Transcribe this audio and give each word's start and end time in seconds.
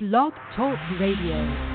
Blog 0.00 0.32
Talk 0.56 0.78
Radio. 0.98 1.71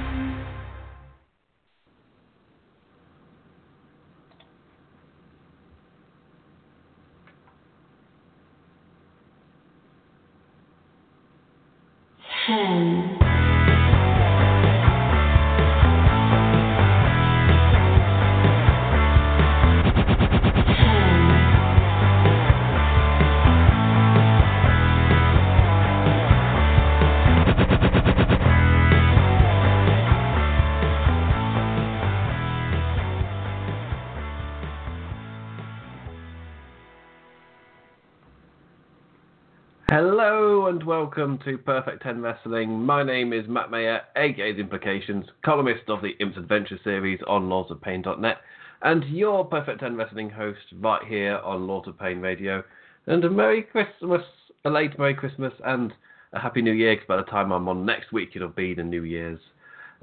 Welcome 40.99 41.37
to 41.45 41.59
Perfect 41.59 42.01
10 42.01 42.21
Wrestling. 42.23 42.83
My 42.83 43.03
name 43.03 43.31
is 43.31 43.47
Matt 43.47 43.69
Mayer, 43.69 44.01
aka 44.15 44.51
The 44.51 44.59
Implications, 44.59 45.25
columnist 45.45 45.87
of 45.89 46.01
the 46.01 46.17
Imps 46.19 46.37
Adventure 46.37 46.79
series 46.83 47.19
on 47.27 47.43
lordsofpain.net, 47.43 48.37
and 48.81 49.03
your 49.03 49.45
Perfect 49.45 49.81
10 49.81 49.95
Wrestling 49.95 50.31
host 50.31 50.57
right 50.79 51.03
here 51.07 51.37
on 51.45 51.67
Lords 51.67 51.87
of 51.87 51.99
Pain 51.99 52.19
Radio. 52.19 52.63
And 53.05 53.23
a 53.23 53.29
Merry 53.29 53.61
Christmas, 53.61 54.23
a 54.65 54.71
late 54.71 54.97
Merry 54.97 55.13
Christmas, 55.13 55.53
and 55.63 55.93
a 56.33 56.39
Happy 56.39 56.63
New 56.63 56.73
Year, 56.73 56.95
because 56.95 57.07
by 57.07 57.17
the 57.17 57.23
time 57.29 57.51
I'm 57.51 57.69
on 57.69 57.85
next 57.85 58.11
week, 58.11 58.29
it'll 58.33 58.47
be 58.47 58.73
the 58.73 58.83
New 58.83 59.03
Year's. 59.03 59.39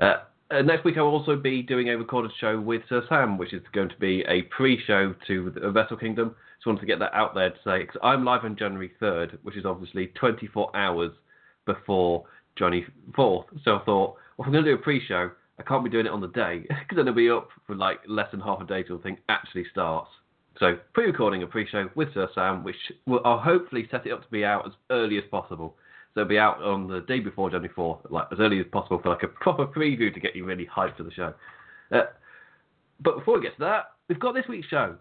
Uh, 0.00 0.18
uh, 0.52 0.62
next 0.62 0.84
week, 0.84 0.96
I'll 0.96 1.06
also 1.06 1.34
be 1.34 1.60
doing 1.60 1.88
a 1.88 1.98
recorded 1.98 2.30
show 2.38 2.60
with 2.60 2.82
Sir 2.88 3.02
Sam, 3.08 3.36
which 3.36 3.52
is 3.52 3.62
going 3.72 3.88
to 3.88 3.98
be 3.98 4.24
a 4.28 4.42
pre-show 4.42 5.12
to 5.26 5.50
the 5.50 5.72
Wrestle 5.72 5.96
Kingdom. 5.96 6.36
Just 6.64 6.68
wanted 6.68 6.80
to 6.80 6.86
get 6.86 6.98
that 7.00 7.12
out 7.12 7.34
there 7.34 7.50
to 7.50 7.56
say, 7.62 7.80
because 7.80 8.00
I'm 8.02 8.24
live 8.24 8.42
on 8.42 8.56
January 8.56 8.90
3rd, 8.98 9.36
which 9.42 9.54
is 9.54 9.66
obviously 9.66 10.06
24 10.18 10.74
hours 10.74 11.10
before 11.66 12.24
January 12.56 12.86
4th. 13.12 13.44
So 13.62 13.76
I 13.76 13.84
thought, 13.84 14.16
well, 14.38 14.40
if 14.40 14.46
I'm 14.46 14.52
going 14.52 14.64
to 14.64 14.70
do 14.70 14.74
a 14.74 14.82
pre-show, 14.82 15.30
I 15.58 15.62
can't 15.62 15.84
be 15.84 15.90
doing 15.90 16.06
it 16.06 16.12
on 16.12 16.22
the 16.22 16.28
day, 16.28 16.60
because 16.68 16.96
then 16.96 17.00
it'll 17.00 17.12
be 17.12 17.28
up 17.28 17.48
for 17.66 17.76
like 17.76 17.98
less 18.08 18.30
than 18.30 18.40
half 18.40 18.62
a 18.62 18.64
day 18.64 18.82
till 18.82 18.96
the 18.96 19.02
thing 19.02 19.18
actually 19.28 19.66
starts. 19.70 20.08
So 20.58 20.78
pre-recording 20.94 21.42
a 21.42 21.46
pre-show 21.46 21.90
with 21.96 22.14
Sir 22.14 22.30
Sam, 22.34 22.64
which 22.64 22.76
will, 23.06 23.20
I'll 23.26 23.40
hopefully 23.40 23.86
set 23.90 24.06
it 24.06 24.12
up 24.12 24.22
to 24.22 24.30
be 24.30 24.42
out 24.42 24.66
as 24.66 24.72
early 24.88 25.18
as 25.18 25.24
possible. 25.30 25.76
So 26.14 26.22
it'll 26.22 26.30
be 26.30 26.38
out 26.38 26.62
on 26.62 26.88
the 26.88 27.00
day 27.02 27.20
before 27.20 27.50
January 27.50 27.74
4th, 27.76 28.10
like 28.10 28.28
as 28.32 28.40
early 28.40 28.58
as 28.58 28.66
possible 28.72 29.00
for 29.02 29.10
like 29.10 29.22
a 29.22 29.28
proper 29.28 29.66
preview 29.66 30.14
to 30.14 30.18
get 30.18 30.34
you 30.34 30.46
really 30.46 30.66
hyped 30.74 30.96
for 30.96 31.02
the 31.02 31.12
show. 31.12 31.34
Uh, 31.92 32.04
but 33.02 33.18
before 33.18 33.34
we 33.34 33.42
get 33.42 33.54
to 33.56 33.64
that, 33.64 33.92
we've 34.08 34.18
got 34.18 34.32
this 34.32 34.46
week's 34.48 34.68
show. 34.68 34.96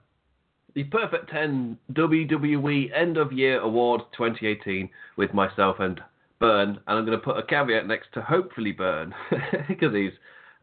The 0.75 0.83
Perfect 0.85 1.29
10 1.29 1.77
WWE 1.93 2.89
End 2.95 3.17
of 3.17 3.31
Year 3.31 3.59
Awards 3.59 4.03
2018 4.17 4.89
with 5.17 5.33
myself 5.33 5.77
and 5.79 6.01
Burn. 6.39 6.79
And 6.87 6.97
I'm 6.97 7.05
going 7.05 7.17
to 7.17 7.23
put 7.23 7.37
a 7.37 7.43
caveat 7.43 7.87
next 7.87 8.07
to 8.13 8.21
hopefully 8.21 8.71
Burn 8.71 9.13
because 9.67 9.93
he's 9.93 10.13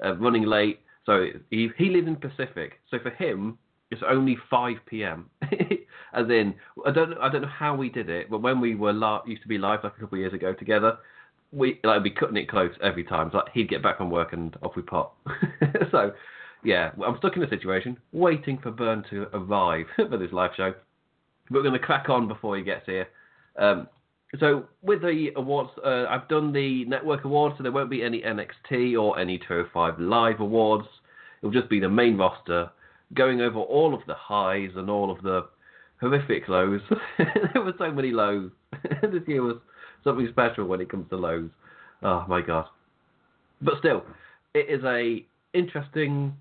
uh, 0.05 0.17
running 0.17 0.45
late. 0.45 0.81
So 1.07 1.27
he, 1.51 1.69
he 1.79 1.91
lives 1.91 2.09
in 2.09 2.17
Pacific. 2.17 2.81
So 2.91 2.99
for 2.99 3.11
him, 3.11 3.57
it's 3.91 4.03
only 4.09 4.37
5 4.51 4.77
p.m. 4.87 5.31
As 6.13 6.27
in, 6.29 6.55
I 6.85 6.91
don't 6.91 7.17
I 7.19 7.29
don't 7.29 7.43
know 7.43 7.49
how 7.49 7.77
we 7.77 7.89
did 7.89 8.09
it, 8.11 8.29
but 8.29 8.43
when 8.43 8.61
we 8.61 8.75
were 8.75 8.93
li- 8.93 9.21
used 9.27 9.43
to 9.43 9.49
be 9.49 9.59
live 9.59 9.85
like 9.85 9.93
a 9.97 10.01
couple 10.01 10.17
of 10.17 10.21
years 10.21 10.33
ago 10.33 10.53
together, 10.53 10.99
we 11.53 11.79
like 11.85 12.03
be 12.03 12.11
cutting 12.11 12.37
it 12.37 12.49
close 12.49 12.73
every 12.83 13.05
time. 13.05 13.29
So 13.31 13.39
like 13.39 13.53
he'd 13.53 13.69
get 13.69 13.83
back 13.83 13.99
from 13.99 14.11
work 14.11 14.33
and 14.33 14.57
off 14.63 14.75
we 14.75 14.83
pop. 14.83 15.17
so 15.93 16.13
yeah, 16.65 16.91
I'm 17.05 17.17
stuck 17.19 17.37
in 17.37 17.43
a 17.43 17.49
situation 17.49 17.97
waiting 18.13 18.59
for 18.59 18.71
Burn 18.71 19.05
to 19.11 19.27
arrive 19.33 19.87
for 19.97 20.17
this 20.17 20.33
live 20.33 20.51
show. 20.57 20.75
But 21.49 21.57
we're 21.57 21.63
going 21.63 21.79
to 21.81 21.85
crack 21.85 22.09
on 22.09 22.29
before 22.29 22.57
he 22.57 22.63
gets 22.63 22.87
here. 22.87 23.09
Um, 23.59 23.89
so 24.39 24.65
with 24.83 25.03
the 25.03 25.31
awards, 25.37 25.71
uh, 25.85 26.07
I've 26.09 26.29
done 26.29 26.53
the 26.53 26.85
network 26.85 27.25
awards, 27.25 27.57
so 27.57 27.63
there 27.63 27.73
won't 27.73 27.91
be 27.91 28.03
any 28.03 28.23
NXT 28.23 29.01
or 29.01 29.19
any 29.19 29.39
205 29.39 29.99
live 29.99 30.41
awards. 30.41 30.87
It'll 31.43 31.53
just 31.53 31.69
be 31.69 31.81
the 31.81 31.89
main 31.89 32.17
roster, 32.17 32.71
going 33.15 33.41
over 33.41 33.59
all 33.59 33.93
of 33.93 34.01
the 34.07 34.15
highs 34.15 34.71
and 34.77 34.89
all 34.89 35.11
of 35.11 35.23
the 35.23 35.49
horrific 36.01 36.49
lows. 36.49 36.81
there 37.19 37.63
were 37.63 37.75
so 37.79 37.91
many 37.91 38.13
lows. 38.13 38.51
this 39.03 39.23
year 39.27 39.43
was 39.43 39.57
something 40.05 40.29
special 40.31 40.67
when 40.67 40.81
it 40.81 40.91
comes 40.91 41.09
to 41.11 41.17
lows. 41.17 41.51
Oh 42.03 42.25
my 42.29 42.41
god! 42.41 42.67
But 43.61 43.75
still, 43.81 44.05
it 44.55 44.71
is 44.71 44.85
a 44.85 45.25
interesting 45.53 46.37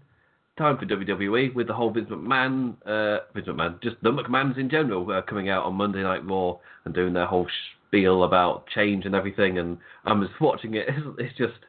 time 0.59 0.77
for 0.77 0.85
WWE 0.85 1.55
with 1.55 1.67
the 1.67 1.73
whole 1.73 1.89
Vince 1.89 2.09
McMahon, 2.09 2.75
uh, 2.85 3.23
Vince 3.33 3.47
McMahon, 3.47 3.81
just 3.81 3.95
the 4.03 4.11
McMahons 4.11 4.59
in 4.59 4.69
general, 4.69 5.09
uh, 5.09 5.21
coming 5.23 5.49
out 5.49 5.63
on 5.65 5.73
Monday 5.73 6.03
Night 6.03 6.23
Raw 6.25 6.57
and 6.85 6.93
doing 6.93 7.13
their 7.13 7.25
whole 7.25 7.47
spiel 7.87 8.23
about 8.23 8.67
change 8.67 9.05
and 9.05 9.15
everything. 9.15 9.57
And 9.57 9.77
I'm 10.05 10.21
just 10.21 10.39
watching 10.41 10.75
it. 10.75 10.87
It's, 10.89 11.07
it's 11.17 11.37
just 11.37 11.59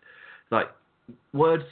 like 0.50 0.66
words. 1.32 1.64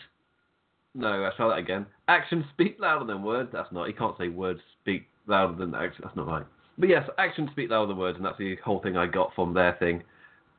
No, 0.94 1.24
I 1.24 1.30
try 1.36 1.48
that 1.48 1.58
again. 1.58 1.84
Actions 2.08 2.44
speak 2.54 2.78
louder 2.80 3.04
than 3.04 3.22
words. 3.22 3.50
That's 3.52 3.70
not. 3.72 3.86
You 3.88 3.94
can't 3.94 4.16
say 4.16 4.28
words 4.28 4.60
speak 4.80 5.06
louder 5.26 5.54
than 5.54 5.74
actions. 5.74 6.00
That's 6.04 6.16
not 6.16 6.26
right. 6.26 6.46
But 6.78 6.88
yes, 6.88 7.08
actions 7.18 7.50
speak 7.52 7.70
louder 7.70 7.88
than 7.88 7.98
words, 7.98 8.16
and 8.16 8.24
that's 8.24 8.38
the 8.38 8.56
whole 8.64 8.80
thing 8.80 8.96
I 8.96 9.06
got 9.06 9.32
from 9.34 9.52
their 9.52 9.74
thing. 9.74 10.02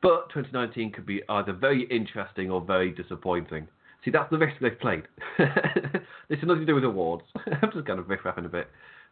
But 0.02 0.28
2019 0.30 0.92
could 0.92 1.06
be 1.06 1.22
either 1.28 1.52
very 1.52 1.84
interesting 1.84 2.50
or 2.50 2.60
very 2.60 2.90
disappointing. 2.90 3.66
See, 4.04 4.10
that's 4.10 4.30
the 4.30 4.38
risk 4.38 4.56
they've 4.60 4.78
played. 4.78 5.02
this 5.38 6.38
has 6.38 6.44
nothing 6.44 6.60
to 6.60 6.66
do 6.66 6.74
with 6.74 6.84
awards. 6.84 7.24
I'm 7.62 7.70
just 7.72 7.86
kind 7.86 7.98
of 7.98 8.08
riff 8.08 8.24
rapping 8.24 8.46
a 8.46 8.48
bit. 8.48 8.68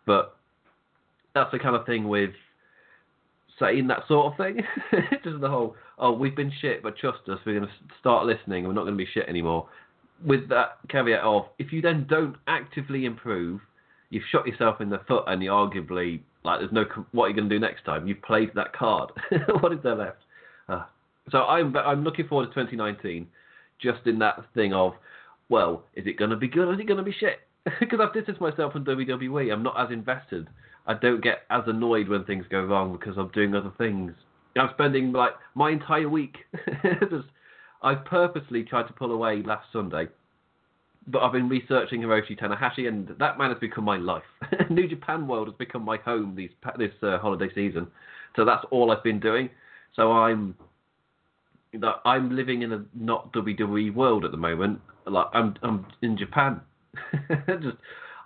But 0.06 0.36
that's 1.34 1.52
the 1.52 1.58
kind 1.58 1.76
of 1.76 1.84
thing 1.84 2.08
with 2.08 2.30
saying 3.58 3.88
that 3.88 4.06
sort 4.08 4.32
of 4.32 4.36
thing. 4.38 4.62
just 5.24 5.40
the 5.40 5.48
whole, 5.48 5.76
oh, 5.98 6.12
we've 6.12 6.36
been 6.36 6.52
shit, 6.60 6.82
but 6.82 6.96
trust 6.96 7.28
us, 7.28 7.38
we're 7.44 7.58
going 7.58 7.68
to 7.68 7.74
start 8.00 8.26
listening 8.26 8.64
and 8.64 8.68
we're 8.68 8.74
not 8.74 8.84
going 8.84 8.96
to 8.96 9.04
be 9.04 9.10
shit 9.12 9.28
anymore. 9.28 9.68
With 10.24 10.48
that 10.48 10.78
caveat 10.88 11.20
of, 11.20 11.46
if 11.58 11.72
you 11.72 11.82
then 11.82 12.06
don't 12.08 12.36
actively 12.46 13.04
improve, 13.04 13.60
you've 14.10 14.24
shot 14.32 14.46
yourself 14.46 14.80
in 14.80 14.88
the 14.88 15.00
foot 15.06 15.24
and 15.26 15.42
you 15.42 15.50
arguably, 15.50 16.20
like, 16.44 16.60
there's 16.60 16.72
no, 16.72 16.84
what 17.12 17.24
are 17.24 17.28
you 17.28 17.36
going 17.36 17.48
to 17.48 17.54
do 17.54 17.60
next 17.60 17.84
time? 17.84 18.06
You've 18.06 18.22
played 18.22 18.50
that 18.54 18.72
card. 18.72 19.10
what 19.60 19.72
is 19.72 19.80
there 19.82 19.94
left? 19.94 20.22
Uh, 20.68 20.84
so 21.30 21.42
I'm, 21.42 21.76
I'm 21.76 22.04
looking 22.04 22.26
forward 22.26 22.46
to 22.46 22.54
2019 22.54 23.26
just 23.80 24.06
in 24.06 24.18
that 24.20 24.44
thing 24.54 24.72
of, 24.72 24.92
well, 25.48 25.84
is 25.94 26.06
it 26.06 26.18
going 26.18 26.30
to 26.30 26.36
be 26.36 26.48
good 26.48 26.68
or 26.68 26.74
is 26.74 26.80
it 26.80 26.86
going 26.86 26.98
to 26.98 27.04
be 27.04 27.14
shit? 27.18 27.40
because 27.80 28.00
I've 28.00 28.12
distanced 28.12 28.40
myself 28.40 28.72
from 28.72 28.84
WWE. 28.84 29.52
I'm 29.52 29.62
not 29.62 29.78
as 29.80 29.90
invested. 29.90 30.48
I 30.86 30.94
don't 30.94 31.22
get 31.22 31.42
as 31.50 31.62
annoyed 31.66 32.08
when 32.08 32.24
things 32.24 32.46
go 32.50 32.64
wrong 32.64 32.92
because 32.92 33.16
I'm 33.18 33.28
doing 33.28 33.54
other 33.54 33.72
things. 33.76 34.12
I'm 34.56 34.70
spending 34.74 35.12
like 35.12 35.32
my 35.54 35.70
entire 35.70 36.08
week. 36.08 36.36
just, 36.82 37.28
I 37.82 37.94
purposely 37.94 38.64
tried 38.64 38.88
to 38.88 38.92
pull 38.92 39.12
away 39.12 39.42
last 39.42 39.66
Sunday, 39.72 40.08
but 41.06 41.20
I've 41.20 41.32
been 41.32 41.48
researching 41.48 42.00
Hiroshi 42.00 42.38
Tanahashi, 42.38 42.88
and 42.88 43.08
that 43.18 43.38
man 43.38 43.50
has 43.50 43.58
become 43.60 43.84
my 43.84 43.98
life. 43.98 44.24
New 44.70 44.88
Japan 44.88 45.28
World 45.28 45.48
has 45.48 45.56
become 45.56 45.84
my 45.84 45.98
home 45.98 46.34
these 46.34 46.50
this 46.76 46.90
uh, 47.02 47.18
holiday 47.18 47.48
season. 47.54 47.86
So 48.34 48.44
that's 48.44 48.64
all 48.70 48.90
I've 48.90 49.04
been 49.04 49.20
doing. 49.20 49.50
So 49.94 50.12
I'm 50.12 50.54
that 51.74 51.96
I'm 52.04 52.34
living 52.34 52.62
in 52.62 52.72
a 52.72 52.84
not 52.94 53.32
WWE 53.32 53.94
world 53.94 54.24
at 54.24 54.30
the 54.30 54.36
moment. 54.36 54.80
Like 55.06 55.26
I'm 55.32 55.54
I'm 55.62 55.86
in 56.02 56.16
Japan. 56.16 56.60
Just 57.48 57.76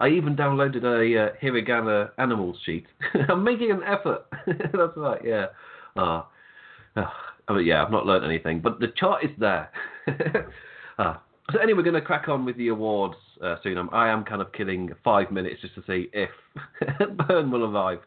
I 0.01 0.09
even 0.09 0.35
downloaded 0.37 0.83
a 0.85 1.27
uh, 1.27 1.29
hiragana 1.43 2.11
animals 2.19 2.57
sheet. 2.65 2.87
I'm 3.29 3.45
making 3.45 3.71
an 3.71 3.83
effort. 3.85 4.27
That's 4.47 4.97
right. 4.97 5.21
Yeah. 5.25 5.47
Ah. 5.97 6.29
Uh, 6.97 7.05
but 7.49 7.59
yeah, 7.59 7.85
I've 7.85 7.91
not 7.91 8.07
learned 8.07 8.25
anything, 8.25 8.61
but 8.61 8.81
the 8.81 8.89
chart 8.97 9.25
is 9.25 9.31
there. 9.39 9.71
uh, 10.99 11.15
so 11.51 11.59
anyway, 11.59 11.79
we're 11.79 11.83
going 11.85 11.95
to 11.95 12.01
crack 12.01 12.29
on 12.29 12.45
with 12.45 12.57
the 12.57 12.69
awards 12.69 13.17
uh, 13.43 13.57
soon. 13.63 13.79
I'm, 13.79 13.91
I 13.93 14.09
am 14.09 14.25
kind 14.25 14.41
of 14.41 14.53
killing 14.53 14.91
five 15.05 15.31
minutes 15.31 15.61
just 15.61 15.75
to 15.75 15.83
see 15.87 16.09
if 16.13 16.31
Burn 17.29 17.51
will 17.51 17.65
arrive. 17.65 17.99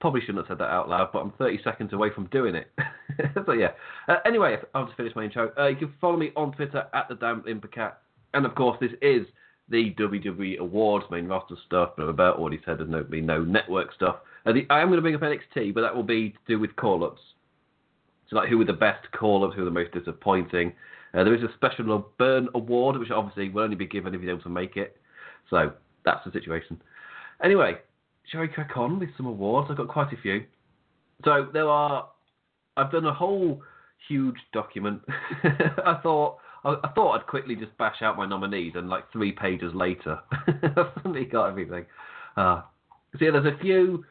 Probably 0.00 0.20
shouldn't 0.20 0.38
have 0.38 0.46
said 0.48 0.58
that 0.58 0.70
out 0.70 0.88
loud, 0.88 1.10
but 1.12 1.20
I'm 1.20 1.32
30 1.32 1.62
seconds 1.64 1.92
away 1.92 2.10
from 2.14 2.26
doing 2.26 2.54
it. 2.54 2.70
so 3.46 3.52
yeah. 3.52 3.70
Uh, 4.08 4.16
anyway, 4.26 4.56
I'll 4.74 4.84
just 4.84 4.96
finish 4.96 5.14
my 5.16 5.24
intro. 5.24 5.52
Uh, 5.58 5.68
you 5.68 5.76
can 5.76 5.94
follow 6.00 6.16
me 6.16 6.32
on 6.36 6.52
Twitter 6.52 6.86
at 6.92 7.08
the 7.08 7.14
damn 7.14 7.42
Impercat, 7.42 7.94
and 8.34 8.44
of 8.44 8.54
course 8.54 8.76
this 8.80 8.92
is 9.00 9.26
the 9.68 9.94
WWE 9.94 10.58
Awards 10.58 11.06
main 11.10 11.26
roster 11.26 11.56
stuff. 11.66 11.90
But 11.96 12.04
I've 12.04 12.08
about 12.10 12.38
already 12.38 12.60
said 12.64 12.78
there's 12.78 12.90
no 12.90 13.02
be 13.02 13.20
no 13.20 13.42
network 13.42 13.94
stuff. 13.94 14.16
Uh, 14.44 14.52
the, 14.52 14.66
I 14.70 14.80
am 14.80 14.88
going 14.88 14.98
to 14.98 15.02
bring 15.02 15.14
up 15.14 15.22
NXT, 15.22 15.74
but 15.74 15.80
that 15.80 15.94
will 15.94 16.02
be 16.02 16.30
to 16.30 16.38
do 16.46 16.58
with 16.58 16.76
call 16.76 17.04
ups. 17.04 17.20
So 18.28 18.36
like 18.36 18.48
who 18.48 18.58
were 18.58 18.64
the 18.64 18.72
best 18.72 19.10
call 19.12 19.44
ups, 19.44 19.54
who 19.54 19.62
were 19.62 19.66
the 19.66 19.70
most 19.70 19.92
disappointing. 19.92 20.72
Uh, 21.14 21.24
there 21.24 21.34
is 21.34 21.42
a 21.42 21.52
special 21.54 22.06
Burn 22.18 22.48
Award, 22.54 22.98
which 22.98 23.10
obviously 23.10 23.48
will 23.48 23.62
only 23.62 23.76
be 23.76 23.86
given 23.86 24.14
if 24.14 24.20
you're 24.20 24.32
able 24.32 24.42
to 24.42 24.48
make 24.50 24.76
it. 24.76 24.96
So 25.48 25.72
that's 26.04 26.24
the 26.24 26.32
situation. 26.32 26.80
Anyway, 27.42 27.78
shall 28.30 28.40
we 28.40 28.48
crack 28.48 28.76
on 28.76 28.98
with 28.98 29.10
some 29.16 29.26
awards? 29.26 29.68
I've 29.70 29.76
got 29.76 29.88
quite 29.88 30.12
a 30.12 30.16
few. 30.20 30.44
So 31.24 31.48
there 31.52 31.68
are. 31.68 32.08
I've 32.76 32.90
done 32.90 33.06
a 33.06 33.14
whole 33.14 33.62
huge 34.08 34.36
document. 34.52 35.00
I 35.44 35.98
thought 36.02 36.38
I, 36.64 36.88
thought 36.94 37.12
I'd 37.12 37.26
quickly 37.26 37.54
just 37.54 37.76
bash 37.78 38.02
out 38.02 38.16
my 38.16 38.26
nominees, 38.26 38.72
and 38.74 38.88
like 38.88 39.10
three 39.12 39.32
pages 39.32 39.72
later, 39.74 40.18
I've 40.48 40.88
suddenly 40.96 41.24
got 41.24 41.46
everything. 41.48 41.86
Uh, 42.36 42.62
so 43.18 43.24
yeah, 43.24 43.30
there's 43.32 43.46
a 43.46 43.58
few. 43.60 44.04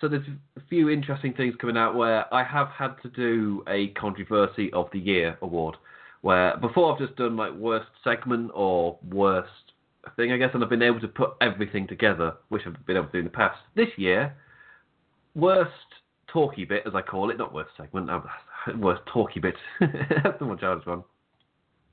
So 0.00 0.08
there's 0.08 0.26
a 0.56 0.60
few 0.68 0.90
interesting 0.90 1.32
things 1.32 1.54
coming 1.58 1.78
out 1.78 1.94
where 1.94 2.32
I 2.34 2.44
have 2.44 2.68
had 2.68 2.96
to 3.02 3.08
do 3.08 3.64
a 3.66 3.88
controversy 3.88 4.70
of 4.74 4.88
the 4.92 4.98
year 4.98 5.38
award, 5.40 5.76
where 6.20 6.56
before 6.58 6.92
I've 6.92 6.98
just 6.98 7.16
done 7.16 7.36
like 7.36 7.54
worst 7.54 7.88
segment 8.04 8.50
or 8.52 8.98
worst 9.10 9.48
thing, 10.14 10.32
I 10.32 10.36
guess, 10.36 10.50
and 10.54 10.62
I've 10.62 10.70
been 10.70 10.82
able 10.82 11.00
to 11.00 11.08
put 11.08 11.30
everything 11.40 11.86
together, 11.86 12.34
which 12.48 12.62
I've 12.66 12.86
been 12.86 12.96
able 12.96 13.06
to 13.06 13.12
do 13.12 13.18
in 13.18 13.24
the 13.24 13.30
past. 13.30 13.58
This 13.74 13.88
year, 13.96 14.34
worst 15.34 15.70
talky 16.32 16.64
bit, 16.64 16.82
as 16.86 16.94
I 16.94 17.02
call 17.02 17.30
it, 17.30 17.38
not 17.38 17.52
worst 17.52 17.70
segment, 17.76 18.10
worst 18.78 19.02
talky 19.12 19.40
bit. 19.40 19.54
That's 19.80 20.38
the 20.38 20.44
more 20.44 20.56
childish 20.56 20.86
one. 20.86 21.04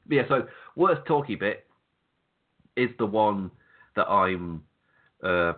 But 0.08 0.16
yeah, 0.16 0.24
so 0.28 0.48
worst 0.76 1.02
talky 1.08 1.36
bit 1.36 1.66
is 2.76 2.90
the 2.98 3.06
one 3.06 3.52
that 3.96 4.08
I'm 4.08 4.64
uh, 5.24 5.54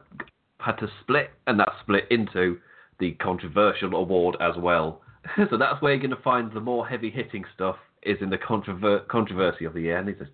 had 0.60 0.74
to 0.80 0.88
split, 1.02 1.32
and 1.48 1.60
that's 1.60 1.72
split 1.82 2.06
into 2.12 2.60
the 3.00 3.12
controversial 3.14 3.96
award 3.96 4.38
as 4.40 4.56
well. 4.58 5.02
so 5.50 5.58
that's 5.58 5.82
where 5.82 5.94
you're 5.94 6.02
going 6.02 6.16
to 6.16 6.22
find 6.22 6.52
the 6.52 6.60
more 6.60 6.88
heavy 6.88 7.10
hitting 7.10 7.44
stuff 7.54 7.78
is 8.04 8.18
in 8.22 8.30
the 8.30 8.38
controver- 8.38 9.08
controversy 9.08 9.66
of 9.66 9.74
the 9.74 9.82
year. 9.82 9.98
And 9.98 10.08
he 10.08 10.16
says, 10.18 10.28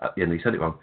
uh, 0.00 0.08
yeah, 0.16 0.26
he 0.26 0.40
said 0.42 0.54
it 0.54 0.60
wrong. 0.60 0.78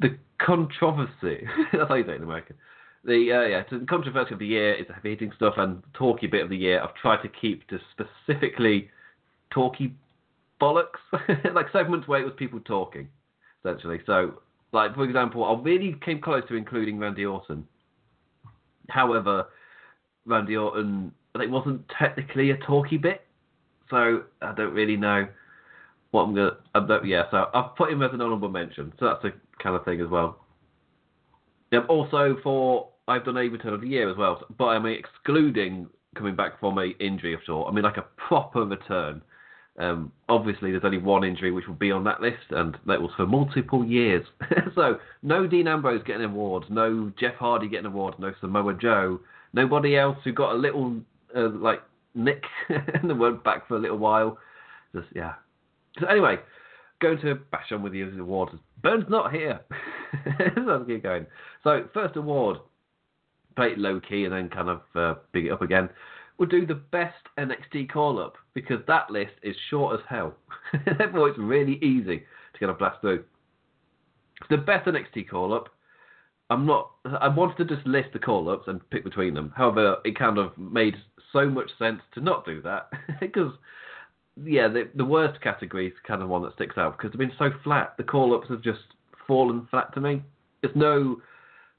The 0.00 0.16
controversy. 0.38 1.46
that's 1.72 1.88
how 1.88 1.94
you 1.94 2.06
say 2.06 2.16
in 2.16 2.22
American. 2.22 2.56
The 3.04 3.32
uh, 3.32 3.42
yeah, 3.42 3.62
the 3.70 3.86
controversy 3.86 4.34
of 4.34 4.38
the 4.40 4.46
year 4.46 4.74
is 4.74 4.86
the 4.86 4.94
heavy 4.94 5.10
hitting 5.10 5.32
stuff, 5.36 5.54
and 5.56 5.82
talky 5.94 6.26
bit 6.26 6.42
of 6.42 6.50
the 6.50 6.56
year. 6.56 6.82
I've 6.82 6.94
tried 6.94 7.22
to 7.22 7.28
keep 7.28 7.66
to 7.68 7.78
specifically 7.92 8.90
talky 9.50 9.94
bollocks, 10.60 11.00
like 11.54 11.66
segments 11.72 12.06
where 12.06 12.20
it 12.20 12.24
was 12.24 12.34
people 12.36 12.60
talking, 12.60 13.08
essentially. 13.64 14.00
So, 14.04 14.34
like 14.72 14.94
for 14.94 15.04
example, 15.04 15.44
I 15.44 15.58
really 15.62 15.96
came 16.04 16.20
close 16.20 16.42
to 16.48 16.56
including 16.56 16.98
Randy 16.98 17.24
Orton. 17.24 17.66
However, 18.90 19.46
Randy 20.26 20.56
Orton, 20.56 21.12
it 21.36 21.50
wasn't 21.50 21.82
technically 21.98 22.50
a 22.50 22.56
talky 22.58 22.98
bit, 22.98 23.22
so 23.88 24.24
I 24.42 24.52
don't 24.54 24.74
really 24.74 24.96
know 24.96 25.26
what 26.10 26.22
I'm 26.22 26.34
gonna. 26.34 26.56
Uh, 26.74 27.02
yeah, 27.02 27.24
so 27.30 27.46
I've 27.54 27.76
put 27.76 27.90
him 27.92 28.02
as 28.02 28.10
an 28.12 28.20
honourable 28.20 28.48
mention. 28.48 28.92
So 28.98 29.06
that's 29.06 29.24
a 29.24 29.62
kind 29.62 29.76
of 29.76 29.84
thing 29.84 30.00
as 30.00 30.08
well. 30.08 30.38
Yeah, 31.70 31.80
also 31.88 32.36
for 32.42 32.88
I've 33.06 33.24
done 33.24 33.36
a 33.36 33.48
return 33.48 33.74
of 33.74 33.80
the 33.80 33.88
year 33.88 34.10
as 34.10 34.16
well, 34.16 34.44
but 34.58 34.66
I 34.66 34.78
mean 34.78 34.98
excluding 34.98 35.88
coming 36.16 36.34
back 36.34 36.58
from 36.58 36.78
a 36.78 36.88
injury 36.98 37.34
of 37.34 37.40
sort. 37.46 37.70
I 37.70 37.74
mean 37.74 37.84
like 37.84 37.96
a 37.96 38.06
proper 38.16 38.64
return. 38.64 39.22
Um, 39.78 40.12
obviously, 40.28 40.72
there's 40.72 40.84
only 40.84 40.98
one 40.98 41.24
injury 41.24 41.52
which 41.52 41.66
will 41.66 41.74
be 41.74 41.90
on 41.90 42.04
that 42.04 42.20
list, 42.20 42.50
and 42.50 42.76
that 42.86 43.00
was 43.00 43.12
for 43.16 43.26
multiple 43.26 43.84
years. 43.84 44.26
so, 44.74 44.98
no 45.22 45.46
Dean 45.46 45.68
Ambrose 45.68 46.02
getting 46.04 46.24
an 46.24 46.32
award, 46.32 46.64
no 46.68 47.10
Jeff 47.18 47.36
Hardy 47.36 47.68
getting 47.68 47.86
an 47.86 47.92
award, 47.92 48.14
no 48.18 48.32
Samoa 48.40 48.74
Joe, 48.74 49.20
nobody 49.54 49.96
else 49.96 50.18
who 50.22 50.32
got 50.32 50.52
a 50.52 50.58
little 50.58 51.00
uh, 51.34 51.48
like 51.48 51.82
nick 52.14 52.42
and 52.68 53.08
then 53.08 53.18
went 53.18 53.42
back 53.42 53.68
for 53.68 53.76
a 53.76 53.80
little 53.80 53.98
while. 53.98 54.38
Just 54.94 55.08
yeah. 55.14 55.34
So 55.98 56.06
anyway, 56.06 56.36
going 57.00 57.20
to 57.20 57.36
bash 57.50 57.72
on 57.72 57.82
with 57.82 57.92
the 57.92 58.02
awards. 58.02 58.52
Burns 58.82 59.04
not 59.08 59.32
here. 59.32 59.60
Let's 60.56 60.86
keep 60.86 61.02
going. 61.02 61.26
So 61.64 61.88
first 61.92 62.16
award, 62.16 62.58
play 63.56 63.68
it 63.68 63.78
low 63.78 64.00
key 64.00 64.24
and 64.24 64.32
then 64.32 64.48
kind 64.48 64.68
of 64.68 64.80
uh, 64.94 65.14
big 65.32 65.46
it 65.46 65.52
up 65.52 65.62
again. 65.62 65.88
We'll 66.38 66.48
do 66.48 66.66
the 66.66 66.74
best 66.74 67.16
NXT 67.38 67.90
call 67.92 68.18
up 68.18 68.34
because 68.54 68.78
that 68.86 69.10
list 69.10 69.32
is 69.42 69.54
short 69.68 69.98
as 69.98 70.06
hell. 70.08 70.34
Therefore, 70.98 71.28
it's 71.28 71.38
really 71.38 71.74
easy 71.82 72.18
to 72.18 72.58
get 72.58 72.70
a 72.70 72.74
blast 72.74 73.00
through. 73.00 73.24
The 74.48 74.56
best 74.56 74.86
NXT 74.86 75.28
call 75.28 75.52
up. 75.52 75.68
I'm 76.48 76.66
not. 76.66 76.90
I 77.20 77.28
wanted 77.28 77.58
to 77.58 77.76
just 77.76 77.86
list 77.86 78.08
the 78.12 78.18
call 78.18 78.48
ups 78.48 78.66
and 78.66 78.80
pick 78.90 79.04
between 79.04 79.34
them. 79.34 79.52
However, 79.56 79.98
it 80.04 80.18
kind 80.18 80.38
of 80.38 80.56
made 80.56 80.96
so 81.32 81.48
much 81.48 81.70
sense 81.78 82.00
to 82.14 82.20
not 82.20 82.44
do 82.44 82.60
that 82.62 82.88
because 83.20 83.52
yeah, 84.44 84.68
the, 84.68 84.88
the 84.94 85.04
worst 85.04 85.40
category 85.40 85.88
is 85.88 85.92
kind 86.06 86.22
of 86.22 86.28
one 86.28 86.42
that 86.42 86.54
sticks 86.54 86.78
out 86.78 86.96
because 86.96 87.12
they've 87.12 87.28
been 87.28 87.36
so 87.38 87.50
flat. 87.62 87.94
The 87.96 88.04
call 88.04 88.34
ups 88.34 88.48
have 88.48 88.62
just 88.62 88.80
fallen 89.26 89.66
flat 89.70 89.92
to 89.94 90.00
me. 90.00 90.22
It's 90.62 90.74
no, 90.76 91.20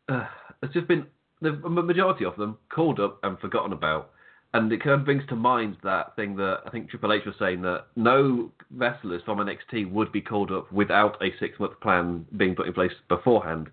uh, 0.09 0.25
it's 0.61 0.73
just 0.73 0.87
been 0.87 1.05
the 1.41 1.51
majority 1.51 2.23
of 2.23 2.35
them 2.37 2.57
called 2.69 2.99
up 2.99 3.19
and 3.23 3.39
forgotten 3.39 3.73
about. 3.73 4.11
And 4.53 4.71
it 4.71 4.83
kind 4.83 4.99
of 4.99 5.05
brings 5.05 5.23
to 5.29 5.35
mind 5.35 5.77
that 5.83 6.15
thing 6.15 6.35
that 6.35 6.59
I 6.65 6.69
think 6.69 6.89
Triple 6.89 7.13
H 7.13 7.23
was 7.25 7.35
saying 7.39 7.61
that 7.61 7.85
no 7.95 8.51
wrestlers 8.69 9.21
from 9.23 9.37
NXT 9.37 9.89
would 9.91 10.11
be 10.11 10.21
called 10.21 10.51
up 10.51 10.71
without 10.71 11.15
a 11.21 11.33
six 11.39 11.57
month 11.59 11.79
plan 11.79 12.25
being 12.35 12.53
put 12.53 12.67
in 12.67 12.73
place 12.73 12.91
beforehand. 13.07 13.69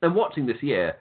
And 0.00 0.14
watching 0.14 0.46
this 0.46 0.62
year, 0.62 0.96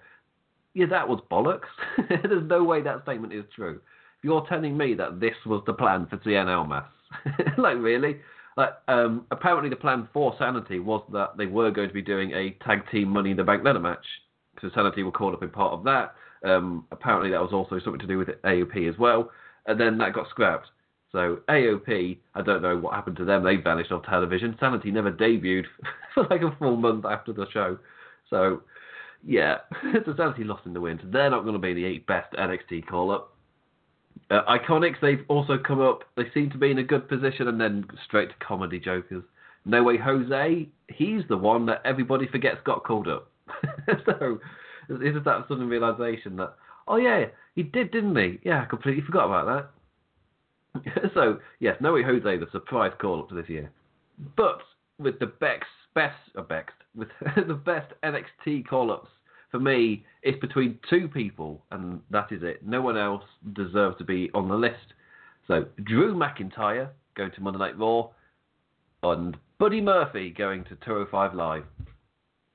yeah, 0.73 0.85
that 0.87 1.07
was 1.07 1.21
bollocks. 1.31 1.61
There's 2.09 2.47
no 2.47 2.63
way 2.63 2.81
that 2.81 3.03
statement 3.03 3.33
is 3.33 3.45
true. 3.55 3.79
You're 4.23 4.45
telling 4.47 4.77
me 4.77 4.93
that 4.95 5.19
this 5.19 5.35
was 5.45 5.63
the 5.65 5.73
plan 5.73 6.07
for 6.07 6.17
Cien 6.17 6.47
Almas, 6.47 6.83
like 7.57 7.77
really? 7.77 8.17
Like 8.57 8.73
um, 8.87 9.25
apparently 9.31 9.69
the 9.69 9.75
plan 9.75 10.07
for 10.13 10.35
Sanity 10.37 10.79
was 10.79 11.03
that 11.13 11.37
they 11.37 11.45
were 11.45 11.71
going 11.71 11.87
to 11.87 11.93
be 11.93 12.01
doing 12.01 12.31
a 12.31 12.51
tag 12.63 12.83
team 12.91 13.09
Money 13.09 13.31
in 13.31 13.37
the 13.37 13.43
Bank 13.43 13.63
ladder 13.63 13.79
match. 13.79 14.05
So 14.61 14.69
Sanity 14.75 15.03
were 15.03 15.11
called 15.11 15.33
up 15.33 15.43
in 15.43 15.49
part 15.49 15.73
of 15.73 15.83
that. 15.85 16.15
Um, 16.43 16.85
apparently 16.91 17.31
that 17.31 17.41
was 17.41 17.53
also 17.53 17.79
something 17.79 17.99
to 17.99 18.07
do 18.07 18.17
with 18.17 18.29
AOP 18.43 18.89
as 18.89 18.97
well, 18.97 19.31
and 19.67 19.79
then 19.79 19.97
that 19.99 20.13
got 20.13 20.29
scrapped. 20.29 20.67
So 21.11 21.39
AOP, 21.49 22.17
I 22.35 22.41
don't 22.41 22.61
know 22.61 22.77
what 22.77 22.93
happened 22.93 23.17
to 23.17 23.25
them. 23.25 23.43
They 23.43 23.57
vanished 23.57 23.91
off 23.91 24.03
television. 24.05 24.55
Sanity 24.59 24.91
never 24.91 25.11
debuted 25.11 25.65
for 26.13 26.25
like 26.29 26.41
a 26.41 26.55
full 26.57 26.77
month 26.77 27.05
after 27.05 27.33
the 27.33 27.47
show. 27.51 27.77
So 28.29 28.63
yeah, 29.23 29.57
so 30.05 30.13
Sanity 30.15 30.43
lost 30.43 30.65
in 30.65 30.73
the 30.73 30.81
wind. 30.81 31.01
They're 31.05 31.29
not 31.29 31.41
going 31.41 31.53
to 31.53 31.59
be 31.59 31.73
the 31.73 31.99
best 31.99 32.33
NXT 32.33 32.87
call 32.87 33.11
up. 33.11 33.35
Uh, 34.29 34.41
Iconics, 34.47 35.01
they've 35.01 35.25
also 35.27 35.57
come 35.57 35.81
up. 35.81 36.03
They 36.15 36.23
seem 36.33 36.49
to 36.51 36.57
be 36.57 36.71
in 36.71 36.77
a 36.77 36.83
good 36.83 37.09
position, 37.09 37.47
and 37.47 37.59
then 37.59 37.85
straight 38.05 38.29
to 38.29 38.45
comedy 38.45 38.79
jokers. 38.79 39.23
No 39.65 39.83
way, 39.83 39.97
Jose. 39.97 40.69
He's 40.87 41.21
the 41.27 41.37
one 41.37 41.65
that 41.67 41.81
everybody 41.85 42.27
forgets 42.27 42.59
got 42.65 42.83
called 42.83 43.07
up. 43.07 43.29
so 44.05 44.39
it's 44.89 45.13
just 45.13 45.25
that 45.25 45.45
sudden 45.47 45.67
realization 45.67 46.35
that, 46.37 46.55
oh 46.87 46.95
yeah, 46.95 47.25
he 47.55 47.63
did, 47.63 47.91
didn't 47.91 48.15
he? 48.15 48.39
Yeah, 48.43 48.63
I 48.63 48.65
completely 48.65 49.03
forgot 49.03 49.25
about 49.25 49.69
that. 50.73 51.11
so 51.13 51.39
yes, 51.59 51.75
No 51.81 51.93
way, 51.93 52.03
Jose, 52.03 52.37
the 52.37 52.47
surprise 52.51 52.93
call 52.99 53.19
up 53.19 53.29
to 53.29 53.35
this 53.35 53.49
year. 53.49 53.69
But 54.37 54.61
with 54.99 55.19
the 55.19 55.27
best, 55.27 55.65
best, 55.93 56.17
or 56.35 56.43
best, 56.43 56.71
with 56.95 57.09
the 57.47 57.53
best 57.53 57.93
NXT 58.03 58.67
call 58.67 58.91
ups 58.91 59.09
for 59.51 59.59
me, 59.59 60.05
it's 60.23 60.39
between 60.39 60.79
two 60.89 61.07
people, 61.07 61.61
and 61.71 61.99
that 62.09 62.31
is 62.31 62.41
it. 62.41 62.65
No 62.65 62.81
one 62.81 62.97
else 62.97 63.23
deserves 63.53 63.97
to 63.97 64.03
be 64.03 64.31
on 64.33 64.47
the 64.47 64.55
list. 64.55 64.93
So 65.47 65.65
Drew 65.83 66.15
McIntyre 66.15 66.89
going 67.15 67.31
to 67.31 67.41
Monday 67.41 67.59
Night 67.59 67.77
Raw, 67.77 68.09
and 69.03 69.37
Buddy 69.59 69.81
Murphy 69.81 70.33
going 70.35 70.63
to 70.65 70.75
205 70.85 71.33
Live. 71.33 71.63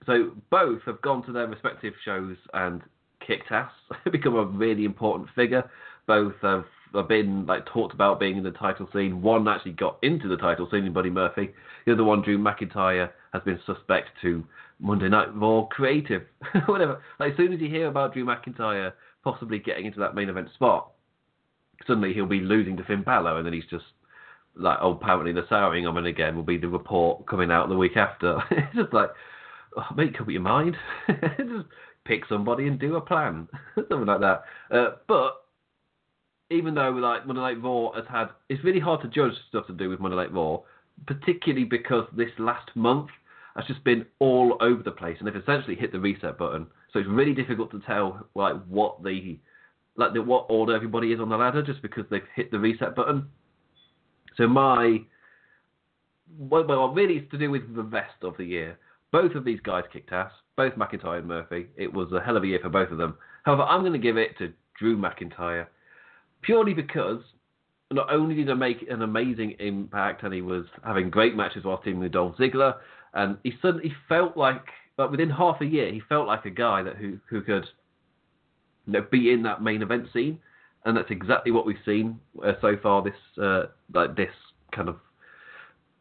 So 0.06 0.30
both 0.50 0.80
have 0.86 1.02
gone 1.02 1.24
to 1.26 1.32
their 1.32 1.46
respective 1.46 1.94
shows 2.04 2.36
and 2.54 2.82
kicked 3.26 3.50
ass, 3.50 3.72
become 4.12 4.36
a 4.36 4.44
really 4.44 4.84
important 4.84 5.28
figure. 5.34 5.68
Both 6.06 6.34
have, 6.42 6.64
have 6.94 7.08
been 7.08 7.44
like 7.46 7.66
talked 7.66 7.92
about 7.92 8.20
being 8.20 8.36
in 8.36 8.44
the 8.44 8.52
title 8.52 8.88
scene. 8.92 9.20
One 9.20 9.48
actually 9.48 9.72
got 9.72 9.98
into 10.02 10.28
the 10.28 10.36
title 10.36 10.68
scene 10.70 10.84
in 10.84 10.92
Buddy 10.92 11.10
Murphy. 11.10 11.50
The 11.84 11.92
other 11.92 12.04
one, 12.04 12.22
Drew 12.22 12.38
McIntyre, 12.38 13.10
has 13.32 13.42
been 13.42 13.60
suspect 13.66 14.08
to 14.22 14.44
Monday 14.78 15.08
Night 15.08 15.34
Raw 15.34 15.66
creative, 15.70 16.22
whatever. 16.66 17.02
Like 17.18 17.32
as 17.32 17.36
soon 17.36 17.52
as 17.52 17.60
you 17.60 17.68
hear 17.68 17.88
about 17.88 18.12
Drew 18.12 18.24
McIntyre 18.24 18.92
possibly 19.24 19.58
getting 19.58 19.86
into 19.86 20.00
that 20.00 20.14
main 20.14 20.28
event 20.28 20.48
spot, 20.54 20.92
suddenly 21.86 22.12
he'll 22.12 22.26
be 22.26 22.40
losing 22.40 22.76
to 22.76 22.84
Finn 22.84 23.02
Balor, 23.02 23.38
and 23.38 23.46
then 23.46 23.52
he's 23.52 23.64
just 23.70 23.84
like, 24.54 24.78
oh, 24.80 24.92
apparently 24.92 25.32
the 25.32 25.46
souring 25.48 25.86
on 25.86 25.96
him 25.96 26.06
again 26.06 26.36
will 26.36 26.42
be 26.42 26.58
the 26.58 26.68
report 26.68 27.26
coming 27.26 27.50
out 27.50 27.68
the 27.68 27.76
week 27.76 27.96
after. 27.96 28.38
it's 28.50 28.74
just 28.74 28.92
like, 28.92 29.10
oh, 29.76 29.94
make 29.96 30.20
up 30.20 30.28
your 30.28 30.40
mind, 30.40 30.76
just 31.38 31.66
pick 32.04 32.22
somebody 32.28 32.66
and 32.66 32.78
do 32.78 32.96
a 32.96 33.00
plan, 33.00 33.48
something 33.74 34.06
like 34.06 34.20
that. 34.20 34.44
Uh, 34.70 34.90
but 35.08 35.42
even 36.50 36.74
though 36.74 36.90
like 36.90 37.26
Monday 37.26 37.42
Night 37.42 37.62
Raw 37.62 37.92
has 37.92 38.04
had, 38.08 38.28
it's 38.48 38.62
really 38.64 38.80
hard 38.80 39.02
to 39.02 39.08
judge 39.08 39.32
stuff 39.48 39.66
to 39.66 39.72
do 39.72 39.90
with 39.90 40.00
Monday 40.00 40.16
Night 40.16 40.32
Raw, 40.32 40.60
particularly 41.06 41.64
because 41.64 42.06
this 42.16 42.30
last 42.38 42.70
month 42.74 43.08
has 43.56 43.66
just 43.66 43.82
been 43.84 44.06
all 44.18 44.56
over 44.60 44.82
the 44.82 44.90
place, 44.90 45.16
and 45.18 45.26
they've 45.26 45.36
essentially 45.36 45.76
hit 45.76 45.92
the 45.92 46.00
reset 46.00 46.38
button. 46.38 46.66
So 46.92 46.98
it's 46.98 47.08
really 47.08 47.34
difficult 47.34 47.70
to 47.72 47.80
tell 47.80 48.26
like 48.34 48.56
what 48.66 49.02
the 49.02 49.38
like 49.96 50.12
the, 50.12 50.22
what 50.22 50.46
order 50.48 50.74
everybody 50.74 51.12
is 51.12 51.20
on 51.20 51.28
the 51.28 51.36
ladder 51.36 51.62
just 51.62 51.82
because 51.82 52.04
they've 52.10 52.20
hit 52.34 52.50
the 52.50 52.58
reset 52.58 52.94
button. 52.94 53.26
So 54.36 54.46
my 54.46 54.98
well, 56.38 56.66
well 56.66 56.88
really 56.88 57.14
it's 57.14 57.30
to 57.30 57.38
do 57.38 57.50
with 57.50 57.74
the 57.74 57.82
rest 57.82 58.22
of 58.22 58.36
the 58.36 58.44
year. 58.44 58.78
Both 59.12 59.34
of 59.34 59.44
these 59.44 59.60
guys 59.60 59.84
kicked 59.92 60.12
ass, 60.12 60.32
both 60.56 60.74
McIntyre 60.74 61.18
and 61.18 61.28
Murphy. 61.28 61.68
It 61.76 61.92
was 61.92 62.12
a 62.12 62.20
hell 62.20 62.36
of 62.36 62.42
a 62.42 62.46
year 62.46 62.58
for 62.60 62.68
both 62.68 62.90
of 62.90 62.98
them. 62.98 63.16
However, 63.44 63.62
I'm 63.62 63.80
going 63.80 63.92
to 63.92 63.98
give 63.98 64.16
it 64.18 64.36
to 64.38 64.52
Drew 64.78 64.98
McIntyre 64.98 65.66
purely 66.42 66.74
because 66.74 67.20
not 67.92 68.12
only 68.12 68.34
did 68.34 68.48
he 68.48 68.54
make 68.54 68.84
an 68.90 69.02
amazing 69.02 69.52
impact 69.60 70.24
and 70.24 70.34
he 70.34 70.42
was 70.42 70.64
having 70.84 71.08
great 71.08 71.36
matches 71.36 71.64
while 71.64 71.78
teaming 71.78 72.00
with 72.00 72.12
Dolph 72.12 72.36
Ziggler, 72.36 72.74
and 73.16 73.38
he 73.42 73.54
suddenly 73.60 73.92
felt 74.08 74.36
like, 74.36 74.62
but 74.96 75.10
within 75.10 75.30
half 75.30 75.60
a 75.60 75.64
year, 75.64 75.92
he 75.92 76.00
felt 76.08 76.26
like 76.26 76.44
a 76.44 76.50
guy 76.50 76.82
that 76.82 76.96
who 76.96 77.18
who 77.28 77.40
could, 77.40 77.66
you 78.86 78.92
know, 78.92 79.06
be 79.10 79.32
in 79.32 79.42
that 79.42 79.62
main 79.62 79.82
event 79.82 80.06
scene, 80.12 80.38
and 80.84 80.96
that's 80.96 81.10
exactly 81.10 81.50
what 81.50 81.66
we've 81.66 81.76
seen 81.84 82.20
uh, 82.44 82.52
so 82.60 82.76
far 82.82 83.02
this 83.02 83.42
uh, 83.42 83.64
like 83.92 84.14
this 84.16 84.30
kind 84.72 84.88
of 84.88 84.96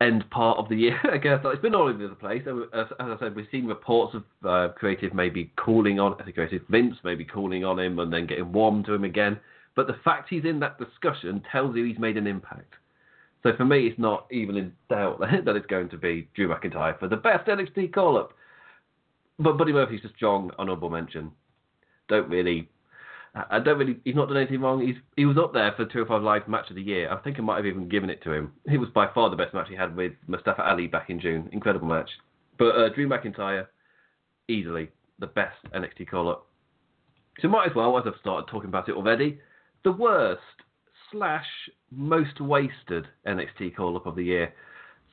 end 0.02 0.30
part 0.30 0.58
of 0.58 0.68
the 0.68 0.76
year. 0.76 1.00
I 1.12 1.18
guess 1.18 1.40
it's 1.44 1.62
been 1.62 1.74
all 1.74 1.88
over 1.88 2.08
the 2.08 2.16
place. 2.16 2.44
As, 2.74 2.88
I 3.00 3.16
said, 3.20 3.34
we've 3.34 3.48
seen 3.50 3.66
reports 3.66 4.14
of 4.14 4.24
uh, 4.48 4.74
creative 4.74 5.14
maybe 5.14 5.52
calling 5.56 6.00
on 6.00 6.16
I 6.20 6.24
think 6.24 6.36
creative 6.36 6.64
Vince 6.70 6.96
maybe 7.04 7.24
calling 7.24 7.64
on 7.64 7.80
him 7.80 7.98
and 8.00 8.12
then 8.12 8.28
getting 8.28 8.52
warm 8.52 8.84
to 8.84 8.94
him 8.94 9.06
again. 9.06 9.40
But 9.76 9.88
the 9.88 9.98
fact 10.04 10.30
he's 10.30 10.46
in 10.46 10.60
that 10.60 10.78
discussion 10.78 11.44
tells 11.50 11.76
you 11.76 11.86
he's 11.86 12.00
made 12.00 12.18
an 12.18 12.28
impact. 12.28 12.74
So 13.46 13.56
for 13.56 13.64
me, 13.64 13.86
it's 13.86 14.00
not 14.00 14.26
even 14.32 14.58
in 14.58 14.74
doubt 14.90 15.20
that 15.46 15.56
it's 15.56 15.68
going 15.68 15.90
to 15.90 15.98
be 15.98 16.28
Drew 16.34 16.50
McIntyre 16.50 16.98
for 16.98 17.08
the 17.08 17.16
best 17.16 17.48
NXT 17.48 17.94
call 17.94 18.18
up. 18.18 18.34
But 19.38 19.58
Buddy 19.58 19.72
Murphy's 19.72 20.04
a 20.04 20.10
strong 20.16 20.50
honourable 20.58 20.90
mention. 20.90 21.30
Don't 22.10 22.28
really, 22.28 22.68
I 23.36 23.60
don't 23.60 23.78
really. 23.78 23.98
He's 24.04 24.16
not 24.16 24.30
done 24.30 24.38
anything 24.38 24.62
wrong. 24.62 24.82
He's 24.84 24.96
he 25.16 25.26
was 25.26 25.38
up 25.38 25.54
there 25.54 25.74
for 25.74 25.86
205 25.86 26.24
Live 26.24 26.48
Match 26.48 26.72
of 26.72 26.76
the 26.76 26.82
Year. 26.82 27.12
I 27.12 27.18
think 27.18 27.38
I 27.38 27.44
might 27.44 27.58
have 27.58 27.68
even 27.68 27.88
given 27.88 28.10
it 28.10 28.24
to 28.24 28.32
him. 28.32 28.52
He 28.68 28.80
was 28.80 28.90
by 28.96 29.14
far 29.14 29.30
the 29.30 29.36
best 29.36 29.54
match 29.54 29.68
he 29.70 29.76
had 29.76 29.96
with 29.96 30.14
Mustafa 30.26 30.68
Ali 30.68 30.88
back 30.88 31.12
in 31.12 31.20
June. 31.20 31.48
Incredible 31.52 31.88
match. 31.88 32.10
But 32.58 32.76
uh, 32.76 32.90
Drew 32.96 33.08
McIntyre, 33.08 33.68
easily 34.48 34.90
the 35.20 35.28
best 35.28 35.58
NXT 35.72 36.10
call 36.10 36.30
up. 36.30 36.48
So 37.42 37.48
might 37.48 37.70
as 37.70 37.76
well, 37.76 37.96
as 38.00 38.06
I've 38.08 38.20
started 38.22 38.50
talking 38.50 38.70
about 38.70 38.90
it 38.90 38.96
already, 38.96 39.40
the 39.84 39.92
worst 39.92 40.42
slash 41.12 41.46
most 41.92 42.40
wasted 42.40 43.08
NXT 43.28 43.76
call 43.76 43.96
up 43.96 44.06
of 44.06 44.16
the 44.16 44.24
year. 44.24 44.54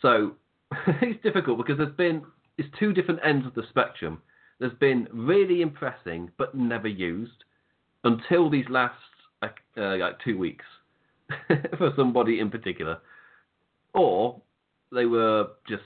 So 0.00 0.32
it's 1.02 1.22
difficult 1.22 1.58
because 1.58 1.78
there's 1.78 1.96
been 1.96 2.22
it's 2.58 2.68
two 2.78 2.92
different 2.92 3.20
ends 3.24 3.46
of 3.46 3.54
the 3.54 3.62
spectrum. 3.70 4.20
There's 4.58 4.74
been 4.74 5.08
really 5.12 5.62
impressing 5.62 6.30
but 6.38 6.54
never 6.54 6.88
used 6.88 7.44
until 8.04 8.50
these 8.50 8.66
last 8.68 8.94
uh, 9.42 9.48
like 9.76 10.18
two 10.24 10.38
weeks 10.38 10.64
for 11.78 11.92
somebody 11.96 12.40
in 12.40 12.50
particular, 12.50 12.98
or 13.94 14.40
they 14.92 15.06
were 15.06 15.48
just 15.68 15.82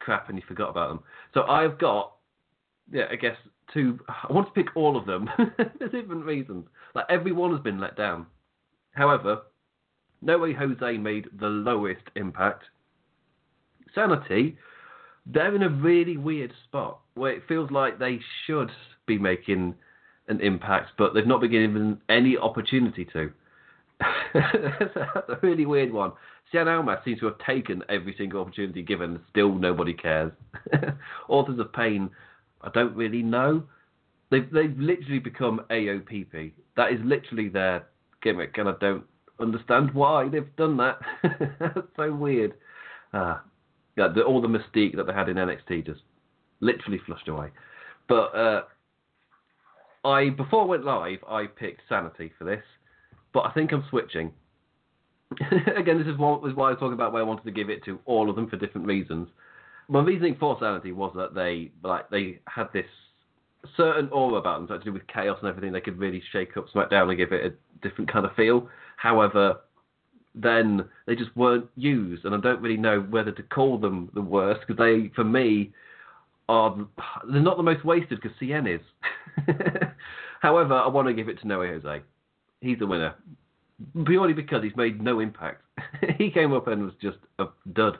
crap 0.00 0.28
and 0.28 0.38
you 0.38 0.42
forgot 0.48 0.70
about 0.70 0.88
them. 0.88 1.00
So 1.34 1.42
I've 1.42 1.78
got 1.78 2.14
yeah, 2.90 3.04
I 3.10 3.16
guess 3.16 3.36
two. 3.72 3.98
I 4.08 4.32
want 4.32 4.46
to 4.48 4.52
pick 4.52 4.74
all 4.76 4.96
of 4.96 5.06
them 5.06 5.28
for 5.56 5.88
different 5.88 6.24
reasons. 6.24 6.66
Like 6.94 7.06
everyone 7.08 7.52
has 7.52 7.60
been 7.60 7.80
let 7.80 7.96
down. 7.96 8.26
However, 8.92 9.42
No 10.20 10.38
Way 10.38 10.52
Jose 10.52 10.98
made 10.98 11.28
the 11.38 11.48
lowest 11.48 12.02
impact. 12.14 12.64
Sanity, 13.94 14.56
they're 15.26 15.54
in 15.54 15.62
a 15.62 15.68
really 15.68 16.16
weird 16.16 16.52
spot 16.64 17.00
where 17.14 17.32
it 17.32 17.42
feels 17.46 17.70
like 17.70 17.98
they 17.98 18.20
should 18.46 18.70
be 19.06 19.18
making 19.18 19.74
an 20.28 20.40
impact, 20.40 20.92
but 20.96 21.14
they've 21.14 21.26
not 21.26 21.40
been 21.40 21.50
given 21.50 22.00
any 22.08 22.36
opportunity 22.36 23.04
to. 23.12 23.30
That's 24.34 25.28
a 25.28 25.38
really 25.42 25.66
weird 25.66 25.92
one. 25.92 26.12
Cien 26.52 26.66
Almas 26.66 26.98
seems 27.04 27.20
to 27.20 27.26
have 27.26 27.38
taken 27.38 27.82
every 27.88 28.14
single 28.16 28.40
opportunity 28.40 28.82
given, 28.82 29.20
still 29.30 29.54
nobody 29.54 29.94
cares. 29.94 30.32
Authors 31.28 31.58
of 31.58 31.72
Pain, 31.72 32.10
I 32.60 32.70
don't 32.70 32.94
really 32.94 33.22
know. 33.22 33.64
They've, 34.30 34.50
they've 34.50 34.76
literally 34.78 35.18
become 35.18 35.62
AOPP. 35.70 36.52
That 36.76 36.92
is 36.92 37.00
literally 37.04 37.48
their 37.48 37.86
gimmick, 38.22 38.56
and 38.58 38.68
I 38.68 38.74
don't 38.80 39.04
understand 39.40 39.92
why 39.92 40.28
they've 40.28 40.56
done 40.56 40.76
that. 40.78 40.98
That's 41.58 41.86
so 41.96 42.12
weird. 42.12 42.54
Uh, 43.12 43.38
yeah, 43.96 44.08
the, 44.14 44.22
all 44.22 44.40
the 44.40 44.48
mystique 44.48 44.96
that 44.96 45.06
they 45.06 45.12
had 45.12 45.28
in 45.28 45.36
NXT 45.36 45.86
just 45.86 46.00
literally 46.60 47.00
flushed 47.04 47.28
away. 47.28 47.48
But 48.08 48.34
uh, 48.34 48.62
I 50.04 50.30
before 50.30 50.62
I 50.62 50.66
went 50.66 50.84
live, 50.84 51.18
I 51.28 51.46
picked 51.46 51.82
Sanity 51.88 52.32
for 52.38 52.44
this, 52.44 52.62
but 53.32 53.40
I 53.40 53.52
think 53.52 53.72
I'm 53.72 53.84
switching. 53.90 54.32
Again, 55.76 55.98
this 55.98 56.06
is 56.06 56.18
why 56.18 56.34
I 56.34 56.36
was 56.36 56.76
talking 56.78 56.92
about 56.92 57.12
where 57.12 57.22
I 57.22 57.26
wanted 57.26 57.44
to 57.44 57.50
give 57.50 57.70
it 57.70 57.84
to 57.84 57.98
all 58.04 58.28
of 58.28 58.36
them 58.36 58.48
for 58.48 58.56
different 58.56 58.86
reasons. 58.86 59.28
My 59.88 60.02
reasoning 60.02 60.36
for 60.38 60.56
Sanity 60.60 60.92
was 60.92 61.12
that 61.16 61.34
they 61.34 61.70
like 61.82 62.10
they 62.10 62.40
had 62.46 62.68
this 62.72 62.86
certain 63.76 64.08
aura 64.10 64.36
about 64.36 64.58
them, 64.58 64.68
so 64.68 64.78
to 64.78 64.84
do 64.84 64.92
with 64.92 65.06
chaos 65.06 65.38
and 65.40 65.48
everything. 65.48 65.72
They 65.72 65.80
could 65.80 65.98
really 65.98 66.22
shake 66.32 66.56
up 66.56 66.66
SmackDown 66.74 67.08
and 67.08 67.16
give 67.16 67.32
it 67.32 67.44
a 67.44 67.86
different 67.86 68.10
kind 68.12 68.24
of 68.24 68.34
feel. 68.34 68.68
However, 68.96 69.60
then 70.34 70.84
they 71.06 71.14
just 71.14 71.34
weren't 71.36 71.66
used, 71.76 72.24
and 72.24 72.34
I 72.34 72.40
don't 72.40 72.62
really 72.62 72.76
know 72.76 73.00
whether 73.00 73.32
to 73.32 73.42
call 73.42 73.78
them 73.78 74.10
the 74.14 74.22
worst 74.22 74.60
because 74.66 74.78
they, 74.78 75.10
for 75.14 75.24
me, 75.24 75.72
are 76.48 76.76
they're 77.30 77.40
not 77.40 77.56
the 77.56 77.62
most 77.62 77.84
wasted 77.84 78.20
because 78.20 78.36
Cien 78.40 78.72
is. 78.72 78.80
However, 80.40 80.74
I 80.74 80.88
want 80.88 81.08
to 81.08 81.14
give 81.14 81.28
it 81.28 81.40
to 81.40 81.46
Noe 81.46 81.66
Jose. 81.66 82.02
He's 82.60 82.78
the 82.78 82.86
winner 82.86 83.14
purely 84.06 84.32
because 84.32 84.62
he's 84.62 84.76
made 84.76 85.02
no 85.02 85.20
impact. 85.20 85.62
he 86.18 86.30
came 86.30 86.52
up 86.52 86.66
and 86.66 86.84
was 86.84 86.94
just 87.00 87.18
a 87.38 87.46
dud. 87.72 87.98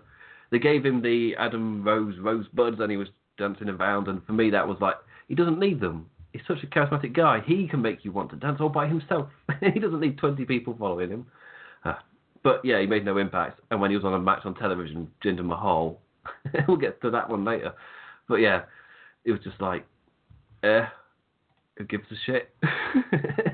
They 0.50 0.58
gave 0.58 0.84
him 0.84 1.02
the 1.02 1.34
Adam 1.38 1.82
Rose 1.82 2.18
rosebuds 2.18 2.78
and 2.80 2.90
he 2.90 2.96
was 2.96 3.08
dancing 3.38 3.68
around, 3.68 4.08
and 4.08 4.24
for 4.26 4.32
me 4.32 4.50
that 4.50 4.66
was 4.66 4.78
like 4.80 4.96
he 5.32 5.36
doesn't 5.36 5.58
need 5.58 5.80
them. 5.80 6.10
He's 6.34 6.42
such 6.46 6.62
a 6.62 6.66
charismatic 6.66 7.14
guy. 7.14 7.40
He 7.46 7.66
can 7.66 7.80
make 7.80 8.04
you 8.04 8.12
want 8.12 8.28
to 8.32 8.36
dance 8.36 8.58
all 8.60 8.68
by 8.68 8.86
himself. 8.86 9.30
he 9.72 9.80
doesn't 9.80 10.00
need 10.00 10.18
20 10.18 10.44
people 10.44 10.76
following 10.78 11.08
him. 11.08 11.26
Uh, 11.86 11.94
but 12.44 12.62
yeah, 12.66 12.78
he 12.78 12.86
made 12.86 13.06
no 13.06 13.16
impact. 13.16 13.58
And 13.70 13.80
when 13.80 13.90
he 13.90 13.96
was 13.96 14.04
on 14.04 14.12
a 14.12 14.18
match 14.18 14.40
on 14.44 14.54
television, 14.54 15.10
Jinder 15.24 15.42
Mahal, 15.42 15.98
we'll 16.68 16.76
get 16.76 17.00
to 17.00 17.10
that 17.12 17.30
one 17.30 17.46
later. 17.46 17.72
But 18.28 18.36
yeah, 18.36 18.64
it 19.24 19.32
was 19.32 19.40
just 19.42 19.58
like, 19.58 19.86
eh, 20.64 20.84
who 21.78 21.84
gives 21.84 22.04
a 22.10 22.16
shit? 22.26 22.54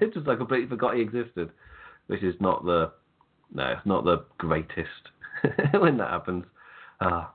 it's 0.00 0.14
just 0.14 0.26
like 0.26 0.34
I 0.34 0.38
completely 0.38 0.68
forgot 0.68 0.96
he 0.96 1.02
existed, 1.02 1.52
which 2.08 2.24
is 2.24 2.34
not 2.40 2.64
the, 2.64 2.90
no, 3.54 3.66
it's 3.68 3.86
not 3.86 4.02
the 4.02 4.24
greatest 4.38 5.12
when 5.78 5.96
that 5.98 6.10
happens. 6.10 6.44
Uh, 7.00 7.26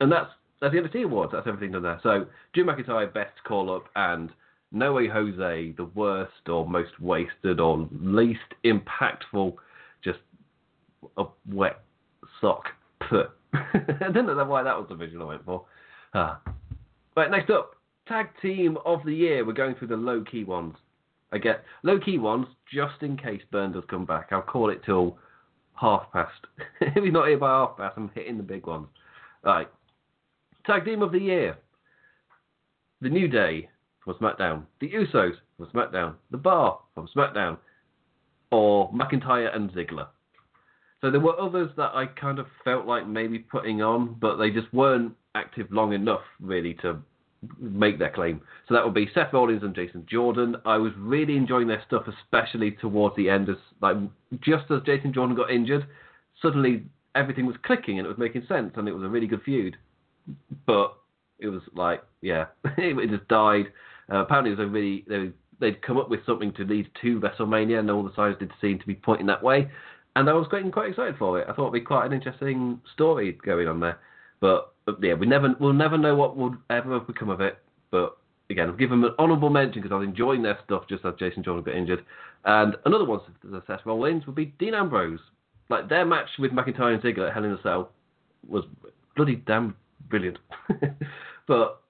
and 0.00 0.10
that's 0.10 0.30
that's 0.60 0.74
the 0.74 0.80
NXT 0.80 1.04
awards. 1.04 1.32
That's 1.32 1.46
everything 1.46 1.72
done 1.72 1.82
there. 1.82 2.00
So 2.02 2.26
Drew 2.52 2.64
McIntyre 2.64 3.12
best 3.12 3.42
call 3.44 3.74
up 3.74 3.84
and 3.96 4.30
No 4.72 4.92
Way 4.92 5.08
Jose 5.08 5.74
the 5.76 5.90
worst 5.94 6.48
or 6.48 6.68
most 6.68 7.00
wasted 7.00 7.60
or 7.60 7.88
least 7.92 8.40
impactful. 8.64 9.54
Just 10.04 10.18
a 11.16 11.24
wet 11.50 11.80
sock. 12.40 12.64
I 13.10 14.06
didn't 14.06 14.26
know 14.26 14.44
why 14.44 14.62
that 14.62 14.76
was 14.76 14.86
the 14.88 14.94
visual 14.94 15.24
I 15.26 15.28
went 15.28 15.44
for. 15.44 15.64
Ah. 16.14 16.40
Right, 17.16 17.30
next 17.30 17.50
up, 17.50 17.72
tag 18.06 18.28
team 18.40 18.78
of 18.84 19.00
the 19.04 19.14
year. 19.14 19.44
We're 19.44 19.52
going 19.52 19.74
through 19.74 19.88
the 19.88 19.96
low 19.96 20.22
key 20.22 20.44
ones. 20.44 20.74
I 21.32 21.38
get 21.38 21.64
low 21.82 21.98
key 21.98 22.18
ones 22.18 22.46
just 22.72 23.02
in 23.02 23.16
case 23.16 23.42
Burn 23.50 23.72
does 23.72 23.84
come 23.88 24.04
back. 24.04 24.28
I'll 24.30 24.42
call 24.42 24.70
it 24.70 24.82
till 24.84 25.16
half 25.74 26.12
past. 26.12 26.46
if 26.80 27.02
he's 27.02 27.12
not 27.12 27.28
here 27.28 27.38
by 27.38 27.48
half 27.48 27.76
past, 27.76 27.94
I'm 27.96 28.10
hitting 28.14 28.36
the 28.36 28.42
big 28.42 28.66
ones. 28.66 28.86
Right. 29.42 29.68
Tag 30.70 30.84
team 30.84 31.02
of 31.02 31.10
the 31.10 31.18
year. 31.18 31.58
The 33.00 33.08
New 33.08 33.26
Day 33.26 33.68
from 34.04 34.14
SmackDown. 34.14 34.66
The 34.80 34.88
Usos 34.90 35.32
from 35.56 35.66
SmackDown. 35.66 36.14
The 36.30 36.36
Bar 36.36 36.78
from 36.94 37.08
SmackDown. 37.08 37.56
Or 38.52 38.88
McIntyre 38.92 39.52
and 39.52 39.72
Ziggler. 39.72 40.06
So 41.00 41.10
there 41.10 41.18
were 41.18 41.36
others 41.40 41.72
that 41.76 41.90
I 41.92 42.06
kind 42.06 42.38
of 42.38 42.46
felt 42.62 42.86
like 42.86 43.08
maybe 43.08 43.40
putting 43.40 43.82
on, 43.82 44.14
but 44.20 44.36
they 44.36 44.52
just 44.52 44.72
weren't 44.72 45.12
active 45.34 45.66
long 45.72 45.92
enough 45.92 46.20
really 46.38 46.74
to 46.82 46.98
make 47.58 47.98
their 47.98 48.10
claim. 48.10 48.40
So 48.68 48.74
that 48.74 48.84
would 48.84 48.94
be 48.94 49.10
Seth 49.12 49.32
Rollins 49.32 49.64
and 49.64 49.74
Jason 49.74 50.06
Jordan. 50.08 50.54
I 50.64 50.76
was 50.76 50.92
really 50.96 51.36
enjoying 51.36 51.66
their 51.66 51.82
stuff, 51.84 52.04
especially 52.06 52.76
towards 52.80 53.16
the 53.16 53.28
end, 53.28 53.48
as 53.48 53.56
like 53.82 53.96
just 54.40 54.70
as 54.70 54.82
Jason 54.86 55.12
Jordan 55.12 55.34
got 55.34 55.50
injured, 55.50 55.84
suddenly 56.40 56.84
everything 57.16 57.46
was 57.46 57.56
clicking 57.64 57.98
and 57.98 58.06
it 58.06 58.08
was 58.08 58.18
making 58.18 58.44
sense, 58.46 58.74
and 58.76 58.86
it 58.86 58.92
was 58.92 59.02
a 59.02 59.08
really 59.08 59.26
good 59.26 59.42
feud. 59.42 59.76
But 60.66 60.94
it 61.38 61.48
was 61.48 61.62
like, 61.74 62.02
yeah, 62.20 62.46
it 62.76 63.10
just 63.10 63.28
died. 63.28 63.66
Uh, 64.12 64.18
apparently, 64.18 64.52
it 64.52 64.58
was 64.58 64.66
a 64.66 64.70
really 64.70 65.04
they 65.08 65.30
they'd 65.60 65.82
come 65.82 65.98
up 65.98 66.08
with 66.08 66.24
something 66.26 66.52
to 66.54 66.64
lead 66.64 66.90
to 67.02 67.20
WrestleMania, 67.20 67.78
and 67.78 67.90
all 67.90 68.02
the 68.02 68.14
signs 68.14 68.36
did 68.38 68.50
seem 68.60 68.78
to 68.78 68.86
be 68.86 68.94
pointing 68.94 69.26
that 69.26 69.42
way. 69.42 69.70
And 70.16 70.28
I 70.28 70.32
was 70.32 70.48
getting 70.50 70.72
quite 70.72 70.90
excited 70.90 71.16
for 71.18 71.40
it. 71.40 71.46
I 71.48 71.52
thought 71.52 71.68
it'd 71.68 71.72
be 71.74 71.80
quite 71.80 72.06
an 72.06 72.12
interesting 72.12 72.80
story 72.92 73.38
going 73.44 73.68
on 73.68 73.78
there. 73.80 73.98
But, 74.40 74.72
but 74.84 74.98
yeah, 75.02 75.14
we 75.14 75.26
never 75.26 75.54
we'll 75.60 75.72
never 75.72 75.98
know 75.98 76.16
what 76.16 76.36
would 76.36 76.56
ever 76.68 76.94
have 76.94 77.06
become 77.06 77.28
of 77.28 77.40
it. 77.40 77.58
But 77.90 78.16
again, 78.48 78.68
I'll 78.68 78.76
give 78.76 78.90
them 78.90 79.04
an 79.04 79.14
honourable 79.18 79.50
mention 79.50 79.82
because 79.82 79.94
I 79.94 79.98
was 79.98 80.08
enjoying 80.08 80.42
their 80.42 80.58
stuff 80.64 80.84
just 80.88 81.04
as 81.04 81.14
Jason 81.18 81.44
Jordan 81.44 81.64
got 81.64 81.76
injured. 81.76 82.04
And 82.44 82.76
another 82.86 83.04
one, 83.04 83.20
as 83.54 83.62
Seth 83.66 83.84
Rollins, 83.84 84.26
would 84.26 84.34
be 84.34 84.46
Dean 84.58 84.74
Ambrose. 84.74 85.20
Like 85.68 85.88
their 85.88 86.04
match 86.04 86.28
with 86.38 86.50
McIntyre 86.50 86.94
and 86.94 87.02
Ziggler 87.02 87.28
at 87.28 87.34
Hell 87.34 87.44
in 87.44 87.52
a 87.52 87.62
Cell 87.62 87.92
was 88.48 88.64
bloody 89.14 89.36
damn 89.36 89.76
brilliant. 90.08 90.38
but 91.46 91.82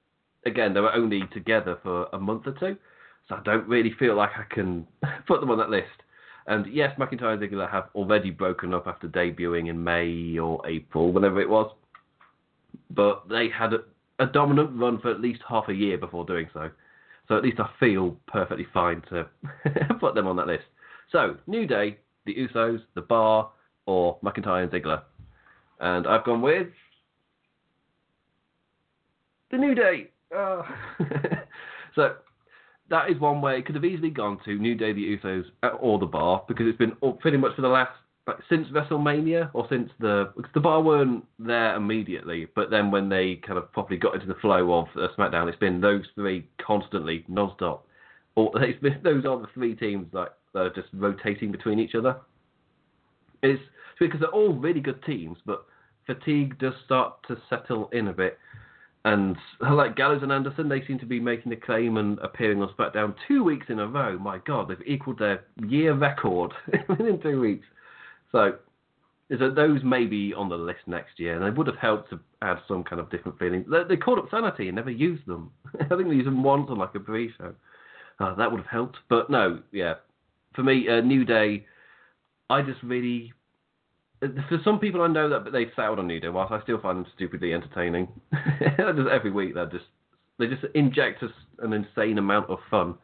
again, 0.47 0.75
they 0.75 0.81
were 0.81 0.93
only 0.93 1.23
together 1.33 1.79
for 1.83 2.07
a 2.13 2.19
month 2.19 2.47
or 2.47 2.53
two, 2.53 2.77
so 3.29 3.37
I 3.37 3.43
don't 3.43 3.67
really 3.69 3.93
feel 3.99 4.17
like 4.17 4.31
I 4.37 4.53
can 4.55 4.87
put 5.27 5.41
them 5.41 5.51
on 5.51 5.59
that 5.59 5.71
list. 5.71 5.87
And 6.47 6.67
yes, 6.73 6.99
McIntyre 6.99 7.35
and 7.35 7.43
Ziggler 7.43 7.71
have 7.71 7.89
already 7.95 8.31
broken 8.31 8.75
up 8.75 8.87
after 8.87 9.09
debuting 9.09 9.69
in 9.69 9.83
May 9.85 10.39
or 10.39 10.67
April, 10.67 11.13
whenever 11.13 11.41
it 11.41 11.49
was. 11.49 11.73
But 12.91 13.29
they 13.29 13.49
had 13.49 13.73
a, 13.73 13.79
a 14.19 14.27
dominant 14.27 14.71
run 14.75 15.01
for 15.01 15.11
at 15.11 15.21
least 15.21 15.43
half 15.49 15.69
a 15.69 15.75
year 15.75 15.99
before 15.99 16.25
doing 16.25 16.49
so. 16.53 16.71
So 17.29 17.37
at 17.37 17.45
least 17.45 17.61
I 17.61 17.71
feel 17.79 18.17
perfectly 18.27 18.67
fine 18.75 19.03
to 19.11 19.29
put 20.01 20.15
them 20.15 20.27
on 20.27 20.37
that 20.37 20.49
list. 20.49 20.65
So, 21.13 21.37
New 21.47 21.67
Day, 21.67 21.99
the 22.27 22.35
Usos, 22.35 22.81
the 22.95 23.03
Bar, 23.03 23.51
or 23.87 24.19
McIntyre 24.21 24.63
and 24.63 24.73
Ziggler. 24.73 25.03
And 25.79 26.07
I've 26.07 26.25
gone 26.25 26.43
with 26.43 26.69
the 29.51 29.59
New 29.59 29.75
Day. 29.75 30.11
Oh. 30.35 30.65
so 31.95 32.15
that 32.89 33.11
is 33.11 33.21
one 33.21 33.41
way 33.41 33.59
it 33.59 33.67
could 33.67 33.75
have 33.75 33.85
easily 33.85 34.11
gone 34.11 34.39
to 34.45 34.59
New 34.59 34.75
Day, 34.75 34.93
the 34.93 35.17
Usos, 35.17 35.45
or 35.81 35.99
the 35.99 36.07
Bar 36.07 36.45
because 36.49 36.67
it's 36.69 36.79
been 36.79 36.97
pretty 37.21 37.37
much 37.37 37.55
for 37.57 37.63
the 37.63 37.69
last 37.69 37.93
like 38.27 38.37
since 38.49 38.69
WrestleMania 38.69 39.51
or 39.55 39.67
since 39.71 39.91
the 39.99 40.33
the 40.55 40.61
Bar 40.61 40.83
weren't 40.83 41.25
there 41.39 41.75
immediately, 41.75 42.47
but 42.55 42.71
then 42.71 42.91
when 42.91 43.09
they 43.09 43.37
kind 43.47 43.59
of 43.59 43.73
properly 43.73 43.99
got 43.99 44.15
into 44.15 44.27
the 44.27 44.35
flow 44.35 44.73
of 44.73 44.87
uh, 44.97 45.09
SmackDown, 45.17 45.49
it's 45.49 45.59
been 45.59 45.81
those 45.81 46.05
three 46.15 46.47
constantly 46.65 47.25
non-stop. 47.29 47.87
Or 48.35 48.51
it's 48.63 48.81
been, 48.81 49.01
those 49.03 49.25
are 49.25 49.41
the 49.41 49.49
three 49.55 49.75
teams 49.75 50.09
like 50.13 50.31
that 50.53 50.61
are 50.61 50.75
just 50.75 50.89
rotating 50.93 51.53
between 51.53 51.79
each 51.79 51.95
other. 51.95 52.17
It's 53.43 53.63
because 53.99 54.21
they're 54.21 54.31
all 54.31 54.53
really 54.53 54.81
good 54.81 55.03
teams, 55.05 55.39
but 55.47 55.65
fatigue 56.07 56.59
does 56.59 56.75
start 56.85 57.15
to 57.29 57.37
settle 57.49 57.89
in 57.93 58.09
a 58.09 58.13
bit. 58.13 58.39
And 59.05 59.37
like 59.61 59.97
Gallows 59.97 60.23
and 60.23 60.31
Anderson, 60.31 60.69
they 60.69 60.85
seem 60.87 60.99
to 60.99 61.07
be 61.07 61.21
making 61.21 61.53
a 61.53 61.57
claim 61.57 61.97
and 61.97 62.19
appearing 62.19 62.61
on 62.61 62.73
SmackDown 62.79 63.15
two 63.27 63.43
weeks 63.43 63.67
in 63.71 63.79
a 63.79 63.87
row. 63.87 64.19
My 64.19 64.39
God, 64.47 64.69
they've 64.69 64.87
equalled 64.87 65.19
their 65.19 65.45
year 65.67 65.95
record 65.95 66.53
within 66.89 67.19
two 67.23 67.41
weeks. 67.41 67.67
So 68.31 68.57
those 69.31 69.83
may 69.85 70.05
be 70.07 70.35
on 70.35 70.49
the 70.49 70.57
list 70.57 70.81
next 70.87 71.19
year, 71.19 71.37
and 71.37 71.45
they 71.45 71.57
would 71.57 71.67
have 71.67 71.77
helped 71.77 72.11
to 72.11 72.21
add 72.43 72.59
some 72.69 72.85
kind 72.85 73.01
of 73.01 73.11
different 73.11 73.39
feeling. 73.39 73.65
They, 73.71 73.85
they 73.89 73.97
called 73.97 74.19
up 74.19 74.31
Sanity 74.31 74.69
and 74.69 74.77
never 74.77 74.91
used 74.91 75.27
them. 75.27 75.51
I 75.81 75.89
think 75.97 76.09
they 76.09 76.15
used 76.15 76.27
them 76.27 76.43
once 76.43 76.67
on 76.69 76.79
like 76.79 76.95
a 76.95 77.01
pre-show. 77.01 77.55
Uh, 78.19 78.35
that 78.35 78.51
would 78.51 78.61
have 78.61 78.71
helped, 78.71 78.99
but 79.09 79.31
no, 79.31 79.61
yeah. 79.73 79.95
For 80.55 80.63
me, 80.63 80.87
uh, 80.89 81.01
New 81.01 81.25
Day, 81.25 81.65
I 82.51 82.61
just 82.61 82.83
really 82.83 83.33
for 84.21 84.61
some 84.65 84.79
people 84.79 85.03
I 85.03 85.09
know 85.09 85.29
that 85.29 85.45
but 85.45 85.53
they've 85.53 85.71
sailed 85.75 85.99
on 85.99 86.09
Day, 86.09 86.29
whilst 86.29 86.53
I 86.53 86.63
still 86.63 86.81
find 86.81 86.99
them 86.99 87.07
stupidly 87.15 87.55
entertaining. 87.55 88.09
just 88.33 89.09
every 89.11 89.31
week 89.31 89.55
they 89.55 89.65
just 89.73 89.87
they 90.39 90.47
just 90.47 90.65
inject 90.75 91.23
us 91.23 91.31
an 91.61 91.73
insane 91.73 92.19
amount 92.19 92.51
of 92.51 92.59
fun 92.71 92.95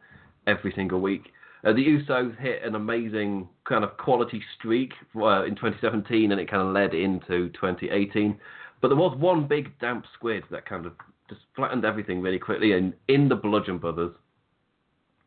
every 0.47 0.73
single 0.75 1.01
week. 1.01 1.31
Uh, 1.65 1.73
the 1.73 1.85
Usos 1.85 2.37
hit 2.39 2.63
an 2.63 2.75
amazing 2.75 3.47
kind 3.67 3.83
of 3.83 3.97
quality 3.97 4.41
streak 4.57 4.93
uh, 5.15 5.43
in 5.43 5.55
2017, 5.55 6.31
and 6.31 6.39
it 6.39 6.49
kind 6.49 6.67
of 6.67 6.73
led 6.73 6.93
into 6.93 7.49
2018. 7.49 8.37
But 8.81 8.89
there 8.89 8.97
was 8.97 9.17
one 9.17 9.47
big 9.47 9.77
damp 9.79 10.05
squid 10.13 10.43
that 10.51 10.67
kind 10.67 10.85
of 10.85 10.93
just 11.29 11.41
flattened 11.55 11.83
everything 11.83 12.21
really 12.21 12.39
quickly. 12.39 12.73
And 12.73 12.93
in 13.07 13.27
the 13.27 13.35
Bludgeon 13.35 13.79
Brothers, 13.79 14.13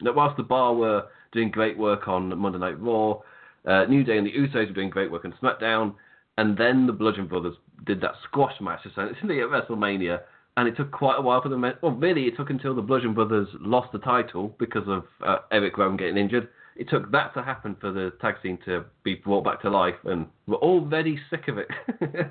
that 0.00 0.14
whilst 0.14 0.36
the 0.36 0.42
Bar 0.42 0.74
were 0.74 1.04
doing 1.32 1.50
great 1.50 1.76
work 1.76 2.08
on 2.08 2.36
Monday 2.38 2.58
Night 2.58 2.80
Raw, 2.80 3.20
uh, 3.66 3.84
New 3.84 4.04
Day 4.04 4.18
and 4.18 4.26
the 4.26 4.32
Usos 4.32 4.68
were 4.68 4.74
doing 4.74 4.90
great 4.90 5.10
work 5.10 5.24
on 5.24 5.34
SmackDown, 5.42 5.94
and 6.38 6.56
then 6.56 6.86
the 6.86 6.92
Bludgeon 6.92 7.26
Brothers 7.26 7.56
did 7.86 8.00
that 8.00 8.14
squash 8.24 8.54
match 8.60 8.80
essentially 8.86 9.40
at 9.40 9.48
WrestleMania, 9.48 10.20
and 10.56 10.68
it 10.68 10.76
took 10.76 10.90
quite 10.90 11.18
a 11.18 11.22
while 11.22 11.42
for 11.42 11.48
them. 11.48 11.62
Well, 11.82 11.92
really, 11.92 12.26
it 12.26 12.36
took 12.36 12.50
until 12.50 12.74
the 12.74 12.82
Bludgeon 12.82 13.14
Brothers 13.14 13.48
lost 13.60 13.92
the 13.92 13.98
title 13.98 14.54
because 14.58 14.88
of 14.88 15.04
uh, 15.26 15.38
Eric 15.52 15.78
Rowan 15.78 15.96
getting 15.96 16.16
injured. 16.16 16.48
It 16.76 16.88
took 16.88 17.10
that 17.12 17.34
to 17.34 17.42
happen 17.42 17.76
for 17.80 17.92
the 17.92 18.12
tag 18.20 18.36
team 18.42 18.58
to 18.64 18.84
be 19.02 19.16
brought 19.16 19.44
back 19.44 19.60
to 19.62 19.70
life, 19.70 19.96
and 20.04 20.26
we're 20.46 20.80
very 20.88 21.20
sick 21.28 21.48
of 21.48 21.58
it. 21.58 21.68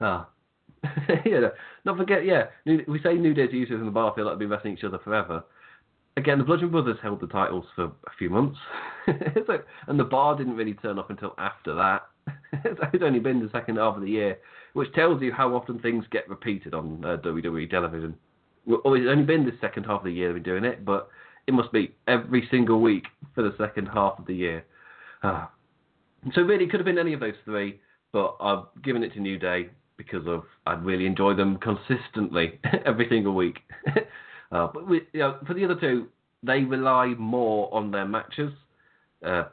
ah. 0.00 0.28
yeah, 1.26 1.48
not 1.84 1.96
forget, 1.96 2.24
yeah, 2.24 2.44
we 2.64 3.00
say 3.02 3.14
New 3.14 3.34
Day's 3.34 3.50
Usos 3.50 3.80
in 3.80 3.84
the 3.84 3.90
Bar 3.90 4.12
feel 4.14 4.26
like 4.26 4.34
they've 4.34 4.40
been 4.40 4.50
wrestling 4.50 4.74
each 4.74 4.84
other 4.84 4.98
forever 4.98 5.42
again, 6.18 6.38
the 6.38 6.44
Bludgeon 6.44 6.70
Brothers 6.70 6.98
held 7.02 7.20
the 7.20 7.26
titles 7.28 7.64
for 7.74 7.84
a 7.84 8.10
few 8.18 8.28
months, 8.28 8.58
so, 9.46 9.60
and 9.86 9.98
the 9.98 10.04
bar 10.04 10.36
didn't 10.36 10.56
really 10.56 10.74
turn 10.74 10.98
up 10.98 11.10
until 11.10 11.34
after 11.38 11.74
that. 11.74 12.08
it's 12.64 13.02
only 13.02 13.20
been 13.20 13.40
the 13.40 13.50
second 13.50 13.76
half 13.76 13.96
of 13.96 14.02
the 14.02 14.10
year, 14.10 14.38
which 14.74 14.92
tells 14.92 15.22
you 15.22 15.32
how 15.32 15.54
often 15.54 15.78
things 15.78 16.04
get 16.10 16.28
repeated 16.28 16.74
on 16.74 17.02
uh, 17.04 17.16
WWE 17.24 17.70
television. 17.70 18.14
Well, 18.66 18.94
it's 18.94 19.06
only 19.08 19.24
been 19.24 19.46
the 19.46 19.56
second 19.60 19.84
half 19.84 20.00
of 20.00 20.04
the 20.04 20.12
year 20.12 20.32
they've 20.32 20.42
been 20.42 20.52
doing 20.52 20.64
it, 20.64 20.84
but 20.84 21.08
it 21.46 21.54
must 21.54 21.72
be 21.72 21.94
every 22.06 22.46
single 22.50 22.80
week 22.82 23.04
for 23.34 23.42
the 23.42 23.54
second 23.56 23.86
half 23.86 24.18
of 24.18 24.26
the 24.26 24.34
year. 24.34 24.64
Uh, 25.22 25.46
so 26.34 26.42
really, 26.42 26.64
it 26.64 26.70
could 26.70 26.80
have 26.80 26.84
been 26.84 26.98
any 26.98 27.14
of 27.14 27.20
those 27.20 27.34
three, 27.44 27.80
but 28.12 28.36
I've 28.40 28.64
given 28.82 29.02
it 29.02 29.14
to 29.14 29.20
New 29.20 29.38
Day 29.38 29.70
because 29.96 30.26
of 30.26 30.44
I 30.66 30.74
really 30.74 31.06
enjoy 31.06 31.34
them 31.34 31.58
consistently 31.58 32.60
every 32.84 33.08
single 33.08 33.34
week. 33.34 33.58
Uh, 34.50 34.68
but 34.72 34.88
you 34.88 35.20
know, 35.20 35.36
for 35.46 35.54
the 35.54 35.64
other 35.64 35.78
two, 35.78 36.08
they 36.42 36.64
rely 36.64 37.08
more 37.18 37.72
on 37.74 37.90
their 37.90 38.06
matches. 38.06 38.52
Uh, 39.24 39.44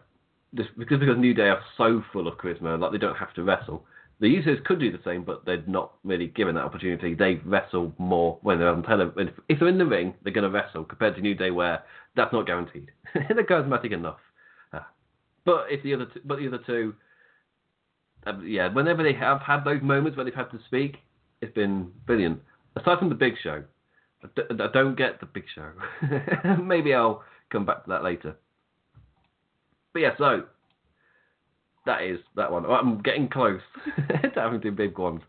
just 0.56 0.70
because 0.78 1.00
because 1.00 1.18
New 1.18 1.34
Day 1.34 1.50
are 1.50 1.62
so 1.78 2.04
full 2.14 2.28
of 2.28 2.38
charisma, 2.38 2.80
like 2.80 2.92
they 2.92 2.98
don't 2.98 3.18
have 3.18 3.34
to 3.34 3.44
wrestle. 3.44 3.86
The 4.22 4.28
Usos 4.28 4.64
could 4.64 4.80
do 4.80 4.92
the 4.92 5.00
same, 5.04 5.26
but 5.26 5.44
they're 5.46 5.64
not 5.68 5.94
really 6.06 6.28
given 6.28 6.56
that 6.56 6.64
opportunity. 6.64 7.14
They 7.14 7.42
wrestle 7.44 7.94
more 7.98 8.40
when 8.44 8.60
they're 8.60 8.70
on 8.70 8.82
television. 8.84 9.34
If 9.50 9.60
they're 9.60 9.68
in 9.68 9.78
the 9.78 9.86
ring, 9.86 10.14
they're 10.24 10.32
going 10.32 10.46
to 10.46 10.50
wrestle 10.50 10.86
compared 10.86 11.16
to 11.16 11.22
New 11.22 11.36
Day, 11.36 11.52
where 11.52 11.84
that's 12.16 12.32
not 12.32 12.48
guaranteed. 12.48 12.92
they're 13.14 13.44
charismatic 13.44 13.92
enough. 13.92 14.20
Uh, 14.72 14.80
but 15.44 15.66
if 15.70 15.84
the 15.84 15.94
other, 15.94 16.06
two, 16.06 16.22
but 16.24 16.40
the 16.40 16.48
other 16.48 16.62
two, 16.66 16.94
uh, 18.26 18.40
yeah, 18.40 18.72
whenever 18.72 19.04
they 19.04 19.14
have 19.14 19.42
had 19.42 19.66
those 19.66 19.82
moments 19.82 20.16
where 20.16 20.24
they've 20.24 20.34
had 20.34 20.50
to 20.52 20.60
speak, 20.66 20.96
it's 21.42 21.54
been 21.54 21.92
brilliant. 22.06 22.40
Aside 22.78 23.00
from 23.00 23.10
the 23.10 23.16
Big 23.16 23.34
Show, 23.44 23.66
I 24.38 24.68
don't 24.74 24.98
get 24.98 25.20
the 25.20 25.26
big 25.26 25.46
show. 25.54 25.72
Maybe 26.62 26.94
I'll 26.94 27.24
come 27.52 27.66
back 27.66 27.84
to 27.84 27.90
that 27.90 28.04
later. 28.04 28.36
But 29.94 30.00
yeah, 30.00 30.12
so 30.18 30.44
that 31.86 32.04
is 32.04 32.20
that 32.36 32.52
one. 32.52 32.66
I'm 32.66 33.02
getting 33.02 33.30
close 33.30 33.62
to 33.96 34.32
having 34.36 34.62
two 34.62 34.72
big 34.72 34.98
ones, 34.98 35.22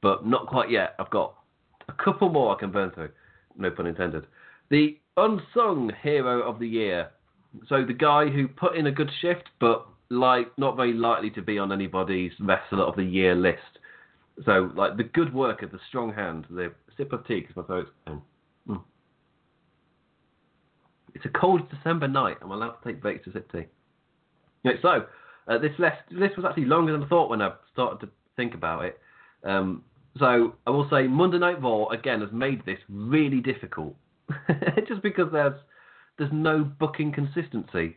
but 0.00 0.26
not 0.26 0.46
quite 0.46 0.70
yet. 0.70 0.94
I've 0.98 1.10
got 1.10 1.34
a 1.88 1.92
couple 2.04 2.28
more 2.28 2.54
I 2.54 2.58
can 2.58 2.70
burn 2.70 2.90
through. 2.90 3.10
No 3.56 3.70
pun 3.70 3.86
intended. 3.86 4.26
The 4.70 4.98
unsung 5.16 5.92
hero 6.02 6.42
of 6.42 6.58
the 6.58 6.68
year. 6.68 7.10
So 7.68 7.84
the 7.84 7.92
guy 7.92 8.28
who 8.28 8.48
put 8.48 8.76
in 8.76 8.86
a 8.86 8.92
good 8.92 9.10
shift, 9.20 9.48
but 9.60 9.86
like 10.10 10.56
not 10.58 10.76
very 10.76 10.92
likely 10.92 11.30
to 11.30 11.42
be 11.42 11.58
on 11.58 11.72
anybody's 11.72 12.32
wrestler 12.40 12.84
of 12.84 12.96
the 12.96 13.04
year 13.04 13.34
list. 13.34 13.78
So 14.44 14.70
like 14.74 14.96
the 14.96 15.04
good 15.04 15.32
work 15.34 15.62
of 15.62 15.72
the 15.72 15.80
strong 15.88 16.12
hand, 16.12 16.46
the 16.50 16.72
sip 16.96 17.12
of 17.12 17.26
tea 17.26 17.40
because 17.40 17.56
my 17.56 17.62
throat's. 17.62 17.90
Mm. 18.68 18.82
It's 21.14 21.24
a 21.24 21.28
cold 21.28 21.68
December 21.70 22.08
night. 22.08 22.38
I'm 22.40 22.50
allowed 22.50 22.72
to 22.82 22.84
take 22.84 23.00
breaks 23.00 23.24
to 23.24 23.32
sip 23.32 23.50
tea. 23.52 23.66
Yeah, 24.64 24.72
so 24.80 25.06
uh, 25.48 25.58
this 25.58 25.72
list 25.78 25.96
this 26.10 26.30
was 26.36 26.44
actually 26.48 26.66
longer 26.66 26.92
than 26.92 27.02
I 27.02 27.08
thought 27.08 27.30
when 27.30 27.42
I 27.42 27.52
started 27.72 28.06
to 28.06 28.12
think 28.36 28.54
about 28.54 28.84
it. 28.84 28.98
Um, 29.44 29.82
so 30.18 30.54
I 30.66 30.70
will 30.70 30.88
say 30.90 31.06
Monday 31.06 31.38
Night 31.38 31.60
Raw 31.62 31.88
again 31.88 32.20
has 32.20 32.30
made 32.32 32.64
this 32.64 32.78
really 32.88 33.40
difficult, 33.40 33.96
just 34.88 35.02
because 35.02 35.28
there's 35.32 35.58
there's 36.18 36.30
no 36.32 36.62
booking 36.64 37.12
consistency. 37.12 37.96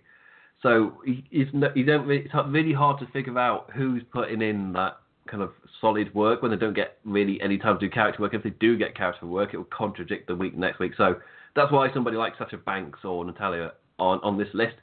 So 0.63 1.01
it's, 1.05 1.51
you 1.75 1.85
don't 1.85 2.09
it's 2.09 2.33
really 2.47 2.73
hard 2.73 2.99
to 2.99 3.07
figure 3.07 3.37
out 3.37 3.69
who's 3.75 4.01
putting 4.11 4.41
in 4.41 4.73
that 4.73 4.97
kind 5.27 5.41
of 5.41 5.51
solid 5.81 6.13
work 6.13 6.41
when 6.41 6.51
they 6.51 6.57
don't 6.57 6.75
get 6.75 6.97
really 7.03 7.39
any 7.41 7.57
time 7.57 7.79
to 7.79 7.87
do 7.87 7.91
character 7.91 8.21
work. 8.21 8.33
If 8.33 8.43
they 8.43 8.51
do 8.51 8.77
get 8.77 8.95
character 8.95 9.25
work, 9.25 9.53
it 9.53 9.57
will 9.57 9.65
contradict 9.65 10.27
the 10.27 10.35
week 10.35 10.55
next 10.55 10.79
week. 10.79 10.93
So 10.97 11.15
that's 11.55 11.71
why 11.71 11.91
somebody 11.93 12.17
like 12.17 12.33
Sasha 12.37 12.57
Banks 12.57 12.99
or 13.03 13.25
Natalya 13.25 13.73
on 13.99 14.19
on 14.23 14.37
this 14.37 14.49
list. 14.53 14.75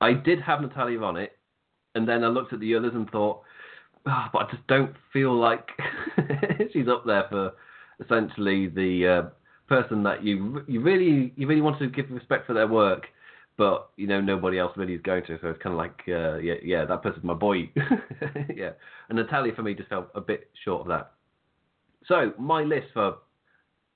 I 0.00 0.12
did 0.12 0.40
have 0.40 0.60
Natalya 0.60 1.00
on 1.02 1.16
it, 1.16 1.36
and 1.94 2.08
then 2.08 2.24
I 2.24 2.28
looked 2.28 2.52
at 2.52 2.60
the 2.60 2.74
others 2.74 2.92
and 2.94 3.08
thought, 3.10 3.42
oh, 4.06 4.24
but 4.32 4.38
I 4.38 4.50
just 4.50 4.66
don't 4.66 4.94
feel 5.12 5.34
like 5.34 5.68
she's 6.72 6.88
up 6.88 7.04
there 7.06 7.26
for 7.30 7.52
essentially 8.00 8.68
the 8.68 9.06
uh, 9.06 9.22
person 9.68 10.02
that 10.04 10.24
you 10.24 10.62
you 10.66 10.80
really 10.80 11.32
you 11.36 11.46
really 11.46 11.60
want 11.60 11.78
to 11.78 11.88
give 11.88 12.10
respect 12.10 12.46
for 12.46 12.54
their 12.54 12.68
work 12.68 13.06
but 13.56 13.90
you 13.96 14.06
know 14.06 14.20
nobody 14.20 14.58
else 14.58 14.72
really 14.76 14.94
is 14.94 15.02
going 15.02 15.24
to. 15.26 15.38
So 15.40 15.48
it's 15.48 15.62
kind 15.62 15.74
of 15.74 15.78
like, 15.78 16.00
uh, 16.08 16.38
yeah, 16.38 16.54
yeah, 16.62 16.84
that 16.84 17.02
person's 17.02 17.24
my 17.24 17.34
boy. 17.34 17.70
yeah, 18.54 18.70
and 19.08 19.18
Natalya 19.18 19.54
for 19.54 19.62
me 19.62 19.74
just 19.74 19.88
felt 19.88 20.08
a 20.14 20.20
bit 20.20 20.50
short 20.64 20.82
of 20.82 20.88
that. 20.88 21.12
So 22.06 22.32
my 22.38 22.62
list 22.62 22.88
for 22.92 23.16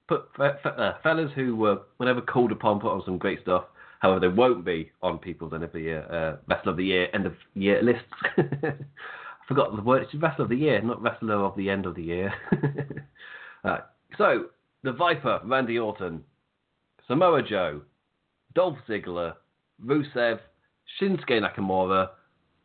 put 0.08 0.28
uh, 0.38 0.94
fellas 1.02 1.30
who 1.34 1.56
were 1.56 1.80
whenever 1.98 2.20
called 2.20 2.52
upon 2.52 2.80
put 2.80 2.92
on 2.92 3.02
some 3.04 3.18
great 3.18 3.40
stuff. 3.42 3.64
However, 4.00 4.20
they 4.20 4.28
won't 4.28 4.64
be 4.64 4.92
on 5.02 5.18
people's 5.18 5.52
end 5.52 5.64
of 5.64 5.72
the 5.72 5.80
year, 5.80 6.38
uh, 6.48 6.54
of 6.70 6.76
the 6.76 6.84
year, 6.84 7.08
end 7.12 7.26
of 7.26 7.34
year 7.54 7.82
lists. 7.82 8.04
I 8.38 8.74
forgot 9.48 9.74
the 9.74 9.82
word. 9.82 10.02
It's 10.02 10.14
wrestler 10.14 10.44
of 10.44 10.50
the 10.50 10.56
year, 10.56 10.80
not 10.80 11.02
wrestler 11.02 11.34
of 11.34 11.56
the 11.56 11.68
end 11.68 11.84
of 11.84 11.96
the 11.96 12.02
year. 12.02 12.32
uh, 13.64 13.78
so 14.16 14.46
the 14.84 14.92
Viper, 14.92 15.40
Randy 15.44 15.78
Orton, 15.78 16.22
Samoa 17.08 17.42
Joe, 17.42 17.82
Dolph 18.54 18.78
Ziggler, 18.88 19.34
Rusev, 19.84 20.40
Shinsuke 21.00 21.40
Nakamura, 21.42 22.10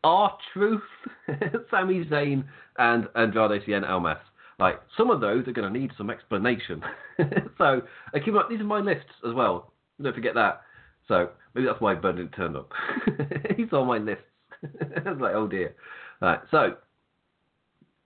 R 0.03 0.37
Truth, 0.51 0.81
Sami 1.71 2.05
Zayn, 2.05 2.43
and 2.77 3.07
Andrade 3.15 3.63
Cien 3.65 3.87
Almas. 3.87 4.17
Like 4.59 4.81
some 4.95 5.09
of 5.09 5.21
those 5.21 5.47
are 5.47 5.51
going 5.51 5.71
to 5.71 5.79
need 5.79 5.91
some 5.97 6.09
explanation. 6.09 6.81
so 7.57 7.81
I 8.13 8.19
keep 8.19 8.35
up. 8.35 8.49
These 8.49 8.61
are 8.61 8.65
my 8.65 8.79
lists 8.79 9.11
as 9.27 9.33
well. 9.33 9.73
Don't 10.01 10.13
forget 10.13 10.35
that. 10.35 10.61
So 11.07 11.29
maybe 11.53 11.67
that's 11.67 11.81
why 11.81 11.95
Bud 11.95 12.17
didn't 12.17 12.31
turn 12.31 12.55
up. 12.55 12.71
He's 13.57 13.71
on 13.73 13.87
my 13.87 13.97
lists. 13.97 14.23
I 14.63 15.09
was 15.09 15.19
like, 15.19 15.33
oh 15.35 15.47
dear. 15.47 15.75
Right. 16.21 16.39
So 16.51 16.75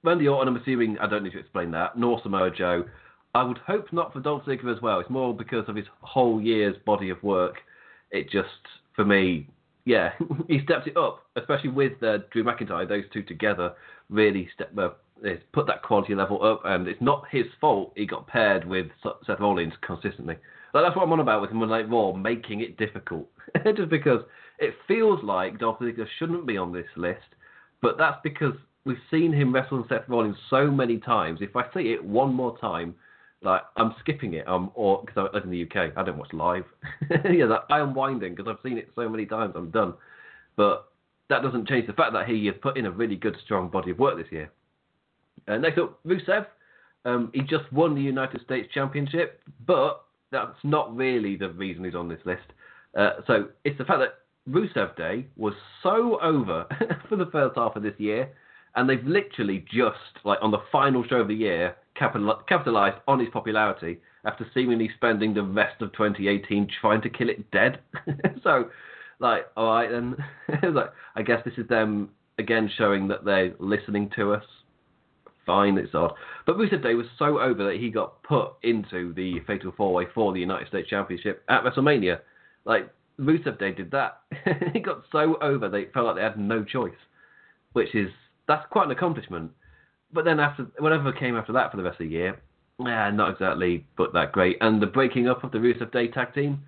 Randy 0.04 0.28
Orton, 0.28 0.48
I'm 0.48 0.62
assuming 0.62 0.98
I 1.00 1.08
don't 1.08 1.24
need 1.24 1.34
to 1.34 1.40
explain 1.40 1.72
that. 1.72 1.98
Nor 1.98 2.22
Samoa 2.24 2.52
Joe. 2.52 2.86
I 3.36 3.44
would 3.44 3.60
hope 3.60 3.92
not 3.92 4.14
for 4.14 4.20
Dolph 4.20 4.44
Ziggler 4.46 4.76
as 4.76 4.82
well. 4.82 5.00
It's 5.00 5.10
more 5.10 5.36
because 5.36 5.68
of 5.68 5.76
his 5.76 5.86
whole 6.02 6.42
year's 6.42 6.76
body 6.86 7.10
of 7.10 7.22
work. 7.22 7.58
It 8.10 8.32
just, 8.32 8.48
for 8.98 9.06
me, 9.06 9.48
yeah, 9.86 10.12
he 10.50 10.60
stepped 10.66 10.88
it 10.88 10.98
up, 10.98 11.24
especially 11.38 11.70
with 11.70 11.94
uh, 12.04 12.18
Drew 12.32 12.44
McIntyre. 12.44 12.88
Those 12.88 13.06
two 13.14 13.24
together 13.24 13.74
really 14.10 14.50
put 15.54 15.68
that 15.68 15.82
quality 15.84 16.14
level 16.14 16.44
up, 16.44 16.62
and 16.66 16.88
it's 16.90 17.02
not 17.02 17.24
his 17.32 17.46
fault 17.62 17.94
he 17.96 18.06
got 18.06 18.28
paired 18.28 18.68
with 18.68 18.88
Seth 19.26 19.40
Rollins 19.40 19.74
consistently. 19.82 20.36
That's 20.74 20.96
what 20.96 21.04
I'm 21.04 21.14
on 21.14 21.22
about 21.22 21.42
with 21.42 21.50
him 21.50 21.64
on 21.64 21.70
like 21.70 21.90
Raw, 21.90 22.12
making 22.12 22.62
it 22.62 22.78
difficult. 22.78 23.28
Just 23.76 23.90
because 23.90 24.22
it 24.60 24.76
feels 24.88 25.24
like 25.24 25.58
Dolph 25.58 25.80
Ziggler 25.80 26.06
shouldn't 26.20 26.46
be 26.46 26.58
on 26.58 26.74
this 26.74 26.86
list, 26.96 27.26
but 27.82 27.98
that's 27.98 28.20
because 28.24 28.54
we've 28.86 28.98
seen 29.10 29.32
him 29.34 29.54
wrestle 29.54 29.86
Seth 29.90 30.08
Rollins 30.08 30.36
so 30.50 30.70
many 30.70 31.00
times. 31.00 31.40
If 31.42 31.56
I 31.56 31.64
see 31.74 31.94
it 31.94 32.04
one 32.04 32.34
more 32.34 32.58
time, 32.60 32.94
like 33.48 33.62
I'm 33.78 33.96
skipping 34.02 34.34
it, 34.34 34.48
um, 34.48 34.72
or 34.76 35.02
because 35.06 35.30
I 35.32 35.36
live 35.36 35.46
in 35.46 35.52
the 35.52 35.64
UK, 35.64 35.94
I 35.96 36.04
don't 36.04 36.18
watch 36.18 36.34
live. 36.34 36.66
yeah, 37.32 37.46
like, 37.46 37.62
I 37.70 37.80
am 37.80 37.94
winding 37.94 38.36
because 38.36 38.50
I've 38.50 38.62
seen 38.62 38.78
it 38.78 38.90
so 38.94 39.08
many 39.08 39.26
times. 39.26 39.54
I'm 39.56 39.72
done, 39.72 39.94
but 40.58 40.90
that 41.30 41.44
doesn't 41.44 41.68
change 41.68 41.88
the 41.88 41.94
fact 41.94 42.12
that 42.12 42.28
he 42.28 42.46
has 42.48 42.56
put 42.62 42.78
in 42.78 42.86
a 42.86 42.92
really 42.92 43.16
good, 43.16 43.38
strong 43.46 43.70
body 43.70 43.92
of 43.92 44.00
work 44.00 44.18
this 44.18 44.32
year. 44.32 44.52
Uh, 45.48 45.58
next 45.58 45.80
up, 45.80 45.98
Rusev. 46.06 46.46
Um, 47.06 47.32
he 47.34 47.40
just 47.40 47.72
won 47.72 47.96
the 47.96 48.02
United 48.02 48.42
States 48.42 48.68
Championship, 48.74 49.42
but 49.66 50.04
that's 50.30 50.58
not 50.66 50.94
really 50.94 51.38
the 51.38 51.50
reason 51.50 51.86
he's 51.86 51.96
on 51.96 52.10
this 52.10 52.20
list. 52.26 52.44
Uh, 52.98 53.12
so 53.28 53.48
it's 53.64 53.78
the 53.78 53.86
fact 53.86 54.00
that 54.00 54.16
Rusev 54.52 54.98
Day 54.98 55.26
was 55.38 55.54
so 55.84 56.20
over 56.22 56.66
for 57.10 57.16
the 57.16 57.28
first 57.28 57.56
half 57.56 57.78
of 57.78 57.84
this 57.84 57.98
year, 57.98 58.30
and 58.78 58.90
they've 58.90 59.06
literally 59.06 59.66
just, 59.70 60.24
like 60.24 60.40
on 60.42 60.52
the 60.52 60.62
final 60.72 61.04
show 61.04 61.18
of 61.18 61.28
the 61.28 61.36
year, 61.36 61.76
capital- 61.96 62.42
capitalized 62.48 62.98
on 63.08 63.20
his 63.20 63.30
popularity 63.30 64.00
after 64.24 64.48
seemingly 64.54 64.90
spending 64.96 65.34
the 65.34 65.44
rest 65.44 65.82
of 65.82 65.92
2018 65.92 66.70
trying 66.80 67.02
to 67.02 67.10
kill 67.10 67.30
it 67.30 67.52
dead. 67.52 67.80
so, 68.44 68.70
like, 69.20 69.48
all 69.58 69.74
right 69.74 69.90
then, 69.90 70.16
like, 70.74 70.92
I 71.16 71.22
guess 71.24 71.44
this 71.44 71.56
is 71.58 71.68
them 71.68 72.10
again 72.38 72.72
showing 72.78 73.10
that 73.10 73.26
they're 73.26 73.54
listening 73.60 74.10
to 74.16 74.34
us 74.34 74.44
fine, 75.48 75.78
it's 75.80 75.96
odd. 75.96 76.14
But 76.46 76.58
Rusev 76.58 76.84
Day 76.84 76.94
was 76.94 77.08
so 77.18 77.40
over 77.40 77.64
that 77.66 77.78
he 77.80 77.90
got 77.90 78.22
put 78.22 78.52
into 78.62 79.14
the 79.14 79.40
Fatal 79.48 79.74
Four 79.76 79.94
Way 79.94 80.06
for 80.14 80.32
the 80.34 80.40
United 80.40 80.68
States 80.68 80.90
Championship 80.90 81.44
at 81.50 81.64
WrestleMania. 81.64 82.20
Like 82.66 82.94
Rusev 83.20 83.58
Day 83.58 83.72
did 83.72 83.90
that. 83.92 84.20
he 84.74 84.80
got 84.80 85.04
so 85.12 85.38
over 85.42 85.70
they 85.70 85.86
felt 85.86 86.06
like 86.06 86.18
they 86.18 86.22
had 86.22 86.38
no 86.38 86.64
choice, 86.64 86.92
which 87.74 87.96
is 87.96 88.10
that's 88.48 88.66
quite 88.70 88.86
an 88.86 88.92
accomplishment. 88.92 89.52
But 90.12 90.26
then 90.26 90.40
after 90.40 90.68
whatever 90.80 91.12
came 91.12 91.36
after 91.36 91.54
that 91.54 91.72
for 91.72 91.78
the 91.78 91.84
rest 91.84 92.00
of 92.00 92.08
the 92.08 92.14
year, 92.14 92.40
yeah, 92.80 93.10
not 93.10 93.32
exactly, 93.32 93.86
but 93.98 94.14
that 94.14 94.32
great. 94.32 94.58
And 94.62 94.82
the 94.82 94.88
breaking 94.88 95.28
up 95.28 95.44
of 95.44 95.52
the 95.52 95.58
Rusev 95.58 95.92
Day 95.92 96.08
tag 96.08 96.34
team, 96.34 96.62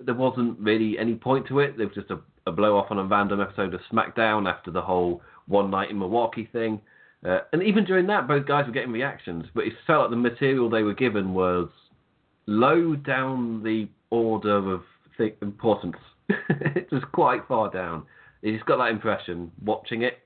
there 0.00 0.14
wasn't 0.14 0.58
really 0.58 0.98
any 0.98 1.14
point 1.14 1.46
to 1.48 1.60
it. 1.60 1.76
There 1.76 1.86
was 1.86 1.94
just 1.94 2.10
a, 2.10 2.18
a 2.46 2.52
blow 2.52 2.76
off 2.76 2.90
on 2.90 2.98
a 2.98 3.04
random 3.04 3.40
episode 3.40 3.72
of 3.72 3.80
SmackDown 3.90 4.50
after 4.52 4.70
the 4.70 4.82
whole 4.82 5.22
one 5.46 5.70
night 5.70 5.90
in 5.90 5.98
Milwaukee 5.98 6.48
thing. 6.52 6.80
Uh, 7.24 7.40
and 7.52 7.62
even 7.62 7.84
during 7.84 8.06
that, 8.08 8.28
both 8.28 8.46
guys 8.46 8.66
were 8.66 8.72
getting 8.72 8.92
reactions, 8.92 9.46
but 9.54 9.64
it 9.64 9.72
felt 9.86 10.02
like 10.02 10.10
the 10.10 10.16
material 10.16 10.68
they 10.68 10.82
were 10.82 10.94
given 10.94 11.32
was 11.32 11.68
low 12.46 12.94
down 12.94 13.62
the 13.62 13.88
order 14.10 14.74
of 14.74 14.82
th- 15.16 15.36
importance. 15.42 15.96
it 16.28 16.90
was 16.92 17.02
quite 17.12 17.46
far 17.48 17.70
down. 17.70 18.04
You 18.42 18.52
just 18.52 18.66
got 18.66 18.76
that 18.78 18.90
impression 18.90 19.50
watching 19.64 20.02
it, 20.02 20.18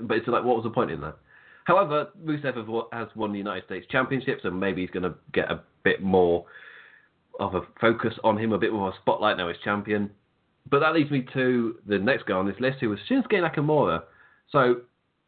but 0.00 0.16
it's 0.16 0.28
like, 0.28 0.44
what 0.44 0.56
was 0.56 0.64
the 0.64 0.70
point 0.70 0.90
in 0.90 1.00
that? 1.00 1.16
However, 1.64 2.08
Rusev 2.24 2.56
has 2.92 3.08
won 3.14 3.32
the 3.32 3.38
United 3.38 3.64
States 3.66 3.86
Championship, 3.90 4.40
so 4.42 4.50
maybe 4.50 4.80
he's 4.80 4.90
going 4.90 5.02
to 5.02 5.14
get 5.32 5.50
a 5.50 5.60
bit 5.82 6.02
more 6.02 6.46
of 7.38 7.54
a 7.54 7.60
focus 7.80 8.14
on 8.24 8.38
him, 8.38 8.52
a 8.52 8.58
bit 8.58 8.72
more 8.72 8.88
of 8.88 8.94
a 8.94 8.96
spotlight 9.02 9.36
now 9.36 9.48
as 9.48 9.56
champion. 9.62 10.10
But 10.70 10.80
that 10.80 10.94
leads 10.94 11.10
me 11.10 11.26
to 11.34 11.76
the 11.86 11.98
next 11.98 12.26
guy 12.26 12.34
on 12.34 12.46
this 12.46 12.58
list, 12.58 12.78
who 12.80 12.88
was 12.88 12.98
Shinsuke 13.08 13.32
Nakamura. 13.32 14.02
So 14.50 14.82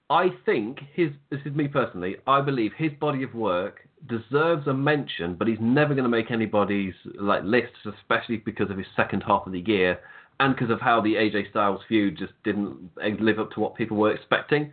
I 0.09 0.29
think 0.45 0.81
his 0.95 1.11
this 1.31 1.41
is 1.45 1.55
me 1.55 1.69
personally. 1.69 2.17
I 2.27 2.41
believe 2.41 2.73
his 2.77 2.93
body 3.01 3.23
of 3.23 3.35
work 3.35 3.89
deserves 4.09 4.67
a 4.67 4.73
mention, 4.73 5.35
but 5.35 5.47
he's 5.47 5.59
never 5.61 5.95
going 5.95 6.05
to 6.05 6.11
make 6.11 6.31
anybody's 6.31 6.95
like 7.15 7.43
lists, 7.45 7.79
especially 7.85 8.39
because 8.39 8.71
of 8.71 8.79
his 8.79 8.87
second 8.97 9.23
half 9.27 9.47
of 9.47 9.53
the 9.53 9.61
year 9.61 10.01
and 10.41 10.57
because 10.57 10.71
of 10.71 10.81
how 10.81 11.01
the 11.01 11.15
AJ 11.15 11.51
Styles 11.51 11.83
feud 11.87 12.19
just 12.19 12.33
didn't 12.43 12.91
eh, 13.03 13.11
live 13.21 13.39
up 13.39 13.53
to 13.53 13.61
what 13.61 13.77
people 13.77 13.97
were 13.97 14.13
expecting. 14.13 14.73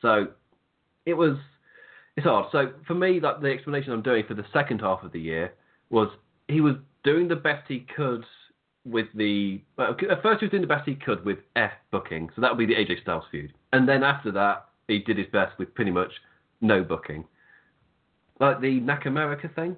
So 0.00 0.28
it 1.04 1.14
was 1.14 1.36
it's 2.16 2.26
hard. 2.26 2.46
So 2.52 2.72
for 2.86 2.94
me, 2.94 3.20
like 3.20 3.40
the 3.42 3.48
explanation 3.48 3.92
I'm 3.92 4.02
doing 4.02 4.24
for 4.26 4.34
the 4.34 4.46
second 4.52 4.80
half 4.80 5.02
of 5.02 5.12
the 5.12 5.20
year 5.20 5.52
was 5.90 6.08
he 6.46 6.60
was 6.60 6.76
doing 7.04 7.28
the 7.28 7.36
best 7.36 7.64
he 7.68 7.84
could 7.94 8.24
with 8.84 9.06
the 9.14 9.60
well, 9.76 9.96
at 10.08 10.22
first 10.22 10.40
he 10.40 10.46
was 10.46 10.50
doing 10.50 10.62
the 10.62 10.68
best 10.68 10.88
he 10.88 10.94
could 10.94 11.24
with 11.24 11.38
F 11.56 11.72
booking, 11.90 12.30
so 12.34 12.40
that 12.40 12.56
would 12.56 12.66
be 12.66 12.72
the 12.72 12.80
AJ 12.80 13.02
Styles 13.02 13.24
feud, 13.30 13.52
and 13.72 13.88
then 13.88 14.04
after 14.04 14.30
that 14.32 14.66
he 14.86 15.00
did 15.00 15.18
his 15.18 15.26
best 15.32 15.58
with 15.58 15.74
pretty 15.74 15.90
much 15.90 16.12
no 16.60 16.84
booking. 16.84 17.24
Like 18.40 18.60
the 18.60 18.80
Nakamura 18.80 19.52
thing, 19.56 19.76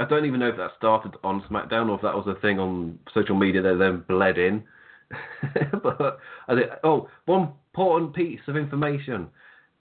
I 0.00 0.06
don't 0.06 0.24
even 0.24 0.40
know 0.40 0.48
if 0.48 0.56
that 0.56 0.70
started 0.78 1.12
on 1.22 1.42
SmackDown 1.42 1.90
or 1.90 1.96
if 1.96 2.02
that 2.02 2.14
was 2.14 2.26
a 2.26 2.40
thing 2.40 2.58
on 2.58 2.98
social 3.12 3.36
media 3.36 3.60
that 3.60 3.76
then 3.78 4.02
bled 4.08 4.38
in. 4.38 4.64
but 5.82 6.18
I 6.48 6.54
think, 6.54 6.70
oh, 6.82 7.08
one 7.26 7.52
important 7.72 8.14
piece 8.14 8.40
of 8.48 8.56
information 8.56 9.28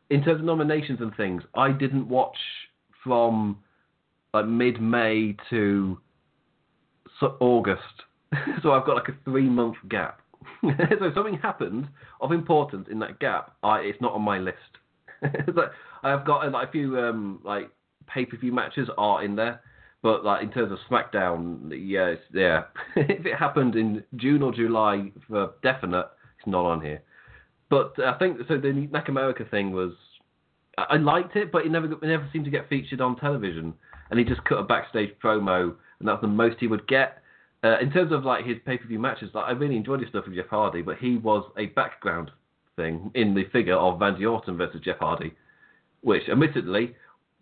in 0.09 0.23
terms 0.23 0.39
of 0.39 0.45
nominations 0.45 0.99
and 1.01 1.15
things, 1.15 1.43
I 1.55 1.71
didn't 1.71 2.07
watch 2.09 2.37
from 3.03 3.59
like 4.33 4.45
mid-May 4.45 5.37
to 5.49 5.99
August, 7.39 7.81
so 8.61 8.71
I've 8.71 8.85
got 8.85 8.95
like 8.95 9.09
a 9.09 9.17
three-month 9.25 9.75
gap. 9.89 10.21
so 10.61 10.69
if 11.05 11.13
something 11.13 11.37
happened 11.41 11.87
of 12.21 12.31
importance 12.31 12.87
in 12.91 12.99
that 12.99 13.19
gap, 13.19 13.55
I, 13.63 13.79
it's 13.79 13.99
not 14.01 14.13
on 14.13 14.21
my 14.21 14.37
list. 14.37 14.57
I've 16.03 16.25
got 16.25 16.51
like 16.51 16.69
a 16.69 16.71
few 16.71 16.97
um, 16.97 17.39
like 17.43 17.69
pay 18.07 18.25
per 18.25 18.37
view 18.37 18.53
matches 18.53 18.89
are 18.97 19.23
in 19.23 19.35
there, 19.35 19.61
but 20.01 20.23
like 20.23 20.43
in 20.43 20.51
terms 20.51 20.71
of 20.71 20.79
SmackDown, 20.89 21.71
yeah, 21.71 22.15
yeah. 22.33 22.63
if 22.95 23.25
it 23.25 23.35
happened 23.35 23.75
in 23.75 24.03
June 24.15 24.41
or 24.41 24.53
July 24.53 25.11
for 25.27 25.53
definite, 25.61 26.07
it's 26.37 26.47
not 26.47 26.65
on 26.65 26.81
here. 26.81 27.01
But 27.69 27.93
I 27.99 28.17
think 28.17 28.37
so. 28.47 28.57
The 28.57 28.87
Nakamura 28.91 29.49
thing 29.51 29.71
was, 29.71 29.93
I 30.77 30.97
liked 30.97 31.35
it, 31.35 31.51
but 31.51 31.65
it 31.65 31.71
never 31.71 31.91
it 31.91 32.01
never 32.01 32.27
seemed 32.31 32.45
to 32.45 32.51
get 32.51 32.69
featured 32.69 33.01
on 33.01 33.17
television, 33.17 33.73
and 34.09 34.19
he 34.19 34.25
just 34.25 34.43
cut 34.45 34.57
a 34.57 34.63
backstage 34.63 35.11
promo, 35.23 35.75
and 35.99 36.07
that's 36.07 36.21
the 36.21 36.27
most 36.27 36.57
he 36.59 36.67
would 36.67 36.87
get. 36.87 37.21
Uh, 37.61 37.77
in 37.79 37.91
terms 37.91 38.13
of 38.13 38.23
like 38.23 38.45
his 38.45 38.55
pay 38.65 38.77
per 38.77 38.87
view 38.87 38.99
matches, 38.99 39.29
like 39.33 39.45
I 39.45 39.51
really 39.51 39.75
enjoyed 39.75 39.99
his 39.99 40.09
stuff 40.09 40.25
with 40.25 40.35
Jeff 40.35 40.47
Hardy, 40.47 40.81
but 40.81 40.97
he 40.97 41.17
was 41.17 41.43
a 41.57 41.67
background 41.67 42.31
thing 42.77 43.11
in 43.15 43.35
the 43.35 43.43
figure 43.51 43.75
of 43.75 43.99
Randy 43.99 44.25
Orton 44.25 44.55
versus 44.55 44.79
Jeff 44.81 44.99
Hardy, 44.99 45.33
which 46.01 46.23
admittedly 46.29 46.95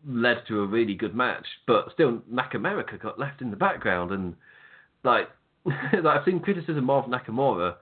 led 0.06 0.44
to 0.48 0.62
a 0.62 0.68
really 0.68 0.96
good 0.96 1.16
match, 1.16 1.46
but 1.66 1.92
still 1.94 2.22
Nakamura 2.32 3.00
got 3.02 3.20
left 3.20 3.42
in 3.42 3.52
the 3.52 3.58
background, 3.58 4.12
and 4.12 4.36
like, 5.04 5.30
like 5.66 6.06
I've 6.06 6.26
seen 6.26 6.40
criticism 6.40 6.90
of 6.90 7.06
Nakamura, 7.06 7.76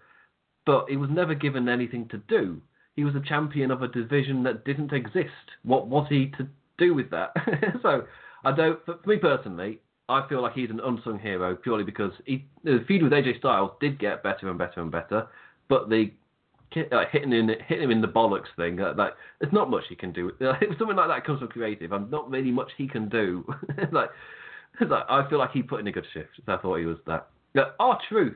but 0.65 0.85
he 0.89 0.97
was 0.97 1.09
never 1.11 1.35
given 1.35 1.69
anything 1.69 2.07
to 2.09 2.17
do. 2.17 2.61
He 2.95 3.03
was 3.03 3.15
a 3.15 3.19
champion 3.19 3.71
of 3.71 3.81
a 3.81 3.87
division 3.87 4.43
that 4.43 4.65
didn't 4.65 4.93
exist. 4.93 5.51
What 5.63 5.87
was 5.87 6.07
he 6.09 6.31
to 6.37 6.47
do 6.77 6.93
with 6.93 7.09
that? 7.11 7.31
so 7.81 8.03
I 8.43 8.51
don't. 8.51 8.83
For 8.85 8.97
me 9.05 9.17
personally, 9.17 9.79
I 10.07 10.27
feel 10.27 10.41
like 10.41 10.53
he's 10.53 10.69
an 10.69 10.79
unsung 10.79 11.19
hero 11.19 11.55
purely 11.55 11.83
because 11.83 12.13
he, 12.25 12.45
the 12.63 12.83
feud 12.87 13.03
with 13.03 13.11
AJ 13.11 13.39
Styles 13.39 13.71
did 13.81 13.99
get 13.99 14.23
better 14.23 14.49
and 14.49 14.57
better 14.57 14.81
and 14.81 14.91
better, 14.91 15.27
but 15.67 15.89
the 15.89 16.11
hitting 17.11 17.33
in 17.33 17.49
hitting 17.67 17.83
him 17.83 17.91
in 17.91 18.01
the 18.01 18.07
bollocks 18.07 18.53
thing, 18.55 18.79
uh, 18.79 18.93
like 18.97 19.13
there's 19.39 19.53
not 19.53 19.69
much 19.69 19.83
he 19.89 19.95
can 19.95 20.11
do. 20.11 20.31
if 20.39 20.77
something 20.77 20.95
like 20.95 21.07
that 21.07 21.25
comes 21.25 21.39
from 21.39 21.47
creative, 21.47 21.91
I'm 21.91 22.09
not 22.09 22.29
really 22.29 22.51
much 22.51 22.71
he 22.77 22.87
can 22.87 23.09
do. 23.09 23.45
like, 23.91 24.09
like 24.81 25.05
I 25.09 25.27
feel 25.29 25.39
like 25.39 25.51
he 25.51 25.63
put 25.63 25.79
in 25.79 25.87
a 25.87 25.91
good 25.91 26.05
shift. 26.13 26.29
So 26.45 26.53
I 26.53 26.57
thought 26.57 26.77
he 26.77 26.85
was 26.85 26.97
that. 27.07 27.27
R 27.79 27.99
Truth 28.09 28.35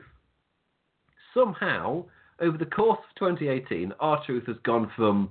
somehow 1.34 2.04
over 2.40 2.56
the 2.56 2.66
course 2.66 2.98
of 2.98 3.14
2018, 3.18 3.92
R 4.00 4.22
Truth 4.24 4.46
has 4.46 4.56
gone 4.64 4.90
from 4.96 5.30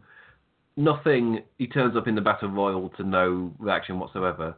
nothing. 0.78 1.42
He 1.58 1.68
turns 1.68 1.98
up 1.98 2.08
in 2.08 2.16
the 2.16 2.22
battle 2.22 2.50
royal 2.50 2.90
to 2.90 3.04
no 3.04 3.52
reaction 3.60 4.00
whatsoever 4.00 4.56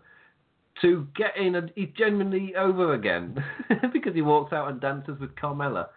to 0.82 1.08
getting 1.16 1.56
a, 1.56 1.68
he's 1.76 1.90
genuinely 1.98 2.56
over 2.56 2.94
again 2.94 3.44
because 3.94 4.14
he 4.14 4.22
walks 4.22 4.54
out 4.54 4.70
and 4.70 4.80
dances 4.82 5.20
with 5.20 5.36
Carmella. 5.36 5.88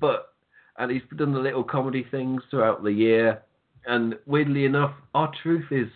But 0.00 0.34
and 0.78 0.90
he's 0.90 1.02
done 1.16 1.32
the 1.32 1.38
little 1.38 1.64
comedy 1.64 2.06
things 2.10 2.42
throughout 2.50 2.82
the 2.82 2.92
year. 2.92 3.42
And 3.86 4.16
weirdly 4.26 4.64
enough, 4.64 4.94
R 5.14 5.30
Truth 5.42 5.66
is 5.70 5.88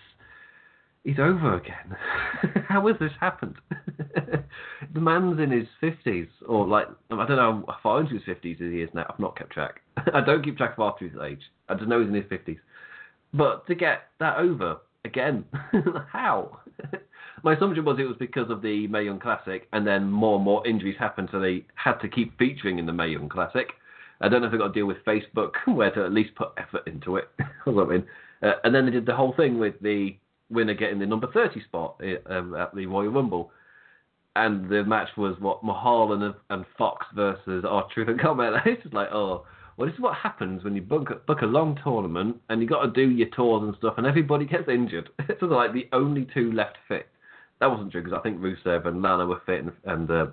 he's 1.04 1.18
over 1.18 1.56
again. 1.56 1.96
How 2.68 2.86
has 2.86 2.96
this 3.00 3.12
happened? 3.20 3.56
the 4.94 5.00
man's 5.00 5.40
in 5.40 5.50
his 5.50 5.66
fifties, 5.80 6.28
or 6.46 6.66
like 6.66 6.86
I 7.10 7.26
don't 7.26 7.36
know 7.36 7.64
how 7.68 7.76
far 7.82 8.00
into 8.00 8.14
his 8.14 8.24
fifties 8.24 8.58
he 8.58 8.82
is 8.82 8.90
now. 8.94 9.06
I've 9.08 9.18
not 9.18 9.36
kept 9.36 9.52
track. 9.52 9.80
I 10.14 10.20
don't 10.20 10.44
keep 10.44 10.56
track 10.56 10.74
of 10.74 10.80
R 10.80 10.94
Truth's 10.98 11.16
age. 11.24 11.42
I 11.68 11.74
just 11.74 11.88
know 11.88 12.00
he's 12.00 12.08
in 12.08 12.14
his 12.14 12.28
fifties. 12.28 12.58
But 13.32 13.66
to 13.66 13.74
get 13.74 14.02
that 14.18 14.38
over 14.38 14.78
again, 15.04 15.44
how? 16.12 16.58
My 17.42 17.54
assumption 17.54 17.84
was 17.84 17.98
it 17.98 18.04
was 18.04 18.16
because 18.18 18.50
of 18.50 18.60
the 18.60 18.86
Mae 18.88 19.04
Young 19.04 19.18
Classic, 19.18 19.66
and 19.72 19.86
then 19.86 20.10
more 20.10 20.36
and 20.36 20.44
more 20.44 20.66
injuries 20.66 20.96
happened, 20.98 21.30
so 21.32 21.40
they 21.40 21.64
had 21.74 21.94
to 22.00 22.08
keep 22.08 22.36
featuring 22.38 22.78
in 22.78 22.86
the 22.86 22.92
Mae 22.92 23.08
Young 23.08 23.28
Classic. 23.28 23.68
I 24.20 24.28
don't 24.28 24.40
know 24.40 24.46
if 24.46 24.52
they 24.52 24.58
got 24.58 24.68
to 24.68 24.72
deal 24.72 24.86
with 24.86 25.04
Facebook, 25.04 25.52
where 25.66 25.90
to 25.92 26.04
at 26.04 26.12
least 26.12 26.34
put 26.34 26.52
effort 26.56 26.86
into 26.86 27.16
it. 27.16 27.28
Uh, 28.42 28.52
and 28.64 28.74
then 28.74 28.86
they 28.86 28.90
did 28.90 29.04
the 29.04 29.14
whole 29.14 29.34
thing 29.36 29.58
with 29.58 29.74
the 29.82 30.16
winner 30.48 30.72
getting 30.72 30.98
the 30.98 31.04
number 31.04 31.30
30 31.30 31.62
spot 31.64 32.00
uh, 32.02 32.32
um, 32.32 32.54
at 32.54 32.74
the 32.74 32.86
Royal 32.86 33.10
Rumble. 33.10 33.50
And 34.34 34.66
the 34.70 34.82
match 34.82 35.10
was 35.18 35.36
what 35.40 35.62
Mahal 35.62 36.14
and, 36.14 36.34
and 36.48 36.64
Fox 36.78 37.04
versus 37.14 37.66
R 37.68 37.86
Truth 37.92 38.08
and 38.08 38.18
Combat. 38.18 38.54
It's 38.66 38.82
just 38.82 38.94
like, 38.94 39.08
oh, 39.12 39.44
well, 39.76 39.86
this 39.86 39.94
is 39.94 40.00
what 40.00 40.14
happens 40.14 40.64
when 40.64 40.74
you 40.74 40.82
book, 40.82 41.26
book 41.26 41.42
a 41.42 41.46
long 41.46 41.78
tournament 41.82 42.40
and 42.48 42.62
you 42.62 42.68
got 42.68 42.82
to 42.82 42.90
do 42.90 43.10
your 43.10 43.28
tours 43.28 43.62
and 43.64 43.74
stuff, 43.76 43.94
and 43.98 44.06
everybody 44.06 44.44
gets 44.44 44.68
injured. 44.68 45.10
It's 45.28 45.42
like 45.42 45.72
the 45.72 45.88
only 45.92 46.26
two 46.32 46.52
left 46.52 46.76
fit. 46.88 47.08
That 47.60 47.70
wasn't 47.70 47.92
true 47.92 48.02
because 48.02 48.18
I 48.18 48.22
think 48.22 48.40
Rusev 48.40 48.86
and 48.86 49.02
Lana 49.02 49.26
were 49.26 49.42
fit, 49.44 49.64
and, 49.64 49.72
and 49.84 50.10
uh, 50.10 50.26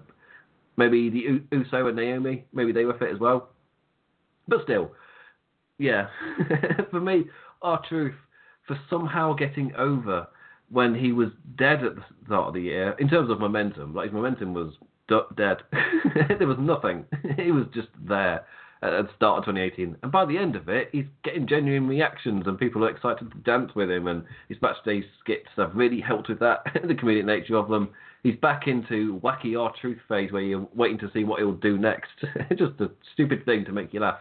maybe 0.78 1.10
the 1.10 1.42
Uso 1.56 1.88
and 1.88 1.96
Naomi, 1.96 2.46
maybe 2.54 2.72
they 2.72 2.86
were 2.86 2.98
fit 2.98 3.12
as 3.14 3.20
well. 3.20 3.50
But 4.48 4.64
still, 4.64 4.92
yeah, 5.78 6.08
for 6.92 7.00
me, 7.00 7.26
R 7.62 7.82
Truth 7.88 8.16
for 8.68 8.80
somehow 8.90 9.34
getting 9.34 9.74
over 9.76 10.28
when 10.70 10.94
he 10.94 11.12
was 11.12 11.30
dead 11.58 11.84
at 11.84 11.96
the 11.96 12.04
start 12.26 12.50
of 12.50 12.54
the 12.54 12.62
year 12.62 12.96
in 13.00 13.08
terms 13.08 13.30
of 13.30 13.40
momentum. 13.40 13.94
Like 13.94 14.06
his 14.06 14.14
momentum 14.14 14.54
was 14.54 14.74
dead. 15.36 15.58
there 16.40 16.48
was 16.48 16.58
nothing. 16.60 17.06
he 17.38 17.52
was 17.52 17.66
just 17.74 17.88
there 18.08 18.46
at 18.82 18.92
the 18.92 19.10
start 19.16 19.40
of 19.40 19.46
2018. 19.46 19.96
And 20.04 20.12
by 20.12 20.26
the 20.26 20.38
end 20.38 20.56
of 20.56 20.70
it, 20.70 20.90
he's 20.92 21.06
getting 21.24 21.48
genuine 21.48 21.88
reactions 21.88 22.44
and 22.46 22.60
people 22.60 22.84
are 22.84 22.90
excited 22.90 23.32
to 23.32 23.38
dance 23.40 23.72
with 23.76 23.90
him. 23.90 24.08
And 24.08 24.24
his 24.50 24.58
backstage 24.58 25.06
skits 25.20 25.50
have 25.56 25.76
really 25.76 26.02
helped 26.02 26.30
with 26.30 26.40
that, 26.40 26.64
the 26.74 26.94
comedic 26.94 27.26
nature 27.26 27.56
of 27.56 27.70
them. 27.70 27.90
He's 28.24 28.36
back 28.36 28.68
into 28.68 29.20
wacky 29.24 29.60
R 29.60 29.74
Truth 29.80 30.00
phase 30.10 30.32
where 30.32 30.42
you're 30.42 30.68
waiting 30.76 30.98
to 31.00 31.12
see 31.14 31.24
what 31.24 31.40
he'll 31.40 31.54
do 31.54 31.78
next. 31.78 32.10
just 32.50 32.80
a 32.82 32.92
stupid 33.14 33.46
thing 33.46 33.64
to 33.66 33.72
make 33.72 33.94
you 33.94 34.02
laugh. 34.02 34.20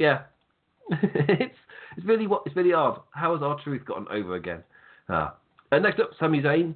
Yeah. 0.00 0.22
it's 0.90 1.54
it's 1.96 2.06
really 2.06 2.26
what 2.26 2.42
it's 2.46 2.56
really 2.56 2.72
odd. 2.72 3.00
How 3.10 3.34
has 3.34 3.42
R 3.42 3.60
Truth 3.62 3.84
gotten 3.84 4.08
over 4.10 4.34
again? 4.34 4.64
Ah. 5.08 5.36
And 5.70 5.84
next 5.84 6.00
up, 6.00 6.10
Sami 6.18 6.40
Zayn. 6.40 6.74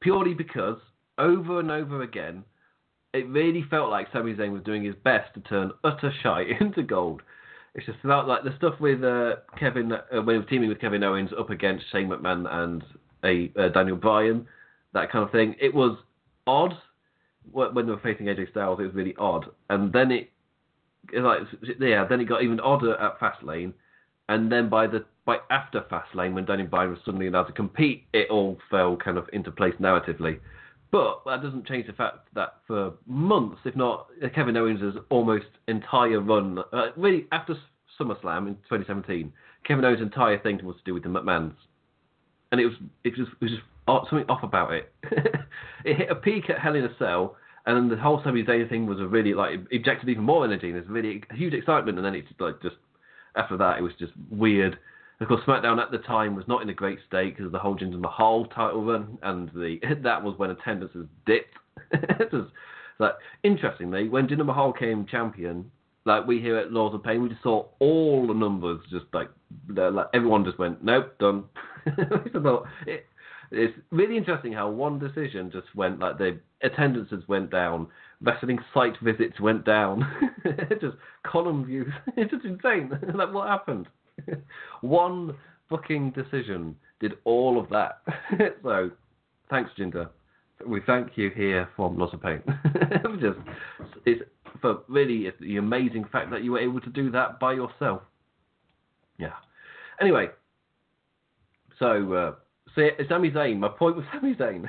Purely 0.00 0.34
because 0.34 0.78
over 1.16 1.60
and 1.60 1.70
over 1.70 2.02
again, 2.02 2.44
it 3.14 3.28
really 3.28 3.64
felt 3.70 3.88
like 3.88 4.08
Sami 4.12 4.34
Zayn 4.34 4.52
was 4.52 4.64
doing 4.64 4.82
his 4.84 4.96
best 5.04 5.32
to 5.34 5.40
turn 5.40 5.70
utter 5.84 6.12
shite 6.22 6.48
into 6.60 6.82
gold. 6.82 7.22
It's 7.74 7.86
just 7.86 8.00
felt 8.00 8.26
like 8.26 8.42
the 8.42 8.54
stuff 8.56 8.74
with 8.80 9.02
uh, 9.04 9.36
Kevin 9.58 9.92
uh, 9.92 10.20
when 10.22 10.34
he 10.34 10.38
was 10.38 10.48
teaming 10.50 10.68
with 10.68 10.80
Kevin 10.80 11.04
Owens 11.04 11.30
up 11.38 11.50
against 11.50 11.84
Shane 11.92 12.08
McMahon 12.08 12.52
and 12.52 12.82
a 13.24 13.52
uh, 13.58 13.68
Daniel 13.68 13.96
Bryan, 13.96 14.46
that 14.92 15.12
kind 15.12 15.24
of 15.24 15.30
thing. 15.30 15.54
It 15.60 15.72
was 15.72 15.96
odd 16.48 16.74
when 17.52 17.86
they 17.86 17.92
were 17.92 18.00
facing 18.00 18.26
AJ 18.26 18.50
Styles. 18.50 18.80
It 18.80 18.86
was 18.86 18.94
really 18.94 19.14
odd, 19.16 19.46
and 19.70 19.92
then 19.92 20.10
it 20.10 20.31
like 21.14 21.40
yeah, 21.80 22.06
then 22.08 22.20
it 22.20 22.24
got 22.24 22.42
even 22.42 22.60
odder 22.60 22.96
at 22.96 23.18
Fastlane, 23.18 23.72
and 24.28 24.50
then 24.50 24.68
by 24.68 24.86
the 24.86 25.04
by 25.24 25.38
after 25.50 25.82
Fastlane, 25.82 26.34
when 26.34 26.44
Daniel 26.44 26.68
Bryan 26.68 26.90
was 26.90 26.98
suddenly 27.04 27.28
allowed 27.28 27.44
to 27.44 27.52
compete, 27.52 28.06
it 28.12 28.28
all 28.30 28.58
fell 28.70 28.96
kind 28.96 29.18
of 29.18 29.28
into 29.32 29.50
place 29.50 29.74
narratively. 29.80 30.40
But 30.90 31.22
that 31.24 31.42
doesn't 31.42 31.66
change 31.66 31.86
the 31.86 31.94
fact 31.94 32.28
that 32.34 32.56
for 32.66 32.92
months, 33.06 33.60
if 33.64 33.74
not 33.74 34.08
Kevin 34.34 34.56
Owens' 34.56 34.94
almost 35.10 35.46
entire 35.66 36.20
run, 36.20 36.58
uh, 36.72 36.88
really 36.96 37.26
after 37.32 37.56
SummerSlam 37.98 38.48
in 38.48 38.54
2017, 38.68 39.32
Kevin 39.64 39.84
Owens' 39.84 40.02
entire 40.02 40.38
thing 40.38 40.60
was 40.64 40.76
to 40.76 40.82
do 40.84 40.94
with 40.94 41.02
the 41.02 41.08
McMahons, 41.08 41.54
and 42.50 42.60
it 42.60 42.66
was 42.66 42.74
it 43.04 43.16
was, 43.16 43.28
it 43.28 43.44
was 43.44 43.50
just 43.52 43.62
something 44.10 44.28
off 44.28 44.42
about 44.42 44.72
it. 44.72 44.92
it 45.84 45.96
hit 45.96 46.10
a 46.10 46.14
peak 46.14 46.50
at 46.50 46.58
Hell 46.58 46.74
in 46.74 46.84
a 46.84 46.94
Cell, 46.98 47.36
and 47.66 47.76
then 47.76 47.88
the 47.88 48.02
whole 48.02 48.20
Sami 48.24 48.42
Zayn 48.42 48.68
thing 48.68 48.86
was 48.86 49.00
a 49.00 49.06
really 49.06 49.34
like 49.34 49.60
injected 49.70 50.08
even 50.08 50.24
more 50.24 50.44
energy, 50.44 50.68
and 50.68 50.76
there's 50.76 50.88
really 50.88 51.22
huge 51.32 51.54
excitement, 51.54 51.98
and 51.98 52.04
then 52.04 52.14
it's 52.14 52.28
like 52.38 52.60
just 52.62 52.76
after 53.36 53.56
that, 53.56 53.78
it 53.78 53.82
was 53.82 53.92
just 53.98 54.12
weird. 54.30 54.78
Of 55.20 55.28
course, 55.28 55.42
SmackDown 55.46 55.80
at 55.80 55.92
the 55.92 55.98
time 55.98 56.34
was 56.34 56.48
not 56.48 56.62
in 56.62 56.68
a 56.68 56.74
great 56.74 56.98
state 57.06 57.30
because 57.30 57.46
of 57.46 57.52
the 57.52 57.58
whole 57.58 57.76
Jinder 57.76 58.00
Mahal 58.00 58.46
title 58.46 58.84
run, 58.84 59.18
and 59.22 59.48
the 59.54 59.78
that 60.02 60.22
was 60.22 60.36
when 60.38 60.50
attendance 60.50 60.92
has 60.94 61.06
dipped. 61.26 61.54
like 62.98 63.14
interestingly, 63.44 64.08
when 64.08 64.26
Jinder 64.26 64.44
Mahal 64.46 64.72
came 64.72 65.06
champion, 65.06 65.70
like 66.04 66.26
we 66.26 66.40
here 66.40 66.56
at 66.56 66.72
Lords 66.72 66.94
of 66.94 67.04
Pain, 67.04 67.22
we 67.22 67.28
just 67.28 67.42
saw 67.42 67.66
all 67.78 68.26
the 68.26 68.34
numbers 68.34 68.80
just 68.90 69.06
like 69.12 69.28
like 69.68 70.06
everyone 70.12 70.44
just 70.44 70.58
went 70.58 70.82
nope 70.82 71.16
done. 71.18 71.44
it, 71.86 73.06
it's 73.52 73.78
really 73.90 74.16
interesting 74.16 74.52
how 74.52 74.70
one 74.70 74.98
decision 74.98 75.50
just 75.50 75.74
went 75.74 76.00
like 76.00 76.18
the 76.18 76.38
attendances 76.62 77.22
went 77.28 77.50
down, 77.50 77.86
wrestling 78.22 78.58
site 78.72 78.94
visits 79.02 79.38
went 79.40 79.64
down, 79.64 80.04
just 80.80 80.96
column 81.24 81.64
views. 81.64 81.92
It's 82.16 82.30
just 82.30 82.44
insane. 82.44 82.90
like 83.14 83.32
what 83.32 83.48
happened? 83.48 83.88
one 84.80 85.34
fucking 85.68 86.10
decision 86.12 86.76
did 87.00 87.12
all 87.24 87.60
of 87.60 87.68
that. 87.70 88.02
so 88.62 88.90
thanks, 89.50 89.70
Jinder. 89.78 90.08
We 90.66 90.80
thank 90.86 91.16
you 91.16 91.30
here 91.30 91.68
from 91.76 91.98
Lords 91.98 92.14
of 92.14 92.22
Pain. 92.22 92.42
just 93.20 93.38
it's 94.06 94.22
for 94.60 94.82
really 94.88 95.26
it's 95.26 95.38
the 95.40 95.56
amazing 95.56 96.06
fact 96.10 96.30
that 96.30 96.42
you 96.42 96.52
were 96.52 96.60
able 96.60 96.80
to 96.80 96.90
do 96.90 97.10
that 97.10 97.38
by 97.38 97.52
yourself. 97.52 98.02
Yeah. 99.18 99.32
Anyway, 100.00 100.28
so 101.78 102.12
uh, 102.12 102.32
so 102.74 102.88
Sami 103.08 103.30
Zayn. 103.30 103.58
My 103.58 103.68
point 103.68 103.96
was 103.96 104.04
Sami 104.12 104.34
Zayn. 104.34 104.68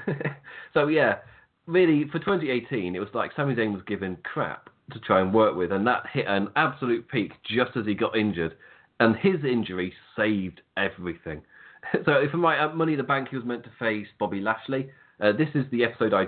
so 0.73 0.87
yeah, 0.87 1.17
really 1.65 2.05
for 2.11 2.19
2018, 2.19 2.95
it 2.95 2.99
was 2.99 3.09
like 3.13 3.31
Sami 3.35 3.55
Zayn 3.55 3.73
was 3.73 3.83
given 3.87 4.17
crap 4.23 4.69
to 4.91 4.99
try 4.99 5.21
and 5.21 5.33
work 5.33 5.55
with, 5.55 5.71
and 5.71 5.87
that 5.87 6.03
hit 6.11 6.25
an 6.27 6.49
absolute 6.55 7.07
peak 7.07 7.31
just 7.43 7.71
as 7.77 7.85
he 7.85 7.93
got 7.93 8.17
injured, 8.17 8.55
and 8.99 9.15
his 9.15 9.43
injury 9.43 9.93
saved 10.15 10.61
everything. 10.77 11.41
so 12.05 12.25
for 12.31 12.37
my 12.37 12.59
uh, 12.59 12.73
Money 12.73 12.93
in 12.93 12.97
the 12.97 13.03
Bank, 13.03 13.29
he 13.29 13.35
was 13.35 13.45
meant 13.45 13.63
to 13.63 13.71
face 13.79 14.07
Bobby 14.19 14.39
Lashley. 14.41 14.89
Uh, 15.21 15.31
this 15.31 15.49
is 15.55 15.65
the 15.71 15.83
episode 15.83 16.13
I 16.13 16.27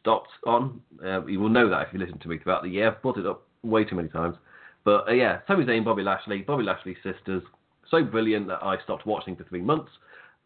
stopped 0.00 0.30
on. 0.46 0.80
Uh, 1.04 1.24
you 1.26 1.40
will 1.40 1.48
know 1.48 1.68
that 1.70 1.86
if 1.86 1.88
you 1.92 1.98
listen 1.98 2.18
to 2.18 2.28
me 2.28 2.38
throughout 2.38 2.62
the 2.62 2.68
year. 2.68 2.90
I've 2.90 3.02
brought 3.02 3.18
it 3.18 3.26
up 3.26 3.46
way 3.62 3.84
too 3.84 3.96
many 3.96 4.08
times. 4.08 4.36
But 4.84 5.08
uh, 5.08 5.12
yeah, 5.12 5.40
Sami 5.46 5.64
Zayn, 5.64 5.84
Bobby 5.84 6.02
Lashley, 6.02 6.42
Bobby 6.42 6.64
Lashley's 6.64 6.96
sisters. 7.02 7.42
So 7.90 8.02
brilliant 8.02 8.48
that 8.48 8.62
I 8.62 8.76
stopped 8.82 9.06
watching 9.06 9.36
for 9.36 9.44
three 9.44 9.62
months. 9.62 9.90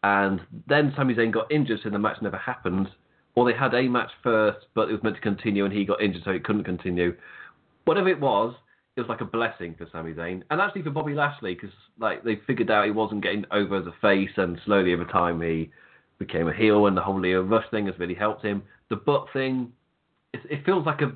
And 0.03 0.41
then 0.67 0.93
Sami 0.95 1.13
Zayn 1.13 1.31
got 1.31 1.51
injured, 1.51 1.79
so 1.83 1.89
the 1.89 1.99
match 1.99 2.21
never 2.21 2.37
happened. 2.37 2.87
Or 3.35 3.45
they 3.49 3.57
had 3.57 3.73
a 3.73 3.87
match 3.87 4.11
first, 4.23 4.65
but 4.73 4.89
it 4.89 4.93
was 4.93 5.03
meant 5.03 5.15
to 5.15 5.21
continue, 5.21 5.65
and 5.65 5.73
he 5.73 5.85
got 5.85 6.01
injured, 6.01 6.23
so 6.23 6.31
it 6.31 6.43
couldn't 6.43 6.63
continue. 6.63 7.15
Whatever 7.85 8.09
it 8.09 8.19
was, 8.19 8.55
it 8.95 9.01
was 9.01 9.09
like 9.09 9.21
a 9.21 9.25
blessing 9.25 9.75
for 9.77 9.87
Sami 9.91 10.13
Zayn, 10.13 10.43
and 10.49 10.59
actually 10.59 10.83
for 10.83 10.89
Bobby 10.89 11.13
Lashley, 11.13 11.53
because 11.53 11.73
like 11.99 12.23
they 12.23 12.39
figured 12.47 12.71
out 12.71 12.85
he 12.85 12.91
wasn't 12.91 13.23
getting 13.23 13.45
over 13.51 13.77
as 13.77 13.87
a 13.87 13.93
face, 14.01 14.31
and 14.37 14.59
slowly 14.65 14.93
over 14.93 15.05
time 15.05 15.41
he 15.41 15.71
became 16.17 16.47
a 16.47 16.53
heel, 16.53 16.85
and 16.87 16.97
the 16.97 17.01
whole 17.01 17.19
Lio 17.19 17.41
Rush 17.43 17.69
thing 17.71 17.85
has 17.85 17.97
really 17.97 18.15
helped 18.15 18.43
him. 18.43 18.63
The 18.89 18.97
butt 18.97 19.27
thing, 19.31 19.71
it, 20.33 20.41
it 20.49 20.65
feels 20.65 20.85
like 20.85 21.01
a 21.01 21.13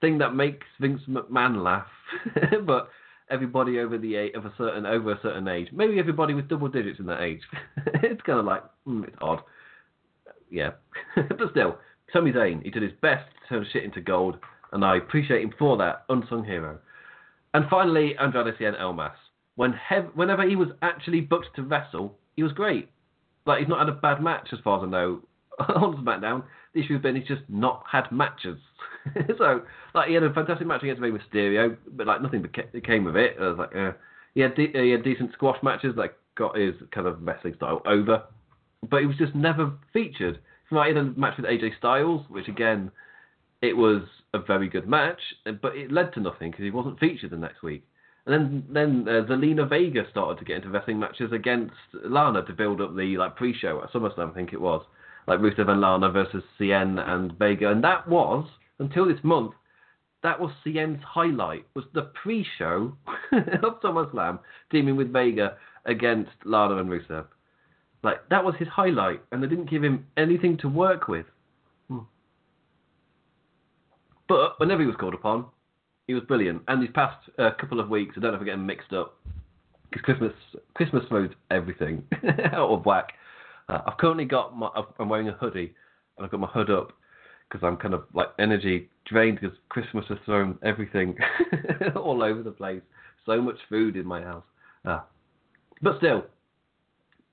thing 0.00 0.18
that 0.18 0.34
makes 0.34 0.66
Vince 0.80 1.02
McMahon 1.08 1.62
laugh, 1.62 1.86
but 2.66 2.88
everybody 3.30 3.78
over 3.78 3.98
the 3.98 4.16
age 4.16 4.34
of 4.34 4.44
a 4.44 4.52
certain 4.58 4.86
over 4.86 5.12
a 5.12 5.20
certain 5.22 5.48
age, 5.48 5.68
maybe 5.72 5.98
everybody 5.98 6.34
with 6.34 6.48
double 6.48 6.68
digits 6.68 6.98
in 6.98 7.06
that 7.06 7.22
age, 7.22 7.40
it's 8.02 8.22
kind 8.22 8.38
of 8.38 8.44
like 8.44 8.62
mm, 8.86 9.06
it's 9.06 9.16
odd. 9.20 9.40
Yeah, 10.50 10.70
but 11.16 11.50
still, 11.50 11.78
Sami 12.12 12.32
Zayn, 12.32 12.62
he 12.62 12.70
did 12.70 12.82
his 12.82 12.92
best 13.00 13.24
to 13.42 13.48
turn 13.48 13.66
shit 13.72 13.84
into 13.84 14.00
gold, 14.00 14.36
and 14.72 14.84
I 14.84 14.96
appreciate 14.96 15.42
him 15.42 15.54
for 15.58 15.76
that 15.78 16.04
unsung 16.08 16.44
hero. 16.44 16.78
And 17.54 17.64
finally, 17.70 18.16
Andrade 18.18 18.54
Cien 18.58 18.78
Almas. 18.80 19.16
When 19.56 19.72
hev- 19.72 20.10
whenever 20.14 20.48
he 20.48 20.56
was 20.56 20.68
actually 20.82 21.20
booked 21.20 21.54
to 21.56 21.62
wrestle, 21.62 22.16
he 22.34 22.42
was 22.42 22.52
great. 22.52 22.88
Like 23.46 23.60
he's 23.60 23.68
not 23.68 23.78
had 23.78 23.88
a 23.88 24.00
bad 24.00 24.22
match 24.22 24.48
as 24.52 24.58
far 24.64 24.78
as 24.78 24.84
I 24.84 24.90
know 24.90 25.22
on 25.76 26.04
SmackDown. 26.04 26.44
The 26.72 26.80
issue 26.80 26.94
has 26.94 27.02
been 27.02 27.16
he's 27.16 27.26
just 27.26 27.42
not 27.48 27.84
had 27.90 28.10
matches. 28.10 28.58
so 29.38 29.62
like 29.94 30.08
he 30.08 30.14
had 30.14 30.22
a 30.22 30.32
fantastic 30.32 30.66
match 30.66 30.82
against 30.82 31.00
Rey 31.00 31.10
Mysterio, 31.10 31.76
but 31.92 32.06
like 32.06 32.22
nothing 32.22 32.44
came 32.84 33.06
of 33.06 33.16
it. 33.16 33.36
I 33.40 33.48
was 33.48 33.58
like, 33.58 33.76
uh, 33.76 33.92
he 34.34 34.40
had 34.40 34.54
de- 34.54 34.72
he 34.72 34.90
had 34.90 35.04
decent 35.04 35.32
squash 35.32 35.62
matches 35.62 35.94
that 35.96 36.16
got 36.36 36.56
his 36.56 36.74
kind 36.90 37.06
of 37.06 37.22
wrestling 37.22 37.54
style 37.54 37.82
over, 37.86 38.24
but 38.88 39.00
he 39.00 39.06
was 39.06 39.16
just 39.16 39.34
never 39.34 39.72
featured. 39.92 40.40
He 40.70 40.76
had 40.76 40.96
a 40.96 41.04
match 41.04 41.36
with 41.36 41.46
AJ 41.46 41.78
Styles, 41.78 42.24
which 42.28 42.48
again 42.48 42.90
it 43.62 43.76
was 43.76 44.02
a 44.32 44.38
very 44.40 44.68
good 44.68 44.88
match, 44.88 45.20
but 45.62 45.76
it 45.76 45.92
led 45.92 46.12
to 46.14 46.20
nothing 46.20 46.50
because 46.50 46.64
he 46.64 46.70
wasn't 46.70 46.98
featured 46.98 47.30
the 47.30 47.36
next 47.36 47.62
week. 47.62 47.86
And 48.26 48.34
then 48.34 48.64
then 48.70 49.08
uh, 49.08 49.26
Zelina 49.28 49.68
Vega 49.68 50.04
started 50.10 50.38
to 50.38 50.44
get 50.44 50.56
into 50.56 50.70
wrestling 50.70 50.98
matches 50.98 51.30
against 51.32 51.74
Lana 51.92 52.44
to 52.44 52.52
build 52.52 52.80
up 52.80 52.96
the 52.96 53.16
like 53.16 53.36
pre-show 53.36 53.82
at 53.82 53.92
SummerSlam, 53.92 54.30
I 54.30 54.34
think 54.34 54.52
it 54.52 54.60
was, 54.60 54.84
like 55.26 55.40
Rusev 55.40 55.68
and 55.68 55.80
Lana 55.80 56.10
versus 56.10 56.42
Cien 56.58 56.98
and 56.98 57.32
Vega, 57.38 57.70
and 57.70 57.82
that 57.84 58.08
was 58.08 58.48
until 58.78 59.06
this 59.06 59.22
month. 59.22 59.52
That 60.22 60.40
was 60.40 60.52
Cien's 60.64 61.02
highlight. 61.04 61.66
Was 61.74 61.84
the 61.92 62.10
pre-show 62.22 62.96
of 63.32 63.80
SummerSlam 63.82 64.38
teaming 64.70 64.96
with 64.96 65.12
Vega 65.12 65.58
against 65.84 66.32
Lana 66.44 66.76
and 66.76 66.88
Rusev. 66.88 67.26
Like 68.02 68.28
that 68.28 68.44
was 68.44 68.54
his 68.58 68.68
highlight, 68.68 69.22
and 69.32 69.42
they 69.42 69.46
didn't 69.46 69.70
give 69.70 69.82
him 69.82 70.06
anything 70.16 70.56
to 70.58 70.68
work 70.68 71.08
with. 71.08 71.26
Hmm. 71.88 72.00
But 74.28 74.58
whenever 74.60 74.82
he 74.82 74.86
was 74.86 74.96
called 74.96 75.14
upon, 75.14 75.46
he 76.06 76.14
was 76.14 76.22
brilliant. 76.24 76.62
And 76.68 76.82
these 76.82 76.90
past 76.94 77.16
uh, 77.38 77.50
couple 77.58 77.80
of 77.80 77.88
weeks, 77.88 78.14
I 78.16 78.20
don't 78.20 78.32
know 78.32 78.36
if 78.36 78.40
I'm 78.40 78.46
getting 78.46 78.66
mixed 78.66 78.92
up, 78.92 79.18
because 79.90 80.04
Christmas 80.04 80.32
Christmas 80.74 81.04
throws 81.08 81.30
everything 81.50 82.04
out 82.52 82.70
of 82.70 82.84
whack. 82.84 83.12
Uh, 83.68 83.80
I've 83.86 83.96
currently 83.98 84.24
got 84.24 84.56
my 84.56 84.68
I'm 84.98 85.08
wearing 85.08 85.28
a 85.28 85.32
hoodie, 85.32 85.74
and 86.16 86.24
I've 86.24 86.30
got 86.30 86.40
my 86.40 86.48
hood 86.48 86.70
up 86.70 86.92
because 87.48 87.66
I'm 87.66 87.76
kind 87.76 87.94
of 87.94 88.04
like 88.14 88.28
energy 88.38 88.88
drained 89.06 89.38
because 89.40 89.56
Christmas 89.68 90.04
has 90.08 90.18
thrown 90.24 90.58
everything 90.62 91.16
all 91.96 92.22
over 92.22 92.42
the 92.42 92.50
place. 92.50 92.82
So 93.26 93.40
much 93.40 93.56
food 93.68 93.96
in 93.96 94.06
my 94.06 94.22
house. 94.22 94.44
Uh, 94.84 95.00
but 95.82 95.96
still, 95.98 96.24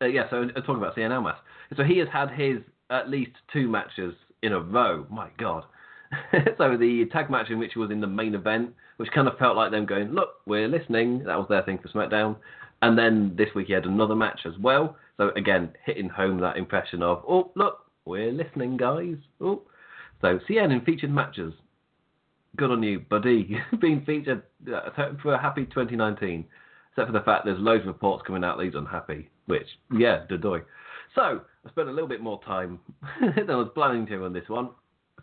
uh, 0.02 0.06
yeah. 0.06 0.30
So 0.30 0.38
I'm 0.38 0.50
talking 0.50 0.78
about 0.78 0.96
Cien 0.96 1.12
Almas. 1.12 1.36
So 1.76 1.84
he 1.84 1.98
has 1.98 2.08
had 2.12 2.32
his 2.32 2.58
at 2.90 3.10
least 3.10 3.32
two 3.52 3.68
matches 3.68 4.14
in 4.42 4.54
a 4.54 4.60
row. 4.60 5.06
My 5.10 5.30
God. 5.38 5.64
so 6.58 6.78
the 6.78 7.06
tag 7.12 7.30
match 7.30 7.50
in 7.50 7.60
which 7.60 7.72
he 7.74 7.80
was 7.80 7.92
in 7.92 8.02
the 8.02 8.08
main 8.08 8.36
event, 8.36 8.74
which 8.98 9.10
kind 9.12 9.28
of 9.28 9.38
felt 9.38 9.56
like 9.56 9.72
them 9.72 9.86
going, 9.86 10.12
"Look, 10.12 10.30
we're 10.46 10.68
listening." 10.68 11.24
That 11.26 11.38
was 11.38 11.48
their 11.50 11.64
thing 11.64 11.80
for 11.80 11.88
SmackDown. 11.90 12.36
And 12.82 12.98
then 12.98 13.36
this 13.38 13.50
week 13.56 13.68
he 13.68 13.74
had 13.74 13.86
another 13.86 14.16
match 14.16 14.42
as 14.46 14.58
well. 14.60 14.98
So 15.22 15.30
again, 15.36 15.70
hitting 15.86 16.10
home 16.10 16.40
that 16.40 16.58
impression 16.58 17.04
of, 17.04 17.24
"Oh, 17.28 17.52
look, 17.54 17.86
we're 18.06 18.32
listening, 18.32 18.76
guys." 18.76 19.18
Oh, 19.40 19.62
so 20.20 20.40
Cien 20.50 20.72
in 20.72 20.82
featured 20.82 21.12
matches. 21.12 21.54
Good 22.58 22.72
on 22.72 22.82
you, 22.82 23.02
buddy. 23.02 23.56
Being 23.80 24.04
featured 24.04 24.42
uh, 24.74 24.90
for 25.22 25.36
a 25.36 25.40
happy 25.40 25.66
2019. 25.66 26.44
Except 26.90 27.08
for 27.08 27.14
the 27.14 27.24
fact 27.24 27.46
there's 27.46 27.60
loads 27.60 27.82
of 27.82 27.90
reports 27.90 28.24
coming 28.26 28.44
out 28.44 28.58
that 28.58 28.66
he's 28.66 28.74
unhappy. 28.74 29.30
Which, 29.46 29.68
yeah, 29.96 30.26
doy. 30.28 30.62
So 31.14 31.42
I 31.66 31.70
spent 31.70 31.88
a 31.88 31.92
little 31.92 32.10
bit 32.10 32.22
more 32.22 32.42
time 32.44 32.80
than 33.22 33.48
I 33.48 33.56
was 33.56 33.70
planning 33.76 34.08
to 34.08 34.26
on 34.26 34.34
this 34.34 34.50
one. 34.50 34.72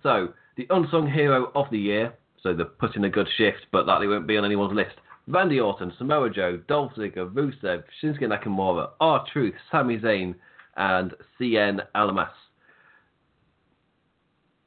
So 0.05 0.29
the 0.57 0.69
unsung 0.71 1.11
hero 1.11 1.51
of 1.57 1.67
the 1.73 1.79
year. 1.79 2.15
So 2.41 2.55
they're 2.55 2.67
putting 2.67 3.03
a 3.03 3.11
good 3.11 3.27
shift, 3.37 3.67
but 3.73 3.87
likely 3.87 4.07
won't 4.07 4.29
be 4.29 4.39
on 4.39 4.45
anyone's 4.45 4.77
list. 4.77 4.95
Randy 5.29 5.61
Orton, 5.61 5.93
Samoa 5.99 6.31
Joe, 6.31 6.59
Dolph 6.69 6.93
Ziggler, 6.97 7.31
Rusev, 7.31 7.85
Shinsuke 8.03 8.23
Nakamura, 8.23 8.91
R-Truth, 8.99 9.55
Sami 9.71 9.99
Zayn, 9.99 10.35
and 10.77 11.13
Cien 11.39 11.81
Almas. 11.95 12.29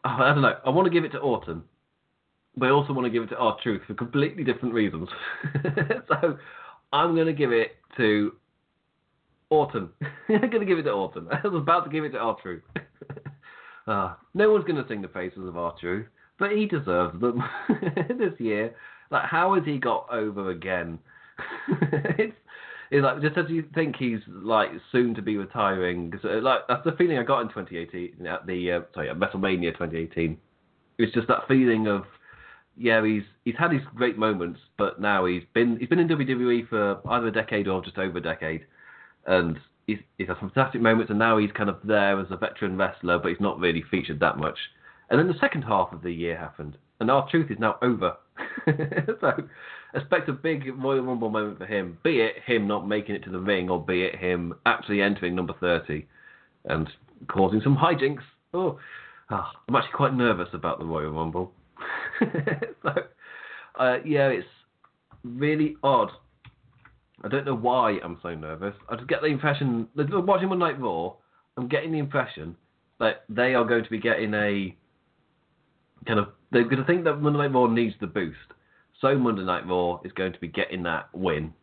Oh, 0.05 0.09
I 0.09 0.33
don't 0.33 0.43
know. 0.43 0.55
I 0.63 0.69
want 0.69 0.85
to 0.85 0.91
give 0.91 1.03
it 1.03 1.11
to 1.13 1.17
Orton, 1.17 1.63
but 2.55 2.67
I 2.67 2.69
also 2.69 2.93
want 2.93 3.05
to 3.05 3.09
give 3.09 3.23
it 3.23 3.29
to 3.29 3.37
R-Truth 3.37 3.81
for 3.87 3.95
completely 3.95 4.43
different 4.43 4.75
reasons. 4.75 5.09
so 6.07 6.37
I'm 6.93 7.15
going 7.15 7.27
to 7.27 7.33
give 7.33 7.51
it 7.51 7.77
to 7.97 8.33
Orton. 9.49 9.89
I'm 10.29 10.49
going 10.49 10.59
to 10.59 10.65
give 10.65 10.77
it 10.77 10.83
to 10.83 10.91
Orton. 10.91 11.27
I 11.31 11.47
was 11.47 11.59
about 11.59 11.85
to 11.85 11.89
give 11.89 12.03
it 12.03 12.11
to 12.11 12.19
R-Truth. 12.19 12.63
Uh, 13.87 14.13
no 14.35 14.51
one's 14.51 14.65
going 14.65 14.81
to 14.81 14.87
sing 14.87 15.01
the 15.01 15.07
praises 15.07 15.39
of 15.39 15.57
R-Truth, 15.57 16.05
but 16.37 16.51
he 16.51 16.67
deserves 16.67 17.19
them 17.19 17.43
this 18.19 18.39
year. 18.39 18.75
Like, 19.11 19.25
how 19.25 19.53
has 19.55 19.63
he 19.65 19.77
got 19.77 20.07
over 20.11 20.49
again? 20.49 20.99
it's, 22.17 22.33
it's 22.91 23.03
like 23.03 23.21
just 23.21 23.37
as 23.37 23.45
you 23.49 23.63
think 23.73 23.95
he's 23.97 24.19
like 24.27 24.69
soon 24.91 25.13
to 25.15 25.21
be 25.21 25.37
retiring. 25.37 26.13
Uh, 26.23 26.41
like 26.41 26.61
that's 26.67 26.83
the 26.83 26.93
feeling 26.93 27.17
I 27.17 27.23
got 27.23 27.41
in 27.41 27.47
2018 27.49 28.25
at 28.25 28.45
the 28.45 28.71
uh, 28.71 28.81
sorry 28.93 29.09
at 29.09 29.17
WrestleMania 29.17 29.73
2018. 29.73 30.37
It's 30.97 31.13
just 31.13 31.27
that 31.27 31.47
feeling 31.47 31.87
of 31.87 32.03
yeah 32.77 33.03
he's 33.03 33.23
he's 33.45 33.55
had 33.57 33.71
his 33.71 33.81
great 33.95 34.17
moments, 34.17 34.59
but 34.77 34.99
now 34.99 35.25
he's 35.25 35.43
been 35.53 35.77
he's 35.77 35.89
been 35.89 35.99
in 35.99 36.07
WWE 36.07 36.69
for 36.69 36.99
either 37.09 37.27
a 37.27 37.31
decade 37.31 37.67
or 37.67 37.83
just 37.83 37.97
over 37.97 38.17
a 38.17 38.21
decade, 38.21 38.65
and 39.25 39.57
he's, 39.87 39.99
he's 40.17 40.27
had 40.27 40.37
fantastic 40.37 40.81
moments, 40.81 41.09
and 41.09 41.19
now 41.19 41.37
he's 41.37 41.51
kind 41.51 41.69
of 41.69 41.77
there 41.83 42.19
as 42.19 42.27
a 42.29 42.37
veteran 42.37 42.77
wrestler, 42.77 43.19
but 43.19 43.29
he's 43.29 43.41
not 43.41 43.59
really 43.59 43.83
featured 43.89 44.19
that 44.19 44.37
much. 44.37 44.57
And 45.09 45.19
then 45.19 45.27
the 45.27 45.39
second 45.39 45.63
half 45.63 45.91
of 45.91 46.01
the 46.01 46.11
year 46.11 46.37
happened, 46.37 46.77
and 47.01 47.11
R-Truth 47.11 47.51
is 47.51 47.59
now 47.59 47.75
over. 47.81 48.15
so 49.19 49.33
expect 49.93 50.29
a 50.29 50.33
big 50.33 50.63
Royal 50.77 51.01
Rumble 51.01 51.29
moment 51.29 51.57
for 51.57 51.65
him, 51.65 51.97
be 52.03 52.21
it 52.21 52.35
him 52.45 52.67
not 52.67 52.87
making 52.87 53.15
it 53.15 53.23
to 53.25 53.29
the 53.29 53.39
ring, 53.39 53.69
or 53.69 53.83
be 53.83 54.03
it 54.03 54.15
him 54.15 54.53
actually 54.65 55.01
entering 55.01 55.35
number 55.35 55.53
30 55.59 56.05
and 56.65 56.89
causing 57.27 57.59
some 57.61 57.75
hijinks. 57.75 58.23
Oh, 58.53 58.79
oh 59.29 59.47
I'm 59.67 59.75
actually 59.75 59.93
quite 59.93 60.13
nervous 60.13 60.49
about 60.53 60.79
the 60.79 60.85
Royal 60.85 61.11
Rumble. 61.11 61.51
so, 62.21 62.89
uh, 63.77 63.97
yeah, 64.05 64.27
it's 64.27 64.47
really 65.23 65.75
odd 65.83 66.11
I 67.23 67.27
don't 67.27 67.45
know 67.45 67.55
why 67.55 67.99
I'm 68.03 68.17
so 68.23 68.33
nervous. 68.33 68.73
I 68.89 68.95
just 68.95 69.07
get 69.07 69.21
the 69.21 69.27
impression, 69.27 69.87
watching 69.95 70.49
One 70.49 70.59
Night 70.59 70.79
Raw, 70.79 71.13
I'm 71.57 71.67
getting 71.67 71.91
the 71.91 71.99
impression 71.99 72.55
that 72.99 73.23
they 73.29 73.53
are 73.53 73.63
going 73.63 73.83
to 73.83 73.89
be 73.89 73.99
getting 73.99 74.33
a 74.33 74.75
kind 76.07 76.19
of, 76.19 76.29
they're 76.51 76.63
going 76.63 76.77
to 76.77 76.85
think 76.85 77.03
that 77.05 77.15
Monday 77.15 77.39
Night 77.39 77.53
Raw 77.53 77.67
needs 77.67 77.95
the 77.99 78.07
boost. 78.07 78.37
So 78.99 79.17
Monday 79.17 79.43
Night 79.43 79.67
Raw 79.67 79.99
is 80.03 80.11
going 80.11 80.33
to 80.33 80.39
be 80.39 80.47
getting 80.47 80.83
that 80.83 81.09
win. 81.13 81.53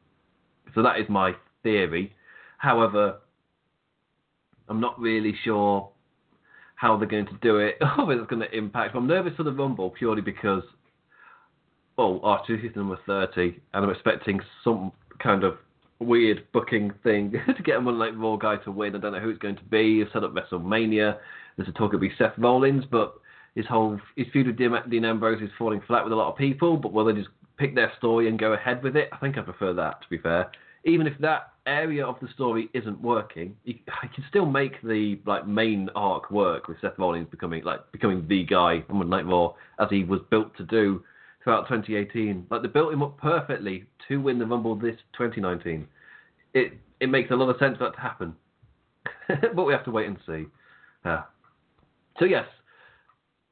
So 0.74 0.82
that 0.82 0.98
is 0.98 1.08
my 1.08 1.32
theory. 1.62 2.14
However, 2.58 3.18
I'm 4.68 4.80
not 4.80 4.98
really 5.00 5.34
sure 5.44 5.90
how 6.74 6.96
they're 6.96 7.08
going 7.08 7.26
to 7.26 7.38
do 7.42 7.58
it, 7.58 7.76
or 7.98 8.12
if 8.12 8.20
it's 8.20 8.30
going 8.30 8.42
to 8.42 8.56
impact. 8.56 8.94
I'm 8.94 9.06
nervous 9.06 9.34
for 9.36 9.42
the 9.42 9.52
Rumble 9.52 9.90
purely 9.90 10.22
because, 10.22 10.62
oh, 11.96 12.12
well, 12.12 12.20
R-Truth 12.22 12.64
is 12.64 12.76
number 12.76 12.98
30, 13.06 13.60
and 13.74 13.84
I'm 13.84 13.90
expecting 13.90 14.40
some 14.62 14.92
kind 15.18 15.44
of 15.44 15.56
weird 16.00 16.46
booking 16.52 16.92
thing 17.02 17.32
to 17.56 17.62
get 17.62 17.76
a 17.76 17.80
Monday 17.80 18.10
Night 18.10 18.18
Raw 18.18 18.36
guy 18.36 18.56
to 18.64 18.70
win. 18.70 18.94
I 18.94 18.98
don't 18.98 19.12
know 19.12 19.20
who 19.20 19.30
it's 19.30 19.38
going 19.38 19.56
to 19.56 19.64
be. 19.64 20.00
He's 20.00 20.12
set 20.12 20.24
up 20.24 20.34
WrestleMania. 20.34 21.18
There's 21.56 21.68
a 21.68 21.72
talk 21.72 21.88
it'll 21.88 22.00
be 22.00 22.12
Seth 22.16 22.38
Rollins, 22.38 22.84
but 22.90 23.14
his 23.58 23.66
whole 23.66 23.98
his 24.14 24.28
feud 24.32 24.46
with 24.46 24.56
Dean 24.56 25.04
Ambrose 25.04 25.42
is 25.42 25.50
falling 25.58 25.82
flat 25.88 26.04
with 26.04 26.12
a 26.12 26.16
lot 26.16 26.30
of 26.30 26.38
people. 26.38 26.76
But 26.76 26.92
will 26.92 27.04
they 27.04 27.12
just 27.12 27.28
pick 27.56 27.74
their 27.74 27.92
story 27.98 28.28
and 28.28 28.38
go 28.38 28.52
ahead 28.52 28.84
with 28.84 28.96
it? 28.96 29.08
I 29.10 29.16
think 29.16 29.36
I 29.36 29.42
prefer 29.42 29.72
that. 29.74 30.00
To 30.00 30.08
be 30.08 30.16
fair, 30.16 30.52
even 30.84 31.08
if 31.08 31.18
that 31.18 31.54
area 31.66 32.06
of 32.06 32.14
the 32.22 32.28
story 32.28 32.70
isn't 32.72 33.00
working, 33.00 33.56
you, 33.64 33.74
can 34.14 34.24
still 34.28 34.46
make 34.46 34.80
the 34.82 35.18
like 35.26 35.48
main 35.48 35.88
arc 35.96 36.30
work 36.30 36.68
with 36.68 36.80
Seth 36.80 36.96
Rollins 36.98 37.26
becoming 37.32 37.64
like 37.64 37.80
becoming 37.90 38.24
the 38.28 38.44
guy 38.44 38.84
on 38.88 38.98
Monday 38.98 39.16
Night 39.16 39.26
Raw 39.26 39.54
as 39.80 39.88
he 39.90 40.04
was 40.04 40.20
built 40.30 40.56
to 40.58 40.62
do 40.62 41.02
throughout 41.42 41.62
2018. 41.68 42.46
Like 42.52 42.62
they 42.62 42.68
built 42.68 42.92
him 42.92 43.02
up 43.02 43.18
perfectly 43.18 43.86
to 44.06 44.20
win 44.20 44.38
the 44.38 44.46
Rumble 44.46 44.76
this 44.76 44.96
2019. 45.14 45.84
It 46.54 46.74
it 47.00 47.08
makes 47.08 47.32
a 47.32 47.34
lot 47.34 47.48
of 47.50 47.58
sense 47.58 47.76
for 47.76 47.86
that 47.86 47.96
to 47.96 48.00
happen, 48.00 48.36
but 49.56 49.64
we 49.64 49.72
have 49.72 49.84
to 49.86 49.90
wait 49.90 50.06
and 50.06 50.16
see. 50.28 50.46
Uh, 51.04 51.22
so 52.20 52.24
yes, 52.24 52.46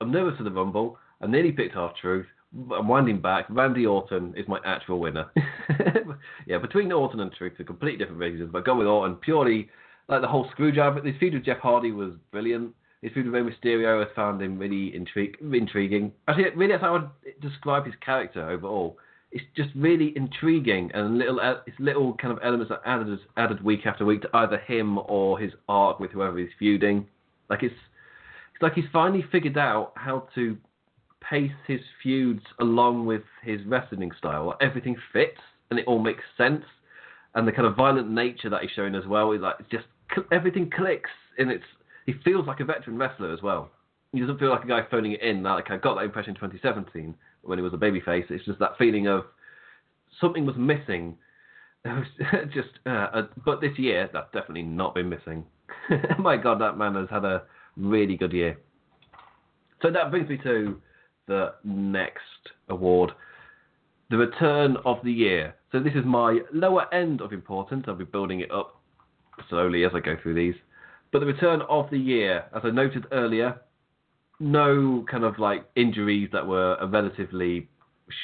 I'm 0.01 0.11
nervous 0.11 0.37
for 0.37 0.45
the 0.45 0.51
Rumble. 0.51 0.99
I 1.21 1.27
nearly 1.27 1.53
picked 1.53 1.77
R-Truth. 1.77 2.27
I'm 2.73 2.89
winding 2.89 3.21
back. 3.21 3.47
Randy 3.49 3.87
Orton 3.87 4.35
is 4.37 4.47
my 4.47 4.59
actual 4.65 5.01
winner. 5.01 5.31
yeah, 6.47 6.59
between 6.59 6.93
Orton 6.93 7.21
and 7.21 7.33
Truth, 7.33 7.55
for 7.57 7.65
completely 7.65 7.99
different 7.99 8.21
reasons. 8.21 8.51
But 8.53 8.65
go 8.65 8.77
with 8.77 8.87
Orton 8.87 9.17
purely 9.17 9.69
like 10.09 10.21
the 10.21 10.29
whole 10.29 10.49
screwjob. 10.57 11.03
This 11.03 11.15
feud 11.19 11.35
with 11.35 11.45
Jeff 11.45 11.59
Hardy 11.59 11.93
was 11.93 12.13
brilliant. 12.31 12.75
His 13.03 13.13
feud 13.13 13.27
with 13.27 13.35
Rey 13.35 13.43
Mysterio, 13.43 14.05
I 14.05 14.15
found 14.15 14.41
him 14.41 14.59
really 14.59 14.93
intrig- 14.93 15.37
intriguing. 15.41 16.13
Actually, 16.29 16.51
really, 16.51 16.73
that's 16.73 16.83
how 16.83 16.97
I 16.97 16.99
would 16.99 17.41
describe 17.41 17.85
his 17.85 17.95
character 18.05 18.49
overall. 18.49 18.99
It's 19.33 19.45
just 19.57 19.71
really 19.75 20.13
intriguing 20.17 20.91
and 20.95 21.19
little, 21.19 21.41
uh, 21.41 21.57
it's 21.67 21.79
little 21.79 22.15
kind 22.15 22.33
of 22.33 22.39
elements 22.43 22.71
that 22.71 22.81
added 22.87 23.19
added 23.37 23.63
week 23.63 23.85
after 23.85 24.05
week 24.05 24.23
to 24.23 24.31
either 24.35 24.59
him 24.59 24.99
or 24.99 25.39
his 25.39 25.53
arc 25.69 26.01
with 26.01 26.13
whoever 26.13 26.39
he's 26.39 26.49
feuding. 26.59 27.07
Like 27.51 27.63
it's, 27.63 27.75
it's 28.57 28.63
like 28.63 28.73
he's 28.73 28.87
finally 28.91 29.23
figured 29.31 29.59
out 29.59 29.93
how 29.97 30.27
to 30.35 30.57
pace 31.21 31.53
his 31.67 31.81
feuds 32.03 32.41
along 32.59 33.05
with 33.05 33.21
his 33.43 33.61
wrestling 33.67 34.11
style. 34.17 34.57
Everything 34.63 34.97
fits 35.13 35.41
and 35.71 35.79
it 35.79 35.87
all 35.87 35.99
makes 35.99 36.23
sense, 36.39 36.65
and 37.35 37.47
the 37.47 37.53
kind 37.53 37.67
of 37.67 37.77
violent 37.77 38.11
nature 38.11 38.49
that 38.49 38.63
he's 38.63 38.71
showing 38.75 38.95
as 38.95 39.05
well 39.07 39.33
is 39.33 39.43
like 39.43 39.57
just 39.71 39.85
everything 40.33 40.71
clicks 40.75 41.11
and 41.37 41.51
it's 41.51 41.65
he 42.07 42.15
feels 42.25 42.47
like 42.47 42.61
a 42.61 42.65
veteran 42.65 42.97
wrestler 42.97 43.31
as 43.31 43.43
well. 43.43 43.69
He 44.13 44.21
doesn't 44.21 44.39
feel 44.39 44.49
like 44.49 44.65
a 44.65 44.69
guy 44.69 44.81
phoning 44.91 45.13
it 45.13 45.21
in. 45.21 45.43
Like 45.43 45.71
I 45.71 45.77
got 45.77 45.97
that 45.97 46.05
impression 46.05 46.31
in 46.31 46.37
2017 46.37 47.15
when 47.43 47.59
he 47.59 47.63
was 47.63 47.75
a 47.75 47.77
babyface. 47.77 48.31
It's 48.31 48.45
just 48.47 48.59
that 48.61 48.79
feeling 48.79 49.07
of 49.07 49.25
something 50.19 50.47
was 50.47 50.57
missing. 50.57 51.19
Just, 52.53 52.71
uh, 52.85 53.23
but 53.45 53.61
this 53.61 53.79
year 53.79 54.11
that's 54.13 54.33
definitely 54.33 54.63
not 54.63 54.95
been 54.95 55.09
missing. 55.09 55.45
My 56.19 56.37
God, 56.37 56.61
that 56.61 56.77
man 56.77 56.97
has 56.97 57.09
had 57.09 57.25
a 57.25 57.43
really 57.77 58.17
good 58.17 58.33
year. 58.33 58.59
So 59.83 59.91
that 59.91 60.11
brings 60.11 60.29
me 60.29 60.39
to 60.39 60.81
the 61.27 61.55
next 61.65 62.21
award, 62.69 63.13
the 64.11 64.17
return 64.17 64.77
of 64.85 64.99
the 65.05 65.13
year. 65.13 65.55
So 65.73 65.81
this 65.81 65.95
is 65.95 66.05
my 66.05 66.41
lower 66.53 66.93
end 66.95 67.21
of 67.21 67.33
importance. 67.33 67.85
I'll 67.87 67.95
be 67.95 68.05
building 68.05 68.41
it 68.41 68.51
up 68.51 68.81
slowly 69.51 69.85
as 69.85 69.93
I 69.95 70.01
go 70.01 70.17
through 70.23 70.35
these. 70.35 70.55
But 71.13 71.21
the 71.21 71.27
return 71.27 71.63
of 71.69 71.91
the 71.91 71.99
year, 71.99 72.45
as 72.55 72.63
I 72.65 72.71
noted 72.71 73.07
earlier, 73.13 73.61
no 74.41 75.05
kind 75.11 75.25
of 75.25 75.39
like 75.39 75.65
injuries 75.77 76.31
that 76.33 76.47
were 76.47 76.79
relatively 76.91 77.69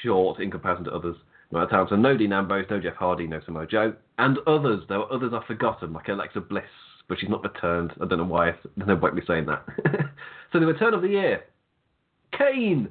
short 0.03 0.41
in 0.41 0.51
comparison 0.51 0.85
to 0.85 0.93
others. 0.93 1.17
So 1.51 1.97
no 1.97 2.17
Dean 2.17 2.33
Ambrose, 2.33 2.67
no 2.71 2.81
Jeff 2.81 2.95
Hardy, 2.97 3.27
no 3.27 3.41
Samoa 3.45 3.67
Joe, 3.67 3.95
and 4.19 4.39
others. 4.47 4.85
There 4.89 5.01
were 5.01 5.13
others 5.13 5.33
I've 5.35 5.45
forgotten, 5.45 5.93
like 5.93 6.09
Alexa 6.09 6.41
Bliss, 6.41 6.65
but 7.13 7.21
she's 7.21 7.29
not 7.29 7.43
returned. 7.43 7.93
I 8.01 8.07
don't 8.07 8.17
know 8.17 8.25
why. 8.25 8.53
There's 8.75 8.89
no 8.89 8.97
point 8.97 9.15
me 9.15 9.21
saying 9.27 9.45
that. 9.45 9.67
so 10.51 10.59
the 10.59 10.65
return 10.65 10.95
of 10.95 11.03
the 11.03 11.09
year, 11.09 11.45
Kane. 12.39 12.89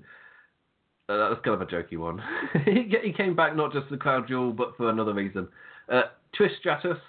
Uh, 1.10 1.30
that's 1.30 1.42
kind 1.44 1.60
of 1.60 1.62
a 1.62 1.66
jokey 1.66 1.98
one. 1.98 2.22
he 2.66 3.12
came 3.18 3.36
back 3.36 3.56
not 3.56 3.74
just 3.74 3.88
for 3.88 3.96
the 3.96 3.98
Crown 3.98 4.26
Jewel, 4.28 4.54
but 4.54 4.78
for 4.78 4.92
another 4.92 5.16
reason. 5.16 5.48
Uh, 5.92 6.04
Trish 6.40 6.56
Stratus, 6.60 7.00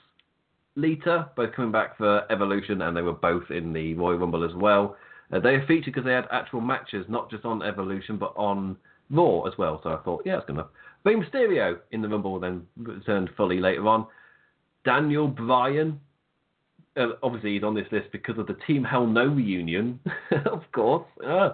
Lita, 0.74 1.28
both 1.36 1.52
coming 1.52 1.70
back 1.70 1.98
for 1.98 2.24
Evolution, 2.32 2.80
and 2.80 2.96
they 2.96 3.02
were 3.02 3.12
both 3.12 3.50
in 3.50 3.74
the 3.74 3.92
Royal 3.92 4.16
Rumble 4.16 4.42
as 4.42 4.54
well. 4.56 4.96
Uh, 5.30 5.38
they 5.38 5.50
are 5.50 5.66
featured 5.66 5.92
because 5.92 6.06
they 6.06 6.14
had 6.14 6.26
actual 6.32 6.62
matches, 6.62 7.04
not 7.10 7.30
just 7.30 7.44
on 7.44 7.62
Evolution, 7.62 8.16
but 8.16 8.32
on 8.36 8.74
Raw 9.10 9.42
as 9.42 9.52
well. 9.58 9.80
So 9.82 9.90
I 9.90 9.98
thought, 10.02 10.22
yeah, 10.24 10.38
it's 10.38 10.46
good 10.46 10.54
enough. 10.54 10.70
Rey 11.04 11.16
Mysterio 11.16 11.78
in 11.90 12.00
the 12.00 12.08
Rumble 12.08 12.40
then 12.40 12.62
returned 12.78 13.28
fully 13.36 13.60
later 13.60 13.86
on. 13.86 14.06
Daniel 14.86 15.28
Bryan, 15.28 16.00
uh, 16.96 17.08
obviously 17.22 17.54
he's 17.54 17.62
on 17.62 17.74
this 17.74 17.86
list 17.90 18.08
because 18.12 18.38
of 18.38 18.46
the 18.46 18.56
Team 18.66 18.84
Hell 18.84 19.06
No 19.06 19.26
reunion, 19.26 20.00
of 20.46 20.62
course. 20.72 21.06
Uh, 21.24 21.50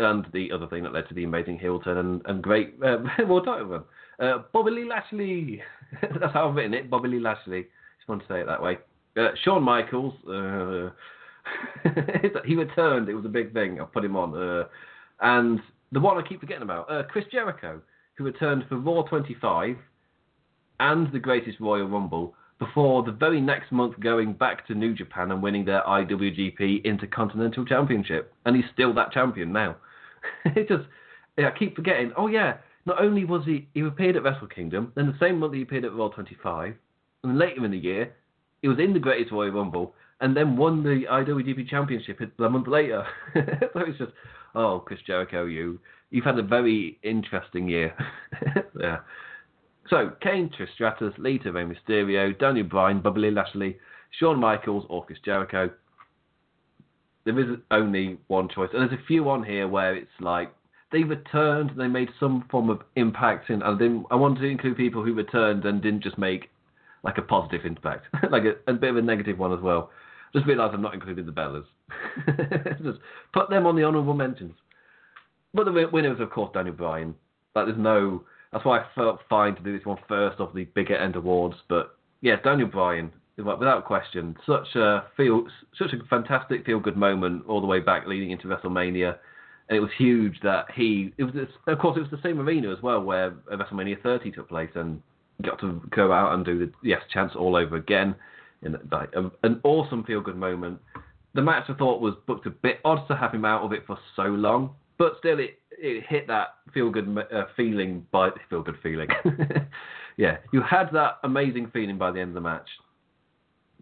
and 0.00 0.26
the 0.32 0.50
other 0.52 0.66
thing 0.66 0.82
that 0.82 0.92
led 0.92 1.08
to 1.08 1.14
the 1.14 1.24
amazing 1.24 1.58
heel 1.58 1.80
turn 1.80 1.98
and, 1.98 2.22
and 2.26 2.42
great 2.42 2.74
uh, 2.84 2.98
more 3.26 3.44
title 3.44 3.66
run. 3.66 3.84
Uh, 4.20 4.42
Bobby 4.52 4.72
Lee 4.72 4.88
Lashley. 4.88 5.62
That's 6.02 6.32
how 6.32 6.48
I've 6.48 6.54
written 6.54 6.74
it. 6.74 6.90
Bobby 6.90 7.08
Lee 7.08 7.20
Lashley. 7.20 7.62
Just 7.98 8.08
want 8.08 8.22
to 8.22 8.28
say 8.28 8.40
it 8.40 8.46
that 8.46 8.62
way. 8.62 8.78
Uh, 9.16 9.28
Shawn 9.42 9.62
Michaels. 9.62 10.14
Uh, 10.26 10.90
he 12.44 12.54
returned. 12.54 13.08
It 13.08 13.14
was 13.14 13.24
a 13.24 13.28
big 13.28 13.52
thing. 13.52 13.80
I 13.80 13.84
put 13.84 14.04
him 14.04 14.16
on. 14.16 14.36
Uh, 14.36 14.64
and 15.20 15.60
the 15.92 16.00
one 16.00 16.18
I 16.18 16.26
keep 16.26 16.40
forgetting 16.40 16.62
about, 16.62 16.90
uh, 16.90 17.04
Chris 17.04 17.24
Jericho, 17.30 17.80
who 18.14 18.24
returned 18.24 18.64
for 18.68 18.76
Raw 18.76 19.02
25 19.02 19.76
and 20.80 21.12
the 21.12 21.18
Greatest 21.18 21.60
Royal 21.60 21.88
Rumble 21.88 22.34
before 22.58 23.02
the 23.02 23.12
very 23.12 23.40
next 23.40 23.70
month 23.70 23.98
going 24.00 24.32
back 24.32 24.66
to 24.66 24.74
New 24.74 24.94
Japan 24.94 25.30
and 25.30 25.42
winning 25.42 25.64
their 25.64 25.82
IWGP 25.82 26.84
Intercontinental 26.84 27.64
Championship. 27.64 28.32
And 28.44 28.56
he's 28.56 28.64
still 28.72 28.92
that 28.94 29.12
champion 29.12 29.52
now. 29.52 29.76
it 30.44 30.68
just, 30.68 30.84
I 31.38 31.50
keep 31.56 31.76
forgetting. 31.76 32.12
Oh 32.16 32.26
yeah, 32.26 32.58
not 32.84 33.00
only 33.00 33.24
was 33.24 33.44
he 33.44 33.68
he 33.74 33.80
appeared 33.80 34.16
at 34.16 34.24
Wrestle 34.24 34.48
Kingdom, 34.48 34.92
then 34.96 35.06
the 35.06 35.18
same 35.20 35.38
month 35.38 35.54
he 35.54 35.62
appeared 35.62 35.84
at 35.84 35.94
Raw 35.94 36.08
25, 36.08 36.74
and 37.22 37.38
later 37.38 37.64
in 37.64 37.70
the 37.70 37.78
year 37.78 38.12
he 38.62 38.68
was 38.68 38.78
in 38.78 38.92
the 38.92 38.98
Greatest 38.98 39.32
Royal 39.32 39.52
Rumble 39.52 39.94
and 40.20 40.36
then 40.36 40.56
won 40.56 40.82
the 40.82 41.04
IWGP 41.08 41.68
Championship 41.68 42.18
a 42.20 42.48
month 42.48 42.66
later. 42.66 43.06
so 43.34 43.80
it's 43.80 43.98
just, 43.98 44.12
oh, 44.54 44.82
Chris 44.84 44.98
Jericho, 45.06 45.44
you 45.44 45.78
you've 46.10 46.24
had 46.24 46.38
a 46.38 46.42
very 46.42 46.98
interesting 47.02 47.68
year. 47.68 47.94
yeah. 48.80 48.98
So, 49.90 50.12
Kane, 50.20 50.50
Trish 50.50 50.72
Stratus, 50.74 51.14
Lita, 51.18 51.52
Rey 51.52 51.64
Mysterio, 51.64 52.38
Daniel 52.38 52.66
Bryan, 52.66 53.00
Bobby 53.00 53.30
Lashley, 53.30 53.78
Shawn 54.18 54.38
Michaels, 54.38 54.84
or 54.88 55.04
Chris 55.04 55.18
Jericho. 55.24 55.70
There 57.24 57.38
is 57.38 57.58
only 57.70 58.18
one 58.28 58.48
choice. 58.48 58.70
And 58.72 58.82
there's 58.82 59.00
a 59.00 59.06
few 59.06 59.28
on 59.28 59.42
here 59.42 59.68
where 59.68 59.94
it's 59.94 60.10
like 60.20 60.52
they 60.92 61.04
returned, 61.04 61.70
and 61.70 61.80
they 61.80 61.88
made 61.88 62.08
some 62.18 62.44
form 62.50 62.70
of 62.70 62.80
impact. 62.96 63.50
And 63.50 63.62
I, 63.62 63.72
didn't, 63.72 64.06
I 64.10 64.14
wanted 64.14 64.40
to 64.40 64.46
include 64.46 64.76
people 64.76 65.04
who 65.04 65.14
returned 65.14 65.64
and 65.64 65.82
didn't 65.82 66.02
just 66.02 66.18
make 66.18 66.50
like 67.02 67.18
a 67.18 67.22
positive 67.22 67.64
impact, 67.64 68.06
like 68.30 68.44
a, 68.44 68.70
a, 68.70 68.74
bit 68.74 68.90
of 68.90 68.96
a 68.96 69.02
negative 69.02 69.38
one 69.38 69.52
as 69.52 69.60
well. 69.60 69.90
Just 70.34 70.46
realised 70.46 70.74
I've 70.74 70.80
not 70.80 70.94
included 70.94 71.26
the 71.26 71.32
Bellas. 71.32 71.64
just 72.82 72.98
put 73.32 73.48
them 73.48 73.66
on 73.66 73.76
the 73.76 73.84
honourable 73.84 74.14
mentions. 74.14 74.54
But 75.54 75.64
the 75.64 75.88
winner 75.90 76.10
was, 76.10 76.20
of 76.20 76.30
course, 76.30 76.50
Daniel 76.52 76.74
Bryan. 76.74 77.14
Like, 77.54 77.66
there's 77.66 77.78
no. 77.78 78.24
That's 78.52 78.64
why 78.64 78.80
I 78.80 78.86
felt 78.94 79.20
fine 79.28 79.54
to 79.56 79.62
do 79.62 79.76
this 79.76 79.86
one 79.86 79.98
first 80.08 80.40
of 80.40 80.54
the 80.54 80.64
bigger 80.64 80.96
end 80.96 81.16
awards. 81.16 81.56
But 81.68 81.96
yeah, 82.20 82.36
Daniel 82.42 82.68
Bryan, 82.68 83.12
without 83.36 83.84
question, 83.84 84.36
such 84.46 84.74
a 84.74 85.04
feel, 85.16 85.44
such 85.78 85.92
a 85.92 86.04
fantastic 86.08 86.64
feel 86.64 86.80
good 86.80 86.96
moment 86.96 87.44
all 87.46 87.60
the 87.60 87.66
way 87.66 87.80
back 87.80 88.06
leading 88.06 88.30
into 88.30 88.48
WrestleMania, 88.48 89.18
and 89.68 89.76
it 89.76 89.80
was 89.80 89.90
huge 89.98 90.40
that 90.42 90.66
he. 90.74 91.12
It 91.18 91.24
was 91.24 91.34
of 91.66 91.78
course 91.78 91.96
it 91.96 92.00
was 92.00 92.10
the 92.10 92.22
same 92.22 92.40
arena 92.40 92.72
as 92.72 92.82
well 92.82 93.02
where 93.02 93.32
WrestleMania 93.52 94.02
30 94.02 94.32
took 94.32 94.48
place, 94.48 94.70
and 94.74 95.02
got 95.42 95.60
to 95.60 95.80
go 95.90 96.12
out 96.12 96.34
and 96.34 96.44
do 96.44 96.58
the 96.58 96.72
yes 96.82 97.02
chance 97.12 97.32
all 97.36 97.54
over 97.54 97.76
again. 97.76 98.14
In 98.62 98.76
like, 98.90 99.10
an 99.14 99.60
awesome 99.62 100.02
feel 100.02 100.20
good 100.20 100.36
moment. 100.36 100.80
The 101.34 101.42
match 101.42 101.64
I 101.68 101.74
thought 101.74 102.00
was 102.00 102.14
booked 102.26 102.46
a 102.46 102.50
bit 102.50 102.80
odd 102.84 103.06
to 103.06 103.14
have 103.14 103.32
him 103.32 103.44
out 103.44 103.62
of 103.62 103.72
it 103.72 103.84
for 103.86 103.96
so 104.16 104.24
long, 104.24 104.74
but 104.98 105.14
still 105.18 105.38
it, 105.38 105.58
it 105.70 106.04
hit 106.08 106.26
that 106.26 106.56
feel 106.74 106.90
good 106.90 107.16
uh, 107.32 107.44
feeling 107.56 108.06
by 108.10 108.30
feel 108.50 108.62
good 108.62 108.78
feeling. 108.82 109.08
yeah, 110.16 110.38
you 110.52 110.60
had 110.60 110.90
that 110.92 111.18
amazing 111.24 111.70
feeling 111.72 111.96
by 111.96 112.10
the 112.10 112.20
end 112.20 112.30
of 112.30 112.34
the 112.34 112.40
match, 112.40 112.68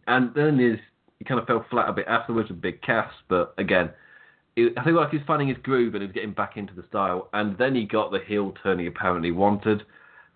and 0.07 0.35
then 0.35 0.59
his 0.59 0.79
he 1.19 1.25
kind 1.25 1.41
of 1.41 1.47
fell 1.47 1.65
flat 1.71 1.89
a 1.89 1.93
bit 1.93 2.07
afterwards 2.07 2.51
with 2.51 2.61
Big 2.61 2.83
Cass. 2.83 3.11
But 3.29 3.55
again, 3.59 3.91
it, 4.55 4.75
I 4.77 4.85
think 4.85 4.97
like 4.97 5.11
he's 5.11 5.21
finding 5.27 5.49
his 5.49 5.57
groove 5.63 5.95
and 5.95 6.03
he's 6.03 6.13
getting 6.13 6.33
back 6.33 6.57
into 6.57 6.75
the 6.75 6.85
style. 6.89 7.29
And 7.33 7.57
then 7.59 7.75
he 7.75 7.85
got 7.85 8.11
the 8.11 8.21
heel 8.27 8.55
turn 8.63 8.79
he 8.79 8.87
apparently 8.87 9.31
wanted, 9.31 9.83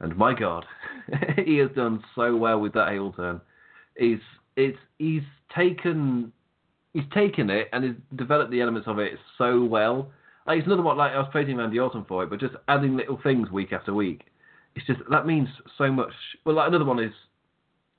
and 0.01 0.16
my 0.16 0.35
God, 0.35 0.64
he 1.45 1.59
has 1.59 1.70
done 1.76 2.03
so 2.14 2.37
well 2.37 2.61
with 2.61 2.72
that 2.74 2.93
heel 2.93 3.12
turn. 3.12 3.41
He's 3.97 4.20
it's 4.57 4.78
he's 4.99 5.22
taken 5.55 6.33
he's 6.93 7.05
taken 7.14 7.51
it 7.51 7.68
and 7.72 7.85
he's 7.85 7.95
developed 8.16 8.51
the 8.51 8.61
elements 8.61 8.89
of 8.89 8.99
it 8.99 9.12
so 9.39 9.62
well 9.62 10.11
like, 10.51 10.59
it's 10.59 10.66
another 10.66 10.82
one 10.82 10.96
like 10.96 11.12
I 11.12 11.18
was 11.18 11.28
praising 11.30 11.57
Randy 11.57 11.78
Orton 11.78 12.05
for 12.09 12.24
it, 12.24 12.30
but 12.30 12.40
just 12.40 12.55
adding 12.66 12.96
little 12.96 13.20
things 13.22 13.51
week 13.51 13.72
after 13.72 13.94
week. 13.94 14.22
It's 14.74 14.84
just 14.86 15.01
that 15.09 15.24
means 15.26 15.48
so 15.78 15.92
much. 15.92 16.12
Well, 16.44 16.57
like 16.57 16.68
another 16.68 16.84
one 16.84 16.98
is 16.98 17.12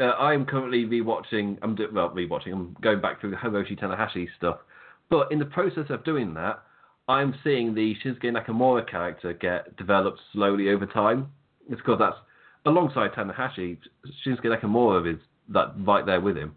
uh, 0.02 0.06
I 0.06 0.34
am 0.34 0.46
currently 0.46 0.86
rewatching. 0.86 1.58
I'm 1.62 1.76
do, 1.76 1.88
well 1.94 2.10
rewatching. 2.10 2.52
I'm 2.52 2.76
going 2.82 3.00
back 3.00 3.22
through 3.22 3.32
the 3.32 3.38
Hiroshi 3.38 3.80
Tanahashi 3.80 4.28
stuff, 4.38 4.58
but 5.10 5.32
in 5.32 5.40
the 5.40 5.46
process 5.46 5.86
of 5.90 6.04
doing 6.04 6.34
that, 6.34 6.62
I'm 7.08 7.36
seeing 7.42 7.74
the 7.74 7.96
Shinsuke 8.04 8.26
Nakamura 8.26 8.90
character 8.90 9.32
get 9.32 9.78
developed 9.78 10.20
slowly 10.34 10.70
over 10.70 10.86
time. 10.86 11.32
It's 11.70 11.80
because 11.80 12.00
that's 12.00 12.18
alongside 12.66 13.12
Tanahashi, 13.14 13.78
Shinsuke 14.26 14.46
Nakamura 14.46 15.14
is 15.14 15.20
that 15.50 15.74
right 15.80 16.06
there 16.06 16.20
with 16.20 16.36
him. 16.36 16.56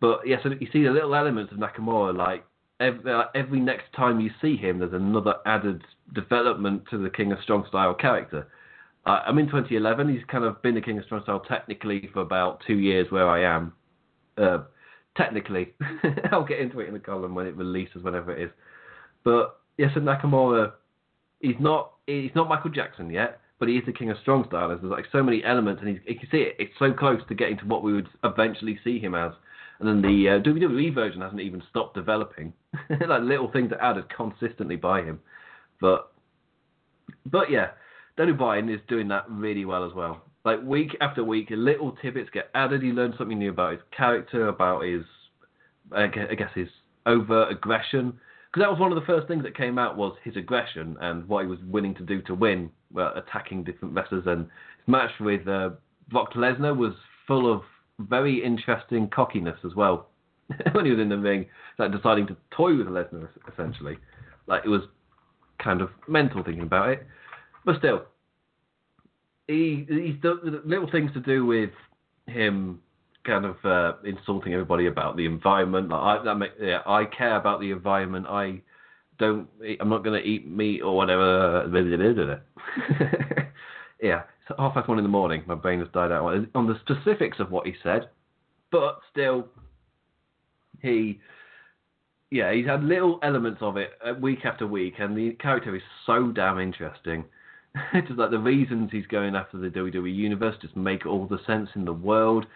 But 0.00 0.26
yeah, 0.26 0.36
so 0.42 0.50
you 0.60 0.68
see 0.72 0.82
the 0.82 0.90
little 0.90 1.14
elements 1.14 1.52
of 1.52 1.58
Nakamura, 1.58 2.16
like 2.16 2.44
every, 2.80 3.12
uh, 3.12 3.24
every 3.34 3.60
next 3.60 3.92
time 3.94 4.20
you 4.20 4.30
see 4.40 4.56
him, 4.56 4.78
there's 4.78 4.92
another 4.92 5.34
added 5.44 5.82
development 6.14 6.84
to 6.90 6.98
the 6.98 7.10
King 7.10 7.32
of 7.32 7.38
Strong 7.42 7.66
Style 7.68 7.94
character. 7.94 8.48
Uh, 9.04 9.20
I'm 9.26 9.38
in 9.38 9.46
2011. 9.46 10.08
He's 10.08 10.24
kind 10.28 10.44
of 10.44 10.60
been 10.62 10.74
the 10.74 10.80
King 10.80 10.98
of 10.98 11.04
Strong 11.04 11.22
Style 11.22 11.40
technically 11.40 12.08
for 12.12 12.20
about 12.20 12.62
two 12.66 12.78
years 12.78 13.06
where 13.10 13.28
I 13.28 13.42
am. 13.56 13.72
Uh, 14.36 14.58
technically, 15.16 15.74
I'll 16.32 16.44
get 16.44 16.60
into 16.60 16.80
it 16.80 16.88
in 16.88 16.94
the 16.94 17.00
column 17.00 17.34
when 17.34 17.46
it 17.46 17.56
releases, 17.56 18.02
whenever 18.02 18.32
it 18.32 18.42
is. 18.42 18.50
But 19.24 19.60
yes, 19.78 19.90
Nakamura, 19.96 20.72
he's 21.40 21.56
not 21.60 21.92
he's 22.06 22.32
not 22.34 22.48
Michael 22.48 22.70
Jackson 22.70 23.10
yet, 23.10 23.40
but 23.58 23.68
he 23.68 23.76
is 23.76 23.86
the 23.86 23.92
King 23.92 24.10
of 24.10 24.18
Strong 24.22 24.46
Style. 24.48 24.68
There's 24.68 24.82
like 24.82 25.06
so 25.10 25.22
many 25.22 25.42
elements, 25.44 25.82
and 25.84 25.94
you 25.94 26.18
can 26.18 26.28
see 26.30 26.38
it. 26.38 26.56
It's 26.58 26.72
so 26.78 26.92
close 26.92 27.20
to 27.28 27.34
getting 27.34 27.58
to 27.58 27.64
what 27.64 27.82
we 27.82 27.92
would 27.92 28.08
eventually 28.24 28.78
see 28.84 28.98
him 28.98 29.14
as 29.14 29.32
and 29.78 29.88
then 29.88 30.02
the 30.02 30.28
uh, 30.28 30.38
WWE 30.40 30.94
version 30.94 31.20
hasn't 31.20 31.40
even 31.40 31.62
stopped 31.68 31.94
developing. 31.94 32.52
like 33.08 33.22
little 33.22 33.50
things 33.50 33.72
are 33.72 33.80
added 33.80 34.04
consistently 34.14 34.76
by 34.76 35.02
him. 35.02 35.20
But 35.80 36.12
but 37.24 37.50
yeah, 37.50 37.70
Daniel 38.16 38.36
Bryan 38.36 38.68
is 38.68 38.80
doing 38.88 39.08
that 39.08 39.24
really 39.28 39.64
well 39.64 39.84
as 39.84 39.92
well. 39.94 40.22
Like 40.44 40.62
week 40.62 40.96
after 41.00 41.24
week, 41.24 41.48
little 41.50 41.92
tidbits 42.02 42.30
get 42.32 42.50
added. 42.54 42.82
He 42.82 42.90
learn 42.90 43.14
something 43.18 43.38
new 43.38 43.50
about 43.50 43.72
his 43.72 43.80
character, 43.96 44.48
about 44.48 44.82
his 44.82 45.04
I 45.92 46.06
guess 46.06 46.50
his 46.54 46.68
overt 47.04 47.52
aggression. 47.52 48.18
Because 48.52 48.62
that 48.64 48.70
was 48.70 48.80
one 48.80 48.92
of 48.92 48.96
the 48.96 49.06
first 49.06 49.28
things 49.28 49.42
that 49.42 49.56
came 49.56 49.78
out 49.78 49.96
was 49.96 50.16
his 50.22 50.36
aggression 50.36 50.96
and 51.00 51.28
what 51.28 51.42
he 51.44 51.50
was 51.50 51.58
willing 51.64 51.94
to 51.96 52.02
do 52.02 52.22
to 52.22 52.34
win, 52.34 52.70
well, 52.92 53.12
attacking 53.14 53.64
different 53.64 53.94
wrestlers. 53.94 54.24
And 54.26 54.44
his 54.44 54.88
match 54.88 55.10
with 55.20 55.46
uh, 55.46 55.70
Brock 56.08 56.32
Lesnar 56.34 56.76
was 56.76 56.94
full 57.26 57.52
of 57.52 57.62
very 57.98 58.42
interesting 58.42 59.08
cockiness 59.08 59.58
as 59.64 59.74
well 59.74 60.08
when 60.72 60.84
he 60.84 60.90
was 60.90 61.00
in 61.00 61.08
the 61.08 61.18
ring, 61.18 61.46
like 61.78 61.92
deciding 61.92 62.26
to 62.28 62.36
toy 62.50 62.76
with 62.76 62.86
Lesnar 62.86 63.28
essentially. 63.52 63.98
Like 64.46 64.64
it 64.64 64.68
was 64.68 64.82
kind 65.62 65.80
of 65.80 65.90
mental 66.08 66.42
thinking 66.44 66.62
about 66.62 66.90
it, 66.90 67.06
but 67.64 67.78
still, 67.78 68.04
he 69.48 69.86
he's 69.88 70.20
done 70.22 70.62
little 70.64 70.90
things 70.90 71.12
to 71.14 71.20
do 71.20 71.44
with 71.44 71.70
him 72.26 72.80
kind 73.24 73.44
of 73.44 73.56
uh, 73.64 73.94
insulting 74.04 74.52
everybody 74.52 74.86
about 74.86 75.16
the 75.16 75.26
environment. 75.26 75.88
Like 75.88 76.20
I, 76.20 76.24
that 76.24 76.34
make, 76.36 76.52
yeah, 76.60 76.82
I 76.86 77.04
care 77.06 77.36
about 77.36 77.60
the 77.60 77.72
environment. 77.72 78.26
I 78.28 78.60
don't. 79.18 79.48
I'm 79.80 79.88
not 79.88 80.04
going 80.04 80.20
to 80.20 80.26
eat 80.26 80.48
meat 80.48 80.80
or 80.82 80.96
whatever. 80.96 81.68
Yeah, 84.02 84.22
half 84.58 84.74
past 84.74 84.88
one 84.88 84.98
in 84.98 85.04
the 85.04 85.10
morning. 85.10 85.42
My 85.46 85.54
brain 85.54 85.80
has 85.80 85.88
died 85.92 86.12
out 86.12 86.46
on 86.54 86.66
the 86.66 86.78
specifics 86.80 87.40
of 87.40 87.50
what 87.50 87.66
he 87.66 87.74
said, 87.82 88.10
but 88.70 88.98
still, 89.10 89.48
he. 90.82 91.20
Yeah, 92.30 92.52
he's 92.52 92.66
had 92.66 92.82
little 92.82 93.20
elements 93.22 93.62
of 93.62 93.76
it 93.76 93.90
uh, 94.04 94.12
week 94.14 94.44
after 94.44 94.66
week, 94.66 94.94
and 94.98 95.16
the 95.16 95.32
character 95.34 95.74
is 95.76 95.82
so 96.06 96.32
damn 96.32 96.58
interesting. 96.58 97.24
just 98.06 98.18
like 98.18 98.30
the 98.30 98.38
reasons 98.38 98.90
he's 98.90 99.06
going 99.06 99.34
after 99.34 99.58
the 99.58 99.68
WWE 99.68 100.14
universe 100.14 100.56
just 100.60 100.76
make 100.76 101.06
all 101.06 101.26
the 101.26 101.38
sense 101.46 101.68
in 101.74 101.84
the 101.84 101.92
world. 101.92 102.46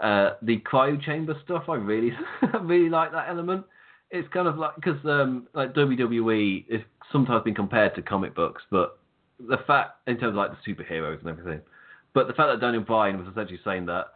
Uh, 0.00 0.30
the 0.42 0.58
cryo 0.60 1.00
chamber 1.00 1.36
stuff, 1.44 1.64
I 1.68 1.74
really, 1.74 2.12
really 2.62 2.88
like 2.88 3.12
that 3.12 3.28
element. 3.28 3.64
It's 4.10 4.28
kind 4.32 4.48
of 4.48 4.58
like 4.58 4.74
because 4.76 4.98
um, 5.04 5.46
like 5.54 5.74
WWE 5.74 6.64
is 6.68 6.82
sometimes 7.10 7.44
been 7.44 7.54
compared 7.54 7.94
to 7.94 8.02
comic 8.02 8.34
books, 8.34 8.62
but 8.70 8.98
the 9.38 9.58
fact 9.66 9.92
in 10.06 10.18
terms 10.18 10.30
of 10.30 10.34
like 10.34 10.50
the 10.50 10.72
superheroes 10.72 11.20
and 11.20 11.28
everything, 11.28 11.60
but 12.12 12.26
the 12.26 12.34
fact 12.34 12.50
that 12.52 12.60
Daniel 12.60 12.82
Bryan 12.82 13.18
was 13.18 13.28
essentially 13.28 13.60
saying 13.64 13.86
that 13.86 14.06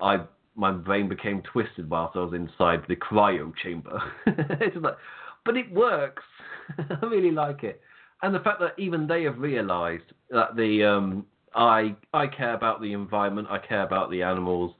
I 0.00 0.20
my 0.56 0.70
brain 0.70 1.08
became 1.08 1.42
twisted 1.42 1.88
whilst 1.90 2.16
I 2.16 2.20
was 2.20 2.34
inside 2.34 2.82
the 2.88 2.96
cryo 2.96 3.52
chamber. 3.62 4.00
it's 4.26 4.76
like, 4.76 4.96
but 5.44 5.56
it 5.56 5.70
works. 5.72 6.22
I 6.78 7.06
really 7.06 7.30
like 7.30 7.64
it, 7.64 7.80
and 8.22 8.34
the 8.34 8.40
fact 8.40 8.60
that 8.60 8.72
even 8.78 9.06
they 9.06 9.24
have 9.24 9.38
realised 9.38 10.12
that 10.30 10.56
the 10.56 10.84
um, 10.84 11.26
I 11.54 11.94
I 12.12 12.26
care 12.26 12.54
about 12.54 12.80
the 12.80 12.92
environment, 12.92 13.48
I 13.50 13.58
care 13.58 13.82
about 13.82 14.10
the 14.10 14.22
animals, 14.22 14.74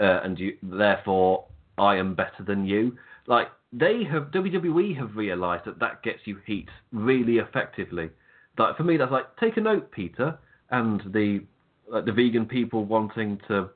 uh, 0.00 0.20
and 0.22 0.38
you, 0.38 0.56
therefore 0.62 1.46
I 1.78 1.96
am 1.96 2.14
better 2.14 2.44
than 2.46 2.64
you. 2.64 2.96
Like 3.26 3.48
they 3.72 4.04
have 4.04 4.30
WWE 4.30 4.96
have 4.96 5.16
realised 5.16 5.64
that 5.66 5.80
that 5.80 6.02
gets 6.02 6.20
you 6.24 6.38
heat 6.46 6.68
really 6.92 7.38
effectively. 7.38 8.10
Like 8.56 8.76
for 8.76 8.84
me, 8.84 8.96
that's 8.96 9.10
like 9.10 9.36
take 9.38 9.56
a 9.56 9.60
note, 9.60 9.90
PETA, 9.90 10.38
and 10.70 11.02
the 11.12 11.44
like 11.88 12.04
the 12.04 12.12
vegan 12.12 12.46
people 12.46 12.84
wanting 12.84 13.40
to 13.48 13.70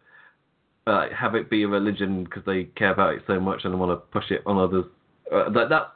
uh, 0.89 1.07
have 1.15 1.35
it 1.35 1.51
be 1.51 1.63
a 1.63 1.69
religion 1.69 2.25
because 2.25 2.43
they 2.47 2.65
care 2.65 2.93
about 2.93 3.15
it 3.15 3.23
so 3.27 3.39
much 3.39 3.61
and 3.65 3.79
want 3.79 3.93
to 3.93 3.97
push 3.97 4.31
it 4.31 4.43
on 4.47 4.59
others. 4.59 4.85
Uh, 5.33 5.51
that 5.51 5.69
that 5.69 5.93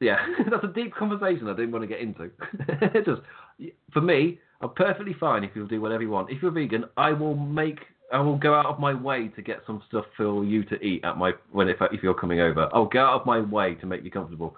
yeah, 0.00 0.18
that's 0.50 0.64
a 0.64 0.68
deep 0.68 0.94
conversation 0.94 1.48
I 1.48 1.54
didn't 1.54 1.72
want 1.72 1.82
to 1.82 1.88
get 1.88 2.00
into. 2.00 2.30
just 3.04 3.22
for 3.92 4.00
me, 4.00 4.38
I'm 4.60 4.70
perfectly 4.70 5.14
fine 5.18 5.44
if 5.44 5.50
you'll 5.54 5.68
do 5.68 5.80
whatever 5.80 6.02
you 6.02 6.10
want. 6.10 6.30
If 6.30 6.42
you're 6.42 6.50
vegan, 6.50 6.84
I 6.96 7.12
will 7.12 7.34
make 7.34 7.78
I 8.12 8.20
will 8.20 8.38
go 8.38 8.54
out 8.54 8.66
of 8.66 8.78
my 8.78 8.94
way 8.94 9.28
to 9.28 9.42
get 9.42 9.58
some 9.66 9.82
stuff 9.88 10.06
for 10.16 10.44
you 10.44 10.64
to 10.64 10.82
eat 10.82 11.04
at 11.04 11.16
my 11.16 11.32
when 11.52 11.68
if 11.68 11.76
if 11.92 12.02
you're 12.02 12.14
coming 12.14 12.40
over. 12.40 12.68
I'll 12.72 12.86
go 12.86 13.04
out 13.04 13.20
of 13.20 13.26
my 13.26 13.40
way 13.40 13.74
to 13.76 13.86
make 13.86 14.04
you 14.04 14.10
comfortable. 14.10 14.56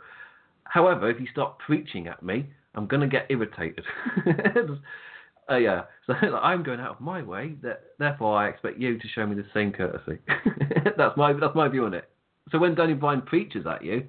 However, 0.64 1.10
if 1.10 1.20
you 1.20 1.26
start 1.32 1.58
preaching 1.58 2.06
at 2.06 2.22
me, 2.22 2.46
I'm 2.74 2.86
gonna 2.86 3.08
get 3.08 3.26
irritated. 3.28 3.84
uh, 5.50 5.56
yeah, 5.56 5.82
so 6.06 6.14
I'm 6.14 6.62
going 6.62 6.80
out 6.80 6.92
of 6.96 7.00
my 7.00 7.22
way. 7.22 7.54
That, 7.62 7.82
therefore, 7.98 8.36
I 8.36 8.48
expect 8.48 8.78
you 8.78 8.98
to 8.98 9.08
show 9.08 9.26
me 9.26 9.36
the 9.36 9.46
same 9.52 9.72
courtesy. 9.72 10.18
that's 10.96 11.16
my 11.16 11.32
that's 11.32 11.54
my 11.54 11.68
view 11.68 11.84
on 11.86 11.94
it. 11.94 12.08
So 12.50 12.58
when 12.58 12.74
Daniel 12.74 12.98
Bryan 12.98 13.22
preaches 13.22 13.66
at 13.66 13.84
you, 13.84 14.06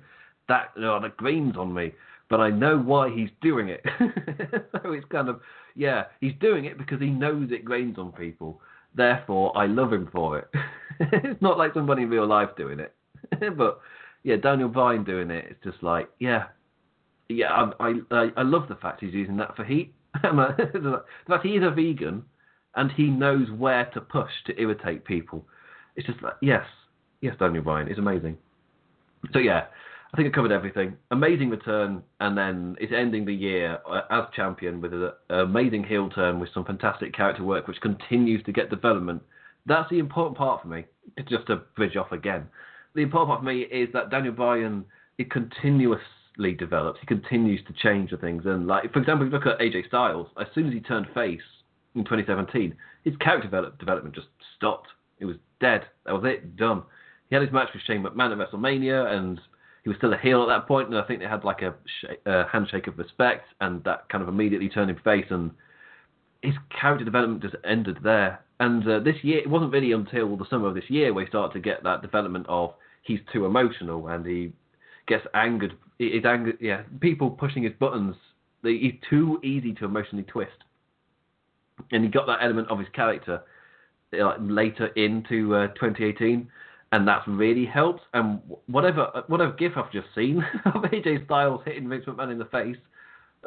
that 0.48 0.72
oh, 0.78 1.00
that 1.02 1.18
grains 1.18 1.56
on 1.58 1.74
me. 1.74 1.94
But 2.30 2.40
I 2.40 2.50
know 2.50 2.78
why 2.78 3.10
he's 3.14 3.30
doing 3.42 3.68
it. 3.68 3.84
so 4.00 4.94
it's 4.94 5.06
kind 5.10 5.28
of 5.28 5.42
yeah, 5.76 6.06
he's 6.22 6.34
doing 6.40 6.66
it 6.66 6.78
because 6.78 7.02
he 7.02 7.10
knows 7.10 7.50
it 7.52 7.66
grains 7.66 7.98
on 7.98 8.12
people. 8.12 8.62
Therefore, 8.96 9.58
I 9.58 9.66
love 9.68 9.92
him 9.92 10.10
for 10.12 10.40
it. 10.40 10.48
it's 11.00 11.42
not 11.42 11.58
like 11.58 11.74
somebody 11.74 12.04
in 12.04 12.10
real 12.10 12.28
life 12.28 12.50
doing 12.58 12.80
it, 12.80 12.94
but 13.58 13.80
yeah, 14.24 14.36
Daniel 14.36 14.70
Bryan 14.70 15.04
doing 15.04 15.32
it. 15.32 15.46
It's 15.50 15.64
just 15.64 15.84
like 15.84 16.10
yeah, 16.20 16.46
yeah. 17.30 17.72
I 17.80 17.96
I 18.12 18.30
I 18.38 18.44
love 18.44 18.68
the 18.70 18.76
fact 18.76 19.02
he's 19.02 19.14
using 19.14 19.38
that 19.38 19.56
for 19.56 19.64
heat. 19.64 19.94
The 20.24 21.04
fact 21.28 21.46
he 21.46 21.56
is 21.56 21.64
a 21.64 21.72
vegan, 21.72 22.24
and 22.76 22.92
he 22.92 23.04
knows 23.04 23.50
where 23.52 23.86
to 23.94 24.02
push 24.02 24.32
to 24.46 24.60
irritate 24.60 25.06
people. 25.06 25.46
It's 25.96 26.08
just 26.08 26.22
like 26.22 26.36
yes, 26.42 26.66
yes, 27.22 27.36
Daniel 27.40 27.64
Bryan 27.64 27.88
is 27.88 27.98
amazing. 27.98 28.38
So 29.34 29.40
yeah, 29.40 29.66
I 30.14 30.18
think 30.18 30.28
I 30.28 30.36
covered 30.36 30.52
everything. 30.52 30.98
Amazing 31.12 31.50
return, 31.50 32.04
and 32.20 32.38
then 32.38 32.76
it's 32.80 32.94
ending 32.96 33.26
the 33.26 33.34
year 33.34 33.80
uh, 33.90 34.02
as 34.10 34.26
champion 34.36 34.82
with 34.82 34.94
an 34.94 35.12
amazing 35.30 35.84
heel 35.84 36.10
turn 36.10 36.40
with 36.40 36.50
some 36.54 36.66
fantastic 36.66 37.14
character 37.14 37.44
work, 37.44 37.68
which 37.68 37.80
continues 37.82 38.44
to 38.44 38.52
get 38.52 38.70
development. 38.70 39.22
That's 39.66 39.90
the 39.90 40.00
important 40.00 40.38
part 40.38 40.62
for 40.62 40.68
me. 40.68 40.86
Just 41.30 41.48
to 41.48 41.58
bridge 41.76 41.96
off 41.96 42.12
again, 42.12 42.48
the 42.96 43.02
important 43.02 43.30
part 43.30 43.42
for 43.42 43.46
me 43.46 43.62
is 43.62 43.90
that 43.94 44.10
Daniel 44.10 44.34
Bryan 44.34 44.86
it 45.18 45.30
develops. 46.38 47.00
He 47.00 47.06
continues 47.06 47.62
to 47.68 47.74
change 47.74 48.12
the 48.12 48.18
things, 48.18 48.44
and 48.46 48.68
like 48.68 48.92
for 48.94 49.00
example, 49.00 49.28
if 49.28 49.34
you 49.34 49.38
look 49.38 49.48
at 49.48 49.60
AJ 49.60 49.88
Styles, 49.88 50.28
as 50.40 50.48
soon 50.54 50.68
as 50.68 50.74
he 50.74 50.80
turned 50.80 51.08
face 51.14 51.42
in 51.96 52.04
2017, 52.04 52.76
his 53.04 53.16
character 53.18 53.48
develop, 53.48 53.78
development 53.80 54.16
just 54.16 54.28
stopped. 54.58 54.88
It 55.20 55.26
was 55.26 55.36
dead. 55.60 55.86
That 56.06 56.14
was 56.14 56.24
it. 56.26 56.56
Done. 56.56 56.84
He 57.30 57.36
had 57.36 57.44
his 57.44 57.52
match 57.54 57.70
with 57.74 57.84
Shane 57.84 58.04
McMahon 58.04 58.32
at 58.32 58.52
WrestleMania, 58.52 59.12
and 59.12 59.40
he 59.84 59.90
was 59.90 59.98
still 59.98 60.14
a 60.14 60.18
heel 60.18 60.42
at 60.44 60.48
that 60.48 60.68
point, 60.68 60.90
and 60.90 60.98
I 60.98 61.04
think 61.04 61.20
they 61.20 61.28
had 61.28 61.44
like 61.44 61.62
a, 61.62 61.76
sh- 61.86 62.16
a 62.26 62.48
handshake 62.48 62.88
of 62.88 62.98
respect, 62.98 63.46
and 63.62 63.84
that 63.84 64.10
kind 64.10 64.22
of 64.22 64.28
immediately 64.28 64.70
turned 64.70 64.90
him 64.90 65.00
face, 65.04 65.28
and 65.30 65.52
his 66.42 66.56
character 66.80 67.06
development 67.06 67.42
just 67.42 67.56
ended 67.64 68.00
there. 68.04 68.44
And 68.60 68.88
uh, 68.88 69.00
this 69.00 69.16
year, 69.24 69.40
it 69.40 69.50
wasn't 69.50 69.74
really 69.74 69.92
until 69.92 70.38
the 70.38 70.46
summer 70.50 70.68
of 70.68 70.76
this 70.76 70.90
year 70.90 71.14
where 71.14 71.26
he 71.26 71.30
started 71.30 71.54
to 71.54 71.60
get 71.60 71.84
that 71.84 72.02
development 72.02 72.46
of 72.48 72.74
he's 73.04 73.20
too 73.34 73.46
emotional 73.46 74.08
and 74.08 74.26
he 74.26 74.52
gets 75.08 75.26
angered. 75.34 75.74
He's 75.98 76.26
angered, 76.26 76.58
yeah, 76.60 76.84
people 77.00 77.30
pushing 77.30 77.64
his 77.64 77.74
buttons. 77.80 78.16
He's 78.64 78.94
too 79.10 79.40
easy 79.44 79.74
to 79.76 79.86
emotionally 79.86 80.24
twist, 80.24 80.52
and 81.92 82.04
he 82.04 82.10
got 82.10 82.28
that 82.28 82.40
element 82.42 82.70
of 82.70 82.80
his 82.80 82.88
character 82.94 83.42
like, 84.12 84.38
later 84.40 84.88
into 84.88 85.56
uh, 85.56 85.68
2018 85.70 86.48
and 86.92 87.08
that's 87.08 87.28
really 87.28 87.66
helped. 87.66 88.02
And 88.14 88.42
whatever 88.68 89.24
whatever 89.28 89.54
gif 89.54 89.74
I've 89.78 89.92
just 89.92 90.08
seen 90.16 90.44
of 90.66 90.84
AJ 90.84 91.26
Styles 91.26 91.62
hitting 91.66 91.88
Vince 91.90 92.06
McMahon 92.06 92.32
in 92.32 92.38
the 92.38 92.46
face, 92.46 92.78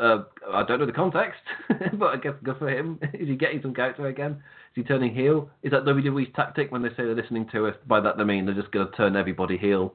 uh, 0.00 0.22
I 0.50 0.64
don't 0.64 0.80
know 0.80 0.86
the 0.86 0.92
context, 0.92 1.40
but 1.94 2.06
I 2.06 2.16
guess 2.16 2.34
good 2.42 2.58
for 2.58 2.68
him. 2.68 2.98
Is 3.14 3.28
he 3.28 3.36
getting 3.36 3.62
some 3.62 3.74
character 3.74 4.06
again? 4.06 4.32
Is 4.32 4.76
he 4.76 4.82
turning 4.82 5.14
heel? 5.14 5.50
Is 5.62 5.70
that 5.72 5.84
WWE's 5.84 6.32
tactic 6.34 6.72
when 6.72 6.82
they 6.82 6.88
say 6.90 7.04
they're 7.04 7.14
listening 7.14 7.48
to 7.52 7.66
us? 7.66 7.76
By 7.86 8.00
that 8.00 8.16
they 8.16 8.24
mean 8.24 8.46
they're 8.46 8.54
just 8.54 8.72
going 8.72 8.90
to 8.90 8.96
turn 8.96 9.16
everybody 9.16 9.56
heel. 9.56 9.94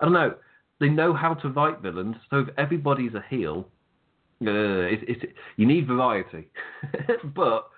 I 0.00 0.04
don't 0.04 0.14
know. 0.14 0.34
They 0.80 0.88
know 0.88 1.12
how 1.12 1.34
to 1.34 1.48
write 1.50 1.80
villains, 1.80 2.16
so 2.30 2.38
if 2.38 2.48
everybody's 2.56 3.14
a 3.14 3.22
heel, 3.28 3.68
uh, 4.42 4.88
it's, 4.88 5.02
it's, 5.06 5.32
you 5.56 5.66
need 5.66 5.86
variety. 5.86 6.48
but 7.36 7.68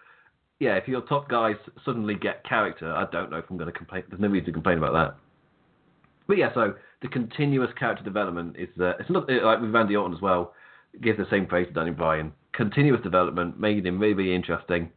yeah, 0.60 0.76
if 0.76 0.86
your 0.86 1.00
top 1.02 1.28
guys 1.28 1.56
suddenly 1.84 2.14
get 2.14 2.44
character, 2.44 2.92
I 2.92 3.06
don't 3.10 3.30
know 3.30 3.38
if 3.38 3.44
I'm 3.50 3.56
going 3.56 3.70
to 3.70 3.76
complain. 3.76 4.04
There's 4.08 4.20
no 4.20 4.28
reason 4.28 4.46
to 4.46 4.52
complain 4.52 4.78
about 4.78 4.92
that. 4.92 5.16
But 6.28 6.38
yeah, 6.38 6.54
so 6.54 6.74
the 7.02 7.08
continuous 7.08 7.70
character 7.76 8.04
development 8.04 8.56
is 8.56 8.68
uh, 8.80 8.92
it's 9.00 9.10
not 9.10 9.28
like 9.28 9.60
with 9.60 9.74
Randy 9.74 9.96
Orton 9.96 10.16
as 10.16 10.22
well. 10.22 10.54
Gives 11.02 11.18
the 11.18 11.26
same 11.30 11.46
praise 11.46 11.66
to 11.66 11.72
Daniel 11.72 11.96
Bryan. 11.96 12.32
Continuous 12.52 13.02
development 13.02 13.58
made 13.58 13.84
him 13.84 13.98
really, 13.98 14.14
really 14.14 14.34
interesting. 14.34 14.90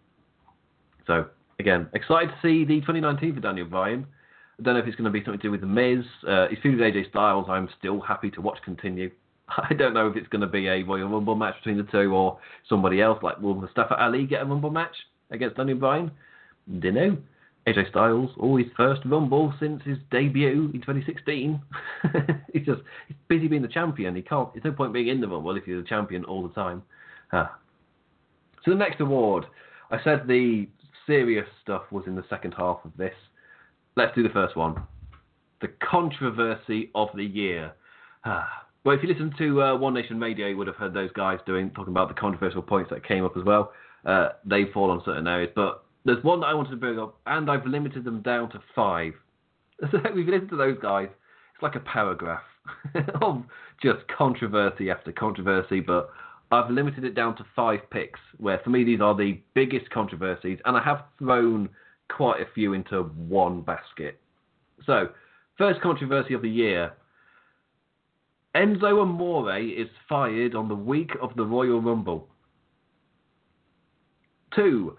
So 1.07 1.25
again, 1.59 1.89
excited 1.93 2.29
to 2.29 2.35
see 2.43 2.63
the 2.65 2.81
2019 2.81 3.33
for 3.33 3.41
Daniel 3.41 3.65
Bryan. 3.65 4.05
I 4.59 4.63
don't 4.63 4.75
know 4.75 4.79
if 4.79 4.87
it's 4.87 4.95
going 4.95 5.05
to 5.05 5.11
be 5.11 5.23
something 5.23 5.39
to 5.39 5.47
do 5.47 5.51
with 5.51 5.61
the 5.61 5.67
Miz. 5.67 6.05
Uh, 6.27 6.47
he's 6.49 6.59
feuding 6.61 6.79
with 6.79 6.93
AJ 6.93 7.09
Styles. 7.09 7.47
I'm 7.49 7.69
still 7.77 7.99
happy 7.99 8.31
to 8.31 8.41
watch 8.41 8.59
continue. 8.63 9.11
I 9.49 9.73
don't 9.73 9.93
know 9.93 10.07
if 10.07 10.15
it's 10.15 10.27
going 10.29 10.41
to 10.41 10.47
be 10.47 10.67
a 10.67 10.83
Royal 10.83 11.09
Rumble 11.09 11.35
match 11.35 11.55
between 11.63 11.77
the 11.77 11.91
two 11.91 12.13
or 12.13 12.39
somebody 12.69 13.01
else. 13.01 13.21
Like 13.21 13.39
will 13.39 13.55
Mustafa 13.55 13.95
Ali 14.01 14.25
get 14.25 14.41
a 14.41 14.45
Rumble 14.45 14.71
match? 14.71 14.95
against 15.31 15.57
Daniel 15.57 15.77
Bryan? 15.77 16.11
Dunno. 16.79 17.17
AJ 17.67 17.89
Styles, 17.89 18.29
all 18.37 18.57
his 18.57 18.67
first 18.77 19.01
Rumble 19.05 19.51
since 19.59 19.81
his 19.83 19.97
debut 20.11 20.69
in 20.71 20.81
2016. 20.81 21.59
he's 22.53 22.63
just 22.63 22.81
he's 23.07 23.17
busy 23.27 23.47
being 23.47 23.63
the 23.63 23.67
champion. 23.67 24.15
He 24.15 24.21
can't. 24.21 24.53
There's 24.53 24.63
no 24.63 24.71
point 24.71 24.93
being 24.93 25.07
in 25.07 25.19
the 25.19 25.27
Rumble 25.27 25.57
if 25.57 25.65
you're 25.65 25.81
the 25.81 25.87
champion 25.87 26.25
all 26.25 26.47
the 26.47 26.53
time. 26.53 26.83
Ah. 27.33 27.57
So 28.63 28.69
the 28.69 28.77
next 28.77 29.01
award, 29.01 29.45
I 29.89 29.97
said 30.03 30.27
the 30.27 30.67
serious 31.07 31.47
stuff 31.63 31.83
was 31.89 32.03
in 32.05 32.15
the 32.15 32.23
second 32.29 32.53
half 32.55 32.81
of 32.85 32.91
this. 32.97 33.15
Let's 33.95 34.13
do 34.15 34.23
the 34.23 34.29
first 34.29 34.55
one. 34.55 34.83
The 35.61 35.69
controversy 35.89 36.91
of 36.95 37.09
the 37.15 37.25
year. 37.25 37.73
Well, 38.83 38.95
if 38.95 39.01
you 39.01 39.09
listen 39.09 39.33
to 39.39 39.63
uh, 39.63 39.77
One 39.79 39.95
Nation 39.95 40.19
Radio, 40.19 40.45
you 40.45 40.57
would 40.57 40.67
have 40.67 40.75
heard 40.75 40.93
those 40.93 41.11
guys 41.13 41.39
doing 41.47 41.71
talking 41.71 41.91
about 41.91 42.07
the 42.07 42.13
controversial 42.13 42.61
points 42.61 42.91
that 42.91 43.03
came 43.03 43.25
up 43.25 43.35
as 43.35 43.43
well 43.43 43.71
uh, 44.05 44.29
they 44.45 44.65
fall 44.73 44.91
on 44.91 45.01
certain 45.05 45.27
areas. 45.27 45.51
But 45.55 45.83
there's 46.05 46.23
one 46.23 46.41
that 46.41 46.47
I 46.47 46.53
wanted 46.53 46.71
to 46.71 46.77
bring 46.77 46.99
up, 46.99 47.19
and 47.25 47.49
I've 47.49 47.65
limited 47.65 48.03
them 48.03 48.21
down 48.21 48.49
to 48.51 48.61
five. 48.75 49.13
So 49.91 49.99
we've 50.15 50.25
listened 50.25 50.51
to 50.51 50.55
those 50.55 50.77
guys. 50.81 51.09
It's 51.53 51.61
like 51.61 51.75
a 51.75 51.81
paragraph 51.81 52.43
of 53.21 53.43
just 53.83 54.07
controversy 54.07 54.89
after 54.89 55.11
controversy, 55.11 55.81
but 55.81 56.11
I've 56.49 56.71
limited 56.71 57.03
it 57.03 57.13
down 57.13 57.35
to 57.35 57.45
five 57.53 57.81
picks, 57.89 58.21
where 58.37 58.61
for 58.63 58.69
me 58.69 58.85
these 58.85 59.01
are 59.01 59.13
the 59.13 59.37
biggest 59.53 59.89
controversies, 59.89 60.59
and 60.63 60.77
I 60.77 60.81
have 60.81 61.03
thrown 61.19 61.67
quite 62.09 62.41
a 62.41 62.51
few 62.53 62.73
into 62.73 63.03
one 63.03 63.61
basket. 63.61 64.19
So, 64.85 65.09
first 65.57 65.81
controversy 65.81 66.33
of 66.33 66.41
the 66.41 66.49
year. 66.49 66.93
Enzo 68.55 69.01
Amore 69.01 69.57
is 69.57 69.89
fired 70.07 70.55
on 70.55 70.69
the 70.69 70.75
week 70.75 71.11
of 71.21 71.35
the 71.35 71.45
Royal 71.45 71.81
Rumble. 71.81 72.29
Two, 74.55 74.97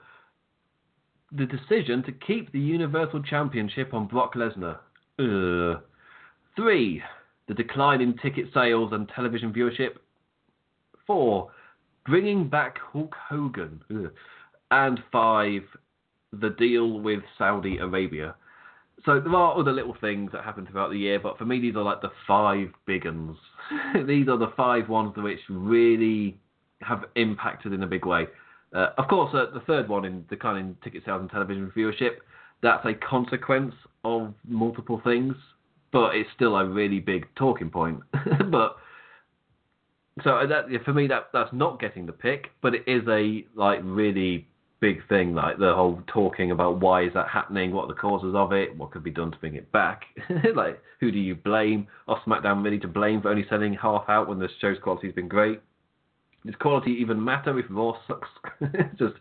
the 1.32 1.46
decision 1.46 2.02
to 2.02 2.12
keep 2.12 2.52
the 2.52 2.60
Universal 2.60 3.22
Championship 3.22 3.94
on 3.94 4.06
Brock 4.06 4.34
Lesnar. 4.34 4.78
Ugh. 5.18 5.82
Three, 6.54 7.02
the 7.48 7.54
decline 7.54 8.00
in 8.00 8.16
ticket 8.18 8.46
sales 8.52 8.92
and 8.92 9.08
television 9.08 9.52
viewership. 9.52 9.96
Four, 11.06 11.50
bringing 12.04 12.48
back 12.48 12.78
Hulk 12.92 13.14
Hogan. 13.28 13.80
Ugh. 13.90 14.12
And 14.70 15.00
five, 15.10 15.62
the 16.40 16.50
deal 16.50 17.00
with 17.00 17.20
Saudi 17.38 17.78
Arabia. 17.78 18.34
So 19.04 19.20
there 19.20 19.34
are 19.34 19.58
other 19.58 19.72
little 19.72 19.96
things 20.00 20.32
that 20.32 20.42
happen 20.42 20.66
throughout 20.66 20.90
the 20.90 20.98
year, 20.98 21.20
but 21.20 21.38
for 21.38 21.44
me, 21.44 21.60
these 21.60 21.76
are 21.76 21.82
like 21.82 22.00
the 22.00 22.10
five 22.26 22.68
big 22.86 23.04
ones. 23.04 23.36
these 24.06 24.28
are 24.28 24.38
the 24.38 24.52
five 24.56 24.88
ones 24.88 25.12
which 25.16 25.40
really 25.48 26.38
have 26.80 27.04
impacted 27.14 27.72
in 27.72 27.82
a 27.82 27.86
big 27.86 28.04
way. 28.04 28.26
Uh, 28.74 28.88
of 28.98 29.08
course, 29.08 29.32
uh, 29.34 29.46
the 29.54 29.60
third 29.60 29.88
one 29.88 30.04
in 30.04 30.24
the 30.28 30.36
kind 30.36 30.58
declining 30.58 30.76
ticket 30.82 31.02
sales 31.04 31.20
and 31.20 31.30
television 31.30 31.72
viewership, 31.76 32.16
that's 32.62 32.84
a 32.84 32.94
consequence 32.94 33.74
of 34.04 34.34
multiple 34.46 35.00
things, 35.04 35.34
but 35.92 36.14
it's 36.14 36.28
still 36.34 36.56
a 36.56 36.66
really 36.66 36.98
big 36.98 37.26
talking 37.36 37.70
point. 37.70 38.00
but 38.50 38.76
so 40.24 40.46
that 40.48 40.66
for 40.84 40.92
me, 40.92 41.06
that 41.06 41.28
that's 41.32 41.52
not 41.52 41.78
getting 41.80 42.06
the 42.06 42.12
pick, 42.12 42.48
but 42.62 42.74
it 42.74 42.82
is 42.86 43.02
a 43.08 43.44
like 43.54 43.80
really 43.82 44.48
big 44.80 45.06
thing, 45.08 45.34
like 45.34 45.58
the 45.58 45.74
whole 45.74 46.02
talking 46.06 46.50
about 46.50 46.80
why 46.80 47.02
is 47.02 47.12
that 47.14 47.28
happening, 47.28 47.72
what 47.72 47.84
are 47.84 47.88
the 47.88 47.94
causes 47.94 48.34
of 48.34 48.52
it, 48.52 48.76
what 48.76 48.90
could 48.90 49.02
be 49.02 49.10
done 49.10 49.30
to 49.30 49.38
bring 49.38 49.54
it 49.54 49.70
back. 49.72 50.02
like, 50.54 50.80
who 51.00 51.10
do 51.10 51.18
you 51.18 51.34
blame? 51.34 51.86
Are 52.08 52.20
SmackDown 52.26 52.62
really 52.62 52.78
to 52.80 52.88
blame 52.88 53.22
for 53.22 53.30
only 53.30 53.46
sending 53.48 53.74
half 53.74 54.04
out 54.08 54.28
when 54.28 54.38
the 54.38 54.48
show's 54.60 54.78
quality's 54.82 55.14
been 55.14 55.28
great? 55.28 55.60
Does 56.44 56.54
quality 56.56 56.92
even 57.00 57.22
matter 57.22 57.58
if 57.58 57.66
Raw 57.70 57.94
sucks? 58.06 58.28
Just 58.98 59.14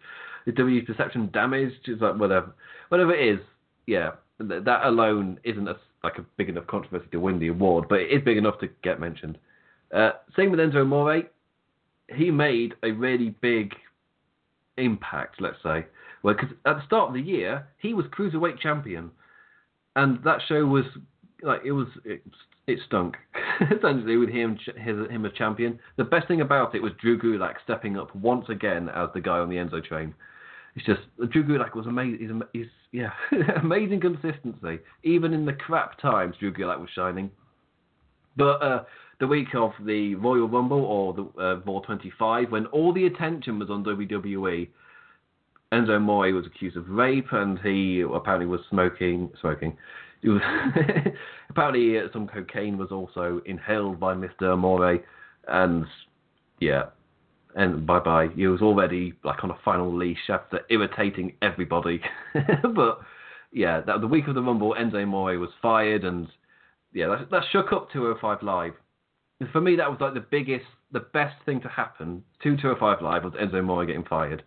is 0.45 0.53
WWE's 0.53 0.85
perception 0.85 1.29
damaged? 1.33 1.75
Just 1.85 2.01
like 2.01 2.15
whatever, 2.15 2.53
whatever 2.89 3.13
it 3.13 3.35
is. 3.35 3.39
Yeah, 3.87 4.11
that 4.39 4.81
alone 4.83 5.39
isn't 5.43 5.67
a, 5.67 5.75
like 6.03 6.17
a 6.17 6.25
big 6.37 6.49
enough 6.49 6.67
controversy 6.67 7.07
to 7.11 7.19
win 7.19 7.39
the 7.39 7.47
award, 7.47 7.85
but 7.89 7.99
it 7.99 8.11
is 8.11 8.23
big 8.23 8.37
enough 8.37 8.59
to 8.59 8.69
get 8.83 8.99
mentioned. 8.99 9.37
Uh, 9.93 10.11
same 10.35 10.51
with 10.51 10.59
Enzo 10.59 10.81
Amore. 10.81 11.23
He 12.09 12.29
made 12.29 12.75
a 12.83 12.91
really 12.91 13.35
big 13.41 13.73
impact, 14.77 15.41
let's 15.41 15.57
say. 15.63 15.85
Well, 16.23 16.33
because 16.33 16.55
at 16.65 16.77
the 16.77 16.85
start 16.85 17.09
of 17.09 17.13
the 17.13 17.21
year, 17.21 17.67
he 17.77 17.93
was 17.93 18.05
cruiserweight 18.07 18.59
champion, 18.59 19.11
and 19.95 20.23
that 20.23 20.39
show 20.47 20.65
was 20.65 20.85
like 21.41 21.61
it 21.63 21.71
was 21.71 21.87
it, 22.03 22.23
it 22.67 22.79
stunk 22.87 23.15
essentially 23.61 24.17
with 24.17 24.29
him 24.29 24.57
his, 24.77 25.09
him 25.09 25.25
as 25.25 25.33
champion. 25.33 25.79
The 25.97 26.03
best 26.03 26.27
thing 26.27 26.41
about 26.41 26.75
it 26.75 26.81
was 26.81 26.93
Drew 26.99 27.19
Gulak 27.19 27.55
stepping 27.63 27.97
up 27.97 28.13
once 28.15 28.45
again 28.49 28.89
as 28.89 29.09
the 29.13 29.21
guy 29.21 29.39
on 29.39 29.49
the 29.49 29.57
Enzo 29.57 29.83
train. 29.83 30.13
It's 30.75 30.85
just 30.85 31.01
Drew 31.31 31.43
Gulak 31.43 31.75
was 31.75 31.87
amazing. 31.87 32.41
He's, 32.53 32.63
he's 32.63 32.71
yeah, 32.91 33.11
amazing 33.61 34.01
consistency. 34.01 34.79
Even 35.03 35.33
in 35.33 35.45
the 35.45 35.53
crap 35.53 35.99
times, 35.99 36.35
Drew 36.39 36.53
Gulak 36.53 36.79
was 36.79 36.89
shining. 36.93 37.31
But 38.35 38.61
uh, 38.61 38.83
the 39.19 39.27
week 39.27 39.55
of 39.55 39.71
the 39.85 40.15
Royal 40.15 40.47
Rumble 40.47 40.83
or 40.83 41.13
the 41.13 41.41
uh, 41.41 41.59
Raw 41.65 41.79
25, 41.79 42.51
when 42.51 42.65
all 42.67 42.93
the 42.93 43.05
attention 43.05 43.59
was 43.59 43.69
on 43.69 43.83
WWE, 43.83 44.67
Enzo 45.71 45.95
Amore 45.95 46.33
was 46.33 46.45
accused 46.45 46.77
of 46.77 46.89
rape, 46.89 47.31
and 47.31 47.59
he 47.59 48.01
apparently 48.01 48.45
was 48.45 48.61
smoking. 48.69 49.29
Smoking. 49.41 49.77
He 50.21 50.29
was 50.29 50.41
apparently 51.49 51.97
uh, 51.97 52.03
some 52.13 52.27
cocaine 52.27 52.77
was 52.77 52.91
also 52.91 53.41
inhaled 53.45 53.99
by 53.99 54.13
Mr. 54.13 54.53
Amore, 54.53 54.99
and 55.47 55.85
yeah, 56.59 56.85
and 57.55 57.85
bye 57.85 57.99
bye. 57.99 58.27
He 58.35 58.47
was 58.47 58.61
already 58.61 59.13
like 59.23 59.43
on 59.43 59.51
a 59.51 59.57
final 59.63 59.95
leash 59.95 60.29
after 60.29 60.61
irritating 60.69 61.33
everybody. 61.41 62.01
but 62.75 62.99
yeah, 63.51 63.81
that 63.81 64.01
the 64.01 64.07
week 64.07 64.27
of 64.27 64.35
the 64.35 64.41
Rumble, 64.41 64.75
Enzo 64.77 65.01
Amore 65.01 65.37
was 65.39 65.51
fired, 65.61 66.03
and 66.03 66.27
yeah, 66.93 67.07
that, 67.07 67.31
that 67.31 67.43
shook 67.51 67.73
up 67.73 67.91
205 67.91 68.43
Live 68.43 68.73
for 69.51 69.61
me, 69.61 69.75
that 69.75 69.89
was 69.89 69.99
like 69.99 70.13
the 70.13 70.21
biggest, 70.21 70.65
the 70.91 71.01
best 71.01 71.35
thing 71.45 71.61
to 71.61 71.67
happen 71.67 72.23
to 72.41 72.55
205 72.55 73.01
Live 73.01 73.23
was 73.23 73.33
Enzo 73.33 73.59
Amore 73.59 73.85
getting 73.85 74.05
fired. 74.05 74.43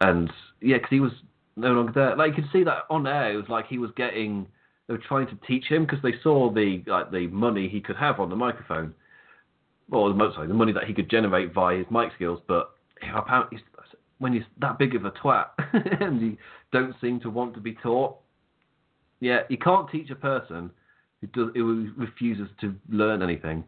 And 0.00 0.30
yeah, 0.60 0.76
because 0.76 0.90
he 0.90 1.00
was 1.00 1.12
no 1.56 1.72
longer 1.72 1.92
there. 1.92 2.16
Like 2.16 2.36
you 2.36 2.42
could 2.42 2.52
see 2.52 2.64
that 2.64 2.84
on 2.90 3.06
air, 3.06 3.32
it 3.32 3.36
was 3.36 3.48
like 3.48 3.66
he 3.66 3.78
was 3.78 3.90
getting. 3.96 4.46
They 4.86 4.94
were 4.94 5.02
trying 5.08 5.26
to 5.28 5.38
teach 5.46 5.64
him 5.64 5.84
because 5.84 6.00
they 6.02 6.14
saw 6.22 6.52
the 6.52 6.82
like 6.86 7.10
the 7.10 7.26
money 7.28 7.68
he 7.68 7.80
could 7.80 7.96
have 7.96 8.20
on 8.20 8.30
the 8.30 8.36
microphone, 8.36 8.94
or 9.90 10.14
sorry, 10.34 10.46
the 10.46 10.54
money 10.54 10.72
that 10.72 10.84
he 10.84 10.94
could 10.94 11.10
generate 11.10 11.52
via 11.52 11.78
his 11.78 11.86
mic 11.90 12.12
skills. 12.14 12.40
But 12.46 12.70
apparently, 13.14 13.58
when 14.18 14.32
you're 14.32 14.44
that 14.60 14.78
big 14.78 14.94
of 14.94 15.04
a 15.04 15.10
twat 15.10 15.46
and 16.00 16.20
you 16.20 16.36
don't 16.72 16.94
seem 17.00 17.20
to 17.20 17.30
want 17.30 17.54
to 17.54 17.60
be 17.60 17.72
taught, 17.74 18.16
yeah, 19.20 19.40
you 19.48 19.58
can't 19.58 19.90
teach 19.90 20.10
a 20.10 20.14
person 20.14 20.70
who 21.20 21.26
does 21.28 21.54
who 21.54 21.90
refuses 21.96 22.48
to 22.60 22.74
learn 22.88 23.22
anything. 23.22 23.64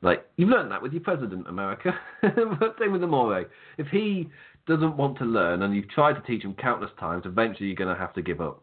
Like 0.00 0.28
you've 0.36 0.48
learned 0.48 0.70
that 0.70 0.82
with 0.82 0.92
your 0.92 1.02
president, 1.02 1.48
America. 1.48 1.92
Same 2.22 2.92
with 2.92 3.02
Amore. 3.02 3.46
If 3.78 3.88
he 3.88 4.28
doesn't 4.66 4.96
want 4.96 5.18
to 5.18 5.24
learn, 5.24 5.62
and 5.62 5.74
you've 5.74 5.88
tried 5.88 6.12
to 6.14 6.20
teach 6.20 6.44
him 6.44 6.54
countless 6.54 6.90
times, 7.00 7.24
eventually 7.26 7.66
you're 7.66 7.76
going 7.76 7.94
to 7.94 8.00
have 8.00 8.14
to 8.14 8.22
give 8.22 8.40
up. 8.40 8.62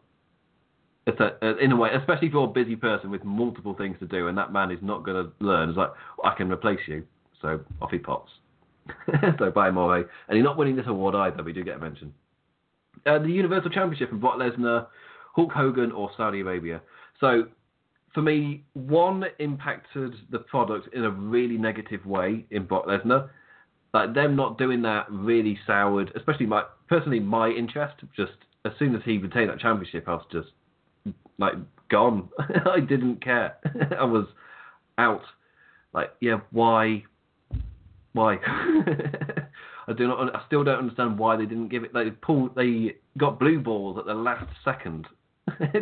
A, 1.07 1.11
uh, 1.23 1.57
in 1.57 1.71
a 1.71 1.75
way, 1.75 1.89
especially 1.93 2.27
if 2.27 2.33
you're 2.33 2.45
a 2.45 2.47
busy 2.47 2.75
person 2.75 3.11
with 3.11 3.23
multiple 3.23 3.75
things 3.75 3.97
to 3.99 4.07
do, 4.07 4.27
and 4.27 4.37
that 4.37 4.51
man 4.51 4.71
is 4.71 4.79
not 4.81 5.03
going 5.03 5.23
to 5.23 5.31
learn. 5.45 5.69
It's 5.69 5.77
like 5.77 5.91
I 6.23 6.33
can 6.35 6.51
replace 6.51 6.79
you, 6.87 7.03
so 7.41 7.59
off 7.81 7.91
he 7.91 7.99
pops. 7.99 8.31
so 9.39 9.51
bye, 9.51 9.67
Amore. 9.67 10.09
And 10.27 10.35
he's 10.35 10.43
not 10.43 10.57
winning 10.57 10.75
this 10.75 10.87
award 10.87 11.15
either. 11.15 11.43
We 11.43 11.53
do 11.53 11.63
get 11.63 11.75
a 11.75 11.79
mention. 11.79 12.13
Uh, 13.05 13.19
the 13.19 13.27
Universal 13.27 13.71
Championship 13.71 14.11
of 14.11 14.19
Brock 14.19 14.39
Lesnar, 14.39 14.87
Hulk 15.35 15.51
Hogan, 15.51 15.91
or 15.91 16.09
Saudi 16.17 16.41
Arabia. 16.41 16.81
So 17.19 17.45
for 18.15 18.21
me, 18.21 18.63
one 18.73 19.25
impacted 19.39 20.15
the 20.31 20.39
product 20.39 20.87
in 20.93 21.03
a 21.03 21.11
really 21.11 21.57
negative 21.57 22.05
way 22.05 22.45
in 22.49 22.65
Brock 22.65 22.87
Lesnar. 22.87 23.29
Like 23.93 24.13
them 24.13 24.37
not 24.37 24.57
doing 24.57 24.81
that 24.83 25.05
really 25.11 25.59
soured, 25.67 26.11
especially 26.15 26.45
my 26.45 26.63
personally 26.87 27.19
my 27.19 27.49
interest. 27.49 27.95
Just 28.15 28.31
as 28.63 28.71
soon 28.79 28.95
as 28.95 29.01
he 29.03 29.17
retained 29.17 29.49
that 29.49 29.59
championship, 29.59 30.05
I 30.07 30.13
was 30.13 30.25
just 30.31 30.47
like 31.37 31.53
gone. 31.91 32.29
I 32.39 32.79
didn't 32.79 33.23
care. 33.23 33.57
I 33.99 34.05
was 34.05 34.27
out. 34.97 35.23
Like, 35.93 36.11
yeah, 36.21 36.39
why? 36.51 37.03
Why? 38.13 38.37
I 39.87 39.93
do 39.95 40.07
not. 40.07 40.33
I 40.33 40.41
still 40.47 40.63
don't 40.63 40.79
understand 40.79 41.19
why 41.19 41.35
they 41.35 41.45
didn't 41.45 41.67
give 41.67 41.83
it. 41.83 41.93
They 41.93 42.11
pulled. 42.11 42.55
They 42.55 42.95
got 43.17 43.39
blue 43.39 43.59
balls 43.59 43.97
at 43.99 44.05
the 44.05 44.13
last 44.13 44.47
second. 44.63 45.07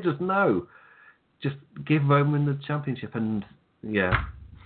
just 0.04 0.20
no 0.20 0.68
just 1.44 1.58
give 1.86 2.04
Roman 2.06 2.46
the 2.46 2.58
championship, 2.66 3.14
and 3.16 3.46
yeah, 3.84 4.24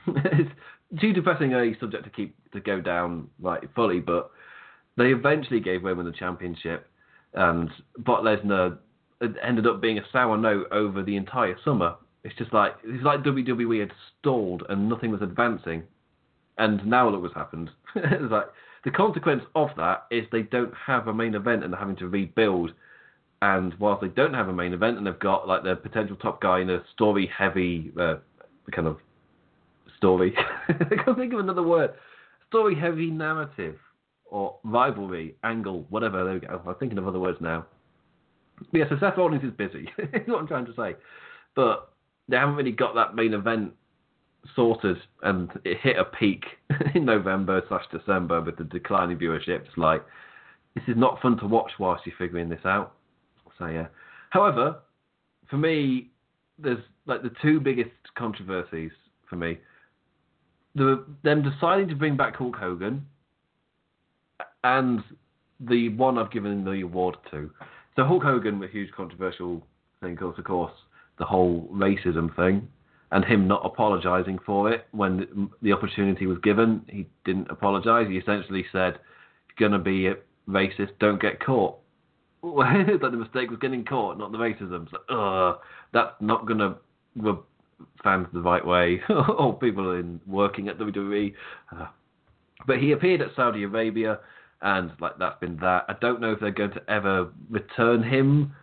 it's 0.08 0.52
too 1.02 1.12
depressing 1.12 1.54
a 1.54 1.78
subject 1.80 2.04
to 2.06 2.10
keep 2.10 2.36
to 2.52 2.62
go 2.62 2.80
down 2.80 3.30
like 3.42 3.74
fully, 3.76 4.00
but 4.00 4.32
they 4.96 5.08
eventually 5.08 5.60
gave 5.60 5.84
Roman 5.84 6.06
the 6.06 6.12
championship, 6.12 6.88
and 7.34 7.70
Brock 7.98 8.22
Lesnar 8.24 8.78
ended 9.44 9.66
up 9.66 9.82
being 9.82 9.98
a 9.98 10.04
sour 10.12 10.38
note 10.38 10.68
over 10.72 11.04
the 11.04 11.18
entire 11.18 11.58
summer. 11.66 11.96
It's 12.24 12.36
just 12.38 12.54
like 12.54 12.76
it's 12.84 13.04
like 13.04 13.24
WWE 13.24 13.80
had 13.80 13.92
stalled 14.20 14.64
and 14.70 14.88
nothing 14.88 15.12
was 15.12 15.22
advancing, 15.22 15.84
and 16.58 16.86
now 16.86 17.10
look 17.10 17.24
what's 17.24 17.36
happened. 17.36 17.72
it's 17.96 18.32
like 18.32 18.46
the 18.86 18.92
consequence 18.92 19.44
of 19.56 19.70
that 19.78 20.06
is 20.12 20.26
they 20.32 20.44
don't 20.44 20.74
have 20.86 21.08
a 21.08 21.14
main 21.14 21.36
event 21.36 21.64
and 21.64 21.74
they're 21.74 21.80
having 21.80 21.96
to 21.98 22.08
rebuild 22.08 22.72
and 23.42 23.74
whilst 23.80 24.02
they 24.02 24.08
don't 24.08 24.34
have 24.34 24.48
a 24.48 24.54
main 24.54 24.74
event 24.74 24.98
and 24.98 25.06
they've 25.06 25.20
got 25.20 25.48
like 25.48 25.64
the 25.64 25.76
potential 25.76 26.16
top 26.16 26.42
guy 26.42 26.60
in 26.60 26.70
a 26.70 26.84
story 26.94 27.30
heavy 27.36 27.92
uh, 28.00 28.16
kind 28.72 28.88
of 28.88 28.98
story, 29.98 30.36
I 30.70 31.04
can't 31.04 31.18
think 31.18 31.34
of 31.34 31.40
another 31.40 31.64
word, 31.64 31.94
story 32.50 32.76
heavy 32.76 33.10
narrative 33.12 33.76
or 34.26 34.58
rivalry 34.64 35.36
angle, 35.44 35.86
whatever. 35.90 36.24
There 36.24 36.34
we 36.34 36.40
go. 36.40 36.62
I'm 36.66 36.76
thinking 36.76 36.98
of 36.98 37.08
other 37.08 37.20
words 37.20 37.38
now. 37.42 37.66
But 38.72 38.80
yeah, 38.80 38.86
so 38.90 38.98
Seth 39.00 39.18
Rollins 39.18 39.44
is 39.44 39.52
busy. 39.52 39.90
is 39.98 40.28
what 40.28 40.40
I'm 40.40 40.48
trying 40.48 40.66
to 40.66 40.74
say, 40.76 40.96
but 41.56 41.94
they 42.28 42.38
haven't 42.38 42.56
really 42.56 42.72
got 42.72 42.96
that 42.96 43.16
main 43.16 43.34
event 43.34 43.74
sorted, 44.56 44.98
and 45.24 45.50
it 45.64 45.78
hit 45.82 45.98
a 45.98 46.06
peak 46.06 46.46
in 46.96 47.06
November 47.06 47.62
slash 47.68 47.84
December 47.92 48.42
with 48.42 48.58
the 48.58 48.64
declining 48.64 49.18
viewership. 49.18 49.66
It's 49.66 49.78
like 49.78 50.04
this 50.76 50.84
is 50.88 50.98
not 50.98 51.22
fun 51.22 51.38
to 51.38 51.48
watch 51.48 51.72
whilst 51.80 52.06
you're 52.06 52.16
figuring 52.18 52.50
this 52.50 52.66
out. 52.66 52.94
So 53.58 53.68
yeah. 53.68 53.88
However, 54.30 54.80
for 55.50 55.58
me, 55.58 56.12
there's 56.60 56.84
like 57.06 57.22
the 57.24 57.32
two 57.42 57.60
biggest 57.60 57.92
controversies 58.18 58.92
for 59.30 59.36
me. 59.36 59.60
The 60.76 61.06
them 61.24 61.42
deciding 61.42 61.88
to 61.90 61.96
bring 61.96 62.18
back 62.18 62.36
Hulk 62.36 62.56
Hogan, 62.56 63.06
and 64.64 65.04
the 65.60 65.90
one 65.90 66.18
I've 66.18 66.32
given 66.32 66.64
the 66.64 66.82
award 66.82 67.18
to. 67.32 67.50
So 67.96 68.06
Hulk 68.06 68.24
Hogan, 68.24 68.60
was 68.60 68.70
a 68.70 68.72
huge 68.72 68.92
controversial 68.92 69.66
thing, 70.02 70.14
because 70.14 70.38
of 70.38 70.46
course 70.46 70.74
the 71.18 71.26
whole 71.26 71.68
racism 71.74 72.36
thing. 72.36 72.68
and 73.12 73.24
him 73.24 73.48
not 73.48 73.66
apologising 73.66 74.40
for 74.46 74.72
it 74.72 74.86
when 74.92 75.50
the 75.62 75.72
opportunity 75.72 76.26
was 76.26 76.38
given. 76.44 76.82
He 76.88 77.08
didn't 77.26 77.50
apologise. 77.50 78.08
He 78.10 78.18
essentially 78.18 78.66
said, 78.72 78.96
"If 78.96 79.60
you're 79.60 79.70
going 79.70 79.80
to 79.80 79.84
be 79.84 80.08
a 80.08 80.16
racist, 80.50 80.92
don't 81.00 81.22
get 81.22 81.40
caught." 81.40 81.78
that 83.02 83.12
the 83.12 83.18
mistake 83.18 83.50
was 83.50 83.60
getting 83.60 83.86
caught, 83.86 84.18
not 84.18 84.32
the 84.32 84.38
racism. 84.38 84.88
So, 84.92 85.16
uh, 85.16 85.58
that's 85.94 86.14
not 86.20 86.46
going 86.46 86.60
to 86.60 86.76
rub 87.16 87.44
fans 88.04 88.28
the 88.34 88.42
right 88.42 88.66
way, 88.66 89.02
or 89.10 89.58
people 89.58 89.92
in 89.92 90.20
working 90.26 90.68
at 90.68 90.78
WWE. 90.78 91.34
Uh, 91.72 91.88
but 92.66 92.80
he 92.80 92.92
appeared 92.92 93.22
at 93.22 93.30
Saudi 93.36 93.64
Arabia, 93.64 94.20
and 94.62 94.92
like 95.00 95.18
that's 95.20 95.40
been 95.40 95.58
that. 95.58 95.86
I 95.88 95.96
don't 96.02 96.22
know 96.22 96.32
if 96.32 96.40
they're 96.40 96.52
going 96.52 96.72
to 96.72 96.90
ever 96.90 97.30
return 97.50 98.04
him 98.04 98.54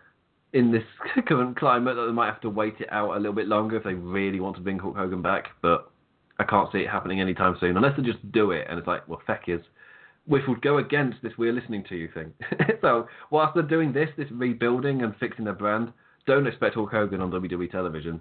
in 0.52 0.72
this 0.72 0.84
current 1.26 1.56
climate. 1.56 1.96
That 1.96 2.06
they 2.06 2.12
might 2.12 2.26
have 2.26 2.40
to 2.42 2.50
wait 2.50 2.74
it 2.80 2.88
out 2.90 3.14
a 3.14 3.16
little 3.16 3.32
bit 3.32 3.48
longer 3.48 3.76
if 3.76 3.84
they 3.84 3.94
really 3.94 4.40
want 4.40 4.56
to 4.56 4.62
bring 4.62 4.78
Hulk 4.78 4.96
Hogan 4.96 5.22
back. 5.22 5.48
But 5.62 5.90
I 6.38 6.44
can't 6.44 6.70
see 6.72 6.78
it 6.78 6.90
happening 6.90 7.20
anytime 7.20 7.56
soon, 7.60 7.76
unless 7.76 7.96
they 7.96 8.02
just 8.02 8.32
do 8.32 8.50
it. 8.50 8.66
And 8.68 8.78
it's 8.78 8.88
like, 8.88 9.06
well, 9.08 9.22
feck 9.26 9.44
is 9.46 9.60
which 10.26 10.42
would 10.48 10.62
go 10.62 10.78
against 10.78 11.18
this 11.22 11.32
we're 11.36 11.52
listening 11.52 11.84
to 11.88 11.96
you 11.96 12.08
thing. 12.14 12.32
so 12.80 13.06
whilst 13.30 13.54
they're 13.54 13.62
doing 13.62 13.92
this, 13.92 14.08
this 14.16 14.30
rebuilding 14.30 15.02
and 15.02 15.14
fixing 15.16 15.44
their 15.44 15.54
brand, 15.54 15.92
don't 16.26 16.46
expect 16.46 16.74
Hulk 16.74 16.90
Hogan 16.90 17.20
on 17.20 17.30
WWE 17.30 17.70
television. 17.70 18.20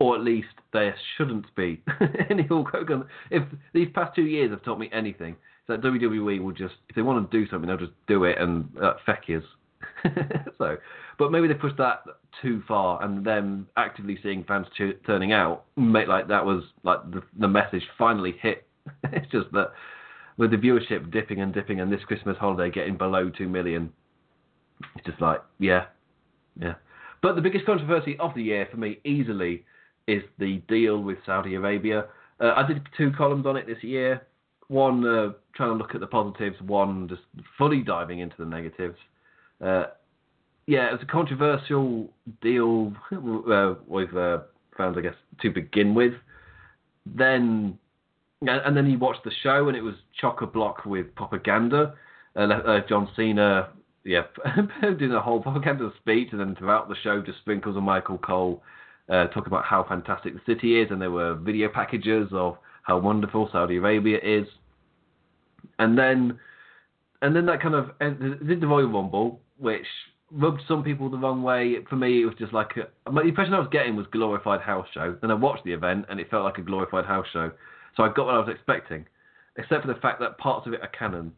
Or 0.00 0.16
at 0.16 0.22
least 0.22 0.48
there 0.72 0.94
shouldn't 1.16 1.54
be 1.54 1.82
any 2.30 2.44
Hulk 2.44 2.68
Hogan. 2.72 3.04
If 3.30 3.42
these 3.72 3.88
past 3.94 4.14
two 4.16 4.24
years 4.24 4.50
have 4.50 4.64
taught 4.64 4.78
me 4.78 4.90
anything, 4.92 5.36
it's 5.68 5.82
that 5.82 5.82
WWE 5.82 6.42
will 6.42 6.52
just, 6.52 6.74
if 6.88 6.96
they 6.96 7.02
want 7.02 7.30
to 7.30 7.38
do 7.38 7.48
something, 7.48 7.68
they'll 7.68 7.76
just 7.76 7.92
do 8.08 8.24
it 8.24 8.38
and 8.38 8.68
uh, 8.82 8.94
is. 9.28 9.44
so, 10.58 10.76
but 11.18 11.30
maybe 11.30 11.46
they 11.46 11.54
pushed 11.54 11.76
that 11.76 12.02
too 12.42 12.62
far, 12.66 13.02
and 13.02 13.24
them 13.24 13.66
actively 13.76 14.18
seeing 14.22 14.44
fans 14.44 14.66
ch- 14.76 14.96
turning 15.06 15.32
out, 15.32 15.64
make 15.76 16.08
like 16.08 16.28
that 16.28 16.44
was 16.44 16.64
like 16.82 16.98
the, 17.10 17.22
the 17.38 17.48
message 17.48 17.82
finally 17.98 18.34
hit. 18.40 18.66
it's 19.04 19.30
just 19.30 19.50
that 19.52 19.72
with 20.40 20.50
the 20.52 20.56
viewership 20.56 21.12
dipping 21.12 21.42
and 21.42 21.52
dipping, 21.52 21.80
and 21.80 21.92
this 21.92 22.02
Christmas 22.06 22.34
holiday 22.38 22.70
getting 22.70 22.96
below 22.96 23.28
two 23.28 23.46
million, 23.46 23.92
it's 24.96 25.04
just 25.04 25.20
like, 25.20 25.42
yeah, 25.58 25.84
yeah. 26.58 26.76
But 27.22 27.34
the 27.34 27.42
biggest 27.42 27.66
controversy 27.66 28.16
of 28.18 28.34
the 28.34 28.42
year 28.42 28.66
for 28.70 28.78
me, 28.78 29.00
easily, 29.04 29.66
is 30.06 30.22
the 30.38 30.62
deal 30.66 31.02
with 31.02 31.18
Saudi 31.26 31.56
Arabia. 31.56 32.06
Uh, 32.40 32.54
I 32.56 32.66
did 32.66 32.80
two 32.96 33.12
columns 33.12 33.44
on 33.44 33.58
it 33.58 33.66
this 33.66 33.82
year. 33.84 34.26
One 34.68 35.06
uh, 35.06 35.32
trying 35.54 35.72
to 35.72 35.74
look 35.74 35.94
at 35.94 36.00
the 36.00 36.06
positives, 36.06 36.56
one 36.62 37.06
just 37.06 37.20
fully 37.58 37.82
diving 37.82 38.20
into 38.20 38.36
the 38.38 38.46
negatives. 38.46 38.96
Uh, 39.62 39.88
yeah, 40.66 40.88
it 40.88 40.92
was 40.92 41.02
a 41.02 41.12
controversial 41.12 42.08
deal 42.40 42.94
uh, 43.12 43.74
with 43.86 44.16
uh, 44.16 44.38
fans, 44.74 44.96
I 44.96 45.02
guess, 45.02 45.16
to 45.42 45.50
begin 45.50 45.94
with. 45.94 46.14
Then 47.04 47.78
and 48.42 48.76
then 48.76 48.86
he 48.86 48.96
watched 48.96 49.24
the 49.24 49.32
show, 49.42 49.68
and 49.68 49.76
it 49.76 49.82
was 49.82 49.94
chock 50.20 50.40
a 50.42 50.46
block 50.46 50.86
with 50.86 51.14
propaganda. 51.14 51.94
And 52.34 52.52
uh, 52.52 52.80
John 52.88 53.08
Cena, 53.14 53.70
yeah, 54.04 54.22
doing 54.98 55.12
a 55.12 55.20
whole 55.20 55.42
propaganda 55.42 55.90
speech, 56.00 56.28
and 56.32 56.40
then 56.40 56.56
throughout 56.56 56.88
the 56.88 56.96
show, 57.02 57.20
just 57.20 57.38
sprinkles 57.38 57.76
of 57.76 57.82
Michael 57.82 58.18
Cole 58.18 58.62
uh, 59.10 59.26
talking 59.26 59.48
about 59.48 59.64
how 59.64 59.84
fantastic 59.86 60.34
the 60.34 60.40
city 60.46 60.80
is, 60.80 60.90
and 60.90 61.02
there 61.02 61.10
were 61.10 61.34
video 61.34 61.68
packages 61.68 62.28
of 62.32 62.56
how 62.82 62.98
wonderful 62.98 63.48
Saudi 63.52 63.76
Arabia 63.76 64.18
is. 64.22 64.46
And 65.78 65.98
then, 65.98 66.38
and 67.20 67.36
then 67.36 67.46
that 67.46 67.60
kind 67.60 67.74
of 67.74 67.90
did 68.46 68.60
the 68.60 68.66
Royal 68.66 68.88
Rumble, 68.88 69.40
which 69.58 69.86
rubbed 70.30 70.62
some 70.66 70.82
people 70.82 71.10
the 71.10 71.18
wrong 71.18 71.42
way. 71.42 71.76
For 71.88 71.96
me, 71.96 72.22
it 72.22 72.24
was 72.24 72.34
just 72.38 72.52
like 72.52 72.70
a, 72.76 73.10
the 73.10 73.20
impression 73.20 73.52
I 73.52 73.58
was 73.58 73.68
getting 73.70 73.96
was 73.96 74.06
glorified 74.12 74.60
house 74.60 74.86
show. 74.94 75.16
Then 75.20 75.30
I 75.30 75.34
watched 75.34 75.64
the 75.64 75.72
event, 75.72 76.06
and 76.08 76.20
it 76.20 76.30
felt 76.30 76.44
like 76.44 76.58
a 76.58 76.62
glorified 76.62 77.04
house 77.04 77.26
show. 77.32 77.50
So 77.96 78.02
I 78.02 78.08
got 78.08 78.26
what 78.26 78.34
I 78.34 78.38
was 78.38 78.48
expecting, 78.48 79.06
except 79.56 79.82
for 79.84 79.92
the 79.92 80.00
fact 80.00 80.20
that 80.20 80.38
parts 80.38 80.66
of 80.66 80.72
it 80.72 80.82
are 80.82 80.88
canon. 80.88 81.32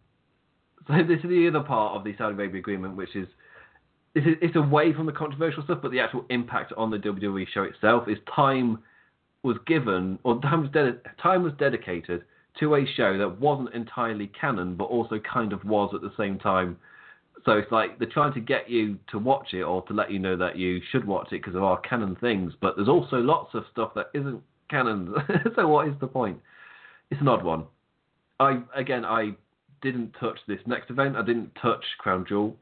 So 0.86 0.94
this 1.08 1.18
is 1.22 1.30
the 1.30 1.48
other 1.48 1.64
part 1.64 1.96
of 1.96 2.04
the 2.04 2.14
Saudi 2.16 2.34
Arabia 2.34 2.58
agreement, 2.58 2.96
which 2.96 3.14
is 3.14 3.28
it's, 4.14 4.56
away 4.56 4.92
from 4.92 5.06
the 5.06 5.12
controversial 5.12 5.64
stuff, 5.64 5.78
but 5.80 5.90
the 5.90 6.00
actual 6.00 6.26
impact 6.28 6.72
on 6.76 6.90
the 6.90 6.98
WWE 6.98 7.46
show 7.52 7.62
itself 7.62 8.08
is 8.08 8.18
time 8.34 8.78
was 9.42 9.56
given 9.66 10.18
or 10.22 10.40
time 10.40 10.62
was, 10.62 10.70
ded- 10.70 11.00
time 11.20 11.42
was 11.42 11.52
dedicated 11.58 12.22
to 12.60 12.74
a 12.74 12.86
show 12.96 13.16
that 13.16 13.40
wasn't 13.40 13.74
entirely 13.74 14.30
canon, 14.38 14.76
but 14.76 14.84
also 14.84 15.18
kind 15.20 15.52
of 15.52 15.64
was 15.64 15.92
at 15.94 16.02
the 16.02 16.12
same 16.16 16.38
time. 16.38 16.76
So 17.44 17.52
it's 17.52 17.72
like 17.72 17.98
they're 17.98 18.08
trying 18.08 18.34
to 18.34 18.40
get 18.40 18.68
you 18.68 18.98
to 19.10 19.18
watch 19.18 19.54
it 19.54 19.62
or 19.62 19.82
to 19.86 19.94
let 19.94 20.10
you 20.10 20.18
know 20.18 20.36
that 20.36 20.56
you 20.56 20.80
should 20.90 21.06
watch 21.06 21.28
it 21.28 21.40
because 21.40 21.54
there 21.54 21.64
are 21.64 21.80
canon 21.80 22.16
things, 22.20 22.52
but 22.60 22.76
there's 22.76 22.88
also 22.88 23.16
lots 23.16 23.54
of 23.54 23.64
stuff 23.72 23.92
that 23.94 24.10
isn't 24.14 24.42
canon. 24.72 25.14
so 25.56 25.68
what 25.68 25.86
is 25.86 25.94
the 26.00 26.08
point? 26.08 26.40
it's 27.12 27.20
an 27.20 27.28
odd 27.28 27.44
one. 27.44 27.64
I 28.40 28.62
again, 28.74 29.04
I 29.04 29.32
didn't 29.82 30.14
touch 30.18 30.38
this 30.48 30.60
next 30.66 30.90
event. 30.90 31.14
I 31.16 31.22
didn't 31.22 31.52
touch 31.60 31.84
Crown 31.98 32.24
Jewel, 32.26 32.56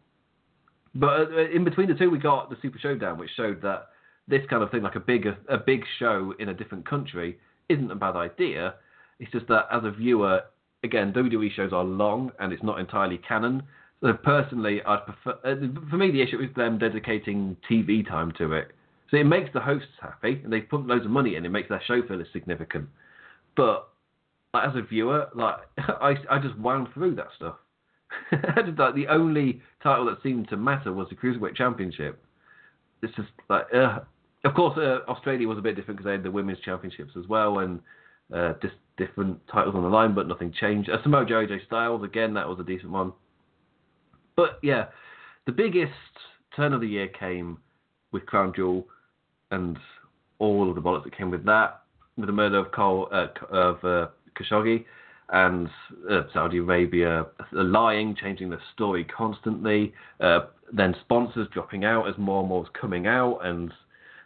but 0.95 1.33
uh, 1.33 1.49
in 1.55 1.65
between 1.65 1.89
the 1.89 1.95
two, 1.95 2.11
we 2.11 2.19
got 2.19 2.51
the 2.51 2.57
Super 2.61 2.79
Showdown, 2.79 3.17
which 3.17 3.31
showed 3.37 3.63
that 3.63 3.89
this 4.27 4.43
kind 4.51 4.63
of 4.63 4.71
thing, 4.71 4.83
like 4.83 4.97
a 4.97 5.01
big 5.01 5.27
a 5.49 5.57
big 5.57 5.85
show 5.99 6.35
in 6.41 6.49
a 6.49 6.55
different 6.55 6.89
country, 6.89 7.39
isn't 7.69 7.91
a 7.91 7.95
bad 7.95 8.17
idea. 8.17 8.75
It's 9.21 9.31
just 9.31 9.47
that 9.49 9.67
as 9.71 9.83
a 9.85 9.91
viewer, 9.93 10.43
again, 10.83 11.13
WWE 11.13 11.53
shows 11.55 11.73
are 11.73 11.85
long 11.85 12.33
and 12.41 12.53
it's 12.53 12.63
not 12.63 12.81
entirely 12.81 13.19
canon. 13.19 13.63
So 14.03 14.15
personally, 14.15 14.83
I'd 14.85 15.05
prefer. 15.05 15.39
Uh, 15.45 15.55
for 15.89 15.97
me, 15.97 16.11
the 16.11 16.23
issue 16.23 16.41
is 16.41 16.53
them 16.57 16.79
dedicating 16.79 17.57
TV 17.71 18.07
time 18.07 18.33
to 18.39 18.53
it. 18.55 18.73
So 19.11 19.17
it 19.17 19.25
makes 19.25 19.51
the 19.53 19.61
hosts 19.61 19.89
happy, 20.01 20.41
and 20.45 20.53
they 20.53 20.61
put 20.61 20.87
loads 20.87 21.05
of 21.05 21.11
money 21.11 21.35
in. 21.35 21.45
It 21.45 21.51
makes 21.51 21.69
their 21.69 21.83
show 21.87 22.01
feel 22.07 22.21
as 22.21 22.27
significant. 22.33 22.89
But 23.57 23.89
like, 24.55 24.69
as 24.69 24.77
a 24.77 24.83
viewer, 24.83 25.29
like 25.35 25.57
I, 25.79 26.15
I 26.31 26.39
just 26.39 26.57
wound 26.59 26.89
through 26.95 27.17
that 27.17 27.29
stuff. 27.37 27.57
like 28.33 28.95
the 28.95 29.07
only 29.09 29.63
title 29.83 30.07
that 30.07 30.23
seemed 30.23 30.49
to 30.49 30.57
matter 30.57 30.93
was 30.93 31.09
the 31.09 31.17
cruiserweight 31.17 31.57
championship. 31.57 32.23
It's 33.03 33.15
just 33.17 33.29
like, 33.49 33.67
uh, 33.75 34.01
of 34.45 34.55
course, 34.55 34.77
uh, 34.77 35.11
Australia 35.11 35.49
was 35.49 35.59
a 35.59 35.63
bit 35.63 35.77
different 35.77 35.99
because 35.99 36.09
they 36.09 36.13
had 36.13 36.23
the 36.23 36.31
women's 36.31 36.61
championships 36.61 37.13
as 37.19 37.27
well, 37.29 37.61
and 37.61 37.81
uh, 38.35 38.55
just 38.61 38.75
different 38.97 39.41
titles 39.51 39.75
on 39.75 39.83
the 39.83 39.89
line, 39.89 40.15
but 40.15 40.29
nothing 40.29 40.53
changed. 40.53 40.91
Uh, 40.91 41.03
Samoa 41.03 41.25
Joe 41.25 41.47
Styles 41.67 42.05
again, 42.05 42.35
that 42.35 42.49
was 42.49 42.59
a 42.61 42.65
decent 42.65 42.91
one. 42.91 43.13
But 44.37 44.59
yeah, 44.63 44.87
the 45.47 45.53
biggest 45.53 45.93
turn 46.55 46.73
of 46.73 46.81
the 46.81 46.89
year 46.89 47.09
came 47.09 47.59
with 48.13 48.27
Crown 48.27 48.53
Jewel 48.55 48.87
and 49.51 49.79
all 50.39 50.69
of 50.69 50.75
the 50.75 50.81
bollocks 50.81 51.05
that 51.05 51.17
came 51.17 51.31
with 51.31 51.45
that, 51.45 51.83
with 52.17 52.27
the 52.27 52.33
murder 52.33 52.59
of 52.59 53.13
uh, 53.13 53.27
of 53.51 53.85
uh, 53.85 54.09
Khashoggi 54.39 54.85
and 55.33 55.69
uh, 56.11 56.23
Saudi 56.33 56.59
Arabia 56.59 57.27
lying, 57.53 58.17
changing 58.21 58.51
the 58.51 58.59
story 58.75 59.05
constantly, 59.05 59.93
uh, 60.21 60.41
then 60.73 60.95
sponsors 61.03 61.47
dropping 61.53 61.85
out 61.85 62.09
as 62.09 62.15
more 62.19 62.41
and 62.41 62.49
more 62.49 62.65
is 62.65 62.71
coming 62.81 63.07
out, 63.07 63.39
and 63.45 63.73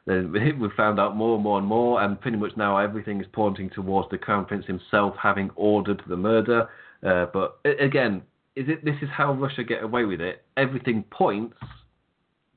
then 0.06 0.32
we 0.60 0.68
found 0.76 0.98
out 0.98 1.16
more 1.16 1.34
and 1.34 1.44
more 1.44 1.58
and 1.58 1.66
more, 1.66 2.02
and 2.02 2.20
pretty 2.20 2.36
much 2.36 2.52
now 2.56 2.78
everything 2.78 3.20
is 3.20 3.26
pointing 3.32 3.70
towards 3.70 4.08
the 4.10 4.18
Crown 4.18 4.44
Prince 4.44 4.66
himself 4.66 5.14
having 5.20 5.50
ordered 5.56 6.02
the 6.08 6.16
murder. 6.16 6.68
Uh, 7.06 7.26
but 7.32 7.58
again, 7.80 8.22
is 8.56 8.68
it 8.68 8.84
this 8.84 8.96
is 9.02 9.08
how 9.12 9.32
Russia 9.32 9.64
get 9.64 9.82
away 9.82 10.04
with 10.04 10.20
it? 10.20 10.42
Everything 10.56 11.04
points, 11.10 11.56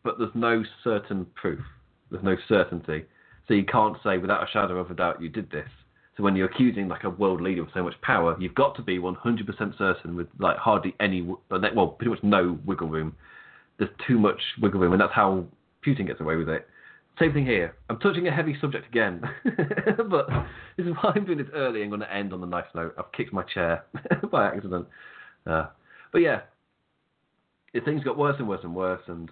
but 0.03 0.17
there's 0.17 0.31
no 0.35 0.63
certain 0.83 1.25
proof. 1.35 1.59
There's 2.11 2.23
no 2.23 2.35
certainty, 2.47 3.05
so 3.47 3.53
you 3.53 3.65
can't 3.65 3.97
say 4.03 4.17
without 4.17 4.43
a 4.43 4.51
shadow 4.51 4.77
of 4.77 4.91
a 4.91 4.93
doubt 4.93 5.21
you 5.21 5.29
did 5.29 5.51
this. 5.51 5.69
So 6.15 6.23
when 6.23 6.35
you're 6.35 6.47
accusing 6.47 6.87
like 6.87 7.03
a 7.03 7.09
world 7.09 7.41
leader 7.41 7.63
with 7.63 7.73
so 7.73 7.83
much 7.83 7.93
power, 8.01 8.35
you've 8.39 8.55
got 8.55 8.75
to 8.75 8.81
be 8.81 8.97
100% 8.97 9.77
certain 9.77 10.15
with 10.15 10.27
like 10.39 10.57
hardly 10.57 10.95
any, 10.99 11.21
well, 11.21 11.87
pretty 11.89 12.09
much 12.09 12.23
no 12.23 12.57
wiggle 12.65 12.87
room. 12.87 13.15
There's 13.77 13.91
too 14.07 14.17
much 14.17 14.41
wiggle 14.59 14.79
room, 14.79 14.93
and 14.93 15.01
that's 15.01 15.13
how 15.13 15.45
Putin 15.85 16.07
gets 16.07 16.19
away 16.19 16.35
with 16.35 16.49
it. 16.49 16.67
Same 17.19 17.33
thing 17.33 17.45
here. 17.45 17.75
I'm 17.89 17.99
touching 17.99 18.27
a 18.27 18.31
heavy 18.31 18.55
subject 18.59 18.87
again, 18.87 19.21
but 20.09 20.27
this 20.75 20.85
is 20.85 20.93
why 21.01 21.13
I'm 21.15 21.25
doing 21.25 21.39
this 21.39 21.47
early 21.53 21.83
I'm 21.83 21.89
going 21.89 22.01
to 22.01 22.13
end 22.13 22.33
on 22.33 22.41
the 22.41 22.47
nice 22.47 22.65
note. 22.73 22.95
I've 22.97 23.11
kicked 23.11 23.33
my 23.33 23.43
chair 23.43 23.85
by 24.31 24.47
accident. 24.47 24.87
Uh, 25.45 25.67
but 26.11 26.19
yeah, 26.19 26.41
things 27.85 28.03
got 28.03 28.17
worse 28.17 28.35
and 28.39 28.47
worse 28.47 28.61
and 28.63 28.75
worse, 28.75 29.01
and 29.07 29.29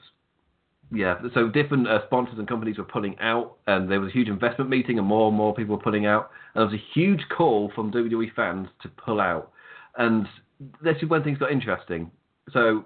yeah, 0.92 1.16
so 1.34 1.50
different 1.50 1.88
uh, 1.88 2.06
sponsors 2.06 2.38
and 2.38 2.48
companies 2.48 2.78
were 2.78 2.84
pulling 2.84 3.18
out, 3.20 3.58
and 3.68 3.90
there 3.90 4.00
was 4.00 4.10
a 4.10 4.14
huge 4.14 4.28
investment 4.28 4.70
meeting, 4.70 5.00
and 5.00 5.08
more 5.08 5.28
and 5.28 5.38
more 5.38 5.54
people 5.54 5.76
were 5.76 5.82
pulling 5.82 6.06
out. 6.06 6.30
And 6.54 6.62
there 6.62 6.66
was 6.66 6.74
a 6.74 6.94
huge 6.94 7.22
call 7.36 7.72
from 7.74 7.92
WWE 7.92 8.34
fans 8.36 8.68
to 8.84 8.90
pull 8.90 9.20
out, 9.20 9.52
and 9.98 10.28
this 10.84 10.98
is 11.02 11.10
when 11.10 11.24
things 11.24 11.38
got 11.38 11.52
interesting. 11.52 12.12
So 12.52 12.84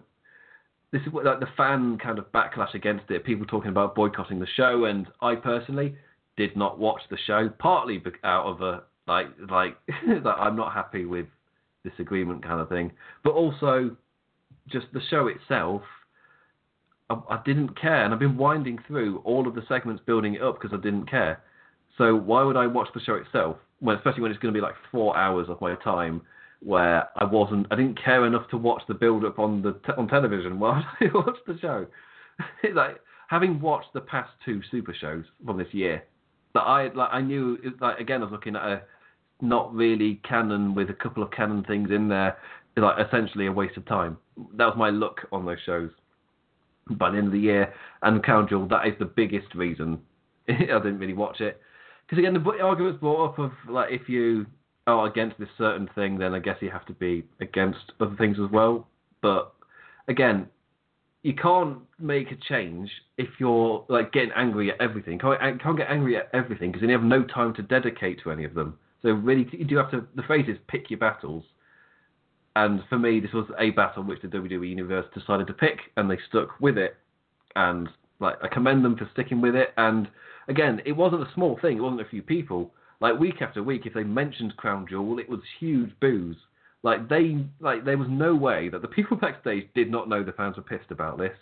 this 0.91 1.02
is 1.06 1.12
what, 1.12 1.26
like 1.26 1.39
the 1.39 1.50
fan 1.58 1.97
kind 1.97 2.20
of 2.20 2.32
backlash 2.32 2.74
against 2.74 3.12
it. 3.12 3.24
People 3.26 3.45
talking 3.45 3.70
about 3.70 3.95
boycotting 3.95 4.39
the 4.39 4.47
show, 4.56 4.86
and 4.86 5.08
I 5.22 5.36
personally 5.36 5.95
did 6.38 6.56
not 6.56 6.80
watch 6.80 7.02
the 7.10 7.18
show, 7.28 7.50
partly 7.60 8.02
out 8.24 8.45
of 8.45 8.62
a 8.62 8.84
like 9.08 9.28
like 9.50 9.78
that 10.24 10.36
I'm 10.38 10.56
not 10.56 10.74
happy 10.74 11.06
with 11.06 11.26
this 11.84 11.93
agreement 12.00 12.43
kind 12.43 12.62
of 12.62 12.70
thing, 12.70 12.91
but 13.24 13.32
also 13.32 13.95
just 14.70 14.88
the 14.93 15.02
show 15.10 15.28
itself 15.28 15.82
I, 17.10 17.39
didn't 17.43 17.80
care, 17.80 18.05
and 18.05 18.14
I've 18.14 18.20
been 18.20 18.38
winding 18.38 18.78
through 18.88 19.22
all 19.24 19.47
of 19.47 19.55
the 19.55 19.64
segments 19.68 20.03
building 20.05 20.36
it 20.36 20.41
up 20.41 20.62
because 20.62 20.78
I 20.78 20.82
didn't 20.82 21.10
care. 21.10 21.41
So 21.97 22.16
why 22.16 22.43
would 22.43 22.55
I 22.55 22.68
watch 22.68 22.89
the 22.93 22.99
show 23.01 23.16
itself? 23.16 23.57
Especially 23.82 24.22
when 24.22 24.32
it's 24.32 24.39
going 24.39 24.53
to 24.53 24.57
be 24.57 24.62
like 24.62 24.76
four 24.91 25.18
hours 25.18 25.47
of 25.49 25.60
my 25.62 25.76
time 25.76 26.22
where 26.62 27.07
I 27.16 27.24
wasn't, 27.24 27.68
I 27.72 27.76
didn't 27.76 28.03
care 28.03 28.26
enough 28.26 28.49
to 28.49 28.57
watch 28.57 28.84
the 28.88 28.93
build 28.93 29.26
up 29.26 29.39
on 29.39 29.62
the 29.62 29.80
on 29.97 30.07
television. 30.07 30.60
Would 30.60 30.70
I 30.70 31.05
watch 31.14 31.38
the 31.47 31.57
show? 31.60 31.88
It's 32.64 32.76
like 32.76 33.01
having 33.30 33.60
watched 33.60 33.91
the 33.93 34.01
past 34.01 34.30
two 34.45 34.62
super 34.72 34.93
shows 34.93 35.26
from 35.45 35.57
this 35.57 35.68
year, 35.74 36.03
that 36.53 36.62
I 36.62 36.89
like 36.93 37.10
I 37.12 37.22
knew 37.22 37.57
like 37.80 37.99
again 37.99 38.22
I 38.22 38.26
was 38.26 38.32
looking 38.32 38.55
at 38.55 38.64
a 38.64 38.82
not 39.41 39.74
really 39.74 40.22
canon 40.28 40.74
with 40.76 40.89
a 40.89 40.93
couple 40.93 41.24
of 41.24 41.32
canon 41.32 41.64
things 41.64 41.89
in 41.91 42.07
there, 42.07 42.38
like 42.76 43.05
essentially 43.05 43.47
a 43.47 43.51
waste 43.51 43.78
of 43.78 43.86
time. 43.86 44.18
That 44.55 44.66
was 44.66 44.76
my 44.78 44.89
look 44.89 45.22
on 45.32 45.45
those 45.45 45.57
shows. 45.66 45.91
By 46.91 47.11
the 47.11 47.17
end 47.17 47.27
of 47.27 47.34
the 47.34 47.39
year, 47.39 47.73
and 48.01 48.23
Crown 48.23 48.47
Jewel, 48.49 48.67
that 48.69 48.88
is 48.88 48.93
the 48.97 49.05
biggest 49.05 49.53
reason 49.53 49.99
I 50.49 50.53
didn't 50.53 50.99
really 50.99 51.13
watch 51.13 51.41
it. 51.41 51.61
Because 52.05 52.19
again, 52.19 52.34
the 52.34 52.63
argument's 52.63 52.99
brought 52.99 53.30
up 53.30 53.39
of 53.39 53.51
like 53.67 53.91
if 53.91 54.09
you 54.09 54.47
are 54.88 55.07
against 55.07 55.38
this 55.38 55.49
certain 55.57 55.89
thing, 55.93 56.17
then 56.17 56.34
I 56.34 56.39
guess 56.39 56.57
you 56.61 56.71
have 56.71 56.86
to 56.88 56.93
be 56.93 57.23
against 57.39 57.91
other 57.99 58.15
things 58.17 58.38
as 58.43 58.51
well. 58.51 58.88
But 59.21 59.53
again, 60.07 60.47
you 61.21 61.34
can't 61.34 61.80
make 61.99 62.32
a 62.32 62.38
change 62.47 62.89
if 63.17 63.27
you're 63.39 63.86
like 63.89 64.11
getting 64.11 64.32
angry 64.36 64.71
at 64.71 64.82
everything. 64.82 65.13
You 65.13 65.19
can't, 65.19 65.61
can't 65.61 65.77
get 65.77 65.89
angry 65.89 66.17
at 66.17 66.30
everything 66.34 66.71
because 66.71 66.82
then 66.82 66.89
you 66.89 66.97
have 66.97 67.05
no 67.05 67.23
time 67.23 67.53
to 67.55 67.61
dedicate 67.61 68.21
to 68.23 68.32
any 68.32 68.45
of 68.45 68.53
them. 68.53 68.77
So 69.01 69.09
really, 69.09 69.47
you 69.51 69.65
do 69.65 69.77
have 69.77 69.91
to. 69.91 70.05
The 70.15 70.23
phrase 70.23 70.45
is 70.47 70.57
pick 70.67 70.89
your 70.89 70.99
battles. 70.99 71.43
And 72.56 72.82
for 72.89 72.97
me, 72.97 73.20
this 73.20 73.34
was 73.34 73.45
a 73.60 73.70
battle 73.72 74.04
which 74.04 74.22
the 74.22 74.28
WWE 74.28 74.70
Universe 74.70 75.06
decided 75.14 75.47
to 75.47 75.54
pick, 75.54 75.80
and 75.97 76.10
they 76.10 76.18
stuck 76.30 76.60
with 76.60 76.78
it. 76.78 76.97
And 77.56 77.88
like, 78.20 78.36
I 78.43 78.47
commend 78.47 78.84
them 78.84 78.97
for 78.97 79.10
sticking 79.14 79.41
with 79.41 79.56
it. 79.56 79.70
And 79.78 80.10
again, 80.47 80.82
it 80.86 80.93
wasn't 80.93 81.22
a 81.22 81.34
small 81.34 81.58
thing. 81.62 81.78
It 81.78 81.82
wasn't 81.82 82.02
a 82.02 82.10
few 82.10 82.22
people. 82.22 82.72
Like 83.02 83.20
week 83.20 83.41
after 83.41 83.64
week, 83.64 83.86
if 83.86 83.93
they 83.93 84.04
mentioned 84.04 84.58
Crown 84.58 84.86
Jewel, 84.89 85.20
it 85.20 85.30
was 85.30 85.39
huge 85.60 85.91
boos. 86.02 86.36
Like 86.84 87.08
they, 87.08 87.45
like 87.60 87.86
there 87.86 87.97
was 87.97 88.08
no 88.10 88.36
way 88.36 88.70
that 88.70 88.82
the 88.82 88.88
people 88.88 89.18
backstage 89.18 89.68
did 89.74 89.91
not 89.91 90.10
know 90.10 90.24
the 90.24 90.32
fans 90.34 90.58
were 90.58 90.64
pissed 90.64 90.91
about 90.91 91.18
this. 91.18 91.36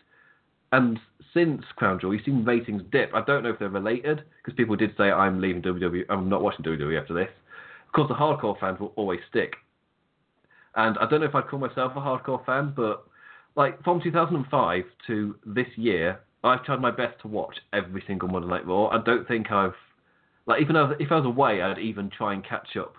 And 0.72 1.00
since 1.34 1.64
Crown 1.78 2.00
Jewel, 2.00 2.14
you've 2.14 2.26
seen 2.26 2.44
ratings 2.44 2.84
dip. 2.92 3.14
I 3.14 3.22
don't 3.22 3.44
know 3.44 3.50
if 3.50 3.60
they're 3.60 3.70
related 3.70 4.24
because 4.44 4.58
people 4.58 4.76
did 4.76 4.92
say 4.98 5.06
I'm 5.06 5.40
leaving 5.40 5.62
WWE. 5.62 6.04
I'm 6.10 6.30
not 6.30 6.42
watching 6.42 6.66
WWE 6.66 7.00
after 7.00 7.14
this. 7.14 7.30
Of 7.88 7.94
course, 7.94 8.10
the 8.10 8.16
hardcore 8.16 8.60
fans 8.60 8.80
will 8.80 8.94
always 8.96 9.22
stick. 9.30 9.54
And 10.78 10.98
I 11.00 11.10
don't 11.10 11.22
know 11.22 11.26
if 11.26 11.36
I'd 11.36 11.48
call 11.48 11.60
myself 11.60 11.94
a 11.96 12.00
hardcore 12.00 12.46
fan, 12.46 12.72
but 12.76 13.04
like 13.56 13.84
from 13.84 14.00
2005 14.02 14.84
to 15.08 15.36
this 15.46 15.68
year, 15.76 16.20
I've 16.44 16.64
tried 16.64 16.80
my 16.80 16.92
best 16.92 17.20
to 17.24 17.28
watch 17.28 17.56
every 17.74 18.04
single 18.06 18.30
Monday 18.30 18.48
Night 18.48 18.66
Raw. 18.66 18.88
I 18.88 19.02
don't 19.04 19.28
think 19.28 19.52
I've 19.52 19.74
like 20.46 20.62
even 20.62 20.76
if 20.76 21.12
I 21.12 21.16
was 21.16 21.26
away, 21.26 21.62
I'd 21.62 21.80
even 21.80 22.12
try 22.16 22.34
and 22.34 22.46
catch 22.46 22.78
up. 22.78 22.94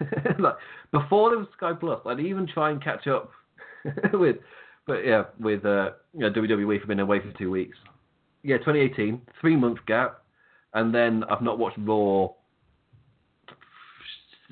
like 0.38 0.54
before 0.92 1.30
there 1.30 1.38
was 1.38 1.48
Sky 1.56 1.72
Plus, 1.78 2.00
I'd 2.06 2.20
even 2.20 2.46
try 2.46 2.70
and 2.70 2.82
catch 2.82 3.08
up 3.08 3.30
with, 4.12 4.36
but 4.86 5.04
yeah, 5.04 5.24
with 5.40 5.64
uh, 5.64 5.90
you 6.14 6.20
know, 6.20 6.30
WWE 6.30 6.80
for 6.80 6.86
being 6.86 7.00
away 7.00 7.20
for 7.20 7.36
two 7.36 7.50
weeks. 7.50 7.76
Yeah, 8.44 8.58
2018, 8.58 9.20
three 9.40 9.56
month 9.56 9.78
gap, 9.86 10.22
and 10.72 10.94
then 10.94 11.24
I've 11.24 11.42
not 11.42 11.58
watched 11.58 11.78
Raw. 11.78 12.28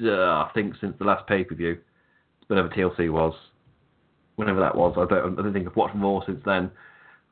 Uh, 0.02 0.10
I 0.10 0.50
think 0.54 0.74
since 0.80 0.94
the 0.98 1.04
last 1.04 1.26
pay 1.28 1.44
per 1.44 1.54
view, 1.54 1.78
whenever 2.48 2.68
TLC 2.68 3.10
was, 3.10 3.34
whenever 4.36 4.60
that 4.60 4.76
was. 4.76 4.94
I 4.96 5.06
don't, 5.12 5.38
I 5.38 5.42
don't 5.42 5.52
think 5.52 5.68
I've 5.68 5.76
watched 5.76 5.94
more 5.94 6.22
since 6.26 6.40
then, 6.44 6.70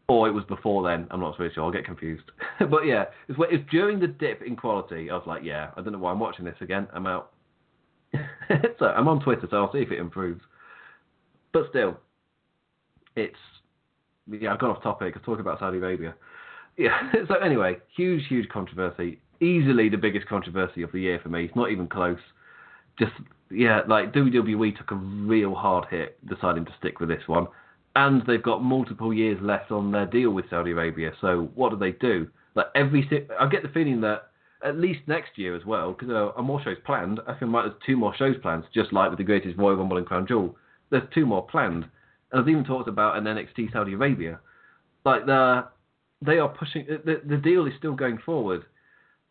or 0.08 0.28
it 0.28 0.32
was 0.32 0.44
before 0.44 0.82
then. 0.88 1.06
I'm 1.11 1.20
not 1.20 1.38
really 1.38 1.52
sure. 1.54 1.64
I'll 1.64 1.72
get 1.72 1.84
confused. 1.84 2.30
but 2.58 2.86
yeah, 2.86 3.04
it's, 3.28 3.38
it's 3.50 3.70
during 3.70 4.00
the 4.00 4.08
dip 4.08 4.42
in 4.42 4.56
quality. 4.56 5.11
I 5.11 5.14
was 5.14 5.24
like, 5.26 5.42
yeah, 5.44 5.70
I 5.76 5.82
don't 5.82 5.92
know 5.92 5.98
why 5.98 6.12
I'm 6.12 6.20
watching 6.20 6.44
this 6.44 6.56
again. 6.61 6.88
I'm 6.92 7.06
out. 7.06 7.32
so 8.78 8.86
I'm 8.86 9.08
on 9.08 9.20
Twitter, 9.22 9.46
so 9.50 9.56
I'll 9.56 9.72
see 9.72 9.78
if 9.78 9.90
it 9.90 9.98
improves. 9.98 10.40
But 11.52 11.66
still, 11.70 11.98
it's 13.16 13.36
yeah. 14.30 14.52
I've 14.52 14.58
gone 14.58 14.70
off 14.70 14.82
topic. 14.82 15.14
I 15.14 15.18
was 15.18 15.24
talking 15.24 15.40
about 15.40 15.58
Saudi 15.58 15.78
Arabia. 15.78 16.14
Yeah. 16.76 17.12
So 17.28 17.34
anyway, 17.34 17.76
huge, 17.94 18.26
huge 18.28 18.48
controversy. 18.48 19.20
Easily 19.42 19.90
the 19.90 19.98
biggest 19.98 20.26
controversy 20.28 20.80
of 20.80 20.90
the 20.92 21.00
year 21.00 21.20
for 21.22 21.28
me. 21.28 21.44
It's 21.44 21.56
not 21.56 21.70
even 21.70 21.88
close. 21.88 22.20
Just 22.98 23.12
yeah, 23.51 23.80
like 23.88 24.12
WWE 24.12 24.76
took 24.76 24.90
a 24.92 24.96
real 24.96 25.55
hard 25.55 25.86
hit 25.90 26.18
deciding 26.28 26.64
to 26.64 26.72
stick 26.78 27.01
with 27.01 27.09
this 27.09 27.22
one, 27.26 27.46
and 27.96 28.22
they've 28.26 28.42
got 28.42 28.62
multiple 28.62 29.12
years 29.12 29.38
left 29.42 29.70
on 29.70 29.90
their 29.90 30.07
deal 30.07 30.30
with 30.30 30.48
Saudi 30.51 30.70
Arabia. 30.70 31.12
So 31.20 31.51
what 31.55 31.70
do 31.70 31.76
they 31.76 31.92
do? 31.92 32.28
Like 32.55 32.66
every, 32.74 33.09
I 33.38 33.48
get 33.48 33.62
the 33.62 33.68
feeling 33.68 34.01
that 34.03 34.30
at 34.64 34.76
least 34.76 35.01
next 35.07 35.36
year 35.36 35.57
as 35.57 35.64
well, 35.64 35.92
because 35.92 36.09
there 36.09 36.28
uh, 36.28 36.32
are 36.36 36.42
more 36.42 36.62
shows 36.62 36.76
planned. 36.84 37.20
I 37.26 37.38
feel 37.38 37.48
like 37.48 37.64
there's 37.64 37.82
two 37.84 37.96
more 37.96 38.14
shows 38.16 38.36
planned, 38.42 38.64
just 38.74 38.92
like 38.92 39.11
with 39.11 39.18
the 39.18 39.24
Greatest 39.24 39.59
Royal 39.59 39.76
Rumble 39.76 39.96
and 39.96 40.07
Crown 40.07 40.26
Jewel. 40.26 40.57
There's 40.90 41.09
two 41.14 41.26
more 41.26 41.46
planned, 41.46 41.84
and 41.84 41.90
there's 42.32 42.48
even 42.48 42.64
talked 42.64 42.88
about 42.88 43.16
an 43.16 43.24
NXT 43.24 43.72
Saudi 43.72 43.94
Arabia. 43.94 44.40
Like 45.05 45.26
the 45.26 45.66
they 46.24 46.38
are 46.38 46.48
pushing 46.48 46.86
the 46.86 47.22
the 47.24 47.36
deal 47.36 47.66
is 47.66 47.72
still 47.78 47.94
going 47.94 48.18
forward, 48.18 48.64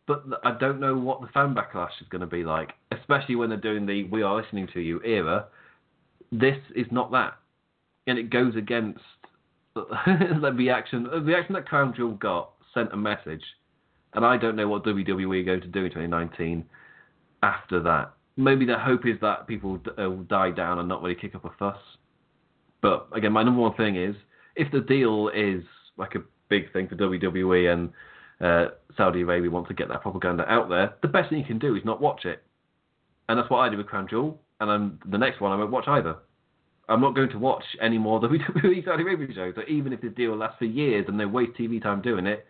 but 0.09 0.23
I 0.43 0.57
don't 0.57 0.79
know 0.79 0.97
what 0.97 1.21
the 1.21 1.27
fan 1.27 1.53
backlash 1.53 2.01
is 2.01 2.07
going 2.09 2.21
to 2.21 2.27
be 2.27 2.43
like, 2.43 2.71
especially 2.91 3.35
when 3.35 3.49
they're 3.49 3.59
doing 3.59 3.85
the 3.85 4.05
"We 4.05 4.23
Are 4.23 4.41
Listening 4.41 4.67
to 4.73 4.79
You" 4.79 4.99
era. 5.03 5.45
This 6.31 6.57
is 6.75 6.87
not 6.89 7.11
that, 7.11 7.35
and 8.07 8.17
it 8.17 8.31
goes 8.31 8.55
against 8.55 8.99
the 9.75 10.51
reaction. 10.55 11.03
The 11.03 11.21
reaction 11.21 11.53
that 11.53 11.67
Crown 11.67 11.93
Jewel 11.95 12.15
got 12.15 12.53
sent 12.73 12.91
a 12.91 12.97
message, 12.97 13.43
and 14.13 14.25
I 14.25 14.35
don't 14.35 14.55
know 14.55 14.67
what 14.67 14.83
WWE 14.83 15.41
are 15.41 15.45
going 15.45 15.61
to 15.61 15.67
do 15.67 15.85
in 15.85 15.91
2019 15.91 16.65
after 17.43 17.79
that. 17.83 18.11
Maybe 18.35 18.65
their 18.65 18.79
hope 18.79 19.05
is 19.05 19.17
that 19.21 19.45
people 19.45 19.79
uh, 19.89 20.09
will 20.09 20.23
die 20.23 20.49
down 20.49 20.79
and 20.79 20.89
not 20.89 21.03
really 21.03 21.13
kick 21.13 21.35
up 21.35 21.45
a 21.45 21.51
fuss. 21.59 21.77
But 22.81 23.09
again, 23.13 23.31
my 23.31 23.43
number 23.43 23.61
one 23.61 23.75
thing 23.75 23.95
is 23.95 24.15
if 24.55 24.71
the 24.71 24.81
deal 24.81 25.29
is 25.35 25.61
like 25.97 26.15
a 26.15 26.23
big 26.49 26.73
thing 26.73 26.87
for 26.87 26.95
WWE 26.95 27.71
and 27.71 27.91
uh, 28.41 28.67
Saudi 28.95 29.21
Arabia 29.21 29.49
want 29.49 29.67
to 29.67 29.73
get 29.73 29.87
that 29.89 30.01
propaganda 30.01 30.43
out 30.51 30.69
there, 30.69 30.93
the 31.01 31.07
best 31.07 31.29
thing 31.29 31.39
you 31.39 31.45
can 31.45 31.59
do 31.59 31.75
is 31.75 31.83
not 31.85 32.01
watch 32.01 32.25
it. 32.25 32.43
And 33.27 33.37
that's 33.37 33.49
what 33.49 33.59
I 33.59 33.69
did 33.69 33.77
with 33.77 33.87
Crown 33.87 34.07
Jewel. 34.09 34.39
And 34.59 34.71
I'm, 34.71 34.99
the 35.09 35.17
next 35.17 35.39
one 35.41 35.51
I 35.51 35.55
won't 35.55 35.71
watch 35.71 35.87
either. 35.87 36.17
I'm 36.89 37.01
not 37.01 37.15
going 37.15 37.29
to 37.29 37.39
watch 37.39 37.63
any 37.81 37.97
more 37.97 38.19
WWE 38.21 38.83
Saudi 38.83 39.03
Arabia 39.03 39.27
shows. 39.33 39.53
So 39.55 39.61
even 39.67 39.93
if 39.93 40.01
the 40.01 40.09
deal 40.09 40.35
lasts 40.35 40.57
for 40.57 40.65
years 40.65 41.05
and 41.07 41.19
they 41.19 41.25
waste 41.25 41.51
TV 41.57 41.81
time 41.81 42.01
doing 42.01 42.25
it, 42.25 42.45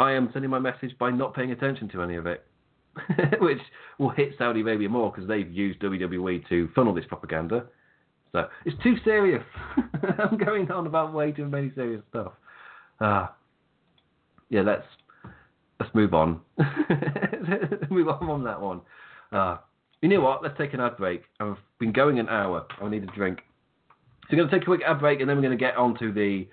I 0.00 0.12
am 0.12 0.30
sending 0.32 0.50
my 0.50 0.58
message 0.58 0.96
by 0.98 1.10
not 1.10 1.34
paying 1.34 1.52
attention 1.52 1.88
to 1.90 2.02
any 2.02 2.16
of 2.16 2.26
it. 2.26 2.44
Which 3.40 3.60
will 3.98 4.10
hit 4.10 4.34
Saudi 4.36 4.60
Arabia 4.60 4.88
more 4.88 5.12
because 5.12 5.28
they've 5.28 5.50
used 5.50 5.80
WWE 5.80 6.48
to 6.48 6.68
funnel 6.74 6.94
this 6.94 7.04
propaganda. 7.06 7.66
So 8.32 8.48
it's 8.64 8.80
too 8.82 8.96
serious. 9.04 9.44
I'm 10.18 10.36
going 10.36 10.70
on 10.70 10.86
about 10.86 11.12
way 11.12 11.30
too 11.30 11.46
many 11.46 11.70
serious 11.74 12.02
stuff. 12.10 12.32
Ah, 13.00 13.34
yeah. 14.50 14.62
Let's 14.62 14.84
let's 15.80 15.94
move 15.94 16.14
on. 16.14 16.40
move 17.90 18.08
on 18.08 18.18
from 18.18 18.44
that 18.44 18.60
one. 18.60 18.80
Ah, 19.32 19.62
you 20.02 20.08
know 20.08 20.20
what? 20.20 20.42
Let's 20.42 20.56
take 20.58 20.74
an 20.74 20.80
ad 20.80 20.96
break. 20.96 21.22
I've 21.40 21.56
been 21.78 21.92
going 21.92 22.18
an 22.18 22.28
hour. 22.28 22.66
I 22.80 22.88
need 22.88 23.02
a 23.02 23.06
drink. 23.06 23.40
So 24.22 24.36
we're 24.36 24.38
going 24.38 24.50
to 24.50 24.56
take 24.56 24.62
a 24.62 24.66
quick 24.66 24.82
ad 24.86 25.00
break, 25.00 25.20
and 25.20 25.28
then 25.28 25.36
we're 25.36 25.42
going 25.42 25.58
to 25.58 25.64
get 25.64 25.76
on 25.76 25.98
to 25.98 26.12
the 26.12 26.46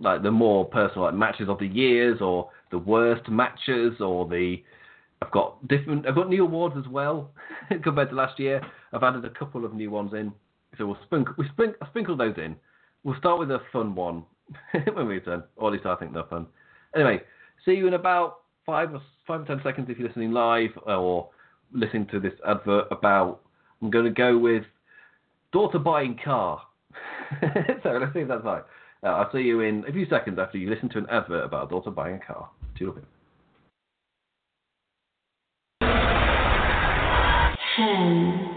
like 0.00 0.22
the 0.22 0.30
more 0.30 0.64
personal 0.64 1.04
like 1.04 1.14
matches 1.14 1.48
of 1.48 1.58
the 1.58 1.66
years, 1.66 2.20
or 2.20 2.50
the 2.70 2.78
worst 2.78 3.28
matches, 3.28 4.00
or 4.00 4.26
the 4.26 4.62
I've 5.22 5.30
got 5.30 5.66
different. 5.68 6.06
I've 6.06 6.14
got 6.14 6.28
new 6.28 6.44
awards 6.44 6.76
as 6.78 6.88
well 6.88 7.30
compared 7.82 8.10
to 8.10 8.14
last 8.14 8.38
year. 8.38 8.60
I've 8.92 9.02
added 9.02 9.24
a 9.24 9.30
couple 9.30 9.64
of 9.64 9.74
new 9.74 9.90
ones 9.90 10.12
in, 10.12 10.32
so 10.76 10.86
we'll 10.86 10.98
sprinkle 11.04 11.34
we 11.38 11.48
sprink, 11.48 11.74
I'll 11.80 11.88
sprinkle 11.88 12.16
those 12.16 12.36
in. 12.36 12.56
We'll 13.04 13.18
start 13.18 13.38
with 13.38 13.50
a 13.50 13.60
fun 13.72 13.94
one 13.94 14.24
when 14.92 15.08
we 15.08 15.14
return, 15.14 15.42
or 15.56 15.68
at 15.68 15.74
least 15.74 15.86
I 15.86 15.96
think 15.96 16.12
they're 16.12 16.24
fun. 16.24 16.46
Anyway, 16.94 17.22
see 17.64 17.72
you 17.72 17.86
in 17.86 17.94
about 17.94 18.40
five 18.64 18.92
or 18.94 19.02
five 19.26 19.42
or 19.42 19.44
ten 19.44 19.60
seconds 19.62 19.88
if 19.90 19.98
you're 19.98 20.08
listening 20.08 20.32
live 20.32 20.70
or 20.86 21.28
listening 21.72 22.06
to 22.08 22.20
this 22.20 22.34
advert 22.46 22.86
about. 22.90 23.40
I'm 23.80 23.90
going 23.90 24.04
to 24.04 24.10
go 24.10 24.38
with 24.38 24.64
daughter 25.52 25.78
buying 25.78 26.18
car. 26.24 26.62
so 27.82 27.90
let's 28.00 28.12
see 28.12 28.20
if 28.20 28.28
that's 28.28 28.44
right. 28.44 28.62
Uh, 29.02 29.08
I'll 29.08 29.32
see 29.32 29.40
you 29.40 29.60
in 29.60 29.84
a 29.88 29.92
few 29.92 30.06
seconds 30.08 30.38
after 30.38 30.58
you 30.58 30.70
listen 30.70 30.88
to 30.90 30.98
an 30.98 31.06
advert 31.10 31.44
about 31.44 31.66
a 31.66 31.70
daughter 31.70 31.90
buying 31.90 32.20
a 32.22 32.32
car. 32.32 32.48
Pip. 32.78 33.04
ten, 37.76 38.48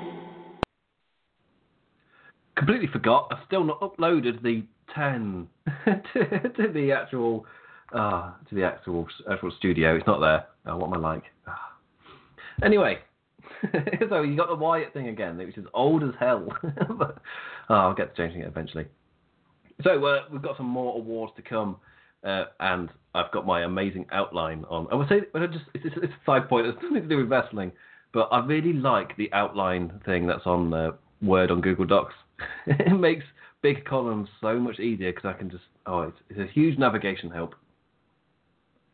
completely 2.55 2.87
forgot. 2.87 3.31
I've 3.31 3.45
still 3.47 3.63
not 3.63 3.79
uploaded 3.81 4.43
the 4.43 4.63
ten 4.93 5.47
to, 5.85 6.49
to 6.49 6.71
the 6.71 6.91
actual 6.91 7.45
uh, 7.93 8.31
to 8.49 8.55
the 8.55 8.63
actual 8.63 9.07
actual 9.31 9.51
studio. 9.57 9.95
It's 9.95 10.07
not 10.07 10.19
there. 10.19 10.45
Oh, 10.65 10.77
what 10.77 10.87
am 10.87 11.05
I 11.05 11.13
like? 11.13 11.23
Ah. 11.47 11.73
Anyway, 12.63 12.99
so 14.09 14.21
you 14.21 14.35
got 14.35 14.49
the 14.49 14.55
Wyatt 14.55 14.93
thing 14.93 15.09
again, 15.09 15.37
which 15.37 15.57
is 15.57 15.65
old 15.73 16.03
as 16.03 16.11
hell. 16.19 16.47
but 16.97 17.17
I'll 17.69 17.93
get 17.93 18.15
to 18.15 18.21
changing 18.21 18.41
it 18.41 18.47
eventually. 18.47 18.87
So 19.83 20.03
uh, 20.05 20.23
we've 20.31 20.41
got 20.41 20.57
some 20.57 20.67
more 20.67 20.95
awards 20.95 21.33
to 21.35 21.41
come. 21.41 21.77
uh, 22.25 22.45
and 22.59 22.89
I've 23.13 23.31
got 23.31 23.45
my 23.45 23.63
amazing 23.63 24.05
outline 24.11 24.65
on. 24.69 24.87
I 24.91 24.95
would 24.95 25.07
say, 25.07 25.21
but 25.31 25.41
I 25.41 25.47
just 25.47 25.65
it's, 25.73 25.85
it's, 25.85 26.13
a 26.13 26.25
side 26.25 26.49
point. 26.49 26.67
It's 26.67 26.77
nothing 26.81 27.03
to 27.03 27.07
do 27.07 27.17
with 27.17 27.29
wrestling, 27.29 27.71
but 28.13 28.27
I 28.31 28.43
really 28.43 28.73
like 28.73 29.15
the 29.15 29.31
outline 29.31 30.01
thing 30.05 30.27
that's 30.27 30.45
on 30.45 30.73
uh, 30.73 30.91
Word 31.21 31.51
on 31.51 31.61
Google 31.61 31.85
Docs. 31.85 32.15
it 32.67 32.99
makes 32.99 33.23
big 33.61 33.85
columns 33.85 34.27
so 34.41 34.59
much 34.59 34.79
easier 34.79 35.11
because 35.11 35.33
I 35.33 35.37
can 35.37 35.49
just 35.49 35.63
oh, 35.85 36.01
it's, 36.01 36.17
it's 36.29 36.39
a 36.39 36.51
huge 36.51 36.77
navigation 36.77 37.29
help. 37.29 37.55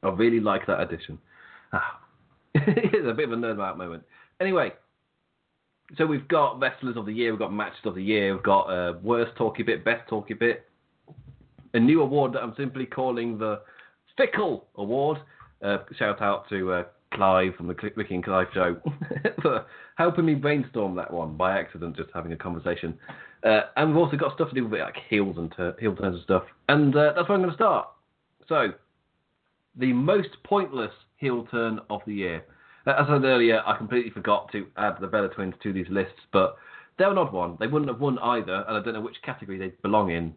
I 0.03 0.09
really 0.09 0.39
like 0.39 0.67
that 0.67 0.81
addition. 0.81 1.19
Ah. 1.73 1.99
it's 2.55 3.07
a 3.07 3.13
bit 3.13 3.25
of 3.25 3.31
a 3.31 3.35
nerd 3.35 3.61
out 3.61 3.77
moment. 3.77 4.03
Anyway, 4.39 4.73
so 5.97 6.05
we've 6.05 6.27
got 6.27 6.59
wrestlers 6.59 6.97
of 6.97 7.05
the 7.05 7.13
year, 7.13 7.31
we've 7.31 7.39
got 7.39 7.53
matches 7.53 7.79
of 7.85 7.95
the 7.95 8.03
year, 8.03 8.33
we've 8.33 8.43
got 8.43 8.63
uh, 8.63 8.93
worst 9.03 9.35
talky 9.37 9.63
bit, 9.63 9.85
best 9.85 10.07
talky 10.09 10.33
bit, 10.33 10.67
a 11.73 11.79
new 11.79 12.01
award 12.01 12.33
that 12.33 12.41
I'm 12.41 12.53
simply 12.57 12.85
calling 12.85 13.37
the 13.37 13.61
Fickle 14.17 14.67
Award. 14.75 15.19
Uh, 15.61 15.77
shout 15.97 16.21
out 16.21 16.49
to 16.49 16.73
uh, 16.73 16.83
Clive 17.13 17.55
from 17.55 17.67
the 17.67 17.75
Ricky 17.95 18.15
and 18.15 18.23
Clive 18.23 18.47
show 18.53 18.77
for 19.41 19.65
helping 19.95 20.25
me 20.25 20.33
brainstorm 20.33 20.95
that 20.95 21.11
one 21.11 21.35
by 21.35 21.57
accident, 21.57 21.95
just 21.95 22.09
having 22.13 22.33
a 22.33 22.37
conversation. 22.37 22.97
Uh, 23.43 23.61
and 23.75 23.89
we've 23.89 23.97
also 23.97 24.17
got 24.17 24.33
stuff 24.35 24.49
to 24.49 24.55
do 24.55 24.65
with 24.65 24.79
it, 24.79 24.83
like 24.83 24.95
heels 25.09 25.37
and 25.37 25.53
tur- 25.55 25.75
heel 25.79 25.95
turns 25.95 26.15
and 26.15 26.23
stuff. 26.23 26.43
And 26.69 26.95
uh, 26.95 27.13
that's 27.15 27.27
where 27.27 27.37
I'm 27.37 27.41
going 27.43 27.49
to 27.51 27.55
start. 27.55 27.87
So, 28.47 28.73
the 29.75 29.93
most 29.93 30.29
pointless 30.43 30.91
heel 31.17 31.47
turn 31.51 31.79
of 31.89 32.01
the 32.05 32.13
year. 32.13 32.43
Uh, 32.85 32.91
as 32.91 33.05
I 33.07 33.15
said 33.15 33.23
earlier, 33.23 33.61
I 33.65 33.77
completely 33.77 34.11
forgot 34.11 34.51
to 34.51 34.67
add 34.77 34.95
the 34.99 35.07
Bella 35.07 35.29
Twins 35.29 35.53
to 35.63 35.71
these 35.71 35.87
lists, 35.89 36.19
but 36.33 36.55
they're 36.97 37.11
an 37.11 37.17
odd 37.17 37.33
one. 37.33 37.57
They 37.59 37.67
wouldn't 37.67 37.89
have 37.89 37.99
won 37.99 38.19
either, 38.19 38.65
and 38.67 38.77
I 38.77 38.81
don't 38.81 38.93
know 38.93 39.01
which 39.01 39.21
category 39.23 39.57
they 39.57 39.73
belong 39.81 40.11
in 40.11 40.33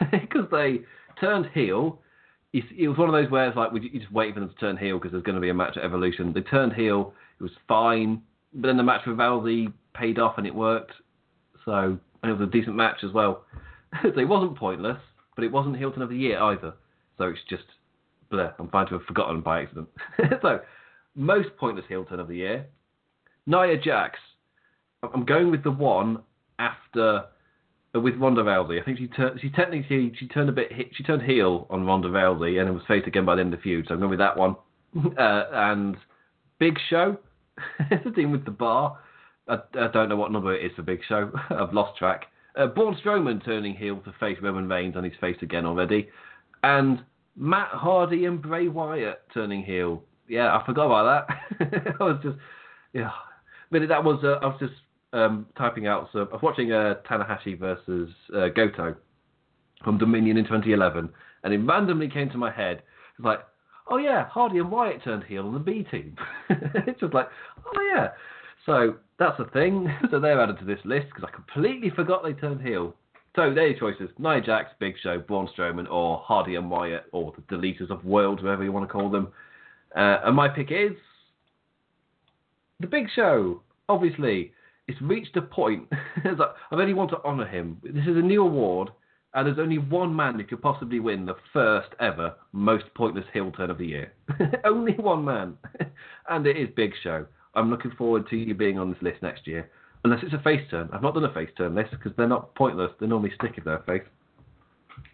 because 0.10 0.46
they 0.50 0.80
turned 1.20 1.46
heel. 1.54 2.00
It 2.52 2.88
was 2.88 2.96
one 2.96 3.08
of 3.08 3.14
those 3.14 3.30
where 3.32 3.48
it's 3.48 3.56
like 3.56 3.70
you 3.74 3.98
just 3.98 4.12
wait 4.12 4.32
for 4.32 4.38
them 4.38 4.48
to 4.48 4.54
turn 4.56 4.76
heel 4.76 4.98
because 4.98 5.10
there's 5.10 5.24
going 5.24 5.34
to 5.34 5.40
be 5.40 5.48
a 5.48 5.54
match 5.54 5.76
at 5.76 5.82
Evolution. 5.82 6.32
They 6.32 6.40
turned 6.40 6.72
heel. 6.72 7.12
It 7.40 7.42
was 7.42 7.52
fine, 7.66 8.22
but 8.52 8.68
then 8.68 8.76
the 8.76 8.84
match 8.84 9.06
with 9.06 9.16
Valsey 9.16 9.72
paid 9.92 10.20
off 10.20 10.38
and 10.38 10.46
it 10.46 10.54
worked. 10.54 10.92
So 11.64 11.98
and 12.24 12.30
it 12.30 12.38
was 12.38 12.48
a 12.48 12.50
decent 12.50 12.76
match 12.76 12.98
as 13.02 13.12
well. 13.12 13.44
so 14.02 14.18
it 14.18 14.28
wasn't 14.28 14.56
pointless, 14.56 14.98
but 15.34 15.44
it 15.44 15.50
wasn't 15.52 15.76
heel 15.76 15.90
turn 15.90 16.02
of 16.02 16.10
the 16.10 16.16
Year 16.16 16.40
either. 16.40 16.74
So 17.18 17.24
it's 17.24 17.40
just 17.50 17.64
bleh. 18.34 18.52
I'm 18.58 18.68
fine 18.68 18.86
to 18.88 18.94
have 18.94 19.06
forgotten 19.06 19.40
by 19.40 19.62
accident. 19.62 19.88
so 20.42 20.60
most 21.14 21.48
pointless 21.58 21.84
heel 21.88 22.04
turn 22.04 22.20
of 22.20 22.28
the 22.28 22.36
Year, 22.36 22.66
Nia 23.46 23.76
Jax. 23.78 24.18
I'm 25.02 25.24
going 25.24 25.50
with 25.50 25.62
the 25.62 25.70
one 25.70 26.22
after 26.58 27.24
uh, 27.94 28.00
with 28.00 28.16
Ronda 28.16 28.42
Rousey. 28.42 28.80
I 28.80 28.84
think 28.84 28.98
she 28.98 29.06
turned. 29.08 29.40
She 29.40 29.50
technically 29.50 30.12
she 30.18 30.26
turned 30.28 30.48
a 30.48 30.52
bit. 30.52 30.72
She 30.92 31.02
turned 31.02 31.22
heel 31.22 31.66
on 31.70 31.84
Ronda 31.84 32.08
Rousey 32.08 32.60
and 32.60 32.68
it 32.68 32.72
was 32.72 32.82
faced 32.88 33.06
again 33.06 33.24
by 33.24 33.34
the 33.34 33.42
end 33.42 33.52
of 33.52 33.60
the 33.60 33.62
feud. 33.62 33.86
So 33.88 33.94
I'm 33.94 34.00
going 34.00 34.10
with 34.10 34.18
that 34.20 34.36
one. 34.36 34.56
Uh, 35.18 35.46
and 35.52 35.96
Big 36.60 36.78
Show, 36.88 37.18
the 38.04 38.12
team 38.12 38.30
with 38.30 38.44
the 38.44 38.52
bar. 38.52 38.96
I, 39.48 39.54
I, 39.74 39.88
don't 39.92 40.08
know 40.08 40.14
what 40.14 40.30
number 40.30 40.54
it 40.54 40.64
is 40.64 40.70
for 40.76 40.82
Big 40.82 41.00
Show. 41.08 41.32
I've 41.50 41.72
lost 41.72 41.98
track. 41.98 42.26
Uh, 42.56 42.68
Braun 42.68 42.96
Strowman 43.04 43.44
turning 43.44 43.74
heel 43.74 44.00
to 44.04 44.14
face 44.20 44.38
Roman 44.40 44.68
Reigns 44.68 44.94
on 44.96 45.02
his 45.02 45.12
face 45.20 45.36
again 45.42 45.66
already, 45.66 46.08
and 46.62 47.02
Matt 47.36 47.68
Hardy 47.68 48.26
and 48.26 48.40
Bray 48.40 48.68
Wyatt 48.68 49.22
turning 49.32 49.62
heel. 49.62 50.02
Yeah, 50.28 50.56
I 50.56 50.64
forgot 50.64 50.86
about 50.86 51.26
that. 51.28 51.96
I 52.00 52.04
was 52.04 52.18
just 52.22 52.36
yeah, 52.92 53.10
but 53.70 53.86
that 53.88 54.02
was 54.02 54.20
uh, 54.24 54.44
I 54.44 54.46
was 54.46 54.56
just 54.60 54.72
um, 55.12 55.46
typing 55.56 55.86
out. 55.86 56.08
So 56.12 56.20
I 56.20 56.34
was 56.34 56.42
watching 56.42 56.72
uh, 56.72 56.94
Tanahashi 57.08 57.58
versus 57.58 58.10
uh, 58.34 58.48
Goto 58.48 58.96
from 59.82 59.98
Dominion 59.98 60.36
in 60.36 60.44
2011, 60.44 61.10
and 61.42 61.54
it 61.54 61.58
randomly 61.58 62.08
came 62.08 62.30
to 62.30 62.38
my 62.38 62.50
head. 62.50 62.82
It's 63.18 63.24
like, 63.24 63.40
oh 63.88 63.98
yeah, 63.98 64.28
Hardy 64.28 64.58
and 64.58 64.70
Wyatt 64.70 65.02
turned 65.04 65.24
heel 65.24 65.46
on 65.46 65.52
the 65.52 65.58
B 65.58 65.86
team. 65.90 66.16
it's 66.48 67.00
just 67.00 67.14
like, 67.14 67.28
oh 67.66 67.92
yeah. 67.94 68.08
So 68.66 68.96
that's 69.18 69.38
a 69.38 69.50
thing. 69.50 69.92
so 70.10 70.20
they're 70.20 70.40
added 70.40 70.58
to 70.60 70.64
this 70.64 70.80
list 70.84 71.06
because 71.14 71.28
I 71.28 71.34
completely 71.34 71.90
forgot 71.90 72.22
they 72.22 72.32
turned 72.32 72.62
heel. 72.62 72.94
So 73.36 73.52
there 73.52 73.64
are 73.64 73.68
your 73.68 73.78
choices: 73.78 74.10
Nia 74.18 74.40
Big 74.78 74.94
Show, 75.02 75.18
Braun 75.18 75.48
Strowman, 75.56 75.90
or 75.90 76.18
Hardy 76.18 76.54
and 76.54 76.70
Wyatt, 76.70 77.06
or 77.12 77.32
the 77.32 77.56
deleters 77.56 77.90
of 77.90 78.04
world, 78.04 78.42
whatever 78.42 78.62
you 78.62 78.72
want 78.72 78.88
to 78.88 78.92
call 78.92 79.10
them. 79.10 79.28
Uh, 79.96 80.18
and 80.24 80.36
my 80.36 80.48
pick 80.48 80.70
is 80.70 80.92
the 82.80 82.86
Big 82.86 83.06
Show. 83.14 83.62
Obviously, 83.88 84.52
it's 84.86 85.00
reached 85.02 85.36
a 85.36 85.42
point. 85.42 85.88
I 86.24 86.74
really 86.74 86.94
want 86.94 87.10
to 87.10 87.22
honour 87.24 87.46
him. 87.46 87.78
This 87.82 88.06
is 88.06 88.16
a 88.16 88.22
new 88.22 88.42
award, 88.42 88.90
and 89.34 89.46
there's 89.46 89.58
only 89.58 89.78
one 89.78 90.14
man 90.14 90.38
who 90.38 90.44
could 90.44 90.62
possibly 90.62 91.00
win 91.00 91.26
the 91.26 91.36
first 91.52 91.88
ever 92.00 92.34
most 92.52 92.84
pointless 92.94 93.24
heel 93.32 93.50
turn 93.50 93.70
of 93.70 93.78
the 93.78 93.86
year. 93.86 94.12
only 94.64 94.94
one 94.94 95.24
man, 95.24 95.54
and 96.28 96.46
it 96.46 96.56
is 96.56 96.68
Big 96.76 96.92
Show. 97.02 97.26
I'm 97.54 97.70
looking 97.70 97.92
forward 97.92 98.28
to 98.30 98.36
you 98.36 98.54
being 98.54 98.78
on 98.78 98.90
this 98.90 99.02
list 99.02 99.22
next 99.22 99.46
year. 99.46 99.70
Unless 100.04 100.22
it's 100.22 100.34
a 100.34 100.38
face 100.38 100.60
turn. 100.70 100.90
I've 100.92 101.02
not 101.02 101.14
done 101.14 101.24
a 101.24 101.32
face 101.32 101.48
turn 101.56 101.74
list 101.74 101.90
because 101.92 102.12
they're 102.16 102.28
not 102.28 102.54
pointless. 102.54 102.90
They 103.00 103.06
normally 103.06 103.32
stick 103.34 103.52
if 103.56 103.64
they're 103.64 103.82
face. 103.86 104.02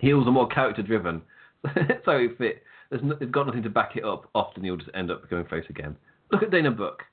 Heels 0.00 0.26
are 0.26 0.32
more 0.32 0.48
character 0.48 0.82
driven. 0.82 1.22
so 2.04 2.12
if 2.12 2.40
it, 2.40 2.62
no, 2.90 3.16
it's 3.20 3.30
got 3.30 3.46
nothing 3.46 3.62
to 3.62 3.70
back 3.70 3.96
it 3.96 4.04
up, 4.04 4.28
often 4.34 4.64
you'll 4.64 4.76
just 4.76 4.90
end 4.94 5.10
up 5.10 5.28
going 5.30 5.46
face 5.46 5.64
again. 5.68 5.96
Look 6.32 6.42
at 6.42 6.50
Dana 6.50 6.72
Brooke. 6.72 7.04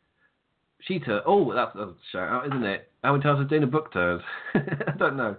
She 0.82 1.00
turned. 1.00 1.24
Oh, 1.26 1.54
that's 1.54 1.76
a 1.76 1.94
shout 2.12 2.30
out, 2.30 2.48
isn't 2.48 2.64
it? 2.64 2.92
How 3.04 3.12
many 3.12 3.24
times 3.24 3.40
has 3.40 3.50
Dana 3.50 3.68
Brooke 3.68 3.94
turned? 3.94 4.22
I 4.56 4.98
don't 4.98 5.18
know. 5.18 5.36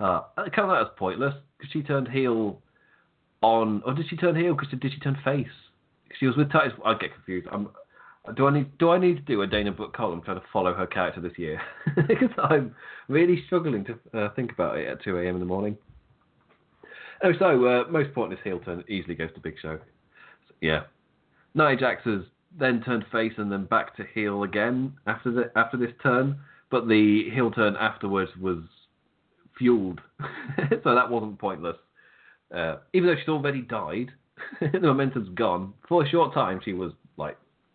Uh, 0.00 0.22
I 0.36 0.48
count 0.48 0.70
that 0.70 0.80
as 0.82 0.88
pointless 0.96 1.34
because 1.58 1.72
she 1.72 1.82
turned 1.82 2.08
heel 2.08 2.60
on, 3.42 3.82
or 3.84 3.94
did 3.94 4.06
she 4.08 4.16
turn 4.16 4.36
heel 4.36 4.54
because 4.54 4.70
did 4.70 4.92
she 4.92 5.00
turn 5.00 5.18
face? 5.24 5.46
She 6.18 6.26
was 6.26 6.36
with 6.36 6.50
Titus. 6.50 6.72
I 6.84 6.94
get 6.94 7.14
confused. 7.14 7.48
I'm, 7.50 7.68
do 8.36 8.46
I 8.46 8.54
need 8.54 8.78
do 8.78 8.90
I 8.90 8.98
need 8.98 9.16
to 9.16 9.22
do 9.22 9.42
a 9.42 9.46
Dana 9.46 9.72
Brooke 9.72 9.96
column 9.96 10.22
trying 10.22 10.38
to 10.38 10.46
follow 10.52 10.72
her 10.74 10.86
character 10.86 11.20
this 11.20 11.36
year? 11.36 11.60
because 12.08 12.30
I'm 12.38 12.74
really 13.08 13.42
struggling 13.46 13.84
to 13.84 14.18
uh, 14.18 14.28
think 14.34 14.52
about 14.52 14.78
it 14.78 14.86
at 14.86 15.02
2 15.02 15.18
a.m. 15.18 15.34
in 15.34 15.40
the 15.40 15.46
morning. 15.46 15.76
Oh, 17.24 17.32
so 17.38 17.64
uh, 17.66 17.84
most 17.90 18.14
pointless 18.14 18.40
heel 18.44 18.60
turn 18.60 18.84
easily 18.88 19.14
goes 19.14 19.30
to 19.34 19.40
Big 19.40 19.54
Show. 19.60 19.78
So, 20.48 20.54
yeah, 20.60 20.82
Nia 21.54 21.76
Jax 21.76 22.02
has 22.04 22.22
then 22.58 22.82
turned 22.82 23.04
face 23.10 23.32
and 23.38 23.50
then 23.50 23.64
back 23.64 23.96
to 23.96 24.04
heel 24.14 24.44
again 24.44 24.94
after 25.06 25.32
the 25.32 25.50
after 25.56 25.76
this 25.76 25.92
turn, 26.02 26.38
but 26.70 26.86
the 26.86 27.28
heel 27.30 27.50
turn 27.50 27.76
afterwards 27.76 28.30
was 28.40 28.58
fueled, 29.58 30.00
so 30.84 30.94
that 30.94 31.10
wasn't 31.10 31.38
pointless. 31.38 31.76
Uh, 32.54 32.76
even 32.92 33.08
though 33.08 33.16
she's 33.16 33.28
already 33.28 33.62
died, 33.62 34.10
the 34.60 34.80
momentum's 34.80 35.28
gone. 35.30 35.72
For 35.88 36.04
a 36.04 36.08
short 36.08 36.34
time, 36.34 36.60
she 36.64 36.72
was 36.72 36.92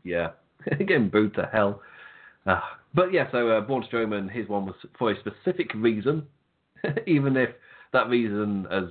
yeah, 0.07 0.29
getting 0.79 1.09
booed 1.09 1.35
to 1.35 1.49
hell. 1.51 1.81
Uh, 2.45 2.61
but 2.93 3.11
yeah, 3.11 3.29
so 3.31 3.49
uh, 3.49 3.61
Braun 3.61 3.85
Strowman, 3.91 4.31
his 4.31 4.47
one 4.47 4.65
was 4.65 4.75
for 4.97 5.11
a 5.11 5.19
specific 5.19 5.73
reason, 5.75 6.25
even 7.07 7.35
if 7.35 7.49
that 7.93 8.09
reason, 8.09 8.67
as 8.71 8.85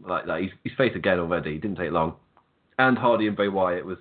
like 0.00 0.26
that, 0.26 0.40
he's, 0.40 0.50
he's 0.64 0.72
faced 0.76 0.96
again 0.96 1.18
already. 1.18 1.56
It 1.56 1.62
didn't 1.62 1.76
take 1.78 1.92
long. 1.92 2.14
And 2.78 2.98
Hardy 2.98 3.26
and 3.26 3.36
Bray 3.36 3.48
Wyatt 3.48 3.84
was 3.84 3.98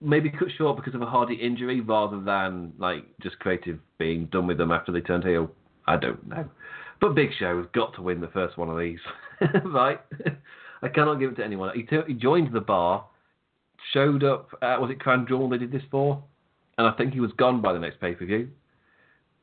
maybe 0.00 0.30
cut 0.30 0.48
short 0.56 0.76
because 0.76 0.94
of 0.94 1.02
a 1.02 1.06
Hardy 1.06 1.34
injury 1.34 1.80
rather 1.80 2.20
than 2.20 2.72
like 2.78 3.04
just 3.22 3.38
creative 3.38 3.78
being 3.98 4.26
done 4.26 4.46
with 4.46 4.58
them 4.58 4.72
after 4.72 4.92
they 4.92 5.00
turned 5.00 5.24
heel. 5.24 5.50
I 5.86 5.96
don't 5.96 6.26
know. 6.28 6.48
But 7.00 7.14
Big 7.14 7.30
Show 7.38 7.58
has 7.58 7.66
got 7.72 7.94
to 7.94 8.02
win 8.02 8.20
the 8.20 8.28
first 8.28 8.56
one 8.56 8.70
of 8.70 8.78
these, 8.78 8.98
right? 9.64 10.00
I 10.82 10.88
cannot 10.88 11.16
give 11.16 11.32
it 11.32 11.36
to 11.36 11.44
anyone. 11.44 11.74
He, 11.74 11.82
t- 11.82 11.96
he 12.06 12.14
joined 12.14 12.52
the 12.52 12.60
bar 12.60 13.06
showed 13.92 14.24
up. 14.24 14.48
Uh, 14.62 14.76
was 14.80 14.90
it 14.90 15.00
Crown 15.00 15.26
Jewel 15.28 15.48
they 15.48 15.58
did 15.58 15.72
this 15.72 15.82
for? 15.90 16.22
And 16.78 16.86
I 16.86 16.92
think 16.92 17.14
he 17.14 17.20
was 17.20 17.32
gone 17.32 17.62
by 17.62 17.72
the 17.72 17.78
next 17.78 18.00
pay 18.00 18.14
per 18.14 18.24
view. 18.26 18.48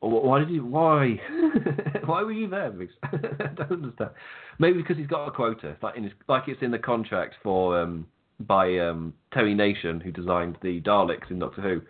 Why 0.00 0.38
did 0.38 0.50
you? 0.50 0.64
Why? 0.64 1.20
why 2.04 2.22
were 2.22 2.32
you 2.32 2.48
there? 2.48 2.66
I 3.02 3.08
don't 3.56 3.72
understand. 3.72 4.10
Maybe 4.58 4.78
because 4.78 4.98
he's 4.98 5.06
got 5.06 5.26
a 5.26 5.30
quota, 5.30 5.76
like 5.82 5.96
in 5.96 6.04
his, 6.04 6.12
like 6.28 6.44
it's 6.46 6.62
in 6.62 6.70
the 6.70 6.78
contract 6.78 7.36
for 7.42 7.80
um, 7.80 8.06
by 8.40 8.78
um, 8.78 9.14
Terry 9.32 9.54
Nation, 9.54 10.00
who 10.00 10.12
designed 10.12 10.58
the 10.62 10.80
Daleks 10.82 11.30
in 11.30 11.38
Doctor 11.38 11.62
Who. 11.62 11.80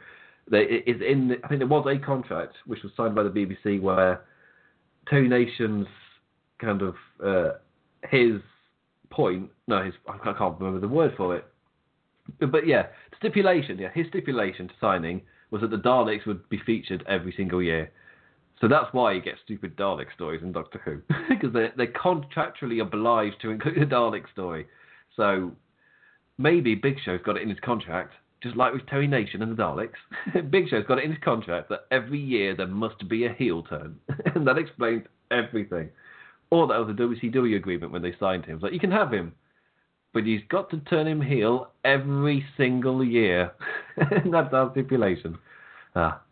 They, 0.51 0.83
in. 0.87 1.37
I 1.43 1.49
think 1.49 1.61
there 1.61 1.67
was 1.67 1.87
a 1.89 2.05
contract 2.05 2.55
which 2.67 2.83
was 2.83 2.93
signed 2.97 3.15
by 3.15 3.25
the 3.25 3.31
BBC 3.31 3.81
where 3.81 4.25
Terry 5.09 5.29
Nation's 5.29 5.89
kind 6.61 6.83
of 6.83 6.95
uh, 7.25 7.53
his 8.09 8.41
point. 9.11 9.51
No, 9.67 9.83
his 9.83 9.95
I 10.07 10.19
can't 10.19 10.61
remember 10.61 10.81
the 10.81 10.89
word 10.89 11.15
for 11.17 11.35
it 11.37 11.47
but 12.41 12.67
yeah, 12.67 12.87
stipulation. 13.17 13.79
Yeah, 13.79 13.91
his 13.95 14.07
stipulation 14.09 14.69
to 14.69 14.75
signing 14.81 15.23
was 15.51 15.61
that 15.61 15.71
the 15.71 15.79
Daleks 15.79 16.27
would 16.27 16.49
be 16.49 16.59
featured 16.65 17.05
every 17.09 17.33
single 17.37 17.63
year. 17.63 17.91
So 18.61 18.69
that's 18.69 18.93
why 18.93 19.13
you 19.13 19.21
get 19.21 19.35
stupid 19.45 19.77
Dalek 19.77 20.13
stories 20.15 20.43
in 20.43 20.53
Doctor 20.53 20.81
Who 20.85 21.01
because 21.29 21.53
they're 21.53 21.73
they're 21.77 21.93
contractually 21.93 22.81
obliged 22.81 23.41
to 23.43 23.51
include 23.51 23.79
a 23.79 23.87
Dalek 23.87 24.31
story. 24.33 24.67
So 25.17 25.53
maybe 26.39 26.75
Big 26.75 26.97
Show's 27.05 27.21
got 27.23 27.37
it 27.37 27.43
in 27.43 27.49
his 27.49 27.61
contract, 27.61 28.15
just 28.43 28.57
like 28.57 28.73
with 28.73 28.87
Terry 28.87 29.07
Nation 29.07 29.43
and 29.43 29.57
the 29.57 29.63
Daleks. 29.63 30.51
Big 30.51 30.69
Show's 30.69 30.87
got 30.87 30.99
it 30.99 31.05
in 31.05 31.13
his 31.13 31.23
contract 31.23 31.69
that 31.69 31.87
every 31.91 32.19
year 32.19 32.57
there 32.57 32.67
must 32.67 33.09
be 33.09 33.27
a 33.27 33.33
heel 33.33 33.63
turn, 33.63 33.97
and 34.35 34.47
that 34.47 34.59
explains 34.59 35.05
everything. 35.31 35.89
Or 36.51 36.67
that 36.69 36.79
was 36.79 36.89
a 36.89 36.93
WCW 36.93 37.57
agreement 37.57 37.93
when 37.93 38.03
they 38.03 38.15
signed 38.21 38.45
him. 38.45 38.57
It's 38.57 38.63
like 38.63 38.73
you 38.73 38.81
can 38.81 38.93
have 38.93 39.13
him, 39.13 39.35
but 40.15 40.25
he's 40.25 40.41
got 40.49 40.71
to 40.71 40.79
turn 40.79 41.07
him 41.07 41.21
heel 41.21 41.73
every 41.85 42.47
single 42.57 43.05
year. 43.05 43.53
That's 43.97 44.55
our 44.55 44.71
stipulation. 44.71 45.37
Ah, 45.97 46.23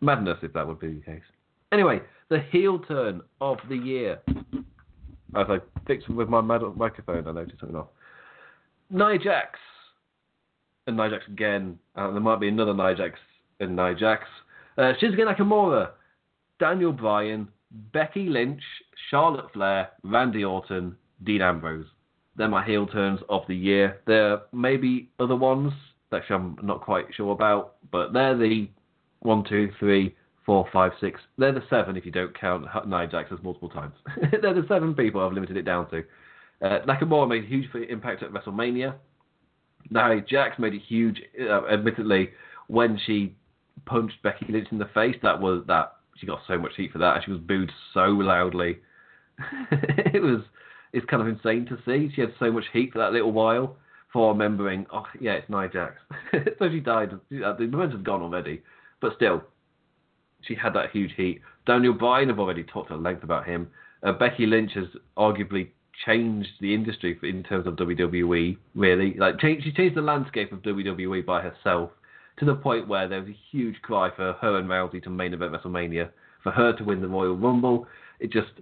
madness 0.00 0.38
if 0.42 0.54
that 0.54 0.66
would 0.66 0.80
be 0.80 0.94
the 0.94 1.00
case. 1.02 1.22
Anyway, 1.70 2.00
the 2.30 2.40
heel 2.50 2.78
turn 2.80 3.20
of 3.40 3.58
the 3.68 3.76
year. 3.76 4.18
As 5.36 5.46
I 5.48 5.58
fixed 5.86 6.08
with 6.08 6.28
my 6.30 6.40
microphone, 6.40 7.28
I 7.28 7.32
noticed 7.32 7.60
something 7.60 7.76
off. 7.76 7.88
Nia 8.90 9.18
Jax. 9.18 9.58
And 10.86 10.96
Nia 10.96 11.10
Jax 11.10 11.24
again. 11.28 11.78
And 11.96 12.14
there 12.14 12.22
might 12.22 12.40
be 12.40 12.48
another 12.48 12.72
Nia 12.72 12.94
Jax 12.96 13.20
and 13.60 13.76
Nia 13.76 13.94
Jax. 13.94 14.24
Uh, 14.78 14.94
Shinsuke 15.02 15.18
Nakamura, 15.18 15.90
Daniel 16.58 16.92
Bryan, 16.92 17.48
Becky 17.92 18.28
Lynch, 18.30 18.62
Charlotte 19.10 19.52
Flair, 19.52 19.90
Randy 20.02 20.44
Orton, 20.44 20.96
Dean 21.24 21.42
Ambrose. 21.42 21.84
They're 22.38 22.48
my 22.48 22.64
heel 22.64 22.86
turns 22.86 23.20
of 23.28 23.42
the 23.48 23.56
year. 23.56 24.00
There 24.06 24.40
may 24.52 24.76
be 24.76 25.10
other 25.18 25.34
ones 25.34 25.72
that 26.10 26.22
I'm 26.30 26.56
not 26.62 26.80
quite 26.80 27.06
sure 27.14 27.32
about, 27.32 27.74
but 27.90 28.12
they're 28.12 28.36
the 28.36 28.70
one, 29.20 29.44
two, 29.44 29.70
three, 29.80 30.14
four, 30.46 30.66
five, 30.72 30.92
six. 31.00 31.20
They're 31.36 31.52
the 31.52 31.64
seven 31.68 31.96
if 31.96 32.06
you 32.06 32.12
don't 32.12 32.38
count 32.38 32.64
Nia 32.86 33.08
Jax 33.08 33.32
as 33.32 33.42
multiple 33.42 33.68
times. 33.68 33.94
they're 34.40 34.54
the 34.54 34.64
seven 34.68 34.94
people 34.94 35.20
I've 35.20 35.32
limited 35.32 35.56
it 35.56 35.64
down 35.64 35.90
to. 35.90 36.04
Uh, 36.62 36.80
Nakamura 36.86 37.28
made 37.28 37.44
a 37.44 37.46
huge 37.46 37.68
impact 37.88 38.22
at 38.22 38.30
WrestleMania. 38.30 38.94
Nia 39.90 40.20
Jax 40.20 40.60
made 40.60 40.74
a 40.74 40.78
huge, 40.78 41.20
uh, 41.40 41.66
admittedly, 41.66 42.30
when 42.68 43.00
she 43.04 43.34
punched 43.84 44.22
Becky 44.22 44.46
Lynch 44.48 44.68
in 44.70 44.78
the 44.78 44.88
face. 44.94 45.16
That 45.22 45.40
was 45.40 45.64
that 45.66 45.94
she 46.16 46.26
got 46.26 46.40
so 46.46 46.56
much 46.56 46.72
heat 46.76 46.92
for 46.92 46.98
that, 46.98 47.16
and 47.16 47.24
she 47.24 47.32
was 47.32 47.40
booed 47.40 47.72
so 47.92 48.06
loudly. 48.06 48.78
it 49.72 50.22
was 50.22 50.42
it's 50.92 51.06
kind 51.06 51.22
of 51.22 51.28
insane 51.28 51.66
to 51.66 51.78
see. 51.84 52.12
She 52.14 52.20
had 52.20 52.32
so 52.38 52.50
much 52.50 52.64
heat 52.72 52.92
for 52.92 52.98
that 52.98 53.12
little 53.12 53.32
while 53.32 53.76
for 54.12 54.32
remembering. 54.32 54.86
Oh 54.92 55.06
yeah, 55.20 55.32
it's 55.32 55.50
Nia 55.50 55.68
Jax. 55.68 55.94
so 56.58 56.70
she 56.70 56.80
died. 56.80 57.10
The 57.30 57.68
momentum's 57.70 58.04
gone 58.04 58.22
already, 58.22 58.62
but 59.00 59.14
still, 59.16 59.42
she 60.42 60.54
had 60.54 60.74
that 60.74 60.90
huge 60.90 61.12
heat. 61.16 61.40
Daniel 61.66 61.92
Bryan, 61.92 62.30
I've 62.30 62.38
already 62.38 62.64
talked 62.64 62.90
at 62.90 63.02
length 63.02 63.22
about 63.22 63.46
him. 63.46 63.68
Uh, 64.02 64.12
Becky 64.12 64.46
Lynch 64.46 64.72
has 64.74 64.86
arguably 65.16 65.68
changed 66.06 66.48
the 66.60 66.72
industry 66.72 67.18
in 67.22 67.42
terms 67.42 67.66
of 67.66 67.74
WWE. 67.74 68.56
Really, 68.74 69.14
like 69.14 69.38
change, 69.38 69.64
she 69.64 69.72
changed 69.72 69.96
the 69.96 70.02
landscape 70.02 70.52
of 70.52 70.62
WWE 70.62 71.26
by 71.26 71.42
herself 71.42 71.90
to 72.38 72.44
the 72.44 72.54
point 72.54 72.88
where 72.88 73.08
there 73.08 73.20
was 73.20 73.28
a 73.28 73.38
huge 73.50 73.80
cry 73.82 74.10
for 74.14 74.32
her 74.34 74.58
and 74.58 74.68
Rousey 74.68 75.02
to 75.02 75.10
main 75.10 75.34
event 75.34 75.52
WrestleMania, 75.52 76.10
for 76.42 76.52
her 76.52 76.72
to 76.74 76.84
win 76.84 77.00
the 77.00 77.08
Royal 77.08 77.36
Rumble. 77.36 77.86
It 78.20 78.32
just, 78.32 78.52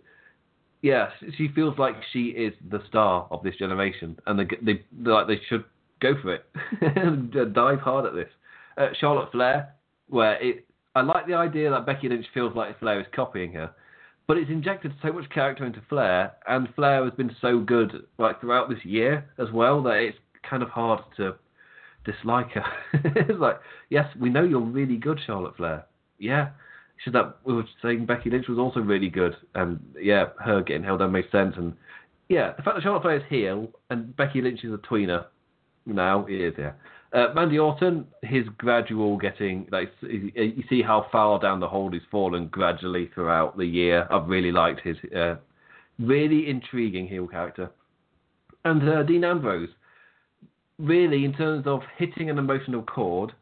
yeah, 0.86 1.08
she 1.36 1.48
feels 1.48 1.76
like 1.78 1.96
she 2.12 2.26
is 2.26 2.54
the 2.70 2.80
star 2.88 3.26
of 3.32 3.42
this 3.42 3.56
generation, 3.56 4.16
and 4.26 4.38
they 4.38 4.46
they 4.62 4.84
like 5.10 5.26
they 5.26 5.40
should 5.48 5.64
go 6.00 6.14
for 6.22 6.34
it 6.34 6.44
and 6.80 7.32
dive 7.52 7.80
hard 7.80 8.06
at 8.06 8.14
this. 8.14 8.28
Uh, 8.78 8.90
Charlotte 9.00 9.32
Flair, 9.32 9.74
where 10.08 10.40
it, 10.40 10.64
I 10.94 11.00
like 11.00 11.26
the 11.26 11.34
idea 11.34 11.70
that 11.70 11.86
Becky 11.86 12.08
Lynch 12.08 12.26
feels 12.32 12.54
like 12.54 12.78
Flair 12.78 13.00
is 13.00 13.06
copying 13.12 13.52
her, 13.54 13.72
but 14.28 14.36
it's 14.38 14.48
injected 14.48 14.92
so 15.02 15.12
much 15.12 15.28
character 15.30 15.66
into 15.66 15.82
Flair, 15.88 16.34
and 16.46 16.68
Flair 16.76 17.02
has 17.04 17.14
been 17.14 17.34
so 17.40 17.58
good 17.58 18.06
like 18.18 18.40
throughout 18.40 18.68
this 18.68 18.84
year 18.84 19.28
as 19.38 19.50
well 19.52 19.82
that 19.82 19.96
it's 19.96 20.18
kind 20.48 20.62
of 20.62 20.68
hard 20.68 21.00
to 21.16 21.34
dislike 22.04 22.52
her. 22.52 22.64
it's 22.92 23.40
like, 23.40 23.58
yes, 23.90 24.06
we 24.20 24.30
know 24.30 24.44
you're 24.44 24.60
really 24.60 24.98
good, 24.98 25.18
Charlotte 25.26 25.56
Flair. 25.56 25.84
Yeah. 26.20 26.50
Should 27.02 27.12
that 27.12 27.36
we 27.44 27.54
were 27.54 27.64
saying 27.82 28.06
Becky 28.06 28.30
Lynch 28.30 28.48
was 28.48 28.58
also 28.58 28.80
really 28.80 29.08
good, 29.08 29.36
and 29.54 29.80
yeah, 30.00 30.26
her 30.42 30.62
getting 30.62 30.82
held 30.82 31.00
down 31.00 31.12
made 31.12 31.30
sense. 31.30 31.54
And 31.56 31.74
yeah, 32.28 32.52
the 32.56 32.62
fact 32.62 32.76
that 32.76 32.82
Charlotte 32.82 33.02
Flair 33.02 33.16
is 33.16 33.22
heel 33.28 33.68
and 33.90 34.16
Becky 34.16 34.40
Lynch 34.40 34.64
is 34.64 34.72
a 34.72 34.78
tweener 34.78 35.26
now 35.86 36.26
is 36.26 36.54
yeah. 36.58 36.72
Uh, 37.12 37.32
Randy 37.34 37.58
Orton, 37.58 38.06
his 38.22 38.44
gradual 38.58 39.16
getting 39.16 39.68
like 39.70 39.90
you 40.02 40.64
see 40.68 40.82
how 40.82 41.06
far 41.12 41.38
down 41.38 41.60
the 41.60 41.68
hole 41.68 41.90
he's 41.90 42.02
fallen 42.10 42.48
gradually 42.48 43.10
throughout 43.14 43.56
the 43.56 43.64
year. 43.64 44.06
I've 44.10 44.28
really 44.28 44.50
liked 44.52 44.80
his 44.80 44.96
uh, 45.16 45.36
really 45.98 46.50
intriguing 46.50 47.06
heel 47.06 47.28
character. 47.28 47.70
And 48.64 48.86
uh, 48.88 49.04
Dean 49.04 49.22
Ambrose, 49.22 49.68
really, 50.78 51.24
in 51.24 51.32
terms 51.32 51.66
of 51.66 51.80
hitting 51.96 52.28
an 52.28 52.38
emotional 52.38 52.82
chord, 52.82 53.32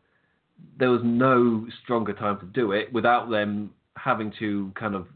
there 0.79 0.91
was 0.91 1.01
no 1.05 1.67
stronger 1.83 2.13
time 2.13 2.39
to 2.41 2.47
do 2.47 2.73
it 2.73 2.93
without 2.93 3.31
them 3.31 3.71
having 3.97 4.33
to 4.39 4.73
kind 4.75 4.95
of 4.95 5.07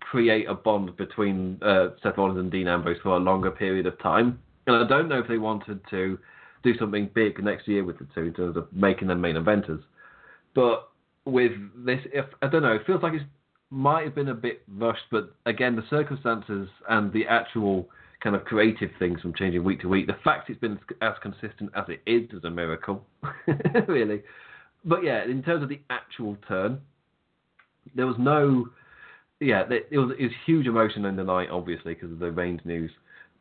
create 0.00 0.48
a 0.48 0.54
bond 0.54 0.96
between 0.96 1.58
uh, 1.62 1.88
Seth 2.02 2.16
Rollins 2.16 2.38
and 2.38 2.50
Dean 2.50 2.68
Ambrose 2.68 2.98
for 3.02 3.10
a 3.10 3.18
longer 3.18 3.50
period 3.50 3.86
of 3.86 3.98
time. 4.00 4.38
And 4.66 4.76
I 4.76 4.86
don't 4.86 5.08
know 5.08 5.18
if 5.18 5.28
they 5.28 5.38
wanted 5.38 5.80
to 5.90 6.18
do 6.62 6.76
something 6.78 7.10
big 7.14 7.42
next 7.42 7.68
year 7.68 7.84
with 7.84 7.98
the 7.98 8.06
two 8.14 8.22
in 8.22 8.34
terms 8.34 8.56
of 8.56 8.68
making 8.72 9.08
them 9.08 9.20
main 9.20 9.36
eventers. 9.36 9.82
But 10.54 10.88
with 11.24 11.52
this, 11.76 12.00
if 12.12 12.26
I 12.42 12.48
don't 12.48 12.62
know, 12.62 12.72
it 12.72 12.86
feels 12.86 13.02
like 13.02 13.14
it 13.14 13.22
might 13.70 14.04
have 14.04 14.14
been 14.14 14.28
a 14.28 14.34
bit 14.34 14.62
rushed. 14.68 15.04
But 15.10 15.34
again, 15.46 15.76
the 15.76 15.84
circumstances 15.90 16.68
and 16.88 17.12
the 17.12 17.26
actual 17.26 17.88
kind 18.22 18.34
of 18.34 18.44
creative 18.44 18.90
things 18.98 19.20
from 19.20 19.34
changing 19.34 19.62
week 19.62 19.80
to 19.80 19.88
week. 19.88 20.06
The 20.06 20.16
fact 20.24 20.50
it's 20.50 20.58
been 20.58 20.78
as 21.02 21.14
consistent 21.22 21.70
as 21.76 21.84
it 21.88 22.00
is 22.06 22.30
is 22.32 22.44
a 22.44 22.50
miracle, 22.50 23.04
really. 23.88 24.22
But 24.84 25.02
yeah, 25.04 25.24
in 25.24 25.42
terms 25.42 25.62
of 25.62 25.68
the 25.68 25.80
actual 25.90 26.36
turn, 26.46 26.80
there 27.94 28.06
was 28.06 28.16
no, 28.18 28.68
yeah, 29.40 29.64
it 29.70 29.98
was, 29.98 30.12
it 30.18 30.24
was 30.24 30.32
huge 30.46 30.66
emotion 30.66 31.04
in 31.04 31.16
the 31.16 31.24
night, 31.24 31.48
obviously, 31.50 31.94
because 31.94 32.12
of 32.12 32.18
the 32.18 32.30
Reigns 32.30 32.60
news. 32.64 32.90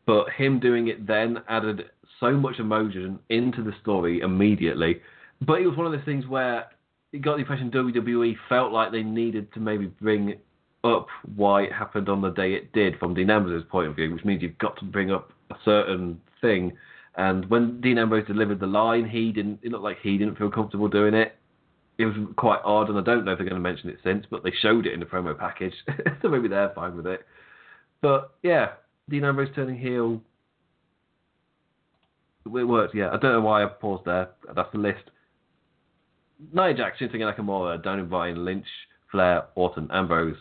But 0.06 0.30
him 0.30 0.60
doing 0.60 0.88
it 0.88 1.06
then 1.06 1.38
added 1.50 1.84
so 2.20 2.32
much 2.32 2.60
emotion 2.60 3.20
into 3.30 3.64
the 3.64 3.74
story 3.82 4.22
immediately. 4.22 5.02
But 5.46 5.62
it 5.62 5.68
was 5.68 5.78
one 5.78 5.86
of 5.86 5.92
those 5.92 6.06
things 6.06 6.26
where 6.28 6.68
you 7.12 7.20
got 7.20 7.36
the 7.36 7.42
impression 7.42 7.72
WWE 7.72 8.36
felt 8.50 8.72
like 8.72 8.92
they 8.92 9.04
needed 9.04 9.54
to 9.54 9.60
maybe 9.60 9.88
bring 9.88 10.36
up 10.84 11.08
why 11.36 11.64
it 11.64 11.74
happened 11.74 12.10
on 12.10 12.22
the 12.22 12.30
day 12.30 12.54
it 12.54 12.72
did 12.74 12.98
from 13.00 13.14
Dean 13.14 13.30
Ambrose's 13.30 13.68
point 13.70 13.88
of 13.88 13.96
view, 13.96 14.14
which 14.14 14.26
means 14.26 14.42
you've 14.42 14.58
got 14.58 14.78
to 14.80 14.86
bring 14.86 15.12
up 15.12 15.32
a 15.52 15.56
certain 15.64 16.20
thing. 16.42 16.74
And 17.18 17.49
when 17.49 17.82
Dean 17.82 17.97
Ambrose 17.97 18.28
delivered 18.28 18.59
the 18.59 18.68
line, 18.68 19.07
he 19.07 19.32
didn't. 19.32 19.59
It 19.63 19.72
looked 19.72 19.84
like 19.84 19.97
he 20.01 20.18
didn't 20.18 20.38
feel 20.38 20.51
comfortable 20.51 20.88
doing 20.88 21.13
it. 21.13 21.36
It 21.97 22.05
was 22.05 22.15
quite 22.36 22.59
odd, 22.63 22.89
and 22.89 22.97
I 22.97 23.01
don't 23.01 23.26
know 23.26 23.32
if 23.32 23.39
they're 23.39 23.49
going 23.49 23.61
to 23.61 23.70
mention 23.70 23.89
it 23.89 23.97
since, 24.03 24.26
but 24.30 24.43
they 24.43 24.51
showed 24.61 24.86
it 24.86 24.93
in 24.93 24.99
the 24.99 25.05
promo 25.07 25.38
package, 25.38 25.74
so 26.22 26.30
maybe 26.30 26.47
they're 26.47 26.72
fine 26.76 26.95
with 26.95 27.07
it. 27.07 27.26
But 28.01 28.36
yeah, 28.43 28.74
Dean 29.09 29.24
Ambrose 29.24 29.49
turning 29.55 29.80
heel. 29.80 30.22
It 32.45 32.63
worked, 32.63 32.93
yeah. 32.93 33.07
I 33.07 33.18
don't 33.18 33.34
know 33.34 33.41
why 33.41 33.63
I 33.63 33.65
paused 33.65 34.05
there. 34.05 34.30
That's 34.55 34.72
the 34.72 34.78
list. 34.78 35.09
Nia 36.53 36.76
Jax, 36.76 36.99
Shinsuke 36.99 37.15
Nakamura, 37.15 37.84
Daniel 37.84 38.05
Bryan, 38.05 38.45
Lynch, 38.45 38.68
Flair, 39.11 39.45
Orton, 39.56 39.89
Ambrose 39.91 40.38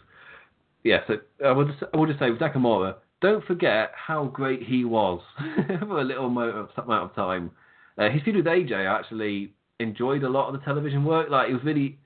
yeah, 0.87 1.01
so 1.09 1.17
I 1.45 1.51
would 1.51 1.67
just, 1.67 1.83
I 1.93 1.97
would 1.97 2.09
just 2.09 2.21
say 2.21 2.31
with 2.31 2.41
Nakamura, 2.41 2.95
don't 3.21 3.45
forget 3.45 3.93
how 3.95 4.25
great 4.27 4.63
he 4.63 4.85
was 4.85 5.21
for 5.81 6.01
a 6.01 6.05
little 6.05 6.27
amount 6.27 6.71
of 6.77 7.15
time. 7.15 7.51
Uh, 7.99 8.11
his 8.11 8.23
feud 8.23 8.37
with 8.37 8.45
AJ 8.45 8.73
I 8.73 8.99
actually 8.99 9.53
enjoyed 9.81 10.23
a 10.23 10.29
lot 10.29 10.49
of 10.49 10.59
the 10.59 10.65
television 10.65 11.05
work. 11.05 11.31
Like 11.31 11.49
it 11.49 11.55
was 11.55 11.65
really 11.65 11.99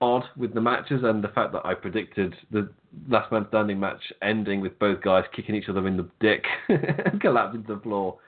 odd 0.00 0.24
with 0.36 0.52
the 0.52 0.60
matches 0.60 1.02
and 1.04 1.22
the 1.22 1.28
fact 1.28 1.52
that 1.52 1.64
I 1.64 1.74
predicted 1.74 2.34
the 2.50 2.68
last 3.08 3.30
man 3.30 3.46
standing 3.48 3.78
match 3.78 4.12
ending 4.20 4.60
with 4.60 4.78
both 4.78 5.00
guys 5.00 5.24
kicking 5.34 5.54
each 5.54 5.68
other 5.68 5.86
in 5.86 5.96
the 5.96 6.08
dick 6.20 6.44
and 6.68 7.20
collapsing 7.20 7.64
to 7.64 7.76
the 7.76 7.80
floor. 7.80 8.18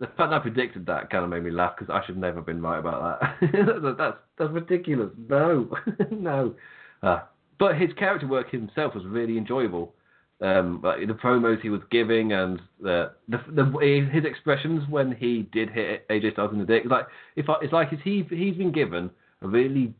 The 0.00 0.06
fact 0.06 0.18
that 0.18 0.32
I 0.32 0.38
predicted 0.40 0.84
that 0.86 1.10
kind 1.10 1.22
of 1.22 1.30
made 1.30 1.44
me 1.44 1.52
laugh 1.52 1.74
because 1.78 1.94
I 1.94 2.04
should 2.04 2.16
never 2.16 2.36
have 2.36 2.46
been 2.46 2.60
right 2.60 2.78
about 2.78 3.20
that. 3.20 3.96
that's 3.98 4.16
that's 4.36 4.52
ridiculous. 4.52 5.10
No, 5.28 5.70
no. 6.10 6.54
Uh, 7.02 7.20
but 7.58 7.76
his 7.76 7.90
character 7.96 8.26
work 8.26 8.50
himself 8.50 8.94
was 8.94 9.04
really 9.04 9.38
enjoyable. 9.38 9.94
Um, 10.42 10.80
like 10.82 11.06
the 11.06 11.14
promos 11.14 11.60
he 11.60 11.68
was 11.68 11.82
giving 11.92 12.32
and 12.32 12.60
the, 12.80 13.12
the, 13.28 13.38
the 13.52 14.08
his 14.12 14.24
expressions 14.24 14.82
when 14.88 15.12
he 15.12 15.48
did 15.52 15.70
hit 15.70 16.08
AJ 16.08 16.32
Styles 16.32 16.52
in 16.52 16.58
the 16.58 16.64
dick, 16.64 16.82
like 16.86 17.06
if 17.36 17.48
I, 17.48 17.54
it's 17.62 17.72
like 17.72 17.90
he 17.90 18.26
he's 18.28 18.56
been 18.56 18.72
given 18.72 19.08
a 19.40 19.46
really 19.46 19.94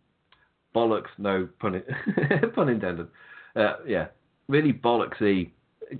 bollocks 0.74 1.10
no 1.16 1.48
pun 1.60 1.80
pun 2.56 2.68
intended, 2.68 3.06
uh, 3.54 3.74
yeah, 3.86 4.06
really 4.48 4.72
bollocksy 4.72 5.50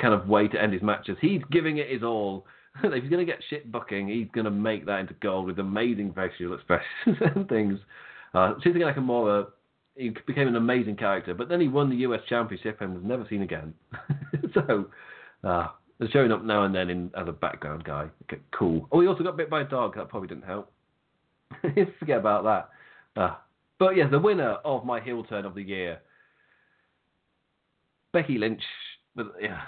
kind 0.01 0.15
of 0.15 0.29
way 0.29 0.49
to 0.49 0.61
end 0.61 0.73
his 0.73 0.83
matches. 0.83 1.17
He's 1.21 1.43
giving 1.51 1.79
it 1.79 1.91
his 1.91 2.03
all. 2.03 2.47
if 2.83 3.03
he's 3.03 3.11
going 3.11 3.25
to 3.25 3.31
get 3.31 3.43
shit 3.49 3.71
booking, 3.71 4.09
he's 4.09 4.29
going 4.33 4.47
to 4.47 4.51
make 4.51 4.87
that 4.87 5.01
into 5.01 5.15
gold 5.15 5.47
with 5.47 5.59
amazing 5.59 6.15
facial 6.15 6.55
expressions 6.55 7.19
and 7.37 7.49
things. 7.49 7.79
Uh, 8.35 8.55
Shinsuke 8.65 8.97
Nakamura 8.97 9.47
he 9.97 10.11
became 10.27 10.49
an 10.49 10.57
amazing 10.57 10.97
character. 10.97 11.35
But 11.35 11.49
then 11.49 11.61
he 11.61 11.69
won 11.69 11.91
the 11.91 11.97
US 11.97 12.21
Championship 12.29 12.81
and 12.81 12.95
was 12.95 13.05
never 13.05 13.27
seen 13.29 13.43
again. 13.43 13.75
so, 14.55 14.87
uh, 15.45 15.69
showing 16.13 16.33
up 16.33 16.45
now 16.45 16.65
and 16.65 16.75
then 16.75 16.91
in, 16.91 17.11
as 17.17 17.29
a 17.29 17.33
background 17.33 17.85
guy. 17.85 18.09
Okay, 18.25 18.43
cool. 18.53 18.89
Oh, 18.91 19.01
he 19.01 19.07
also 19.07 19.23
got 19.23 19.37
bit 19.37 19.51
by 19.51 19.63
a 19.63 19.65
dog. 19.65 19.97
That 19.97 20.09
probably 20.09 20.29
didn't 20.29 20.45
help. 20.45 20.73
Forget 21.99 22.19
about 22.19 22.45
that. 22.45 23.21
Uh, 23.21 23.37
but 23.79 23.97
yeah, 23.97 24.09
the 24.09 24.19
winner 24.19 24.57
of 24.65 24.85
my 24.85 25.01
heel 25.01 25.25
turn 25.25 25.45
of 25.45 25.55
the 25.55 25.63
year, 25.63 26.01
Becky 28.13 28.39
Lynch. 28.39 28.63
But 29.15 29.35
yeah, 29.41 29.61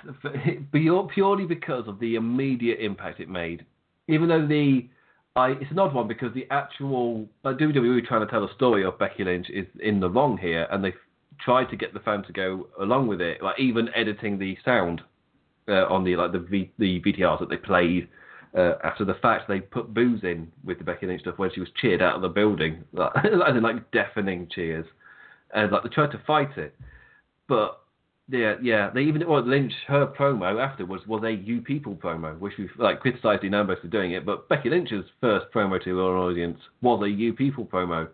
purely 1.12 1.44
because 1.44 1.86
of 1.86 1.98
the 2.00 2.14
immediate 2.14 2.80
impact 2.80 3.20
it 3.20 3.28
made. 3.28 3.66
even 4.08 4.28
though 4.28 4.46
the 4.46 4.88
I, 5.36 5.50
it's 5.50 5.70
an 5.70 5.78
odd 5.80 5.94
one 5.94 6.06
because 6.06 6.32
the 6.32 6.46
actual 6.50 7.26
like 7.42 7.56
WWE 7.56 8.06
trying 8.06 8.24
to 8.24 8.30
tell 8.30 8.44
a 8.44 8.54
story 8.54 8.84
of 8.84 8.98
Becky 8.98 9.24
Lynch 9.24 9.48
is 9.50 9.66
in 9.80 9.98
the 9.98 10.08
wrong 10.08 10.38
here, 10.38 10.68
and 10.70 10.84
they 10.84 10.94
tried 11.40 11.70
to 11.70 11.76
get 11.76 11.92
the 11.92 12.00
fan 12.00 12.22
to 12.24 12.32
go 12.32 12.68
along 12.80 13.08
with 13.08 13.20
it, 13.20 13.42
like 13.42 13.58
even 13.58 13.88
editing 13.96 14.38
the 14.38 14.56
sound 14.64 15.00
uh, 15.68 15.86
on 15.86 16.04
the 16.04 16.14
like 16.14 16.30
the 16.30 16.38
v, 16.38 16.70
the 16.78 17.00
VTRs 17.00 17.40
that 17.40 17.48
they 17.48 17.56
played 17.56 18.08
uh, 18.56 18.74
after 18.84 19.04
the 19.04 19.14
fact. 19.14 19.48
They 19.48 19.60
put 19.60 19.92
booze 19.92 20.22
in 20.22 20.52
with 20.62 20.78
the 20.78 20.84
Becky 20.84 21.06
Lynch 21.06 21.22
stuff 21.22 21.38
when 21.38 21.50
she 21.52 21.60
was 21.60 21.68
cheered 21.80 22.00
out 22.00 22.14
of 22.14 22.22
the 22.22 22.28
building, 22.28 22.84
like, 22.92 23.12
like 23.60 23.90
deafening 23.90 24.48
cheers, 24.54 24.86
and 25.52 25.72
like 25.72 25.82
they 25.82 25.88
tried 25.88 26.12
to 26.12 26.22
fight 26.24 26.56
it, 26.56 26.76
but 27.48 27.80
yeah, 28.28 28.54
yeah. 28.62 28.90
They 28.90 29.02
even 29.02 29.28
well, 29.28 29.46
Lynch 29.46 29.72
her 29.86 30.06
promo 30.06 30.62
afterwards 30.62 31.06
was 31.06 31.22
a 31.24 31.32
"You 31.32 31.60
People" 31.60 31.94
promo, 31.94 32.38
which 32.38 32.54
we've 32.58 32.70
like 32.78 33.00
criticised 33.00 33.44
Ambrose 33.44 33.78
for 33.82 33.88
doing 33.88 34.12
it. 34.12 34.24
But 34.24 34.48
Becky 34.48 34.70
Lynch's 34.70 35.04
first 35.20 35.46
promo 35.54 35.82
to 35.84 35.98
her 35.98 36.16
audience 36.16 36.58
was 36.80 37.02
a 37.02 37.08
"You 37.08 37.34
People" 37.34 37.66
promo. 37.66 38.08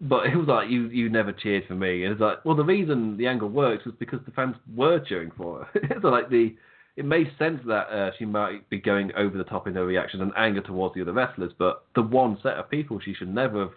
But 0.00 0.26
it 0.26 0.36
was 0.36 0.48
like 0.48 0.70
you 0.70 0.88
you 0.88 1.08
never 1.08 1.32
cheered 1.32 1.66
for 1.68 1.74
me, 1.74 2.02
and 2.02 2.12
it's 2.12 2.20
like 2.20 2.44
well 2.44 2.56
the 2.56 2.64
reason 2.64 3.16
the 3.16 3.28
angle 3.28 3.48
works 3.48 3.84
was 3.84 3.94
because 3.98 4.18
the 4.26 4.32
fans 4.32 4.56
were 4.74 4.98
cheering 4.98 5.30
for 5.36 5.64
her. 5.72 5.98
so 6.02 6.08
like 6.08 6.30
the 6.30 6.56
it 6.96 7.04
made 7.04 7.30
sense 7.38 7.60
that 7.66 7.88
uh, 7.88 8.10
she 8.18 8.24
might 8.24 8.68
be 8.70 8.78
going 8.78 9.12
over 9.16 9.36
the 9.38 9.44
top 9.44 9.66
in 9.66 9.74
her 9.74 9.86
reaction 9.86 10.20
and 10.20 10.32
anger 10.36 10.60
towards 10.60 10.94
the 10.94 11.02
other 11.02 11.12
wrestlers, 11.12 11.52
but 11.58 11.84
the 11.94 12.02
one 12.02 12.38
set 12.42 12.54
of 12.54 12.70
people 12.70 13.00
she 13.00 13.14
should 13.14 13.32
never 13.32 13.60
have 13.60 13.72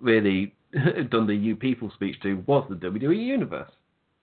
really 0.00 0.54
done 1.10 1.28
the 1.28 1.34
"You 1.34 1.54
People" 1.54 1.90
speech 1.94 2.20
to 2.22 2.42
was 2.48 2.66
the 2.68 2.74
WWE 2.74 3.24
Universe. 3.24 3.70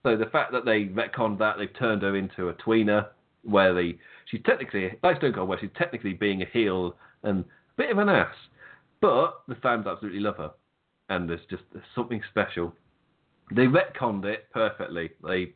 So 0.04 0.16
the 0.16 0.26
fact 0.26 0.52
that 0.52 0.64
they 0.64 0.84
retconned 0.84 1.38
that, 1.38 1.56
they've 1.58 1.78
turned 1.78 2.02
her 2.02 2.16
into 2.16 2.48
a 2.48 2.54
tweener, 2.54 3.08
where 3.42 3.74
they 3.74 3.98
she's 4.30 4.42
technically 4.44 4.92
like 5.02 5.18
Stone 5.18 5.34
Cold, 5.34 5.48
where 5.48 5.58
she's 5.58 5.70
technically 5.76 6.12
being 6.12 6.42
a 6.42 6.46
heel 6.46 6.96
and 7.22 7.40
a 7.40 7.44
bit 7.76 7.90
of 7.90 7.98
an 7.98 8.08
ass, 8.08 8.34
but 9.00 9.42
the 9.48 9.54
fans 9.56 9.86
absolutely 9.86 10.20
love 10.20 10.36
her, 10.36 10.50
and 11.08 11.28
there's 11.28 11.40
just 11.48 11.62
there's 11.72 11.84
something 11.94 12.22
special. 12.30 12.74
They 13.54 13.66
retconned 13.66 14.24
it 14.24 14.46
perfectly. 14.52 15.10
They 15.24 15.54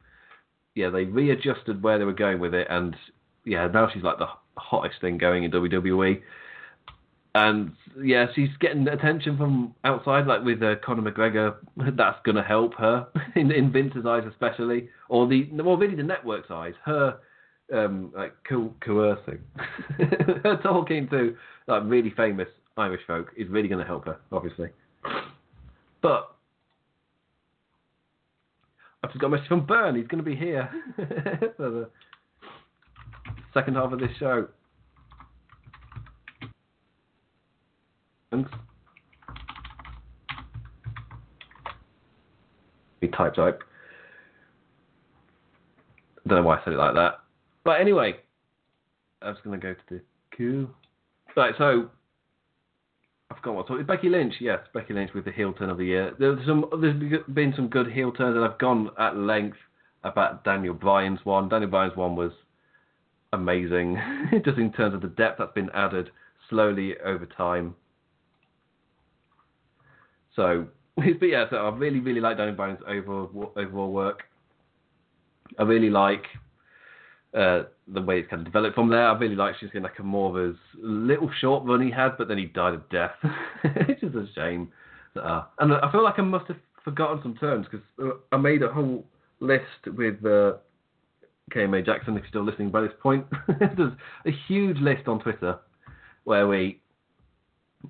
yeah 0.75 0.91
they 0.91 1.05
readjusted 1.05 1.83
where 1.83 1.99
they 1.99 2.05
were 2.05 2.13
going 2.13 2.39
with 2.39 2.55
it, 2.55 2.67
and 2.71 2.97
yeah 3.45 3.67
now 3.67 3.89
she's 3.93 4.03
like 4.03 4.19
the 4.19 4.29
hottest 4.57 5.01
thing 5.01 5.19
going 5.19 5.45
in 5.45 5.51
WWE 5.51 6.21
and 7.35 7.73
yeah, 8.03 8.27
she's 8.35 8.49
getting 8.61 8.89
attention 8.89 9.37
from 9.37 9.75
outside, 9.85 10.27
like 10.27 10.43
with 10.43 10.63
uh, 10.63 10.77
Conor 10.85 11.11
McGregor. 11.11 11.57
That's 11.97 12.19
going 12.25 12.37
to 12.37 12.43
help 12.43 12.75
her 12.75 13.07
in, 13.37 13.53
in 13.53 13.73
Vince's 13.73 14.07
eyes, 14.07 14.25
especially, 14.29 14.89
or 15.09 15.29
the 15.29 15.49
well, 15.53 15.77
really 15.77 15.95
the 15.95 16.03
network's 16.03 16.51
eyes. 16.51 16.75
Her 16.85 17.19
um, 17.73 18.13
like 18.17 18.35
co- 18.49 18.75
coercing, 18.81 19.39
her 20.45 20.59
talking 20.63 21.09
to 21.11 21.37
like 21.69 21.83
really 21.85 22.13
famous 22.17 22.49
Irish 22.77 23.03
folk 23.07 23.29
is 23.37 23.49
really 23.49 23.69
going 23.69 23.81
to 23.81 23.87
help 23.87 24.07
her, 24.07 24.19
obviously. 24.33 24.71
But 26.03 26.35
I've 29.05 29.11
just 29.11 29.21
got 29.21 29.29
a 29.29 29.31
message 29.31 29.49
from 29.49 29.67
Byrne. 29.67 29.95
He's 29.95 30.09
going 30.09 30.23
to 30.23 30.29
be 30.29 30.37
here 30.37 30.69
for 31.57 31.71
the 31.71 31.91
second 33.55 33.77
half 33.77 33.93
of 33.93 34.01
this 34.01 34.11
show. 34.19 34.49
Be 43.01 43.09
type 43.09 43.35
type. 43.35 43.63
Don't 46.27 46.43
know 46.43 46.47
why 46.47 46.59
I 46.59 46.65
said 46.65 46.75
it 46.75 46.77
like 46.77 46.95
that. 46.95 47.21
But 47.65 47.81
anyway, 47.81 48.17
I 49.23 49.31
was 49.31 49.39
going 49.43 49.59
to 49.59 49.67
go 49.67 49.75
to 49.75 49.81
the 49.89 50.01
queue. 50.37 50.71
Right, 51.37 51.55
so 51.59 51.91
I've 53.31 53.39
forgotten 53.39 53.57
what 53.57 53.67
talking. 53.67 53.83
About. 53.83 53.97
Becky 53.97 54.09
Lynch, 54.09 54.35
yes, 54.41 54.61
Becky 54.73 54.95
Lynch 54.95 55.11
with 55.15 55.25
the 55.25 55.33
heel 55.33 55.53
turn 55.53 55.71
of 55.71 55.79
the 55.79 55.85
year. 55.85 56.15
There's 56.19 56.45
some, 56.47 56.67
there's 56.81 57.25
been 57.33 57.53
some 57.57 57.69
good 57.69 57.91
heel 57.91 58.13
turns, 58.13 58.37
and 58.37 58.45
I've 58.45 58.59
gone 58.59 58.91
at 58.99 59.17
length 59.17 59.59
about 60.05 60.45
Daniel 60.45 60.75
Bryan's 60.75 61.21
one. 61.25 61.49
Daniel 61.49 61.71
Bryan's 61.71 61.97
one 61.97 62.15
was 62.17 62.33
amazing, 63.33 63.99
just 64.45 64.59
in 64.59 64.73
terms 64.73 64.95
of 64.95 65.01
the 65.01 65.09
depth 65.09 65.39
that's 65.39 65.53
been 65.53 65.71
added 65.75 66.11
slowly 66.49 66.95
over 67.05 67.27
time. 67.27 67.75
So, 70.37 70.67
but 70.97 71.27
yeah, 71.27 71.45
so 71.51 71.57
I 71.57 71.71
really, 71.71 72.01
really 72.01 72.21
like 72.21 72.37
Daniel 72.37 72.57
Bryan's 72.57 72.81
overall, 72.87 73.53
overall 73.57 73.93
work. 73.93 74.23
I 75.59 75.63
really 75.65 75.91
like 75.91 76.25
uh, 77.35 77.63
the 77.89 78.03
way 78.03 78.21
it's 78.21 78.31
kind 78.31 78.41
of 78.41 78.47
developed 78.47 78.75
from 78.75 78.89
there. 78.89 79.09
I 79.09 79.19
really 79.19 79.37
like 79.37 79.55
she's 79.59 79.69
getting 79.69 79.83
like 79.83 79.99
a 79.99 80.03
more 80.03 80.37
of 80.37 80.49
his 80.49 80.57
little 80.81 81.31
short 81.41 81.65
run 81.65 81.83
he 81.83 81.91
had, 81.91 82.17
but 82.19 82.29
then 82.29 82.39
he 82.39 82.47
died 82.47 82.75
of 82.75 82.89
death, 82.91 83.15
which 83.87 84.03
is 84.03 84.15
a 84.15 84.27
shame. 84.35 84.71
Uh, 85.21 85.43
and 85.59 85.73
I 85.73 85.91
feel 85.91 86.05
like 86.05 86.19
I 86.19 86.23
must 86.23 86.47
have 86.47 86.59
forgotten 86.85 87.21
some 87.23 87.37
terms 87.37 87.67
because 87.71 87.87
uh, 88.03 88.11
I 88.33 88.37
made 88.37 88.63
a 88.63 88.69
whole 88.69 89.05
list 89.41 89.65
with 89.87 90.25
uh, 90.25 90.55
KMA 91.53 91.85
Jackson, 91.85 92.17
if 92.17 92.23
you're 92.23 92.29
still 92.29 92.45
listening 92.45 92.71
by 92.71 92.83
this 92.83 92.93
point. 93.03 93.27
There's 93.59 93.93
a 94.27 94.31
huge 94.49 94.79
list 94.79 95.09
on 95.09 95.21
Twitter 95.21 95.59
where 96.25 96.47
we 96.47 96.81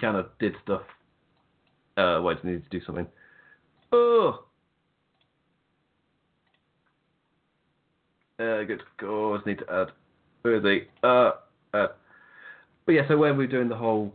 kind 0.01 0.17
of 0.17 0.27
did 0.39 0.55
stuff 0.63 0.83
uh, 1.97 2.21
wait, 2.23 2.39
I 2.43 2.47
need 2.47 2.65
to 2.65 2.79
do 2.79 2.85
something. 2.85 3.07
Oh! 3.93 4.45
Uh, 8.39 8.63
good 8.65 8.83
scores. 8.97 9.43
Need 9.45 9.59
to 9.59 9.73
add. 9.73 9.89
Where 10.43 10.57
is 10.57 10.65
he? 10.65 10.89
Uh, 11.03 11.33
uh. 11.75 11.89
But 12.87 12.93
yeah, 12.93 13.03
so 13.09 13.19
when 13.19 13.37
we're 13.37 13.47
doing 13.47 13.69
the 13.69 13.77
whole. 13.77 14.15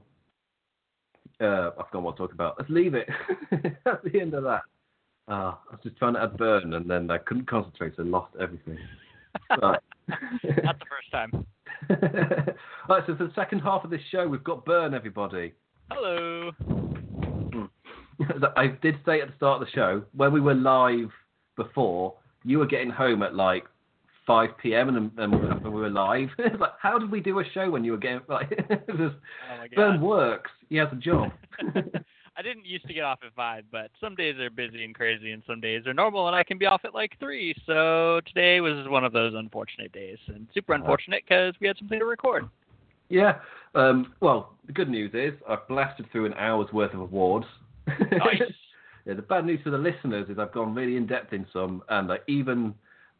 Uh, 1.39 1.71
I've 1.77 1.87
forgotten 1.87 2.03
what 2.03 2.15
to 2.15 2.23
talk 2.23 2.33
about. 2.33 2.55
Let's 2.57 2.71
leave 2.71 2.95
it 2.95 3.09
at 3.85 4.03
the 4.03 4.21
end 4.21 4.33
of 4.33 4.43
that. 4.43 4.61
Uh, 5.27 5.55
I 5.69 5.71
was 5.71 5.79
just 5.83 5.97
trying 5.97 6.13
to 6.13 6.23
add 6.23 6.37
burn 6.37 6.73
and 6.73 6.89
then 6.89 7.11
I 7.11 7.17
couldn't 7.17 7.49
concentrate, 7.49 7.93
so 7.97 8.03
lost 8.03 8.33
everything. 8.39 8.77
right. 9.61 9.79
Not 10.07 10.79
the 10.79 10.85
first 10.89 11.11
time. 11.11 11.45
right, 12.89 13.03
so 13.05 13.15
for 13.17 13.25
the 13.25 13.33
second 13.35 13.59
half 13.59 13.83
of 13.83 13.89
this 13.89 14.01
show, 14.11 14.27
we've 14.27 14.43
got 14.45 14.65
burn, 14.65 14.93
everybody. 14.93 15.53
Hello. 15.91 16.51
I 18.55 18.67
did 18.67 18.95
say 19.05 19.21
at 19.21 19.27
the 19.27 19.33
start 19.37 19.61
of 19.61 19.67
the 19.67 19.71
show 19.73 20.03
when 20.15 20.31
we 20.31 20.41
were 20.41 20.53
live 20.53 21.09
before, 21.55 22.15
you 22.43 22.59
were 22.59 22.65
getting 22.65 22.89
home 22.89 23.23
at 23.23 23.35
like 23.35 23.65
5 24.27 24.49
p.m. 24.61 24.89
and, 24.89 25.11
and 25.17 25.63
we 25.63 25.69
were 25.69 25.89
live. 25.89 26.29
like, 26.59 26.71
how 26.79 26.97
did 26.97 27.11
we 27.11 27.19
do 27.19 27.39
a 27.39 27.43
show 27.53 27.69
when 27.69 27.83
you 27.83 27.91
were 27.91 27.97
getting 27.97 28.21
like? 28.27 28.49
just, 28.49 28.89
oh 28.91 29.65
Burn 29.75 30.01
works. 30.01 30.51
He 30.69 30.77
has 30.77 30.87
a 30.91 30.95
job. 30.95 31.31
I 32.37 32.41
didn't 32.41 32.65
used 32.65 32.85
to 32.87 32.93
get 32.93 33.03
off 33.03 33.19
at 33.25 33.33
five, 33.33 33.63
but 33.71 33.91
some 34.01 34.13
days 34.13 34.37
are 34.39 34.49
busy 34.49 34.83
and 34.83 34.93
crazy, 34.93 35.31
and 35.31 35.41
some 35.47 35.61
days 35.61 35.87
are 35.87 35.93
normal, 35.93 36.27
and 36.27 36.35
I 36.35 36.43
can 36.43 36.57
be 36.57 36.65
off 36.65 36.81
at 36.83 36.93
like 36.93 37.17
three. 37.17 37.55
So 37.65 38.19
today 38.27 38.59
was 38.59 38.85
one 38.89 39.05
of 39.05 39.13
those 39.13 39.33
unfortunate 39.35 39.93
days, 39.93 40.17
and 40.27 40.47
super 40.53 40.73
uh-huh. 40.73 40.83
unfortunate 40.83 41.23
because 41.25 41.53
we 41.61 41.67
had 41.67 41.77
something 41.77 41.99
to 41.99 42.05
record. 42.05 42.49
Yeah. 43.07 43.39
Um, 43.73 44.13
well, 44.19 44.55
the 44.67 44.73
good 44.73 44.89
news 44.89 45.11
is 45.13 45.33
I've 45.47 45.65
blasted 45.67 46.07
through 46.11 46.25
an 46.25 46.33
hour's 46.33 46.71
worth 46.73 46.93
of 46.93 46.99
awards 46.99 47.45
Nice. 47.87 48.41
yeah, 49.05 49.13
the 49.13 49.21
bad 49.21 49.45
news 49.45 49.59
for 49.63 49.69
the 49.69 49.77
listeners 49.77 50.29
is 50.29 50.39
I've 50.39 50.53
gone 50.53 50.73
really 50.73 50.97
in 50.97 51.07
depth 51.07 51.33
in 51.33 51.45
some, 51.51 51.83
and 51.89 52.11
I 52.11 52.17
even, 52.27 52.73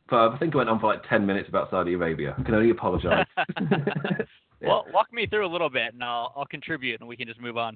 for, 0.10 0.30
I 0.30 0.38
think 0.38 0.54
I 0.54 0.58
went 0.58 0.70
on 0.70 0.80
for 0.80 0.88
like 0.88 1.08
10 1.10 1.26
minutes 1.26 1.50
about 1.50 1.70
Saudi 1.70 1.94
Arabia. 1.94 2.36
I 2.38 2.44
can 2.44 2.56
only 2.56 2.72
apologise. 2.72 3.26
yeah. 3.60 4.26
Well, 4.62 4.86
walk 4.94 5.12
me 5.14 5.28
through 5.28 5.46
a 5.46 5.52
little 5.52 5.70
bit, 5.70 5.94
and 5.94 6.04
I'll, 6.04 6.34
I'll 6.36 6.46
contribute, 6.46 7.00
and 7.00 7.10
we 7.10 7.18
can 7.18 7.28
just 7.28 7.42
move 7.42 7.58
on. 7.58 7.76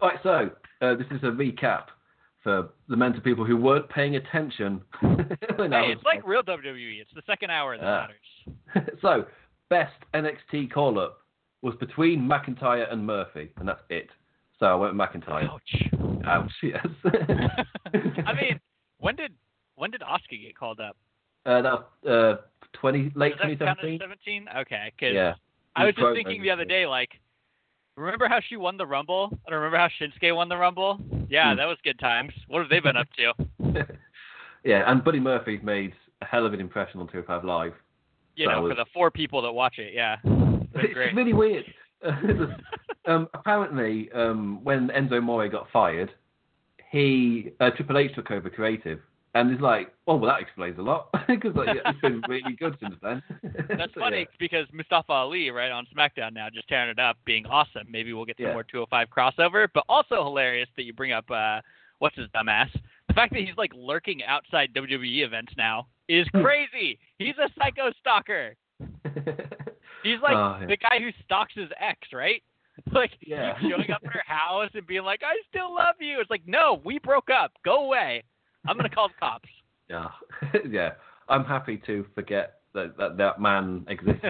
All 0.00 0.08
right, 0.08 0.18
so 0.22 0.50
uh, 0.80 0.94
this 0.94 1.06
is 1.10 1.22
a 1.22 1.26
recap 1.26 1.84
for 2.42 2.70
the 2.88 2.96
mental 2.96 3.20
people 3.20 3.44
who 3.44 3.56
weren't 3.56 3.88
paying 3.88 4.16
attention. 4.16 4.80
hey, 5.00 5.16
it's 5.58 6.04
like 6.04 6.26
real 6.26 6.42
WWE. 6.42 7.00
It's 7.00 7.10
the 7.14 7.22
second 7.26 7.50
hour 7.50 7.76
that 7.76 7.84
uh, 7.84 8.06
matters. 8.74 8.98
so, 9.02 9.24
best 9.68 9.94
NXT 10.14 10.70
call 10.70 11.00
up 11.00 11.18
was 11.62 11.74
between 11.80 12.20
McIntyre 12.20 12.90
and 12.92 13.04
Murphy, 13.04 13.50
and 13.56 13.68
that's 13.68 13.82
it. 13.90 14.08
So 14.58 14.66
I 14.66 14.74
went 14.74 14.94
McIntyre. 14.94 15.48
Ouch. 15.50 16.07
Ouch. 16.28 16.52
Yes. 16.62 16.86
I 18.26 18.32
mean, 18.34 18.60
when 18.98 19.16
did 19.16 19.32
when 19.76 19.90
did 19.90 20.02
Asuka 20.02 20.40
get 20.42 20.56
called 20.56 20.80
up? 20.80 20.96
Uh, 21.46 21.62
that 21.62 22.10
uh, 22.10 22.36
twenty 22.72 23.10
late 23.14 23.34
twenty 23.38 23.56
seventeen. 23.56 23.98
Seventeen. 24.00 24.46
Okay. 24.56 24.92
Cause 24.98 25.10
yeah. 25.12 25.34
I 25.76 25.84
was 25.84 25.94
just 25.94 26.14
thinking 26.14 26.42
the 26.42 26.50
other 26.50 26.64
day, 26.64 26.86
like, 26.86 27.10
remember 27.96 28.28
how 28.28 28.40
she 28.46 28.56
won 28.56 28.76
the 28.76 28.86
Rumble? 28.86 29.30
I 29.48 29.54
remember 29.54 29.78
how 29.78 29.88
Shinsuke 30.00 30.34
won 30.34 30.48
the 30.48 30.56
Rumble. 30.56 30.98
Yeah, 31.28 31.52
mm. 31.52 31.56
that 31.56 31.66
was 31.66 31.78
good 31.84 31.98
times. 32.00 32.32
What 32.48 32.60
have 32.60 32.68
they 32.68 32.80
been 32.80 32.96
up 32.96 33.06
to? 33.16 33.32
yeah, 34.64 34.90
and 34.90 35.04
Buddy 35.04 35.20
Murphy's 35.20 35.62
made 35.62 35.92
a 36.20 36.24
hell 36.24 36.46
of 36.46 36.52
an 36.52 36.60
impression 36.60 37.00
on 37.00 37.06
205 37.06 37.44
Live. 37.44 37.74
You 38.34 38.46
so 38.46 38.50
know, 38.50 38.62
was... 38.62 38.72
for 38.72 38.76
the 38.76 38.86
four 38.92 39.10
people 39.10 39.40
that 39.42 39.52
watch 39.52 39.78
it, 39.78 39.94
yeah. 39.94 40.16
It's, 40.24 40.94
it's 40.96 41.16
really 41.16 41.32
weird. 41.32 41.64
um, 43.06 43.28
apparently, 43.34 44.10
um, 44.12 44.62
when 44.64 44.88
Enzo 44.88 45.18
Amore 45.18 45.48
got 45.48 45.66
fired, 45.72 46.10
he 46.90 47.52
uh, 47.60 47.70
Triple 47.70 47.98
H 47.98 48.14
took 48.14 48.30
over 48.30 48.48
creative, 48.48 49.00
And 49.34 49.50
he's 49.50 49.60
like, 49.60 49.92
oh, 50.06 50.16
well, 50.16 50.30
that 50.30 50.40
explains 50.40 50.78
a 50.78 50.82
lot 50.82 51.08
because 51.28 51.54
like, 51.54 51.68
yeah, 51.68 51.90
it's 51.90 52.00
been 52.00 52.22
really 52.28 52.54
good 52.58 52.76
since 52.80 52.94
then. 53.02 53.22
That's 53.68 53.92
So, 53.94 54.00
funny 54.00 54.20
yeah. 54.20 54.24
because 54.38 54.66
Mustafa 54.72 55.12
Ali, 55.12 55.50
right 55.50 55.70
on 55.70 55.86
SmackDown 55.94 56.32
now, 56.32 56.48
just 56.52 56.68
tearing 56.68 56.90
it 56.90 56.98
up, 56.98 57.16
being 57.24 57.44
awesome. 57.46 57.86
Maybe 57.90 58.12
we'll 58.12 58.24
get 58.24 58.36
some 58.38 58.46
Yeah. 58.46 58.52
more 58.54 58.64
205 58.64 59.08
crossover, 59.10 59.68
but 59.74 59.84
also 59.88 60.22
hilarious 60.24 60.68
that 60.76 60.84
you 60.84 60.92
bring 60.94 61.12
up 61.12 61.30
uh, 61.30 61.60
what's 61.98 62.16
his 62.16 62.28
dumbass. 62.28 62.70
The 63.08 63.14
fact 63.14 63.32
that 63.34 63.40
he's 63.40 63.56
like 63.58 63.72
lurking 63.74 64.22
outside 64.24 64.72
WWE 64.74 65.24
events 65.24 65.52
now 65.58 65.88
is 66.08 66.26
crazy. 66.28 66.98
He's 67.18 67.34
a 67.38 67.48
psycho 67.58 67.92
stalker. 68.00 68.54
He's 70.10 70.20
like 70.22 70.36
Oh, 70.36 70.58
yeah. 70.60 70.66
the 70.66 70.76
guy 70.76 70.98
who 70.98 71.10
stalks 71.24 71.52
his 71.54 71.68
ex, 71.80 71.98
right? 72.12 72.42
Like 72.92 73.10
Yeah. 73.20 73.54
he's 73.58 73.70
showing 73.70 73.90
up 73.90 74.02
at 74.04 74.12
her 74.12 74.22
house 74.26 74.70
and 74.74 74.86
being 74.86 75.02
like, 75.04 75.22
"I 75.24 75.34
still 75.50 75.74
love 75.74 75.96
you." 76.00 76.20
It's 76.20 76.30
like, 76.30 76.42
no, 76.46 76.80
we 76.84 76.98
broke 77.00 77.28
up. 77.28 77.52
Go 77.64 77.84
away. 77.86 78.22
I'm 78.66 78.76
gonna 78.76 78.88
call 78.88 79.08
the 79.08 79.14
cops. 79.20 79.48
yeah, 79.88 80.08
yeah. 80.70 80.90
I'm 81.28 81.44
happy 81.44 81.76
to 81.86 82.06
forget 82.14 82.60
that 82.74 82.96
that, 82.96 83.16
that 83.16 83.40
man 83.40 83.84
exists. 83.88 84.24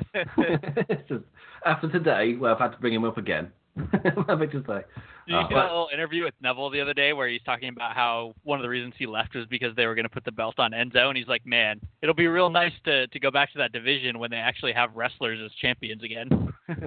After 1.65 1.89
today, 1.91 2.35
where 2.37 2.53
I've 2.53 2.59
had 2.59 2.73
to 2.73 2.79
bring 2.79 2.95
him 2.95 3.05
up 3.05 3.19
again, 3.19 3.53
Happy 4.29 4.47
to 4.49 4.65
say. 4.67 4.83
Did 5.27 5.33
you 5.33 5.37
Uh, 5.37 5.49
see 5.49 5.55
but- 5.55 5.61
that 5.63 5.69
little 5.71 5.89
interview 5.93 6.25
with 6.25 6.35
Neville 6.41 6.71
the 6.71 6.81
other 6.81 6.95
day 6.95 7.13
where 7.13 7.29
he's 7.29 7.43
talking 7.43 7.69
about 7.69 7.95
how 7.95 8.35
one 8.45 8.59
of 8.59 8.63
the 8.63 8.69
reasons 8.69 8.95
he 8.99 9.07
left 9.07 9.35
was 9.35 9.47
because 9.47 9.75
they 9.77 9.87
were 9.87 9.95
going 9.95 10.05
to 10.05 10.09
put 10.11 10.25
the 10.25 10.33
belt 10.33 10.59
on 10.59 10.73
Enzo, 10.73 11.09
and 11.09 11.17
he's 11.17 11.29
like, 11.29 11.45
"Man, 11.47 11.81
it'll 12.03 12.15
be 12.15 12.27
real 12.29 12.51
nice 12.51 12.73
to 12.85 13.07
to 13.09 13.21
go 13.21 13.31
back 13.31 13.53
to 13.53 13.59
that 13.59 13.73
division 13.73 14.19
when 14.19 14.31
they 14.31 14.37
actually 14.39 14.73
have 14.73 14.95
wrestlers 14.97 15.39
as 15.45 15.53
champions 15.61 16.03
again." 16.03 16.53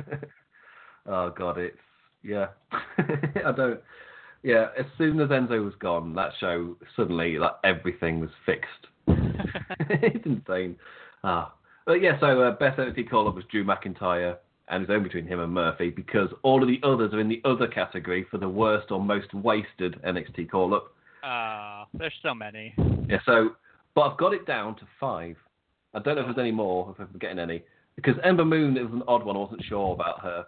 oh 1.07 1.29
god, 1.31 1.57
it's 1.57 1.77
yeah. 2.23 2.47
I 2.71 3.51
don't. 3.55 3.79
Yeah, 4.43 4.67
as 4.77 4.85
soon 4.97 5.19
as 5.19 5.29
Enzo 5.29 5.63
was 5.63 5.75
gone, 5.79 6.13
that 6.15 6.31
show 6.39 6.75
suddenly 6.95 7.37
like 7.37 7.53
everything 7.63 8.19
was 8.19 8.31
fixed. 8.45 8.87
it's 9.07 10.25
insane. 10.25 10.75
Ah, 11.23 11.53
but 11.85 12.01
yeah. 12.01 12.19
So 12.19 12.41
uh, 12.41 12.51
best 12.51 12.79
NXT 12.79 13.09
call 13.09 13.27
up 13.27 13.35
was 13.35 13.45
Drew 13.51 13.63
McIntyre, 13.63 14.37
and 14.71 14.81
it's 14.81 14.89
only 14.89 15.03
between 15.03 15.27
him 15.27 15.39
and 15.39 15.53
Murphy 15.53 15.89
because 15.91 16.29
all 16.43 16.61
of 16.63 16.67
the 16.67 16.79
others 16.83 17.13
are 17.13 17.19
in 17.19 17.29
the 17.29 17.41
other 17.45 17.67
category 17.67 18.25
for 18.31 18.37
the 18.39 18.49
worst 18.49 18.89
or 18.91 18.99
most 18.99 19.31
wasted 19.33 20.01
NXT 20.01 20.49
call 20.49 20.73
up. 20.73 20.93
uh, 21.23 21.85
there's 21.93 22.13
so 22.23 22.33
many. 22.33 22.73
Yeah. 23.07 23.19
So, 23.25 23.51
but 23.93 24.01
I've 24.01 24.17
got 24.17 24.33
it 24.33 24.45
down 24.47 24.75
to 24.77 24.83
five. 24.99 25.35
I 25.93 25.99
don't 25.99 26.15
know 26.15 26.21
if 26.21 26.27
there's 26.35 26.39
any 26.43 26.51
more, 26.51 26.95
if 26.97 26.99
I'm 26.99 27.19
getting 27.19 27.37
any, 27.39 27.61
because 27.95 28.15
Ember 28.23 28.45
Moon 28.45 28.77
is 28.77 28.85
an 28.91 29.03
odd 29.07 29.23
one. 29.25 29.35
I 29.35 29.39
wasn't 29.39 29.63
sure 29.65 29.93
about 29.93 30.21
her, 30.21 30.45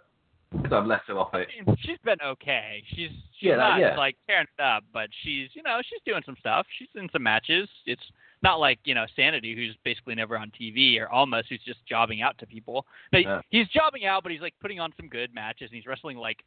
so 0.70 0.76
I've 0.78 0.86
left 0.86 1.08
her 1.08 1.18
off 1.18 1.34
it. 1.34 1.48
She's 1.80 1.98
been 2.04 2.16
okay. 2.24 2.82
She's 2.88 3.10
she's 3.38 3.48
Yeah, 3.50 3.56
that- 3.56 3.68
not 3.68 3.80
yeah. 3.80 3.96
like 3.96 4.16
tearing 4.26 4.46
it 4.58 4.62
up, 4.62 4.84
but 4.92 5.10
she's 5.22 5.50
you 5.52 5.62
know 5.62 5.80
she's 5.88 6.00
doing 6.06 6.22
some 6.24 6.36
stuff. 6.40 6.66
She's 6.78 6.88
in 6.94 7.08
some 7.12 7.22
matches. 7.22 7.68
It's 7.84 8.02
not 8.44 8.60
like 8.60 8.78
you 8.84 8.94
know 8.94 9.06
Sanity, 9.16 9.56
who's 9.56 9.74
basically 9.84 10.14
never 10.14 10.38
on 10.38 10.52
TV, 10.60 11.00
or 11.00 11.10
Almas, 11.10 11.46
who's 11.48 11.62
just 11.64 11.84
jobbing 11.86 12.22
out 12.22 12.38
to 12.38 12.46
people. 12.46 12.86
No, 13.12 13.18
Yeah. 13.18 13.40
he's 13.50 13.66
jobbing 13.68 14.04
out, 14.04 14.22
but 14.22 14.30
he's 14.30 14.40
like 14.40 14.54
putting 14.60 14.78
on 14.78 14.92
some 14.96 15.08
good 15.08 15.34
matches, 15.34 15.70
and 15.70 15.76
he's 15.76 15.86
wrestling 15.86 16.18
like 16.18 16.44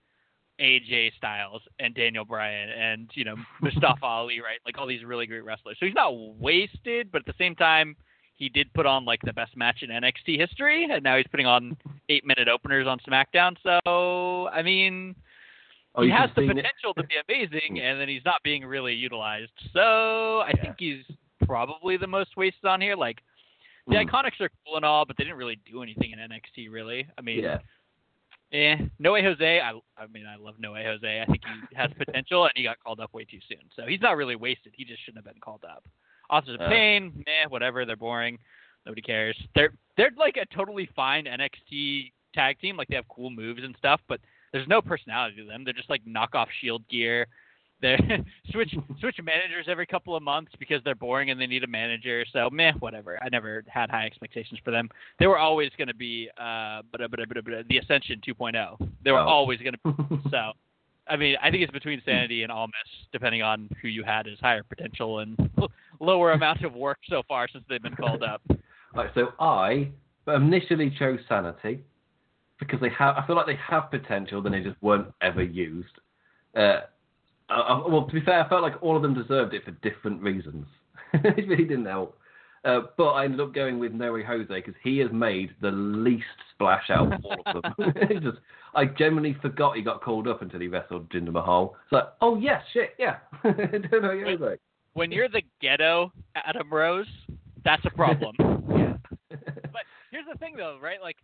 AJ 0.61 1.11
Styles 1.17 1.61
and 1.79 1.93
Daniel 1.93 2.23
Bryan 2.23 2.69
and 2.69 3.09
you 3.13 3.25
know 3.25 3.35
Mustafa 3.61 4.05
Ali, 4.05 4.39
right? 4.39 4.59
Like 4.65 4.77
all 4.77 4.87
these 4.87 5.03
really 5.03 5.25
great 5.25 5.43
wrestlers. 5.43 5.75
So 5.79 5.85
he's 5.85 5.95
not 5.95 6.11
wasted, 6.15 7.11
but 7.11 7.19
at 7.19 7.25
the 7.25 7.33
same 7.37 7.55
time, 7.55 7.95
he 8.37 8.47
did 8.47 8.71
put 8.73 8.85
on 8.85 9.03
like 9.03 9.21
the 9.23 9.33
best 9.33 9.57
match 9.57 9.81
in 9.81 9.89
NXT 9.89 10.39
history, 10.39 10.87
and 10.89 11.03
now 11.03 11.17
he's 11.17 11.27
putting 11.27 11.47
on 11.47 11.75
eight 12.09 12.25
minute 12.25 12.47
openers 12.47 12.87
on 12.87 12.99
SmackDown. 12.99 13.55
So 13.63 14.47
I 14.49 14.61
mean, 14.61 15.15
Oh, 15.95 16.03
he 16.03 16.11
has 16.11 16.29
the 16.35 16.45
potential 16.45 16.93
to 16.95 17.03
be 17.03 17.15
amazing, 17.27 17.79
and 17.81 17.99
then 17.99 18.07
he's 18.07 18.23
not 18.23 18.43
being 18.43 18.63
really 18.63 18.93
utilized. 18.93 19.51
So 19.73 20.41
I 20.41 20.51
Yeah. 20.55 20.61
think 20.61 20.75
he's 20.77 21.03
probably 21.45 21.97
the 21.97 22.07
most 22.07 22.35
wasted 22.37 22.65
on 22.65 22.81
here. 22.81 22.95
Like 22.95 23.21
the 23.87 23.95
Mm. 23.95 24.09
Iconics 24.09 24.39
are 24.41 24.49
cool 24.65 24.75
and 24.75 24.85
all, 24.85 25.05
but 25.05 25.15
they 25.17 25.23
didn't 25.23 25.37
really 25.37 25.59
do 25.69 25.81
anything 25.83 26.11
in 26.11 26.19
NXT. 26.19 26.69
Really, 26.69 27.07
I 27.17 27.21
mean, 27.21 27.43
Yeah. 27.43 27.59
eh. 28.51 28.77
No 28.99 29.13
Way 29.13 29.23
Jose, 29.23 29.59
I, 29.61 29.71
I 29.97 30.07
mean, 30.07 30.25
I 30.25 30.35
love 30.35 30.55
No 30.59 30.73
Way 30.73 30.83
Jose. 30.83 31.21
I 31.21 31.25
think 31.25 31.41
he 31.69 31.75
has 31.75 31.91
potential, 31.97 32.43
and 32.45 32.53
he 32.55 32.63
got 32.63 32.79
called 32.83 32.99
up 32.99 33.13
way 33.13 33.23
too 33.25 33.39
soon. 33.47 33.59
So 33.75 33.83
he's 33.85 34.01
not 34.01 34.17
really 34.17 34.35
wasted. 34.35 34.73
He 34.75 34.83
just 34.85 35.03
shouldn't 35.03 35.23
have 35.25 35.33
been 35.33 35.41
called 35.41 35.63
up. 35.63 35.83
Authors 36.29 36.55
of 36.55 36.61
Uh. 36.61 36.69
Pain, 36.69 37.23
meh, 37.25 37.45
whatever. 37.49 37.85
They're 37.85 37.95
boring. 37.95 38.37
Nobody 38.85 39.01
cares. 39.01 39.37
They're 39.55 39.73
they're 39.97 40.11
like 40.17 40.37
a 40.37 40.45
totally 40.55 40.85
fine 40.95 41.25
NXT 41.25 42.11
tag 42.33 42.59
team. 42.59 42.77
Like 42.77 42.87
they 42.89 42.95
have 42.95 43.07
cool 43.09 43.29
moves 43.29 43.63
and 43.63 43.75
stuff, 43.77 43.99
but 44.07 44.19
there's 44.53 44.67
no 44.67 44.81
personality 44.81 45.35
to 45.37 45.45
them. 45.45 45.63
They're 45.63 45.73
just 45.73 45.89
like 45.89 46.03
knockoff 46.05 46.47
Shield 46.61 46.87
gear. 46.89 47.27
They 47.81 47.97
switch 48.51 48.73
switch 48.99 49.17
managers 49.23 49.65
every 49.67 49.85
couple 49.85 50.15
of 50.15 50.23
months 50.23 50.51
because 50.57 50.81
they're 50.83 50.95
boring 50.95 51.29
and 51.29 51.39
they 51.39 51.45
need 51.47 51.63
a 51.63 51.67
manager. 51.67 52.25
So 52.33 52.49
meh, 52.49 52.71
whatever. 52.79 53.19
I 53.21 53.29
never 53.29 53.63
had 53.67 53.89
high 53.89 54.05
expectations 54.05 54.59
for 54.63 54.71
them. 54.71 54.89
They 55.19 55.27
were 55.27 55.37
always 55.37 55.69
going 55.77 55.87
to 55.87 55.93
be 55.93 56.29
uh, 56.39 56.81
but, 56.91 57.01
but, 57.11 57.19
but, 57.29 57.67
the 57.69 57.77
Ascension 57.77 58.21
2.0. 58.27 58.89
They 59.03 59.11
were 59.11 59.19
Oh. 59.19 59.27
always 59.27 59.59
going 59.59 59.75
to. 59.85 60.19
So, 60.31 60.51
I 61.07 61.15
mean, 61.15 61.35
I 61.41 61.51
think 61.51 61.63
it's 61.63 61.71
between 61.71 62.01
Sanity 62.03 62.43
and 62.43 62.51
Almas, 62.51 62.73
depending 63.11 63.41
on 63.43 63.69
who 63.81 63.87
you 63.87 64.03
had 64.03 64.27
as 64.27 64.39
higher 64.39 64.63
potential 64.63 65.19
and 65.19 65.37
lower 65.99 66.31
amount 66.31 66.63
of 66.63 66.73
work 66.73 66.97
so 67.07 67.21
far 67.27 67.47
since 67.47 67.63
they've 67.69 67.81
been 67.81 67.95
called 67.95 68.23
up. 68.23 68.41
Right, 68.93 69.09
so 69.13 69.33
I 69.39 69.89
initially 70.27 70.89
chose 70.97 71.19
Sanity 71.29 71.83
because 72.59 72.79
they 72.81 72.89
have. 72.89 73.15
I 73.17 73.25
feel 73.27 73.35
like 73.35 73.45
they 73.45 73.59
have 73.69 73.91
potential, 73.91 74.41
then 74.41 74.51
they 74.51 74.61
just 74.61 74.81
weren't 74.81 75.13
ever 75.21 75.43
used. 75.43 75.93
Uh, 76.55 76.81
Well, 77.49 78.05
to 78.07 78.13
be 78.13 78.21
fair, 78.21 78.43
I 78.43 78.49
felt 78.49 78.61
like 78.61 78.81
all 78.81 78.95
of 78.95 79.01
them 79.01 79.13
deserved 79.13 79.53
it 79.53 79.63
for 79.63 79.71
different 79.71 80.21
reasons. 80.21 80.65
it 81.13 81.47
really 81.47 81.65
didn't 81.65 81.85
help. 81.85 82.17
Uh, 82.65 82.81
but 82.97 83.11
I 83.11 83.23
ended 83.23 83.39
up 83.39 83.53
going 83.53 83.79
with 83.79 83.93
No 83.93 84.13
Way 84.13 84.23
Jose 84.23 84.47
because 84.53 84.73
he 84.83 84.97
has 84.97 85.09
made 85.11 85.51
the 85.61 85.71
least 85.71 86.25
splash 86.53 86.89
out 86.89 87.13
of 87.13 87.23
all 87.23 87.41
of 87.45 87.63
them. 87.77 87.93
Just, 88.21 88.39
I 88.75 88.85
genuinely 88.85 89.37
forgot 89.41 89.77
he 89.77 89.81
got 89.81 90.01
called 90.01 90.27
up 90.27 90.41
until 90.41 90.59
he 90.59 90.67
wrestled 90.67 91.09
Jinder 91.09 91.31
Mahal. 91.31 91.75
It's 91.83 91.93
like, 91.93 92.09
oh 92.19 92.37
yes, 92.37 92.61
shit, 92.73 92.89
yeah, 92.99 93.17
Jose. 93.43 94.57
When 94.93 95.11
you're 95.11 95.29
the 95.29 95.43
ghetto 95.61 96.11
Adam 96.35 96.73
Rose, 96.73 97.07
that's 97.63 97.85
a 97.85 97.91
problem. 97.91 98.35
Yeah. 98.69 98.93
But 99.29 99.83
here's 100.11 100.25
the 100.31 100.37
thing, 100.39 100.55
though, 100.57 100.79
right? 100.81 101.01
Like, 101.01 101.17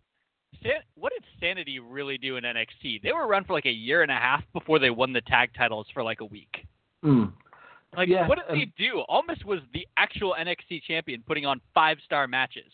what 0.94 1.12
did 1.12 1.24
Sanity 1.40 1.78
really 1.78 2.18
do 2.18 2.36
in 2.36 2.44
NXT? 2.44 3.02
They 3.02 3.12
were 3.12 3.26
run 3.26 3.44
for 3.44 3.52
like 3.52 3.66
a 3.66 3.72
year 3.72 4.02
and 4.02 4.10
a 4.10 4.16
half 4.16 4.42
before 4.52 4.78
they 4.78 4.90
won 4.90 5.12
the 5.12 5.20
tag 5.22 5.50
titles 5.56 5.86
for 5.92 6.02
like 6.02 6.20
a 6.20 6.24
week. 6.24 6.66
Mm. 7.04 7.32
Like, 7.96 8.08
Yeah, 8.08 8.26
what 8.26 8.38
did 8.38 8.50
um, 8.50 8.58
they 8.58 8.72
do? 8.82 9.02
Almas 9.08 9.38
was 9.44 9.60
the 9.72 9.86
actual 9.96 10.34
NXT 10.38 10.82
champion, 10.82 11.22
putting 11.26 11.46
on 11.46 11.60
five 11.74 11.98
star 12.04 12.26
matches, 12.26 12.72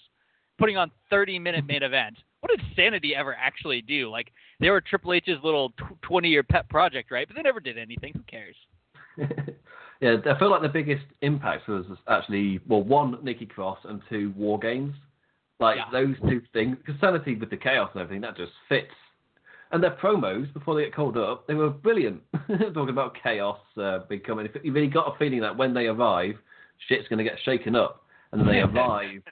putting 0.59 0.77
on 0.77 0.91
30 1.11 1.39
minute 1.39 1.67
main 1.67 1.83
events. 1.83 2.21
What 2.41 2.51
did 2.51 2.61
Sanity 2.75 3.15
ever 3.15 3.35
actually 3.39 3.83
do? 3.83 4.09
Like, 4.11 4.33
they 4.61 4.71
were 4.71 4.81
Triple 4.81 5.13
H's 5.13 5.37
little 5.43 5.73
20 6.03 6.29
year 6.29 6.43
pet 6.43 6.69
project, 6.71 7.11
right? 7.11 7.27
But 7.27 7.37
they 7.37 7.43
never 7.43 7.61
did 7.61 7.77
anything. 7.77 8.13
Who 8.15 8.23
cares? 8.23 8.57
yeah, 10.01 10.17
I 10.25 10.39
feel 10.39 10.51
like 10.51 10.63
the 10.63 10.69
biggest 10.69 11.05
impact 11.21 11.69
was 11.69 11.85
actually 12.09 12.61
well, 12.67 12.83
one 12.83 13.19
Nikki 13.23 13.47
Cross 13.47 13.79
and 13.85 14.01
two 14.09 14.33
War 14.37 14.59
Games. 14.59 14.95
Like 15.61 15.77
Yeah. 15.77 15.91
those 15.93 16.17
two 16.29 16.41
things, 16.53 16.77
because 16.79 16.99
Sanity 17.01 17.37
with 17.37 17.51
the 17.51 17.57
chaos 17.57 17.91
and 17.93 18.03
everything 18.03 18.23
that 18.23 18.37
just 18.37 18.53
fits. 18.69 18.95
And 19.73 19.83
their 19.83 19.93
promos 19.93 20.53
before 20.53 20.75
they 20.75 20.85
get 20.85 20.95
called 20.95 21.17
up, 21.17 21.47
they 21.47 21.55
were 21.55 21.71
brilliant. 21.71 22.23
Talking 22.49 22.89
about 22.89 23.15
chaos 23.23 23.59
uh, 23.77 24.01
becoming, 24.09 24.49
you 24.65 24.73
really 24.73 24.89
got 24.89 25.15
a 25.15 25.19
feeling 25.19 25.41
that 25.43 25.57
when 25.57 25.73
they 25.75 25.87
arrive, 25.87 26.37
shit's 26.89 27.07
going 27.09 27.19
to 27.19 27.25
get 27.25 27.39
shaken 27.45 27.77
up. 27.77 28.05
And 28.33 28.41
then 28.41 28.49
they 28.49 28.61
arrived. 28.63 29.29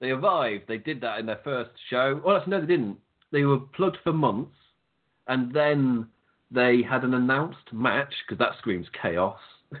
They 0.00 0.10
arrived. 0.10 0.64
They 0.68 0.78
did 0.78 1.00
that 1.00 1.18
in 1.18 1.26
their 1.26 1.40
first 1.42 1.70
show. 1.88 2.20
Well, 2.24 2.36
actually, 2.36 2.52
no, 2.52 2.60
they 2.60 2.66
didn't. 2.66 2.98
They 3.32 3.44
were 3.44 3.58
plugged 3.58 3.98
for 4.04 4.12
months, 4.12 4.54
and 5.28 5.52
then 5.52 6.06
they 6.50 6.82
had 6.82 7.04
an 7.04 7.14
announced 7.14 7.72
match 7.72 8.12
because 8.26 8.38
that 8.38 8.58
screams 8.58 8.86
chaos. 9.00 9.38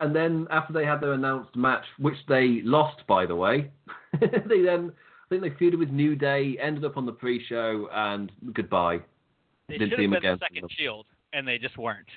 and 0.00 0.14
then 0.14 0.46
after 0.50 0.72
they 0.72 0.84
had 0.84 1.00
their 1.00 1.12
announced 1.12 1.54
match, 1.56 1.84
which 1.98 2.16
they 2.28 2.60
lost, 2.64 3.06
by 3.06 3.26
the 3.26 3.34
way, 3.36 3.70
they 4.20 4.62
then 4.62 4.92
I 5.24 5.28
think 5.28 5.42
they 5.42 5.50
feuded 5.50 5.78
with 5.78 5.90
New 5.90 6.16
Day, 6.16 6.56
ended 6.60 6.84
up 6.84 6.96
on 6.96 7.04
the 7.06 7.12
pre-show, 7.12 7.88
and 7.92 8.32
goodbye. 8.54 9.00
They 9.68 9.76
Didn't 9.78 9.90
should 9.90 9.98
have 10.00 10.10
been 10.10 10.16
again. 10.18 10.38
the 10.40 10.44
second 10.46 10.70
Shield, 10.78 11.06
and 11.34 11.46
they 11.46 11.58
just 11.58 11.76
weren't. 11.76 12.08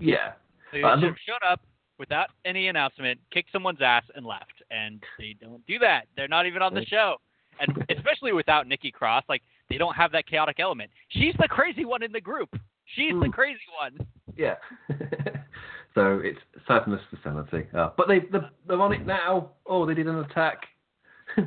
Yeah, 0.00 0.32
They 0.72 0.82
Uh, 0.82 0.94
should 0.96 1.04
have 1.08 1.16
shown 1.26 1.38
up 1.46 1.60
without 1.98 2.30
any 2.46 2.68
announcement, 2.68 3.20
kicked 3.30 3.52
someone's 3.52 3.82
ass, 3.82 4.04
and 4.14 4.24
left. 4.24 4.62
And 4.70 5.02
they 5.18 5.36
don't 5.40 5.64
do 5.66 5.78
that. 5.80 6.06
They're 6.16 6.26
not 6.28 6.46
even 6.46 6.62
on 6.62 6.72
the 6.74 6.84
show. 6.86 7.16
And 7.60 7.84
especially 7.90 8.32
without 8.32 8.66
Nikki 8.66 8.90
Cross, 8.90 9.24
like 9.28 9.42
they 9.68 9.76
don't 9.76 9.94
have 9.94 10.10
that 10.12 10.26
chaotic 10.26 10.58
element. 10.58 10.90
She's 11.10 11.34
the 11.38 11.46
crazy 11.48 11.84
one 11.84 12.02
in 12.02 12.10
the 12.12 12.20
group. 12.20 12.58
She's 12.96 13.12
the 13.12 13.26
Hmm. 13.26 13.30
crazy 13.30 13.60
one. 13.78 14.06
yeah. 14.36 14.56
so 15.94 16.20
it's 16.22 16.38
sadness 16.66 17.00
for 17.10 17.18
sanity. 17.22 17.68
Uh, 17.76 17.90
but 17.96 18.08
they 18.08 18.20
they're, 18.32 18.50
they're 18.66 18.80
on 18.80 18.92
it 18.92 19.06
now. 19.06 19.50
Oh, 19.66 19.86
they 19.86 19.94
did 19.94 20.06
an 20.08 20.18
attack. 20.20 20.58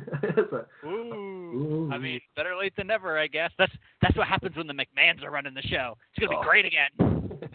So- 0.50 0.66
Ooh. 0.84 1.88
I 1.92 1.98
mean, 1.98 2.20
better 2.36 2.56
late 2.56 2.74
than 2.76 2.88
never, 2.88 3.18
I 3.18 3.26
guess. 3.26 3.50
That's 3.58 3.72
that's 4.02 4.16
what 4.16 4.26
happens 4.28 4.56
when 4.56 4.66
the 4.66 4.74
McMahons 4.74 5.22
are 5.24 5.30
running 5.30 5.54
the 5.54 5.62
show. 5.62 5.96
It's 6.14 6.18
gonna 6.26 6.30
be 6.30 6.36
Oh. 6.36 6.48
great 6.48 6.64
again. 6.66 6.90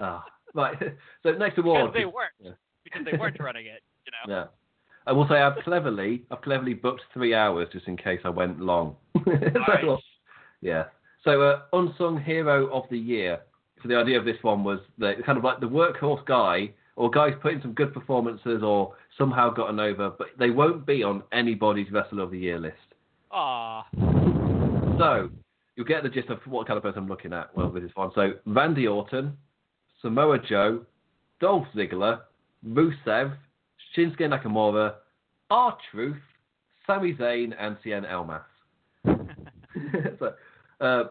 Ah, 0.00 0.24
right. 0.54 0.76
So 1.22 1.30
next 1.32 1.54
Because 1.54 1.58
award. 1.58 1.94
they 1.94 2.04
weren't. 2.04 2.32
Yeah. 2.40 2.50
Because 2.82 3.04
they 3.04 3.12
they 3.12 3.16
weren't 3.18 3.38
running 3.38 3.66
it. 3.66 3.82
You 4.06 4.12
know. 4.12 4.34
Yeah. 4.34 4.44
I 5.06 5.12
will 5.12 5.28
say 5.28 5.34
I've 5.36 5.62
cleverly, 5.62 6.22
I've 6.30 6.40
cleverly 6.42 6.74
booked 6.74 7.02
three 7.12 7.34
hours 7.34 7.68
just 7.72 7.86
in 7.86 7.96
case 7.96 8.20
I 8.24 8.30
went 8.30 8.58
long. 8.58 8.96
So, 9.24 9.30
Nice. 9.30 10.00
yeah. 10.62 10.84
So, 11.22 11.42
uh, 11.42 11.60
unsung 11.72 12.20
hero 12.20 12.66
of 12.72 12.84
the 12.90 12.98
year. 12.98 13.40
So 13.84 13.88
the 13.88 13.96
idea 13.96 14.18
of 14.18 14.24
this 14.24 14.38
one 14.40 14.64
was 14.64 14.80
that 14.96 15.22
kind 15.26 15.36
of 15.36 15.44
like 15.44 15.60
the 15.60 15.68
workhorse 15.68 16.24
guy, 16.24 16.70
or 16.96 17.10
guys 17.10 17.34
put 17.42 17.52
in 17.52 17.60
some 17.60 17.74
good 17.74 17.92
performances, 17.92 18.62
or 18.62 18.94
somehow 19.18 19.50
gotten 19.50 19.78
over, 19.78 20.08
but 20.08 20.28
they 20.38 20.48
won't 20.48 20.86
be 20.86 21.02
on 21.02 21.22
anybody's 21.32 21.92
wrestler 21.92 22.22
of 22.22 22.30
the 22.30 22.38
year 22.38 22.58
list. 22.58 22.76
Ah. 23.30 23.86
So 24.98 25.28
you'll 25.76 25.86
get 25.86 26.02
the 26.02 26.08
gist 26.08 26.30
of 26.30 26.38
what 26.46 26.66
kind 26.66 26.78
of 26.78 26.82
person 26.82 27.00
I'm 27.00 27.08
looking 27.08 27.34
at. 27.34 27.54
Well, 27.54 27.68
with 27.68 27.82
this 27.82 27.92
one. 27.94 28.10
So 28.14 28.32
Randy 28.46 28.86
Orton, 28.86 29.36
Samoa 30.00 30.38
Joe, 30.38 30.86
Dolph 31.40 31.66
Ziggler, 31.76 32.20
Rusev, 32.66 33.36
Shinsuke 33.94 34.20
Nakamura, 34.20 34.94
R 35.50 35.76
Truth, 35.90 36.16
Sami 36.86 37.12
Zayn, 37.12 37.52
and 37.58 37.76
Cien 37.84 38.10
Almas. 38.10 38.40
so, 40.18 40.32
uh, 40.80 41.04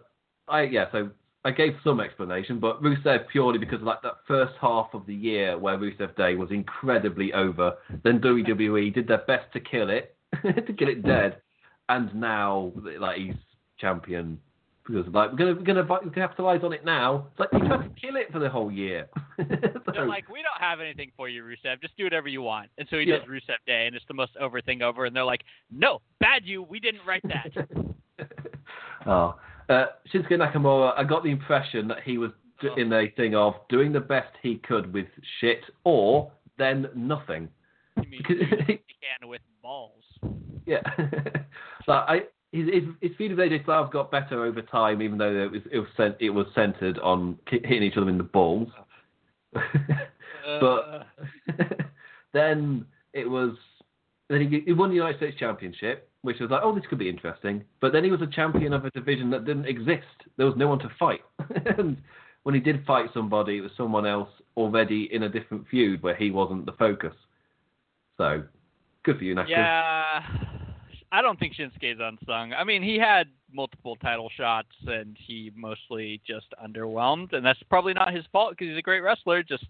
I 0.48 0.64
yeah. 0.64 0.86
So 0.92 1.12
I 1.46 1.52
gave 1.52 1.74
some 1.84 2.00
explanation, 2.00 2.60
but 2.60 2.82
Rusev 2.82 3.28
purely 3.28 3.58
because 3.60 3.82
of 3.82 3.88
like 3.88 4.02
that 4.04 4.20
first 4.28 4.54
half 4.62 4.88
of 4.94 5.06
the 5.06 5.14
year 5.16 5.58
where 5.58 5.78
Rusev 5.78 6.16
Day 6.16 6.36
was 6.36 6.52
incredibly 6.52 7.34
over. 7.34 7.74
Then 8.04 8.20
WWE 8.20 8.94
did 8.94 9.08
their 9.08 9.24
best 9.28 9.52
to 9.54 9.60
kill 9.60 9.90
it, 9.90 10.16
to 10.44 10.74
kill 10.74 10.88
it 10.88 11.04
dead, 11.04 11.38
and 11.90 12.14
now 12.16 12.72
like 13.00 13.18
he's 13.18 13.36
champion 13.78 14.40
because 14.88 15.06
like 15.14 15.32
we're 15.32 15.38
gonna 15.38 15.54
we're 15.54 15.62
gonna 15.64 15.84
vi- 15.84 16.00
capitalize 16.16 16.62
on 16.64 16.72
it 16.74 16.86
now. 16.86 17.28
It's 17.32 17.40
like 17.40 17.50
you 17.54 17.60
tried 17.68 17.84
to 17.94 18.02
kill 18.02 18.16
it 18.16 18.32
for 18.32 18.40
the 18.40 18.50
whole 18.50 18.72
year. 18.72 19.08
They're 19.38 20.06
like, 20.08 20.30
we 20.30 20.42
don't 20.42 20.60
have 20.62 20.80
anything 20.80 21.12
for 21.18 21.28
you, 21.28 21.44
Rusev. 21.44 21.82
Just 21.82 21.96
do 21.98 22.06
whatever 22.06 22.28
you 22.30 22.42
want. 22.42 22.70
And 22.78 22.88
so 22.90 23.00
he 23.00 23.06
Yeah. 23.06 23.18
does 23.20 23.28
Rusev 23.28 23.58
Day, 23.68 23.86
and 23.88 23.96
it's 23.96 24.06
the 24.08 24.14
most 24.14 24.32
over 24.38 24.62
thing 24.62 24.82
over. 24.82 25.06
And 25.06 25.16
they're 25.16 25.24
like, 25.26 25.42
no, 25.72 26.02
bad 26.20 26.44
you. 26.46 26.64
We 26.64 26.80
didn't 26.80 27.02
write 27.06 27.24
that. 27.24 27.52
oh, 29.08 29.36
uh, 29.70 29.86
Shinsuke 30.14 30.32
Nakamura. 30.32 30.94
I 30.98 31.04
got 31.04 31.24
the 31.24 31.30
impression 31.32 31.88
that 31.88 32.02
he 32.04 32.18
was 32.18 32.32
d- 32.62 32.70
Oh. 32.72 32.76
in 32.80 32.92
a 32.94 33.10
thing 33.12 33.36
of 33.36 33.56
doing 33.70 33.92
the 33.92 34.00
best 34.00 34.32
he 34.42 34.56
could 34.58 34.94
with 34.94 35.08
shit, 35.40 35.62
or 35.84 36.32
then 36.58 36.88
nothing. 36.96 37.50
You 37.98 38.10
mean 38.10 38.22
he 38.28 38.78
can 39.20 39.28
with 39.28 39.42
balls. 39.62 40.04
Yeah, 40.66 40.82
like 41.88 42.04
I. 42.08 42.22
His, 42.52 42.68
his, 42.72 42.84
his 43.02 43.12
feud 43.18 43.32
with 43.36 43.40
AJ 43.40 43.64
Styles 43.64 43.90
got 43.92 44.12
better 44.12 44.46
over 44.46 44.62
time, 44.62 45.02
even 45.02 45.18
though 45.18 45.36
it 45.46 45.52
was 45.52 45.62
it 45.72 45.80
was, 45.80 45.88
cent- 45.98 46.18
it 46.20 46.30
was 46.30 46.46
centered 46.54 47.00
on 47.00 47.36
hitting 47.50 47.82
each 47.82 47.98
other 47.98 48.08
in 48.10 48.18
the 48.20 48.24
balls. 48.24 48.70
But- 50.62 51.08
Uh, 51.58 51.64
then 52.34 52.86
it 53.14 53.28
was 53.30 53.56
then 54.34 54.50
he, 54.50 54.62
he 54.66 54.74
won 54.74 54.90
the 54.90 54.96
United 54.96 55.18
States 55.18 55.38
Championship, 55.38 56.10
which 56.22 56.40
was 56.40 56.50
like, 56.50 56.62
oh, 56.64 56.74
this 56.74 56.86
could 56.90 57.00
be 57.00 57.10
interesting. 57.10 57.64
But 57.82 57.94
then 57.94 58.04
he 58.04 58.12
was 58.12 58.22
a 58.22 58.28
champion 58.28 58.74
of 58.74 58.86
a 58.86 58.92
division 58.92 59.30
that 59.32 59.46
didn't 59.46 59.66
exist. 59.66 60.08
There 60.38 60.46
was 60.46 60.56
no 60.56 60.68
one 60.68 60.80
to 60.80 60.90
fight. 60.98 61.22
and 61.78 61.98
when 62.44 62.56
he 62.56 62.62
did 62.62 62.86
fight 62.86 63.10
somebody, 63.14 63.58
it 63.58 63.62
was 63.62 63.72
someone 63.76 64.06
else 64.06 64.30
already 64.56 65.10
in 65.12 65.24
a 65.24 65.30
different 65.30 65.68
feud 65.68 66.02
where 66.02 66.16
he 66.16 66.32
wasn't 66.32 66.66
the 66.66 66.74
focus. 66.74 67.14
So 68.18 68.44
good 69.04 69.18
for 69.18 69.24
you, 69.24 69.36
Nash. 69.36 69.50
yeah, 69.50 70.22
I 71.12 71.22
don't 71.22 71.40
think 71.40 71.56
Shinsuke's 71.56 72.00
unsung. 72.02 72.54
I 72.54 72.64
mean, 72.64 72.84
he 72.84 72.98
had 72.98 73.28
multiple 73.52 73.96
title 73.98 74.30
shots, 74.36 74.76
and 74.86 75.18
he 75.20 75.52
mostly 75.56 76.22
just 76.26 76.48
underwhelmed, 76.64 77.34
and 77.34 77.46
that's 77.46 77.62
probably 77.70 77.94
not 77.94 78.14
his 78.14 78.26
fault 78.32 78.52
because 78.52 78.70
he's 78.70 78.78
a 78.78 78.84
great 78.84 79.02
wrestler. 79.02 79.44
Just 79.44 79.66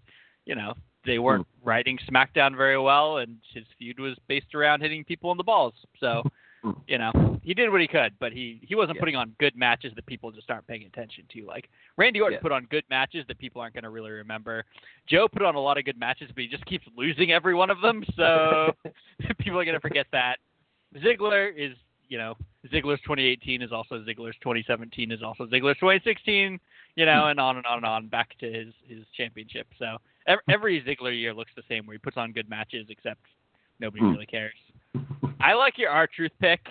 you 0.45 0.55
know, 0.55 0.73
they 1.05 1.19
weren't 1.19 1.47
writing 1.63 1.97
SmackDown 2.09 2.55
very 2.55 2.79
well, 2.79 3.17
and 3.17 3.37
his 3.53 3.65
feud 3.77 3.99
was 3.99 4.17
based 4.27 4.53
around 4.55 4.81
hitting 4.81 5.03
people 5.03 5.31
in 5.31 5.37
the 5.37 5.43
balls. 5.43 5.73
So. 5.99 6.23
Mm. 6.65 6.81
You 6.87 6.97
know, 6.97 7.39
he 7.43 7.53
did 7.53 7.69
what 7.69 7.81
he 7.81 7.87
could, 7.89 8.13
but 8.21 8.31
he 8.31 8.61
he 8.65 8.73
wasn't 8.73 8.95
Yeah. 8.95 9.01
putting 9.01 9.15
on 9.17 9.35
good 9.37 9.53
matches 9.53 9.91
that 9.95 10.05
people 10.05 10.31
just 10.31 10.49
aren't 10.49 10.65
paying 10.65 10.85
attention 10.85 11.25
to. 11.33 11.45
Like 11.45 11.69
Randy 11.97 12.21
Orton 12.21 12.37
Yeah. 12.37 12.41
put 12.41 12.53
on 12.53 12.63
good 12.69 12.85
matches 12.89 13.25
that 13.27 13.37
people 13.37 13.61
aren't 13.61 13.73
going 13.73 13.83
to 13.83 13.89
really 13.89 14.11
remember. 14.11 14.63
Joe 15.05 15.27
put 15.27 15.41
on 15.41 15.55
a 15.55 15.59
lot 15.59 15.77
of 15.77 15.83
good 15.83 15.99
matches, 15.99 16.29
but 16.33 16.41
he 16.41 16.47
just 16.47 16.65
keeps 16.65 16.87
losing 16.95 17.33
every 17.33 17.53
one 17.53 17.69
of 17.69 17.81
them. 17.81 18.01
So 18.15 18.73
people 19.39 19.59
are 19.59 19.65
going 19.65 19.75
to 19.75 19.81
forget 19.81 20.07
that. 20.13 20.37
Ziggler 20.95 21.51
is, 21.53 21.75
you 22.07 22.17
know, 22.17 22.35
Ziggler's 22.71 23.01
2018 23.01 23.61
is 23.61 23.73
also 23.73 23.99
Ziggler's 23.99 24.37
2017 24.41 25.11
is 25.11 25.21
also 25.21 25.45
Ziggler's 25.47 25.77
2016, 25.79 26.57
you 26.95 27.05
know, 27.05 27.27
and 27.27 27.41
on 27.41 27.57
and 27.57 27.65
on 27.65 27.77
and 27.79 27.85
on 27.85 28.07
back 28.07 28.37
to 28.39 28.49
his 28.49 28.73
his 28.87 29.05
championship. 29.17 29.67
So 29.77 29.97
ev- 30.27 30.39
every 30.49 30.81
Ziggler 30.81 31.17
year 31.17 31.33
looks 31.33 31.51
the 31.55 31.63
same, 31.69 31.85
where 31.85 31.93
he 31.93 31.97
puts 31.99 32.17
on 32.17 32.31
good 32.31 32.49
matches, 32.49 32.87
except 32.89 33.21
nobody 33.79 34.01
Hmm. 34.03 34.11
really 34.11 34.25
cares. 34.25 34.53
I 35.39 35.53
like 35.53 35.77
your 35.77 35.89
R 35.89 36.07
Truth 36.07 36.31
pick. 36.39 36.61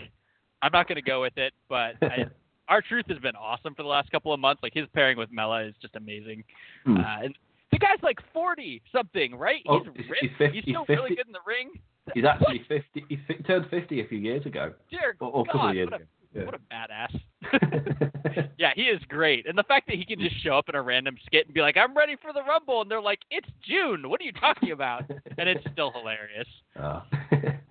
I'm 0.63 0.71
not 0.73 0.87
going 0.89 0.97
to 0.97 1.03
go 1.03 1.21
with 1.21 1.37
it, 1.37 1.53
but 1.69 1.95
R 2.69 2.81
Truth 2.83 3.07
has 3.09 3.19
been 3.19 3.37
awesome 3.37 3.75
for 3.75 3.83
the 3.83 3.89
last 3.89 4.11
couple 4.11 4.33
of 4.33 4.41
months. 4.41 4.63
Like 4.63 4.73
his 4.75 4.87
pairing 4.95 5.19
with 5.19 5.31
Mela 5.33 5.63
is 5.65 5.75
just 5.83 5.97
amazing. 5.97 6.45
Hmm. 6.85 6.99
Uh, 6.99 7.19
and 7.25 7.39
the 7.73 7.79
guy's 7.79 8.03
like 8.03 8.19
40 8.33 8.83
something, 8.93 9.35
right? 9.35 9.63
Oh, 9.69 9.81
he's 9.97 10.09
ripped. 10.09 10.19
he's 10.21 10.31
50 10.39 10.55
He's 10.61 10.63
still 10.65 10.85
he's 10.87 10.97
really 10.97 11.17
good 11.17 11.27
in 11.27 11.33
the 11.33 11.41
ring. 11.47 11.71
He's 12.15 12.25
actually 12.25 12.65
50. 12.69 13.05
He 13.09 13.17
turned 13.45 13.67
50 13.71 14.01
a 14.01 14.07
few 14.09 14.19
years 14.19 14.45
ago. 14.47 14.73
Dear 14.91 15.17
Or, 15.21 15.29
or 15.31 15.43
a 15.43 15.45
God, 15.45 15.53
couple 15.53 15.69
of 15.69 15.75
years 15.77 15.87
what 15.91 16.01
a, 16.01 16.05
ago. 16.05 16.07
Yeah. 16.35 16.45
what 16.45 16.55
a 16.55 16.59
badass. 16.73 18.51
yeah, 18.59 18.71
he 18.75 18.83
is 18.83 19.01
great. 19.09 19.47
And 19.47 19.57
the 19.59 19.63
fact 19.65 19.87
that 19.89 19.97
he 19.97 20.05
can 20.05 20.19
just 20.19 20.43
show 20.43 20.57
up 20.57 20.69
in 20.69 20.75
a 20.75 20.83
random 20.83 21.17
skit 21.27 21.47
and 21.47 21.55
be 21.55 21.61
like, 21.61 21.77
I'm 21.77 21.95
ready 21.97 22.17
for 22.21 22.33
the 22.33 22.43
Rumble. 22.43 22.81
And 22.83 22.91
they're 22.91 23.01
like, 23.03 23.21
it's 23.31 23.49
June. 23.67 24.09
What 24.09 24.21
are 24.21 24.25
you 24.25 24.33
talking 24.33 24.71
about? 24.73 25.05
and 25.39 25.49
it's 25.49 25.65
still 25.73 25.93
hilarious. 25.93 26.49
Ah. 26.79 27.07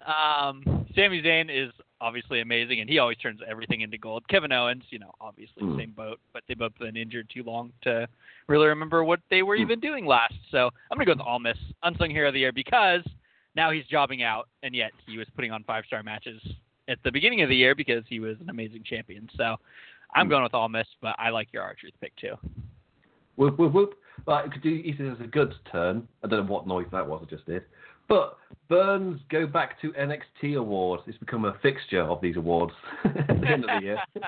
Um, 0.01 0.63
Sami 0.95 1.21
Zayn 1.21 1.45
is 1.51 1.71
obviously 2.01 2.41
amazing, 2.41 2.79
and 2.79 2.89
he 2.89 2.97
always 2.97 3.17
turns 3.17 3.39
everything 3.47 3.81
into 3.81 3.99
gold. 3.99 4.27
Kevin 4.29 4.51
Owens, 4.51 4.83
you 4.89 4.97
know, 4.97 5.11
obviously 5.21 5.61
Mm. 5.61 5.77
same 5.77 5.91
boat, 5.91 6.19
but 6.33 6.41
they 6.47 6.55
both 6.55 6.75
been 6.79 6.97
injured 6.97 7.29
too 7.29 7.43
long 7.43 7.71
to 7.83 8.07
really 8.47 8.65
remember 8.65 9.03
what 9.03 9.19
they 9.29 9.43
were 9.43 9.55
Mm. 9.57 9.61
even 9.61 9.79
doing 9.79 10.07
last. 10.07 10.33
So 10.49 10.71
I'm 10.89 10.97
gonna 10.97 11.05
go 11.05 11.11
with 11.11 11.21
Almas, 11.21 11.57
unsung 11.83 12.09
hero 12.09 12.29
of 12.29 12.33
the 12.33 12.39
year, 12.39 12.51
because 12.51 13.03
now 13.55 13.69
he's 13.69 13.85
jobbing 13.85 14.23
out, 14.23 14.49
and 14.63 14.73
yet 14.73 14.91
he 15.05 15.19
was 15.19 15.29
putting 15.35 15.51
on 15.51 15.63
five 15.65 15.85
star 15.85 16.01
matches 16.01 16.41
at 16.88 16.98
the 17.03 17.12
beginning 17.12 17.41
of 17.41 17.49
the 17.49 17.56
year 17.56 17.76
because 17.76 18.03
he 18.08 18.20
was 18.20 18.38
an 18.41 18.49
amazing 18.49 18.84
champion. 18.84 19.30
So 19.38 19.56
I'm 20.14 20.28
Mm. 20.28 20.30
going 20.32 20.44
with 20.44 20.53
Almas, 20.53 20.88
but 21.02 21.16
I 21.20 21.30
like 21.30 21.49
your 21.53 21.64
R 21.64 21.76
Truth 21.80 21.94
pick 22.02 22.16
too. 22.18 22.36
Whoop, 23.36 23.58
whoop, 23.58 23.72
whoop. 23.74 23.95
Right, 24.28 24.52
could 24.52 24.62
do 24.62 24.82
it 24.84 24.99
as 24.99 25.20
a 25.20 25.28
good 25.28 25.53
turn. 25.72 26.08
I 26.24 26.28
don't 26.28 26.45
know 26.45 26.52
what 26.53 26.68
noise 26.68 26.88
that 26.91 27.08
was 27.08 27.24
I 27.26 27.30
just 27.30 27.45
did. 27.45 27.64
But 28.08 28.38
Burns 28.68 29.22
go 29.30 29.48
back 29.48 29.80
to 29.82 29.94
NXT 29.94 30.58
awards. 30.58 31.03
It's 31.08 31.18
become 31.18 31.45
a 31.45 31.53
fixture 31.62 32.02
of 32.02 32.20
these 32.22 32.36
awards 32.36 32.74
at 33.06 33.28
the 33.41 33.48
end 33.48 33.64
of 33.64 33.70
the 33.80 33.86
year. 33.86 33.98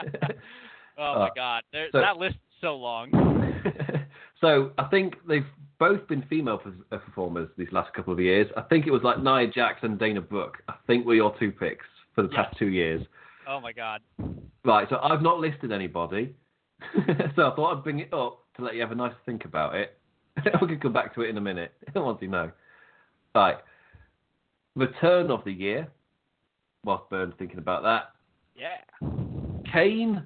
oh 0.98 1.20
my 1.20 1.28
Uh, 1.28 1.30
God, 1.36 1.64
there, 1.72 1.88
so- 1.92 2.00
that 2.00 2.18
list 2.18 2.36
is 2.36 2.42
so 2.62 2.76
long. 2.76 3.12
so 4.42 4.72
I 4.78 4.86
think 4.86 5.16
they've 5.28 5.46
both 5.80 6.08
been 6.08 6.24
female 6.30 6.62
uh, 6.92 6.98
performers 6.98 7.50
these 7.58 7.72
last 7.72 7.94
couple 7.94 8.14
of 8.14 8.20
years. 8.20 8.48
I 8.56 8.62
think 8.62 8.88
it 8.88 8.92
was 8.92 9.04
like 9.04 9.22
Nia 9.22 9.48
Jax 9.52 9.80
and 9.84 10.00
Dana 10.00 10.22
Brooke. 10.22 10.64
I 10.70 10.76
think 10.88 11.06
were 11.06 11.16
your 11.16 11.36
two 11.38 11.52
picks 11.52 11.86
for 12.15 12.22
the 12.22 12.30
past 12.30 12.57
two 12.57 12.68
years. 12.68 13.06
Oh 13.48 13.60
my 13.60 13.72
God. 13.72 14.02
Right, 14.65 14.88
so 14.90 14.98
I've 15.02 15.22
not 15.22 15.40
listed 15.40 15.72
anybody. 15.72 16.35
so 17.35 17.52
I 17.52 17.56
thought 17.56 17.77
I'd 17.77 17.84
bring 17.84 17.99
it 17.99 18.14
up 18.14 18.40
to 18.57 18.64
let 18.64 18.76
you 18.76 18.81
have 18.81 18.91
a 18.91 18.95
nice 18.95 19.14
think 19.26 19.45
about 19.45 19.76
it. 19.76 19.98
we 20.61 20.68
can 20.68 20.80
come 20.80 20.94
back 20.94 21.14
to 21.15 21.22
it 21.22 21.30
in 21.30 21.38
a 21.38 21.41
minute 21.41 21.73
once 21.95 22.19
you 22.22 22.27
know. 22.27 22.52
Right. 23.35 23.57
Return 24.76 25.31
of 25.31 25.44
the 25.44 25.52
year. 25.52 25.88
Whilst 26.85 27.10
Burns 27.10 27.34
thinking 27.38 27.60
about 27.60 27.84
that. 27.84 28.11
Yeah. 28.56 29.10
Kane, 29.72 30.26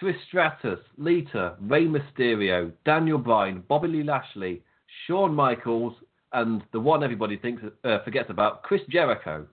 Trish 0.00 0.14
Stratus, 0.28 0.78
Lita, 0.96 1.56
Rey 1.60 1.86
Mysterio, 1.86 2.72
Daniel 2.84 3.18
Bryan, 3.18 3.62
Bobby 3.68 3.88
Lee 3.88 4.02
Lashley, 4.04 4.62
Shawn 5.06 5.34
Michaels, 5.34 5.94
and 6.32 6.62
the 6.72 6.80
one 6.80 7.02
everybody 7.02 7.36
thinks 7.36 7.62
uh, 7.84 7.98
forgets 8.04 8.30
about, 8.30 8.62
Chris 8.62 8.82
Jericho. 8.88 9.46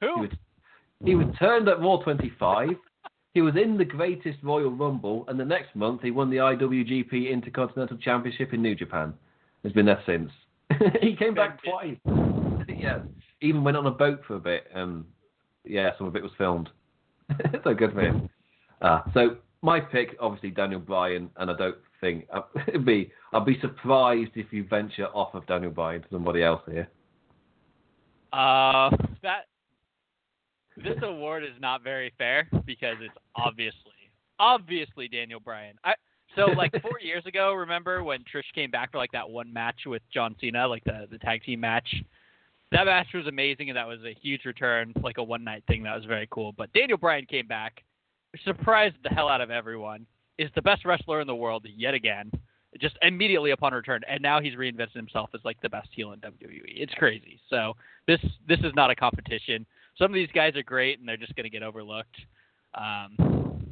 Who? 0.00 0.28
Was, 1.00 1.08
he 1.08 1.14
returned 1.14 1.68
at 1.68 1.80
Raw 1.80 1.98
25. 1.98 2.70
he 3.34 3.40
was 3.40 3.54
in 3.56 3.76
the 3.76 3.84
greatest 3.84 4.38
Royal 4.42 4.70
Rumble, 4.70 5.24
and 5.28 5.38
the 5.38 5.44
next 5.44 5.74
month 5.74 6.02
he 6.02 6.10
won 6.10 6.30
the 6.30 6.36
IWGP 6.36 7.30
Intercontinental 7.30 7.96
Championship 7.98 8.52
in 8.52 8.62
New 8.62 8.74
Japan. 8.74 9.14
He's 9.62 9.72
been 9.72 9.86
there 9.86 10.02
since. 10.06 10.30
he 11.00 11.16
came 11.16 11.34
back 11.34 11.60
twice. 11.62 11.96
yeah, 12.68 13.00
even 13.40 13.64
went 13.64 13.76
on 13.76 13.86
a 13.86 13.90
boat 13.90 14.20
for 14.26 14.36
a 14.36 14.40
bit, 14.40 14.66
and 14.74 15.04
yeah, 15.64 15.90
some 15.98 16.06
of 16.06 16.16
it 16.16 16.22
was 16.22 16.32
filmed. 16.38 16.68
so 17.64 17.74
good 17.74 17.92
for 17.92 18.00
him. 18.00 18.28
Uh, 18.80 19.00
so 19.12 19.36
my 19.62 19.78
pick, 19.78 20.16
obviously 20.20 20.50
Daniel 20.50 20.80
Bryan, 20.80 21.30
and 21.36 21.50
I 21.50 21.56
don't 21.56 21.76
think 22.00 22.26
uh, 22.32 22.42
it'd 22.68 22.86
be. 22.86 23.10
I'd 23.32 23.44
be 23.44 23.60
surprised 23.60 24.32
if 24.34 24.52
you 24.52 24.64
venture 24.64 25.06
off 25.06 25.34
of 25.34 25.46
Daniel 25.46 25.70
Bryan 25.70 26.02
to 26.02 26.08
somebody 26.10 26.42
else 26.42 26.62
here. 26.66 26.88
Uh, 28.32 28.90
that 29.22 29.46
this 30.82 30.98
award 31.02 31.44
is 31.44 31.60
not 31.60 31.82
very 31.82 32.12
fair 32.18 32.48
because 32.66 32.96
it's 33.00 33.14
obviously, 33.36 33.92
obviously 34.38 35.08
Daniel 35.08 35.40
Bryan. 35.40 35.76
I 35.84 35.94
so 36.36 36.46
like 36.46 36.72
four 36.82 36.98
years 37.02 37.26
ago, 37.26 37.54
remember 37.54 38.02
when 38.04 38.20
Trish 38.20 38.52
came 38.54 38.70
back 38.70 38.92
for 38.92 38.98
like 38.98 39.12
that 39.12 39.28
one 39.28 39.52
match 39.52 39.80
with 39.86 40.02
John 40.12 40.36
Cena, 40.40 40.66
like 40.66 40.84
the 40.84 41.06
the 41.10 41.18
tag 41.18 41.42
team 41.42 41.60
match, 41.60 41.88
that 42.72 42.86
match 42.86 43.08
was 43.14 43.26
amazing, 43.26 43.68
and 43.70 43.76
that 43.76 43.86
was 43.86 44.00
a 44.04 44.16
huge 44.20 44.44
return, 44.44 44.92
like 45.02 45.18
a 45.18 45.22
one 45.22 45.44
night 45.44 45.64
thing. 45.66 45.82
That 45.82 45.96
was 45.96 46.04
very 46.04 46.28
cool. 46.30 46.52
But 46.52 46.72
Daniel 46.72 46.98
Bryan 46.98 47.26
came 47.26 47.46
back, 47.46 47.82
surprised 48.44 48.96
the 49.02 49.10
hell 49.10 49.28
out 49.28 49.40
of 49.40 49.50
everyone. 49.50 50.06
Is 50.38 50.50
the 50.54 50.62
best 50.62 50.84
wrestler 50.84 51.20
in 51.20 51.26
the 51.26 51.34
world 51.34 51.66
yet 51.76 51.92
again, 51.92 52.30
just 52.80 52.96
immediately 53.02 53.50
upon 53.50 53.74
return, 53.74 54.00
and 54.08 54.22
now 54.22 54.40
he's 54.40 54.54
reinvented 54.54 54.94
himself 54.94 55.30
as 55.34 55.40
like 55.44 55.60
the 55.60 55.68
best 55.68 55.88
heel 55.92 56.12
in 56.12 56.20
WWE. 56.20 56.62
It's 56.66 56.94
crazy. 56.94 57.40
So 57.50 57.74
this 58.06 58.20
this 58.48 58.60
is 58.60 58.72
not 58.74 58.90
a 58.90 58.94
competition. 58.94 59.66
Some 60.00 60.10
of 60.10 60.14
these 60.14 60.30
guys 60.34 60.56
are 60.56 60.62
great, 60.62 60.98
and 60.98 61.06
they're 61.06 61.16
just 61.16 61.36
going 61.36 61.44
to 61.44 61.50
get 61.50 61.62
overlooked. 61.62 62.16
Um, 62.74 63.16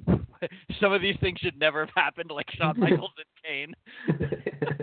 some 0.80 0.92
of 0.92 1.00
these 1.02 1.16
things 1.20 1.38
should 1.40 1.58
never 1.58 1.80
have 1.84 1.94
happened, 1.96 2.30
like 2.30 2.46
Shawn 2.52 2.74
Michaels 2.78 3.10
and 3.16 3.74
Kane. 4.06 4.34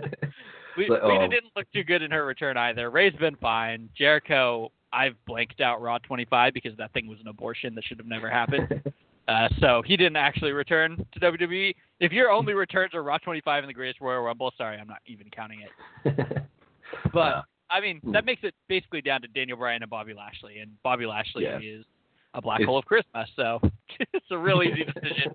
We, 0.76 0.86
But, 0.88 1.00
oh. 1.02 1.26
didn't 1.26 1.52
look 1.56 1.66
too 1.72 1.84
good 1.84 2.02
in 2.02 2.10
her 2.10 2.26
return 2.26 2.58
either. 2.58 2.90
Rey's 2.90 3.14
been 3.14 3.36
fine. 3.36 3.88
Jericho, 3.96 4.70
I've 4.92 5.14
blanked 5.26 5.62
out 5.62 5.80
Raw 5.80 5.96
25 5.98 6.52
because 6.52 6.76
that 6.76 6.92
thing 6.92 7.06
was 7.06 7.18
an 7.20 7.28
abortion 7.28 7.74
that 7.74 7.84
should 7.84 7.96
have 7.96 8.06
never 8.06 8.28
happened. 8.28 8.82
uh, 9.28 9.48
so 9.58 9.82
he 9.86 9.96
didn't 9.96 10.16
actually 10.16 10.52
return 10.52 11.02
to 11.12 11.20
WWE. 11.20 11.74
If 12.00 12.12
your 12.12 12.30
only 12.30 12.52
returns 12.52 12.94
are 12.94 13.02
Raw 13.02 13.16
25 13.16 13.64
and 13.64 13.70
the 13.70 13.74
Greatest 13.74 14.02
Royal 14.02 14.20
Rumble, 14.20 14.52
sorry, 14.58 14.76
I'm 14.76 14.86
not 14.86 15.00
even 15.06 15.30
counting 15.30 15.62
it. 15.62 16.26
But 17.12 17.44
I 17.70 17.80
mean, 17.80 18.00
Hmm. 18.00 18.12
that 18.12 18.24
makes 18.24 18.42
it 18.44 18.54
basically 18.68 19.00
down 19.02 19.22
to 19.22 19.28
Daniel 19.28 19.58
Bryan 19.58 19.82
and 19.82 19.90
Bobby 19.90 20.14
Lashley, 20.14 20.58
and 20.60 20.70
Bobby 20.82 21.06
Lashley 21.06 21.44
Yeah. 21.44 21.58
is 21.60 21.84
a 22.34 22.40
black 22.42 22.60
It's- 22.60 22.66
hole 22.68 22.78
of 22.78 22.84
Christmas, 22.84 23.30
So 23.34 23.60
it's 24.12 24.30
a 24.30 24.38
real 24.38 24.62
easy 24.62 24.84
decision. 24.94 25.34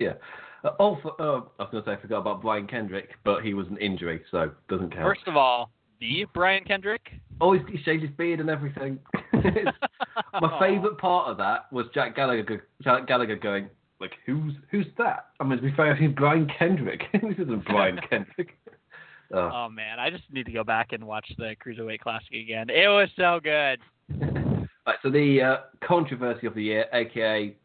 yeah. 0.00 0.14
Uh, 0.62 0.70
oh, 0.78 0.94
uh, 1.18 1.40
I 1.58 1.62
was 1.64 1.68
going 1.72 1.84
to 1.84 1.90
say 1.90 1.92
I 1.92 1.96
forgot 1.96 2.18
about 2.18 2.40
Brian 2.42 2.66
Kendrick, 2.66 3.16
but 3.24 3.42
he 3.44 3.52
was 3.54 3.66
an 3.68 3.76
injury, 3.78 4.22
so 4.30 4.50
doesn't 4.68 4.90
count. 4.92 5.02
First 5.04 5.26
of 5.28 5.36
all, 5.36 5.70
the 6.00 6.24
Brian 6.32 6.64
Kendrick. 6.64 7.12
Oh, 7.40 7.52
he's, 7.52 7.62
he 7.68 7.82
shaved 7.82 8.02
his 8.02 8.10
beard 8.12 8.40
and 8.40 8.48
everything. 8.48 8.98
My 10.40 10.58
favourite 10.58 10.98
part 10.98 11.28
of 11.28 11.36
that 11.38 11.70
was 11.72 11.86
Jack 11.94 12.16
Gallagher, 12.16 12.66
Jack 12.82 13.06
Gallagher 13.06 13.36
going, 13.36 13.68
like, 14.00 14.12
who's 14.26 14.54
who's 14.70 14.86
that? 14.98 15.26
I 15.40 15.44
mean, 15.44 15.58
to 15.58 15.62
be 15.64 15.72
fair, 15.76 15.92
I 15.94 15.98
think 15.98 16.16
Brian 16.16 16.50
Kendrick. 16.58 17.02
this 17.12 17.38
isn't 17.38 17.64
Brian 17.66 17.98
Kendrick. 18.08 18.56
Oh. 19.34 19.50
Oh 19.52 19.68
man, 19.68 19.98
I 19.98 20.10
just 20.10 20.24
need 20.32 20.46
to 20.46 20.52
go 20.52 20.64
back 20.64 20.92
and 20.92 21.04
watch 21.04 21.26
the 21.36 21.56
Cruiserweight 21.64 22.00
Classic 22.00 22.32
again. 22.32 22.70
It 22.70 22.88
was 22.88 23.08
so 23.16 23.40
good. 23.42 23.80
Right, 24.86 24.96
so 25.02 25.08
the 25.08 25.40
uh, 25.40 25.56
controversy 25.82 26.46
of 26.46 26.54
the 26.54 26.62
year, 26.62 26.84
aka 26.92 27.56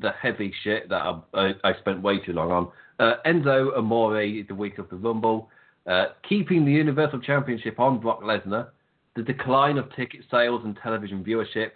the 0.00 0.10
heavy 0.20 0.52
shit 0.62 0.88
that 0.90 1.00
I, 1.00 1.20
I, 1.32 1.52
I 1.64 1.78
spent 1.78 2.02
way 2.02 2.18
too 2.18 2.34
long 2.34 2.50
on. 2.50 2.68
Uh, 2.98 3.14
Enzo 3.26 3.76
Amore, 3.76 4.44
the 4.46 4.54
week 4.54 4.76
of 4.76 4.88
the 4.90 4.96
Rumble, 4.96 5.48
uh, 5.86 6.08
keeping 6.28 6.66
the 6.66 6.72
Universal 6.72 7.20
Championship 7.20 7.80
on 7.80 7.98
Brock 7.98 8.22
Lesnar, 8.22 8.68
the 9.16 9.22
decline 9.22 9.78
of 9.78 9.94
ticket 9.96 10.20
sales 10.30 10.60
and 10.64 10.78
television 10.82 11.24
viewership, 11.24 11.70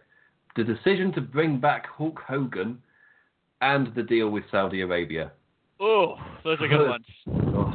the 0.56 0.64
decision 0.64 1.10
to 1.14 1.22
bring 1.22 1.58
back 1.58 1.86
Hulk 1.86 2.20
Hogan, 2.28 2.78
and 3.62 3.94
the 3.94 4.02
deal 4.02 4.28
with 4.28 4.44
Saudi 4.50 4.82
Arabia. 4.82 5.32
Oh, 5.80 6.16
those 6.44 6.58
are 6.60 6.68
good 6.68 6.88
ones. 7.36 7.71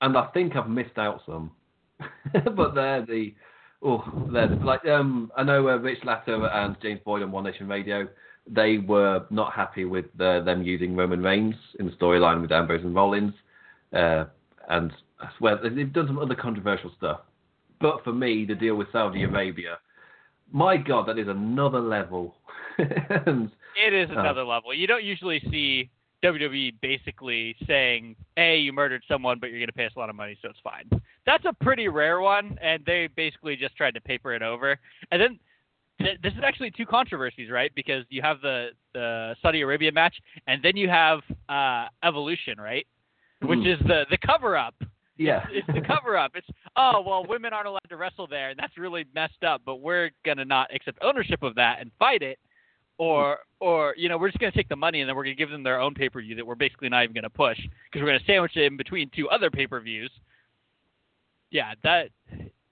And 0.00 0.16
I 0.16 0.26
think 0.28 0.56
I've 0.56 0.68
missed 0.68 0.98
out 0.98 1.22
some, 1.26 1.50
but 2.56 2.74
they're 2.74 3.04
the 3.06 3.34
oh 3.82 4.04
they're 4.32 4.48
the, 4.48 4.56
like 4.56 4.84
um 4.86 5.30
I 5.36 5.42
know 5.44 5.68
uh, 5.68 5.76
Rich 5.76 6.04
Latter 6.04 6.46
and 6.46 6.76
James 6.82 7.00
Boyd 7.04 7.22
on 7.22 7.30
One 7.32 7.44
Nation 7.44 7.68
Radio 7.68 8.08
they 8.46 8.78
were 8.78 9.24
not 9.30 9.52
happy 9.54 9.84
with 9.84 10.04
uh, 10.20 10.40
them 10.40 10.62
using 10.62 10.94
Roman 10.94 11.22
Reigns 11.22 11.54
in 11.80 11.86
the 11.86 11.92
storyline 11.92 12.42
with 12.42 12.52
Ambrose 12.52 12.82
and 12.84 12.94
Rollins, 12.94 13.32
uh, 13.94 14.24
and 14.68 14.92
I 15.20 15.28
swear 15.38 15.56
they've 15.62 15.90
done 15.90 16.06
some 16.06 16.18
other 16.18 16.34
controversial 16.34 16.92
stuff. 16.96 17.20
But 17.80 18.04
for 18.04 18.12
me, 18.12 18.44
the 18.44 18.54
deal 18.54 18.74
with 18.76 18.88
Saudi 18.92 19.22
Arabia, 19.24 19.78
my 20.52 20.76
God, 20.76 21.08
that 21.08 21.18
is 21.18 21.28
another 21.28 21.80
level. 21.80 22.36
and 22.78 23.50
It 23.82 23.94
is 23.94 24.10
Oh. 24.14 24.20
another 24.20 24.44
level. 24.44 24.74
You 24.74 24.86
don't 24.86 25.04
usually 25.04 25.40
see 25.50 25.90
WWE 26.24 26.74
basically 26.80 27.54
saying, 27.66 28.16
"Hey, 28.36 28.56
you 28.58 28.72
murdered 28.72 29.02
someone, 29.06 29.38
but 29.38 29.50
you're 29.50 29.58
going 29.58 29.66
to 29.68 29.72
pay 29.74 29.86
us 29.86 29.92
a 29.96 29.98
lot 29.98 30.08
of 30.10 30.16
money, 30.16 30.36
so 30.40 30.48
it's 30.48 30.58
fine." 30.64 30.88
That's 31.26 31.44
a 31.44 31.52
pretty 31.62 31.88
rare 31.88 32.20
one, 32.20 32.58
and 32.62 32.82
they 32.86 33.08
basically 33.14 33.56
just 33.56 33.76
tried 33.76 33.94
to 33.94 34.00
paper 34.00 34.32
it 34.32 34.42
over. 34.42 34.78
And 35.12 35.20
then 35.20 35.38
th- 36.00 36.18
this 36.22 36.32
is 36.32 36.40
actually 36.42 36.70
two 36.70 36.86
controversies, 36.86 37.50
right? 37.50 37.70
Because 37.74 38.04
you 38.08 38.22
have 38.22 38.40
the 38.40 38.70
the 38.94 39.36
Saudi 39.42 39.60
Arabia 39.60 39.92
match, 39.92 40.16
and 40.46 40.62
then 40.62 40.76
you 40.76 40.88
have 40.88 41.20
uh, 41.48 41.86
Evolution, 42.02 42.58
right? 42.60 42.86
Which 43.42 43.58
Mm. 43.60 43.74
is 43.74 43.78
the 43.86 44.06
the 44.10 44.18
cover 44.18 44.56
up. 44.56 44.74
yeah, 45.16 45.46
It's 45.50 45.66
the 45.68 45.80
cover 45.80 46.16
up. 46.16 46.32
It's 46.34 46.46
oh 46.76 47.02
well, 47.06 47.24
women 47.28 47.52
aren't 47.52 47.68
allowed 47.68 47.88
to 47.90 47.96
wrestle 47.96 48.26
there, 48.26 48.50
and 48.50 48.58
that's 48.58 48.76
really 48.78 49.04
messed 49.14 49.44
up. 49.44 49.60
But 49.66 49.76
we're 49.76 50.10
gonna 50.24 50.44
not 50.44 50.74
accept 50.74 50.98
ownership 51.02 51.42
of 51.42 51.54
that 51.56 51.80
and 51.80 51.90
fight 51.98 52.22
it, 52.22 52.38
or 52.98 53.38
or 53.60 53.94
you 53.96 54.08
know 54.08 54.16
we're 54.16 54.28
just 54.28 54.38
gonna 54.38 54.52
take 54.52 54.68
the 54.68 54.76
money 54.76 55.00
and 55.00 55.08
then 55.08 55.16
we're 55.16 55.24
gonna 55.24 55.34
give 55.34 55.50
them 55.50 55.62
their 55.62 55.80
own 55.80 55.94
pay 55.94 56.08
per 56.08 56.20
view 56.20 56.34
that 56.34 56.46
we're 56.46 56.54
basically 56.54 56.88
not 56.88 57.02
even 57.02 57.14
gonna 57.14 57.30
push 57.30 57.56
because 57.56 58.02
we're 58.02 58.06
gonna 58.06 58.20
sandwich 58.26 58.56
it 58.56 58.64
in 58.64 58.76
between 58.76 59.10
two 59.14 59.28
other 59.28 59.50
pay 59.50 59.66
per 59.66 59.80
views. 59.80 60.10
Yeah, 61.50 61.74
that 61.82 62.10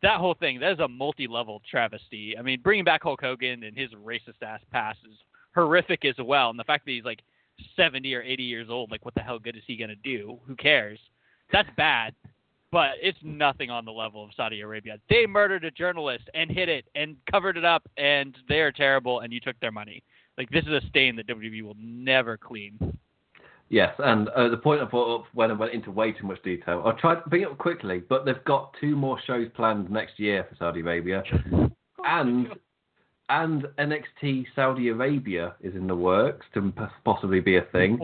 that 0.03 0.19
whole 0.19 0.35
thing 0.35 0.61
that 0.61 0.73
is 0.73 0.78
a 0.81 0.89
multi 0.89 1.27
level 1.27 1.61
travesty. 1.69 2.36
I 2.39 2.43
mean, 2.43 2.61
bringing 2.62 2.85
back 2.85 3.03
Hulk 3.03 3.20
Hogan 3.20 3.65
and 3.65 3.77
his 3.77 3.90
racist 3.93 4.43
ass 4.43 4.61
past 4.70 4.99
is 5.11 5.16
horrific 5.55 6.05
as 6.05 6.16
well, 6.23 6.51
and 6.51 6.59
the 6.59 6.65
fact 6.65 6.85
that 6.86 6.93
he's 6.93 7.05
like 7.05 7.20
seventy 7.77 8.15
or 8.15 8.23
eighty 8.23 8.44
years 8.44 8.69
old, 8.70 8.90
like 8.90 9.05
what 9.05 9.15
the 9.15 9.20
hell 9.20 9.39
good 9.39 9.57
is 9.57 9.62
he 9.66 9.77
gonna 9.77 9.97
do? 9.97 10.39
Who 10.47 10.57
cares? 10.57 10.99
That's 11.53 11.69
bad 11.77 12.15
but 12.73 12.93
it's 13.03 13.19
nothing 13.23 13.70
on 13.70 13.85
the 13.85 13.93
level 13.93 14.24
of 14.24 14.31
Saudi 14.35 14.62
Arabia. 14.62 14.97
They 15.11 15.27
murdered 15.27 15.65
a 15.65 15.70
journalist 15.70 16.24
and 16.35 16.51
hid 16.51 16.70
it 16.70 16.86
and 16.94 17.16
covered 17.31 17.59
it 17.59 17.66
up, 17.66 17.86
and 17.99 18.35
they 18.49 18.61
are 18.61 18.73
terrible. 18.73 19.20
And 19.20 19.32
you 19.32 19.40
took 19.40 19.61
their 19.61 19.70
money. 19.70 20.03
Like 20.38 20.50
this 20.50 20.64
is 20.64 20.72
a 20.72 20.86
stain 20.88 21.16
that 21.16 21.26
WWE 21.26 21.62
will 21.62 21.76
never 21.78 22.36
clean. 22.36 22.78
Yes, 23.68 23.94
and 23.98 24.28
uh, 24.30 24.48
the 24.48 24.56
point 24.59 24.82
I 24.82 24.84
brought 24.84 25.20
up 25.20 25.26
when 25.32 25.50
I 25.50 25.54
went 25.54 25.72
into 25.72 25.90
way 25.90 26.12
too 26.12 26.26
much 26.26 26.42
detail, 26.42 26.82
I'll 26.84 26.96
try 26.96 27.14
to 27.14 27.28
bring 27.28 27.42
it 27.42 27.48
up 27.48 27.56
quickly, 27.59 28.02
but 28.06 28.26
they've 28.26 28.44
got 28.44 28.74
two 28.78 28.94
more 28.96 29.18
shows 29.26 29.48
planned 29.54 29.90
next 29.90 30.20
year 30.20 30.46
for 30.48 30.56
Saudi 30.56 30.80
Arabia, 30.80 31.22
and 32.04 32.48
and 33.30 33.64
NXT 33.78 34.46
Saudi 34.54 34.88
Arabia 34.88 35.54
is 35.62 35.74
in 35.74 35.86
the 35.86 35.96
works 35.96 36.44
to 36.52 36.72
possibly 37.04 37.40
be 37.40 37.56
a 37.56 37.62
thing, 37.72 37.98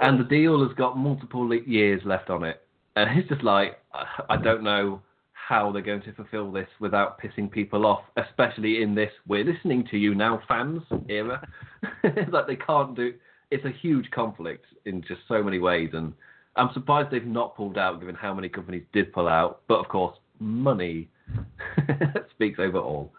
and 0.00 0.18
the 0.18 0.24
deal 0.24 0.66
has 0.66 0.76
got 0.76 0.98
multiple 0.98 1.54
years 1.54 2.00
left 2.04 2.28
on 2.28 2.42
it, 2.42 2.66
and 2.96 3.16
it's 3.16 3.28
just 3.28 3.44
like 3.44 3.78
I- 3.94 4.24
I 4.30 4.36
don't 4.36 4.64
know 4.64 5.02
how 5.46 5.70
they're 5.70 5.82
going 5.82 6.02
to 6.02 6.12
fulfill 6.12 6.50
this 6.50 6.66
without 6.80 7.20
pissing 7.20 7.48
people 7.48 7.86
off, 7.86 8.00
especially 8.16 8.82
in 8.82 8.96
this 8.96 9.12
"we're 9.28 9.44
listening 9.44 9.86
to 9.90 9.96
you 9.96 10.12
now" 10.14 10.42
fans 10.48 10.82
era. 11.08 11.46
like 12.32 12.48
they 12.48 12.56
can't 12.56 12.96
do. 12.96 13.14
It's 13.52 13.64
a 13.64 13.70
huge 13.70 14.10
conflict 14.10 14.64
in 14.86 15.02
just 15.02 15.20
so 15.28 15.44
many 15.44 15.60
ways, 15.60 15.90
and 15.92 16.12
I'm 16.56 16.70
surprised 16.74 17.12
they've 17.12 17.24
not 17.24 17.56
pulled 17.56 17.78
out, 17.78 18.00
given 18.00 18.16
how 18.16 18.34
many 18.34 18.48
companies 18.48 18.82
did 18.92 19.12
pull 19.12 19.28
out. 19.28 19.60
But 19.68 19.78
of 19.78 19.86
course, 19.88 20.16
money 20.40 21.08
speaks 22.34 22.58
over 22.58 22.78
all. 22.78 23.12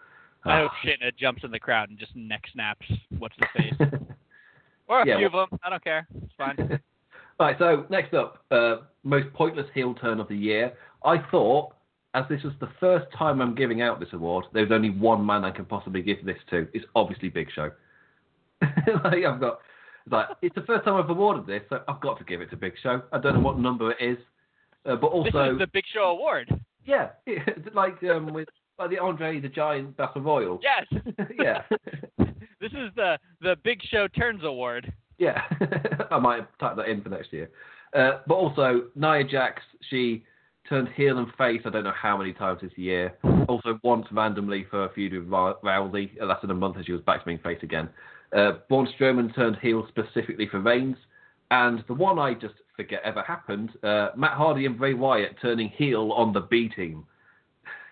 I 0.44 0.60
hope 0.60 0.72
Shitna 0.84 1.16
jumps 1.16 1.44
in 1.44 1.50
the 1.50 1.58
crowd 1.58 1.88
and 1.88 1.98
just 1.98 2.14
neck 2.14 2.42
snaps 2.52 2.86
what's 3.18 3.36
the 3.38 3.46
face, 3.56 3.90
or 4.86 5.00
a 5.00 5.06
Yeah, 5.06 5.16
few 5.16 5.26
of 5.26 5.32
them. 5.32 5.58
I 5.64 5.70
don't 5.70 5.82
care. 5.82 6.06
It's 6.22 6.32
fine. 6.36 6.78
right, 7.40 7.56
so 7.58 7.86
next 7.88 8.12
up, 8.12 8.44
uh, 8.50 8.76
most 9.02 9.32
pointless 9.32 9.66
heel 9.72 9.94
turn 9.94 10.20
of 10.20 10.28
the 10.28 10.36
year. 10.36 10.74
I 11.04 11.18
thought, 11.30 11.72
as 12.18 12.24
this 12.28 12.42
was 12.42 12.52
the 12.60 12.68
first 12.80 13.06
time 13.16 13.40
I'm 13.40 13.54
giving 13.54 13.80
out 13.80 14.00
this 14.00 14.08
award, 14.12 14.46
there's 14.52 14.72
only 14.72 14.90
one 14.90 15.24
man 15.24 15.44
I 15.44 15.50
can 15.50 15.64
possibly 15.64 16.02
give 16.02 16.24
this 16.24 16.38
to. 16.50 16.66
It's 16.72 16.84
obviously 16.96 17.28
Big 17.28 17.48
Show. 17.54 17.70
like 18.60 19.24
I've 19.24 19.40
got, 19.40 19.60
it's 20.04 20.12
like 20.12 20.26
it's 20.42 20.54
the 20.54 20.62
first 20.62 20.84
time 20.84 20.94
I've 20.94 21.08
awarded 21.08 21.46
this, 21.46 21.62
so 21.68 21.80
I've 21.86 22.00
got 22.00 22.18
to 22.18 22.24
give 22.24 22.40
it 22.40 22.50
to 22.50 22.56
Big 22.56 22.74
Show. 22.82 23.02
I 23.12 23.18
don't 23.18 23.34
know 23.34 23.40
what 23.40 23.58
number 23.58 23.92
it 23.92 23.98
is, 24.00 24.18
uh, 24.84 24.96
but 24.96 25.10
this 25.10 25.32
also 25.34 25.52
is 25.52 25.58
the 25.58 25.68
Big 25.72 25.84
Show 25.92 26.04
Award. 26.04 26.48
yeah, 26.84 27.10
like 27.74 28.02
um, 28.04 28.32
with 28.32 28.48
like 28.80 28.90
the 28.90 28.98
Andre 28.98 29.38
the 29.40 29.48
Giant 29.48 29.96
Battle 29.96 30.22
Royal. 30.22 30.60
Yes. 30.60 31.02
yeah. 31.38 31.62
this 32.60 32.72
is 32.72 32.90
the 32.96 33.16
the 33.40 33.56
Big 33.62 33.80
Show 33.90 34.08
Turns 34.08 34.42
Award. 34.42 34.92
Yeah, 35.18 35.42
I 36.10 36.18
might 36.18 36.46
type 36.58 36.76
that 36.76 36.88
in 36.88 37.00
for 37.00 37.10
next 37.10 37.32
year. 37.32 37.50
Uh, 37.94 38.20
but 38.26 38.34
also, 38.34 38.82
Nia 38.96 39.24
Jax, 39.24 39.62
she 39.88 40.24
turned 40.68 40.88
heel 40.90 41.18
and 41.18 41.28
face 41.36 41.62
I 41.64 41.70
don't 41.70 41.84
know 41.84 41.92
how 41.92 42.16
many 42.16 42.32
times 42.32 42.60
this 42.62 42.72
year. 42.76 43.14
Also, 43.48 43.78
once 43.82 44.06
randomly 44.10 44.66
for 44.70 44.84
a 44.84 44.92
feud 44.92 45.12
with 45.12 45.28
Ra- 45.28 45.54
Rousey. 45.64 46.10
It 46.16 46.24
lasted 46.24 46.50
a 46.50 46.54
month 46.54 46.76
and 46.76 46.86
she 46.86 46.92
was 46.92 47.02
back 47.02 47.20
to 47.20 47.26
being 47.26 47.38
face 47.38 47.58
again. 47.62 47.88
Uh, 48.36 48.52
Braun 48.68 48.88
Strowman 48.98 49.34
turned 49.34 49.56
heel 49.62 49.86
specifically 49.88 50.46
for 50.48 50.60
Reigns. 50.60 50.96
And 51.50 51.82
the 51.88 51.94
one 51.94 52.18
I 52.18 52.34
just 52.34 52.54
forget 52.76 53.00
ever 53.04 53.22
happened 53.22 53.70
uh, 53.82 54.08
Matt 54.16 54.32
Hardy 54.32 54.66
and 54.66 54.78
Bray 54.78 54.94
Wyatt 54.94 55.36
turning 55.40 55.70
heel 55.70 56.12
on 56.12 56.32
the 56.32 56.40
B 56.40 56.68
team. 56.68 57.04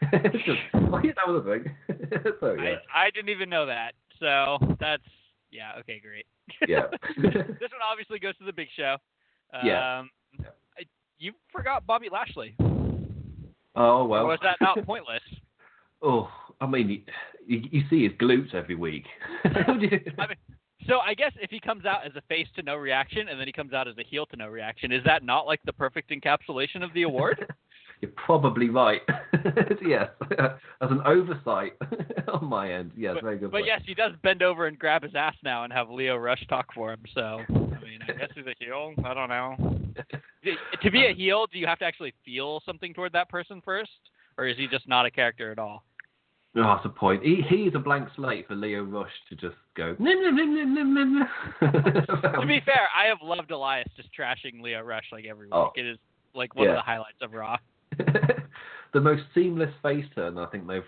Just, 0.12 0.58
that 0.72 1.26
was 1.26 1.42
a 1.42 1.50
thing. 1.50 1.74
so, 2.40 2.52
yeah. 2.52 2.74
I 2.94 3.06
I 3.06 3.10
didn't 3.14 3.30
even 3.30 3.48
know 3.48 3.64
that. 3.64 3.92
So 4.20 4.58
that's 4.78 5.02
yeah. 5.50 5.72
Okay, 5.80 6.00
great. 6.00 6.26
yeah. 6.68 6.82
this 7.16 7.32
one 7.32 7.80
obviously 7.90 8.18
goes 8.18 8.36
to 8.36 8.44
the 8.44 8.52
Big 8.52 8.68
Show. 8.76 8.96
Yeah. 9.64 10.00
Um, 10.00 10.10
I, 10.78 10.82
you 11.18 11.32
forgot 11.50 11.86
Bobby 11.86 12.08
Lashley. 12.12 12.54
Oh, 13.76 14.02
Or 14.02 14.08
well. 14.08 14.26
was 14.26 14.38
that 14.42 14.56
not 14.60 14.84
pointless? 14.84 15.22
Oh, 16.02 16.28
I 16.60 16.66
mean, 16.66 17.04
you, 17.46 17.62
you 17.70 17.82
see 17.88 18.04
his 18.04 18.12
glutes 18.12 18.54
every 18.54 18.74
week. 18.74 19.06
I 19.44 19.72
mean, 19.72 20.00
so 20.86 20.98
I 20.98 21.14
guess 21.14 21.32
if 21.40 21.50
he 21.50 21.58
comes 21.58 21.86
out 21.86 22.06
as 22.06 22.12
a 22.16 22.20
face 22.28 22.46
to 22.56 22.62
no 22.62 22.76
reaction, 22.76 23.28
and 23.28 23.40
then 23.40 23.46
he 23.46 23.52
comes 23.52 23.72
out 23.72 23.88
as 23.88 23.96
a 23.98 24.04
heel 24.04 24.26
to 24.26 24.36
no 24.36 24.46
reaction, 24.48 24.92
is 24.92 25.02
that 25.04 25.24
not 25.24 25.46
like 25.46 25.60
the 25.64 25.72
perfect 25.72 26.10
encapsulation 26.10 26.84
of 26.84 26.92
the 26.92 27.02
award? 27.02 27.50
You're 28.00 28.12
probably 28.16 28.68
right. 28.68 29.00
yes, 29.86 30.08
as 30.38 30.90
an 30.90 31.00
oversight 31.06 31.72
on 32.32 32.44
my 32.44 32.72
end. 32.72 32.92
Yes, 32.96 33.14
but, 33.14 33.22
very 33.22 33.38
good. 33.38 33.50
But 33.50 33.58
point. 33.58 33.66
yes, 33.66 33.82
he 33.86 33.94
does 33.94 34.12
bend 34.22 34.42
over 34.42 34.66
and 34.66 34.78
grab 34.78 35.02
his 35.02 35.14
ass 35.14 35.34
now 35.42 35.64
and 35.64 35.72
have 35.72 35.88
Lio 35.88 36.16
Rush 36.16 36.44
talk 36.48 36.66
for 36.74 36.92
him. 36.92 37.00
So 37.14 37.40
I 37.48 37.54
mean, 37.54 38.00
I 38.02 38.12
guess 38.12 38.28
he's 38.34 38.46
a 38.46 38.54
heel. 38.58 38.92
I 39.04 39.14
don't 39.14 39.28
know. 39.28 39.56
to 40.82 40.90
be 40.90 41.06
a 41.06 41.14
heel, 41.14 41.46
do 41.50 41.58
you 41.58 41.66
have 41.66 41.78
to 41.78 41.84
actually 41.84 42.12
feel 42.24 42.60
something 42.66 42.92
toward 42.92 43.12
that 43.12 43.28
person 43.30 43.62
first, 43.64 43.90
or 44.36 44.46
is 44.46 44.56
he 44.56 44.66
just 44.66 44.86
not 44.86 45.06
a 45.06 45.10
character 45.10 45.50
at 45.50 45.58
all? 45.58 45.82
Oh, 46.58 46.62
that's 46.62 46.86
a 46.86 46.88
point. 46.88 47.22
He 47.22 47.42
he 47.48 47.62
is 47.64 47.74
a 47.74 47.78
blank 47.78 48.08
slate 48.16 48.48
for 48.48 48.54
Lio 48.54 48.82
Rush 48.82 49.10
to 49.28 49.36
just 49.36 49.56
go. 49.74 49.94
"Nim, 49.98 50.22
nim, 50.22 50.36
nim, 50.36 50.74
nim, 50.74 50.94
nim, 50.94 51.18
nim." 51.18 51.28
to 51.60 52.46
be 52.46 52.60
fair, 52.64 52.88
I 52.96 53.06
have 53.06 53.18
loved 53.22 53.50
Elias 53.50 53.88
just 53.96 54.08
trashing 54.18 54.62
Lio 54.62 54.80
Rush 54.82 55.04
like 55.12 55.26
every 55.26 55.48
oh. 55.52 55.64
week. 55.64 55.72
Oh. 55.76 55.80
It 55.80 55.86
is 55.86 55.98
like 56.34 56.54
one 56.54 56.64
Yeah. 56.64 56.72
of 56.72 56.76
the 56.76 56.82
highlights 56.82 57.18
of 57.20 57.32
Raw. 57.32 57.56
the 58.92 59.00
most 59.00 59.22
seamless 59.34 59.72
face 59.82 60.04
turn 60.14 60.38
I 60.38 60.46
think 60.46 60.66
they've 60.66 60.82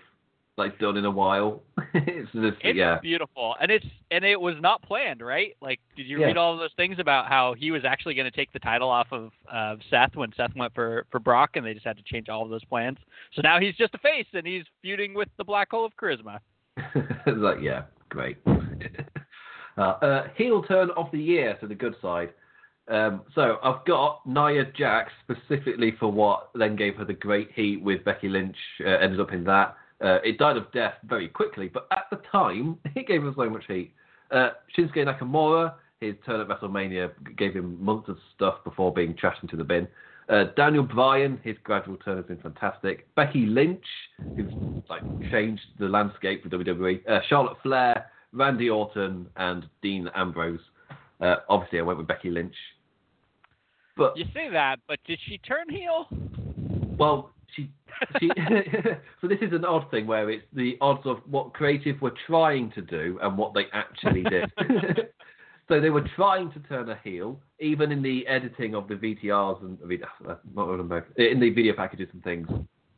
like 0.57 0.77
done 0.79 0.97
in 0.97 1.05
a 1.05 1.11
while. 1.11 1.61
it's 1.93 2.29
just 2.33 2.57
It's 2.61 2.75
yeah. 2.77 2.99
beautiful, 2.99 3.55
and 3.61 3.71
it's 3.71 3.85
and 4.11 4.25
it 4.25 4.39
was 4.39 4.55
not 4.59 4.81
planned, 4.81 5.21
right? 5.21 5.55
Like, 5.61 5.79
did 5.95 6.05
you 6.05 6.19
Yeah. 6.19 6.25
read 6.27 6.37
all 6.37 6.51
of 6.53 6.59
those 6.59 6.73
things 6.75 6.97
about 6.99 7.27
how 7.27 7.53
he 7.53 7.71
was 7.71 7.85
actually 7.85 8.13
going 8.13 8.29
to 8.29 8.35
take 8.35 8.51
the 8.51 8.59
title 8.59 8.89
off 8.89 9.07
of 9.11 9.31
uh, 9.49 9.77
Seth 9.89 10.15
when 10.15 10.33
Seth 10.35 10.53
went 10.57 10.73
for 10.75 11.05
for 11.11 11.19
Brock, 11.19 11.51
and 11.55 11.65
they 11.65 11.73
just 11.73 11.85
had 11.85 11.95
to 11.97 12.03
change 12.03 12.27
all 12.27 12.43
of 12.43 12.49
those 12.49 12.65
plans. 12.65 12.97
So 13.33 13.41
now 13.41 13.59
he's 13.59 13.75
just 13.75 13.95
a 13.95 13.99
face, 13.99 14.27
and 14.33 14.45
he's 14.45 14.65
feuding 14.81 15.13
with 15.13 15.29
the 15.37 15.45
Black 15.45 15.69
Hole 15.71 15.85
of 15.85 15.93
Charisma. 15.95 16.39
It's 17.25 17.37
like 17.37 17.59
yeah, 17.61 17.83
great. 18.09 18.37
uh, 19.77 19.81
uh, 19.81 20.27
heel 20.35 20.61
turn 20.63 20.89
of 20.97 21.07
the 21.11 21.19
year 21.19 21.55
to 21.61 21.67
the 21.67 21.75
good 21.75 21.95
side. 22.01 22.33
Um, 22.89 23.21
so 23.35 23.57
I've 23.63 23.85
got 23.85 24.25
Nia 24.25 24.65
Jax 24.75 25.11
specifically 25.23 25.95
for 25.99 26.11
what 26.11 26.49
then 26.55 26.75
gave 26.75 26.95
her 26.95 27.05
the 27.05 27.13
great 27.13 27.51
heat 27.53 27.81
with 27.81 28.03
Becky 28.03 28.27
Lynch. 28.27 28.57
Uh, 28.83 28.89
ended 28.89 29.19
up 29.19 29.31
in 29.31 29.43
that. 29.45 29.75
Uh, 30.01 30.17
it 30.23 30.37
died 30.37 30.57
of 30.57 30.71
death 30.71 30.95
very 31.03 31.27
quickly, 31.27 31.67
but 31.67 31.87
at 31.91 32.05
the 32.09 32.17
time 32.31 32.77
it 32.95 33.07
gave 33.07 33.21
her 33.21 33.33
so 33.35 33.49
much 33.49 33.63
heat. 33.67 33.93
Uh, 34.31 34.49
Shinsuke 34.75 34.97
Nakamura, 34.97 35.73
his 36.01 36.15
turn 36.25 36.39
at 36.39 36.47
WrestleMania 36.47 37.11
gave 37.37 37.53
him 37.53 37.83
months 37.83 38.09
of 38.09 38.17
stuff 38.35 38.63
before 38.63 38.93
being 38.93 39.13
trashed 39.13 39.43
into 39.43 39.57
the 39.57 39.63
bin. 39.63 39.87
Uh, 40.29 40.45
Daniel 40.55 40.83
Bryan, 40.83 41.39
his 41.43 41.55
gradual 41.63 41.97
turn 41.97 42.17
has 42.17 42.25
been 42.25 42.37
fantastic. 42.37 43.13
Becky 43.15 43.47
Lynch, 43.47 43.83
who's 44.35 44.51
like 44.87 45.01
changed 45.31 45.63
the 45.79 45.87
landscape 45.87 46.43
for 46.43 46.49
WWE. 46.49 47.07
Uh, 47.09 47.19
Charlotte 47.27 47.57
Flair, 47.63 48.05
Randy 48.31 48.69
Orton, 48.69 49.27
and 49.37 49.65
Dean 49.81 50.07
Ambrose. 50.15 50.59
Uh, 51.19 51.37
obviously, 51.49 51.79
I 51.79 51.81
went 51.81 51.97
with 51.97 52.07
Becky 52.07 52.29
Lynch. 52.29 52.55
But 53.99 54.17
You 54.17 54.25
say 54.33 54.49
that, 54.49 54.77
but 54.87 54.97
did 55.05 55.19
she 55.27 55.37
turn 55.39 55.69
heel? 55.69 56.07
well, 56.97 57.31
she, 57.53 57.69
she 58.19 58.29
so 59.21 59.27
this 59.27 59.39
is 59.41 59.51
an 59.51 59.65
odd 59.65 59.91
thing 59.91 60.07
where 60.07 60.29
it's 60.29 60.45
the 60.53 60.77
odds 60.79 61.01
of 61.05 61.17
what 61.29 61.53
creative 61.53 62.01
were 62.01 62.13
trying 62.25 62.71
to 62.71 62.81
do 62.81 63.19
and 63.21 63.37
what 63.37 63.53
they 63.53 63.65
actually 63.73 64.23
did. 64.23 64.49
so 65.67 65.81
they 65.81 65.89
were 65.89 66.07
trying 66.15 66.49
to 66.53 66.59
turn 66.61 66.89
a 66.89 66.97
heel, 67.03 67.37
even 67.59 67.91
in 67.91 68.01
the 68.01 68.25
editing 68.25 68.73
of 68.73 68.87
the 68.87 68.95
VTRs 68.95 69.61
and 69.61 69.77
uh, 70.27 70.35
not 70.55 70.63
of 70.63 70.79
in 71.17 71.39
the 71.41 71.49
video 71.49 71.73
packages 71.73 72.07
and 72.13 72.23
things. 72.23 72.47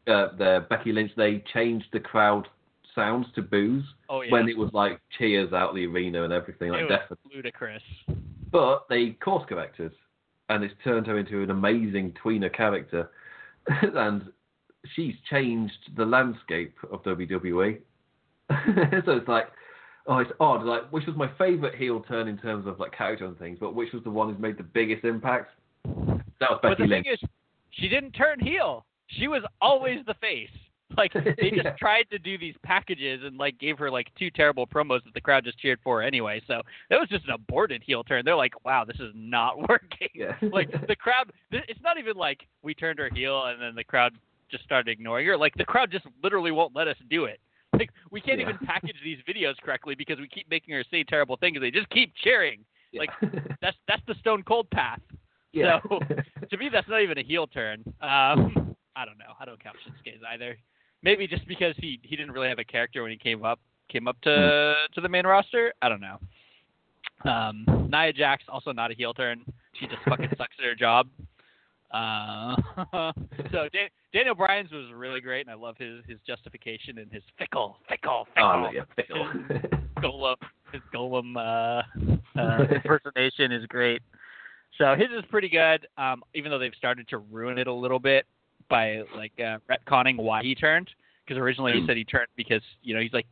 Uh, 0.07 0.27
the 0.37 0.65
Becky 0.69 0.91
Lynch 0.91 1.11
they 1.17 1.43
changed 1.51 1.85
the 1.93 1.99
crowd 1.99 2.47
sounds 2.93 3.25
to 3.33 3.41
boos 3.41 3.83
Oh 4.09 4.21
yeah, 4.21 4.31
when 4.31 4.49
it 4.49 4.57
was 4.57 4.69
like 4.73 4.99
cheers 5.17 5.51
out 5.53 5.73
the 5.73 5.85
arena 5.85 6.23
and 6.23 6.33
everything 6.33 6.69
like 6.71 6.89
that. 6.89 7.17
ludicrous. 7.33 7.81
But 8.51 8.85
they 8.89 9.11
course 9.11 9.45
corrected, 9.47 9.93
and 10.51 10.63
it's 10.63 10.73
turned 10.83 11.07
her 11.07 11.17
into 11.17 11.41
an 11.43 11.49
amazing 11.49 12.13
tweener 12.23 12.53
character, 12.53 13.09
and 13.67 14.23
she's 14.95 15.15
changed 15.29 15.91
the 15.95 16.05
landscape 16.05 16.75
of 16.91 17.03
WWE. 17.03 17.79
so 19.05 19.11
it's 19.13 19.27
like, 19.27 19.47
oh, 20.07 20.17
it's 20.17 20.31
odd. 20.39 20.63
Like, 20.63 20.91
which 20.91 21.05
was 21.05 21.15
my 21.15 21.29
favorite 21.37 21.75
heel 21.75 22.01
turn 22.01 22.27
in 22.27 22.37
terms 22.37 22.67
of 22.67 22.79
like 22.79 22.95
character 22.95 23.25
and 23.25 23.37
things, 23.39 23.57
but 23.59 23.75
which 23.75 23.93
was 23.93 24.03
the 24.03 24.09
one 24.09 24.29
who's 24.29 24.41
made 24.41 24.57
the 24.57 24.63
biggest 24.63 25.05
impact? 25.05 25.51
That 25.85 26.49
was 26.49 26.59
But 26.61 26.69
Becky 26.77 26.83
the 26.83 26.87
Lynch. 26.89 27.05
thing 27.05 27.13
is, 27.13 27.29
she 27.71 27.87
didn't 27.87 28.11
turn 28.11 28.39
heel. 28.39 28.85
She 29.07 29.27
was 29.27 29.43
always 29.61 29.99
the 30.05 30.15
face. 30.15 30.49
Like 30.97 31.13
they 31.13 31.49
just 31.51 31.63
Yeah. 31.65 31.75
tried 31.79 32.09
to 32.11 32.19
do 32.19 32.37
these 32.37 32.55
packages 32.63 33.21
and 33.23 33.37
like 33.37 33.57
gave 33.59 33.77
her 33.79 33.89
like 33.89 34.07
two 34.17 34.29
terrible 34.29 34.67
promos 34.67 35.03
that 35.05 35.13
the 35.13 35.21
crowd 35.21 35.43
just 35.45 35.57
cheered 35.59 35.79
for 35.83 36.01
anyway. 36.01 36.41
So 36.47 36.61
that 36.89 36.99
was 36.99 37.09
just 37.09 37.25
an 37.25 37.31
aborted 37.31 37.81
heel 37.83 38.03
turn. 38.03 38.23
They're 38.25 38.35
like, 38.35 38.63
wow, 38.65 38.83
this 38.85 38.99
is 38.99 39.11
not 39.15 39.57
working. 39.69 40.09
yeah. 40.13 40.35
like 40.51 40.69
the 40.87 40.95
crowd, 40.95 41.31
it's 41.51 41.81
not 41.81 41.97
even 41.97 42.17
like 42.17 42.41
we 42.61 42.73
turned 42.73 42.99
her 42.99 43.09
heel 43.13 43.45
and 43.45 43.61
then 43.61 43.73
the 43.75 43.83
crowd 43.83 44.13
just 44.49 44.63
started 44.63 44.91
ignoring 44.91 45.25
her. 45.27 45.37
Like 45.37 45.53
the 45.55 45.65
crowd 45.65 45.91
just 45.91 46.05
literally 46.23 46.51
won't 46.51 46.75
let 46.75 46.87
us 46.87 46.97
do 47.09 47.25
it. 47.25 47.39
Like 47.73 47.89
we 48.11 48.19
can't 48.19 48.39
Yeah. 48.39 48.49
even 48.49 48.57
package 48.65 48.97
these 49.03 49.19
videos 49.27 49.55
correctly 49.63 49.95
because 49.95 50.19
we 50.19 50.27
keep 50.27 50.49
making 50.49 50.73
her 50.73 50.83
say 50.91 51.03
terrible 51.03 51.37
things. 51.37 51.57
They 51.59 51.71
just 51.71 51.89
keep 51.89 52.13
cheering. 52.23 52.65
Like, 52.93 53.09
That's 53.61 53.77
that's 53.87 54.01
the 54.07 54.15
Stone 54.15 54.43
Cold 54.43 54.69
path. 54.71 54.99
yeah. 55.53 55.79
So 55.89 55.99
to 56.49 56.57
me, 56.57 56.67
that's 56.69 56.89
not 56.89 57.01
even 57.01 57.17
a 57.17 57.23
heel 57.23 57.47
turn. 57.47 57.81
Um, 58.01 58.75
I 58.97 59.05
don't 59.05 59.17
know. 59.17 59.31
I 59.39 59.45
don't 59.45 59.63
count 59.63 59.77
Shinsuke's 59.87 60.19
either. 60.33 60.57
Maybe 61.03 61.27
just 61.27 61.47
because 61.47 61.75
he 61.77 61.99
he 62.03 62.15
didn't 62.15 62.31
really 62.31 62.49
have 62.49 62.59
a 62.59 62.63
character 62.63 63.01
when 63.01 63.11
he 63.11 63.17
came 63.17 63.43
up 63.43 63.59
came 63.89 64.07
up 64.07 64.19
to 64.21 64.73
to 64.93 65.01
the 65.01 65.09
main 65.09 65.25
roster. 65.25 65.73
I 65.81 65.89
don't 65.89 66.01
know. 66.01 66.19
Um, 67.29 67.65
Nia 67.91 68.13
Jax 68.13 68.43
also 68.47 68.71
not 68.71 68.91
a 68.91 68.93
heel 68.93 69.13
turn. 69.13 69.43
She 69.73 69.87
just 69.87 70.01
fucking 70.07 70.29
sucks 70.37 70.55
at 70.59 70.65
her 70.65 70.75
job. 70.75 71.07
Uh, 71.91 72.55
so 73.51 73.67
Dan, 73.73 73.89
Daniel 74.13 74.35
Bryan's 74.35 74.71
was 74.71 74.91
really 74.93 75.21
great, 75.21 75.45
and 75.45 75.51
I 75.51 75.55
love 75.55 75.75
his 75.77 76.03
his 76.07 76.19
justification 76.25 76.99
and 76.99 77.11
his 77.11 77.23
fickle, 77.37 77.77
fickle, 77.89 78.27
fickle, 78.33 78.67
oh, 78.67 78.71
yeah, 78.71 78.83
fickle. 78.95 79.27
Gollum, 79.97 80.35
his 80.71 80.81
Gollum 80.93 81.35
uh, 81.35 82.39
uh, 82.39 82.63
impersonation 82.75 83.51
is 83.51 83.65
great. 83.67 84.01
So 84.77 84.95
his 84.95 85.09
is 85.15 85.23
pretty 85.29 85.49
good, 85.49 85.85
um, 85.97 86.23
even 86.33 86.49
though 86.49 86.57
they've 86.57 86.73
started 86.77 87.07
to 87.09 87.17
ruin 87.17 87.57
it 87.57 87.67
a 87.67 87.73
little 87.73 87.99
bit 87.99 88.25
by 88.71 89.03
like 89.15 89.33
uh, 89.37 89.57
retconning 89.69 90.17
why 90.17 90.41
he 90.41 90.55
turned. 90.55 90.89
Because 91.23 91.39
originally 91.39 91.73
he 91.73 91.79
Hmm. 91.81 91.85
said 91.85 91.97
he 91.97 92.03
turned 92.03 92.27
because 92.35 92.63
you 92.81 92.95
know 92.95 93.01
he's 93.01 93.13
like, 93.13 93.27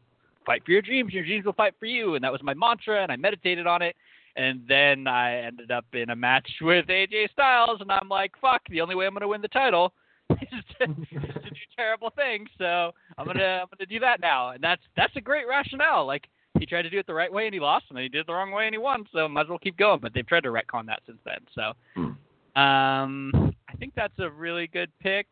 fight 0.45 0.63
for 0.63 0.71
your 0.71 0.81
dreams, 0.81 1.13
your 1.13 1.23
dreams 1.23 1.45
will 1.45 1.53
fight 1.53 1.73
for 1.79 1.85
you, 1.87 2.15
and 2.15 2.23
that 2.23 2.31
was 2.31 2.43
my 2.43 2.53
mantra, 2.53 3.01
and 3.01 3.11
I 3.11 3.15
meditated 3.15 3.65
on 3.65 3.81
it. 3.81 3.95
And 4.35 4.61
then 4.67 5.07
I 5.07 5.37
ended 5.37 5.71
up 5.71 5.85
in 5.93 6.11
a 6.11 6.15
match 6.15 6.47
with 6.61 6.85
AJ 6.87 7.31
Styles, 7.31 7.81
and 7.81 7.91
I'm 7.91 8.07
like, 8.07 8.31
fuck, 8.39 8.61
the 8.69 8.79
only 8.79 8.95
way 8.95 9.07
I'm 9.07 9.13
gonna 9.13 9.27
win 9.27 9.41
the 9.41 9.47
title 9.47 9.93
is 10.29 10.63
to, 10.79 10.85
is 10.85 11.33
to 11.43 11.49
do 11.49 11.59
terrible 11.75 12.11
things. 12.15 12.47
So 12.57 12.91
I'm 13.17 13.25
gonna 13.25 13.61
I'm 13.63 13.67
gonna 13.75 13.87
do 13.87 13.99
that 13.99 14.19
now, 14.21 14.51
and 14.51 14.63
that's 14.63 14.83
that's 14.95 15.15
a 15.15 15.21
great 15.21 15.47
rationale. 15.47 16.05
Like 16.05 16.27
he 16.59 16.65
tried 16.65 16.83
to 16.83 16.89
do 16.89 16.99
it 16.99 17.07
the 17.07 17.13
right 17.13 17.31
way 17.31 17.45
and 17.45 17.53
he 17.53 17.59
lost, 17.59 17.85
and 17.89 17.97
then 17.97 18.03
he 18.03 18.09
did 18.09 18.21
it 18.21 18.27
the 18.27 18.33
wrong 18.33 18.51
way 18.51 18.65
and 18.65 18.73
he 18.73 18.79
won. 18.79 19.05
So 19.13 19.27
might 19.27 19.41
as 19.41 19.49
well 19.49 19.59
keep 19.59 19.77
going. 19.77 19.99
But 19.99 20.13
they've 20.13 20.27
tried 20.27 20.43
to 20.43 20.49
retcon 20.49 20.85
that 20.87 21.01
since 21.05 21.19
then. 21.25 21.39
So 21.55 21.73
Hmm. 21.95 22.61
um, 22.61 23.55
think 23.79 23.93
that's 23.95 24.17
a 24.19 24.29
really 24.29 24.67
good 24.67 24.91
pick. 24.99 25.27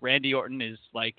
Randy 0.00 0.34
Orton 0.34 0.60
is 0.60 0.78
like 0.92 1.14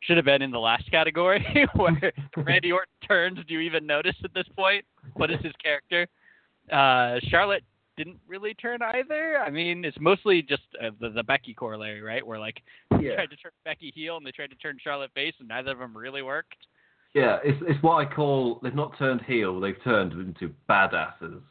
should 0.00 0.16
have 0.16 0.24
been 0.26 0.42
in 0.42 0.50
the 0.50 0.58
last 0.58 0.90
category 0.90 1.44
where 1.74 2.12
Randy 2.36 2.72
Orton 2.72 2.92
turns. 3.06 3.38
Do 3.46 3.54
you 3.54 3.60
even 3.60 3.86
notice 3.86 4.16
at 4.24 4.32
this 4.34 4.46
point? 4.56 4.84
What 5.14 5.30
is 5.30 5.40
his 5.42 5.52
character? 5.62 6.06
Uh, 6.72 7.18
Charlotte 7.28 7.62
didn't 7.96 8.18
really 8.26 8.54
turn 8.54 8.80
either. 8.82 9.38
I 9.38 9.50
mean, 9.50 9.84
it's 9.84 9.98
mostly 10.00 10.40
just 10.42 10.62
uh, 10.82 10.90
the, 11.00 11.10
the 11.10 11.22
Becky 11.22 11.52
corollary, 11.52 12.00
right? 12.00 12.26
Where 12.26 12.38
like 12.38 12.62
they 12.90 13.04
Yeah. 13.04 13.14
tried 13.16 13.30
to 13.30 13.36
turn 13.36 13.52
Becky 13.64 13.92
heel 13.94 14.16
and 14.16 14.24
they 14.26 14.30
tried 14.32 14.50
to 14.50 14.56
turn 14.56 14.78
Charlotte 14.82 15.10
face, 15.14 15.34
and 15.38 15.48
neither 15.48 15.72
of 15.72 15.78
them 15.78 15.96
really 15.96 16.22
worked. 16.22 16.56
Yeah, 17.14 17.38
it's 17.44 17.58
it's 17.66 17.82
what 17.82 17.96
I 17.96 18.04
call 18.12 18.60
they've 18.62 18.74
not 18.74 18.96
turned 18.96 19.20
heel, 19.22 19.58
they've 19.60 19.82
turned 19.82 20.12
into 20.12 20.54
badasses. 20.68 21.42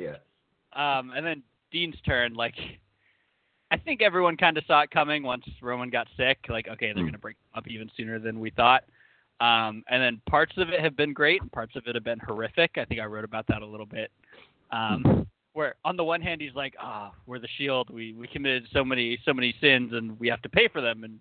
yeah. 0.00 0.16
Um, 0.74 1.12
and 1.14 1.24
then 1.24 1.42
Dean's 1.74 2.00
turn, 2.06 2.34
like 2.34 2.54
I 3.70 3.76
think 3.76 4.02
everyone 4.02 4.36
kind 4.36 4.56
of 4.56 4.64
saw 4.66 4.82
it 4.82 4.90
coming 4.92 5.24
once 5.24 5.44
Roman 5.60 5.90
got 5.90 6.06
sick. 6.16 6.38
Like, 6.48 6.68
okay, 6.68 6.86
they're 6.92 7.02
Hmm. 7.02 7.08
going 7.08 7.12
to 7.14 7.18
break 7.18 7.36
up 7.54 7.66
even 7.66 7.90
sooner 7.96 8.20
than 8.20 8.38
we 8.38 8.50
thought. 8.50 8.84
Um, 9.40 9.82
and 9.88 10.00
then 10.00 10.20
parts 10.30 10.56
of 10.58 10.68
it 10.68 10.78
have 10.80 10.96
been 10.96 11.12
great, 11.12 11.42
and 11.42 11.50
parts 11.50 11.74
of 11.74 11.82
it 11.88 11.96
have 11.96 12.04
been 12.04 12.20
horrific. 12.20 12.78
I 12.78 12.84
think 12.84 13.00
I 13.00 13.04
wrote 13.06 13.24
about 13.24 13.46
that 13.48 13.62
a 13.62 13.66
little 13.66 13.86
bit. 13.86 14.12
Um, 14.70 15.26
where 15.54 15.74
on 15.84 15.96
the 15.96 16.04
one 16.04 16.20
hand 16.20 16.40
he's 16.40 16.54
like, 16.54 16.74
"Ah, 16.80 17.12
we're 17.26 17.40
the 17.40 17.48
Shield. 17.58 17.90
We 17.90 18.12
we 18.12 18.28
committed 18.28 18.68
so 18.72 18.84
many 18.84 19.18
so 19.24 19.34
many 19.34 19.52
sins, 19.60 19.92
and 19.92 20.18
we 20.20 20.28
have 20.28 20.42
to 20.42 20.48
pay 20.48 20.68
for 20.68 20.80
them." 20.80 21.02
And 21.02 21.20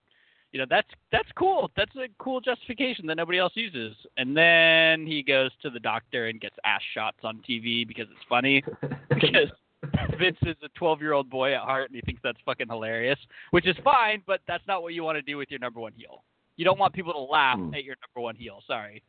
you 0.52 0.60
know 0.60 0.66
that's 0.70 0.90
that's 1.12 1.32
cool. 1.36 1.72
That's 1.76 1.96
a 1.96 2.08
cool 2.20 2.40
justification 2.40 3.08
that 3.08 3.16
nobody 3.16 3.40
else 3.40 3.54
uses. 3.56 3.96
And 4.18 4.38
then 4.38 5.08
he 5.08 5.24
goes 5.24 5.50
to 5.64 5.72
the 5.72 5.80
doctor 5.80 6.28
and 6.28 6.40
gets 6.40 6.56
ass 6.64 6.82
shots 6.94 7.18
on 7.24 7.42
TV 7.50 7.88
because 7.88 8.08
it's 8.12 8.28
funny 8.30 8.64
because 9.10 9.50
Vince 10.20 10.38
is 10.44 10.56
a 10.64 10.70
12 10.78 11.02
year 11.02 11.14
old 11.14 11.30
boy 11.30 11.54
at 11.54 11.62
heart 11.62 11.90
and 11.90 11.96
he 11.96 12.02
thinks 12.02 12.22
that's 12.24 12.38
fucking 12.46 12.68
hilarious, 12.70 13.20
which 13.52 13.68
is 13.68 13.76
fine, 13.84 14.22
but 14.26 14.42
that's 14.48 14.66
not 14.68 14.82
what 14.82 14.94
you 14.94 15.04
want 15.04 15.18
to 15.18 15.22
do 15.22 15.38
with 15.38 15.50
your 15.52 15.60
number 15.60 15.80
one 15.80 15.94
heel. 15.96 16.24
You 16.56 16.66
don't 16.66 16.80
want 16.80 16.94
people 16.94 17.14
to 17.14 17.20
laugh 17.20 17.58
Hmm. 17.58 17.74
at 17.74 17.84
your 17.84 17.96
number 18.02 18.24
one 18.24 18.36
heel. 18.36 18.62
Sorry. 18.68 19.04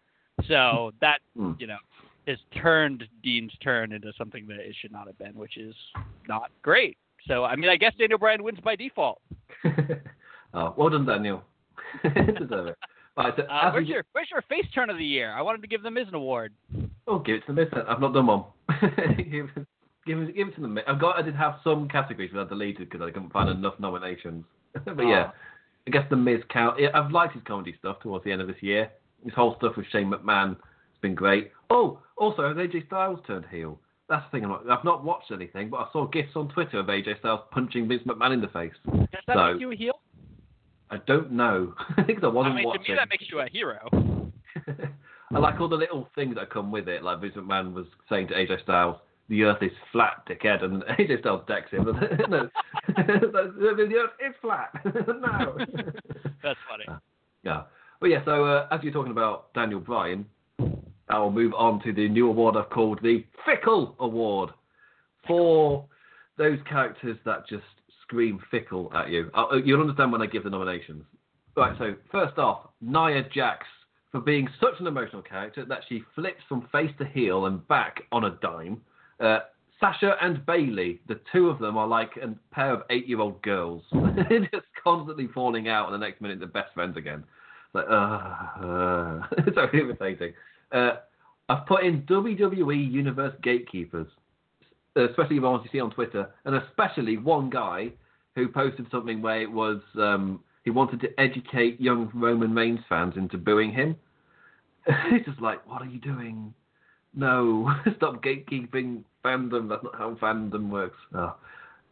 So 0.48 0.92
that 1.00 1.18
Hmm. 1.36 1.52
you 1.58 1.66
know 1.66 1.78
has 2.26 2.38
turned 2.56 3.06
Dean's 3.22 3.52
turn 3.62 3.92
into 3.92 4.10
something 4.16 4.46
that 4.46 4.58
it 4.58 4.74
should 4.80 4.90
not 4.92 5.06
have 5.06 5.18
been, 5.18 5.34
which 5.34 5.56
is 5.58 5.74
not 6.26 6.50
great. 6.62 6.96
So 7.28 7.44
I 7.44 7.54
mean, 7.56 7.70
I 7.70 7.76
guess 7.76 7.94
Daniel 7.98 8.18
Bryan 8.18 8.42
wins 8.42 8.60
by 8.60 8.76
default. 8.76 9.20
oh, 10.54 10.74
well 10.76 10.90
done, 10.90 11.04
Daniel. 11.06 11.42
Deserve 12.02 12.68
it. 12.68 12.76
Right, 13.16 13.32
so 13.36 13.42
Uh, 13.44 13.70
where's 13.72 13.86
your 13.86 14.04
Where's 14.12 14.30
your 14.30 14.42
face 14.42 14.66
turn 14.74 14.90
of 14.90 14.98
the 14.98 15.04
year? 15.04 15.32
I 15.32 15.42
wanted 15.42 15.60
to 15.62 15.68
give 15.68 15.82
the 15.82 15.90
Miz 15.90 16.08
an 16.08 16.14
award. 16.14 16.52
Oh, 17.06 17.18
give 17.20 17.36
it 17.36 17.40
to 17.46 17.52
the 17.52 17.60
Miz. 17.64 17.68
I've 17.86 18.00
not 18.00 18.12
done 18.14 18.26
one. 18.26 18.44
Give, 20.06 20.18
it, 20.18 20.34
give 20.34 20.48
it 20.48 20.54
to 20.56 20.60
the 20.60 20.68
Miz. 20.68 20.84
I've 20.86 21.00
got. 21.00 21.16
I 21.16 21.22
did 21.22 21.34
have 21.34 21.56
some 21.64 21.88
categories 21.88 22.30
that 22.34 22.40
I 22.40 22.48
deleted 22.48 22.90
because 22.90 23.06
I 23.06 23.10
couldn't 23.10 23.32
find 23.32 23.48
mm. 23.48 23.54
enough 23.54 23.74
nominations. 23.78 24.44
but 24.72 24.98
ah. 24.98 25.02
yeah, 25.02 25.30
I 25.86 25.90
guess 25.90 26.04
the 26.10 26.16
Miz 26.16 26.40
count. 26.50 26.78
I've 26.94 27.10
liked 27.10 27.34
his 27.34 27.42
comedy 27.46 27.74
stuff 27.78 28.00
towards 28.00 28.24
the 28.24 28.32
end 28.32 28.40
of 28.40 28.48
this 28.48 28.62
year. 28.62 28.90
His 29.24 29.34
whole 29.34 29.56
stuff 29.56 29.76
with 29.76 29.86
Shane 29.90 30.10
McMahon 30.10 30.50
has 30.50 31.00
been 31.00 31.14
great. 31.14 31.52
Oh, 31.70 32.00
also 32.16 32.46
has 32.46 32.56
AJ 32.56 32.86
Styles 32.86 33.20
turned 33.26 33.46
heel. 33.50 33.78
That's 34.08 34.24
the 34.26 34.36
thing. 34.36 34.44
I'm 34.44 34.50
not, 34.50 34.70
I've 34.70 34.84
not 34.84 35.02
watched 35.02 35.30
anything, 35.30 35.70
but 35.70 35.78
I 35.78 35.86
saw 35.92 36.06
gifs 36.06 36.36
on 36.36 36.48
Twitter 36.48 36.78
of 36.78 36.86
AJ 36.86 37.20
Styles 37.20 37.40
punching 37.50 37.88
Vince 37.88 38.02
McMahon 38.06 38.34
in 38.34 38.40
the 38.40 38.48
face. 38.48 38.72
Does 38.86 39.08
that 39.26 39.34
So- 39.34 39.52
make 39.52 39.60
you 39.60 39.72
a 39.72 39.76
heel? 39.76 40.00
I 40.90 40.98
don't 41.06 41.32
know 41.32 41.74
because 42.06 42.22
I 42.22 42.26
I 42.26 42.30
wasn't 42.30 42.56
mean, 42.56 42.72
to 42.72 42.78
me, 42.78 42.94
that 42.94 43.08
makes 43.08 43.24
you 43.30 43.40
a 43.40 43.48
hero. 43.48 43.88
I 45.34 45.38
like 45.38 45.58
all 45.58 45.68
the 45.68 45.76
little 45.76 46.08
things 46.14 46.36
that 46.36 46.50
come 46.50 46.70
with 46.70 46.88
it. 46.88 47.02
Like 47.02 47.20
Vince 47.20 47.34
McMahon 47.34 47.72
was 47.72 47.86
saying 48.08 48.28
to 48.28 48.34
AJ 48.34 48.62
Styles, 48.62 48.96
"The 49.28 49.44
Earth 49.44 49.62
is 49.62 49.72
flat, 49.92 50.26
dickhead," 50.28 50.62
and 50.62 50.82
AJ 50.98 51.20
Styles 51.20 51.42
decks 51.46 51.70
him. 51.70 51.84
no, 51.84 52.48
the 52.96 53.94
Earth 53.96 54.10
is 54.20 54.34
flat. 54.40 54.70
no. 54.84 55.56
That's 56.42 56.58
funny. 56.68 56.98
yeah, 57.42 57.62
but 58.00 58.06
yeah. 58.08 58.24
So 58.24 58.44
uh, 58.44 58.68
as 58.70 58.80
you're 58.82 58.92
talking 58.92 59.12
about 59.12 59.52
Daniel 59.54 59.80
Bryan, 59.80 60.26
I'll 61.08 61.30
move 61.30 61.54
on 61.54 61.82
to 61.84 61.92
the 61.92 62.08
new 62.08 62.28
award 62.28 62.56
I've 62.56 62.70
called 62.70 63.00
the 63.02 63.24
Fickle 63.46 63.96
Award 63.98 64.50
for 65.26 65.86
those 66.36 66.58
characters 66.68 67.16
that 67.24 67.46
just 67.48 67.64
scream 68.02 68.40
fickle 68.50 68.92
at 68.94 69.10
you. 69.10 69.30
Uh, 69.34 69.56
you'll 69.64 69.80
understand 69.80 70.12
when 70.12 70.22
I 70.22 70.26
give 70.26 70.44
the 70.44 70.50
nominations. 70.50 71.04
Right, 71.56 71.76
so 71.78 71.94
first 72.10 72.36
off, 72.38 72.68
Nia 72.80 73.22
Jax 73.32 73.64
for 74.14 74.20
being 74.20 74.48
such 74.60 74.74
an 74.78 74.86
emotional 74.86 75.22
character 75.22 75.64
that 75.64 75.80
she 75.88 76.00
flips 76.14 76.40
from 76.48 76.68
face 76.70 76.92
to 76.98 77.04
heel 77.04 77.46
and 77.46 77.66
back 77.66 78.02
on 78.12 78.24
a 78.24 78.30
dime. 78.40 78.80
Uh, 79.20 79.40
Sasha 79.80 80.16
and 80.22 80.44
Bayley, 80.46 81.00
the 81.08 81.20
two 81.32 81.48
of 81.48 81.58
them 81.58 81.76
are 81.76 81.86
like 81.86 82.12
a 82.16 82.34
pair 82.54 82.72
of 82.72 82.82
eight-year-old 82.90 83.42
girls, 83.42 83.82
just 83.92 84.66
constantly 84.82 85.28
falling 85.34 85.68
out, 85.68 85.92
and 85.92 85.94
the 85.94 86.06
next 86.06 86.20
minute 86.20 86.38
they're 86.38 86.48
best 86.48 86.72
friends 86.74 86.96
again. 86.96 87.24
It's 87.66 87.74
like, 87.74 87.86
uh, 87.88 88.64
uh. 88.64 89.22
so 89.54 89.66
irritating. 89.72 90.32
Uh, 90.72 90.92
I've 91.48 91.66
put 91.66 91.84
in 91.84 92.02
WWE 92.02 92.90
Universe 92.90 93.34
Gatekeepers, 93.42 94.06
especially 94.96 95.38
the 95.38 95.42
ones 95.42 95.62
you 95.64 95.70
see 95.72 95.80
on 95.80 95.90
Twitter, 95.90 96.30
and 96.44 96.54
especially 96.54 97.18
one 97.18 97.50
guy 97.50 97.92
who 98.34 98.48
posted 98.48 98.86
something 98.90 99.20
where 99.20 99.42
it 99.42 99.50
was 99.50 99.80
um, 99.96 100.40
he 100.64 100.70
wanted 100.70 101.00
to 101.02 101.20
educate 101.20 101.80
young 101.80 102.10
Roman 102.14 102.54
Reigns 102.54 102.80
fans 102.88 103.14
into 103.16 103.36
booing 103.36 103.72
him. 103.72 103.96
it's 104.86 105.26
just 105.26 105.40
like, 105.40 105.66
what 105.68 105.82
are 105.82 105.86
you 105.86 106.00
doing? 106.00 106.54
No, 107.16 107.70
stop 107.96 108.22
gatekeeping 108.22 109.04
fandom. 109.24 109.68
That's 109.68 109.84
not 109.84 109.96
how 109.96 110.14
fandom 110.20 110.70
works. 110.70 110.96
Oh. 111.14 111.36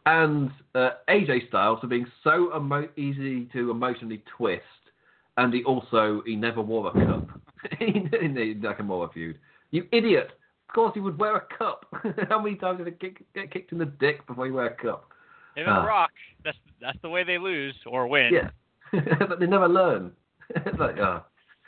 And 0.05 0.51
uh, 0.75 0.91
AJ 1.07 1.47
Styles 1.47 1.79
for 1.79 1.87
being 1.87 2.05
so 2.23 2.51
emo- 2.55 2.89
easy 2.97 3.45
to 3.53 3.71
emotionally 3.71 4.21
twist, 4.37 4.63
and 5.37 5.53
he 5.53 5.63
also 5.63 6.21
he 6.25 6.35
never 6.35 6.61
wore 6.61 6.89
a 6.89 6.91
cup 6.91 7.29
in 7.79 8.09
the 8.11 8.55
Nakamura 8.55 9.13
feud. 9.13 9.39
You 9.71 9.87
idiot! 9.93 10.31
Of 10.67 10.75
course 10.75 10.91
he 10.93 10.99
would 10.99 11.17
wear 11.17 11.37
a 11.37 11.57
cup. 11.57 11.85
how 12.29 12.41
many 12.41 12.57
times 12.57 12.79
did 12.79 12.87
he 12.87 12.93
kick, 12.93 13.23
get 13.33 13.51
kicked 13.51 13.71
in 13.71 13.77
the 13.77 13.85
dick 13.85 14.27
before 14.27 14.45
he 14.45 14.51
wear 14.51 14.65
a 14.65 14.75
cup? 14.75 15.09
Him 15.55 15.69
and. 15.69 15.85
Brock, 15.85 16.11
that's 16.43 16.57
that's 16.81 16.97
the 17.01 17.09
way 17.09 17.23
they 17.23 17.37
lose 17.37 17.75
or 17.85 18.07
win. 18.07 18.33
Yeah, 18.33 18.49
but 19.29 19.39
they 19.39 19.47
never 19.47 19.69
learn. 19.69 20.11
it's 20.49 20.79
like, 20.79 20.97
oh. 20.97 21.23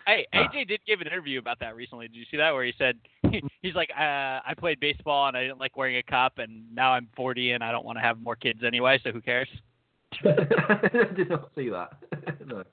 Hey, 0.06 0.28
Ah. 0.34 0.48
AJ 0.48 0.68
did 0.68 0.80
give 0.86 1.02
an 1.02 1.08
interview 1.08 1.40
about 1.40 1.60
that 1.60 1.76
recently. 1.76 2.08
Did 2.08 2.18
you 2.18 2.26
see 2.30 2.38
that? 2.38 2.54
Where 2.54 2.64
he 2.64 2.74
said 2.78 2.98
he's 3.62 3.76
like, 3.76 3.90
uh, 3.98 4.40
I 4.46 4.54
played 4.58 4.80
baseball 4.80 5.28
and 5.28 5.36
I 5.36 5.42
didn't 5.44 5.60
like 5.60 5.76
wearing 5.78 5.98
a 5.98 6.04
cup, 6.04 6.38
and 6.38 6.64
now 6.74 6.92
I'm 6.94 7.08
40 7.16 7.52
and 7.52 7.64
I 7.64 7.72
don't 7.72 7.86
want 7.86 7.98
to 7.98 8.02
have 8.02 8.20
more 8.20 8.36
kids 8.36 8.60
anyway. 8.66 9.00
So 9.04 9.12
who 9.12 9.22
cares? 9.22 9.50
I 10.24 10.90
did 11.16 11.30
not 11.30 11.50
see 11.56 11.70
that. 11.70 11.94
no. 12.46 12.64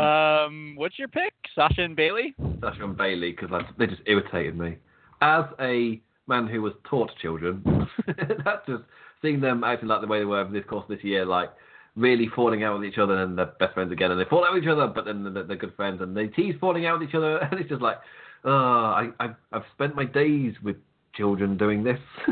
Um, 0.00 0.74
what's 0.76 0.98
your 0.98 1.08
pick? 1.08 1.34
Sasha 1.54 1.82
and 1.82 1.94
Bayley. 1.96 2.34
Sasha 2.60 2.84
and 2.84 2.96
Bayley 2.96 3.32
because 3.32 3.50
they 3.78 3.86
just 3.86 4.02
irritated 4.06 4.56
me. 4.56 4.76
As 5.20 5.44
a 5.60 6.00
man 6.26 6.46
who 6.46 6.62
was 6.62 6.72
taught 6.88 7.10
children, 7.20 7.62
that 8.06 8.62
just 8.66 8.82
seeing 9.20 9.40
them 9.40 9.62
acting 9.64 9.88
like 9.88 10.00
the 10.00 10.06
way 10.06 10.18
they 10.20 10.24
were 10.24 10.40
over 10.40 10.52
this 10.52 10.64
course 10.64 10.86
this 10.88 11.02
year, 11.04 11.24
like 11.26 11.50
really 11.96 12.28
falling 12.34 12.64
out 12.64 12.78
with 12.78 12.88
each 12.88 12.98
other 12.98 13.22
and 13.22 13.36
they're 13.36 13.52
best 13.60 13.74
friends 13.74 13.92
again, 13.92 14.10
and 14.10 14.20
they 14.20 14.24
fall 14.24 14.44
out 14.44 14.54
with 14.54 14.62
each 14.62 14.68
other, 14.68 14.86
but 14.86 15.04
then 15.04 15.32
they're, 15.34 15.44
they're 15.44 15.56
good 15.56 15.74
friends, 15.76 16.00
and 16.00 16.16
they 16.16 16.26
tease 16.28 16.54
falling 16.60 16.86
out 16.86 16.98
with 17.00 17.08
each 17.08 17.14
other, 17.14 17.36
and 17.50 17.60
it's 17.60 17.68
just 17.68 17.82
like, 17.82 17.98
oh, 18.44 18.50
I, 18.50 19.10
I've, 19.20 19.34
I've 19.52 19.64
spent 19.74 19.94
my 19.94 20.04
days 20.04 20.54
with 20.62 20.76
children 21.14 21.58
doing 21.58 21.84
this. 21.84 21.98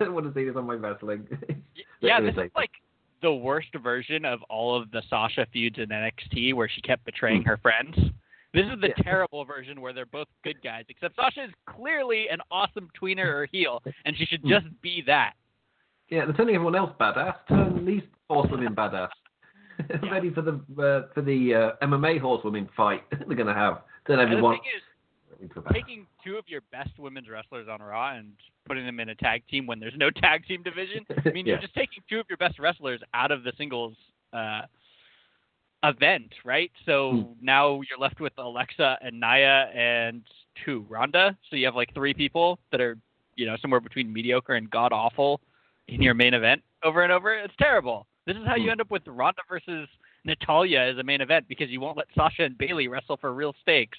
I 0.00 0.08
want 0.08 0.26
to 0.26 0.34
see 0.34 0.44
this 0.44 0.56
on 0.56 0.66
my 0.66 0.74
wrestling. 0.74 1.26
Yeah, 2.00 2.20
this 2.20 2.32
is 2.32 2.50
like 2.54 2.70
the 3.22 3.32
worst 3.32 3.68
version 3.82 4.24
of 4.24 4.40
all 4.50 4.80
of 4.80 4.90
the 4.90 5.02
Sasha 5.08 5.46
feuds 5.52 5.78
in 5.78 5.88
NXT 5.88 6.54
where 6.54 6.68
she 6.68 6.80
kept 6.82 7.04
betraying 7.04 7.42
Hmm. 7.42 7.48
her 7.48 7.56
friends. 7.56 7.96
This 8.52 8.66
is 8.66 8.80
the 8.80 8.88
Yeah. 8.88 9.02
terrible 9.02 9.44
version 9.44 9.80
where 9.80 9.92
they're 9.92 10.06
both 10.06 10.28
good 10.44 10.60
guys, 10.62 10.84
except 10.88 11.16
Sasha 11.16 11.44
is 11.44 11.50
clearly 11.66 12.28
an 12.28 12.40
awesome 12.50 12.88
tweener 13.00 13.26
or 13.26 13.46
heel, 13.50 13.82
and 14.04 14.16
she 14.16 14.26
should 14.26 14.42
Hmm. 14.42 14.48
just 14.48 14.66
be 14.82 15.00
that. 15.02 15.34
Yeah, 16.08 16.24
they're 16.24 16.34
turning 16.34 16.54
everyone 16.54 16.76
else 16.76 16.92
badass. 17.00 17.34
Turn 17.48 17.84
these 17.84 18.02
horsewomen 18.28 18.74
badass. 18.74 19.08
Yeah. 20.02 20.10
Ready 20.10 20.30
for 20.30 20.40
the 20.40 20.52
uh, 20.52 21.12
for 21.12 21.20
the 21.20 21.54
uh, 21.80 21.86
MMA 21.86 22.18
horsewomen 22.18 22.66
fight 22.74 23.02
they're 23.28 23.36
gonna 23.36 23.52
have. 23.52 23.82
Turn 24.06 24.18
And 24.20 24.28
the 24.30 24.32
everyone 24.36 24.54
is, 24.54 24.82
into 25.42 25.58
a 25.58 25.62
badass. 25.62 25.74
taking 25.74 26.06
two 26.24 26.36
of 26.36 26.44
your 26.48 26.62
best 26.72 26.98
women's 26.98 27.28
wrestlers 27.28 27.68
on 27.68 27.82
Raw 27.82 28.16
and 28.16 28.32
putting 28.66 28.86
them 28.86 29.00
in 29.00 29.10
a 29.10 29.14
tag 29.14 29.42
team 29.50 29.66
when 29.66 29.78
there's 29.78 29.92
no 29.98 30.08
tag 30.22 30.46
team 30.46 30.62
division. 30.62 31.04
I 31.26 31.28
mean, 31.28 31.44
you're 31.44 31.58
just 31.58 31.74
taking 31.74 32.02
two 32.08 32.18
of 32.18 32.24
your 32.30 32.38
best 32.38 32.58
wrestlers 32.58 33.00
out 33.12 33.30
of 33.30 33.44
the 33.44 33.52
singles 33.58 33.94
uh, 34.32 34.62
event, 35.84 36.32
right? 36.44 36.70
So 36.86 37.10
Hmm. 37.12 37.22
now 37.44 37.80
you're 37.88 37.98
left 37.98 38.18
with 38.20 38.32
Alexa 38.38 38.98
and 39.02 39.20
Nia 39.20 39.70
and 39.74 40.22
two 40.64 40.86
Ronda. 40.88 41.36
So 41.50 41.56
you 41.56 41.66
have 41.66 41.74
like 41.76 41.92
three 41.92 42.14
people 42.14 42.58
that 42.72 42.80
are, 42.80 42.96
you 43.34 43.44
know, 43.44 43.56
somewhere 43.60 43.80
between 43.80 44.10
mediocre 44.10 44.54
and 44.54 44.70
god 44.70 44.92
awful 44.92 45.40
in 45.88 46.02
your 46.02 46.14
main 46.14 46.34
event 46.34 46.62
over 46.82 47.02
and 47.02 47.12
over. 47.12 47.34
It's 47.34 47.54
terrible. 47.58 48.06
This 48.26 48.36
is 48.36 48.44
how 48.46 48.56
you 48.56 48.64
Hmm. 48.64 48.70
end 48.70 48.80
up 48.80 48.90
with 48.90 49.06
Ronda 49.06 49.42
versus 49.48 49.88
Natalya 50.24 50.80
as 50.80 50.98
a 50.98 51.02
main 51.02 51.20
event 51.20 51.46
because 51.48 51.70
you 51.70 51.80
won't 51.80 51.96
let 51.96 52.08
Sasha 52.14 52.44
and 52.44 52.58
Bayley 52.58 52.88
wrestle 52.88 53.16
for 53.16 53.32
real 53.32 53.54
stakes. 53.62 53.98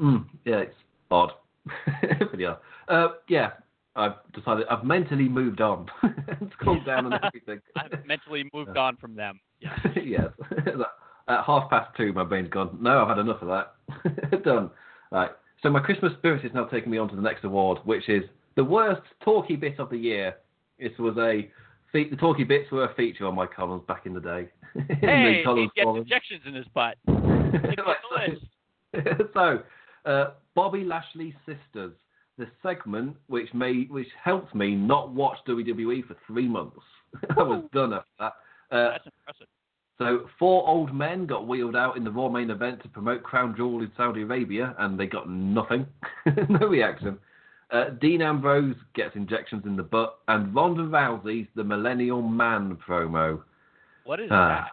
Mm, 0.00 0.26
yeah, 0.44 0.58
it's 0.58 0.74
odd. 1.10 1.32
but 2.10 2.38
yeah, 2.38 2.56
uh, 2.88 3.08
yeah. 3.28 3.52
I've 3.96 4.14
decided 4.32 4.66
I've 4.68 4.82
mentally 4.82 5.28
moved 5.28 5.60
on. 5.60 5.86
it's 6.02 6.54
cooled 6.60 6.84
down 6.86 7.12
and 7.12 7.24
everything. 7.24 7.60
I've 7.76 8.04
mentally 8.04 8.50
moved 8.52 8.76
on 8.76 8.96
from 8.96 9.14
them. 9.14 9.38
Yeah. 9.60 9.76
yes. 9.94 10.30
At 11.28 11.44
half 11.44 11.70
past 11.70 11.96
two, 11.96 12.12
my 12.12 12.24
brain's 12.24 12.50
gone. 12.50 12.76
No, 12.80 13.02
I've 13.02 13.08
had 13.08 13.18
enough 13.18 13.40
of 13.40 13.48
that. 13.48 14.42
Done. 14.42 14.70
Right. 15.12 15.30
So 15.62 15.70
my 15.70 15.78
Christmas 15.78 16.12
spirit 16.18 16.44
is 16.44 16.52
now 16.52 16.64
taking 16.64 16.90
me 16.90 16.98
on 16.98 17.08
to 17.08 17.14
the 17.16 17.22
next 17.22 17.44
award, 17.44 17.78
which 17.84 18.08
is 18.08 18.24
the 18.56 18.64
worst 18.64 19.02
talky 19.24 19.54
bit 19.54 19.78
of 19.78 19.90
the 19.90 19.96
year. 19.96 20.34
This 20.78 20.92
was 20.98 21.16
a 21.18 21.50
the 21.92 22.16
talky 22.16 22.42
bits 22.42 22.70
were 22.72 22.84
a 22.86 22.94
feature 22.94 23.24
on 23.24 23.36
my 23.36 23.46
columns 23.46 23.84
back 23.86 24.04
in 24.06 24.14
the 24.14 24.20
day. 24.20 24.48
The 24.74 24.82
Hey, 25.06 25.44
he 25.44 25.68
gets 25.76 25.84
column. 25.84 25.98
injections 26.02 26.40
in 26.44 26.54
his 26.54 26.66
butt. 26.74 26.96
Take 27.06 27.16
Right, 27.86 27.96
the 28.10 28.32
list. 28.32 29.30
so, 29.34 29.62
uh, 30.04 30.30
Bobby 30.56 30.82
Lashley's 30.84 31.34
sisters, 31.46 31.92
the 32.36 32.48
segment 32.64 33.16
which 33.28 33.52
made 33.54 33.90
which 33.90 34.08
helped 34.22 34.52
me 34.56 34.74
not 34.74 35.10
watch 35.12 35.38
WWE 35.46 36.04
for 36.08 36.16
three 36.26 36.48
months. 36.48 36.80
I 37.38 37.42
was 37.44 37.64
done 37.72 37.92
after 37.92 38.08
that. 38.18 38.32
Uh, 38.72 38.90
That's 38.90 39.06
impressive. 39.06 39.46
so 39.98 40.26
four 40.36 40.66
old 40.68 40.92
men 40.92 41.26
got 41.26 41.46
wheeled 41.46 41.76
out 41.76 41.96
in 41.96 42.02
the 42.02 42.10
Raw 42.10 42.28
main 42.28 42.50
event 42.50 42.82
to 42.82 42.88
promote 42.88 43.22
Crown 43.22 43.54
Jewel 43.56 43.82
in 43.82 43.92
Saudi 43.96 44.22
Arabia, 44.22 44.74
and 44.80 44.98
they 44.98 45.06
got 45.06 45.28
nothing, 45.30 45.86
no 46.48 46.66
reaction. 46.66 47.18
Uh, 47.70 47.90
Dean 48.00 48.22
Ambrose 48.22 48.76
gets 48.94 49.16
injections 49.16 49.62
in 49.66 49.76
the 49.76 49.82
butt, 49.82 50.18
and 50.28 50.54
Ronda 50.54 50.82
Rousey's 50.82 51.48
the 51.54 51.64
Millennial 51.64 52.22
Man 52.22 52.76
promo. 52.86 53.42
What 54.04 54.20
is 54.20 54.28
Ah. 54.30 54.48
that? 54.48 54.70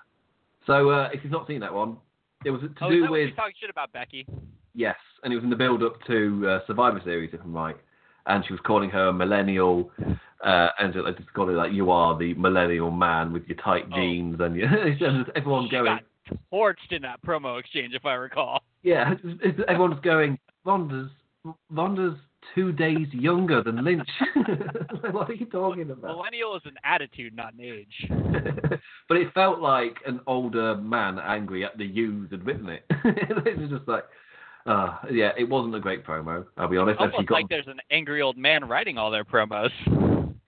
So 0.67 0.89
uh, 0.89 1.09
if 1.13 1.23
you've 1.23 1.31
not 1.31 1.47
seen 1.47 1.59
that 1.61 1.73
one, 1.73 1.97
it 2.45 2.51
was 2.51 2.61
to 2.61 2.67
Oh, 2.81 2.89
do 2.89 3.09
with 3.09 3.35
talking 3.35 3.53
shit 3.59 3.69
about 3.69 3.91
Becky? 3.91 4.25
Yes, 4.75 4.95
and 5.23 5.33
it 5.33 5.35
was 5.35 5.43
in 5.43 5.49
the 5.49 5.55
build 5.55 5.83
up 5.83 5.93
to 6.07 6.47
uh, 6.47 6.59
Survivor 6.67 7.01
Series, 7.03 7.31
if 7.33 7.41
I'm 7.41 7.53
right. 7.53 7.75
And 8.27 8.45
she 8.45 8.53
was 8.53 8.59
calling 8.65 8.89
her 8.91 9.07
a 9.07 9.13
millennial, 9.13 9.91
uh, 10.45 10.67
and 10.79 10.93
I 11.05 11.11
just 11.17 11.33
called 11.33 11.49
it 11.49 11.53
like, 11.53 11.71
you 11.73 11.89
are 11.89 12.17
the 12.17 12.33
millennial 12.35 12.91
man 12.91 13.33
with 13.33 13.47
your 13.47 13.57
tight 13.57 13.85
Oh. 13.91 13.95
jeans, 13.95 14.39
and, 14.39 14.55
you, 14.55 14.65
and 14.65 15.25
everyone 15.35 15.65
she 15.65 15.71
going, 15.71 15.85
got 16.29 16.37
torched 16.53 16.91
in 16.91 17.01
that 17.01 17.19
promo 17.25 17.59
exchange, 17.59 17.93
if 17.95 18.05
I 18.05 18.13
recall. 18.13 18.61
Yeah, 18.83 19.13
it's, 19.13 19.21
it's, 19.43 19.59
everyone's 19.67 19.99
going. 20.01 20.37
Ronda's 20.65 21.09
Ronda's 21.71 22.17
two 22.55 22.71
days 22.71 23.07
younger 23.11 23.63
than 23.63 23.83
Lynch. 23.83 24.09
what 25.11 25.29
are 25.29 25.33
you 25.33 25.45
talking 25.45 25.91
about? 25.91 26.15
Millennial 26.15 26.55
is 26.55 26.61
an 26.65 26.75
attitude, 26.83 27.35
not 27.35 27.53
an 27.53 27.61
age. 27.61 28.09
but 29.07 29.17
it 29.17 29.33
felt 29.33 29.59
like 29.59 29.97
an 30.05 30.19
older 30.27 30.75
man 30.77 31.19
angry 31.19 31.63
at 31.63 31.77
the 31.77 31.85
youth 31.85 32.31
had 32.31 32.45
written 32.45 32.69
it. 32.69 32.85
it 32.89 33.57
was 33.57 33.69
just 33.69 33.87
like, 33.87 34.05
uh, 34.65 34.97
yeah, 35.11 35.31
it 35.37 35.47
wasn't 35.47 35.75
a 35.75 35.79
great 35.79 36.05
promo. 36.05 36.45
I'll 36.57 36.67
be 36.67 36.77
honest. 36.77 36.99
Almost 36.99 37.27
got... 37.27 37.35
like 37.35 37.49
there's 37.49 37.67
an 37.67 37.79
angry 37.89 38.21
old 38.21 38.37
man 38.37 38.65
writing 38.65 38.97
all 38.97 39.11
their 39.11 39.25
promos. 39.25 39.71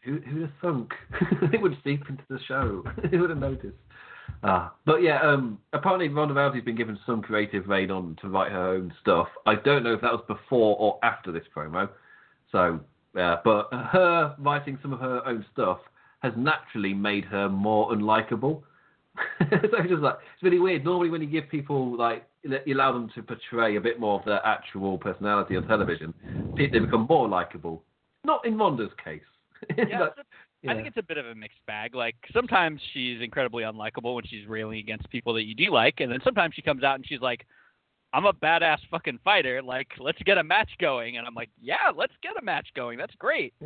Who, 0.04 0.20
who'd 0.20 0.42
have 0.42 0.52
thunk? 0.62 0.92
it 1.54 1.62
would 1.62 1.78
seep 1.84 2.10
into 2.10 2.24
the 2.30 2.40
show. 2.48 2.84
Who 3.10 3.22
would 3.22 3.30
have 3.30 3.40
noticed? 3.40 3.78
Ah, 4.44 4.74
but 4.86 5.02
yeah, 5.02 5.22
um, 5.22 5.58
apparently 5.72 6.10
Ronda 6.10 6.34
Rousey's 6.34 6.66
been 6.66 6.76
given 6.76 7.00
some 7.06 7.22
creative 7.22 7.68
reign 7.68 7.90
on 7.92 8.18
to 8.22 8.28
write 8.28 8.52
her 8.52 8.70
own 8.70 8.94
stuff. 9.02 9.28
I 9.46 9.56
don't 9.56 9.84
know 9.84 9.94
if 9.94 10.02
that 10.02 10.12
was 10.12 10.24
before 10.28 10.76
or 10.78 11.00
after 11.02 11.32
this 11.32 11.44
promo. 11.56 11.90
So, 12.52 12.82
yeah, 13.16 13.38
but 13.44 13.70
her 13.72 14.36
writing 14.40 14.78
some 14.82 14.92
of 14.92 15.00
her 15.00 15.26
own 15.26 15.46
stuff 15.54 15.80
has 16.20 16.34
naturally 16.36 16.94
made 16.94 17.26
her 17.26 17.48
more 17.48 17.92
unlikable. 17.94 18.64
so 19.40 19.48
it's 19.52 19.90
just 19.90 20.02
like 20.02 20.16
it's 20.34 20.44
really 20.44 20.60
weird. 20.60 20.84
Normally, 20.84 21.10
when 21.10 21.22
you 21.22 21.28
give 21.28 21.50
people 21.50 21.96
like 21.98 22.28
you 22.44 22.76
allow 22.76 22.92
them 22.92 23.10
to 23.16 23.24
portray 23.24 23.78
a 23.78 23.82
bit 23.82 24.00
more 24.00 24.20
of 24.20 24.26
their 24.26 24.46
actual 24.46 24.98
personality 24.98 25.56
on 25.56 25.66
television, 25.68 26.14
they 26.58 26.68
become 26.68 27.08
more 27.10 27.30
likable. 27.30 27.84
Not 28.26 28.46
in 28.46 28.58
Ronda's 28.58 28.92
case. 29.04 29.22
yeah, 29.78 30.08
yeah. 30.64 30.72
I 30.72 30.76
think 30.76 30.88
it's 30.88 30.98
a 30.98 31.04
bit 31.04 31.18
of 31.18 31.26
a 31.26 31.36
mixed 31.36 31.66
bag. 31.68 31.94
Like 31.96 32.16
sometimes 32.34 32.80
she's 32.94 33.22
incredibly 33.22 33.64
unlikable 33.64 34.16
when 34.16 34.26
she's 34.26 34.48
railing 34.48 34.80
against 34.80 35.10
people 35.10 35.34
that 35.34 35.44
you 35.44 35.56
do 35.56 35.72
like, 35.72 36.00
and 36.00 36.12
then 36.12 36.20
sometimes 36.24 36.56
she 36.56 36.62
comes 36.62 36.84
out 36.84 36.96
and 36.96 37.06
she's 37.06 37.22
like, 37.22 37.46
"I'm 38.14 38.26
a 38.26 38.34
badass 38.34 38.80
fucking 38.90 39.20
fighter. 39.24 39.62
Like, 39.62 39.88
let's 40.00 40.22
get 40.24 40.38
a 40.38 40.44
match 40.44 40.70
going." 40.80 41.18
And 41.18 41.28
I'm 41.28 41.36
like, 41.36 41.50
"Yeah, 41.62 41.92
let's 41.96 42.14
get 42.22 42.34
a 42.42 42.44
match 42.44 42.68
going. 42.76 42.98
That's 42.98 43.16
great." 43.16 43.54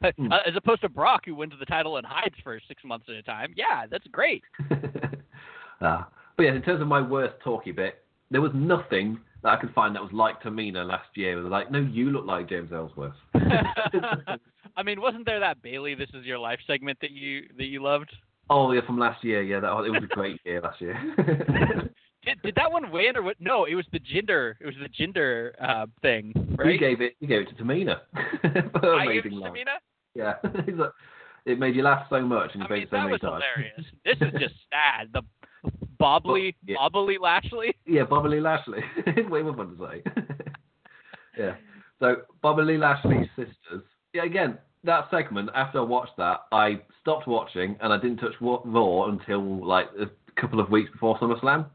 Uh, 0.00 0.38
as 0.46 0.54
opposed 0.54 0.80
to 0.80 0.88
Brock, 0.88 1.22
who 1.24 1.34
wins 1.34 1.52
the 1.58 1.66
title 1.66 1.96
and 1.96 2.06
hides 2.06 2.36
for 2.44 2.60
six 2.68 2.84
months 2.84 3.06
at 3.08 3.16
a 3.16 3.22
time. 3.24 3.52
Yeah, 3.56 3.84
that's 3.90 4.06
great. 4.06 4.44
uh, 4.70 4.76
but 6.36 6.42
yeah, 6.44 6.54
in 6.54 6.62
terms 6.62 6.80
of 6.80 6.86
my 6.86 7.00
worst 7.00 7.34
talky 7.42 7.72
bit, 7.72 8.04
there 8.30 8.40
was 8.40 8.52
nothing 8.54 9.18
that 9.42 9.48
I 9.50 9.56
could 9.56 9.72
find 9.74 9.94
that 9.94 10.02
was 10.02 10.12
like 10.12 10.40
Tamina 10.42 10.86
last 10.86 11.08
year. 11.14 11.38
It 11.38 11.42
was 11.42 11.50
like, 11.50 11.70
no, 11.70 11.80
you 11.80 12.10
look 12.10 12.26
like 12.26 12.48
James 12.48 12.70
Ellsworth. 12.72 13.14
I 14.78 14.84
mean, 14.84 15.00
wasn't 15.00 15.26
there 15.26 15.40
that 15.40 15.60
Bayley 15.60 15.96
"This 15.96 16.08
Is 16.14 16.24
Your 16.24 16.38
Life" 16.38 16.60
segment 16.64 16.98
that 17.00 17.10
you 17.10 17.42
that 17.56 17.64
you 17.64 17.82
loved? 17.82 18.14
Oh 18.48 18.70
yeah, 18.70 18.80
from 18.86 18.96
last 18.96 19.24
year. 19.24 19.42
Yeah, 19.42 19.58
that 19.58 19.70
it 19.84 19.90
was 19.90 20.04
a 20.04 20.14
great 20.14 20.40
year 20.44 20.60
last 20.60 20.80
year. 20.80 20.96
did, 22.24 22.40
did 22.42 22.54
that 22.54 22.70
one 22.70 22.92
win 22.92 23.16
or 23.16 23.22
what? 23.22 23.36
No, 23.40 23.64
it 23.64 23.74
was 23.74 23.86
the 23.92 23.98
gender. 23.98 24.56
It 24.60 24.66
was 24.66 24.76
the 24.80 24.88
gender 24.88 25.56
uh, 25.60 25.86
thing, 26.00 26.32
right? 26.56 26.72
You 26.72 26.78
gave 26.78 27.00
it. 27.00 27.14
You 27.18 27.26
gave 27.26 27.40
it 27.42 27.48
to 27.48 27.62
Tamina. 27.62 28.02
I 28.14 29.06
gave 29.12 29.26
it 29.26 29.30
to 29.30 29.36
Tamina. 29.36 29.78
Yeah, 30.14 30.34
it 31.44 31.58
made 31.58 31.74
you 31.74 31.82
laugh 31.82 32.06
so 32.08 32.20
much, 32.20 32.50
and 32.54 32.62
you 32.62 32.68
I 32.68 32.78
mean, 32.78 32.86
so 32.88 32.96
that 32.96 33.02
many 33.02 33.12
was 33.12 33.20
times. 33.20 33.42
hilarious. 33.56 33.84
This 34.04 34.16
is 34.20 34.40
just 34.40 34.54
sad. 34.70 35.08
The 35.12 35.22
Bobbly, 36.00 36.54
yeah. 36.64 36.76
Bobbly 36.76 37.16
Lashley. 37.20 37.74
Yeah, 37.84 38.04
Bobbly 38.04 38.40
Lashley. 38.40 38.84
Way 39.28 39.42
more 39.42 39.56
fun 39.56 39.76
to 39.76 39.88
say. 39.88 40.22
yeah. 41.36 41.56
So 41.98 42.18
Bobbly 42.44 42.78
Lashley's 42.78 43.28
sisters. 43.34 43.82
Yeah, 44.14 44.24
again, 44.24 44.58
that 44.84 45.08
segment. 45.10 45.50
After 45.54 45.78
I 45.78 45.82
watched 45.82 46.16
that, 46.18 46.46
I 46.52 46.80
stopped 47.00 47.26
watching 47.26 47.76
and 47.80 47.92
I 47.92 47.98
didn't 47.98 48.18
touch 48.18 48.34
Raw 48.40 49.04
until 49.06 49.66
like 49.66 49.86
a 50.00 50.06
couple 50.40 50.60
of 50.60 50.70
weeks 50.70 50.90
before 50.90 51.18
SummerSlam. 51.18 51.66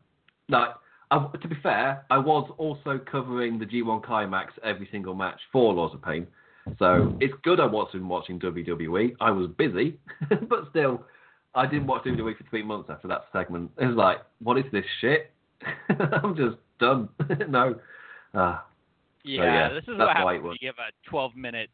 Like, 0.49 0.69
I, 1.11 1.27
to 1.41 1.47
be 1.47 1.55
fair, 1.61 2.05
I 2.09 2.17
was 2.17 2.49
also 2.57 2.99
covering 3.11 3.59
the 3.59 3.65
G1 3.65 4.03
Climax 4.03 4.53
every 4.63 4.87
single 4.91 5.15
match 5.15 5.39
for 5.51 5.73
Lords 5.73 5.93
of 5.93 6.01
Pain. 6.01 6.27
So 6.79 7.17
it's 7.19 7.33
good 7.43 7.59
I 7.59 7.65
wasn't 7.65 8.05
watching 8.05 8.39
WWE. 8.39 9.15
I 9.19 9.31
was 9.31 9.49
busy, 9.57 9.99
but 10.49 10.69
still, 10.69 11.03
I 11.55 11.67
didn't 11.67 11.87
watch 11.87 12.05
WWE 12.05 12.37
for 12.37 12.45
three 12.49 12.63
months 12.63 12.89
after 12.89 13.07
that 13.09 13.25
segment. 13.33 13.71
It 13.79 13.85
was 13.85 13.95
like, 13.95 14.19
what 14.41 14.57
is 14.57 14.65
this 14.71 14.85
shit? 15.01 15.31
I'm 15.89 16.35
just 16.35 16.55
done. 16.79 17.09
no. 17.49 17.75
Uh, 18.33 18.59
yeah, 19.23 19.39
so 19.39 19.43
yeah, 19.43 19.69
this 19.73 19.83
is 19.83 19.97
what 19.97 20.15
happens 20.15 20.43
when 20.43 20.51
you 20.53 20.57
give 20.59 20.75
a 20.79 21.09
12 21.09 21.35
minute 21.35 21.69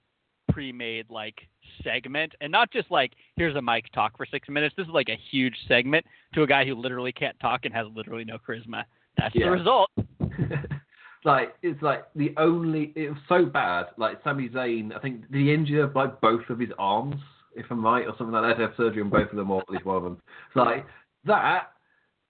pre-made 0.49 1.09
like 1.09 1.35
segment 1.83 2.33
and 2.41 2.51
not 2.51 2.71
just 2.71 2.89
like 2.91 3.13
here's 3.35 3.55
a 3.55 3.61
mic 3.61 3.91
talk 3.93 4.15
for 4.17 4.25
6 4.25 4.49
minutes. 4.49 4.73
This 4.77 4.87
is 4.87 4.93
like 4.93 5.09
a 5.09 5.17
huge 5.31 5.55
segment 5.67 6.05
to 6.33 6.43
a 6.43 6.47
guy 6.47 6.65
who 6.65 6.75
literally 6.75 7.11
can't 7.11 7.39
talk 7.39 7.65
and 7.65 7.73
has 7.73 7.87
literally 7.95 8.25
no 8.25 8.37
charisma. 8.37 8.83
That's 9.17 9.35
Yeah. 9.35 9.45
the 9.45 9.51
result. 9.51 9.89
like 11.25 11.55
it's 11.61 11.81
like 11.81 12.05
the 12.15 12.33
only 12.37 12.93
it 12.95 13.09
was 13.09 13.19
so 13.27 13.45
bad. 13.45 13.87
Like 13.97 14.19
Sami 14.23 14.49
Zayn, 14.49 14.95
I 14.95 14.99
think 14.99 15.29
the 15.31 15.53
injure 15.53 15.91
like 15.93 16.19
both 16.21 16.49
of 16.49 16.59
his 16.59 16.69
arms, 16.77 17.15
if 17.55 17.65
I'm 17.69 17.83
right, 17.83 18.05
or 18.05 18.13
something 18.17 18.33
like 18.33 18.43
that. 18.43 18.57
They 18.57 18.63
have 18.63 18.73
surgery 18.77 19.01
on 19.01 19.09
both 19.09 19.29
of 19.29 19.35
them, 19.35 19.51
or 19.51 19.61
at 19.61 19.69
least 19.69 19.85
one 19.85 19.97
of 19.97 20.03
them. 20.03 20.21
Like 20.55 20.85
that 21.25 21.71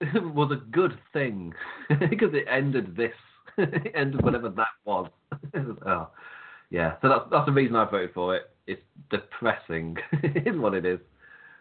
was 0.14 0.52
a 0.52 0.66
good 0.72 0.98
thing 1.14 1.54
because 2.10 2.34
it 2.34 2.46
ended 2.50 2.96
this. 2.96 3.14
it 3.58 3.92
ended 3.96 4.24
whatever 4.24 4.50
that 4.50 4.68
was. 4.86 5.10
oh, 5.86 6.08
yeah. 6.70 6.96
So 7.02 7.10
that's 7.10 7.26
that's 7.32 7.46
the 7.46 7.52
reason 7.52 7.76
I 7.76 7.86
voted 7.90 8.14
for 8.14 8.36
it. 8.36 8.50
It's 8.68 8.82
depressing, 9.10 9.98
is 10.24 10.58
what 10.58 10.74
it 10.74 10.86
is. 10.86 11.00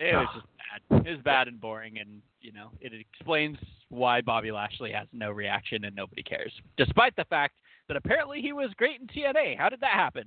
It 0.00 0.14
was 0.14 0.26
Ah. 0.30 0.34
just 0.34 0.46
bad. 0.90 1.06
It 1.06 1.10
was 1.10 1.20
bad 1.24 1.48
and 1.48 1.60
boring, 1.60 1.98
and 1.98 2.22
you 2.40 2.52
know, 2.52 2.70
it 2.80 2.92
explains 2.92 3.58
why 3.88 4.20
Bobby 4.20 4.52
Lashley 4.52 4.92
has 4.92 5.08
no 5.12 5.30
reaction 5.30 5.84
and 5.84 5.96
nobody 5.96 6.22
cares, 6.22 6.52
despite 6.76 7.16
the 7.16 7.24
fact 7.24 7.54
that 7.88 7.96
apparently 7.96 8.40
he 8.40 8.52
was 8.52 8.70
great 8.76 9.00
in 9.00 9.06
TNA. 9.08 9.56
How 9.58 9.68
did 9.68 9.80
that 9.80 9.94
happen? 9.94 10.26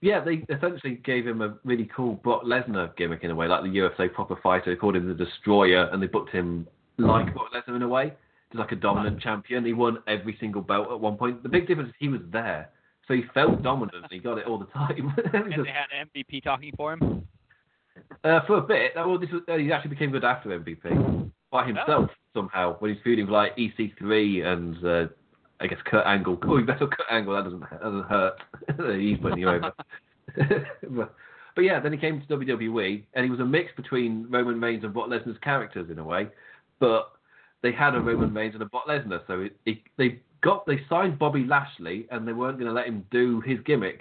Yeah, 0.00 0.20
they 0.22 0.44
essentially 0.54 0.96
gave 1.04 1.26
him 1.26 1.40
a 1.42 1.56
really 1.64 1.88
cool 1.94 2.14
Brock 2.14 2.42
Lesnar 2.44 2.94
gimmick 2.96 3.24
in 3.24 3.30
a 3.30 3.34
way, 3.34 3.48
like 3.48 3.62
the 3.62 3.68
UFC 3.68 4.12
proper 4.12 4.36
fighter. 4.42 4.70
They 4.72 4.76
called 4.76 4.94
him 4.96 5.08
the 5.08 5.14
Destroyer, 5.14 5.88
and 5.92 6.00
they 6.02 6.06
booked 6.06 6.30
him 6.30 6.68
like 6.98 7.32
Brock 7.34 7.48
Lesnar 7.54 7.76
in 7.76 7.82
a 7.82 7.88
way, 7.88 8.12
just 8.52 8.60
like 8.60 8.72
a 8.72 8.76
dominant 8.76 9.20
champion. 9.20 9.64
He 9.64 9.72
won 9.72 9.98
every 10.06 10.36
single 10.38 10.62
belt 10.62 10.88
at 10.92 11.00
one 11.00 11.16
point. 11.16 11.42
The 11.42 11.48
big 11.48 11.66
difference 11.66 11.88
is 11.90 11.94
he 11.98 12.08
was 12.08 12.20
there, 12.32 12.68
so 13.08 13.14
he 13.14 13.22
felt 13.34 13.62
dominant. 13.62 13.96
and 14.04 14.12
He 14.12 14.18
got 14.18 14.38
it 14.38 14.46
all 14.46 14.58
the 14.58 14.66
time. 14.66 15.12
And 15.34 15.52
just- 15.52 15.64
they 15.64 15.70
had 15.72 15.88
MVP 16.14 16.44
talking 16.44 16.72
for 16.76 16.92
him. 16.92 17.26
uh, 18.22 18.40
for 18.46 18.58
a 18.58 18.62
bit, 18.62 18.92
well, 18.94 19.18
this 19.18 19.30
was, 19.32 19.42
uh, 19.48 19.56
he 19.56 19.72
actually 19.72 19.90
became 19.90 20.10
good 20.12 20.24
after 20.24 20.50
MVP 20.50 21.30
by 21.50 21.66
himself 21.66 22.10
somehow 22.34 22.76
when 22.78 22.92
he's 22.92 23.02
feuding 23.02 23.24
with 23.26 23.32
like 23.32 23.56
EC3 23.56 24.44
and 24.44 24.84
uh, 24.84 25.06
I 25.60 25.66
guess 25.66 25.78
Kurt 25.86 26.06
Angle. 26.06 26.38
Oh, 26.44 26.62
better 26.62 26.86
Kurt 26.86 27.06
Angle. 27.10 27.34
That 27.34 27.44
doesn't 27.44 27.60
that 27.60 27.82
doesn't 27.82 28.04
hurt. 28.04 28.34
he's 29.00 29.18
putting 29.18 29.38
you 29.38 29.48
over. 29.48 29.72
but, 30.90 31.14
but 31.56 31.62
yeah, 31.64 31.80
then 31.80 31.92
he 31.92 31.98
came 31.98 32.20
to 32.20 32.26
WWE 32.36 33.02
and 33.14 33.24
he 33.24 33.30
was 33.30 33.40
a 33.40 33.44
mix 33.44 33.72
between 33.76 34.26
Roman 34.30 34.60
Reigns 34.60 34.84
and 34.84 34.92
Brock 34.92 35.08
Lesnar's 35.08 35.38
characters 35.42 35.90
in 35.90 35.98
a 35.98 36.04
way, 36.04 36.28
but 36.78 37.12
they 37.62 37.72
had 37.72 37.94
a 37.96 38.00
Roman 38.00 38.32
Reigns 38.32 38.54
and 38.54 38.62
a 38.62 38.66
Brock 38.66 38.86
Lesnar, 38.86 39.20
so 39.26 39.40
it, 39.40 39.56
it, 39.66 39.78
they 39.96 40.20
got 40.40 40.66
they 40.66 40.80
signed 40.88 41.18
Bobby 41.18 41.44
Lashley 41.44 42.06
and 42.10 42.26
they 42.26 42.32
weren't 42.32 42.58
going 42.58 42.68
to 42.68 42.74
let 42.74 42.86
him 42.86 43.04
do 43.10 43.40
his 43.40 43.58
gimmick, 43.64 44.00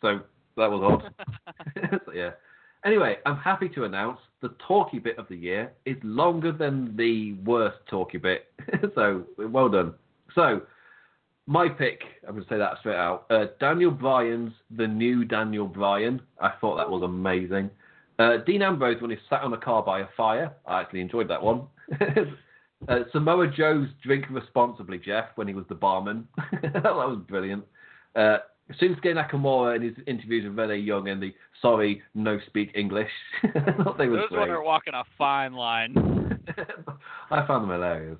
so 0.00 0.20
that 0.56 0.70
was 0.70 0.82
odd. 0.82 1.14
So, 2.06 2.12
yeah. 2.14 2.30
Anyway, 2.84 3.16
I'm 3.24 3.36
happy 3.36 3.68
to 3.70 3.84
announce 3.84 4.18
the 4.40 4.54
talky 4.66 4.98
bit 4.98 5.16
of 5.16 5.28
the 5.28 5.36
year 5.36 5.72
is 5.86 5.96
longer 6.02 6.50
than 6.50 6.96
the 6.96 7.34
worst 7.44 7.78
talky 7.88 8.18
bit. 8.18 8.52
so 8.94 9.24
well 9.38 9.68
done. 9.68 9.94
So 10.34 10.62
my 11.46 11.68
pick, 11.68 12.00
I'm 12.26 12.34
going 12.34 12.44
to 12.44 12.48
say 12.48 12.58
that 12.58 12.78
straight 12.80 12.96
out. 12.96 13.26
Uh, 13.30 13.46
Daniel 13.60 13.92
Bryan's 13.92 14.52
The 14.76 14.86
New 14.86 15.24
Daniel 15.24 15.66
Bryan. 15.66 16.20
I 16.40 16.50
thought 16.60 16.76
that 16.76 16.90
was 16.90 17.02
amazing. 17.02 17.70
Uh, 18.18 18.38
Dean 18.38 18.62
Ambrose 18.62 19.00
when 19.00 19.10
he 19.10 19.16
sat 19.30 19.42
on 19.42 19.52
a 19.52 19.58
car 19.58 19.82
by 19.82 20.00
a 20.00 20.06
fire. 20.16 20.52
I 20.66 20.80
actually 20.80 21.00
enjoyed 21.00 21.28
that 21.28 21.42
one. 21.42 21.62
Uh, 22.88 23.00
Samoa 23.12 23.48
Joe's 23.48 23.88
Drink 24.02 24.26
Responsibly, 24.30 24.98
Jeff, 24.98 25.26
when 25.36 25.48
he 25.48 25.54
was 25.54 25.64
the 25.68 25.74
barman. 25.74 26.26
that 26.62 26.84
was 26.84 27.20
brilliant. 27.28 27.64
Uh, 28.14 28.38
Shinsuke 28.80 29.04
Nakamura 29.06 29.76
in 29.76 29.82
his 29.82 29.94
interviews 30.06 30.44
with 30.48 30.58
Renee 30.58 30.78
Young 30.78 31.08
and 31.08 31.22
the 31.22 31.34
sorry, 31.60 32.02
no 32.14 32.38
speak 32.46 32.70
English. 32.74 33.10
I 33.42 33.72
thought 33.82 33.98
they 33.98 34.08
was 34.08 34.20
Those 34.20 34.28
great. 34.30 34.40
one 34.40 34.50
are 34.50 34.62
walking 34.62 34.94
a 34.94 35.04
fine 35.18 35.52
line. 35.54 35.94
I 37.30 37.46
found 37.46 37.64
them 37.64 37.70
hilarious. 37.70 38.18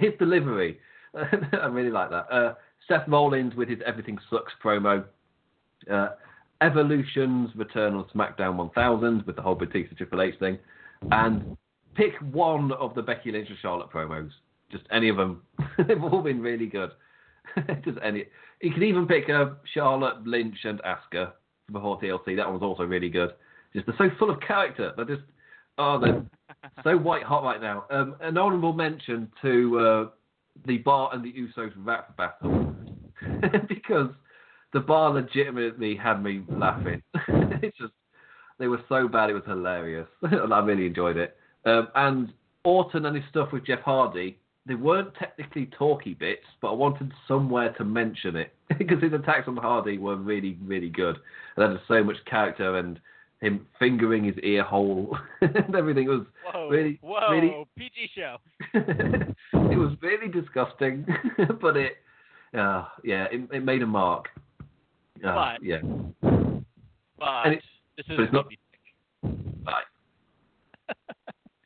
his 0.00 0.12
delivery, 0.18 0.78
I 1.14 1.66
really 1.66 1.90
like 1.90 2.10
that. 2.10 2.26
Uh, 2.32 2.54
Seth 2.88 3.06
Rollins 3.08 3.54
with 3.54 3.68
his 3.68 3.78
Everything 3.86 4.18
Sucks 4.30 4.52
promo. 4.62 5.04
Uh, 5.90 6.10
Evolution's 6.60 7.50
return 7.54 7.94
on 7.94 8.04
SmackDown 8.14 8.56
1000 8.56 9.26
with 9.26 9.36
the 9.36 9.42
whole 9.42 9.54
Batista 9.54 9.94
Triple 9.96 10.22
H 10.22 10.34
thing. 10.38 10.58
And 11.10 11.56
pick 11.94 12.14
one 12.32 12.72
of 12.72 12.94
the 12.94 13.02
Becky 13.02 13.32
Lynch 13.32 13.48
and 13.48 13.58
Charlotte 13.60 13.90
promos. 13.90 14.30
Just 14.70 14.84
any 14.90 15.08
of 15.08 15.16
them. 15.16 15.42
They've 15.88 16.02
all 16.02 16.22
been 16.22 16.40
really 16.40 16.66
good. 16.66 16.90
Just 17.84 17.98
any. 18.02 18.24
You 18.60 18.72
can 18.72 18.82
even 18.82 19.06
pick 19.06 19.28
uh, 19.28 19.50
Charlotte, 19.72 20.26
Lynch, 20.26 20.56
and 20.64 20.80
Asuka 20.82 21.32
from 21.66 21.72
before 21.72 22.00
TLC. 22.00 22.36
That 22.36 22.46
one 22.46 22.54
was 22.54 22.62
also 22.62 22.84
really 22.84 23.10
good. 23.10 23.30
Just 23.74 23.86
they're 23.86 23.94
so 23.98 24.08
full 24.18 24.30
of 24.30 24.40
character. 24.40 24.92
They're 24.96 25.04
just 25.04 25.22
Oh, 25.78 25.98
they're 25.98 26.22
so 26.84 26.96
white 26.96 27.22
hot 27.22 27.42
right 27.42 27.60
now. 27.60 27.84
Um, 27.90 28.16
an 28.20 28.38
honourable 28.38 28.72
mention 28.72 29.30
to 29.42 29.78
uh, 29.78 30.08
the 30.66 30.78
Bar 30.78 31.10
and 31.12 31.24
the 31.24 31.32
Usos 31.32 31.72
rap 31.76 32.16
battle 32.16 32.74
because 33.68 34.10
the 34.72 34.80
Bar 34.80 35.10
legitimately 35.10 35.96
had 35.96 36.22
me 36.22 36.42
laughing. 36.48 37.02
it's 37.28 37.76
just 37.78 37.92
they 38.58 38.68
were 38.68 38.80
so 38.88 39.08
bad 39.08 39.30
it 39.30 39.34
was 39.34 39.42
hilarious, 39.46 40.08
and 40.22 40.54
I 40.54 40.60
really 40.60 40.86
enjoyed 40.86 41.16
it. 41.16 41.36
Um, 41.66 41.88
and 41.94 42.32
Orton 42.64 43.06
and 43.06 43.16
his 43.16 43.24
stuff 43.30 43.52
with 43.52 43.66
Jeff 43.66 43.80
Hardy, 43.80 44.38
they 44.66 44.74
weren't 44.74 45.14
technically 45.14 45.66
talky 45.76 46.14
bits, 46.14 46.46
but 46.62 46.70
I 46.70 46.74
wanted 46.74 47.12
somewhere 47.28 47.72
to 47.74 47.84
mention 47.84 48.36
it 48.36 48.52
because 48.78 49.02
his 49.02 49.12
attacks 49.12 49.46
on 49.48 49.56
Hardy 49.56 49.98
were 49.98 50.16
really, 50.16 50.56
really 50.64 50.88
good. 50.88 51.16
And 51.56 51.72
had 51.72 51.80
so 51.86 52.02
much 52.02 52.16
character 52.24 52.78
and 52.78 52.98
him 53.40 53.66
fingering 53.78 54.24
his 54.24 54.36
ear 54.42 54.62
hole 54.62 55.18
and 55.42 55.74
everything 55.74 56.06
was 56.08 56.22
Whoa, 56.52 56.68
really, 56.70 56.98
whoa, 57.02 57.30
really 57.30 57.66
PG 57.76 58.10
show. 58.14 58.36
it 58.74 59.78
was 59.78 59.92
really 60.00 60.28
disgusting, 60.28 61.04
but 61.60 61.76
it, 61.76 61.96
uh, 62.56 62.86
yeah, 63.02 63.26
it, 63.30 63.46
it 63.52 63.64
made 63.64 63.82
a 63.82 63.86
mark. 63.86 64.28
Uh, 65.22 65.54
But- 65.58 65.62
yeah, 65.62 65.80
But 67.18 67.46
it- 67.52 67.62
this 67.96 68.06
is 68.08 68.16
but 68.16 68.20
it's 68.24 68.32
not- 68.32 68.46
right. 69.66 69.84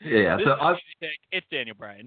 Yeah, 0.04 0.36
this 0.36 0.46
so 0.46 0.52
is 0.52 0.58
a 0.60 0.64
I've, 0.64 0.76
pick. 1.00 1.10
It's 1.32 1.46
Daniel 1.50 1.76
Bryan. 1.78 2.04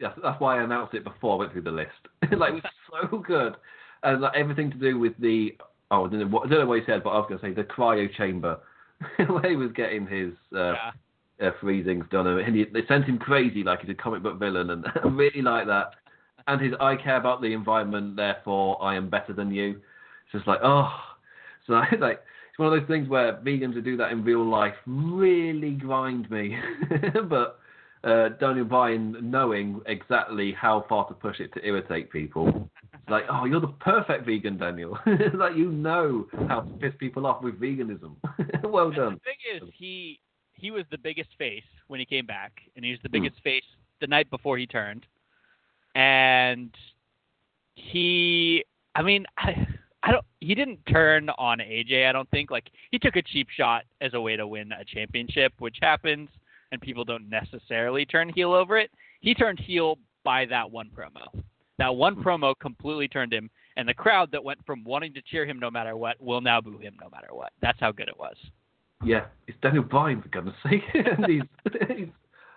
yeah, 0.00 0.12
that's 0.22 0.40
why 0.40 0.58
I 0.58 0.62
announced 0.64 0.94
it 0.94 1.04
before 1.04 1.34
I 1.34 1.38
went 1.38 1.52
through 1.52 1.62
the 1.62 1.70
list. 1.70 1.90
like 2.36 2.54
it 2.54 2.62
was 2.62 2.62
so 3.10 3.18
good, 3.18 3.56
and 4.02 4.20
like 4.22 4.34
everything 4.34 4.70
to 4.70 4.76
do 4.78 4.98
with 4.98 5.12
the 5.18 5.56
oh, 5.90 6.06
I 6.06 6.08
don't 6.08 6.20
know 6.20 6.26
what, 6.26 6.46
I 6.46 6.50
don't 6.50 6.60
know 6.60 6.66
what 6.66 6.80
he 6.80 6.86
said, 6.86 7.02
but 7.02 7.10
I 7.10 7.18
was 7.18 7.26
going 7.28 7.40
to 7.40 7.46
say 7.46 7.52
the 7.52 7.64
cryo 7.64 8.12
chamber, 8.16 8.58
where 9.26 9.48
he 9.48 9.56
was 9.56 9.72
getting 9.72 10.06
his 10.06 10.32
uh, 10.54 10.72
yeah. 10.72 10.90
uh, 11.40 11.50
freezings 11.62 12.08
done, 12.10 12.26
and 12.26 12.56
he, 12.56 12.64
they 12.64 12.86
sent 12.86 13.04
him 13.04 13.18
crazy 13.18 13.62
like 13.62 13.80
he's 13.80 13.90
a 13.90 13.94
comic 13.94 14.22
book 14.22 14.38
villain, 14.38 14.70
and 14.70 14.86
I 14.86 15.08
really 15.08 15.42
like 15.42 15.66
that. 15.66 15.92
And 16.46 16.60
his 16.60 16.72
I 16.80 16.96
care 16.96 17.16
about 17.16 17.42
the 17.42 17.52
environment, 17.52 18.16
therefore 18.16 18.82
I 18.82 18.96
am 18.96 19.10
better 19.10 19.34
than 19.34 19.52
you. 19.52 19.80
It's 20.24 20.32
just 20.32 20.46
like 20.46 20.60
oh, 20.62 20.90
so 21.66 21.74
I, 21.74 21.88
like 22.00 22.22
it's 22.58 22.64
one 22.64 22.72
of 22.72 22.80
those 22.80 22.88
things 22.88 23.08
where 23.08 23.34
vegans 23.34 23.74
who 23.74 23.80
do 23.82 23.96
that 23.98 24.10
in 24.10 24.24
real 24.24 24.44
life 24.44 24.74
really 24.86 25.72
grind 25.72 26.30
me, 26.30 26.58
but. 27.28 27.60
Uh, 28.04 28.28
Daniel 28.40 28.64
Bryan 28.64 29.16
knowing 29.20 29.80
exactly 29.86 30.52
how 30.52 30.84
far 30.88 31.08
to 31.08 31.14
push 31.14 31.40
it 31.40 31.52
to 31.54 31.66
irritate 31.66 32.12
people. 32.12 32.70
It's 32.94 33.10
like, 33.10 33.24
oh, 33.28 33.44
you're 33.44 33.60
the 33.60 33.66
perfect 33.80 34.24
vegan, 34.24 34.56
Daniel. 34.56 34.96
like 35.34 35.56
you 35.56 35.72
know 35.72 36.28
how 36.48 36.60
to 36.60 36.70
piss 36.78 36.92
people 37.00 37.26
off 37.26 37.42
with 37.42 37.58
veganism. 37.60 38.14
well 38.62 38.86
And 38.86 38.96
done. 38.96 39.14
The 39.14 39.20
thing 39.60 39.68
is, 39.68 39.74
he 39.76 40.20
he 40.52 40.70
was 40.70 40.84
the 40.92 40.96
biggest 40.98 41.30
face 41.38 41.64
when 41.88 41.98
he 41.98 42.06
came 42.06 42.24
back, 42.24 42.52
and 42.76 42.84
he 42.84 42.92
was 42.92 43.00
the 43.02 43.08
Hmm. 43.08 43.14
biggest 43.24 43.42
face 43.42 43.64
the 44.00 44.06
night 44.06 44.30
before 44.30 44.56
he 44.58 44.66
turned. 44.66 45.04
And 45.96 46.70
he, 47.74 48.64
I 48.94 49.02
mean, 49.02 49.26
I, 49.38 49.66
I 50.08 50.12
don't. 50.12 50.24
He 50.40 50.54
didn't 50.54 50.78
turn 50.90 51.28
on 51.36 51.58
AJ. 51.58 52.08
I 52.08 52.12
don't 52.12 52.30
think. 52.30 52.50
Like 52.50 52.70
he 52.90 52.98
took 52.98 53.16
a 53.16 53.22
cheap 53.22 53.48
shot 53.54 53.84
as 54.00 54.14
a 54.14 54.20
way 54.20 54.36
to 54.36 54.46
win 54.46 54.72
a 54.72 54.82
championship, 54.82 55.52
which 55.58 55.76
happens, 55.82 56.30
and 56.72 56.80
people 56.80 57.04
don't 57.04 57.28
necessarily 57.28 58.06
turn 58.06 58.30
heel 58.30 58.54
over 58.54 58.78
it. 58.78 58.90
He 59.20 59.34
turned 59.34 59.60
heel 59.60 59.98
by 60.24 60.46
that 60.46 60.70
one 60.70 60.90
promo. 60.96 61.42
That 61.76 61.94
one 61.94 62.16
promo 62.16 62.54
completely 62.58 63.06
turned 63.06 63.34
him, 63.34 63.50
and 63.76 63.86
the 63.86 63.94
crowd 63.94 64.30
that 64.32 64.42
went 64.42 64.64
from 64.64 64.82
wanting 64.82 65.12
to 65.12 65.22
cheer 65.22 65.44
him 65.44 65.60
no 65.60 65.70
matter 65.70 65.94
what 65.94 66.18
will 66.20 66.40
now 66.40 66.62
boo 66.62 66.78
him 66.78 66.96
no 67.00 67.10
matter 67.10 67.28
what. 67.32 67.52
That's 67.60 67.78
how 67.78 67.92
good 67.92 68.08
it 68.08 68.18
was. 68.18 68.36
Yeah, 69.04 69.26
it's 69.46 69.58
Daniel 69.60 69.84
Bryan 69.84 70.22
for 70.22 70.28
goodness 70.28 70.56
sake. 70.68 70.80
he's, 71.26 71.42
he's, 71.96 72.08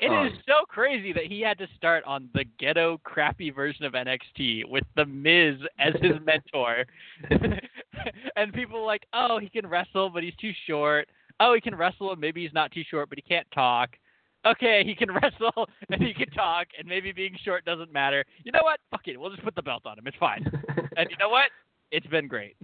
It 0.02 0.07
is 0.11 0.34
Oh. 0.36 0.41
so 0.48 0.65
crazy 0.68 1.14
that 1.14 1.26
he 1.26 1.41
had 1.41 1.57
to 1.60 1.68
start 1.78 2.03
on 2.06 2.28
the 2.34 2.44
ghetto, 2.60 2.99
crappy 3.03 3.52
version 3.52 3.86
of 3.86 3.94
NXT 3.94 4.65
with 4.68 4.84
The 4.95 5.06
Miz 5.06 5.57
as 5.80 5.94
his 6.02 6.14
mentor. 6.26 6.86
and 8.36 8.53
people 8.53 8.80
are 8.80 8.86
like, 8.86 9.06
oh, 9.14 9.40
he 9.40 9.49
can 9.49 9.68
wrestle, 9.68 10.10
but 10.10 10.23
he's 10.23 10.36
too 10.41 10.52
short. 10.68 11.07
Oh, 11.40 11.53
he 11.53 11.61
can 11.61 11.76
wrestle, 11.76 12.11
and 12.11 12.19
maybe 12.22 12.41
he's 12.44 12.53
not 12.53 12.72
too 12.72 12.84
short, 12.90 13.10
but 13.10 13.18
he 13.18 13.22
can't 13.22 13.48
talk. 13.53 13.91
Okay, 14.45 14.84
he 14.84 14.95
can 14.95 15.11
wrestle, 15.22 15.69
and 15.90 16.02
he 16.02 16.14
can 16.14 16.30
talk, 16.32 16.68
and 16.80 16.88
maybe 16.88 17.11
being 17.11 17.36
short 17.44 17.64
doesn't 17.65 17.94
matter. 17.94 18.26
You 18.44 18.52
know 18.52 18.64
what? 18.64 18.80
Fuck 18.90 19.07
it. 19.07 19.19
We'll 19.19 19.30
just 19.30 19.44
put 19.44 19.56
the 19.56 19.61
belt 19.61 19.84
on 19.86 19.99
him. 19.99 20.07
It's 20.07 20.18
fine. 20.18 20.44
And 20.98 21.10
you 21.11 21.18
know 21.18 21.30
what? 21.30 21.49
It's 21.91 22.07
been 22.07 22.28
great. 22.28 22.56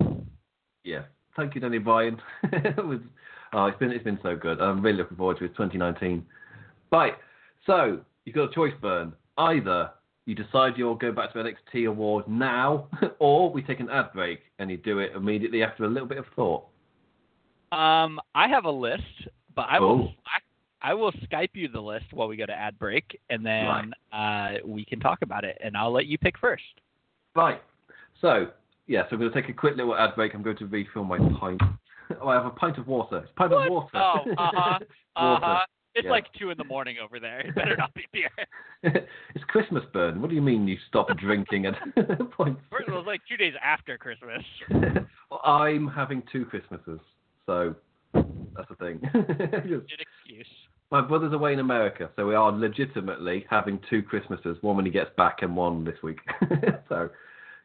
yeah, 0.83 1.03
thank 1.35 1.53
you, 1.53 1.61
Danny 1.61 1.77
Bryan. 1.77 2.19
it 2.51 2.83
was, 2.85 2.99
oh, 3.53 3.65
it's 3.67 3.77
been 3.77 3.91
it's 3.91 4.03
been 4.03 4.19
so 4.23 4.35
good. 4.35 4.59
I'm 4.59 4.81
really 4.81 4.97
looking 4.97 5.17
forward 5.17 5.37
to 5.39 5.45
it. 5.45 5.49
2019. 5.49 6.25
Right, 6.91 7.13
so 7.67 7.99
you've 8.25 8.35
got 8.35 8.49
a 8.49 8.53
choice, 8.55 8.73
Burn. 8.81 9.13
Either 9.37 9.91
you 10.25 10.33
decide 10.33 10.73
you'll 10.77 10.95
go 10.95 11.11
back 11.11 11.31
to 11.33 11.39
NXT 11.39 11.87
Award 11.87 12.27
now, 12.27 12.87
or 13.19 13.51
we 13.51 13.61
take 13.61 13.79
an 13.79 13.89
ad 13.89 14.11
break 14.13 14.39
and 14.59 14.71
you 14.71 14.77
do 14.77 14.97
it 14.99 15.11
immediately 15.15 15.61
after 15.63 15.85
a 15.85 15.87
little 15.87 16.07
bit 16.07 16.17
of 16.17 16.25
thought. 16.35 16.65
Um, 17.71 18.19
I 18.33 18.47
have 18.47 18.65
a 18.65 18.71
list, 18.71 19.03
but 19.55 19.67
I 19.69 19.79
will 19.79 20.09
Oh. 20.09 20.13
I, 20.25 20.91
I 20.91 20.93
will 20.93 21.11
Skype 21.11 21.49
you 21.53 21.67
the 21.67 21.79
list 21.81 22.05
while 22.13 22.27
we 22.27 22.37
go 22.37 22.45
to 22.45 22.53
ad 22.53 22.77
break, 22.79 23.19
and 23.29 23.45
then 23.45 23.93
uh, 24.13 24.55
we 24.65 24.85
can 24.85 24.99
talk 24.99 25.19
about 25.21 25.43
it. 25.43 25.57
And 25.63 25.75
I'll 25.75 25.91
let 25.91 26.05
you 26.05 26.17
pick 26.17 26.37
first. 26.37 26.63
Right. 27.35 27.61
So, 28.21 28.47
yeah, 28.87 29.01
so 29.03 29.09
I'm 29.13 29.19
going 29.19 29.31
to 29.31 29.41
take 29.41 29.49
a 29.49 29.53
quick 29.53 29.75
little 29.75 29.95
ad 29.95 30.15
break. 30.15 30.33
I'm 30.33 30.43
going 30.43 30.57
to 30.57 30.65
refill 30.67 31.03
my 31.03 31.17
pint. 31.39 31.61
Oh, 32.21 32.29
I 32.29 32.35
have 32.35 32.45
a 32.45 32.51
pint 32.51 32.77
of 32.77 32.87
water. 32.87 33.17
It's 33.17 33.29
a 33.31 33.33
pint 33.33 33.51
What? 33.51 33.65
of 33.67 33.69
water. 33.73 33.89
Oh, 33.95 34.15
uh-huh. 34.37 34.79
Uh 35.17 35.19
Water. 35.21 35.45
huh. 35.45 35.65
It's 35.95 36.05
Yeah. 36.05 36.11
like 36.11 36.31
two 36.33 36.51
in 36.51 36.57
the 36.57 36.63
morning 36.63 36.97
over 37.03 37.19
there. 37.19 37.39
It 37.41 37.55
better 37.55 37.75
not 37.75 37.93
be 37.93 38.05
beer. 38.13 38.29
it's 38.83 39.43
Christmas 39.47 39.83
burn. 39.93 40.21
What 40.21 40.29
do 40.29 40.35
you 40.35 40.41
mean 40.41 40.67
you 40.67 40.77
stop 40.87 41.07
drinking 41.17 41.65
at 41.65 41.75
point? 42.31 42.57
First, 42.69 42.87
it 42.87 42.91
was 42.91 43.05
like 43.07 43.21
two 43.27 43.37
days 43.37 43.53
after 43.63 43.97
Christmas. 43.97 44.43
Well, 45.29 45.41
I'm 45.43 45.89
having 45.89 46.23
two 46.31 46.45
Christmases, 46.45 47.01
so 47.45 47.75
that's 48.13 48.69
the 48.69 48.75
thing. 48.79 49.01
Good 49.11 49.83
excuse. 49.99 50.47
My 50.89 51.01
brother's 51.01 51.33
away 51.33 51.51
in 51.51 51.59
America, 51.59 52.09
so 52.15 52.25
we 52.25 52.33
are 52.33 52.49
legitimately 52.49 53.45
having 53.49 53.77
two 53.89 54.01
Christmases, 54.01 54.55
one 54.61 54.77
when 54.77 54.85
he 54.85 54.91
gets 54.91 55.09
back 55.17 55.39
and 55.41 55.53
one 55.53 55.83
this 55.83 56.01
week. 56.01 56.19
so, 56.87 57.09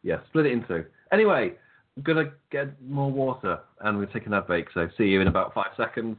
yeah, 0.03 0.16
split 0.27 0.47
it 0.47 0.53
in 0.55 0.65
two. 0.66 0.85
Anyway, 1.12 1.53
I'm 1.97 2.03
to 2.27 2.32
get 2.51 2.82
more 2.82 3.12
water 3.12 3.61
and 3.82 3.97
we're 3.97 4.07
taking 4.07 4.32
that 4.32 4.49
break. 4.49 4.66
So, 4.74 4.89
see 4.99 5.05
you 5.05 5.20
in 5.20 5.28
about 5.28 5.55
five 5.55 5.70
seconds 5.77 6.19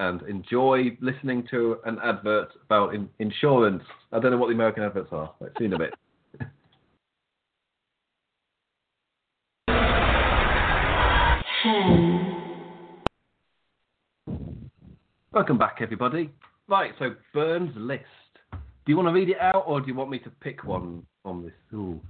and 0.00 0.22
enjoy 0.22 0.96
listening 1.02 1.46
to 1.50 1.76
an 1.84 1.98
advert 2.02 2.48
about 2.64 2.94
in- 2.94 3.10
insurance. 3.18 3.82
I 4.12 4.18
don't 4.18 4.30
know 4.30 4.38
what 4.38 4.46
the 4.46 4.54
American 4.54 4.82
adverts 4.82 5.10
are. 5.12 5.34
Right, 5.38 5.50
see 5.58 5.64
you 5.64 5.74
in 5.74 5.74
a 5.74 5.78
bit. 5.78 5.94
Welcome 15.32 15.58
back, 15.58 15.76
everybody. 15.82 16.30
Right, 16.66 16.92
so 16.98 17.14
Burns' 17.34 17.72
list. 17.76 18.04
Do 18.52 18.58
you 18.86 18.96
want 18.96 19.08
to 19.08 19.12
read 19.12 19.28
it 19.28 19.38
out, 19.38 19.64
or 19.66 19.82
do 19.82 19.86
you 19.86 19.94
want 19.94 20.08
me 20.08 20.18
to 20.20 20.30
pick 20.30 20.64
one 20.64 21.04
on 21.26 21.42
this? 21.42 21.52
Ooh. 21.74 22.00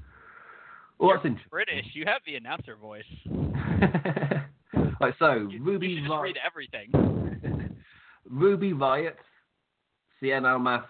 Well, 1.01 1.11
that's 1.11 1.27
interesting. 1.27 1.51
British, 1.51 1.87
you 1.95 2.05
have 2.07 2.23
the 2.25 2.37
announcer 2.37 2.77
voice. 2.77 3.03
right, 5.01 5.15
so 5.19 5.49
You, 5.51 5.61
Ruby 5.65 5.89
you 5.89 5.97
should 5.97 6.09
just 6.09 6.23
read 6.23 6.37
everything. 6.47 6.93
Ruby 8.31 8.73
Riott, 8.73 9.17
Cien 10.23 10.45
Almas, 10.51 10.85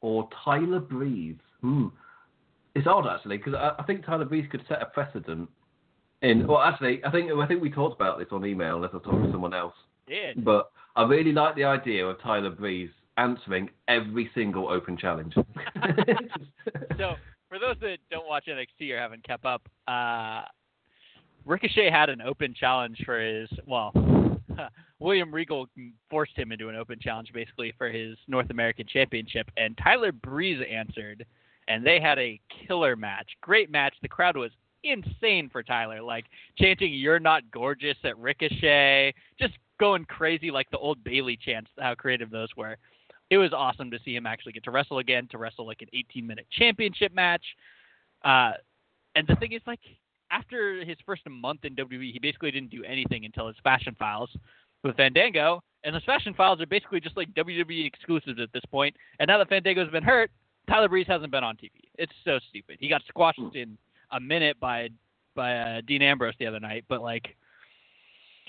or 0.00 0.28
Tyler 0.44 0.80
Breeze. 0.80 1.36
Hmm. 1.60 1.86
It's 2.74 2.86
odd 2.86 3.06
actually 3.06 3.38
because 3.38 3.54
I, 3.54 3.74
I 3.78 3.82
think 3.84 4.04
Tyler 4.04 4.24
Breeze 4.24 4.46
could 4.50 4.62
set 4.68 4.82
a 4.82 4.86
precedent. 4.86 5.48
In 6.22 6.46
well, 6.46 6.58
actually, 6.58 7.04
I 7.04 7.10
think 7.10 7.30
I 7.30 7.46
think 7.46 7.62
we 7.62 7.70
talked 7.70 8.00
about 8.00 8.18
this 8.18 8.28
on 8.32 8.44
email. 8.44 8.76
Unless 8.76 8.90
I 8.94 8.98
talked 8.98 9.24
to 9.24 9.30
someone 9.30 9.54
else. 9.54 9.74
Did. 10.06 10.44
But 10.44 10.70
I 10.96 11.04
really 11.04 11.32
like 11.32 11.54
the 11.54 11.64
idea 11.64 12.06
of 12.06 12.20
Tyler 12.20 12.50
Breeze 12.50 12.90
answering 13.18 13.68
every 13.88 14.30
single 14.34 14.68
open 14.68 14.96
challenge. 14.96 15.34
So, 16.96 17.14
for 17.48 17.60
those 17.60 17.76
that 17.80 17.98
don't 18.10 18.26
watch 18.26 18.46
NXT 18.48 18.90
or 18.90 18.98
haven't 18.98 19.22
kept 19.22 19.44
up, 19.44 19.62
uh, 19.86 20.42
Ricochet 21.44 21.90
had 21.90 22.08
an 22.10 22.20
open 22.20 22.54
challenge 22.58 23.00
for 23.04 23.20
his, 23.20 23.48
well, 23.66 23.92
William 24.98 25.32
Regal 25.32 25.68
forced 26.10 26.36
him 26.36 26.52
into 26.52 26.68
an 26.68 26.76
open 26.76 26.98
challenge 27.00 27.30
basically 27.32 27.72
for 27.76 27.88
his 27.88 28.16
North 28.26 28.50
American 28.50 28.86
Championship, 28.86 29.50
and 29.56 29.78
Tyler 29.82 30.12
Breeze 30.12 30.64
answered, 30.70 31.24
and 31.68 31.84
they 31.84 32.00
had 32.00 32.18
a 32.18 32.40
killer 32.66 32.96
match. 32.96 33.28
Great 33.40 33.70
match. 33.70 33.94
The 34.02 34.08
crowd 34.08 34.36
was 34.36 34.50
insane 34.84 35.48
for 35.50 35.62
Tyler, 35.62 36.02
like 36.02 36.26
chanting 36.58 36.94
"You're 36.94 37.20
not 37.20 37.50
gorgeous" 37.50 37.96
at 38.04 38.18
Ricochet, 38.18 39.14
just 39.38 39.54
going 39.78 40.04
crazy 40.06 40.50
like 40.50 40.70
the 40.70 40.78
old 40.78 41.02
Bayley 41.04 41.36
chants. 41.36 41.70
How 41.78 41.94
creative 41.94 42.30
those 42.30 42.48
were 42.56 42.76
it 43.30 43.38
was 43.38 43.52
awesome 43.52 43.90
to 43.90 43.98
see 44.04 44.14
him 44.14 44.26
actually 44.26 44.52
get 44.52 44.64
to 44.64 44.70
wrestle 44.70 44.98
again, 44.98 45.28
to 45.30 45.38
wrestle 45.38 45.66
like 45.66 45.82
an 45.82 45.88
18 45.92 46.26
minute 46.26 46.46
championship 46.50 47.14
match. 47.14 47.44
Uh, 48.24 48.52
and 49.14 49.26
the 49.26 49.36
thing 49.36 49.52
is, 49.52 49.62
like, 49.66 49.80
after 50.30 50.84
his 50.84 50.96
first 51.06 51.22
month 51.28 51.64
in 51.64 51.74
WWE, 51.74 52.12
he 52.12 52.18
basically 52.18 52.50
didn't 52.50 52.70
do 52.70 52.84
anything 52.84 53.24
until 53.24 53.46
his 53.48 53.56
Fashion 53.62 53.96
Files 53.98 54.30
with 54.84 54.96
Fandango, 54.96 55.62
And 55.84 55.94
the 55.94 56.00
Fashion 56.00 56.34
files 56.34 56.60
are 56.60 56.66
basically 56.66 57.00
just 57.00 57.16
like 57.16 57.32
WWE 57.34 57.86
exclusives 57.86 58.38
at 58.40 58.52
this 58.52 58.64
point. 58.70 58.94
And 59.18 59.28
now 59.28 59.38
that 59.38 59.48
Fandango's 59.48 59.90
been 59.90 60.02
hurt, 60.02 60.30
Tyler 60.68 60.88
Breeze 60.88 61.06
hasn't 61.08 61.32
been 61.32 61.44
on 61.44 61.56
TV. 61.56 61.70
It's 61.96 62.12
so 62.24 62.38
stupid. 62.48 62.76
He 62.80 62.88
got 62.88 63.02
squashed 63.08 63.40
in 63.54 63.76
a 64.12 64.20
minute 64.20 64.58
by 64.60 64.88
by 65.34 65.56
uh, 65.56 65.80
Dean 65.86 66.02
Ambrose 66.02 66.34
the 66.38 66.46
other 66.46 66.60
night, 66.60 66.84
but 66.88 67.00
like 67.00 67.36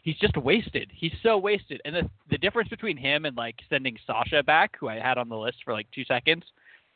he's 0.03 0.17
just 0.17 0.37
wasted. 0.37 0.91
He's 0.93 1.13
so 1.23 1.37
wasted. 1.37 1.81
And 1.85 1.95
the 1.95 2.09
the 2.29 2.37
difference 2.37 2.69
between 2.69 2.97
him 2.97 3.25
and 3.25 3.37
like 3.37 3.55
sending 3.69 3.97
Sasha 4.05 4.43
back, 4.43 4.75
who 4.79 4.89
I 4.89 4.99
had 4.99 5.17
on 5.17 5.29
the 5.29 5.37
list 5.37 5.57
for 5.63 5.73
like 5.73 5.87
two 5.91 6.03
seconds, 6.05 6.43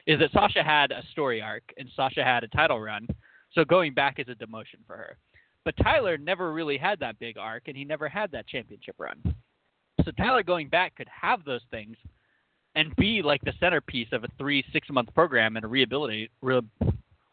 is 0.08 0.20
that 0.20 0.32
Sasha 0.32 0.64
had 0.64 0.92
a 0.92 1.04
story 1.12 1.42
arc 1.42 1.64
and 1.78 1.90
Sasha 1.96 2.24
had 2.24 2.44
a 2.44 2.48
title 2.50 2.80
run. 2.80 3.08
So 3.54 3.64
going 3.64 3.94
back 3.94 4.20
is 4.20 4.28
a 4.28 4.36
demotion 4.36 4.86
for 4.86 4.98
her. 4.98 5.18
But 5.66 5.76
Tyler 5.82 6.18
never 6.18 6.52
really 6.52 6.78
had 6.78 7.00
that 7.00 7.20
big 7.20 7.38
arc 7.38 7.64
and 7.68 7.78
he 7.78 7.86
never 7.86 8.10
had 8.10 8.32
that 8.32 8.48
championship 8.48 8.96
run. 8.98 9.22
So 10.04 10.12
Tyler 10.12 10.44
going 10.44 10.68
back 10.70 10.96
could 10.96 11.08
have 11.08 11.46
those 11.46 11.62
things 11.72 11.96
and 12.76 12.96
be 12.96 13.22
like 13.22 13.42
the 13.42 13.54
centerpiece 13.60 14.10
of 14.12 14.24
a 14.24 14.28
three, 14.38 14.64
six 14.74 14.90
month 14.90 15.14
program 15.14 15.56
and 15.56 15.64
a 15.64 15.68
rehabilitate 15.68 16.32
re- 16.42 16.62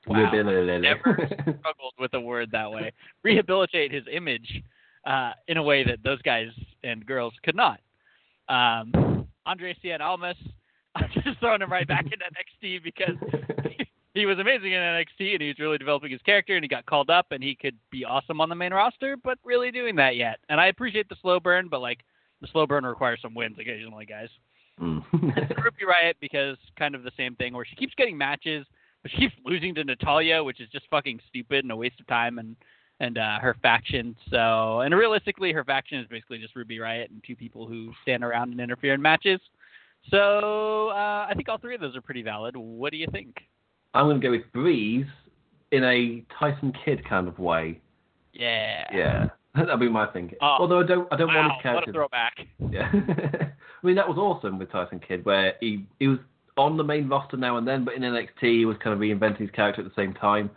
wow, 0.06 0.30
never 0.78 1.28
struggled 1.58 1.94
with 1.98 2.14
a 2.14 2.20
word 2.20 2.50
that 2.52 2.70
way. 2.70 2.92
Rehabilitate 3.24 3.92
his 3.92 4.04
image 4.12 4.62
uh, 5.06 5.32
in 5.48 5.56
a 5.56 5.62
way 5.62 5.84
that 5.84 6.02
those 6.04 6.20
guys 6.22 6.48
and 6.84 7.04
girls 7.06 7.32
could 7.42 7.56
not. 7.56 7.80
Um, 8.48 9.26
Andrade 9.46 9.76
Cien 9.82 10.00
Almas, 10.00 10.36
I'm 10.94 11.08
just 11.24 11.38
throwing 11.38 11.62
him 11.62 11.72
right 11.72 11.86
back 11.86 12.04
into 12.04 12.16
NXT 12.18 12.82
because 12.82 13.16
he 14.14 14.26
was 14.26 14.38
amazing 14.38 14.72
in 14.72 14.80
NXT 14.80 15.32
and 15.32 15.42
he 15.42 15.48
was 15.48 15.58
really 15.58 15.78
developing 15.78 16.10
his 16.10 16.22
character 16.22 16.56
and 16.56 16.64
he 16.64 16.68
got 16.68 16.86
called 16.86 17.10
up 17.10 17.26
and 17.30 17.42
he 17.42 17.54
could 17.54 17.76
be 17.90 18.04
awesome 18.04 18.40
on 18.40 18.48
the 18.48 18.54
main 18.54 18.72
roster, 18.72 19.16
but 19.16 19.38
really 19.44 19.70
doing 19.70 19.96
that 19.96 20.16
yet. 20.16 20.38
And 20.48 20.60
I 20.60 20.66
appreciate 20.66 21.08
the 21.08 21.16
slow 21.22 21.38
burn, 21.38 21.68
but 21.68 21.80
like 21.80 22.00
the 22.40 22.48
slow 22.48 22.66
burn 22.66 22.84
requires 22.84 23.20
some 23.22 23.34
wins 23.34 23.56
occasionally, 23.58 24.06
guys. 24.06 24.28
Mm. 24.80 25.04
Ruby 25.12 25.84
Riott 25.86 26.14
because 26.20 26.56
kind 26.78 26.94
of 26.94 27.02
the 27.02 27.12
same 27.16 27.36
thing 27.36 27.54
where 27.54 27.64
she 27.64 27.76
keeps 27.76 27.94
getting 27.94 28.18
matches, 28.18 28.66
but 29.02 29.10
she 29.12 29.18
keeps 29.18 29.34
losing 29.44 29.74
to 29.74 29.84
Natalya, 29.84 30.42
which 30.42 30.60
is 30.60 30.68
just 30.70 30.86
fucking 30.90 31.20
stupid 31.28 31.64
and 31.64 31.72
a 31.72 31.76
waste 31.76 32.00
of 32.00 32.06
time 32.06 32.38
and 32.38 32.56
and 32.98 33.16
uh, 33.16 33.38
her 33.38 33.56
faction. 33.62 34.16
So 34.30 34.80
and 34.80 34.94
realistically, 34.94 35.52
her 35.52 35.64
faction 35.64 36.00
is 36.00 36.06
basically 36.08 36.38
just 36.38 36.56
Ruby 36.56 36.78
Riott 36.78 37.10
and 37.10 37.22
two 37.26 37.36
people 37.36 37.66
who 37.66 37.92
stand 38.02 38.24
around 38.24 38.52
and 38.52 38.60
interfere 38.60 38.94
in 38.94 39.02
matches. 39.02 39.40
So 40.10 40.88
uh, 40.88 41.26
I 41.28 41.32
think 41.36 41.48
all 41.48 41.58
three 41.58 41.74
of 41.74 41.80
those 41.80 41.94
are 41.94 42.02
pretty 42.02 42.22
valid. 42.22 42.56
What 42.56 42.90
do 42.90 42.96
you 42.96 43.06
think? 43.12 43.36
I'm 43.94 44.06
going 44.06 44.20
to 44.20 44.26
go 44.26 44.30
with 44.30 44.50
Breeze 44.52 45.06
in 45.72 45.84
a 45.84 46.24
Tyson 46.38 46.72
Kidd 46.84 47.04
kind 47.08 47.28
of 47.28 47.38
way. 47.38 47.80
Yeah. 48.32 48.86
Yeah. 48.92 49.28
That'd 49.54 49.80
be 49.80 49.88
my 49.88 50.06
thing. 50.06 50.32
Oh, 50.40 50.56
Although 50.60 50.80
I 50.80 50.86
don't, 50.86 51.08
I 51.12 51.16
don't 51.16 51.28
wow, 51.28 51.48
want 51.48 51.52
his 51.54 51.62
character. 51.62 51.80
What 51.80 51.88
a 51.88 51.92
throwback. 51.92 52.46
Yeah. 52.70 52.90
I 53.82 53.86
mean, 53.86 53.96
that 53.96 54.06
was 54.08 54.18
awesome 54.18 54.58
with 54.58 54.70
Tyson 54.70 55.00
Kidd, 55.00 55.24
where 55.24 55.54
he 55.60 55.86
he 55.98 56.06
was 56.06 56.18
on 56.58 56.76
the 56.76 56.84
main 56.84 57.08
roster 57.08 57.38
now 57.38 57.56
and 57.56 57.66
then, 57.66 57.84
but 57.84 57.94
in 57.94 58.02
NXT 58.02 58.42
he 58.42 58.64
was 58.66 58.76
kind 58.76 58.92
of 58.92 59.00
reinventing 59.00 59.38
his 59.38 59.50
character 59.50 59.80
at 59.80 59.88
the 59.88 59.94
same 60.00 60.12
time. 60.12 60.50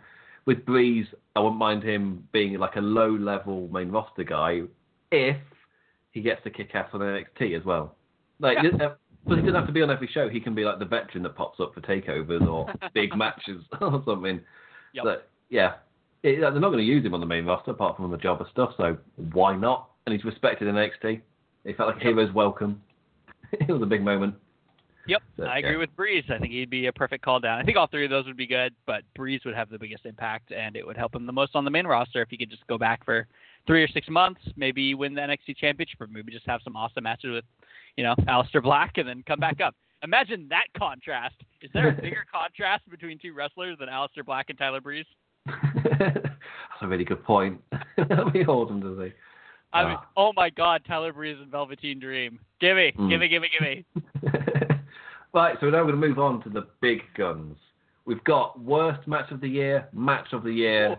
With 0.44 0.64
Breeze, 0.66 1.06
I 1.34 1.40
wouldn't 1.40 1.58
mind 1.58 1.82
him 1.82 2.28
being 2.32 2.58
like 2.58 2.76
a 2.76 2.80
low 2.80 3.10
level 3.10 3.68
main 3.72 3.90
roster 3.90 4.24
guy 4.24 4.62
if 5.10 5.38
he 6.10 6.20
gets 6.20 6.42
to 6.44 6.50
kick 6.50 6.74
ass 6.74 6.90
on 6.92 7.00
NXT 7.00 7.58
as 7.58 7.64
well. 7.64 7.96
Like, 8.40 8.58
Yeah. 8.62 8.86
Uh, 8.88 8.94
but 9.26 9.36
he 9.36 9.42
doesn't 9.42 9.54
have 9.54 9.66
to 9.66 9.72
be 9.72 9.82
on 9.82 9.88
mm. 9.88 9.94
every 9.94 10.08
show. 10.12 10.28
He 10.28 10.40
can 10.40 10.54
be 10.54 10.64
like 10.64 10.78
the 10.78 10.84
veteran 10.84 11.22
that 11.22 11.34
pops 11.34 11.60
up 11.60 11.74
for 11.74 11.80
takeovers 11.80 12.46
or 12.46 12.72
big 12.94 13.16
matches 13.16 13.62
or 13.80 14.02
something. 14.04 14.40
Yep. 14.92 15.04
But 15.04 15.28
yeah, 15.50 15.74
it, 16.22 16.40
they're 16.40 16.52
not 16.52 16.70
going 16.70 16.78
to 16.78 16.84
use 16.84 17.04
him 17.04 17.14
on 17.14 17.20
the 17.20 17.26
main 17.26 17.44
roster 17.44 17.70
apart 17.70 17.96
from 17.96 18.06
on 18.06 18.10
the 18.10 18.18
jobber 18.18 18.46
stuff. 18.50 18.72
So 18.76 18.96
why 19.32 19.56
not? 19.56 19.90
And 20.06 20.14
he's 20.14 20.24
respected 20.24 20.68
in 20.68 20.74
NXT. 20.74 21.20
He 21.64 21.72
felt 21.72 21.88
like 21.88 22.02
a 22.02 22.04
hero's 22.04 22.32
welcome. 22.34 22.82
it 23.52 23.72
was 23.72 23.82
a 23.82 23.86
big 23.86 24.02
moment. 24.02 24.34
Yep, 25.06 25.22
So, 25.36 25.44
I 25.44 25.58
agree 25.58 25.72
yeah. 25.72 25.76
with 25.78 25.94
Breeze. 25.96 26.24
I 26.30 26.38
think 26.38 26.52
he'd 26.52 26.70
be 26.70 26.86
a 26.86 26.92
perfect 26.92 27.22
call 27.24 27.38
down. 27.40 27.58
I 27.60 27.62
think 27.64 27.76
all 27.76 27.86
three 27.86 28.04
of 28.04 28.10
those 28.10 28.24
would 28.26 28.36
be 28.38 28.46
good, 28.46 28.74
but 28.86 29.02
Breeze 29.14 29.42
would 29.44 29.54
have 29.54 29.68
the 29.68 29.78
biggest 29.78 30.06
impact, 30.06 30.50
and 30.50 30.76
it 30.76 30.86
would 30.86 30.96
help 30.96 31.14
him 31.14 31.26
the 31.26 31.32
most 31.32 31.54
on 31.54 31.64
the 31.64 31.70
main 31.70 31.86
roster 31.86 32.22
if 32.22 32.28
he 32.30 32.38
could 32.38 32.50
just 32.50 32.66
go 32.68 32.78
back 32.78 33.04
for 33.04 33.26
three 33.66 33.82
or 33.82 33.88
six 33.88 34.08
months, 34.08 34.40
maybe 34.56 34.94
win 34.94 35.14
the 35.14 35.20
NXT 35.20 35.56
championship, 35.58 36.00
or 36.00 36.06
maybe 36.06 36.32
just 36.32 36.46
have 36.46 36.60
some 36.64 36.74
awesome 36.76 37.04
matches 37.04 37.30
with, 37.32 37.44
you 37.96 38.04
know, 38.04 38.14
Aleister 38.28 38.62
Black, 38.62 38.96
and 38.98 39.06
then 39.08 39.22
come 39.26 39.40
back 39.40 39.60
up. 39.60 39.74
Imagine 40.02 40.46
that 40.50 40.64
contrast. 40.76 41.36
Is 41.62 41.70
there 41.74 41.88
a 41.88 41.92
bigger 42.02 42.24
contrast 42.32 42.88
between 42.90 43.18
two 43.18 43.32
wrestlers 43.34 43.76
than 43.78 43.88
Aleister 43.88 44.24
Black 44.24 44.46
and 44.50 44.58
Tyler 44.58 44.80
Breeze? 44.80 45.06
That's 45.46 46.16
a 46.82 46.88
really 46.88 47.04
good 47.04 47.22
point. 47.24 47.60
That'd 47.96 48.32
be 48.32 48.44
awesome 48.46 48.80
to 48.80 48.96
see. 48.96 49.12
I 49.72 49.84
mean, 49.88 49.96
Ah. 49.98 50.06
oh 50.16 50.32
my 50.34 50.50
God, 50.50 50.82
Tyler 50.86 51.12
Breeze 51.12 51.36
and 51.40 51.50
Velveteen 51.50 51.98
Dream. 51.98 52.38
Gimme, 52.60 52.92
Mm. 52.98 53.08
gimme, 53.10 53.28
gimme, 53.28 53.48
gimme. 53.58 53.84
Right, 55.34 55.56
so 55.60 55.66
now 55.66 55.78
we're 55.84 55.92
going 55.92 56.00
to 56.00 56.08
move 56.08 56.18
on 56.18 56.42
to 56.44 56.50
the 56.50 56.66
big 56.80 57.00
guns. 57.16 57.56
We've 58.06 58.22
got 58.24 58.60
worst 58.60 59.06
match 59.08 59.30
of 59.30 59.40
the 59.40 59.48
year, 59.48 59.88
match 59.92 60.28
of 60.32 60.44
the 60.44 60.52
year, 60.52 60.96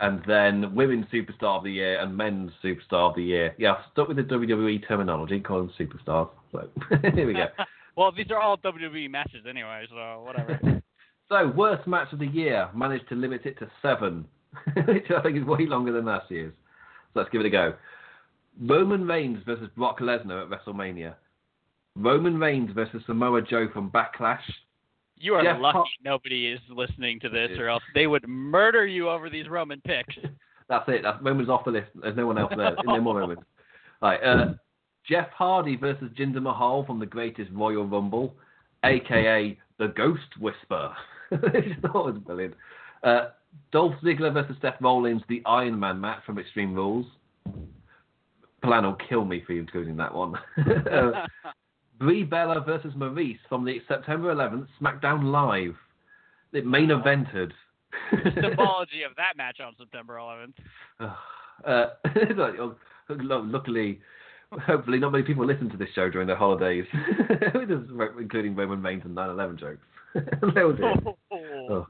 and 0.00 0.22
then 0.26 0.74
women's 0.74 1.06
superstar 1.06 1.58
of 1.58 1.64
the 1.64 1.72
year 1.72 2.00
and 2.00 2.16
men's 2.16 2.52
superstar 2.62 3.10
of 3.10 3.16
the 3.16 3.22
year. 3.22 3.54
Yeah, 3.58 3.72
I've 3.72 3.84
stuck 3.92 4.08
with 4.08 4.16
the 4.16 4.22
WWE 4.22 4.86
terminology, 4.86 5.40
call 5.40 5.58
them 5.58 5.72
superstars. 5.78 6.30
So 6.52 6.68
here 7.14 7.26
we 7.26 7.34
go. 7.34 7.46
well, 7.96 8.12
these 8.12 8.30
are 8.30 8.40
all 8.40 8.56
WWE 8.58 9.10
matches 9.10 9.44
anyway, 9.48 9.86
so 9.88 10.22
whatever. 10.24 10.82
So, 11.28 11.52
worst 11.54 11.86
match 11.86 12.10
of 12.14 12.20
the 12.20 12.26
year, 12.26 12.70
managed 12.74 13.06
to 13.10 13.14
limit 13.14 13.44
it 13.44 13.58
to 13.58 13.70
seven, 13.82 14.24
which 14.86 15.10
I 15.14 15.20
think 15.20 15.36
is 15.36 15.44
way 15.44 15.66
longer 15.66 15.92
than 15.92 16.06
last 16.06 16.30
year's. 16.30 16.54
So 17.12 17.20
let's 17.20 17.28
give 17.28 17.42
it 17.42 17.46
a 17.46 17.50
go. 17.50 17.74
Roman 18.62 19.06
Reigns 19.06 19.42
versus 19.44 19.68
Brock 19.76 20.00
Lesnar 20.00 20.42
at 20.42 20.48
WrestleMania. 20.48 21.16
Roman 21.98 22.38
Reigns 22.38 22.70
versus 22.74 23.02
Samoa 23.06 23.42
Joe 23.42 23.68
from 23.72 23.90
Backlash. 23.90 24.40
You 25.16 25.34
are 25.34 25.42
Jeff 25.42 25.60
lucky 25.60 25.90
nobody 26.04 26.46
is 26.46 26.60
listening 26.70 27.18
to 27.20 27.28
this, 27.28 27.50
or 27.58 27.68
else 27.68 27.82
they 27.94 28.06
would 28.06 28.26
murder 28.28 28.86
you 28.86 29.10
over 29.10 29.28
these 29.28 29.48
Roman 29.48 29.80
picks. 29.80 30.14
That's 30.68 30.88
it. 30.88 31.02
That's 31.02 31.20
Roman's 31.22 31.48
off 31.48 31.64
the 31.64 31.70
list. 31.72 31.88
There's 31.94 32.16
no 32.16 32.26
one 32.26 32.38
else 32.38 32.52
there. 32.56 32.76
no 32.84 33.00
more 33.00 33.16
Romans. 33.18 33.40
Right. 34.00 34.22
Uh, 34.22 34.52
Jeff 35.10 35.28
Hardy 35.30 35.74
versus 35.74 36.08
Jinder 36.16 36.40
Mahal 36.40 36.84
from 36.86 37.00
the 37.00 37.06
Greatest 37.06 37.50
Royal 37.52 37.84
Rumble, 37.84 38.32
aka 38.84 39.58
the 39.78 39.88
Ghost 39.88 40.38
Whisper. 40.38 40.92
Thought 41.30 41.94
was 41.94 42.18
brilliant. 42.24 42.54
Uh, 43.02 43.30
Dolph 43.72 43.94
Ziggler 44.04 44.32
versus 44.32 44.54
Seth 44.62 44.80
Rollins, 44.80 45.22
the 45.28 45.42
Iron 45.46 45.80
Man 45.80 46.00
match 46.00 46.22
from 46.24 46.38
Extreme 46.38 46.74
Rules. 46.74 47.06
Plan 48.62 48.84
will 48.84 48.96
kill 49.08 49.24
me 49.24 49.42
for 49.44 49.54
including 49.54 49.96
that 49.96 50.14
one. 50.14 50.36
uh, 50.58 51.26
Brie 51.98 52.22
Bella 52.24 52.60
versus 52.60 52.94
Maryse 52.94 53.38
from 53.48 53.64
the 53.64 53.80
September 53.88 54.34
11th 54.34 54.66
SmackDown 54.80 55.24
Live. 55.24 55.76
It 56.52 56.64
main 56.66 56.88
evented. 56.88 57.52
the 58.12 58.30
symbology 58.42 59.02
of 59.02 59.14
that 59.16 59.36
match 59.36 59.58
on 59.60 59.74
September 59.78 60.16
11th. 60.16 60.54
Uh, 61.64 61.88
luckily, 63.10 64.00
hopefully, 64.52 64.98
not 64.98 65.12
many 65.12 65.24
people 65.24 65.44
listen 65.44 65.68
to 65.70 65.76
this 65.76 65.88
show 65.94 66.08
during 66.08 66.26
their 66.26 66.36
holidays, 66.36 66.84
including 68.18 68.54
Roman 68.54 68.82
Reigns 68.82 69.02
and 69.04 69.16
9/11 69.16 69.58
jokes. 69.58 69.84
They'll 70.54 70.72
do. 70.72 71.16
Oh. 71.32 71.86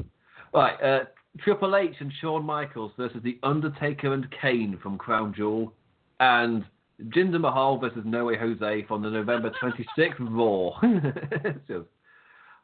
Right, 0.52 0.82
uh, 0.82 1.05
Triple 1.40 1.76
H 1.76 1.94
and 2.01 2.12
Shawn 2.20 2.44
Michaels 2.44 2.93
versus 2.97 3.20
The 3.22 3.39
Undertaker 3.43 4.12
and 4.12 4.26
Kane 4.40 4.78
from 4.82 4.98
Crown 4.98 5.35
Jewel, 5.36 5.72
and 6.20 6.64
Jinder 7.07 7.41
Mahal 7.41 7.79
versus 7.79 8.03
No 8.05 8.25
Way 8.25 8.37
Jose 8.37 8.85
from 8.89 9.03
the 9.03 9.11
November 9.11 9.51
26th 9.62 10.19
Raw. 10.20 10.81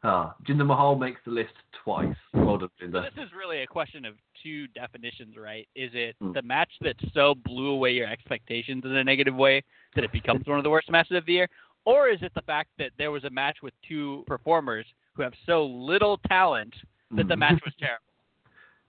Ah, 0.07 0.35
Jinder 0.47 0.67
Mahal 0.67 0.95
makes 0.97 1.19
the 1.25 1.31
list 1.31 1.53
twice. 1.83 2.15
Well 2.31 2.59
done, 2.59 2.69
Jinder. 2.79 3.01
this 3.15 3.23
is 3.25 3.31
really 3.35 3.63
a 3.63 3.67
question 3.67 4.05
of 4.05 4.13
two 4.43 4.67
definitions, 4.67 5.35
right? 5.35 5.67
Is 5.75 5.89
it 5.95 6.15
Hmm. 6.19 6.33
the 6.33 6.43
match 6.43 6.69
that 6.81 6.95
so 7.11 7.33
blew 7.33 7.69
away 7.69 7.93
your 7.93 8.07
expectations 8.07 8.85
in 8.85 8.95
a 8.95 9.03
negative 9.03 9.33
way 9.33 9.63
that 9.95 10.03
it 10.03 10.11
becomes 10.11 10.45
one 10.45 10.59
of 10.59 10.63
the 10.63 10.69
worst 10.69 10.91
matches 10.91 11.17
of 11.17 11.25
the 11.25 11.33
year? 11.33 11.49
Or 11.85 12.07
is 12.09 12.21
it 12.21 12.33
the 12.35 12.43
fact 12.43 12.69
that 12.77 12.91
there 12.99 13.09
was 13.09 13.23
a 13.23 13.31
match 13.31 13.63
with 13.63 13.73
two 13.87 14.23
performers 14.27 14.85
who 15.15 15.23
have 15.23 15.33
so 15.47 15.65
little 15.65 16.19
talent 16.27 16.75
that 17.11 17.27
the 17.27 17.33
Hmm. 17.33 17.39
match 17.39 17.61
was 17.65 17.73
terrible? 17.79 18.03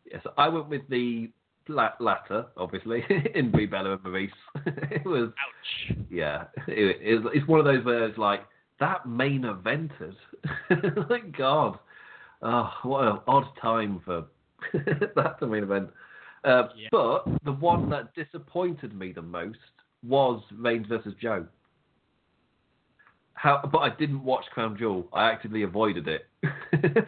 Yes, 0.05 0.23
I 0.37 0.49
went 0.51 0.69
with 0.69 0.87
the 0.89 1.31
latter, 1.69 2.47
obviously, 2.57 3.03
in 3.35 3.51
Brie 3.51 3.67
Bella 3.67 3.93
and 3.93 4.01
Maryse. 4.03 4.31
it 4.67 5.05
was, 5.05 5.31
Ouch. 5.31 5.97
yeah, 6.11 6.45
it, 6.69 6.97
it's, 7.01 7.27
it's 7.35 7.49
one 7.49 7.59
of 7.61 7.67
those 7.67 7.85
where 7.85 8.07
it's 8.07 8.19
like, 8.19 8.41
that 8.81 9.07
main 9.09 9.43
evented. 9.43 10.15
Thank 11.09 11.37
God. 11.37 11.79
Oh, 12.43 12.71
what 12.83 13.05
an 13.09 13.19
odd 13.27 13.47
time 13.61 14.03
for 14.05 14.27
that 14.73 15.37
to 15.41 15.47
main 15.47 15.63
event. 15.63 15.89
Uh, 16.45 16.69
Yeah. 16.77 16.89
But 16.93 17.25
the 17.45 17.53
one 17.53 17.89
that 17.91 18.15
disappointed 18.15 18.95
me 18.95 19.13
the 19.13 19.23
most 19.23 19.59
was 20.07 20.43
Reigns 20.53 20.87
versus 20.87 21.15
Joe. 21.21 21.47
How, 23.35 23.61
but 23.71 23.79
I 23.79 23.91
didn't 23.91 24.25
watch 24.25 24.45
Crown 24.53 24.77
Jewel. 24.79 25.09
I 25.13 25.31
actively 25.31 25.63
avoided 25.63 26.09
it. 26.09 26.27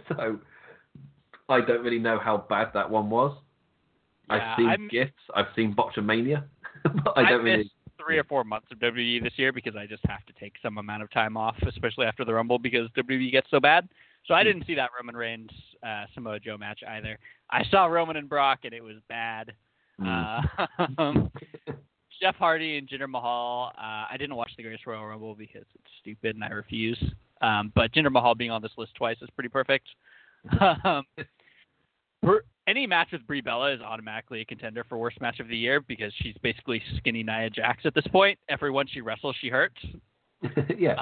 so 0.09 0.39
I 1.49 1.61
don't 1.61 1.83
really 1.83 1.99
know 1.99 2.19
how 2.19 2.45
bad 2.49 2.69
that 2.75 2.91
one 2.91 3.09
was. 3.09 3.37
Yeah, 4.31 4.37
I've 4.53 4.57
seen 4.59 4.69
I'm- 4.69 4.89
gifts. 4.89 5.23
I've 5.35 5.47
seen 5.57 5.75
Botchamania, 5.75 6.45
I 7.17 7.23
I 7.23 7.31
don't 7.31 7.45
really. 7.45 7.59
missed- 7.59 7.71
three 8.05 8.17
or 8.19 8.25
four 8.25 8.45
months 8.45 8.69
of 8.71 8.79
WWE 8.79 9.23
this 9.23 9.33
year 9.37 9.53
because 9.53 9.75
I 9.77 9.85
just 9.85 10.03
have 10.07 10.25
to 10.27 10.33
take 10.41 10.55
some 10.63 10.79
amount 10.79 11.03
of 11.03 11.11
time 11.11 11.37
off, 11.37 11.57
especially 11.67 12.07
after 12.07 12.25
the 12.25 12.33
Rumble 12.33 12.59
because 12.59 12.89
WWE 12.97 13.31
gets 13.33 13.49
so 13.51 13.59
bad. 13.61 13.89
So 14.25 14.35
I 14.35 14.45
didn't 14.45 14.67
see 14.67 14.75
that 14.77 14.91
Roman 14.99 15.17
Reigns 15.17 15.51
uh, 15.85 16.05
Samoa 16.15 16.39
Joe 16.39 16.57
match 16.57 16.81
either. 16.89 17.19
I 17.51 17.65
saw 17.71 17.87
Roman 17.87 18.17
and 18.17 18.29
Brock 18.29 18.61
and 18.65 18.73
it 18.73 18.83
was 18.85 18.97
bad. 19.09 19.53
Mm. 20.01 20.49
Uh, 20.79 21.13
Jeff 22.23 22.37
Hardy 22.37 22.79
and 22.79 22.89
Jinder 22.89 23.09
Mahal. 23.09 23.73
Uh, 23.77 24.07
I 24.11 24.17
didn't 24.19 24.37
watch 24.37 24.53
the 24.57 24.63
Greatest 24.63 24.87
Royal 24.87 25.05
Rumble 25.05 25.35
because 25.35 25.65
it's 25.75 25.91
stupid 26.01 26.35
and 26.37 26.45
I 26.45 26.49
refuse. 26.49 27.03
Um, 27.43 27.73
but 27.75 27.93
Jinder 27.93 28.13
Mahal 28.13 28.35
being 28.35 28.51
on 28.53 28.63
this 28.63 28.73
list 28.79 28.95
twice 28.95 29.17
is 29.23 29.29
pretty 29.35 29.49
perfect. 29.51 29.87
um, 30.85 31.05
any 32.69 32.87
match 32.87 33.09
with 33.13 33.27
Brie 33.27 33.41
Bella 33.41 33.73
is 33.73 33.81
automatically 33.81 34.43
a 34.43 34.45
contender 34.45 34.85
for 34.89 34.99
worst 34.99 35.21
match 35.21 35.41
of 35.41 35.49
the 35.49 35.57
year 35.57 35.81
because 35.81 36.13
she's 36.23 36.35
basically 36.43 36.83
skinny 36.99 37.23
Nia 37.23 37.49
Jax 37.51 37.81
at 37.87 37.95
this 37.95 38.07
point. 38.09 38.39
Everyone 38.49 38.87
she 38.87 39.01
wrestles, 39.01 39.35
she 39.41 39.49
hurts. 39.49 39.77
yeah. 40.79 40.95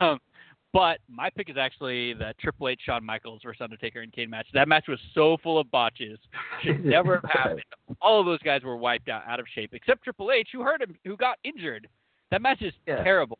Uh, 0.00 0.16
but 0.72 0.98
my 1.08 1.30
pick 1.30 1.48
is 1.48 1.56
actually 1.56 2.12
the 2.12 2.34
Triple 2.38 2.68
H 2.68 2.80
Shawn 2.84 3.04
Michaels 3.04 3.40
versus 3.42 3.60
Undertaker 3.62 4.02
and 4.02 4.12
Kane 4.12 4.28
match. 4.30 4.46
That 4.52 4.68
match 4.68 4.84
was 4.88 4.98
so 5.14 5.38
full 5.42 5.58
of 5.58 5.70
botches. 5.70 6.18
Should 6.62 6.84
never 6.84 7.16
have 7.16 7.30
happened. 7.30 7.62
All 8.02 8.20
of 8.20 8.26
those 8.26 8.40
guys 8.40 8.62
were 8.62 8.76
wiped 8.76 9.08
out, 9.08 9.22
out 9.26 9.40
of 9.40 9.46
shape, 9.54 9.70
except 9.72 10.04
Triple 10.04 10.30
H, 10.30 10.48
who 10.52 10.62
hurt 10.62 10.82
him, 10.82 10.94
who 11.04 11.16
got 11.16 11.38
injured. 11.44 11.88
That 12.30 12.42
match 12.42 12.60
is 12.62 12.74
Yeah. 12.86 13.02
terrible. 13.02 13.38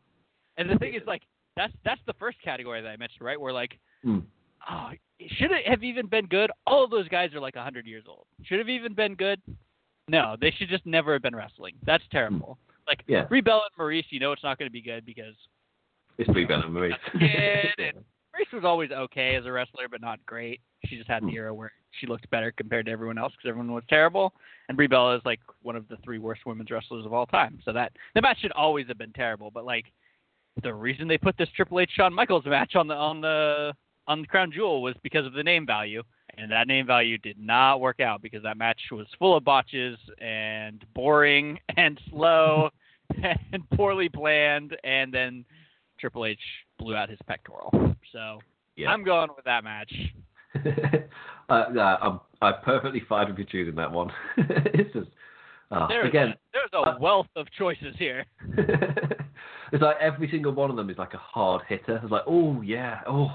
And 0.57 0.69
the 0.69 0.77
thing 0.79 0.95
is, 0.95 1.01
like, 1.07 1.21
that's 1.55 1.73
that's 1.85 2.01
the 2.07 2.13
first 2.13 2.41
category 2.43 2.81
that 2.81 2.87
I 2.89 2.97
mentioned, 2.97 3.21
right? 3.21 3.39
Where 3.39 3.53
like, 3.53 3.77
Mm. 4.05 4.23
Oh, 4.69 4.89
should 5.37 5.51
it 5.51 5.67
have 5.67 5.83
even 5.83 6.07
been 6.07 6.25
good? 6.27 6.51
All 6.67 6.83
of 6.83 6.91
those 6.91 7.07
guys 7.07 7.33
are 7.33 7.39
like 7.39 7.55
100 7.55 7.85
years 7.85 8.03
old. 8.07 8.25
Should 8.43 8.59
have 8.59 8.69
even 8.69 8.93
been 8.93 9.15
good? 9.15 9.41
No, 10.07 10.35
they 10.39 10.51
should 10.51 10.69
just 10.69 10.85
never 10.85 11.13
have 11.13 11.21
been 11.21 11.35
wrestling. 11.35 11.75
That's 11.85 12.03
terrible. 12.11 12.57
Like, 12.87 13.03
Yeah. 13.07 13.25
Brie 13.25 13.41
Bella 13.41 13.61
and 13.77 13.81
Maryse, 13.83 14.05
you 14.09 14.19
know 14.19 14.31
it's 14.31 14.43
not 14.43 14.57
going 14.57 14.67
to 14.69 14.73
be 14.73 14.81
good 14.81 15.05
because 15.05 15.35
It's 16.17 16.29
Brie 16.29 16.45
Bella 16.45 16.65
and 16.65 16.75
Maryse. 16.75 16.97
kid, 17.19 17.79
and 17.95 17.97
Maryse 18.35 18.53
was 18.53 18.63
always 18.65 18.91
okay 18.91 19.35
as 19.35 19.45
a 19.45 19.51
wrestler, 19.51 19.87
but 19.89 20.01
not 20.01 20.23
great. 20.25 20.59
She 20.85 20.97
just 20.97 21.07
had 21.09 21.23
an 21.23 21.29
Hmm. 21.29 21.35
era 21.35 21.53
where 21.53 21.71
she 21.99 22.07
looked 22.07 22.29
better 22.29 22.51
compared 22.51 22.85
to 22.87 22.91
everyone 22.91 23.17
else 23.17 23.33
because 23.33 23.49
everyone 23.49 23.71
was 23.73 23.83
terrible. 23.89 24.33
And 24.67 24.75
Brie 24.75 24.87
Bella 24.87 25.15
is 25.15 25.21
like 25.25 25.39
one 25.61 25.75
of 25.75 25.87
the 25.87 25.97
three 25.97 26.17
worst 26.19 26.45
women's 26.45 26.71
wrestlers 26.71 27.05
of 27.05 27.13
all 27.13 27.25
time. 27.27 27.59
So 27.63 27.71
that 27.73 27.91
the 28.15 28.21
match 28.21 28.39
should 28.39 28.51
always 28.53 28.87
have 28.87 28.97
been 28.97 29.13
terrible. 29.13 29.51
But 29.51 29.65
like 29.65 29.85
the 30.63 30.73
reason 30.73 31.07
they 31.07 31.17
put 31.17 31.37
this 31.37 31.49
Triple 31.55 31.79
H 31.79 31.91
Shawn 31.95 32.13
Michaels 32.13 32.45
match 32.45 32.75
on 32.75 32.87
the 32.87 32.95
on 32.95 33.21
the 33.21 33.73
on 34.07 34.21
the 34.21 34.27
Crown 34.27 34.51
Jewel 34.51 34.81
was 34.81 34.95
because 35.03 35.25
of 35.25 35.33
the 35.33 35.43
name 35.43 35.65
value. 35.65 36.03
And 36.37 36.49
that 36.51 36.67
name 36.67 36.87
value 36.87 37.17
did 37.17 37.37
not 37.37 37.81
work 37.81 37.99
out 37.99 38.21
because 38.21 38.41
that 38.43 38.57
match 38.57 38.79
was 38.91 39.05
full 39.19 39.35
of 39.35 39.43
botches 39.43 39.97
and 40.19 40.83
boring 40.93 41.59
and 41.77 41.99
slow 42.09 42.69
and 43.51 43.69
poorly 43.71 44.07
planned. 44.09 44.75
And 44.83 45.13
then 45.13 45.45
Triple 45.99 46.25
H 46.25 46.39
blew 46.79 46.95
out 46.95 47.09
his 47.09 47.19
pectoral. 47.27 47.71
So 48.13 48.39
Yeah. 48.75 48.91
I'm 48.91 49.03
going 49.03 49.29
with 49.35 49.45
that 49.45 49.63
match. 49.63 49.93
uh, 51.49 51.65
yeah, 51.73 51.97
I'm, 52.01 52.19
I'm 52.41 52.55
perfectly 52.63 53.01
fine 53.07 53.29
with 53.29 53.37
you 53.37 53.45
choosing 53.45 53.75
that 53.75 53.91
one. 53.91 54.11
it's 54.37 54.93
just, 54.93 55.09
uh, 55.71 55.87
There's 55.87 56.07
again, 56.07 56.29
a, 56.29 56.35
there's 56.53 56.69
a 56.73 56.79
uh, 56.79 56.97
wealth 56.99 57.27
of 57.35 57.47
choices 57.57 57.95
here. 57.97 58.25
it's 58.57 59.81
like 59.81 59.95
every 60.01 60.29
single 60.29 60.51
one 60.51 60.69
of 60.69 60.75
them 60.75 60.89
is 60.89 60.97
like 60.97 61.13
a 61.13 61.17
hard 61.17 61.61
hitter. 61.67 61.99
It's 62.03 62.11
like, 62.11 62.23
oh 62.27 62.61
yeah, 62.61 62.99
oh. 63.07 63.31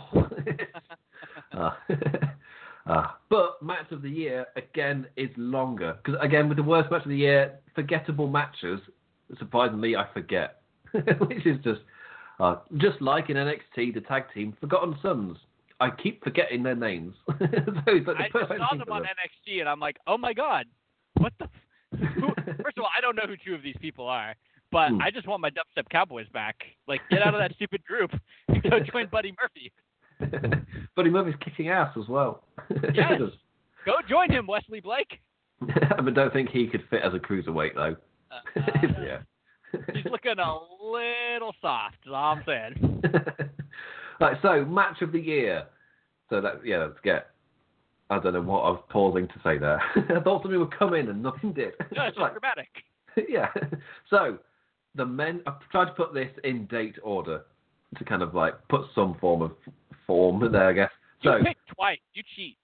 uh, 1.57 1.71
uh, 2.87 3.07
but 3.31 3.63
match 3.63 3.91
of 3.91 4.03
the 4.03 4.11
year 4.11 4.47
again 4.57 5.07
is 5.17 5.31
longer 5.37 5.97
because 6.05 6.21
again 6.23 6.49
with 6.49 6.59
the 6.59 6.63
worst 6.63 6.91
match 6.91 7.05
of 7.05 7.09
the 7.09 7.17
year, 7.17 7.59
forgettable 7.75 8.29
matches. 8.29 8.81
Surprisingly, 9.39 9.97
I 9.97 10.07
forget, 10.13 10.61
which 10.93 11.47
is 11.47 11.57
just 11.65 11.81
uh, 12.39 12.57
just 12.77 13.01
like 13.01 13.31
in 13.31 13.37
NXT, 13.37 13.95
the 13.95 14.03
tag 14.03 14.25
team 14.35 14.55
Forgotten 14.61 14.97
Sons. 15.01 15.39
I 15.79 15.91
keep 15.91 16.25
forgetting 16.25 16.63
their 16.63 16.75
names. 16.75 17.15
so 17.29 17.35
like 17.41 18.05
the 18.07 18.13
I 18.13 18.29
just 18.29 18.33
saw 18.33 18.77
them 18.77 18.91
on 18.91 19.03
them. 19.03 19.11
NXT 19.11 19.61
and 19.61 19.69
I'm 19.69 19.81
like, 19.81 19.97
oh 20.07 20.17
my 20.17 20.33
god, 20.33 20.67
what 21.19 21.33
the? 21.39 21.49
Who, 21.93 22.29
first 22.63 22.77
of 22.79 22.85
all, 22.85 22.91
I 22.97 23.01
don't 23.01 23.17
know 23.17 23.23
who 23.27 23.37
two 23.37 23.55
of 23.55 23.63
these 23.63 23.77
people 23.81 24.07
are, 24.09 24.35
but 24.73 24.91
Hmm. 24.91 25.01
I 25.01 25.11
just 25.11 25.27
want 25.27 25.41
my 25.41 25.51
Dubstep 25.51 25.89
Cowboys 25.91 26.27
back. 26.33 26.57
Like, 26.89 27.01
get 27.11 27.23
out 27.23 27.35
of 27.35 27.41
that 27.41 27.55
stupid 27.55 27.85
group 27.85 28.11
and 28.49 28.63
go 28.63 28.81
join 28.93 29.07
Buddy 29.09 29.33
Murphy. 29.41 29.73
Buddy 30.97 31.11
Murphy's 31.11 31.35
kicking 31.45 31.69
ass 31.69 31.97
as 32.01 32.09
well. 32.09 32.43
Yes. 32.95 33.21
Go 33.85 33.93
join 34.09 34.33
him, 34.33 34.49
Wesley 34.49 34.81
Blake. 34.81 35.21
I 35.97 36.01
mean, 36.03 36.13
don't 36.15 36.33
think 36.33 36.51
he 36.51 36.67
could 36.67 36.83
fit 36.91 37.03
as 37.05 37.15
a 37.15 37.19
cruiserweight 37.21 37.75
though. 37.77 37.95
Uh, 38.33 38.63
yeah. 39.01 39.19
He's 39.95 40.05
looking 40.07 40.39
a 40.41 40.59
little 40.85 41.55
soft. 41.63 41.99
Is 42.05 42.11
all 42.13 42.33
I'm 42.35 42.43
saying. 42.45 43.03
right, 44.21 44.37
so 44.43 44.65
match 44.65 45.03
of 45.03 45.13
the 45.13 45.21
year. 45.21 45.67
So 46.31 46.41
that 46.41 46.63
yeah, 46.65 46.79
let's 46.79 46.99
get. 47.05 47.29
I 48.11 48.19
don't 48.21 48.35
know 48.35 48.43
what 48.43 48.61
I 48.61 48.71
was 48.71 48.83
pausing 48.89 49.27
to 49.29 49.35
say 49.43 49.59
there. 49.59 49.81
I 49.97 50.21
thought 50.21 50.43
something 50.43 50.59
would 50.61 50.77
come 50.77 50.95
in 50.95 51.09
and 51.09 51.23
nothing 51.23 51.53
did. 51.53 51.73
No, 51.95 52.05
it's 52.05 52.17
Like, 52.19 52.33
dramatic. 52.33 52.69
yeah. 53.29 53.49
So 54.11 54.39
the 54.95 55.07
men. 55.07 55.41
I've 55.47 55.59
tried 55.71 55.87
to 55.87 55.93
put 55.93 56.15
this 56.15 56.31
in 56.45 56.67
date 56.67 56.97
order 57.03 57.43
to 57.97 58.05
kind 58.05 58.23
of 58.23 58.35
like 58.35 58.55
put 58.69 58.83
some 58.95 59.17
form 59.21 59.43
of 59.43 59.53
form 60.07 60.51
there, 60.53 60.69
I 60.69 60.73
guess. 60.73 60.91
You 61.23 61.33
So 61.33 61.45
picked 61.45 61.69
twice. 61.75 61.99
You 62.15 62.23
cheat. 62.37 62.57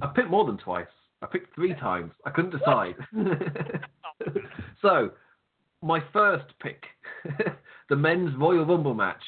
I 0.00 0.06
picked 0.14 0.30
more 0.30 0.46
than 0.46 0.56
twice. 0.58 0.86
I 1.20 1.26
picked 1.26 1.54
three 1.54 1.74
times. 1.74 2.12
I 2.24 2.30
couldn't 2.30 2.56
decide. 2.56 2.94
so, 4.80 5.10
my 5.82 6.00
first 6.12 6.44
pick, 6.62 6.84
the 7.88 7.96
men's 7.96 8.30
Royal 8.38 8.64
Rumble 8.64 8.94
match. 8.94 9.22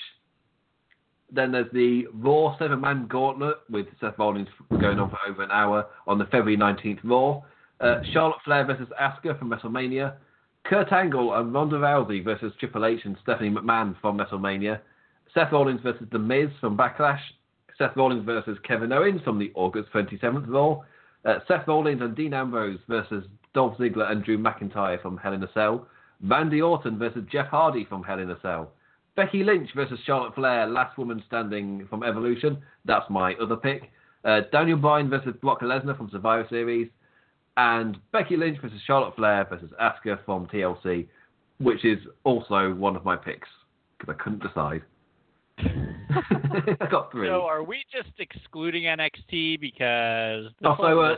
Then 1.33 1.53
there's 1.53 1.71
the 1.73 2.07
Raw 2.15 2.57
seven 2.59 2.81
man 2.81 3.07
gauntlet 3.07 3.59
with 3.71 3.87
Seth 4.01 4.19
Rollins 4.19 4.49
going 4.71 4.99
on 4.99 5.11
for 5.11 5.19
over 5.29 5.43
an 5.43 5.51
hour 5.51 5.87
on 6.07 6.19
the 6.19 6.25
February 6.27 6.57
19th 6.57 7.01
Raw. 7.05 7.43
Uh, 7.81 8.03
Charlotte 8.13 8.41
Flair 8.45 8.65
versus 8.65 8.89
Asuka 9.01 9.39
from 9.39 9.51
WrestleMania. 9.51 10.15
Kurt 10.65 10.93
Angle 10.93 11.35
and 11.35 11.55
Ronda 11.55 11.77
Rousey 11.77 12.23
versus 12.23 12.53
Triple 12.61 12.85
H 12.85 13.01
and 13.05 13.17
Stephanie 13.23 13.51
McMahon 13.51 13.99
from 14.01 14.19
WrestleMania. 14.19 14.81
Seth 15.35 15.53
Rollins 15.53 15.81
versus 15.83 16.07
The 16.13 16.19
Miz 16.19 16.49
from 16.61 16.77
Backlash. 16.77 17.21
Seth 17.79 17.97
Rollins 17.97 18.25
versus 18.27 18.59
Kevin 18.67 18.93
Owens 18.93 19.23
from 19.23 19.39
the 19.39 19.51
August 19.55 19.91
27th 19.93 20.47
Raw. 20.49 20.81
Uh, 21.25 21.39
Seth 21.49 21.67
Rollins 21.67 22.03
and 22.03 22.15
Dean 22.15 22.35
Ambrose 22.35 22.79
versus 22.89 23.25
Dolph 23.55 23.77
Ziggler 23.79 24.11
and 24.11 24.23
Drew 24.25 24.39
McIntyre 24.39 25.01
from 25.01 25.17
Hell 25.17 25.33
in 25.33 25.43
a 25.43 25.53
Cell. 25.53 25.87
Randy 26.23 26.61
Orton 26.61 26.99
versus 26.99 27.25
Jeff 27.31 27.47
Hardy 27.47 27.87
from 27.87 28.03
Hell 28.03 28.19
in 28.19 28.31
a 28.31 28.39
Cell. 28.43 28.73
Becky 29.17 29.43
Lynch 29.45 29.71
versus 29.75 29.99
Charlotte 30.07 30.35
Flair, 30.35 30.67
Last 30.67 30.97
Woman 30.97 31.23
Standing 31.27 31.87
from 31.91 32.03
Evolution. 32.03 32.59
That's 32.85 33.09
my 33.11 33.35
other 33.35 33.57
pick. 33.57 33.91
Uh, 34.25 34.43
Daniel 34.53 34.79
Bryan 34.79 35.09
versus 35.11 35.35
Brock 35.41 35.61
Lesnar 35.63 35.97
from 35.97 36.11
Survivor 36.11 36.47
Series. 36.49 36.89
And 37.57 37.99
Becky 38.13 38.37
Lynch 38.37 38.59
versus 38.63 38.81
Charlotte 38.87 39.15
Flair 39.17 39.47
versus 39.49 39.71
Asuka 39.81 40.19
from 40.25 40.47
TLC, 40.47 41.07
which 41.59 41.85
is 41.85 41.99
also 42.25 42.73
one 42.75 42.97
of 42.97 43.05
my 43.05 43.17
picks 43.17 43.49
because 43.99 44.15
I 44.19 44.23
couldn't 44.23 44.43
decide. 44.43 44.83
I 45.59 46.87
got 46.91 47.13
three. 47.13 47.29
So 47.29 47.43
are 47.43 47.63
we 47.63 47.85
just 47.93 48.13
excluding 48.19 48.85
NXT 48.85 49.61
because 49.61 50.45
this 50.45 50.53
Oh, 50.65 50.77
so, 50.79 50.83
whole 50.83 51.05
uh, 51.05 51.17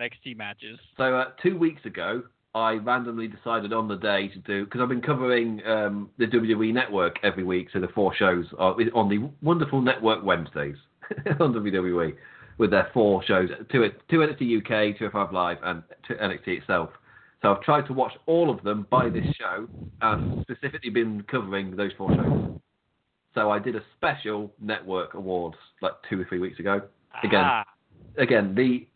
NXT 0.00 0.36
matches? 0.36 0.78
So 0.96 1.14
uh, 1.14 1.26
two 1.42 1.56
weeks 1.56 1.84
ago, 1.84 2.22
I 2.54 2.74
randomly 2.74 3.26
decided 3.26 3.72
on 3.72 3.88
the 3.88 3.96
day 3.96 4.28
to 4.28 4.38
do 4.38 4.64
because 4.64 4.80
I've 4.80 4.88
been 4.88 5.02
covering 5.02 5.60
um, 5.66 6.10
the 6.18 6.26
WWE 6.26 6.72
Network 6.72 7.16
every 7.24 7.42
week, 7.42 7.68
so 7.72 7.80
the 7.80 7.88
four 7.88 8.14
shows 8.14 8.46
are 8.58 8.76
on 8.94 9.08
the 9.08 9.28
wonderful 9.42 9.80
network 9.80 10.24
Wednesdays 10.24 10.76
on 11.40 11.52
WWE 11.52 12.14
with 12.58 12.70
their 12.70 12.90
four 12.94 13.24
shows: 13.24 13.48
two 13.72 13.90
two 14.08 14.18
NXT 14.18 14.58
UK, 14.58 14.96
205 14.98 15.32
Live, 15.32 15.58
and 15.64 15.82
two 16.06 16.14
NXT 16.14 16.60
itself. 16.60 16.90
So 17.42 17.52
I've 17.52 17.62
tried 17.62 17.86
to 17.88 17.92
watch 17.92 18.12
all 18.26 18.50
of 18.50 18.62
them 18.62 18.86
by 18.88 19.08
this 19.10 19.26
show, 19.38 19.68
and 20.00 20.42
specifically 20.42 20.90
been 20.90 21.24
covering 21.24 21.74
those 21.76 21.90
four 21.98 22.14
shows. 22.14 22.60
So 23.34 23.50
I 23.50 23.58
did 23.58 23.74
a 23.74 23.82
special 23.96 24.52
network 24.62 25.14
awards 25.14 25.56
like 25.82 25.94
two 26.08 26.20
or 26.20 26.24
three 26.26 26.38
weeks 26.38 26.60
ago. 26.60 26.82
Again, 27.24 27.42
Ah, 27.44 27.64
again, 28.16 28.54
the 28.54 28.86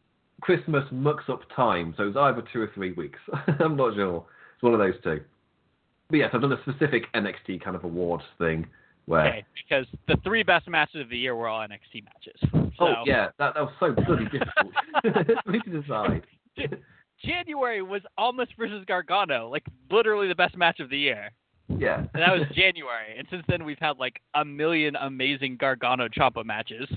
Christmas 0.41 0.85
mucks 0.93 1.25
up 1.29 1.41
time, 1.55 1.95
so 1.97 2.09
it's 2.09 2.17
either 2.17 2.43
two 2.53 2.61
or 2.61 2.71
three 2.75 2.93
weeks. 2.93 3.19
I'm 3.61 3.77
not 3.77 3.95
sure. 3.95 4.25
It's 4.55 4.63
one 4.63 4.75
of 4.75 4.79
those 4.79 4.95
two. 5.03 5.21
But 6.11 6.17
yes, 6.17 6.31
I've 6.33 6.41
done 6.41 6.53
a 6.53 6.63
specific 6.63 7.05
NXT 7.15 7.63
kind 7.63 7.77
of 7.77 7.85
awards 7.85 8.25
thing 8.39 8.67
where. 9.07 9.27
okay, 9.27 9.45
because 9.55 9.87
the 10.07 10.17
three 10.23 10.43
best 10.43 10.69
matches 10.69 11.01
of 11.01 11.11
the 11.11 11.19
year 11.19 11.35
were 11.35 11.49
all 11.49 11.61
NXT 11.61 12.05
matches. 12.05 12.39
So 12.79 12.87
Oh 12.87 12.95
yeah, 13.05 13.29
that, 13.39 13.55
that 13.55 13.61
was 13.61 13.73
so 13.81 13.93
bloody 13.93 14.25
difficult 14.25 14.73
for 15.45 15.51
me 15.51 15.61
to 15.61 15.83
decide. 15.83 16.23
January 17.25 17.83
was 17.83 18.03
Almas 18.17 18.49
versus 18.57 18.85
Gargano, 18.87 19.49
like 19.49 19.65
literally 19.91 20.29
the 20.29 20.35
best 20.35 20.57
match 20.57 20.79
of 20.79 20.89
the 20.89 20.99
year. 20.99 21.31
Yeah. 21.77 21.99
And 21.99 22.23
that 22.23 22.33
was 22.33 22.43
January. 22.55 23.19
And 23.19 23.27
since 23.31 23.43
then, 23.49 23.65
we've 23.65 23.79
had 23.79 23.99
like 23.99 24.21
a 24.35 24.45
million 24.45 24.97
amazing 24.97 25.57
Gargano 25.59 26.09
Ciampa 26.09 26.45
matches. 26.45 26.89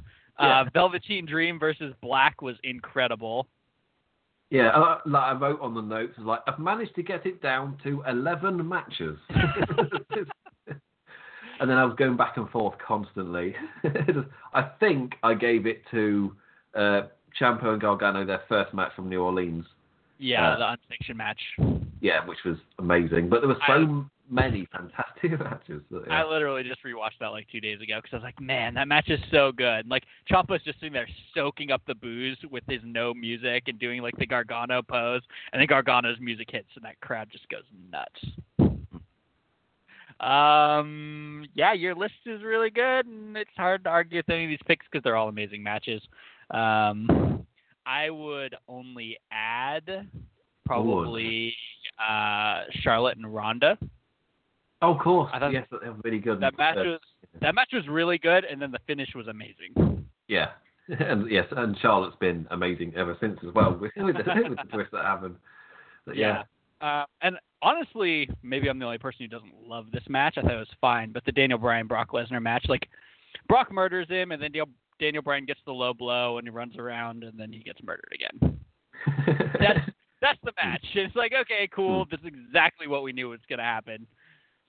Yeah. 0.42 0.62
Uh, 0.62 0.66
Velveteen 0.74 1.26
Dream 1.26 1.60
versus 1.60 1.94
Black 2.02 2.42
was 2.42 2.56
incredible. 2.64 3.48
Yeah, 4.50 4.70
I, 4.70 5.00
like 5.06 5.24
I 5.24 5.34
wrote 5.34 5.62
on 5.62 5.74
the 5.74 5.82
notes, 5.82 6.14
like, 6.20 6.42
I've 6.46 6.60
managed 6.60 6.96
to 6.96 7.04
get 7.04 7.26
it 7.26 7.42
down 7.42 7.78
to 7.84 8.04
11 8.08 8.68
matches. 8.68 9.18
and 11.62 11.70
then 11.70 11.78
I 11.78 11.86
was 11.86 11.96
going 11.98 12.18
back 12.18 12.36
and 12.36 12.50
forth 12.50 12.76
constantly. 12.86 13.56
I 14.54 14.64
think 14.80 15.14
I 15.24 15.36
gave 15.36 15.68
it 15.68 15.84
to 15.92 16.36
uh, 16.76 17.02
Ciampa 17.40 17.66
and 17.68 17.80
Gargano 17.80 18.26
their 18.26 18.42
first 18.50 18.74
match 18.74 18.92
from 18.96 19.08
New 19.08 19.22
Orleans. 19.22 19.66
Yeah, 20.20 20.52
Uh, 20.52 20.58
the 20.58 20.72
unsanctioned 20.72 21.18
match. 21.18 21.40
Yeah, 22.02 22.26
which 22.26 22.40
was 22.44 22.58
amazing. 22.78 23.30
But 23.30 23.40
there 23.42 23.48
was 23.48 23.58
so 23.68 24.06
many 24.32 24.68
fantastic 24.72 25.32
matches. 25.40 25.84
That, 25.92 26.10
I 26.10 26.24
literally 26.24 26.64
just 26.64 26.84
rewatched 26.84 27.20
that 27.20 27.28
like 27.28 27.48
two 27.52 27.60
days 27.60 27.82
ago 27.82 28.00
because 28.02 28.14
I 28.14 28.16
was 28.18 28.24
like, 28.24 28.40
man, 28.40 28.74
that 28.76 28.88
match 28.88 29.10
is 29.10 29.20
so 29.32 29.52
good. 29.52 29.88
Like 29.88 30.04
Ciampa's 30.32 30.64
just 30.64 30.80
sitting 30.80 30.94
there 30.94 31.08
soaking 31.36 31.72
up 31.72 31.82
the 31.88 31.96
boos 31.96 32.38
with 32.50 32.64
his 32.68 32.82
no 32.84 33.14
music 33.14 33.64
and 33.68 33.78
doing 33.78 34.02
like 34.02 34.18
the 34.18 34.26
Gargano 34.26 34.82
pose, 34.82 35.22
and 35.52 35.60
then 35.60 35.68
Gargano's 35.68 36.18
music 36.20 36.48
hits 36.52 36.70
and 36.76 36.86
that 36.86 37.00
crowd 37.02 37.28
just 37.32 37.48
goes 37.50 37.64
nuts. 37.92 38.22
Um, 40.22 41.48
yeah, 41.56 41.74
your 41.74 41.96
list 41.96 42.14
is 42.28 42.44
really 42.44 42.70
good, 42.70 43.08
and 43.08 43.36
it's 43.36 43.50
hard 43.58 43.84
to 43.86 43.90
argue 43.90 44.20
with 44.20 44.30
any 44.30 44.44
of 44.46 44.50
these 44.50 44.60
picks 44.68 44.86
because 44.90 45.04
they're 45.04 45.16
all 45.16 45.30
amazing 45.30 45.64
matches. 45.64 46.02
Um, 46.52 47.44
I 47.88 48.10
would 48.12 48.56
only 48.68 49.18
add 49.32 50.08
probably 50.66 51.54
uh, 52.00 52.64
Charlotte 52.82 53.18
and 53.18 53.34
Ronda. 53.34 53.78
Oh, 54.82 54.94
of 54.94 55.00
course. 55.00 55.30
I 55.34 55.40
thought 55.40 55.54
yes, 55.54 55.68
that 55.72 55.84
was 55.84 56.02
really 56.04 56.20
good. 56.20 56.42
That 56.42 56.58
match 56.58 56.78
was 56.78 57.00
that 57.42 57.56
match 57.56 57.70
was 57.74 57.88
really 57.88 58.18
good, 58.18 58.44
and 58.46 58.62
then 58.62 58.72
the 58.72 58.80
finish 58.88 59.10
was 59.16 59.28
amazing. 59.28 60.06
Yeah. 60.28 60.50
And 61.00 61.32
yes, 61.32 61.46
and 61.52 61.78
Charlotte's 61.82 62.18
been 62.20 62.46
amazing 62.52 62.92
ever 62.98 63.16
since 63.22 63.40
as 63.48 63.54
well 63.54 63.72
with, 63.80 63.92
with, 63.98 64.18
the, 64.18 64.50
with 64.50 64.58
the 64.58 64.68
twist 64.74 64.92
that 64.92 65.06
happened. 65.06 65.36
But 66.06 66.18
yeah. 66.18 66.44
Uh, 66.82 67.06
and 67.22 67.38
honestly, 67.62 68.28
maybe 68.44 68.68
I'm 68.68 68.78
the 68.78 68.86
only 68.86 68.98
person 68.98 69.20
who 69.22 69.28
doesn't 69.28 69.54
love 69.66 69.86
this 69.94 70.04
match. 70.10 70.34
I 70.38 70.42
thought 70.42 70.52
it 70.52 70.58
was 70.58 70.68
fine, 70.82 71.14
but 71.14 71.24
the 71.24 71.32
Daniel 71.32 71.60
Bryan 71.60 71.88
Brock 71.88 72.10
Lesnar 72.12 72.42
match, 72.42 72.66
like 72.68 72.90
Brock 73.48 73.72
murders 73.72 74.10
him, 74.10 74.32
and 74.32 74.42
then 74.42 74.52
Daniel, 74.52 74.68
Daniel 75.00 75.24
Bryan 75.24 75.46
gets 75.46 75.62
the 75.66 75.72
low 75.72 75.94
blow, 75.94 76.40
and 76.40 76.48
he 76.48 76.50
runs 76.50 76.76
around, 76.76 77.24
and 77.24 77.40
then 77.40 77.54
he 77.54 77.60
gets 77.60 77.80
murdered 77.84 78.14
again. 78.14 78.60
That's 79.60 79.80
that's 80.22 80.40
the 80.44 80.52
match. 80.62 80.86
It's 80.94 81.16
like 81.16 81.32
okay, 81.42 81.68
cool. 81.74 82.06
This 82.12 82.20
is 82.20 82.28
exactly 82.28 82.88
what 82.88 83.02
we 83.02 83.12
knew 83.12 83.30
was 83.30 83.40
gonna 83.50 83.64
happen. 83.64 84.06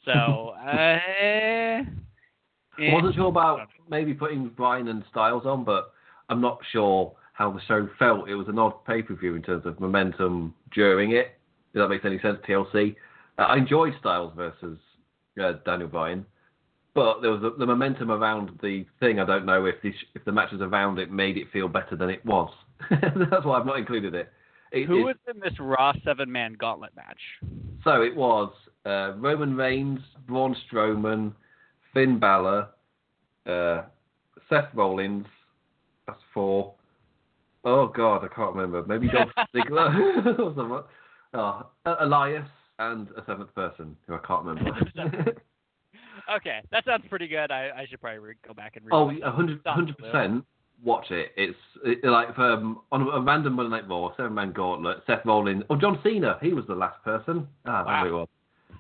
So, 0.05 0.11
uh, 0.67 0.99
I 1.79 1.85
wasn't 2.79 3.15
sure 3.15 3.29
about 3.29 3.69
maybe 3.89 4.15
putting 4.15 4.49
Bryan 4.49 4.89
and 4.89 5.05
Styles 5.11 5.45
on, 5.47 5.65
but 5.65 5.93
I'm 6.29 6.41
not 6.41 6.59
sure 6.73 7.13
how 7.35 7.51
the 7.53 7.61
show 7.69 7.89
felt. 7.99 8.29
It 8.29 8.35
was 8.35 8.49
an 8.49 8.59
odd 8.59 8.85
pay 8.85 9.03
per 9.03 9.15
view 9.15 9.35
in 9.35 9.43
terms 9.43 9.65
of 9.67 9.79
momentum 9.79 10.55
during 10.75 11.13
it. 11.13 11.39
If 11.75 11.79
that 11.81 11.89
makes 11.89 12.05
any 12.05 12.19
sense, 12.21 12.39
TLC. 12.49 12.97
Uh, 13.39 13.43
I 13.43 13.57
enjoyed 13.57 13.95
Styles 14.01 14.33
versus 14.37 14.79
uh, 15.43 15.53
Daniel 15.65 15.89
Bryan, 15.89 16.27
but 16.95 17.21
there 17.23 17.31
was 17.31 17.43
a, 17.43 17.57
the 17.59 17.65
momentum 17.67 18.11
around 18.11 18.51
the 18.61 18.85
thing. 19.01 19.21
I 19.21 19.25
don't 19.25 19.47
know 19.47 19.65
if 19.67 19.77
the 19.83 19.93
if 20.15 20.25
the 20.25 20.33
matches 20.33 20.61
around 20.61 20.99
it 20.99 21.11
made 21.11 21.37
it 21.37 21.47
feel 21.53 21.69
better 21.69 21.97
than 21.97 22.11
it 22.11 22.25
was. 22.27 22.53
That's 22.91 23.45
why 23.45 23.59
I've 23.59 23.67
not 23.67 23.79
included 23.79 24.15
it. 24.15 24.31
it 24.73 24.87
Who 24.87 24.99
it- 25.01 25.05
was 25.05 25.17
in 25.33 25.41
this 25.41 25.59
Raw 25.61 25.93
seven 26.05 26.31
man 26.31 26.55
gauntlet 26.59 26.95
match? 26.97 27.21
So 27.85 28.03
it 28.03 28.15
was 28.15 28.53
uh, 28.87 29.13
Roman 29.17 29.57
Reigns, 29.57 30.01
Braun 30.27 30.57
Strowman, 30.71 31.33
Finn 31.95 32.19
Balor, 32.19 32.69
uh, 33.47 33.83
Seth 34.49 34.69
Rollins. 34.75 35.27
That's 36.07 36.21
four. 36.35 36.75
Oh 37.65 37.87
God, 37.87 38.25
I 38.25 38.29
can't 38.35 38.55
remember. 38.55 38.85
Maybe 38.87 39.09
Dolph 39.09 39.31
Ziggler 39.55 40.39
or 40.39 40.53
someone. 40.57 40.83
Oh, 41.35 41.67
uh, 41.87 41.97
Elias 42.01 42.49
and 42.79 43.09
a 43.17 43.25
seventh 43.27 43.55
person 43.55 43.97
who 44.07 44.15
I 44.15 44.19
can't 44.27 44.45
remember. 44.45 45.33
Okay, 46.37 46.61
that 46.71 46.85
sounds 46.85 47.05
pretty 47.11 47.27
good. 47.27 47.51
I, 47.51 47.71
I 47.77 47.87
should 47.89 48.01
probably 48.01 48.21
re- 48.21 48.35
go 48.47 48.55
back 48.55 48.77
and 48.77 48.87
read. 48.87 48.95
oh, 48.95 49.11
hundred 49.31 49.97
percent. 49.99 50.45
Watch 50.83 51.11
it. 51.11 51.33
It's 51.37 51.59
it, 51.85 52.05
like 52.05 52.39
um, 52.39 52.81
on 52.91 53.03
a 53.03 53.21
random 53.21 53.55
Monday 53.55 53.71
Night 53.71 53.89
Raw, 53.89 54.15
seven 54.17 54.35
man 54.35 54.53
gauntlet. 54.53 54.99
Seth 55.07 55.25
Rollins. 55.25 55.65
Oh, 55.69 55.77
John 55.77 55.99
Cena. 56.03 56.39
He 56.41 56.53
was 56.53 56.65
the 56.67 56.75
last 56.75 57.03
person. 57.05 57.47
Ah, 57.67 57.85
Wow. 57.85 58.29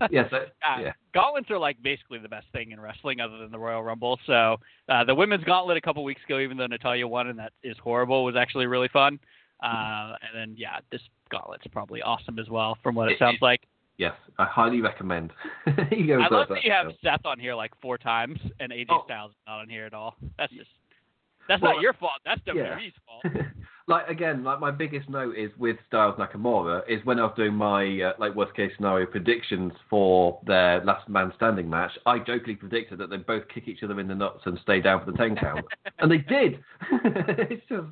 It. 0.04 0.10
Yes. 0.12 0.28
Yeah, 0.32 0.38
so, 0.38 0.44
Yeah, 0.62 0.80
yeah. 0.86 0.92
gauntlets 1.14 1.50
are 1.50 1.58
like 1.58 1.82
basically 1.82 2.18
the 2.18 2.28
best 2.28 2.46
thing 2.52 2.70
in 2.72 2.80
wrestling 2.80 3.20
other 3.20 3.38
than 3.38 3.50
the 3.50 3.58
Royal 3.58 3.82
Rumble. 3.82 4.18
So 4.26 4.56
uh, 4.88 5.04
the 5.04 5.14
women's 5.14 5.44
gauntlet 5.44 5.76
a 5.76 5.80
couple 5.80 6.02
weeks 6.04 6.20
ago, 6.24 6.38
even 6.40 6.56
though 6.56 6.66
Natalya 6.66 7.06
won 7.06 7.28
and 7.28 7.38
that 7.38 7.52
is 7.62 7.76
horrible, 7.82 8.24
was 8.24 8.36
actually 8.36 8.66
really 8.66 8.88
fun. 8.88 9.18
Uh, 9.62 10.14
and 10.22 10.34
then 10.34 10.54
yeah, 10.58 10.78
this 10.90 11.00
gauntlet's 11.30 11.66
probably 11.72 12.02
awesome 12.02 12.38
as 12.38 12.48
well, 12.48 12.76
from 12.82 12.94
what 12.94 13.08
it 13.08 13.12
It- 13.12 13.18
sounds 13.18 13.38
like. 13.40 13.60
Yes, 13.98 14.14
I 14.38 14.46
highly 14.46 14.80
recommend. 14.80 15.32
you 15.92 16.14
I 16.14 16.26
love 16.28 16.48
that 16.48 16.54
that 16.54 16.64
you 16.64 16.72
have 16.72 16.86
show. 16.90 16.96
Seth 17.04 17.24
on 17.26 17.38
here 17.38 17.54
like 17.54 17.70
four 17.80 17.98
times 17.98 18.40
and 18.58 18.72
AJ 18.72 18.86
Oh. 18.88 19.02
Styles 19.04 19.32
not 19.46 19.60
on 19.60 19.68
here 19.68 19.84
at 19.84 19.92
all. 19.94 20.16
That's 20.38 20.52
just 20.52 20.70
that's 21.46 21.60
Well, 21.62 21.74
not 21.74 21.82
your 21.82 21.92
fault. 21.92 22.12
That's 22.24 22.40
yeah. 22.46 22.54
WWE's 22.54 22.94
fault. 23.06 23.34
like 23.88 24.08
again, 24.08 24.44
like 24.44 24.60
my 24.60 24.70
biggest 24.70 25.08
note 25.08 25.36
is 25.36 25.50
with 25.58 25.76
Styles 25.88 26.16
Nakamura 26.18 26.82
is 26.88 27.04
when 27.04 27.18
I 27.18 27.24
was 27.24 27.32
doing 27.36 27.54
my 27.54 28.00
uh, 28.00 28.12
like 28.18 28.34
worst 28.34 28.54
case 28.54 28.70
scenario 28.76 29.06
predictions 29.06 29.72
for 29.90 30.40
their 30.46 30.84
last 30.84 31.08
man 31.08 31.32
standing 31.36 31.68
match. 31.68 31.92
I 32.06 32.18
jokingly 32.18 32.56
predicted 32.56 32.98
that 32.98 33.10
they'd 33.10 33.26
both 33.26 33.42
kick 33.52 33.66
each 33.66 33.82
other 33.82 33.98
in 33.98 34.08
the 34.08 34.14
nuts 34.14 34.40
and 34.44 34.58
stay 34.62 34.80
down 34.80 35.04
for 35.04 35.10
the 35.10 35.18
ten 35.18 35.36
count, 35.36 35.64
and 35.98 36.10
they 36.10 36.18
did. 36.18 36.62
it's 36.92 37.66
just 37.68 37.86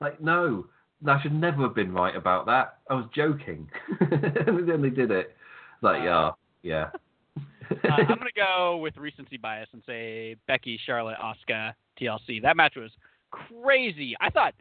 like 0.00 0.20
no, 0.20 0.66
I 1.06 1.20
should 1.22 1.34
never 1.34 1.62
have 1.62 1.74
been 1.74 1.92
right 1.92 2.14
about 2.14 2.46
that. 2.46 2.78
I 2.90 2.94
was 2.94 3.06
joking, 3.14 3.68
and 4.00 4.68
then 4.68 4.82
they 4.82 4.90
did 4.90 5.10
it. 5.10 5.34
Like 5.82 6.02
yeah, 6.02 6.32
yeah. 6.62 6.90
uh, 7.70 7.88
I'm 7.90 8.06
gonna 8.06 8.30
go 8.36 8.78
with 8.82 8.96
recency 8.96 9.38
bias 9.38 9.68
and 9.72 9.82
say 9.86 10.36
Becky, 10.46 10.78
Charlotte, 10.84 11.16
Asuka, 11.22 11.72
TLC. 12.00 12.42
That 12.42 12.56
match 12.56 12.74
was 12.76 12.90
crazy. 13.30 14.14
I 14.20 14.30
thought, 14.30 14.54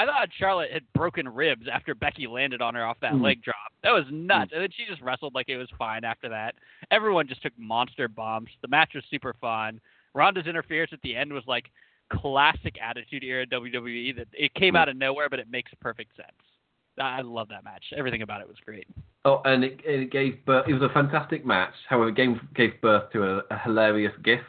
I 0.00 0.06
thought 0.06 0.28
Charlotte 0.38 0.70
had 0.72 0.82
broken 0.94 1.28
ribs 1.28 1.66
after 1.70 1.94
Becky 1.94 2.26
landed 2.26 2.62
on 2.62 2.74
her 2.74 2.84
off 2.84 2.98
that 3.00 3.12
Mm. 3.12 3.22
leg 3.22 3.42
drop. 3.42 3.56
That 3.82 3.92
was 3.92 4.04
nuts. 4.10 4.52
And 4.52 4.62
then 4.62 4.70
she 4.70 4.86
just 4.86 5.02
wrestled 5.02 5.34
like 5.34 5.48
it 5.48 5.56
was 5.58 5.68
fine 5.78 6.04
after 6.04 6.28
that. 6.30 6.54
Everyone 6.90 7.26
just 7.28 7.42
took 7.42 7.52
monster 7.58 8.08
bumps. 8.08 8.52
The 8.62 8.68
match 8.68 8.94
was 8.94 9.04
super 9.10 9.34
fun. 9.34 9.80
Ronda's 10.14 10.46
interference 10.46 10.92
at 10.92 11.02
the 11.02 11.14
end 11.14 11.32
was 11.32 11.46
like 11.46 11.70
classic 12.10 12.76
Attitude 12.80 13.22
Era 13.24 13.46
WWE. 13.46 14.12
That 14.16 14.28
it 14.32 14.54
came 14.54 14.74
out 14.74 14.88
of 14.88 14.96
nowhere, 14.96 15.28
but 15.28 15.38
it 15.38 15.50
makes 15.50 15.70
perfect 15.80 16.16
sense. 16.16 16.28
I 16.98 17.20
love 17.20 17.48
that 17.48 17.64
match. 17.64 17.84
Everything 17.96 18.22
about 18.22 18.40
it 18.40 18.48
was 18.48 18.56
great. 18.64 18.86
Oh, 19.24 19.40
and 19.44 19.64
it, 19.64 19.80
it 19.84 20.10
gave 20.10 20.44
birth. 20.44 20.66
It 20.68 20.72
was 20.74 20.82
a 20.82 20.88
fantastic 20.92 21.44
match. 21.46 21.74
However, 21.88 22.08
it 22.08 22.14
gave, 22.16 22.36
gave 22.54 22.80
birth 22.80 23.10
to 23.12 23.22
a, 23.24 23.42
a 23.50 23.58
hilarious 23.58 24.12
gif 24.24 24.40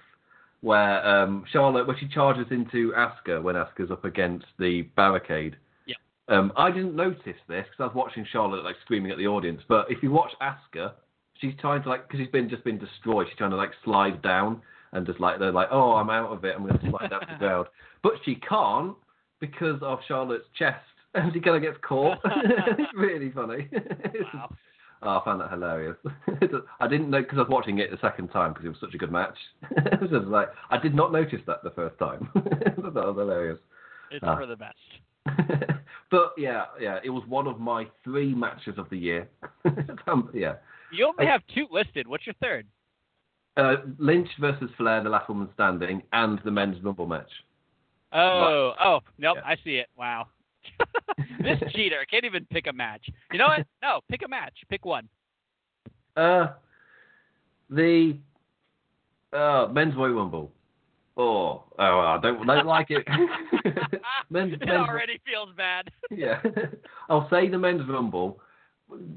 where 0.61 1.05
um, 1.05 1.43
Charlotte, 1.51 1.87
where 1.87 1.97
she 1.99 2.07
charges 2.07 2.47
into 2.51 2.93
Asuka 2.95 3.41
when 3.41 3.55
Asuka's 3.55 3.91
up 3.91 4.05
against 4.05 4.45
the 4.59 4.83
barricade. 4.95 5.55
Yeah. 5.87 5.95
Um, 6.27 6.53
I 6.55 6.71
didn't 6.71 6.95
notice 6.95 7.19
this 7.25 7.35
because 7.47 7.79
I 7.79 7.83
was 7.83 7.95
watching 7.95 8.25
Charlotte 8.31 8.63
like 8.63 8.75
screaming 8.83 9.11
at 9.11 9.17
the 9.17 9.27
audience. 9.27 9.61
But 9.67 9.87
if 9.89 10.01
you 10.03 10.11
watch 10.11 10.31
Asuka, 10.41 10.93
she's 11.39 11.53
trying 11.59 11.83
to 11.83 11.89
like 11.89 12.07
because 12.07 12.19
she's 12.23 12.31
been 12.31 12.49
just 12.49 12.63
been 12.63 12.77
destroyed. 12.77 13.27
She's 13.29 13.37
trying 13.37 13.51
to 13.51 13.57
like 13.57 13.71
slide 13.83 14.21
down 14.21 14.61
and 14.93 15.05
just 15.05 15.19
like 15.19 15.39
they're 15.39 15.51
like, 15.51 15.69
oh, 15.71 15.93
I'm 15.93 16.09
out 16.09 16.31
of 16.31 16.45
it. 16.45 16.55
I'm 16.55 16.65
going 16.65 16.79
to 16.79 16.89
slide 16.89 17.09
down 17.09 17.21
to 17.21 17.27
the 17.31 17.37
ground. 17.39 17.67
But 18.03 18.13
she 18.25 18.33
can't 18.33 18.95
because 19.39 19.79
of 19.83 19.99
Charlotte's 20.07 20.47
chest, 20.57 20.83
and 21.13 21.31
she 21.31 21.39
kind 21.39 21.55
of 21.55 21.61
gets 21.61 21.77
caught. 21.87 22.17
it's 22.25 22.91
really 22.95 23.29
funny. 23.29 23.69
Wow. 24.33 24.55
Oh, 25.03 25.17
I 25.17 25.25
found 25.25 25.41
that 25.41 25.49
hilarious. 25.49 25.97
I 26.79 26.87
didn't 26.87 27.09
know 27.09 27.21
because 27.21 27.37
I 27.39 27.41
was 27.41 27.49
watching 27.49 27.79
it 27.79 27.89
the 27.89 27.97
second 28.01 28.27
time 28.29 28.51
because 28.53 28.65
it 28.65 28.69
was 28.69 28.77
such 28.79 28.93
a 28.93 28.97
good 28.97 29.11
match. 29.11 29.35
it 29.71 30.11
was 30.11 30.23
like 30.27 30.49
I 30.69 30.77
did 30.77 30.93
not 30.93 31.11
notice 31.11 31.41
that 31.47 31.63
the 31.63 31.71
first 31.71 31.97
time. 31.97 32.29
that 32.35 32.77
was 32.77 33.15
hilarious. 33.17 33.59
It's 34.11 34.23
Ah. 34.27 34.35
for 34.37 34.45
the 34.45 34.55
best. 34.55 34.77
but 36.11 36.33
yeah, 36.37 36.65
yeah, 36.79 36.99
it 37.03 37.09
was 37.09 37.23
one 37.27 37.47
of 37.47 37.59
my 37.59 37.87
three 38.03 38.33
matches 38.35 38.75
of 38.77 38.89
the 38.89 38.97
year. 38.97 39.27
um, 40.07 40.29
yeah, 40.33 40.55
You 40.91 41.07
only 41.07 41.25
have 41.25 41.41
two 41.55 41.67
listed. 41.71 42.07
What's 42.07 42.25
your 42.27 42.35
third? 42.41 42.67
uh, 43.57 43.75
Lynch 43.97 44.29
versus 44.39 44.69
Flair, 44.77 45.03
the 45.03 45.09
last 45.09 45.27
woman 45.29 45.49
standing, 45.53 46.01
and 46.13 46.39
the 46.45 46.51
men's 46.51 46.81
rumble 46.83 47.05
match. 47.07 47.29
Oh, 48.13 48.73
oh, 48.83 48.99
nope, 49.17 49.37
Yeah. 49.37 49.43
I 49.45 49.55
see 49.63 49.75
it. 49.77 49.87
Wow. 49.97 50.27
this 51.41 51.59
cheater 51.73 52.05
can't 52.09 52.25
even 52.25 52.45
pick 52.51 52.67
a 52.67 52.73
match. 52.73 53.07
You 53.31 53.39
know 53.39 53.47
what? 53.47 53.65
No, 53.81 53.99
pick 54.09 54.21
a 54.23 54.27
match. 54.27 54.53
Pick 54.69 54.85
one. 54.85 55.07
Uh, 56.15 56.47
the 57.69 58.17
uh, 59.33 59.67
men's 59.71 59.95
Royal 59.95 60.13
Rumble. 60.13 60.51
Oh, 61.17 61.63
oh, 61.77 61.99
I 61.99 62.19
don't, 62.21 62.45
don't 62.45 62.65
like 62.65 62.87
it. 62.89 63.05
men's, 64.29 64.53
it 64.61 64.65
men's, 64.65 64.87
already 64.87 65.19
feels 65.25 65.49
bad. 65.55 65.89
yeah. 66.09 66.41
I'll 67.09 67.29
say 67.29 67.49
the 67.49 67.57
men's 67.57 67.87
rumble 67.87 68.39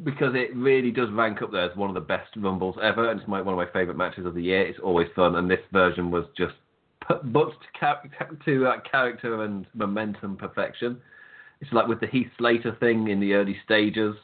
because 0.03 0.35
it 0.35 0.55
really 0.55 0.91
does 0.91 1.09
rank 1.12 1.43
up 1.43 1.53
there 1.53 1.71
as 1.71 1.77
one 1.77 1.89
of 1.89 1.95
the 1.95 2.01
best 2.01 2.31
rumbles 2.37 2.77
ever, 2.83 3.11
and 3.11 3.21
it's 3.21 3.29
my, 3.29 3.41
one 3.41 3.55
of 3.55 3.59
my 3.59 3.73
favourite 3.73 3.97
matches 3.97 4.27
of 4.27 4.35
the 4.35 4.43
year. 4.43 4.66
It's 4.66 4.79
always 4.83 5.09
fun, 5.15 5.37
and 5.37 5.51
this 5.51 5.61
version 5.73 6.11
was 6.11 6.25
just 6.37 6.55
put, 7.07 7.33
booked 7.33 7.65
to, 7.81 8.01
to 8.45 8.66
uh, 8.66 8.77
character 8.89 9.43
and 9.45 9.66
momentum 9.75 10.37
perfection. 10.37 11.01
It's 11.65 11.73
like 11.73 11.86
with 11.86 12.01
the 12.01 12.07
Heath 12.07 12.28
Slater 12.39 12.77
thing 12.78 13.09
in 13.09 13.20
the 13.20 13.35
early 13.35 13.57
stages, 13.65 14.15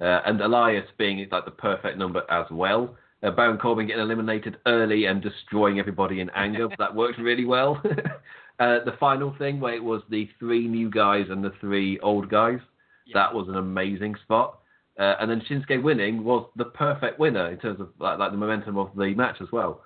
uh, 0.00 0.20
and 0.26 0.40
Elias 0.40 0.86
being 0.96 1.26
like 1.30 1.44
the 1.44 1.50
perfect 1.50 1.98
number 1.98 2.22
as 2.30 2.46
well. 2.50 2.96
Uh, 3.22 3.30
Baron 3.30 3.58
Corbin 3.58 3.86
getting 3.86 4.02
eliminated 4.02 4.58
early 4.66 5.06
and 5.06 5.22
destroying 5.22 5.78
everybody 5.78 6.20
in 6.20 6.30
anger. 6.30 6.68
that 6.78 6.94
worked 6.94 7.18
really 7.18 7.44
well. 7.44 7.80
uh, 8.60 8.84
the 8.84 8.94
final 9.00 9.34
thing 9.38 9.60
where 9.60 9.74
it 9.74 9.82
was 9.82 10.02
the 10.10 10.28
three 10.38 10.68
new 10.68 10.90
guys 10.90 11.26
and 11.30 11.42
the 11.42 11.52
three 11.60 11.98
old 12.00 12.28
guys. 12.28 12.58
Yeah. 13.06 13.14
That 13.14 13.34
was 13.34 13.48
an 13.48 13.56
amazing 13.56 14.14
spot. 14.22 14.60
Uh, 14.98 15.14
and 15.20 15.30
then 15.30 15.42
Shinsuke 15.48 15.82
winning 15.82 16.22
was 16.22 16.48
the 16.56 16.66
perfect 16.66 17.18
winner 17.18 17.50
in 17.50 17.58
terms 17.58 17.80
of 17.80 17.88
like, 17.98 18.18
like 18.18 18.30
the 18.30 18.36
momentum 18.36 18.78
of 18.78 18.90
the 18.94 19.14
match 19.14 19.36
as 19.40 19.50
well. 19.50 19.82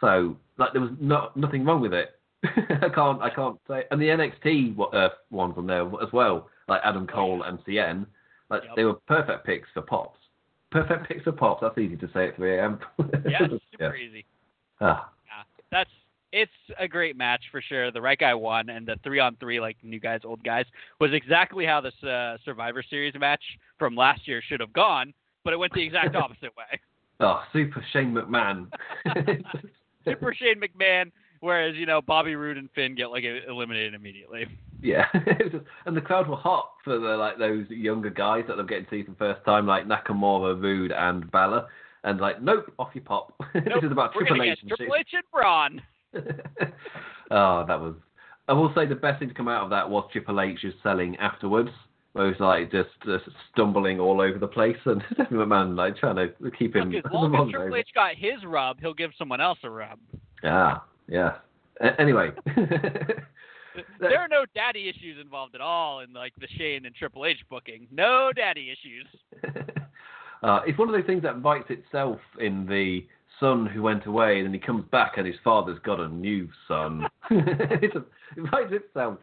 So 0.00 0.36
like 0.56 0.72
there 0.72 0.80
was 0.80 0.92
no, 1.00 1.30
nothing 1.34 1.64
wrong 1.64 1.80
with 1.80 1.92
it. 1.92 2.19
I 2.82 2.88
can't 2.94 3.20
I 3.20 3.30
can't 3.30 3.58
say. 3.68 3.84
And 3.90 4.00
the 4.00 4.06
NXT 4.06 4.76
uh, 4.94 5.08
ones 5.30 5.54
on 5.56 5.66
there 5.66 5.86
as 6.02 6.12
well, 6.12 6.48
like 6.68 6.80
Adam 6.84 7.06
Cole 7.06 7.42
and 7.42 7.58
Cien, 7.64 8.06
like 8.48 8.62
Yep. 8.64 8.76
they 8.76 8.84
were 8.84 8.94
perfect 8.94 9.44
picks 9.46 9.68
for 9.74 9.82
pops. 9.82 10.18
Perfect 10.70 11.08
picks 11.08 11.22
for 11.24 11.32
pops. 11.32 11.60
That's 11.62 11.76
easy 11.78 11.96
to 11.96 12.08
say 12.14 12.28
at 12.28 12.36
3 12.36 12.58
a.m. 12.58 12.78
Yeah, 13.28 13.46
super 13.72 13.94
easy. 13.96 14.24
Ah, 14.80 15.10
Yeah, 15.26 15.42
that's 15.70 15.90
it's 16.32 16.52
a 16.78 16.86
great 16.86 17.16
match 17.16 17.42
for 17.50 17.60
sure. 17.60 17.90
The 17.90 18.00
right 18.00 18.16
guy 18.18 18.32
won, 18.34 18.70
and 18.70 18.86
the 18.86 18.94
three 19.02 19.18
on 19.18 19.34
three, 19.40 19.58
like 19.60 19.76
new 19.82 19.98
guys, 19.98 20.20
old 20.24 20.42
guys, 20.44 20.64
was 21.00 21.12
exactly 21.12 21.66
how 21.66 21.80
this 21.80 22.00
uh, 22.04 22.36
Survivor 22.44 22.84
Series 22.88 23.14
match 23.18 23.42
from 23.80 23.96
last 23.96 24.28
year 24.28 24.40
should 24.48 24.60
have 24.60 24.72
gone, 24.72 25.12
but 25.44 25.52
it 25.52 25.56
went 25.58 25.72
the 25.74 25.82
exact 25.82 26.14
opposite 26.24 26.56
way. 26.56 26.78
oh, 27.18 27.42
super 27.52 27.84
Shane 27.92 28.12
McMahon. 28.14 28.68
Super 30.04 30.32
Shane 30.34 30.60
McMahon, 30.60 31.10
whereas 31.40 31.74
you 31.76 31.86
know 31.86 32.00
Bobby 32.00 32.34
Roode 32.36 32.56
and 32.56 32.68
Finn 32.74 32.94
get 32.94 33.10
like 33.10 33.24
eliminated 33.24 33.94
immediately. 33.94 34.46
Yeah, 34.82 35.04
It 35.14 35.42
was 35.44 35.52
just- 35.52 35.64
and 35.86 35.96
the 35.96 36.00
crowd 36.00 36.28
were 36.28 36.36
hot 36.36 36.70
for 36.84 36.98
the 36.98 37.08
like 37.16 37.38
those 37.38 37.68
younger 37.68 38.10
guys 38.10 38.44
that 38.48 38.56
they're 38.56 38.64
getting 38.64 38.84
to 38.86 38.90
see 38.90 39.02
for 39.04 39.10
the 39.10 39.16
first 39.18 39.44
time, 39.44 39.66
like 39.66 39.86
Nakamura, 39.86 40.60
Roode, 40.60 40.92
and 40.92 41.30
Balor, 41.30 41.66
and 42.04 42.18
like, 42.20 42.40
nope, 42.42 42.72
off 42.78 42.88
you 42.94 43.00
pop. 43.02 43.34
this 43.54 43.62
Nope, 43.66 43.84
is 43.84 43.92
about 43.92 44.12
Triple 44.14 44.42
H. 44.42 44.58
Triple 44.66 44.94
H 44.96 45.08
and 45.12 45.24
Braun. 45.32 45.82
oh, 47.30 47.64
that 47.68 47.80
was. 47.80 47.94
I 48.48 48.52
will 48.52 48.72
say 48.74 48.84
the 48.86 48.94
best 48.96 49.20
thing 49.20 49.28
to 49.28 49.34
come 49.34 49.48
out 49.48 49.62
of 49.64 49.70
that 49.70 49.88
was 49.88 50.08
Triple 50.12 50.40
H's 50.40 50.72
selling 50.82 51.14
afterwards, 51.18 51.70
where 52.14 52.24
he 52.26 52.30
was 52.32 52.40
like 52.40 52.72
just, 52.72 52.88
just 53.06 53.24
stumbling 53.52 54.00
all 54.00 54.20
over 54.20 54.38
the 54.38 54.48
place, 54.48 54.76
and 54.86 55.02
Stephanie 55.12 55.38
McMahon 55.40 55.76
like 55.76 55.96
trying 55.96 56.16
to 56.16 56.32
keep 56.58 56.74
him. 56.74 56.90
Look, 56.90 57.04
as 57.06 57.12
long 57.12 57.34
as 57.48 57.52
Triple. 57.52 57.76
H 57.76 57.88
got 57.94 58.16
his 58.16 58.44
rub, 58.44 58.80
he'll 58.80 58.94
give 58.94 59.12
someone 59.18 59.40
else 59.40 59.58
a 59.62 59.70
rub. 59.70 59.98
Ah, 60.42 60.82
yeah. 61.10 61.36
A- 61.82 62.00
anyway. 62.00 62.30
There 64.00 64.18
are 64.18 64.26
no 64.28 64.44
daddy 64.54 64.88
issues 64.88 65.18
involved 65.20 65.54
at 65.54 65.60
all 65.60 66.00
in 66.00 66.12
like 66.12 66.32
the 66.40 66.48
Shane 66.58 66.86
and 66.86 66.94
Triple 66.94 67.24
H 67.24 67.38
booking. 67.48 67.86
No 67.92 68.32
daddy 68.34 68.68
issues. 68.70 69.06
uh, 70.42 70.60
it's 70.66 70.76
one 70.76 70.88
of 70.88 70.94
those 70.94 71.06
things 71.06 71.22
that 71.22 71.40
bites 71.40 71.70
itself 71.70 72.18
in 72.40 72.66
the 72.66 73.06
son 73.38 73.66
who 73.66 73.80
went 73.82 74.06
away 74.06 74.38
and 74.38 74.46
then 74.46 74.52
he 74.52 74.58
comes 74.58 74.84
back 74.90 75.12
and 75.18 75.26
his 75.26 75.36
father's 75.44 75.78
got 75.84 76.00
a 76.00 76.08
new 76.08 76.48
son. 76.66 77.06
it's 77.30 77.94
a, 77.94 78.00
it 78.36 78.50
bites 78.50 78.72
itself. 78.72 79.18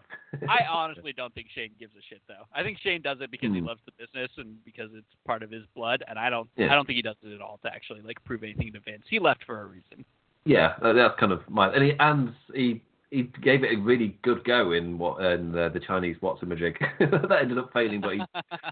I 0.47 0.59
honestly 0.71 1.11
don't 1.13 1.33
think 1.35 1.47
Shane 1.53 1.71
gives 1.77 1.93
a 1.95 2.01
shit 2.09 2.21
though. 2.29 2.45
I 2.55 2.63
think 2.63 2.77
Shane 2.79 3.01
does 3.01 3.17
it 3.19 3.29
because 3.29 3.51
he 3.51 3.59
Hmm. 3.59 3.65
loves 3.67 3.81
the 3.85 3.91
business 3.97 4.31
and 4.37 4.55
because 4.63 4.89
it's 4.93 5.05
part 5.25 5.43
of 5.43 5.51
his 5.51 5.63
blood. 5.75 6.03
And 6.07 6.17
I 6.17 6.29
don't, 6.29 6.49
Yeah. 6.55 6.71
I 6.71 6.75
don't 6.75 6.85
think 6.85 6.95
he 6.95 7.01
does 7.03 7.17
it 7.21 7.33
at 7.33 7.41
all 7.41 7.59
to 7.63 7.71
actually 7.73 8.01
like 8.01 8.23
prove 8.23 8.43
anything 8.43 8.71
to 8.73 8.79
Vince. 8.79 9.03
He 9.09 9.19
left 9.19 9.43
for 9.43 9.61
a 9.61 9.65
reason. 9.65 10.05
Yeah, 10.45 10.75
that- 10.81 10.93
that's 10.93 11.19
kind 11.19 11.31
of 11.31 11.47
my 11.49 11.73
and 11.73 11.83
he 11.83 11.93
and 11.99 12.33
he 12.53 12.81
he 13.11 13.23
gave 13.41 13.63
it 13.63 13.73
a 13.73 13.81
really 13.81 14.17
good 14.21 14.43
go 14.43 14.73
in 14.73 14.97
what 14.97 15.23
in 15.23 15.51
the, 15.51 15.69
the 15.69 15.79
Chinese 15.79 16.17
Watson 16.21 16.49
magic 16.49 16.79
that 16.99 17.39
ended 17.41 17.57
up 17.57 17.71
failing, 17.73 18.01
but 18.01 18.13
he 18.13 18.21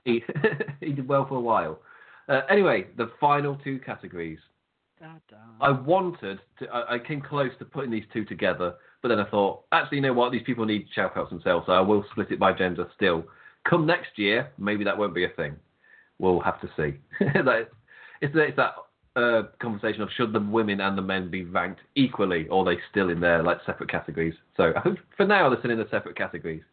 he, 0.04 0.24
he 0.86 0.92
did 0.94 1.08
well 1.08 1.26
for 1.28 1.36
a 1.36 1.42
while. 1.42 1.80
Uh, 2.28 2.42
anyway, 2.50 2.88
the 2.98 3.12
final 3.20 3.56
two 3.64 3.80
categories. 3.80 4.40
I 5.62 5.72
wanted 5.72 6.40
to. 6.60 6.68
I, 6.70 6.96
I 6.96 7.00
came 7.00 7.22
close 7.22 7.52
to 7.60 7.66
putting 7.66 7.92
these 7.92 8.06
two 8.12 8.26
together, 8.26 8.76
but 9.02 9.10
then 9.10 9.20
I 9.20 9.30
thought, 9.30 9.64
actually, 9.72 9.98
you 9.98 10.02
know 10.04 10.14
what? 10.14 10.32
These 10.32 10.44
people 10.44 10.66
need 10.66 10.88
shout 10.94 11.16
outs 11.16 11.30
themselves, 11.30 11.66
so 11.68 11.74
I 11.74 11.82
will 11.82 12.04
split 12.12 12.32
it 12.32 12.40
by 12.40 12.54
gender 12.54 12.88
still. 12.96 13.26
Come 13.70 13.86
next 13.86 14.18
year, 14.18 14.52
maybe 14.58 14.84
that 14.84 14.98
won't 14.98 15.14
be 15.14 15.26
a 15.26 15.30
thing. 15.30 15.56
We'll 16.20 16.40
have 16.40 16.60
to 16.62 16.70
see. 16.78 16.98
It's, 18.22 18.34
it's 18.34 18.56
that 18.56 18.76
conversation 19.62 20.02
of 20.02 20.10
should 20.16 20.34
the 20.34 20.40
women 20.40 20.82
and 20.82 20.98
the 20.98 21.02
men 21.02 21.30
be 21.30 21.46
ranked 21.46 21.82
equally, 21.96 22.48
or 22.50 22.62
are 22.62 22.76
they 22.76 22.82
still 22.92 23.10
in 23.10 23.20
their 23.20 23.42
like 23.42 23.60
separate 23.66 23.90
categories? 23.90 24.34
So 24.58 24.74
for 25.18 25.26
now, 25.26 25.50
they're 25.50 25.60
still 25.60 25.72
in 25.72 25.78
the 25.78 25.88
separate 25.90 26.18
categories. 26.18 26.64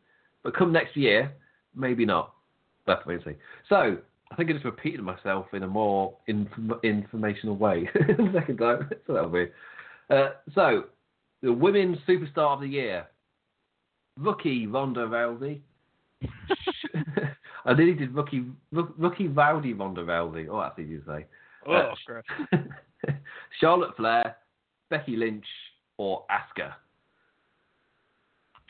But 0.42 0.56
come 0.56 0.72
next 0.72 0.96
year, 0.96 1.32
maybe 1.74 2.04
not. 2.04 2.32
Wait 2.86 2.98
and 3.06 3.22
see. 3.24 3.36
So 3.68 3.96
I 4.32 4.34
think 4.34 4.50
I 4.50 4.54
just 4.54 4.64
repeated 4.64 5.02
myself 5.02 5.46
in 5.52 5.62
a 5.62 5.68
more 5.68 6.14
inform- 6.26 6.80
informational 6.82 7.56
way 7.56 7.88
second 8.34 8.58
time. 8.58 8.90
So 9.06 9.12
that'll 9.12 9.30
be. 9.30 9.46
Uh, 10.10 10.30
so 10.54 10.84
the 11.42 11.52
women's 11.52 11.98
superstar 12.08 12.54
of 12.54 12.60
the 12.60 12.66
year, 12.66 13.06
rookie 14.18 14.66
Ronda 14.66 15.06
Rousey. 15.06 15.60
I 17.64 17.74
nearly 17.74 17.94
did 17.94 18.14
rookie 18.14 18.44
rookie 18.72 19.28
rowdy 19.28 19.74
Ronda 19.74 20.02
Rousey. 20.02 20.48
Oh, 20.50 20.60
that's 20.60 20.78
easy 20.78 20.98
to 20.98 21.04
say. 21.06 21.26
Oh, 21.66 21.92
Uh. 22.52 22.58
Charlotte 23.60 23.96
Flair, 23.96 24.36
Becky 24.90 25.16
Lynch, 25.16 25.44
or 25.98 26.24
Asuka. 26.30 26.74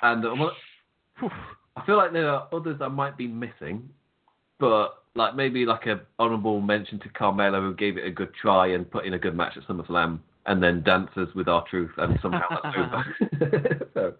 And 0.03 0.25
uh, 0.25 0.51
I 1.77 1.87
feel 1.87 1.97
like 1.97 2.13
there 2.13 2.29
are 2.29 2.49
others 2.53 2.81
I 2.81 2.89
might 2.89 3.17
be 3.17 3.29
missing, 3.29 3.89
but 4.59 5.05
like 5.15 5.37
maybe 5.37 5.65
like 5.65 5.87
a 5.87 6.01
honourable 6.19 6.61
mention 6.61 6.99
to 7.01 7.09
Carmella 7.11 7.61
who 7.61 7.75
gave 7.75 7.97
it 7.97 8.07
a 8.07 8.11
good 8.11 8.33
try 8.41 8.69
and 8.69 8.91
put 8.91 9.05
in 9.07 9.15
a 9.15 9.19
good 9.19 9.37
match 9.37 9.57
at 9.57 9.67
SummerSlam, 9.69 10.19
and 10.47 10.63
then 10.63 10.83
dances 10.83 11.29
with 11.35 11.49
R 11.49 11.65
Truth, 11.71 11.93
and 11.99 12.19
somehow 12.21 12.49
that's 12.51 12.77
over. 12.77 13.89
so, 13.95 14.15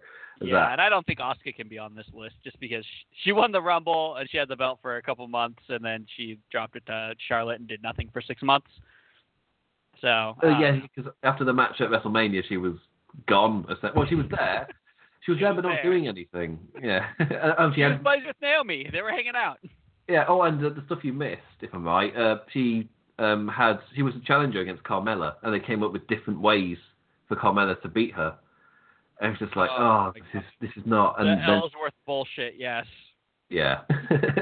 Yeah, 0.47 0.55
that. 0.55 0.71
and 0.73 0.81
I 0.81 0.89
don't 0.89 1.05
think 1.05 1.19
Asuka 1.19 1.55
can 1.55 1.67
be 1.67 1.77
on 1.77 1.95
this 1.95 2.05
list 2.13 2.35
just 2.43 2.59
because 2.59 2.85
she 3.23 3.31
won 3.31 3.51
the 3.51 3.61
Rumble 3.61 4.15
and 4.15 4.29
she 4.29 4.37
had 4.37 4.47
the 4.47 4.55
belt 4.55 4.79
for 4.81 4.97
a 4.97 5.01
couple 5.01 5.27
months 5.27 5.61
and 5.69 5.83
then 5.83 6.05
she 6.17 6.37
dropped 6.51 6.75
it 6.75 6.85
to 6.87 7.13
Charlotte 7.27 7.59
and 7.59 7.67
did 7.67 7.81
nothing 7.83 8.09
for 8.11 8.21
six 8.21 8.41
months. 8.41 8.67
So 10.01 10.07
Uh, 10.43 10.47
um, 10.47 10.61
yeah, 10.61 10.77
because 10.95 11.11
after 11.23 11.43
the 11.45 11.53
match 11.53 11.79
at 11.79 11.89
WrestleMania, 11.89 12.43
she 12.47 12.57
was 12.57 12.73
gone. 13.27 13.65
Well, 13.95 14.05
she 14.07 14.15
was 14.15 14.25
there. 14.29 14.67
She 15.21 15.31
was 15.31 15.37
She 15.39 15.43
there, 15.45 15.53
was 15.53 15.61
but 15.63 15.69
not 15.69 15.75
there. 15.81 15.91
doing 15.91 16.07
anything. 16.07 16.59
Yeah. 16.81 17.05
oh, 17.57 17.69
she 17.71 17.75
she 17.75 17.81
had 17.81 18.03
buddies 18.03 18.23
with 18.27 18.35
Naomi. 18.41 18.89
They 18.91 19.01
were 19.01 19.11
hanging 19.11 19.35
out. 19.35 19.59
Yeah. 20.09 20.25
Oh, 20.27 20.41
and 20.41 20.63
uh, 20.65 20.69
the 20.69 20.83
stuff 20.85 20.99
you 21.03 21.13
missed, 21.13 21.39
if 21.61 21.73
I'm 21.73 21.85
right, 21.85 22.13
uh, 22.17 22.39
she 22.51 22.89
um, 23.19 23.47
had 23.47 23.79
she 23.95 24.01
was 24.01 24.13
a 24.15 24.19
challenger 24.25 24.59
against 24.59 24.83
Carmella, 24.83 25.35
and 25.43 25.53
they 25.53 25.59
came 25.61 25.81
up 25.83 25.93
with 25.93 26.05
different 26.07 26.41
ways 26.41 26.77
for 27.29 27.37
Carmella 27.37 27.81
to 27.81 27.87
beat 27.87 28.13
her. 28.13 28.35
And 29.23 29.31
it's 29.31 29.39
just 29.39 29.55
like, 29.55 29.69
Oh, 29.71 30.11
oh, 30.11 30.13
this 30.13 30.41
is 30.41 30.47
this 30.61 30.69
is 30.75 30.83
not. 30.85 31.19
And 31.19 31.29
the 31.29 31.35
then, 31.35 31.49
Ellsworth 31.49 31.93
bullshit. 32.05 32.55
Yes. 32.57 32.85
yeah. 33.49 33.81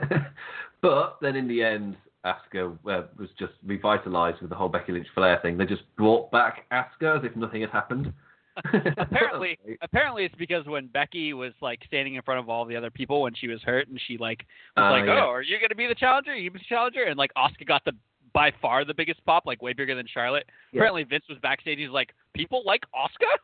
but 0.82 1.18
then 1.22 1.36
in 1.36 1.48
the 1.48 1.62
end, 1.64 1.96
Asuka 2.26 2.78
uh, 2.88 3.04
was 3.18 3.30
just 3.38 3.54
revitalized 3.66 4.42
with 4.42 4.50
the 4.50 4.56
whole 4.56 4.70
Becky 4.70 4.92
Lynch 4.92 5.08
Flair 5.16 5.40
thing. 5.42 5.58
They 5.58 5.66
just 5.66 5.84
brought 5.98 6.32
back 6.32 6.66
Asuka 6.74 7.20
as 7.20 7.24
if 7.24 7.36
nothing 7.36 7.62
had 7.62 7.70
happened. 7.70 8.12
apparently 8.98 9.58
apparently 9.82 10.26
it's 10.26 10.36
because 10.36 10.66
when 10.66 10.88
Becky 10.88 11.32
was 11.34 11.54
like 11.62 11.80
standing 11.88 12.16
in 12.16 12.22
front 12.22 12.40
of 12.40 12.50
all 12.50 12.66
the 12.66 12.76
other 12.76 12.90
people 12.90 13.22
when 13.22 13.34
she 13.34 13.48
was 13.48 13.62
hurt 13.62 13.88
and 13.88 14.00
she 14.08 14.18
like 14.18 14.40
was 14.76 14.84
Ah, 14.84 14.92
like, 14.92 15.06
yeah. 15.06 15.24
Oh, 15.24 15.30
are 15.30 15.42
you 15.42 15.58
gonna 15.62 15.76
be 15.76 15.88
the 15.88 15.96
challenger? 15.96 16.32
Are 16.32 16.36
you 16.36 16.52
be 16.52 16.60
the 16.60 16.66
challenger? 16.68 17.04
And 17.04 17.18
like 17.18 17.32
Asuka 17.38 17.66
got 17.66 17.86
the 17.86 17.94
by 18.34 18.52
far 18.62 18.86
the 18.86 18.94
biggest 18.94 19.24
pop, 19.26 19.46
like 19.46 19.62
way 19.62 19.74
bigger 19.74 19.96
than 19.96 20.08
Charlotte. 20.12 20.46
Yeah. 20.72 20.80
Apparently 20.80 21.04
Vince 21.04 21.26
was 21.30 21.38
backstage, 21.40 21.78
he's 21.80 21.90
like, 21.90 22.14
People 22.34 22.64
like 22.66 22.84
Asuka? 22.96 23.38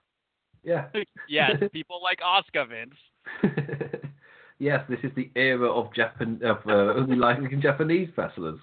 Yeah. 0.68 0.88
yes, 1.30 1.52
people 1.72 2.02
like 2.03 2.19
Asuka, 2.19 2.68
Vince. 2.68 2.94
yes, 4.60 4.84
this 4.89 4.99
is 5.02 5.11
the 5.15 5.31
era 5.35 5.72
of 5.72 5.94
Japan 5.94 6.41
of 6.44 6.57
uh, 6.68 7.06
we 7.07 7.15
like 7.15 7.39
Japanese 7.61 8.10
wrestlers. 8.18 8.60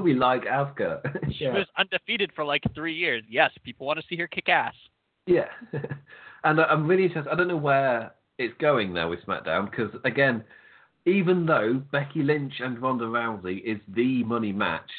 we 0.00 0.14
like 0.14 0.44
Asuka. 0.44 1.02
She 1.36 1.44
yeah. 1.44 1.54
was 1.54 1.66
undefeated 1.76 2.30
for 2.34 2.44
like 2.44 2.62
three 2.76 2.94
years. 2.94 3.24
Yes, 3.28 3.50
people 3.64 3.88
want 3.88 3.98
to 3.98 4.04
see 4.08 4.16
her 4.16 4.28
kick 4.28 4.48
ass. 4.48 4.74
yeah. 5.26 5.48
and 6.44 6.60
I- 6.60 6.64
I'm 6.64 6.86
really 6.86 7.04
interested. 7.04 7.30
I 7.30 7.34
don't 7.34 7.48
know 7.48 7.56
where 7.56 8.12
it's 8.38 8.54
going 8.60 8.92
now 8.94 9.10
with 9.10 9.18
SmackDown 9.26 9.68
because 9.68 9.90
again, 10.04 10.44
even 11.06 11.44
though 11.44 11.82
Becky 11.90 12.22
Lynch 12.22 12.54
and 12.60 12.80
Ronda 12.80 13.06
Rousey 13.06 13.64
is 13.64 13.80
the 13.88 14.22
money 14.22 14.52
match, 14.52 14.90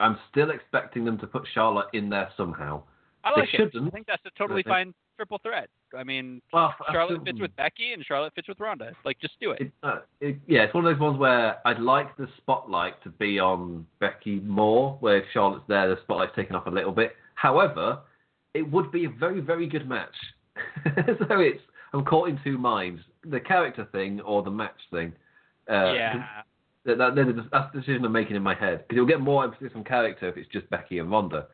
I'm 0.00 0.18
still 0.30 0.50
expecting 0.50 1.06
them 1.06 1.16
to 1.18 1.26
put 1.26 1.44
Charlotte 1.54 1.88
in 1.94 2.10
there 2.10 2.28
somehow. 2.36 2.82
I 3.22 3.30
They 3.34 3.40
like 3.40 3.54
it. 3.54 3.60
I 3.60 3.64
shouldn't. 3.64 3.92
think 3.94 4.06
that's 4.06 4.26
a 4.26 4.38
totally 4.38 4.62
fine 4.64 4.92
triple 5.16 5.38
threat. 5.42 5.68
I 5.96 6.02
mean, 6.04 6.42
Well, 6.52 6.74
Charlotte 6.90 7.14
still- 7.22 7.24
fits 7.24 7.40
with 7.40 7.54
Becky 7.56 7.92
and 7.92 8.04
Charlotte 8.04 8.32
fits 8.34 8.48
with 8.48 8.58
Ronda. 8.60 8.92
Like, 9.04 9.18
just 9.20 9.34
do 9.40 9.52
it. 9.52 9.60
It, 9.62 9.72
uh, 9.82 10.00
it, 10.20 10.36
yeah, 10.46 10.62
it's 10.62 10.74
one 10.74 10.84
of 10.86 10.92
those 10.92 11.00
ones 11.00 11.18
where 11.18 11.58
I'd 11.66 11.78
like 11.80 12.16
the 12.16 12.28
spotlight 12.38 13.02
to 13.04 13.10
be 13.10 13.38
on 13.38 13.86
Becky 14.00 14.40
more, 14.40 14.96
where 15.00 15.18
if 15.18 15.24
Charlotte's 15.32 15.64
there, 15.68 15.88
the 15.88 16.00
spotlight's 16.02 16.34
taken 16.34 16.56
off 16.56 16.66
a 16.66 16.70
little 16.70 16.92
bit. 16.92 17.12
However, 17.36 18.00
it 18.54 18.62
would 18.70 18.90
be 18.90 19.04
a 19.04 19.10
very, 19.10 19.40
very 19.40 19.66
good 19.68 19.88
match. 19.88 20.14
so 20.84 21.40
it's 21.40 21.60
I'm 21.92 22.04
caught 22.04 22.28
in 22.28 22.38
two 22.44 22.58
minds: 22.58 23.00
the 23.24 23.40
character 23.40 23.86
thing 23.92 24.20
or 24.20 24.42
the 24.42 24.50
match 24.50 24.78
thing. 24.90 25.12
Uh, 25.70 25.92
yeah. 25.92 26.24
That, 26.84 26.98
that, 26.98 27.14
that- 27.14 27.48
that's 27.50 27.72
the 27.72 27.80
decision 27.80 28.04
I'm 28.04 28.12
making 28.12 28.36
in 28.36 28.42
my 28.42 28.54
head 28.54 28.80
because 28.86 28.96
you'll 28.96 29.06
get 29.06 29.20
more 29.20 29.42
emphasis 29.44 29.72
on 29.74 29.84
character 29.84 30.28
if 30.28 30.36
it's 30.36 30.50
just 30.52 30.68
Becky 30.70 30.98
and 30.98 31.10
Ronda. 31.10 31.46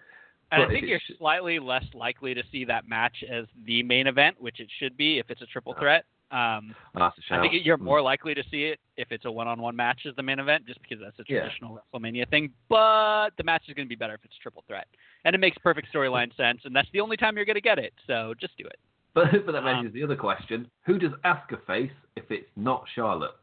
And 0.53 0.63
I 0.63 0.69
think 0.69 0.87
you're 0.87 0.97
it's- 0.97 1.19
slightly 1.19 1.59
less 1.59 1.85
likely 1.95 2.35
to 2.35 2.43
see 2.51 2.65
that 2.65 2.89
match 2.89 3.23
as 3.29 3.47
the 3.65 3.83
main 3.83 4.07
event, 4.07 4.41
which 4.41 4.61
it 4.61 4.69
should 4.79 4.97
be 4.97 5.19
if 5.19 5.31
it's 5.31 5.43
a 5.43 5.47
triple 5.47 5.75
Yeah. 5.77 5.81
threat. 5.81 6.05
Um, 6.33 6.77
that's 6.95 7.19
a 7.19 7.23
shout. 7.23 7.41
I 7.41 7.49
think 7.49 7.65
you're 7.67 7.77
more 7.77 8.01
likely 8.01 8.35
to 8.35 8.43
see 8.51 8.65
it 8.67 8.79
if 8.97 9.11
it's 9.11 9.25
a 9.25 9.31
one-on-one 9.31 9.75
match 9.75 10.07
as 10.07 10.15
the 10.15 10.23
main 10.23 10.39
event, 10.39 10.65
just 10.65 10.81
because 10.81 11.01
that's 11.01 11.19
a 11.19 11.25
Yeah. 11.29 11.41
traditional 11.41 11.77
WrestleMania 11.93 12.29
thing. 12.29 12.53
But 12.69 13.31
the 13.37 13.43
match 13.43 13.69
is 13.69 13.75
going 13.75 13.87
to 13.87 13.89
be 13.89 13.97
better 13.97 14.15
if 14.15 14.25
it's 14.25 14.37
triple 14.39 14.63
threat, 14.69 14.87
and 15.25 15.35
it 15.35 15.39
makes 15.39 15.59
perfect 15.59 15.93
storyline 15.93 16.35
sense. 16.37 16.65
And 16.65 16.75
that's 16.75 16.89
the 16.93 17.01
only 17.01 17.17
time 17.17 17.35
you're 17.37 17.45
going 17.45 17.55
to 17.57 17.61
get 17.61 17.79
it. 17.81 17.93
So 18.07 18.35
just 18.35 18.57
do 18.57 18.65
it. 18.65 18.79
But, 19.13 19.45
but 19.45 19.53
that 19.53 19.65
Um, 19.65 19.83
raises 19.83 19.93
the 19.93 20.05
other 20.05 20.15
question: 20.15 20.71
Who 20.85 20.97
does 21.01 21.11
Asuka 21.25 21.61
face 21.67 21.91
if 22.15 22.31
it's 22.31 22.51
not 22.57 22.89
Charlotte? 22.95 23.35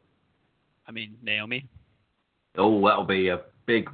I 0.86 0.90
mean, 0.92 1.18
Naomi. 1.22 1.66
Oh, 2.56 2.80
that'll 2.88 3.04
be 3.04 3.28
a 3.28 3.42
big, 3.68 3.88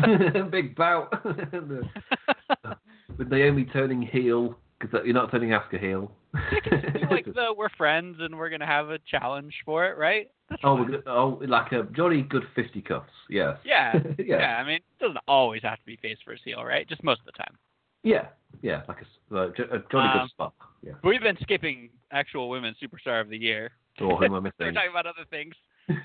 big 0.50 0.74
bout 0.74 1.12
with 3.18 3.28
Naomi 3.28 3.64
turning 3.66 4.02
heel 4.02 4.56
because 4.80 5.00
you're 5.04 5.14
not 5.14 5.30
turning 5.30 5.50
Asuka 5.50 5.78
heel. 5.78 6.10
Like 6.34 7.24
the 7.26 7.54
we're 7.56 7.68
friends 7.76 8.16
and 8.18 8.36
we're 8.36 8.48
going 8.48 8.60
to 8.60 8.66
have 8.66 8.88
a 8.88 8.98
challenge 9.08 9.54
for 9.64 9.86
it, 9.86 9.98
right? 9.98 10.30
That's 10.48 10.62
oh, 10.64 10.78
fine. 10.78 10.86
gonna- 10.86 11.02
oh, 11.06 11.40
like 11.46 11.70
a 11.72 11.84
jolly 11.94 12.22
good 12.22 12.44
fisticuffs. 12.56 13.12
Yes. 13.28 13.58
Yeah, 13.64 13.92
yeah. 14.18 14.24
yeah. 14.38 14.56
I 14.56 14.64
mean, 14.64 14.76
it 14.76 14.98
doesn't 14.98 15.18
always 15.28 15.62
have 15.62 15.78
to 15.78 15.86
be 15.86 15.96
face 15.96 16.18
versus 16.26 16.40
heel, 16.44 16.64
right? 16.64 16.88
Just 16.88 17.04
most 17.04 17.20
of 17.20 17.26
the 17.26 17.32
time. 17.32 17.56
Yeah. 18.02 18.28
Yeah. 18.62 18.82
Like 18.88 18.98
a, 19.30 19.36
uh, 19.36 19.48
a 19.48 19.82
jolly 19.92 20.08
Um, 20.08 20.18
good 20.20 20.30
spot. 20.30 20.54
Yeah. 20.82 20.92
We've 21.04 21.20
been 21.20 21.36
skipping 21.42 21.90
actual 22.10 22.48
women's 22.48 22.78
superstar 22.82 23.20
of 23.20 23.28
the 23.28 23.36
year. 23.36 23.72
Or 24.00 24.16
who 24.16 24.24
am 24.24 24.34
I 24.34 24.38
We're 24.58 24.72
talking 24.72 24.90
about 24.90 25.06
other 25.06 25.26
things. 25.28 25.54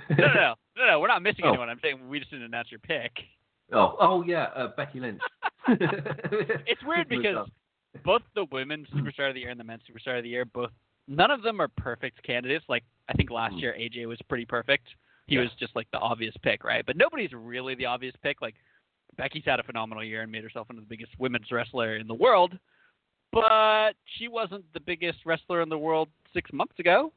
No, 0.09 0.27
no, 0.27 0.33
no, 0.33 0.53
no, 0.77 0.85
no. 0.87 0.99
We're 0.99 1.07
not 1.07 1.21
missing 1.21 1.45
Oh. 1.45 1.49
anyone. 1.49 1.69
I'm 1.69 1.79
saying 1.81 2.07
we 2.07 2.19
just 2.19 2.31
didn't 2.31 2.45
announce 2.45 2.71
your 2.71 2.79
pick. 2.79 3.11
oh, 3.73 3.95
oh 3.99 4.23
yeah, 4.23 4.45
uh, 4.55 4.67
Becky 4.75 4.99
Lynch. 4.99 5.21
It's 5.67 6.81
weird 6.85 7.07
because 7.09 7.47
both 8.03 8.21
the 8.35 8.45
women's 8.51 8.87
superstar 8.89 9.29
of 9.29 9.33
the 9.35 9.41
year 9.41 9.49
and 9.49 9.59
the 9.59 9.63
men's 9.63 9.81
superstar 9.89 10.17
of 10.17 10.23
the 10.23 10.29
year, 10.29 10.45
both 10.45 10.69
none 11.07 11.31
of 11.31 11.41
them 11.41 11.59
are 11.61 11.67
perfect 11.67 12.21
candidates. 12.23 12.65
Like 12.67 12.83
I 13.09 13.13
think 13.13 13.29
last 13.31 13.55
Mm. 13.55 13.61
year 13.61 13.75
AJ 13.79 14.05
was 14.07 14.19
pretty 14.29 14.45
perfect. 14.45 14.87
He 15.27 15.35
Yeah. 15.35 15.41
was 15.41 15.51
just 15.59 15.75
like 15.75 15.89
the 15.91 15.97
obvious 15.99 16.35
pick, 16.43 16.63
right? 16.63 16.85
But 16.85 16.97
nobody's 16.97 17.31
really 17.33 17.73
the 17.75 17.85
obvious 17.85 18.15
pick. 18.21 18.41
Like 18.41 18.55
Becky's 19.17 19.43
had 19.45 19.59
a 19.59 19.63
phenomenal 19.63 20.03
year 20.03 20.21
and 20.21 20.31
made 20.31 20.43
herself 20.43 20.69
into 20.69 20.81
the 20.81 20.87
biggest 20.87 21.11
women's 21.17 21.51
wrestler 21.51 21.95
in 21.97 22.05
the 22.07 22.13
world, 22.13 22.57
but 23.31 23.93
she 24.17 24.27
wasn't 24.27 24.65
the 24.73 24.79
biggest 24.79 25.19
wrestler 25.25 25.61
in 25.61 25.69
the 25.69 25.77
world 25.77 26.09
six 26.33 26.51
months 26.53 26.77
ago. 26.79 27.11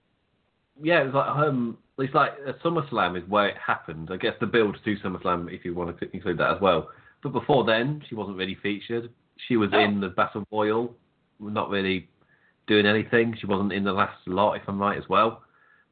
Yeah, 0.83 1.03
it's 1.03 1.15
like 1.15 1.29
um, 1.29 1.79
it's 1.99 2.15
like 2.15 2.33
SummerSlam 2.65 3.21
is 3.23 3.29
where 3.29 3.49
it 3.49 3.57
happened. 3.57 4.11
I 4.13 4.17
guess 4.17 4.35
the 4.41 4.47
build 4.47 4.79
to 4.85 4.97
SummerSlam, 4.97 5.53
if 5.53 5.65
you 5.65 5.75
want 5.75 5.99
to 5.99 6.11
include 6.15 6.39
that 6.39 6.55
as 6.55 6.61
well. 6.61 6.91
But 7.23 7.33
before 7.33 7.65
then, 7.65 8.03
she 8.09 8.15
wasn't 8.15 8.37
really 8.37 8.57
featured. 8.63 9.11
She 9.47 9.57
was 9.57 9.71
in 9.73 10.01
the 10.01 10.09
Battle 10.09 10.45
Royal, 10.51 10.95
not 11.41 11.71
really 11.71 12.09
doing 12.67 12.87
anything. 12.87 13.37
She 13.41 13.47
wasn't 13.47 13.73
in 13.73 13.85
the 13.85 13.93
last 13.93 14.17
lot, 14.27 14.55
if 14.55 14.63
I'm 14.69 14.79
right, 14.81 14.99
as 14.99 15.09
well. 15.09 15.43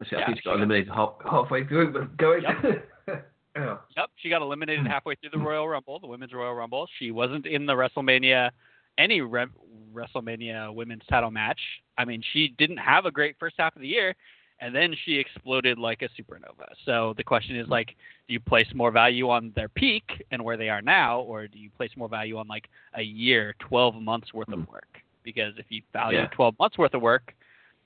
Actually, 0.00 0.18
I 0.18 0.20
Yeah, 0.20 0.26
think 0.26 0.38
she 0.38 0.44
got 0.44 0.56
eliminated 0.56 0.88
half, 0.94 1.14
halfway 1.28 1.66
through, 1.66 2.08
going. 2.16 2.42
yeah. 3.56 3.76
Yep, 3.96 4.10
she 4.16 4.28
got 4.28 4.42
eliminated 4.42 4.86
halfway 4.86 5.14
through 5.16 5.30
the 5.30 5.38
Royal 5.38 5.66
Rumble, 5.66 5.98
the 5.98 6.06
Women's 6.06 6.32
Royal 6.32 6.54
Rumble. 6.54 6.86
She 6.98 7.10
wasn't 7.10 7.46
in 7.46 7.66
the 7.66 7.72
WrestleMania, 7.72 8.50
any 8.98 9.20
re- 9.22 9.46
WrestleMania 9.92 10.74
women's 10.74 11.02
title 11.08 11.30
match. 11.30 11.60
I 11.96 12.04
mean, 12.04 12.22
she 12.32 12.48
didn't 12.58 12.76
have 12.76 13.06
a 13.06 13.10
great 13.10 13.36
first 13.38 13.56
half 13.58 13.74
of 13.74 13.82
the 13.82 13.88
year, 13.88 14.14
and 14.60 14.74
then 14.74 14.94
she 15.04 15.16
exploded 15.16 15.78
like 15.78 16.02
a 16.02 16.08
supernova. 16.20 16.66
So 16.84 17.14
the 17.16 17.24
question 17.24 17.56
is 17.56 17.68
like, 17.68 17.88
do 18.26 18.34
you 18.34 18.40
place 18.40 18.66
more 18.74 18.90
value 18.90 19.28
on 19.28 19.52
their 19.54 19.68
peak 19.68 20.24
and 20.30 20.42
where 20.42 20.56
they 20.56 20.68
are 20.68 20.82
now, 20.82 21.20
or 21.20 21.46
do 21.46 21.58
you 21.58 21.70
place 21.76 21.90
more 21.96 22.08
value 22.08 22.38
on 22.38 22.48
like 22.48 22.68
a 22.94 23.02
year, 23.02 23.54
12 23.60 23.96
months 23.96 24.32
worth 24.32 24.48
of 24.48 24.60
Hmm. 24.60 24.72
work? 24.72 25.02
Because 25.22 25.54
if 25.58 25.66
you 25.68 25.82
value 25.92 26.18
Yeah. 26.20 26.28
12 26.28 26.58
months 26.58 26.78
worth 26.78 26.94
of 26.94 27.02
work, 27.02 27.34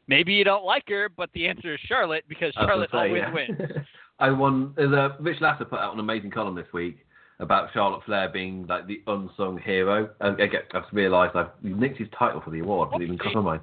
maybe 0.07 0.33
you 0.33 0.45
don't 0.45 0.65
like 0.65 0.89
her, 0.89 1.09
but 1.09 1.31
the 1.33 1.49
answer 1.49 1.75
is 1.75 1.81
Charlotte 1.81 2.25
because 2.29 2.55
Charlotte 2.55 2.91
say, 2.91 2.99
always 2.99 3.23
yeah. 3.23 3.33
wins. 3.33 3.61
I 4.19 4.31
won. 4.31 4.75
Rich 5.21 5.41
Lasser 5.41 5.65
put 5.65 5.79
out 5.81 5.95
an 5.95 6.01
amazing 6.01 6.31
column 6.31 6.55
this 6.55 6.71
week 6.73 7.07
about 7.41 7.71
Charlotte 7.73 8.03
Flair 8.05 8.29
being 8.29 8.67
like 8.67 8.87
the 8.87 9.03
unsung 9.07 9.59
hero. 9.59 10.11
And 10.21 10.37
get, 10.37 10.67
I've 10.75 10.85
realised 10.93 11.35
I've 11.35 11.51
nicked 11.63 11.99
his 11.99 12.09
title 12.17 12.41
for 12.43 12.51
the 12.51 12.61
award. 12.61 12.91
Didn't 12.93 13.03
even 13.05 13.19
cross 13.19 13.35
my 13.35 13.41
mind. 13.41 13.61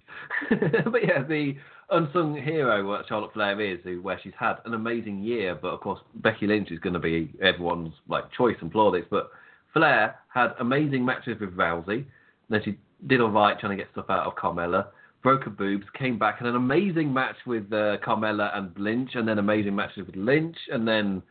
but 0.91 1.05
yeah, 1.05 1.23
the 1.23 1.55
unsung 1.91 2.35
hero 2.35 2.85
what 2.85 3.07
Charlotte 3.07 3.33
Flair 3.33 3.61
is, 3.61 3.79
where 4.01 4.19
she's 4.23 4.33
had 4.37 4.55
an 4.65 4.73
amazing 4.73 5.21
year. 5.21 5.55
But 5.55 5.69
of 5.69 5.79
course, 5.79 5.99
Becky 6.15 6.47
Lynch 6.47 6.71
is 6.71 6.79
going 6.79 6.93
to 6.93 6.99
be 6.99 7.31
everyone's 7.41 7.93
like 8.07 8.25
choice 8.35 8.57
and 8.61 8.71
plaudits. 8.71 9.07
But 9.09 9.29
Flair 9.73 10.15
had 10.33 10.53
amazing 10.59 11.05
matches 11.05 11.39
with 11.39 11.55
Rousey. 11.55 12.05
Then 12.49 12.61
she 12.65 12.77
did 13.05 13.21
all 13.21 13.29
right 13.29 13.59
trying 13.59 13.77
to 13.77 13.83
get 13.83 13.91
stuff 13.91 14.09
out 14.09 14.25
of 14.25 14.35
Carmella. 14.35 14.87
Broke 15.21 15.43
her 15.43 15.49
boobs, 15.49 15.85
came 15.97 16.17
back, 16.17 16.39
had 16.39 16.47
an 16.47 16.55
amazing 16.55 17.13
match 17.13 17.35
with 17.45 17.71
uh, 17.73 17.97
Carmella 18.05 18.55
and 18.57 18.71
Lynch, 18.77 19.11
and 19.15 19.27
then 19.27 19.39
amazing 19.39 19.75
matches 19.75 20.05
with 20.05 20.15
Lynch, 20.15 20.55
and 20.71 20.87
then 20.87 21.21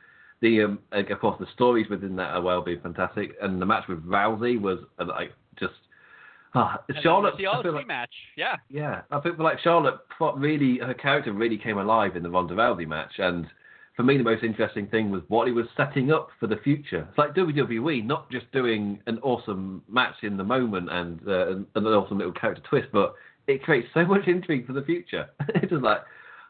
the 0.40 0.62
um, 0.62 0.78
of 0.92 1.20
course 1.20 1.36
the 1.40 1.46
stories 1.54 1.88
within 1.88 2.16
that 2.16 2.34
are 2.34 2.42
well 2.42 2.62
being 2.62 2.80
fantastic, 2.80 3.32
and 3.40 3.60
the 3.60 3.66
match 3.66 3.84
with 3.88 4.04
Rousey 4.04 4.60
was 4.60 4.78
uh, 4.98 5.06
like 5.06 5.32
just 5.58 5.74
then 6.54 6.96
Charlotte. 7.02 7.34
the 7.38 7.70
like, 7.70 7.86
match, 7.86 8.14
yeah. 8.36 8.56
yeah, 8.70 9.02
I 9.10 9.20
think 9.20 9.38
like 9.38 9.58
Charlotte 9.60 9.98
really 10.36 10.78
her 10.78 10.94
character 10.94 11.32
really 11.32 11.58
came 11.58 11.78
alive 11.78 12.16
in 12.16 12.22
the 12.22 12.30
Ronda 12.30 12.54
Rousey 12.54 12.86
match, 12.86 13.12
and 13.18 13.46
for 13.96 14.02
me 14.02 14.16
the 14.16 14.24
most 14.24 14.42
interesting 14.42 14.86
thing 14.86 15.10
was 15.10 15.22
what 15.28 15.46
he 15.46 15.52
was 15.52 15.66
setting 15.76 16.12
up 16.12 16.28
for 16.38 16.46
the 16.46 16.56
future. 16.56 17.06
It's 17.08 17.18
like 17.18 17.34
WWE, 17.34 18.04
not 18.04 18.30
just 18.30 18.50
doing 18.52 19.00
an 19.06 19.18
awesome 19.18 19.82
match 19.88 20.16
in 20.22 20.36
the 20.36 20.44
moment 20.44 20.90
and 20.90 21.20
uh, 21.26 21.48
an 21.48 21.66
an 21.74 21.86
awesome 21.86 22.18
little 22.18 22.32
character 22.32 22.62
twist, 22.68 22.88
but 22.92 23.14
it 23.46 23.62
creates 23.62 23.88
so 23.94 24.04
much 24.04 24.26
intrigue 24.26 24.66
for 24.66 24.72
the 24.72 24.82
future. 24.82 25.28
it's 25.48 25.70
just 25.70 25.82
like 25.82 26.00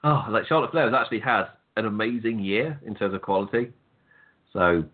oh, 0.05 0.25
like 0.31 0.47
Charlotte 0.47 0.71
Flair 0.71 0.85
has 0.85 0.95
actually 0.95 1.21
had 1.21 1.47
an 1.77 1.87
amazing 1.87 2.39
year 2.39 2.79
in 2.87 2.95
terms 2.95 3.15
of 3.15 3.23
quality. 3.23 3.73
So 4.53 4.85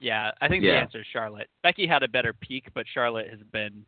Yeah, 0.00 0.32
I 0.40 0.48
think 0.48 0.62
the 0.62 0.72
answer 0.72 1.00
is 1.00 1.06
Charlotte. 1.12 1.48
Becky 1.62 1.86
had 1.86 2.02
a 2.02 2.08
better 2.08 2.32
peak, 2.32 2.66
but 2.74 2.84
Charlotte 2.92 3.28
has 3.30 3.40
been 3.52 3.84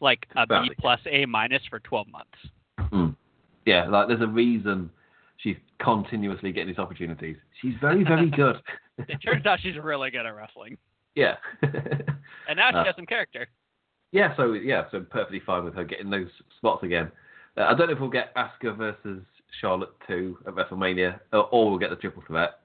like 0.00 0.26
a 0.36 0.46
B 0.46 0.70
plus 0.78 1.00
A 1.10 1.24
minus 1.24 1.62
for 1.70 1.80
12 1.80 2.06
months. 2.08 2.38
Mm. 2.92 3.16
Yeah, 3.64 3.86
like 3.88 4.08
there's 4.08 4.20
a 4.20 4.26
reason 4.26 4.90
she's 5.38 5.56
continuously 5.78 6.52
getting 6.52 6.68
these 6.68 6.78
opportunities. 6.78 7.36
She's 7.62 7.74
very, 7.80 8.04
very 8.04 8.28
good. 8.42 8.56
It 8.98 9.18
turns 9.24 9.46
out 9.46 9.58
she's 9.62 9.76
really 9.82 10.10
good 10.10 10.26
at 10.26 10.34
wrestling, 10.36 10.76
yeah. 11.14 11.36
and 11.62 12.56
now 12.56 12.70
she 12.70 12.76
Uh, 12.76 12.84
has 12.84 12.94
some 12.96 13.06
character. 13.06 13.48
yeah, 14.12 14.36
so 14.36 14.52
yeah, 14.52 14.84
so 14.90 15.00
perfectly 15.00 15.40
fine 15.40 15.64
with 15.64 15.74
her 15.74 15.84
getting 15.84 16.10
those 16.10 16.28
spots 16.58 16.82
again. 16.84 17.10
Uh, 17.56 17.62
I 17.62 17.74
don't 17.74 17.86
know 17.88 17.94
if 17.94 18.00
we'll 18.00 18.10
get 18.10 18.34
Asuka 18.36 18.76
versus 18.76 19.22
Charlotte 19.60 19.94
2 20.06 20.38
at 20.46 20.54
WrestleMania, 20.54 21.20
or, 21.32 21.48
or 21.50 21.70
we'll 21.70 21.78
get 21.78 21.90
the 21.90 21.96
triple 21.96 22.22
threat. 22.26 22.60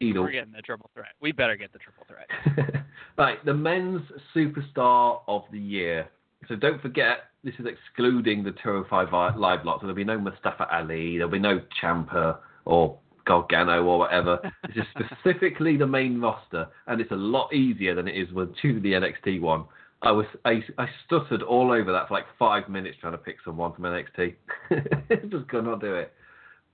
Either. 0.00 0.20
We're 0.20 0.30
getting 0.30 0.52
the 0.52 0.60
triple 0.60 0.90
threat. 0.92 1.12
We 1.20 1.32
better 1.32 1.56
get 1.56 1.72
the 1.72 1.78
triple 1.78 2.06
threat. 2.06 2.84
right, 3.16 3.42
the 3.46 3.54
men's 3.54 4.02
superstar 4.34 5.20
of 5.26 5.42
the 5.50 5.58
year. 5.58 6.08
So 6.48 6.54
don't 6.54 6.82
forget, 6.82 7.30
this 7.44 7.54
is 7.58 7.66
excluding 7.66 8.44
the 8.44 8.52
205 8.62 9.10
vi- 9.10 9.36
live 9.36 9.64
lot. 9.64 9.76
So 9.76 9.86
there'll 9.86 9.96
be 9.96 10.04
no 10.04 10.18
Mustafa 10.18 10.68
Ali, 10.70 11.16
there'll 11.16 11.32
be 11.32 11.38
no 11.38 11.62
Ciampa 11.82 12.38
or 12.66 12.98
Gargano 13.26 13.84
or 13.84 13.98
whatever. 13.98 14.38
This 14.68 14.84
is 14.84 15.06
specifically 15.08 15.76
the 15.76 15.86
main 15.86 16.20
roster, 16.20 16.68
and 16.86 17.00
it's 17.00 17.10
a 17.10 17.16
lot 17.16 17.52
easier 17.52 17.94
than 17.94 18.08
it 18.08 18.16
is 18.16 18.32
with 18.32 18.54
choosing 18.56 18.82
the 18.82 18.92
NXT 18.92 19.40
one. 19.40 19.64
I 20.02 20.12
was 20.12 20.26
I, 20.44 20.62
I 20.78 20.86
stuttered 21.06 21.42
all 21.42 21.72
over 21.72 21.90
that 21.92 22.08
for 22.08 22.14
like 22.14 22.26
five 22.38 22.68
minutes 22.68 22.98
trying 23.00 23.14
to 23.14 23.18
pick 23.18 23.36
someone 23.44 23.72
from 23.72 23.84
NXT. 23.84 24.34
Just 25.30 25.48
could 25.48 25.64
not 25.64 25.80
do 25.80 25.94
it. 25.94 26.12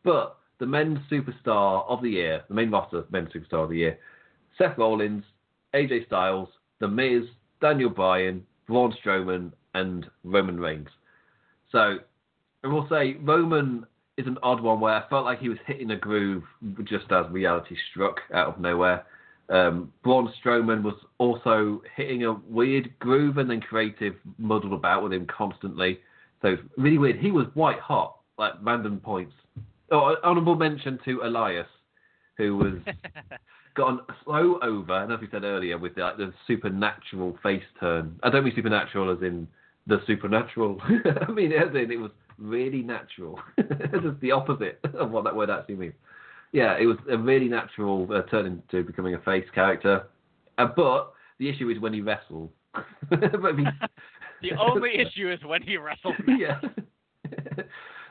But 0.05 0.39
the 0.59 0.67
men's 0.67 0.99
superstar 1.11 1.89
of 1.89 2.03
the 2.03 2.11
year, 2.11 2.43
the 2.49 2.55
main 2.55 2.71
roster 2.71 3.05
men's 3.11 3.31
superstar 3.33 3.65
of 3.65 3.71
the 3.71 3.79
year, 3.79 3.99
Seth 4.59 4.79
Rollins, 4.79 5.25
AJ 5.75 6.07
Styles, 6.07 6.49
The 6.81 6.89
Miz, 6.89 7.25
Daniel 7.61 7.91
Bryan, 7.91 8.45
Braun 8.67 8.95
Strowman, 9.05 9.53
and 9.75 10.07
Roman 10.25 10.61
Reigns. 10.61 10.89
So 11.71 11.99
I 12.63 12.69
will 12.69 12.87
say 12.89 13.15
Roman 13.21 13.87
is 14.19 14.27
an 14.27 14.39
odd 14.43 14.61
one 14.61 14.81
where 14.81 14.95
I 14.95 15.09
felt 15.09 15.25
like 15.25 15.41
he 15.41 15.49
was 15.49 15.59
hitting 15.67 15.91
a 15.91 15.97
groove 15.97 16.45
just 16.85 17.11
as 17.11 17.27
reality 17.31 17.77
struck 17.91 18.21
out 18.35 18.49
of 18.49 18.61
nowhere. 18.61 19.07
Um, 19.49 19.93
Braun 20.03 20.33
Strowman 20.43 20.83
was 20.83 20.95
also 21.19 21.83
hitting 21.97 22.25
a 22.25 22.35
weird 22.49 22.93
groove 22.99 23.39
and 23.39 23.51
then 23.51 23.61
creative 23.61 24.15
muddled 24.39 24.73
about 24.73 25.03
with 25.03 25.13
him 25.13 25.27
constantly. 25.27 26.01
So 26.43 26.57
really 26.77 26.99
weird. 26.99 27.19
He 27.19 27.31
was 27.31 27.47
white 27.55 27.81
hot, 27.81 28.19
like 28.39 28.55
random 28.63 29.01
points. 29.01 29.35
Oh, 29.93 30.17
honourable 30.25 30.55
mention 30.57 30.99
to 31.05 31.21
Elias, 31.23 31.67
who 32.39 32.57
was 32.57 32.73
gone 33.77 34.01
on 34.01 34.17
slow 34.25 34.59
over, 34.63 35.03
and 35.03 35.13
as 35.13 35.21
we 35.21 35.29
said 35.31 35.45
earlier, 35.45 35.77
with 35.77 35.95
the, 35.95 36.01
like 36.01 36.17
the 36.17 36.33
supernatural 36.47 37.39
face 37.43 37.63
turn. 37.79 38.19
I 38.23 38.31
don't 38.31 38.43
mean 38.45 38.55
supernatural 38.57 39.11
as 39.15 39.23
in 39.23 39.47
the 39.87 40.01
supernatural. 40.07 40.81
I 41.29 41.31
mean 41.31 41.53
as 41.53 41.75
in 41.75 41.91
it 41.91 42.01
was 42.01 42.11
really 42.39 42.83
natural. 42.83 43.39
it's 43.59 44.03
just 44.03 44.21
the 44.21 44.31
opposite 44.33 44.81
of 44.95 45.11
what 45.11 45.25
that 45.25 45.37
word 45.37 45.51
actually 45.51 45.77
means. 45.77 45.95
yeah, 46.53 46.77
it 46.79 46.87
was 46.87 46.97
a 47.11 47.19
really 47.19 47.49
natural 47.49 48.09
uh, 48.15 48.23
turn 48.31 48.47
into 48.47 48.83
becoming 48.85 49.15
a 49.15 49.21
face 49.21 49.47
character. 49.55 50.07
Uh, 50.57 50.69
but 50.75 51.13
the 51.39 51.51
issue 51.51 51.69
is 51.69 51.79
when 51.81 51.93
he 51.93 52.01
wrestles. 52.01 52.51
but 53.11 53.23
if 53.23 53.57
he, 53.59 53.67
The 54.41 54.57
only 54.59 54.97
issue 54.99 55.31
is 55.31 55.39
when 55.45 55.63
he 55.63 55.77
wrestles. 55.77 56.15
Matt. 56.27 56.41
yeah. 56.41 56.61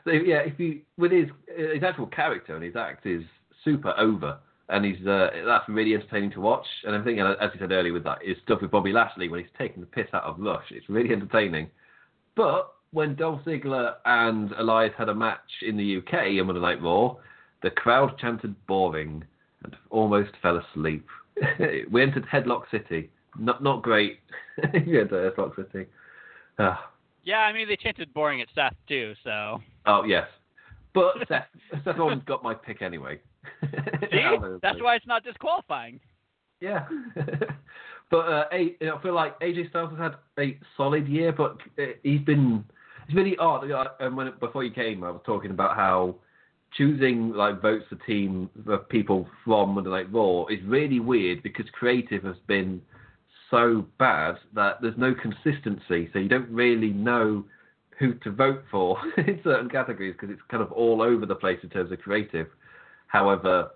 So 0.04 0.10
yeah, 0.10 0.38
if 0.38 0.58
you 0.58 0.80
with 0.96 1.12
his 1.12 1.28
his 1.46 1.82
actual 1.82 2.06
character 2.06 2.54
and 2.54 2.64
his 2.64 2.76
act 2.76 3.06
is 3.06 3.22
super 3.64 3.94
over, 3.98 4.38
and 4.68 4.84
he's 4.84 5.06
uh, 5.06 5.28
that's 5.46 5.68
really 5.68 5.94
entertaining 5.94 6.30
to 6.32 6.40
watch. 6.40 6.66
And 6.84 6.94
everything, 6.94 7.20
and 7.20 7.36
as 7.40 7.50
you 7.54 7.60
said 7.60 7.72
earlier, 7.72 7.92
with 7.92 8.04
that 8.04 8.18
is 8.24 8.36
stuff 8.44 8.62
with 8.62 8.70
Bobby 8.70 8.92
Lashley 8.92 9.28
when 9.28 9.40
he's 9.40 9.50
taking 9.58 9.80
the 9.80 9.86
piss 9.86 10.08
out 10.12 10.24
of 10.24 10.38
Rush. 10.38 10.64
It's 10.70 10.88
really 10.88 11.12
entertaining. 11.12 11.70
But 12.34 12.72
when 12.92 13.14
Dolph 13.14 13.42
Ziggler 13.44 13.94
and 14.04 14.52
Elias 14.52 14.92
had 14.96 15.08
a 15.08 15.14
match 15.14 15.40
in 15.62 15.76
the 15.76 15.98
UK 15.98 16.40
on 16.40 16.46
Monday 16.46 16.60
Night 16.60 16.82
Raw, 16.82 17.16
the 17.62 17.70
crowd 17.70 18.18
chanted 18.18 18.54
boring 18.66 19.24
and 19.62 19.76
almost 19.90 20.30
fell 20.40 20.58
asleep. 20.58 21.06
we 21.90 22.02
entered 22.02 22.26
Headlock 22.26 22.62
City. 22.70 23.10
Not 23.38 23.62
not 23.62 23.82
great. 23.82 24.18
entered 24.74 25.36
Headlock 25.36 25.56
City. 25.56 25.86
Ah. 26.58 26.91
Yeah, 27.24 27.38
I 27.38 27.52
mean 27.52 27.68
they 27.68 27.76
chanted 27.76 28.12
boring 28.12 28.40
at 28.40 28.48
Seth 28.54 28.74
too, 28.88 29.14
so 29.24 29.60
Oh 29.86 30.04
yes, 30.04 30.26
but 30.94 31.14
Seth, 31.28 31.46
Seth 31.84 31.98
Rollins 31.98 32.22
got 32.26 32.42
my 32.42 32.54
pick 32.54 32.82
anyway. 32.82 33.20
see, 34.10 34.36
that's 34.62 34.80
why 34.80 34.96
it's 34.96 35.06
not 35.06 35.24
disqualifying. 35.24 36.00
Yeah, 36.60 36.86
but 38.10 38.28
uh, 38.28 38.44
A- 38.52 38.76
I 38.80 39.02
feel 39.02 39.14
like 39.14 39.38
AJ 39.40 39.70
Styles 39.70 39.90
has 39.90 39.98
had 39.98 40.14
a 40.38 40.58
solid 40.76 41.08
year, 41.08 41.32
but 41.32 41.58
uh, 41.78 41.92
he's 42.02 42.20
been 42.20 42.64
it's 43.06 43.14
really 43.16 43.36
odd. 43.38 43.68
And 44.00 44.16
when 44.16 44.32
before 44.38 44.64
you 44.64 44.70
came, 44.70 45.02
I 45.02 45.10
was 45.10 45.22
talking 45.26 45.50
about 45.50 45.76
how 45.76 46.16
choosing 46.74 47.32
like 47.32 47.60
votes 47.60 47.84
for 47.88 47.96
team 48.06 48.48
for 48.64 48.78
people 48.78 49.28
from 49.44 49.70
Monday 49.74 49.90
Night 49.90 50.12
Raw 50.12 50.46
is 50.46 50.60
really 50.64 51.00
weird 51.00 51.42
because 51.42 51.66
creative 51.72 52.22
has 52.24 52.36
been 52.46 52.80
so 53.52 53.86
bad 53.98 54.36
that 54.54 54.80
there's 54.80 54.96
no 54.96 55.14
consistency, 55.14 56.08
so 56.12 56.18
you 56.18 56.28
don't 56.28 56.48
really 56.48 56.90
know 56.90 57.44
who 57.98 58.14
to 58.14 58.32
vote 58.32 58.64
for 58.70 58.98
in 59.18 59.38
certain 59.44 59.68
categories 59.68 60.14
because 60.18 60.34
it's 60.34 60.42
kind 60.50 60.62
of 60.62 60.72
all 60.72 61.02
over 61.02 61.26
the 61.26 61.34
place 61.34 61.58
in 61.62 61.68
terms 61.68 61.92
of 61.92 62.00
creative. 62.00 62.48
However, 63.06 63.70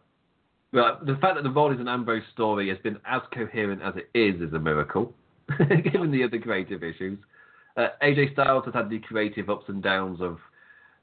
well, 0.73 0.99
the 1.05 1.17
fact 1.17 1.37
that 1.37 1.45
the 1.45 1.51
Rollins 1.51 1.79
and 1.79 1.89
Ambrose 1.89 2.23
story 2.33 2.69
has 2.71 2.79
been 2.79 2.99
as 3.07 3.21
coherent 3.33 3.83
as 3.83 3.95
it 3.97 4.09
is 4.19 4.41
is 4.41 4.53
a 4.55 4.59
miracle, 4.59 5.15
given 5.59 6.11
the 6.11 6.25
other 6.25 6.39
creative 6.39 6.83
issues. 6.83 7.19
Uh, 7.77 7.89
AJ 8.03 8.33
Styles 8.33 8.65
has 8.65 8.75
had 8.75 8.89
the 8.89 8.99
creative 9.01 9.51
ups 9.51 9.67
and 9.69 9.83
downs 9.83 10.21
of 10.21 10.39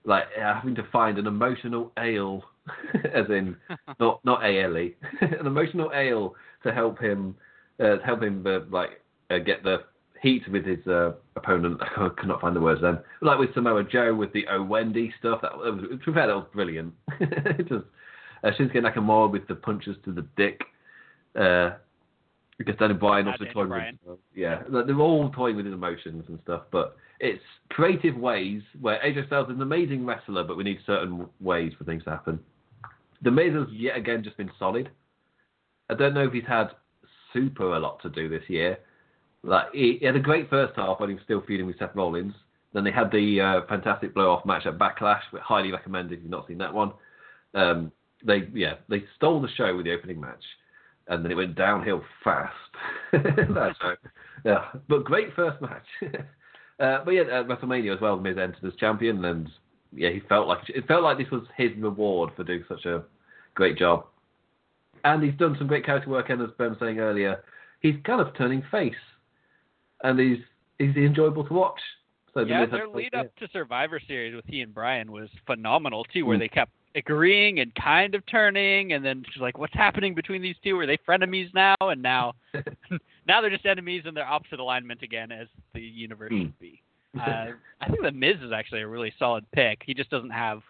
like 0.06 0.26
having 0.38 0.76
to 0.76 0.84
find 0.91 1.18
an 1.18 1.28
emotional 1.28 1.91
ale, 2.00 2.44
as 3.14 3.28
in 3.30 3.56
not 4.00 4.20
not 4.26 4.44
ale, 4.44 4.76
an 4.76 5.45
emotional 5.45 5.91
ale 5.94 6.36
to 6.64 6.74
help 6.74 7.00
him 7.00 7.36
uh, 7.80 7.98
help 8.06 8.24
him 8.24 8.45
uh, 8.45 8.60
like 8.70 9.02
uh, 9.30 9.40
get 9.40 9.64
the 9.64 9.84
heat 10.22 10.44
with 10.50 10.66
his 10.66 10.86
uh, 10.88 11.12
opponent. 11.36 11.80
I 11.98 12.10
could 12.18 12.28
not 12.28 12.41
find 12.41 12.56
the 12.56 12.62
words 12.62 12.82
then. 12.82 13.00
Like 13.22 13.40
with 13.40 13.54
Samoa 13.54 13.84
Joe 13.84 14.16
with 14.16 14.34
the 14.34 14.45
Oh 14.50 14.64
Wendy 14.64 15.14
stuff. 15.20 15.41
That, 15.41 15.58
was 15.58 15.84
to 15.90 15.98
be 15.98 16.14
fair, 16.14 16.28
that 16.28 16.36
was 16.36 16.48
brilliant. 16.54 16.94
just 17.20 17.86
uh, 18.44 18.52
Shinsuke 18.58 18.76
Nakamura 18.76 19.32
with 19.32 19.48
the 19.48 19.56
punches 19.56 19.95
to 20.06 20.12
the 20.12 20.26
dick. 20.38 20.62
Uh, 21.40 21.72
because 22.58 22.76
Daniel 22.78 23.00
Bryan 23.00 23.28
also 23.28 23.45
toying 23.52 23.70
Bryan. 23.70 24.00
with 24.06 24.20
yeah, 24.36 24.62
like, 24.70 24.86
they're 24.86 25.00
all 25.00 25.30
toying 25.32 25.56
with 25.56 25.66
his 25.66 25.74
emotions 25.74 26.24
and 26.28 26.40
stuff. 26.44 26.64
But 26.72 26.95
it's 27.20 27.41
creative 27.70 28.16
ways 28.16 28.62
where 28.80 29.00
AJ 29.00 29.28
Styles 29.28 29.50
is 29.50 29.56
an 29.56 29.62
amazing 29.62 30.06
wrestler, 30.06 30.44
but 30.44 30.56
we 30.56 30.64
need 30.64 30.80
certain 30.86 31.28
ways 31.41 31.74
for 31.78 31.84
things 31.84 32.04
to 32.04 32.12
happen. 32.12 32.40
The 33.24 33.32
Miz 33.32 33.54
has 33.54 33.68
yet 33.72 33.98
again 33.98 34.24
just 34.24 34.38
been 34.38 34.52
solid. 34.60 34.90
I 35.90 35.95
don't 35.95 36.14
know 36.14 36.28
if 36.28 36.34
he's 36.34 36.44
had 36.48 36.70
super 37.34 37.73
a 37.73 37.80
lot 37.80 38.01
to 38.03 38.10
do 38.10 38.30
this 38.30 38.43
year. 38.47 38.77
Like 39.43 39.72
he, 39.73 39.97
he 39.99 40.05
had 40.05 40.15
a 40.15 40.22
great 40.22 40.49
first 40.49 40.73
half 40.77 40.99
when 40.99 41.10
he 41.10 41.15
was 41.15 41.23
still 41.23 41.43
feuding 41.45 41.68
with 41.68 41.77
Seth 41.77 41.95
Rollins. 41.95 42.34
Then 42.73 42.84
they 42.84 42.91
had 42.91 43.11
the 43.11 43.41
uh, 43.41 43.68
fantastic 43.68 44.14
blow 44.14 44.31
off 44.31 44.45
match 44.45 44.65
at 44.65 44.80
Backlash, 44.80 45.22
which 45.31 45.43
highly 45.43 45.72
recommended 45.72 46.18
if 46.18 46.23
you've 46.23 46.31
not 46.31 46.47
seen 46.47 46.57
that 46.60 46.73
one. 46.73 46.93
Um, 47.53 47.91
they 48.26 48.47
yeah 48.53 48.76
they 48.89 49.03
stole 49.15 49.41
the 49.41 49.49
show 49.55 49.76
with 49.76 49.85
the 49.85 49.93
opening 49.93 50.19
match, 50.19 50.43
and 51.07 51.23
then 51.23 51.31
it 51.31 51.35
went 51.35 51.55
downhill 51.55 52.01
fast. 52.23 52.53
that 53.11 53.76
show, 53.81 53.95
yeah, 54.45 54.65
but 54.88 55.03
great 55.03 55.35
first 55.35 55.61
match. 55.61 55.85
uh, 56.79 57.03
but 57.03 57.12
yeah, 57.12 57.21
at 57.21 57.47
WrestleMania 57.47 57.94
as 57.94 58.02
well, 58.02 58.18
Miz 58.18 58.37
entered 58.37 58.63
as 58.65 58.73
champion, 58.79 59.23
and 59.26 59.49
yeah, 59.95 60.10
he 60.10 60.21
felt 60.21 60.47
like 60.47 60.70
it 60.70 60.87
felt 60.87 61.03
like 61.03 61.18
this 61.18 61.29
was 61.31 61.44
his 61.55 61.71
reward 61.78 62.31
for 62.36 62.44
doing 62.44 62.63
such 62.68 62.86
a 62.86 63.03
great 63.53 63.78
job. 63.78 64.05
And 65.04 65.22
he's 65.23 65.34
done 65.36 65.56
some 65.57 65.68
great 65.68 65.86
character 65.86 66.10
work, 66.10 66.30
and 66.30 66.41
as 66.41 66.49
Ben 66.57 66.70
was 66.70 66.80
saying 66.80 66.99
earlier, 66.99 67.44
he's 67.82 67.96
kind 68.06 68.22
of 68.22 68.36
turning 68.38 68.64
face, 68.72 68.94
and 70.04 70.20
he's 70.20 70.40
he's 70.80 70.96
enjoyable 70.96 71.46
to 71.46 71.54
watch. 71.54 71.80
So 72.34 72.44
the 72.44 72.49
yeah, 72.49 72.65
their 72.65 72.88
lead 72.88 73.14
up 73.14 73.36
to 73.38 73.48
Survivor 73.52 73.99
Series 74.07 74.34
with 74.36 74.46
he 74.48 74.62
and 74.62 74.73
Bryan 74.73 75.12
was 75.12 75.30
phenomenal 75.46 76.04
too, 76.06 76.23
Mm. 76.23 76.28
where 76.28 76.38
they 76.40 76.48
kept 76.48 76.72
agreeing 76.96 77.60
and 77.60 77.73
kind 77.76 78.15
of 78.15 78.26
turning, 78.28 78.94
and 78.94 79.04
then 79.04 79.23
she's 79.32 79.41
like, 79.41 79.57
"What's 79.57 79.73
happening 79.73 80.15
between 80.15 80.41
these 80.41 80.56
two? 80.64 80.80
Are 80.80 80.86
they 80.86 80.98
frenemies 80.98 81.54
now?" 81.54 81.76
And 81.82 82.02
now, 82.02 82.34
now 83.28 83.41
they're 83.41 83.49
just 83.49 83.65
enemies 83.65 84.04
and 84.06 84.15
they're 84.15 84.26
opposite 84.26 84.60
alignment 84.60 85.02
again, 85.04 85.32
as 85.32 85.48
the 85.73 85.82
universe 85.82 86.32
Mm. 86.32 86.41
should 86.44 86.60
be. 86.60 86.82
Uh, 87.20 87.52
I 87.82 87.90
think 87.90 88.02
the 88.02 88.12
Miz 88.12 88.38
is 88.41 88.52
actually 88.52 88.82
a 88.82 88.88
really 88.88 89.14
solid 89.20 89.46
pick. 89.52 89.84
He 89.86 89.94
just 89.94 90.10
doesn't 90.10 90.32
have 90.32 90.64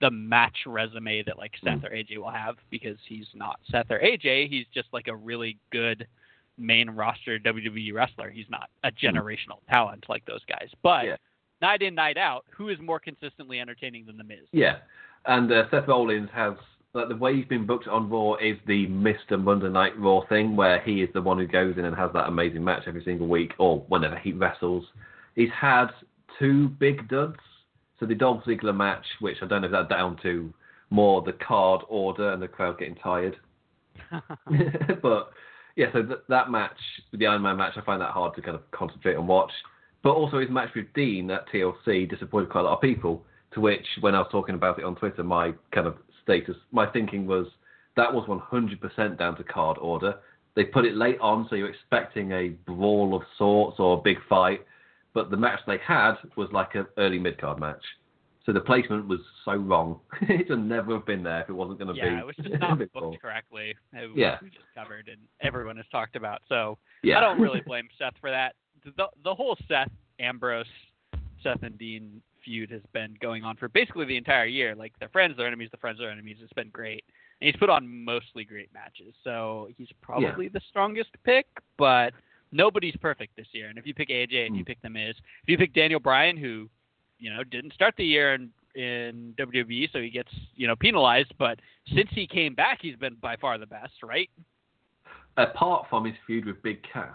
the 0.00 0.10
match 0.10 0.58
resume 0.66 1.22
that 1.24 1.38
like 1.38 1.52
Seth 1.64 1.78
Mm. 1.80 1.84
or 1.84 1.90
AJ 1.94 2.16
will 2.18 2.30
have 2.30 2.56
because 2.70 2.98
he's 3.08 3.26
not 3.34 3.58
Seth 3.70 3.90
or 3.90 3.98
AJ. 3.98 4.48
He's 4.48 4.66
just 4.74 4.88
like 4.92 5.08
a 5.08 5.16
really 5.16 5.58
good 5.70 6.06
main 6.58 6.90
roster 6.90 7.38
WWE 7.38 7.92
wrestler. 7.94 8.30
He's 8.30 8.48
not 8.50 8.68
a 8.84 8.90
generational 8.90 9.60
talent 9.68 10.04
like 10.08 10.24
those 10.26 10.44
guys. 10.44 10.68
But 10.82 11.02
Hmm. 11.02 11.06
Yeah. 11.08 11.16
night 11.62 11.82
in, 11.82 11.94
night 11.94 12.18
out, 12.18 12.44
who 12.50 12.68
is 12.68 12.78
more 12.80 13.00
consistently 13.00 13.58
entertaining 13.60 14.04
than 14.06 14.16
The 14.18 14.24
Miz? 14.24 14.46
Yeah, 14.52 14.78
and 15.24 15.50
uh, 15.50 15.68
Seth 15.70 15.88
Rollins 15.88 16.30
has 16.34 16.54
like 16.92 17.08
the 17.08 17.16
way 17.16 17.36
he's 17.36 17.44
been 17.46 17.66
booked 17.66 17.88
on 17.88 18.08
Raw 18.08 18.34
is 18.36 18.56
the 18.66 18.86
Mr. 18.86 19.38
Monday 19.42 19.68
Night 19.68 19.98
Raw 19.98 20.22
thing, 20.28 20.56
where 20.56 20.80
he 20.80 21.02
is 21.02 21.10
the 21.12 21.20
one 21.20 21.36
who 21.38 21.46
goes 21.46 21.76
in 21.76 21.84
and 21.84 21.94
has 21.94 22.10
that 22.14 22.26
amazing 22.28 22.64
match 22.64 22.84
every 22.86 23.04
single 23.04 23.26
week, 23.28 23.52
or 23.58 23.80
whenever 23.88 24.16
he 24.16 24.32
wrestles. 24.32 24.86
He's 25.34 25.50
had 25.50 25.88
two 26.38 26.68
big 26.68 27.06
duds. 27.08 27.36
So 27.98 28.06
the 28.06 28.14
Dolph 28.14 28.44
Ziggler 28.44 28.76
match, 28.76 29.04
which 29.20 29.38
I 29.42 29.46
don't 29.46 29.62
know 29.62 29.66
if 29.66 29.72
that's 29.72 29.88
down 29.88 30.18
to 30.22 30.52
more 30.90 31.22
the 31.22 31.32
card 31.32 31.82
order 31.88 32.32
and 32.32 32.42
the 32.42 32.48
crowd 32.48 32.78
getting 32.78 32.96
tired, 32.96 33.36
but 35.02 35.30
yeah, 35.76 35.86
so 35.92 36.02
th- 36.02 36.20
that 36.28 36.50
match, 36.50 36.76
the 37.12 37.26
Iron 37.26 37.42
Man 37.42 37.56
match, 37.56 37.74
I 37.76 37.82
find 37.82 38.00
that 38.00 38.10
hard 38.10 38.34
to 38.36 38.42
kind 38.42 38.54
of 38.54 38.70
concentrate 38.70 39.14
and 39.14 39.28
watch. 39.28 39.52
But 40.02 40.12
also 40.12 40.38
his 40.38 40.50
match 40.50 40.70
with 40.74 40.86
Dean 40.94 41.30
at 41.30 41.48
TLC 41.48 42.08
disappointed 42.08 42.50
quite 42.50 42.62
a 42.62 42.64
lot 42.64 42.74
of 42.74 42.80
people. 42.80 43.24
To 43.52 43.60
which, 43.60 43.86
when 44.00 44.14
I 44.14 44.18
was 44.18 44.28
talking 44.30 44.54
about 44.54 44.78
it 44.78 44.84
on 44.84 44.96
Twitter, 44.96 45.22
my 45.22 45.52
kind 45.72 45.86
of 45.86 45.96
status, 46.22 46.56
my 46.72 46.86
thinking 46.86 47.26
was 47.26 47.46
that 47.96 48.12
was 48.12 48.26
100% 48.28 49.18
down 49.18 49.36
to 49.36 49.44
card 49.44 49.78
order. 49.78 50.16
They 50.54 50.64
put 50.64 50.84
it 50.84 50.94
late 50.96 51.18
on, 51.20 51.46
so 51.48 51.56
you're 51.56 51.70
expecting 51.70 52.32
a 52.32 52.48
brawl 52.66 53.14
of 53.14 53.22
sorts 53.38 53.78
or 53.78 53.98
a 53.98 54.00
big 54.00 54.18
fight. 54.28 54.60
But 55.16 55.30
the 55.30 55.36
match 55.38 55.60
they 55.66 55.78
had 55.78 56.16
was 56.36 56.50
like 56.52 56.74
an 56.74 56.84
early 56.98 57.18
mid 57.18 57.40
card 57.40 57.58
match. 57.58 57.82
So 58.44 58.52
the 58.52 58.60
placement 58.60 59.08
was 59.08 59.20
so 59.46 59.54
wrong. 59.54 59.98
it 60.20 60.46
should 60.46 60.58
never 60.62 60.92
have 60.92 61.06
been 61.06 61.22
there 61.22 61.40
if 61.40 61.48
it 61.48 61.54
wasn't 61.54 61.78
going 61.78 61.88
to 61.88 61.94
be. 61.94 62.00
yeah, 62.00 62.20
it 62.20 62.26
was 62.26 62.36
just 62.36 62.60
not 62.60 62.78
booked 62.92 63.22
correctly. 63.22 63.74
It 63.94 64.08
was- 64.08 64.14
Yeah. 64.14 64.36
we 64.42 64.50
just 64.50 64.66
covered 64.76 65.08
and 65.08 65.16
everyone 65.40 65.78
has 65.78 65.86
talked 65.90 66.16
about. 66.16 66.42
So 66.50 66.76
Yeah. 67.02 67.16
I 67.16 67.20
don't 67.22 67.40
really 67.40 67.60
blame 67.66 67.88
Seth 67.98 68.12
for 68.20 68.30
that. 68.30 68.56
The 68.84 69.06
the 69.24 69.34
whole 69.34 69.56
Seth 69.66 69.90
Ambrose, 70.20 70.66
Seth 71.42 71.62
and 71.62 71.78
Dean 71.78 72.20
feud 72.44 72.70
has 72.70 72.82
been 72.92 73.16
going 73.22 73.42
on 73.42 73.56
for 73.56 73.68
basically 73.68 74.04
the 74.04 74.18
entire 74.18 74.44
year. 74.44 74.74
Like 74.76 74.92
they're 75.00 75.08
friends, 75.08 75.34
they're 75.38 75.46
enemies, 75.46 75.70
they're 75.72 75.80
friends, 75.80 75.98
they're 75.98 76.10
enemies. 76.10 76.36
It's 76.42 76.52
been 76.52 76.68
great, 76.70 77.04
and 77.40 77.46
he's 77.48 77.56
put 77.56 77.70
on 77.70 77.88
mostly 78.04 78.44
great 78.44 78.68
matches. 78.74 79.14
So 79.24 79.68
he's 79.78 79.88
probably 80.02 80.48
the 80.48 80.60
strongest 80.68 81.10
pick, 81.24 81.46
but 81.78 82.12
nobody's 82.52 82.96
perfect 82.96 83.36
this 83.36 83.46
year. 83.52 83.68
And 83.68 83.78
if 83.78 83.86
you 83.86 83.94
pick 83.94 84.08
AJ 84.08 84.46
and 84.46 84.56
you 84.56 84.62
Mm. 84.62 84.66
pick 84.66 84.80
The 84.82 84.90
Miz, 84.90 85.16
if 85.42 85.48
you 85.48 85.58
pick 85.58 85.72
Daniel 85.74 86.00
Bryan, 86.00 86.36
who 86.36 86.68
you 87.18 87.30
know 87.32 87.42
didn't 87.44 87.72
start 87.72 87.94
the 87.96 88.04
year 88.04 88.34
in 88.34 88.50
in 88.74 89.32
WWE, 89.38 89.90
so 89.92 90.00
he 90.00 90.10
gets 90.10 90.30
you 90.54 90.66
know 90.66 90.76
penalized, 90.76 91.32
but 91.38 91.58
since 91.94 92.10
he 92.10 92.26
came 92.26 92.54
back, 92.54 92.78
he's 92.82 92.96
been 92.96 93.14
by 93.14 93.36
far 93.36 93.58
the 93.58 93.66
best, 93.66 94.02
right? 94.02 94.30
apart 95.38 95.86
from 95.90 96.04
his 96.04 96.14
feud 96.26 96.46
with 96.46 96.62
Big 96.62 96.82
Cass. 96.90 97.12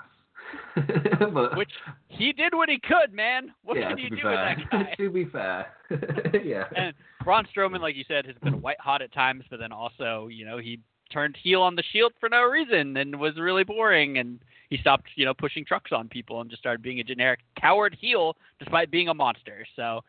but, 1.33 1.55
Which 1.57 1.71
he 2.09 2.33
did 2.33 2.53
what 2.53 2.69
he 2.69 2.79
could, 2.79 3.13
man. 3.13 3.53
What 3.63 3.77
yeah, 3.77 3.89
can 3.89 3.97
you 3.97 4.09
do 4.09 4.17
fair. 4.21 4.57
with 4.57 4.69
that 4.69 4.71
guy? 4.71 4.93
to 4.97 5.09
be 5.09 5.25
fair, 5.25 5.67
yeah. 6.43 6.65
and 6.75 6.93
Braun 7.23 7.47
Strowman, 7.55 7.79
like 7.79 7.95
you 7.95 8.03
said, 8.07 8.25
has 8.25 8.35
been 8.43 8.61
white 8.61 8.79
hot 8.79 9.01
at 9.01 9.13
times, 9.13 9.43
but 9.49 9.59
then 9.59 9.71
also, 9.71 10.27
you 10.27 10.45
know, 10.45 10.57
he 10.57 10.79
turned 11.11 11.37
heel 11.41 11.61
on 11.61 11.75
the 11.75 11.83
Shield 11.91 12.13
for 12.19 12.29
no 12.29 12.43
reason 12.43 12.97
and 12.97 13.19
was 13.19 13.37
really 13.37 13.63
boring, 13.63 14.17
and 14.17 14.39
he 14.69 14.77
stopped, 14.77 15.09
you 15.15 15.25
know, 15.25 15.33
pushing 15.33 15.65
trucks 15.65 15.91
on 15.91 16.07
people 16.07 16.41
and 16.41 16.49
just 16.49 16.61
started 16.61 16.81
being 16.81 16.99
a 16.99 17.03
generic 17.03 17.41
coward 17.59 17.95
heel 17.99 18.35
despite 18.59 18.89
being 18.89 19.09
a 19.09 19.13
monster. 19.13 19.65
So, 19.75 20.01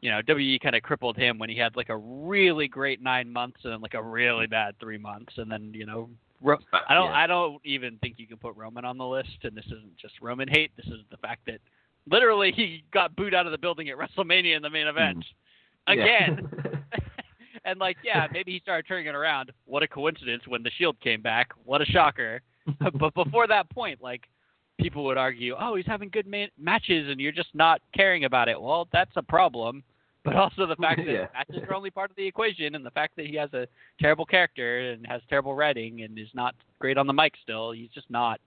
you 0.00 0.10
know, 0.10 0.20
WWE 0.22 0.60
kind 0.60 0.76
of 0.76 0.82
crippled 0.82 1.16
him 1.16 1.38
when 1.38 1.48
he 1.48 1.56
had 1.56 1.74
like 1.74 1.88
a 1.88 1.96
really 1.96 2.68
great 2.68 3.02
nine 3.02 3.32
months 3.32 3.60
and 3.64 3.72
then 3.72 3.80
like 3.80 3.94
a 3.94 4.02
really 4.02 4.46
bad 4.46 4.78
three 4.78 4.98
months, 4.98 5.32
and 5.38 5.50
then 5.50 5.72
you 5.74 5.86
know, 5.86 6.08
Ro- 6.40 6.58
uh, 6.72 6.78
I 6.88 6.94
don't, 6.94 7.10
Yeah. 7.10 7.16
I 7.16 7.26
don't 7.26 7.60
even 7.64 7.98
think 7.98 8.18
you 8.18 8.26
can 8.26 8.36
put 8.36 8.56
Roman 8.56 8.84
on 8.84 8.98
the 8.98 9.06
list. 9.06 9.38
And 9.42 9.56
this 9.56 9.66
isn't 9.66 9.96
just 9.96 10.14
Roman 10.20 10.48
hate. 10.48 10.70
This 10.76 10.86
is 10.86 11.00
the 11.10 11.16
fact 11.16 11.42
that 11.46 11.60
literally 12.10 12.52
he 12.52 12.84
got 12.92 13.16
booed 13.16 13.34
out 13.34 13.46
of 13.46 13.52
the 13.52 13.58
building 13.58 13.88
at 13.88 13.96
WrestleMania 13.96 14.56
in 14.56 14.62
the 14.62 14.70
main 14.70 14.86
event 14.86 15.24
mm. 15.88 15.96
Yeah. 15.96 16.02
again. 16.02 16.50
and 17.68 17.78
like, 17.78 17.96
yeah, 18.04 18.26
maybe 18.32 18.52
he 18.52 18.60
started 18.60 18.86
turning 18.88 19.06
it 19.06 19.14
around. 19.14 19.52
What 19.66 19.82
a 19.82 19.88
coincidence 19.88 20.42
when 20.46 20.62
the 20.62 20.70
Shield 20.78 20.98
came 21.00 21.22
back. 21.22 21.52
What 21.64 21.80
a 21.82 21.84
shocker. 21.86 22.40
but 22.98 23.14
before 23.14 23.46
that 23.46 23.68
point, 23.70 24.02
like 24.02 24.22
people 24.80 25.04
would 25.04 25.16
argue, 25.18 25.54
oh, 25.58 25.74
he's 25.74 25.86
having 25.86 26.08
good 26.08 26.26
ma- 26.26 26.46
matches 26.58 27.08
and 27.08 27.18
you're 27.20 27.32
just 27.32 27.54
not 27.54 27.80
caring 27.94 28.24
about 28.24 28.48
it. 28.48 28.60
Well, 28.60 28.88
that's 28.92 29.10
a 29.16 29.22
problem. 29.22 29.82
But 30.24 30.36
also 30.36 30.66
the 30.66 30.76
fact 30.76 31.00
that 31.06 31.12
Yeah. 31.12 31.26
matches 31.32 31.62
are 31.68 31.74
only 31.74 31.90
part 31.90 32.10
of 32.10 32.16
the 32.16 32.26
equation, 32.26 32.74
and 32.74 32.84
the 32.84 32.90
fact 32.90 33.14
that 33.16 33.26
he 33.26 33.34
has 33.36 33.52
a 33.54 33.66
terrible 34.00 34.26
character 34.26 34.90
and 34.90 35.06
has 35.06 35.22
terrible 35.28 35.54
writing 35.54 36.02
and 36.02 36.18
is 36.18 36.28
not 36.34 36.54
great 36.80 36.98
on 36.98 37.06
the 37.06 37.12
mic 37.12 37.32
still. 37.42 37.72
He's 37.72 37.88
just 37.90 38.10
not. 38.10 38.40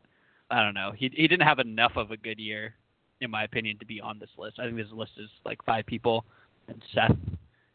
I 0.51 0.61
don't 0.64 0.74
know. 0.74 0.91
He 0.95 1.09
he 1.14 1.27
didn't 1.27 1.48
have 1.48 1.59
enough 1.59 1.93
of 1.95 2.11
a 2.11 2.17
good 2.17 2.38
year, 2.40 2.75
in 3.22 3.32
my 3.32 3.45
opinion, 3.45 3.80
to 3.80 3.85
be 3.85 4.01
on 4.01 4.19
this 4.19 4.30
list. 4.38 4.59
I 4.59 4.66
think 4.66 4.75
this 4.75 4.91
list 4.91 5.14
is 5.17 5.30
like 5.45 5.64
five 5.64 5.85
people, 5.85 6.25
and 6.67 6.82
Seth. 6.93 7.16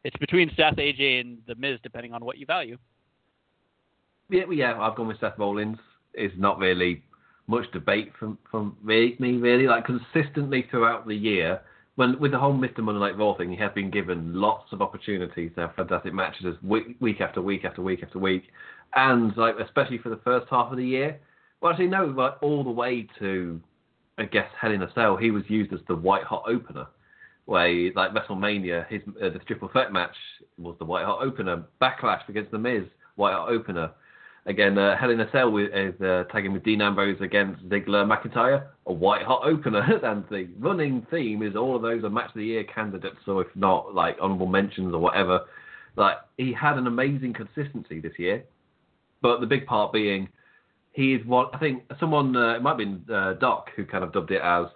It's 0.07 0.17
between 0.19 0.53
Seth, 0.57 0.77
AJ, 0.77 1.21
and 1.21 1.39
The 1.49 1.57
Miz, 1.57 1.81
depending 1.83 2.13
on 2.13 2.25
what 2.25 2.39
you 2.39 2.47
value. 2.47 2.79
Yeah, 4.31 4.45
yeah, 4.53 4.81
I've 4.81 4.95
gone 4.95 5.09
with 5.09 5.19
Seth 5.19 5.37
Rollins. 5.37 5.79
It's 6.15 6.35
not 6.39 6.61
really 6.61 7.03
much 7.49 7.65
debate 7.73 8.13
from 8.17 8.39
from 8.49 8.77
me, 8.85 9.17
me 9.19 9.33
really. 9.39 9.67
Like 9.67 9.85
consistently 9.85 10.65
throughout 10.71 11.09
the 11.09 11.15
year, 11.17 11.61
when 11.97 12.21
with 12.21 12.31
the 12.31 12.39
whole 12.39 12.55
Mr. 12.55 12.79
Monday 12.79 13.01
Night 13.01 13.19
Raw 13.19 13.37
thing, 13.37 13.51
he 13.51 13.57
has 13.57 13.73
been 13.75 13.91
given 13.91 14.33
lots 14.33 14.73
of 14.73 14.81
opportunities 14.81 15.51
to 15.57 15.63
have 15.63 15.75
fantastic 15.75 16.15
matches 16.15 16.55
week, 16.63 16.97
week 17.01 17.21
after 17.21 17.43
week 17.43 17.65
after 17.65 17.83
week 17.83 18.05
after 18.05 18.21
week, 18.21 18.45
and 18.95 19.37
like 19.37 19.57
especially 19.59 19.99
for 19.99 20.11
the 20.11 20.21
first 20.23 20.47
half 20.51 20.71
of 20.71 20.77
the 20.77 20.87
year. 20.87 21.19
Well, 21.61 21.73
actually, 21.73 21.89
no, 21.89 22.05
like 22.05 22.35
all 22.43 22.63
the 22.63 22.71
way 22.71 23.09
to, 23.19 23.61
I 24.19 24.27
guess, 24.27 24.47
Hell 24.61 24.71
in 24.71 24.83
a 24.83 24.93
Cell, 24.95 25.17
he 25.17 25.33
was 25.33 25.43
used 25.49 25.73
as 25.73 25.81
the 25.89 25.97
white 25.97 26.23
hot 26.23 26.45
opener. 26.47 26.87
He- 27.47 27.93
like 27.95 28.13
WrestleMania, 28.13 28.87
his 28.89 29.03
uh, 29.23 29.31
the 29.31 29.39
triple 29.41 29.69
threat 29.69 29.93
match 29.93 30.17
was 30.59 30.77
the 30.79 30.85
white 30.85 31.05
hot 31.05 31.23
opener. 31.23 31.65
Backlash 31.81 32.29
against 32.29 32.51
the 32.51 32.59
Miz, 32.59 32.85
white 33.17 33.35
hot 33.35 33.49
opener. 33.49 33.91
Again, 34.47 34.79
uh, 34.79 34.97
Hell 34.97 35.11
in 35.11 35.21
a 35.21 35.31
Cell 35.33 35.51
with, 35.51 35.73
is 35.75 36.01
uh, 36.01 36.23
tagging 36.31 36.53
with 36.53 36.63
Dean 36.63 36.81
Ambrose 36.81 37.21
against 37.21 37.69
Ziggler 37.69 38.07
McIntyre, 38.07 38.69
a 38.87 38.93
white 38.93 39.23
hot 39.23 39.43
opener. 39.45 39.81
and 40.05 40.25
the 40.31 40.49
running 40.59 41.05
theme 41.11 41.43
is 41.43 41.57
all 41.57 41.75
of 41.75 41.83
those 41.83 42.05
are 42.05 42.11
match 42.11 42.29
of 42.29 42.37
the 42.37 42.45
year 42.45 42.63
candidates, 42.63 43.19
or 43.27 43.43
if 43.43 43.49
not, 43.57 43.95
like 43.95 44.17
honorable 44.21 44.47
mentions 44.47 44.95
or 44.95 45.01
whatever. 45.01 45.41
Like 45.97 46.19
he 46.37 46.53
had 46.53 46.79
an 46.79 46.87
amazing 46.87 47.35
consistency 47.35 48.01
this 48.01 48.13
year, 48.19 48.45
but 49.21 49.41
the 49.41 49.47
big 49.47 49.67
part 49.67 49.93
being 49.93 50.29
he 50.93 51.13
is 51.13 51.27
what 51.27 51.51
I 51.55 51.59
think 51.59 51.83
someone 52.01 52.35
uh, 52.35 52.55
it 52.55 52.63
might 52.63 52.71
have 52.71 52.79
been 52.79 53.05
uh, 53.15 53.35
Doc 53.35 53.69
who 53.77 53.85
kind 53.85 54.03
of 54.03 54.13
dubbed 54.13 54.31
it 54.31 54.41
as 54.43 54.67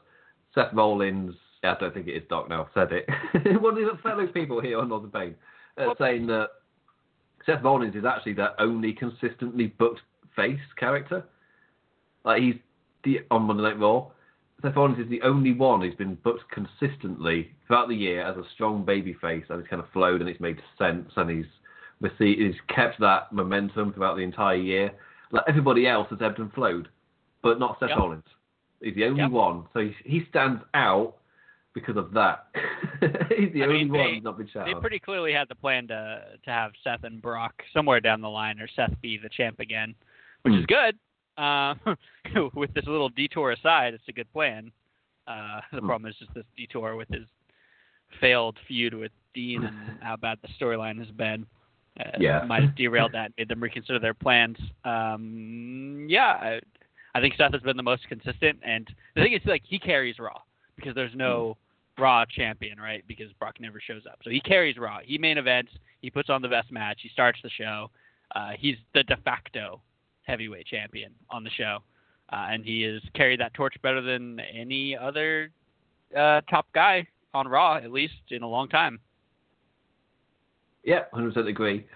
Seth 0.54 0.72
Rollins. 0.74 1.34
Yeah, 1.62 1.74
I 1.76 1.80
don't 1.80 1.92
think 1.92 2.08
it 2.08 2.16
is 2.16 2.22
Doc 2.28 2.48
now. 2.48 2.62
I've 2.62 2.68
said 2.74 2.92
it. 2.92 3.60
One 3.60 3.76
of 3.76 3.84
the 3.84 4.02
fellow 4.02 4.26
people 4.26 4.60
here 4.60 4.78
on 4.78 4.88
Lords 4.88 5.04
of 5.04 5.12
Pain 5.12 5.34
uh, 5.76 5.94
saying 5.98 6.26
that 6.28 6.48
Seth 7.44 7.62
Rollins 7.62 7.94
is 7.94 8.04
actually 8.04 8.34
their 8.34 8.58
only 8.60 8.92
consistently 8.92 9.66
booked 9.66 10.00
face 10.34 10.60
character. 10.78 11.24
Like 12.24 12.42
he's 12.42 12.54
the 13.04 13.20
on 13.30 13.42
Monday 13.42 13.62
Night 13.62 13.78
Raw. 13.78 14.06
Seth 14.62 14.76
Rollins 14.76 14.98
is 14.98 15.08
the 15.08 15.22
only 15.22 15.52
one 15.52 15.80
who's 15.80 15.94
been 15.94 16.16
booked 16.16 16.44
consistently 16.50 17.50
throughout 17.66 17.88
the 17.88 17.94
year 17.94 18.22
as 18.22 18.36
a 18.36 18.44
strong 18.54 18.84
baby 18.84 19.14
face, 19.20 19.44
and 19.48 19.60
it's 19.60 19.68
kind 19.68 19.82
of 19.82 19.88
flowed 19.90 20.20
and 20.20 20.28
it's 20.28 20.40
made 20.40 20.60
sense, 20.78 21.10
and 21.16 21.30
he's 21.30 21.46
he's 22.18 22.54
kept 22.74 22.98
that 23.00 23.32
momentum 23.32 23.92
throughout 23.92 24.16
the 24.16 24.22
entire 24.22 24.56
year. 24.56 24.90
Like 25.30 25.44
everybody 25.46 25.86
else 25.86 26.08
has 26.10 26.20
ebbed 26.22 26.38
and 26.38 26.52
flowed, 26.52 26.88
but 27.42 27.58
not 27.58 27.78
Seth 27.80 27.90
Yep. 27.90 27.98
Rollins. 27.98 28.24
He's 28.82 28.94
the 28.94 29.04
only 29.04 29.22
Yep. 29.22 29.30
one, 29.30 29.64
so 29.74 29.80
he, 29.80 29.94
he 30.04 30.24
stands 30.30 30.62
out 30.74 31.16
because 31.74 31.96
of 31.96 32.12
that. 32.12 32.46
he's 33.36 33.52
the 33.52 33.62
I 33.62 33.66
only 33.66 33.78
mean, 33.84 33.88
one 33.92 33.98
they- 33.98 34.14
who's 34.14 34.24
not 34.24 34.38
been 34.38 34.48
shouted. 34.48 34.74
They 34.76 34.80
pretty 34.80 34.98
clearly 34.98 35.32
had 35.32 35.48
the 35.48 35.54
plan 35.54 35.86
to 35.88 36.22
to 36.44 36.50
have 36.50 36.72
Seth 36.82 37.04
and 37.04 37.20
Brock 37.22 37.54
somewhere 37.72 38.00
down 38.00 38.20
the 38.20 38.28
line, 38.28 38.60
or 38.60 38.68
Seth 38.74 38.92
be 39.00 39.18
the 39.18 39.28
champ 39.28 39.60
again, 39.60 39.94
which 40.42 40.54
is 40.54 40.60
Hmm. 40.68 40.74
good. 40.74 40.98
Uh, 41.36 41.74
with 42.54 42.72
this 42.74 42.86
little 42.86 43.08
detour 43.08 43.52
aside, 43.52 43.94
it's 43.94 44.08
a 44.08 44.12
good 44.12 44.30
plan. 44.32 44.70
Uh, 45.26 45.60
the 45.72 45.80
Hmm. 45.80 45.86
problem 45.86 46.10
is 46.10 46.16
just 46.18 46.34
this 46.34 46.44
detour 46.56 46.96
with 46.96 47.08
his 47.08 47.26
failed 48.20 48.58
feud 48.66 48.94
with 48.94 49.12
Dean 49.34 49.64
and 49.64 49.76
how 50.02 50.16
bad 50.16 50.38
the 50.42 50.48
storyline 50.60 50.98
has 50.98 51.10
been. 51.12 51.46
Uh, 51.98 52.10
Yeah. 52.18 52.44
might 52.46 52.62
have 52.62 52.74
derailed 52.74 53.12
that, 53.12 53.32
made 53.38 53.48
them 53.48 53.62
reconsider 53.62 53.98
their 53.98 54.14
plans. 54.14 54.56
Um, 54.84 56.06
yeah, 56.08 56.32
I, 56.40 56.60
I 57.14 57.20
think 57.20 57.34
Seth 57.36 57.52
has 57.52 57.62
been 57.62 57.76
the 57.76 57.82
most 57.82 58.06
consistent, 58.08 58.58
and 58.62 58.88
the 59.14 59.22
thing 59.22 59.32
is, 59.32 59.40
like, 59.44 59.62
he 59.64 59.78
carries 59.78 60.18
Raw 60.18 60.40
because 60.80 60.94
there's 60.94 61.14
no 61.14 61.56
Raw 61.98 62.24
champion, 62.24 62.80
right? 62.80 63.04
Because 63.06 63.32
Brock 63.38 63.56
never 63.60 63.80
shows 63.80 64.02
up, 64.10 64.20
so 64.24 64.30
he 64.30 64.40
carries 64.40 64.78
Raw. 64.78 64.98
He 65.04 65.18
main 65.18 65.38
events. 65.38 65.72
He 66.00 66.10
puts 66.10 66.30
on 66.30 66.40
the 66.42 66.48
best 66.48 66.72
match. 66.72 67.00
He 67.02 67.10
starts 67.10 67.38
the 67.42 67.50
show. 67.50 67.90
Uh, 68.34 68.50
he's 68.58 68.76
the 68.94 69.02
de 69.02 69.16
facto 69.18 69.80
heavyweight 70.22 70.66
champion 70.66 71.12
on 71.30 71.44
the 71.44 71.50
show, 71.50 71.78
uh, 72.32 72.46
and 72.50 72.64
he 72.64 72.82
has 72.82 73.02
carried 73.14 73.40
that 73.40 73.52
torch 73.54 73.74
better 73.82 74.00
than 74.00 74.40
any 74.40 74.96
other 74.96 75.50
uh, 76.16 76.40
top 76.48 76.66
guy 76.74 77.06
on 77.34 77.46
Raw, 77.46 77.76
at 77.76 77.92
least 77.92 78.14
in 78.30 78.42
a 78.42 78.48
long 78.48 78.68
time. 78.68 78.98
Yeah, 80.84 81.04
100% 81.14 81.48
agree. 81.48 81.86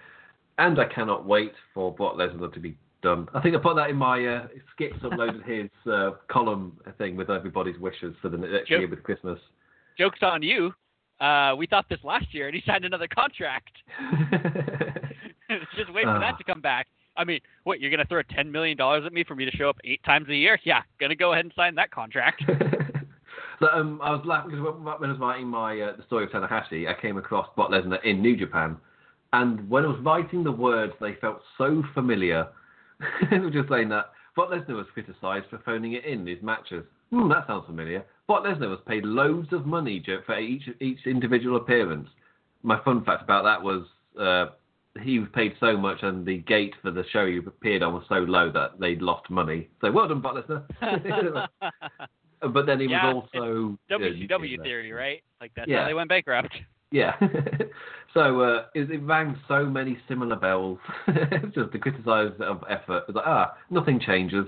And 0.57 0.79
I 0.79 0.85
cannot 0.85 1.25
wait 1.25 1.53
for 1.73 1.93
Brock 1.93 2.15
Lesnar 2.15 2.53
to 2.53 2.59
be 2.59 2.77
done. 3.05 3.27
I 3.33 3.39
think 3.41 3.55
I 3.55 3.59
put 3.59 3.75
that 3.77 3.89
in 3.89 3.95
my 3.95 4.25
uh, 4.25 4.47
Skips 4.73 4.97
uploaded 5.03 5.43
his 5.45 5.69
uh, 5.91 6.11
column 6.27 6.77
thing 6.97 7.15
with 7.15 7.29
everybody's 7.29 7.79
wishes 7.79 8.13
for 8.21 8.29
the 8.29 8.37
next 8.37 8.67
Joke. 8.67 8.79
year 8.79 8.89
with 8.89 9.03
Christmas. 9.03 9.39
Jokes 9.97 10.19
on 10.21 10.41
you. 10.41 10.73
Uh, 11.21 11.55
we 11.57 11.65
thought 11.67 11.85
this 11.89 11.99
last 12.03 12.25
year, 12.33 12.47
and 12.47 12.55
he 12.55 12.61
signed 12.65 12.83
another 12.83 13.07
contract. 13.07 13.71
Just 15.77 15.93
wait 15.93 16.03
for 16.05 16.09
Ah. 16.09 16.19
that 16.19 16.37
to 16.39 16.43
come 16.43 16.61
back. 16.61 16.87
I 17.17 17.23
mean, 17.23 17.39
what 17.63 17.79
you're 17.79 17.91
gonna 17.91 18.05
throw 18.05 18.21
ten 18.23 18.51
million 18.51 18.75
dollars 18.75 19.03
at 19.05 19.13
me 19.13 19.23
for 19.23 19.35
me 19.35 19.45
to 19.45 19.51
show 19.55 19.69
up 19.69 19.77
eight 19.85 20.03
times 20.03 20.27
a 20.29 20.35
year? 20.35 20.59
Yeah, 20.65 20.81
gonna 20.99 21.15
go 21.15 21.31
ahead 21.31 21.45
and 21.45 21.53
sign 21.55 21.75
that 21.75 21.91
contract. 21.91 22.43
so, 23.59 23.67
um, 23.71 24.01
I 24.03 24.09
was 24.11 24.25
laughing 24.25 24.51
because 24.51 24.65
when 24.65 24.83
when 24.99 25.09
I 25.09 25.13
was 25.13 25.19
writing 25.21 25.47
my 25.47 25.79
uh, 25.79 25.95
the 25.95 26.03
story 26.07 26.25
of 26.25 26.31
Tanahashi, 26.31 26.87
I 26.89 26.99
came 27.01 27.17
across 27.17 27.47
Brock 27.55 27.69
Lesnar 27.71 28.03
in 28.03 28.21
New 28.21 28.35
Japan, 28.35 28.75
and 29.31 29.69
when 29.69 29.85
I 29.85 29.87
was 29.87 29.99
writing 30.01 30.43
the 30.43 30.51
words, 30.51 30.91
they 30.99 31.13
felt 31.21 31.39
so 31.57 31.81
familiar. 31.93 32.47
I 33.31 33.39
was 33.39 33.53
just 33.53 33.69
saying 33.69 33.89
that 33.89 34.11
Brock 34.35 34.49
Lesnar 34.51 34.75
was 34.75 34.87
criticised 34.93 35.45
for 35.49 35.59
phoning 35.65 35.93
it 35.93 36.05
in 36.05 36.25
his 36.27 36.41
matches. 36.41 36.83
Hmm, 37.11 37.29
that 37.29 37.47
sounds 37.47 37.65
familiar. 37.67 38.05
Brock 38.27 38.43
Lesnar 38.45 38.69
was 38.69 38.79
paid 38.87 39.05
loads 39.05 39.53
of 39.53 39.65
money 39.65 40.03
for 40.25 40.39
each 40.39 40.63
each 40.81 41.05
individual 41.05 41.57
appearance. 41.57 42.09
My 42.63 42.81
fun 42.83 43.03
fact 43.05 43.23
about 43.23 43.43
that 43.43 43.61
was 43.61 43.85
uh, 44.19 44.47
he 45.01 45.19
was 45.19 45.29
paid 45.33 45.53
so 45.59 45.77
much, 45.77 45.99
and 46.03 46.25
the 46.25 46.37
gate 46.39 46.73
for 46.81 46.91
the 46.91 47.03
show 47.11 47.27
he 47.27 47.37
appeared 47.37 47.83
on 47.83 47.93
was 47.93 48.03
so 48.09 48.15
low 48.15 48.51
that 48.51 48.79
they'd 48.79 49.01
lost 49.01 49.29
money. 49.29 49.69
So 49.81 49.91
well 49.91 50.07
done, 50.07 50.21
Brock 50.21 50.45
Lesnar. 50.47 50.63
but 52.53 52.65
then 52.65 52.79
he 52.79 52.87
Yeah, 52.87 53.13
was 53.13 53.27
also 53.33 53.77
WCW 53.89 54.61
theory, 54.63 54.91
right? 54.91 55.23
Like 55.39 55.51
that's 55.55 55.69
Yeah. 55.69 55.81
how 55.81 55.87
they 55.87 55.93
went 55.93 56.09
bankrupt. 56.09 56.55
Yeah. 56.95 57.13
so 58.13 58.39
uh, 58.39 58.65
it, 58.73 58.89
it 58.89 58.99
rang 58.99 59.37
so 59.49 59.65
many 59.65 59.97
similar 60.07 60.37
bells. 60.37 60.79
Just 61.53 61.73
the 61.73 61.77
criticise 61.77 62.31
of 62.39 62.63
effort. 62.69 63.03
It's 63.09 63.15
like 63.17 63.27
ah, 63.27 63.53
nothing 63.69 63.99
changes. 63.99 64.45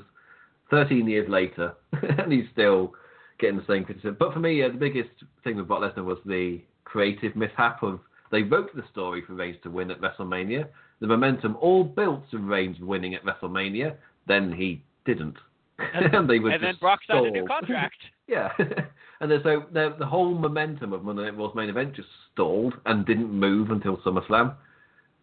Thirteen 0.69 1.09
years 1.09 1.29
later, 1.29 1.73
and 1.91 2.31
he's 2.31 2.45
still 2.53 2.93
getting 3.37 3.57
the 3.57 3.65
same 3.67 3.83
criticism. 3.83 4.15
But 4.17 4.31
for 4.33 4.39
me, 4.39 4.63
uh, 4.63 4.69
the 4.69 4.77
biggest 4.77 5.09
thing 5.43 5.57
with 5.57 5.67
Brock 5.67 5.81
Lesnar 5.81 6.05
was 6.05 6.19
the 6.25 6.61
creative 6.85 7.35
mishap 7.35 7.83
of 7.83 7.99
they 8.31 8.43
wrote 8.43 8.73
the 8.73 8.83
story 8.91 9.23
for 9.27 9.33
Reigns 9.33 9.57
to 9.63 9.69
win 9.69 9.91
at 9.91 9.99
WrestleMania. 9.99 10.67
The 11.01 11.07
momentum 11.07 11.57
all 11.59 11.83
built 11.83 12.29
to 12.31 12.37
Reigns 12.37 12.79
winning 12.79 13.13
at 13.13 13.25
WrestleMania. 13.25 13.95
Then 14.25 14.53
he 14.53 14.83
didn't. 15.05 15.35
And 15.79 16.29
they 16.29 16.39
were 16.39 16.51
and 16.51 16.63
then 16.63 16.75
Brock 16.79 16.99
signed 17.07 17.27
a 17.27 17.31
new 17.31 17.45
contract. 17.45 17.97
Yeah, 18.29 18.49
and 19.21 19.31
then 19.31 19.39
so 19.41 19.63
the, 19.71 19.95
the 19.97 20.05
whole 20.05 20.33
momentum 20.35 20.91
of 20.91 21.01
Monday 21.01 21.21
Night 21.21 21.37
Raw's 21.37 21.55
main 21.55 21.69
event 21.69 21.95
just 21.95 22.09
stalled 22.33 22.73
and 22.85 23.05
didn't 23.05 23.31
move 23.31 23.71
until 23.71 23.95
SummerSlam. 23.99 24.55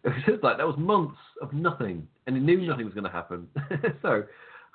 It 0.03 0.09
was 0.09 0.23
just 0.25 0.43
like 0.43 0.57
that 0.57 0.65
was 0.65 0.75
months 0.79 1.19
of 1.39 1.53
nothing, 1.53 2.07
and 2.25 2.35
he 2.35 2.41
knew 2.41 2.65
nothing 2.65 2.85
was 2.85 2.95
going 2.95 3.03
to 3.03 3.11
happen. 3.11 3.47
so, 4.01 4.23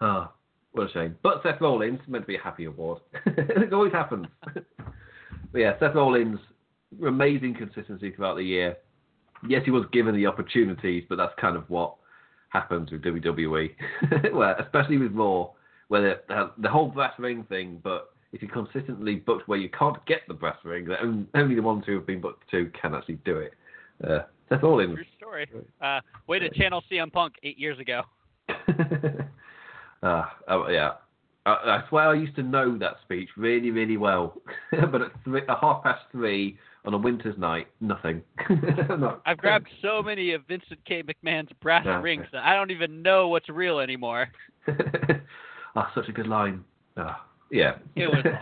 ah, 0.01 0.33
what 0.71 0.89
a 0.89 0.93
shame. 0.93 1.17
But 1.25 1.43
Seth 1.43 1.61
Rollins 1.61 1.99
meant 2.07 2.23
to 2.23 2.29
be 2.29 2.37
a 2.37 2.41
happy 2.41 2.67
award. 2.67 3.01
it 3.27 3.73
always 3.73 3.93
happens. 3.93 4.27
but 4.55 4.65
yeah, 5.59 5.77
Seth 5.81 5.97
Rollins 5.97 6.39
amazing 7.05 7.57
consistency 7.57 8.13
throughout 8.13 8.37
the 8.37 8.45
year. 8.45 8.77
Yes, 9.49 9.63
he 9.65 9.73
was 9.73 9.87
given 9.93 10.15
the 10.15 10.27
opportunities, 10.27 11.05
but 11.09 11.17
that's 11.17 11.35
kind 11.41 11.57
of 11.57 11.69
what 11.69 11.97
happens 12.51 12.91
with 12.91 13.03
WWE, 13.03 13.71
where 14.33 14.55
especially 14.57 14.99
with 14.99 15.13
Raw, 15.13 15.51
where 15.91 16.23
the, 16.29 16.53
the 16.59 16.69
whole 16.69 16.87
brass 16.87 17.13
ring 17.19 17.45
thing, 17.49 17.81
but 17.83 18.13
if 18.33 18.41
you're 18.41 18.51
consistently 18.51 19.17
booked 19.17 19.49
where 19.49 19.59
you 19.59 19.69
can't 19.69 19.97
get 20.07 20.21
the 20.29 20.35
brass 20.35 20.57
ring, 20.63 20.85
that 20.87 21.01
on- 21.01 21.27
only 21.35 21.57
the 21.57 21.63
ones 21.63 21.83
who 21.85 21.95
have 21.95 22.07
been 22.07 22.21
booked 22.21 22.49
to 22.53 22.71
can 22.81 22.95
actually 22.95 23.17
do 23.25 23.39
it. 23.39 23.55
Uh, 24.09 24.21
that's 24.49 24.63
all 24.63 24.79
in. 24.79 24.95
True 24.95 25.05
story. 25.17 25.51
Uh, 25.81 25.99
way 26.29 26.39
to 26.39 26.49
channel 26.51 26.85
CM 26.89 27.13
Punk 27.13 27.35
eight 27.43 27.59
years 27.59 27.77
ago. 27.81 28.03
uh, 28.49 28.55
oh, 30.49 30.69
yeah. 30.69 30.93
I, 31.45 31.51
I 31.51 31.85
swear 31.89 32.11
I 32.11 32.15
used 32.15 32.37
to 32.37 32.45
know 32.45 32.79
that 32.79 32.99
speech 33.03 33.29
really, 33.37 33.73
really 33.73 33.97
well. 33.97 34.41
but 34.71 35.03
at, 35.03 35.11
three, 35.25 35.43
at 35.43 35.59
half 35.61 35.83
past 35.83 36.03
three 36.13 36.57
on 36.85 36.95
a 36.95 36.99
winter's 36.99 37.37
night, 37.37 37.67
nothing. 37.81 38.23
Not- 38.49 39.23
I've 39.27 39.39
grabbed 39.39 39.67
so 39.83 40.05
many 40.05 40.35
of 40.35 40.43
Vincent 40.47 40.79
K. 40.85 41.03
McMahon's 41.03 41.51
brass 41.61 41.83
Yeah. 41.85 42.01
rings 42.01 42.27
that 42.33 42.45
I 42.45 42.55
don't 42.55 42.71
even 42.71 43.03
know 43.03 43.27
what's 43.27 43.49
real 43.49 43.81
anymore. 43.81 44.29
Oh, 45.77 45.87
such 45.95 46.09
a 46.09 46.13
good 46.13 46.27
line. 46.27 46.65
Ah, 46.97 47.27
yeah. 47.51 47.77
It 47.97 48.07
was 48.07 48.17
all 48.17 48.23
good. 48.23 48.39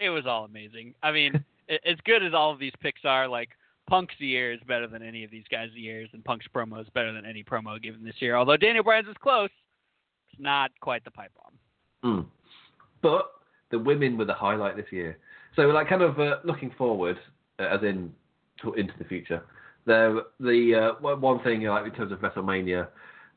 It 0.00 0.10
was 0.10 0.26
all 0.26 0.44
amazing. 0.44 0.94
I 1.02 1.12
mean, 1.12 1.44
as 1.68 1.96
good 2.04 2.24
as 2.24 2.34
all 2.34 2.52
of 2.52 2.58
these 2.58 2.72
picks 2.80 3.04
are, 3.04 3.28
like 3.28 3.50
Punk's 3.88 4.14
year 4.18 4.52
is 4.52 4.60
better 4.66 4.86
than 4.86 5.02
any 5.02 5.24
of 5.24 5.30
these 5.30 5.44
guys' 5.50 5.70
years, 5.74 6.08
and 6.12 6.24
Punk's 6.24 6.46
promo 6.54 6.80
is 6.80 6.88
better 6.94 7.12
than 7.12 7.24
any 7.24 7.44
promo 7.44 7.80
given 7.80 8.04
this 8.04 8.14
year. 8.20 8.36
Although 8.36 8.56
Daniel 8.56 8.84
Bryan's 8.84 9.08
is 9.08 9.16
close, 9.22 9.50
it's 10.30 10.40
not 10.40 10.70
quite 10.80 11.04
the 11.04 11.10
pipe 11.10 11.32
bomb. 11.36 12.16
Mm. 12.16 12.26
But 13.02 13.32
the 13.70 13.78
women 13.78 14.16
were 14.16 14.24
the 14.24 14.34
highlight 14.34 14.76
this 14.76 14.86
year. 14.90 15.18
So, 15.56 15.62
like, 15.62 15.88
kind 15.88 16.02
of 16.02 16.18
uh, 16.18 16.36
looking 16.44 16.72
forward, 16.78 17.18
uh, 17.58 17.64
as 17.64 17.82
in 17.82 18.12
to, 18.62 18.72
into 18.74 18.94
the 18.98 19.04
future. 19.04 19.42
There, 19.84 20.22
the 20.40 20.94
uh, 20.96 21.00
one- 21.00 21.20
one 21.20 21.42
thing, 21.42 21.62
like 21.62 21.86
in 21.86 21.92
terms 21.92 22.12
of 22.12 22.20
WrestleMania, 22.20 22.88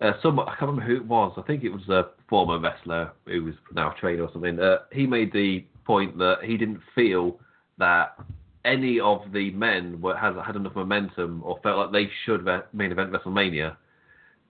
uh, 0.01 0.11
some 0.21 0.39
I 0.39 0.55
can't 0.59 0.71
remember 0.71 0.81
who 0.83 0.95
it 0.97 1.05
was. 1.05 1.33
I 1.37 1.41
think 1.43 1.63
it 1.63 1.69
was 1.69 1.87
a 1.89 2.09
former 2.29 2.59
wrestler 2.59 3.11
who 3.25 3.43
was 3.43 3.53
now 3.73 3.91
a 3.91 3.99
trainer 3.99 4.23
or 4.23 4.29
something. 4.33 4.59
Uh, 4.59 4.79
he 4.91 5.07
made 5.07 5.31
the 5.31 5.65
point 5.85 6.17
that 6.17 6.39
he 6.43 6.57
didn't 6.57 6.81
feel 6.93 7.39
that 7.77 8.17
any 8.65 8.99
of 8.99 9.21
the 9.31 9.51
men 9.51 10.01
were, 10.01 10.15
had 10.15 10.35
had 10.45 10.55
enough 10.55 10.75
momentum 10.75 11.41
or 11.45 11.59
felt 11.63 11.77
like 11.77 11.91
they 11.91 12.11
should 12.25 12.45
main 12.73 12.91
event 12.91 13.11
WrestleMania. 13.11 13.77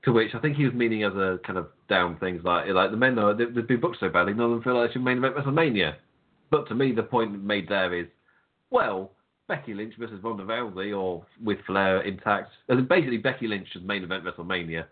To 0.06 0.14
which 0.14 0.36
I 0.36 0.40
think 0.40 0.56
he 0.56 0.66
was 0.66 0.74
meaning 0.74 1.04
as 1.04 1.14
a 1.14 1.40
kind 1.46 1.58
of 1.58 1.68
down 1.90 2.18
things 2.18 2.44
like 2.44 2.68
like 2.70 2.92
the 2.92 2.98
men 2.98 3.18
are 3.18 3.34
they've, 3.34 3.54
they've 3.54 3.68
been 3.68 3.82
booked 3.82 3.98
so 4.00 4.10
badly, 4.10 4.34
none 4.34 4.46
of 4.46 4.52
them 4.52 4.64
feel 4.64 4.80
like 4.80 4.90
they 4.90 4.94
should 4.94 5.04
main 5.04 5.18
event 5.18 5.36
WrestleMania. 5.36 5.96
But 6.52 6.68
to 6.70 6.76
me, 6.76 6.92
the 6.92 7.04
point 7.04 7.44
made 7.44 7.68
there 7.68 7.94
is, 7.94 8.06
well, 8.70 9.12
Becky 9.48 9.74
Lynch 9.74 9.96
versus 9.98 10.24
Ronda 10.24 10.44
Rousey, 10.44 10.96
or 10.98 11.26
with 11.44 11.58
Flair 11.66 12.02
intact. 12.02 12.52
Basically, 12.68 13.18
Becky 13.18 13.48
Lynch 13.48 13.68
should 13.72 13.86
main 13.86 14.04
event 14.04 14.24
WrestleMania. 14.24 14.86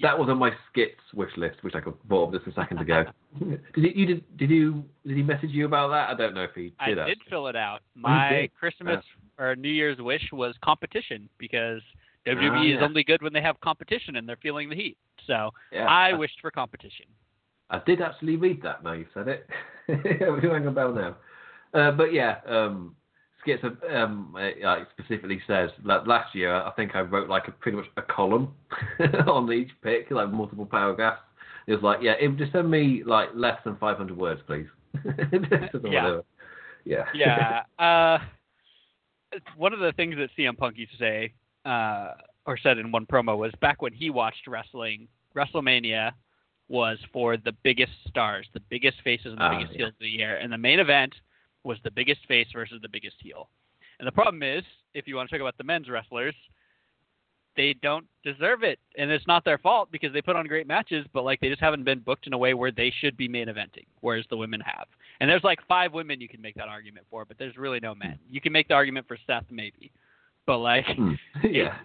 That 0.00 0.18
was 0.18 0.28
on 0.30 0.38
my 0.38 0.50
skits 0.70 1.00
wish 1.14 1.30
list, 1.36 1.62
which 1.62 1.74
I 1.74 1.80
got 1.80 2.02
brought 2.08 2.28
up 2.28 2.34
just 2.34 2.46
a 2.46 2.60
second 2.60 2.78
ago. 2.78 3.04
did 3.38 3.60
you, 3.76 3.90
you 3.94 4.06
did 4.06 4.36
did 4.38 4.50
you 4.50 4.84
did 5.06 5.16
he 5.16 5.22
message 5.22 5.50
you 5.50 5.66
about 5.66 5.88
that? 5.88 6.08
I 6.10 6.14
don't 6.14 6.34
know 6.34 6.42
if 6.44 6.54
he 6.54 6.62
did. 6.62 6.72
I 6.80 6.86
did. 6.86 6.94
did 6.94 7.00
actually. 7.08 7.24
fill 7.30 7.46
it 7.48 7.56
out. 7.56 7.80
Oh, 7.96 8.00
My 8.00 8.28
did? 8.30 8.54
Christmas 8.54 9.04
or 9.38 9.54
New 9.54 9.68
Year's 9.68 9.98
wish 9.98 10.22
was 10.32 10.54
competition 10.64 11.28
because 11.38 11.82
WWE 12.26 12.74
Ah, 12.74 12.78
is 12.78 12.82
only 12.82 13.04
good 13.04 13.22
when 13.22 13.32
they 13.32 13.42
have 13.42 13.60
competition 13.60 14.16
and 14.16 14.28
they're 14.28 14.36
feeling 14.42 14.68
the 14.70 14.76
heat. 14.76 14.96
So 15.26 15.50
Yeah, 15.72 15.86
I 15.86 16.12
wished 16.14 16.40
for 16.40 16.50
competition. 16.50 17.06
I 17.70 17.80
did 17.86 18.00
actually 18.00 18.36
read 18.36 18.62
that. 18.62 18.82
Now 18.84 18.92
you 18.92 19.06
said 19.14 19.28
it. 19.28 19.48
we 19.88 20.48
rang 20.48 20.66
a 20.66 20.70
bell 20.70 20.92
now. 20.92 21.16
Uh, 21.74 21.90
but 21.92 22.12
yeah, 22.12 22.36
um, 22.46 22.94
Skits 23.42 23.62
um, 23.92 24.36
uh, 24.38 24.50
like 24.62 24.88
specifically 24.96 25.40
says 25.46 25.70
that 25.84 26.06
last 26.06 26.34
year 26.34 26.54
I 26.54 26.70
think 26.72 26.94
I 26.94 27.00
wrote 27.00 27.28
like 27.28 27.48
a 27.48 27.52
pretty 27.52 27.76
much 27.76 27.86
a 27.96 28.02
column 28.02 28.54
on 29.26 29.52
each 29.52 29.70
pick, 29.82 30.10
like 30.10 30.30
multiple 30.30 30.66
paragraphs. 30.66 31.20
It 31.66 31.74
was 31.74 31.82
like, 31.82 31.98
yeah, 32.02 32.14
if, 32.18 32.36
just 32.38 32.52
send 32.52 32.70
me 32.70 33.02
like 33.04 33.28
less 33.34 33.58
than 33.64 33.76
500 33.76 34.16
words, 34.16 34.40
please. 34.46 34.66
Yeah. 35.84 36.20
Yeah. 36.84 37.04
Yeah. 37.14 37.62
uh, 37.78 38.18
one 39.56 39.72
of 39.72 39.80
the 39.80 39.92
things 39.92 40.16
that 40.16 40.30
CM 40.36 40.56
Punk 40.56 40.76
used 40.76 40.92
to 40.92 40.98
say, 40.98 41.32
uh, 41.64 42.14
or 42.44 42.58
said 42.58 42.78
in 42.78 42.90
one 42.90 43.06
promo, 43.06 43.36
was 43.38 43.52
back 43.60 43.82
when 43.82 43.92
he 43.92 44.10
watched 44.10 44.46
wrestling, 44.48 45.06
WrestleMania 45.36 46.12
was 46.68 46.98
for 47.12 47.36
the 47.36 47.52
biggest 47.62 47.92
stars, 48.08 48.46
the 48.54 48.60
biggest 48.68 48.96
faces, 49.04 49.26
and 49.26 49.38
the 49.38 49.44
Ah, 49.44 49.50
biggest 49.58 49.72
yeah. 49.72 49.78
heels 49.78 49.90
of 49.90 49.98
the 50.00 50.08
year, 50.08 50.36
and 50.36 50.52
the 50.52 50.58
main 50.58 50.80
event 50.80 51.14
was 51.64 51.78
the 51.84 51.90
biggest 51.90 52.20
face 52.26 52.48
versus 52.52 52.80
the 52.82 52.88
biggest 52.88 53.16
heel. 53.20 53.48
And 53.98 54.06
the 54.06 54.12
problem 54.12 54.42
is, 54.42 54.64
if 54.94 55.06
you 55.06 55.16
want 55.16 55.28
to 55.28 55.34
talk 55.34 55.40
about 55.40 55.56
the 55.58 55.64
men's 55.64 55.88
wrestlers, 55.88 56.34
they 57.56 57.74
don't 57.82 58.06
deserve 58.24 58.62
it, 58.62 58.78
and 58.96 59.10
it's 59.10 59.26
not 59.26 59.44
their 59.44 59.58
fault 59.58 59.90
because 59.92 60.12
they 60.12 60.22
put 60.22 60.36
on 60.36 60.46
great 60.46 60.66
matches, 60.66 61.06
but 61.12 61.22
like 61.22 61.38
they 61.40 61.50
just 61.50 61.60
haven't 61.60 61.84
been 61.84 61.98
booked 61.98 62.26
in 62.26 62.32
a 62.32 62.38
way 62.38 62.54
where 62.54 62.72
they 62.72 62.92
should 63.00 63.16
be 63.16 63.28
main 63.28 63.48
eventing, 63.48 63.86
whereas 64.00 64.24
the 64.30 64.36
women 64.36 64.60
have. 64.60 64.86
And 65.20 65.28
there's 65.28 65.44
like 65.44 65.58
five 65.68 65.92
women 65.92 66.20
you 66.20 66.28
can 66.28 66.40
make 66.40 66.54
that 66.54 66.68
argument 66.68 67.06
for, 67.10 67.24
but 67.24 67.38
there's 67.38 67.56
really 67.56 67.78
no 67.78 67.94
men. 67.94 68.18
You 68.28 68.40
can 68.40 68.52
make 68.52 68.68
the 68.68 68.74
argument 68.74 69.06
for 69.06 69.18
Seth 69.26 69.44
maybe, 69.50 69.92
but 70.46 70.58
like 70.58 70.86
Hmm. 70.96 71.12
yeah. 71.50 71.76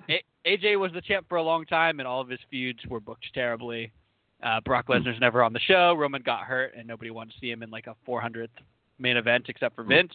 AJ 0.46 0.80
was 0.80 0.94
the 0.94 1.02
champ 1.02 1.26
for 1.28 1.38
a 1.38 1.44
long 1.44 1.66
time, 1.66 2.00
and 2.00 2.08
all 2.08 2.22
of 2.22 2.30
his 2.30 2.40
feuds 2.50 2.80
were 2.88 3.02
booked 3.02 3.26
terribly. 3.34 3.92
Uh, 4.42 4.62
Brock 4.62 4.88
Lesnar's 4.88 5.20
never 5.20 5.44
on 5.44 5.52
the 5.52 5.60
show. 5.60 5.94
Roman 5.96 6.22
got 6.22 6.42
hurt, 6.42 6.74
and 6.78 6.88
nobody 6.88 7.12
wanted 7.12 7.34
to 7.34 7.40
see 7.40 7.52
him 7.52 7.64
in 7.64 7.70
like 7.70 7.88
a 7.88 7.96
400th 8.08 8.48
main 9.00 9.18
event 9.18 9.46
except 9.50 9.76
for 9.76 9.84
Vince. 9.84 10.14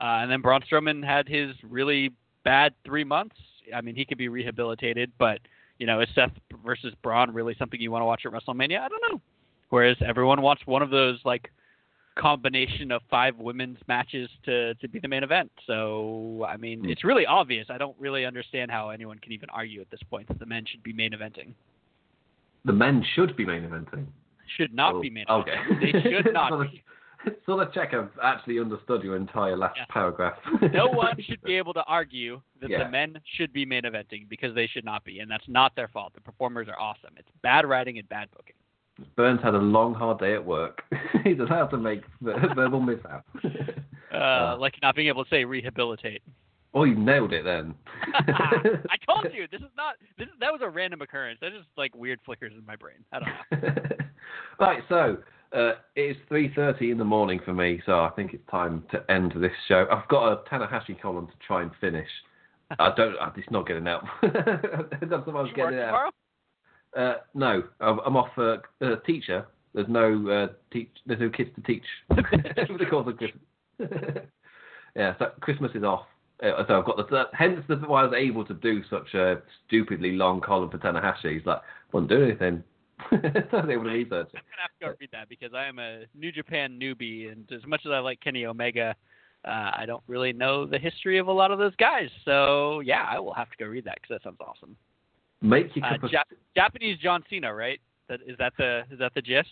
Uh, 0.00 0.22
and 0.22 0.30
then 0.30 0.40
Braun 0.40 0.62
Strowman 0.62 1.04
had 1.04 1.28
his 1.28 1.50
really 1.62 2.10
bad 2.44 2.72
three 2.84 3.04
months. 3.04 3.36
I 3.74 3.80
mean, 3.80 3.94
he 3.96 4.04
could 4.04 4.18
be 4.18 4.28
rehabilitated, 4.28 5.10
but 5.18 5.40
you 5.78 5.86
know, 5.86 6.00
is 6.00 6.08
Seth 6.14 6.32
versus 6.64 6.92
Braun 7.02 7.32
really 7.32 7.54
something 7.58 7.80
you 7.80 7.90
want 7.90 8.02
to 8.02 8.06
watch 8.06 8.22
at 8.26 8.32
WrestleMania? 8.32 8.80
I 8.80 8.88
don't 8.88 9.02
know. 9.12 9.20
Whereas 9.70 9.96
everyone 10.04 10.40
wants 10.42 10.62
one 10.66 10.82
of 10.82 10.90
those 10.90 11.18
like 11.24 11.50
combination 12.16 12.90
of 12.90 13.00
five 13.10 13.36
women's 13.38 13.78
matches 13.86 14.28
to 14.44 14.74
to 14.76 14.88
be 14.88 14.98
the 14.98 15.06
main 15.08 15.22
event. 15.22 15.50
So 15.66 16.44
I 16.48 16.56
mean, 16.56 16.80
Hmm. 16.80 16.90
it's 16.90 17.04
really 17.04 17.26
obvious. 17.26 17.66
I 17.70 17.78
don't 17.78 17.96
really 17.98 18.24
understand 18.24 18.70
how 18.70 18.90
anyone 18.90 19.18
can 19.18 19.32
even 19.32 19.48
argue 19.50 19.80
at 19.80 19.90
this 19.90 20.02
point 20.10 20.26
that 20.28 20.38
the 20.38 20.46
men 20.46 20.64
should 20.66 20.82
be 20.82 20.92
main 20.92 21.12
eventing. 21.12 21.52
The 22.64 22.72
men 22.72 23.04
should 23.14 23.36
be 23.36 23.44
main 23.44 23.62
eventing. 23.62 24.06
Should 24.56 24.74
not 24.74 24.94
Oh, 24.94 25.00
be 25.00 25.10
main 25.10 25.26
okay. 25.28 25.52
eventing. 25.52 25.92
They 26.04 26.10
should 26.22 26.32
not 26.32 26.70
be. 26.70 26.82
The, 27.28 27.36
so 27.46 27.56
the 27.56 27.66
check 27.66 27.94
I've 27.94 28.10
actually 28.22 28.58
understood 28.58 29.02
your 29.02 29.16
entire 29.16 29.56
last 29.56 29.76
Yeah. 29.76 29.84
paragraph. 29.90 30.38
No 30.72 30.86
one 30.92 31.16
should 31.22 31.42
be 31.42 31.54
able 31.56 31.74
to 31.74 31.82
argue 31.84 32.40
that 32.60 32.70
Yeah. 32.70 32.84
the 32.84 32.90
men 32.90 33.18
should 33.36 33.52
be 33.52 33.64
main 33.64 33.82
eventing 33.82 34.28
because 34.28 34.54
they 34.54 34.66
should 34.66 34.84
not 34.84 35.04
be, 35.04 35.20
and 35.20 35.30
that's 35.30 35.48
not 35.48 35.74
their 35.76 35.88
fault. 35.88 36.12
The 36.14 36.20
performers 36.20 36.68
are 36.68 36.78
awesome. 36.78 37.10
It's 37.16 37.28
bad 37.42 37.66
writing 37.66 37.98
and 37.98 38.08
bad 38.08 38.28
booking. 38.36 38.54
Burns 39.16 39.40
had 39.42 39.54
a 39.54 39.58
long, 39.58 39.94
hard 39.94 40.18
day 40.18 40.34
at 40.34 40.44
work. 40.44 40.82
He's 41.24 41.38
allowed 41.38 41.68
to 41.68 41.76
make 41.76 42.02
ver- 42.20 42.52
verbal 42.54 42.80
mishap. 42.80 43.24
Uh, 44.12 44.56
like 44.58 44.74
not 44.82 44.96
being 44.96 45.06
able 45.08 45.22
to 45.24 45.30
say 45.30 45.44
rehabilitate. 45.44 46.20
oh, 46.74 46.82
you 46.84 46.96
nailed 46.96 47.32
it 47.32 47.44
then. 47.44 47.74
I 48.14 48.96
told 49.06 49.26
you 49.32 49.46
this 49.52 49.60
is 49.60 49.70
not. 49.76 49.94
This 50.18 50.26
is, 50.26 50.34
that 50.40 50.50
was 50.50 50.62
a 50.64 50.68
random 50.68 51.00
occurrence. 51.02 51.38
That 51.40 51.52
just 51.52 51.68
like 51.76 51.94
weird 51.94 52.18
flickers 52.24 52.52
in 52.58 52.66
my 52.66 52.74
brain. 52.74 52.96
I 53.12 53.18
don't 53.20 53.62
know. 53.62 53.82
right, 54.58 54.82
so 54.88 55.18
uh, 55.52 55.72
it's 55.96 56.18
three 56.28 56.52
thirty 56.54 56.90
in 56.90 56.98
the 56.98 57.04
morning 57.04 57.40
for 57.44 57.54
me, 57.54 57.80
so 57.86 58.00
I 58.00 58.10
think 58.10 58.34
it's 58.34 58.48
time 58.50 58.84
to 58.90 59.04
end 59.10 59.32
this 59.36 59.52
show. 59.66 59.86
I've 59.90 60.08
got 60.08 60.32
a 60.32 60.36
Tanahashi 60.48 61.00
column 61.00 61.26
to 61.26 61.32
try 61.46 61.62
and 61.62 61.70
finish. 61.80 62.08
I 62.78 62.92
don't. 62.94 63.16
It's 63.36 63.50
not 63.50 63.66
getting 63.66 63.88
out. 63.88 64.04
That's 64.22 65.26
what 65.26 65.36
I 65.36 65.42
was 65.42 65.50
getting 65.54 65.78
out. 65.78 66.12
Uh, 66.96 67.14
no, 67.34 67.62
I'm 67.80 68.16
off 68.16 68.30
uh, 68.36 68.56
uh, 68.84 68.96
teacher. 69.06 69.46
There's 69.74 69.88
no 69.88 70.28
uh, 70.28 70.48
teach. 70.72 70.90
There's 71.06 71.20
no 71.20 71.30
kids 71.30 71.50
to 71.54 71.62
teach 71.62 71.84
the 72.08 72.86
course 72.90 73.06
of 73.08 73.16
Christmas. 73.16 73.42
yeah, 74.96 75.14
so 75.18 75.30
Christmas 75.40 75.70
is 75.74 75.84
off. 75.84 76.06
Uh, 76.42 76.64
so 76.66 76.78
I've 76.78 76.84
got 76.84 76.96
the 76.96 77.06
that- 77.10 77.34
hence 77.34 77.60
the 77.68 77.76
why 77.76 78.02
I 78.02 78.04
was 78.04 78.14
able 78.16 78.44
to 78.44 78.54
do 78.54 78.82
such 78.88 79.14
a 79.14 79.42
stupidly 79.66 80.12
long 80.12 80.40
column 80.40 80.70
for 80.70 80.78
Tanahashi. 80.78 81.34
He's 81.34 81.46
like, 81.46 81.60
wasn't 81.92 82.10
doing 82.10 82.30
anything. 82.30 82.64
So 83.10 83.16
I 83.22 83.60
was 83.60 83.70
able 83.70 83.84
to 83.84 83.90
research 83.90 84.28
it. 84.32 84.38
I'm 84.38 84.42
gonna 84.48 84.62
have 84.62 84.70
to 84.80 84.86
go 84.86 84.94
read 85.00 85.10
that 85.12 85.28
because 85.28 85.52
I 85.54 85.66
am 85.66 85.78
a 85.78 86.04
New 86.14 86.32
Japan 86.32 86.78
newbie, 86.80 87.30
and 87.30 87.50
as 87.52 87.66
much 87.66 87.82
as 87.86 87.92
I 87.92 87.98
like 87.98 88.20
Kenny 88.20 88.46
Omega, 88.46 88.94
uh, 89.44 89.70
I 89.76 89.84
don't 89.86 90.02
really 90.06 90.32
know 90.32 90.66
the 90.66 90.78
history 90.78 91.18
of 91.18 91.28
a 91.28 91.32
lot 91.32 91.50
of 91.50 91.58
those 91.58 91.74
guys. 91.76 92.08
So 92.24 92.80
yeah, 92.80 93.06
I 93.08 93.18
will 93.18 93.34
have 93.34 93.50
to 93.50 93.56
go 93.58 93.66
read 93.66 93.84
that 93.84 93.98
because 94.00 94.16
that 94.16 94.22
sounds 94.22 94.38
awesome. 94.40 94.76
Make 95.40 95.74
your 95.76 95.86
Uh, 95.86 95.94
of. 95.94 96.00
Jap- 96.02 96.36
Japanese 96.56 96.98
John 96.98 97.24
Cena, 97.30 97.54
right? 97.54 97.80
That 98.08 98.20
is 98.26 98.36
that 98.38 98.54
the 98.58 98.84
is 98.90 98.98
that 98.98 99.14
the 99.14 99.22
gist? 99.22 99.48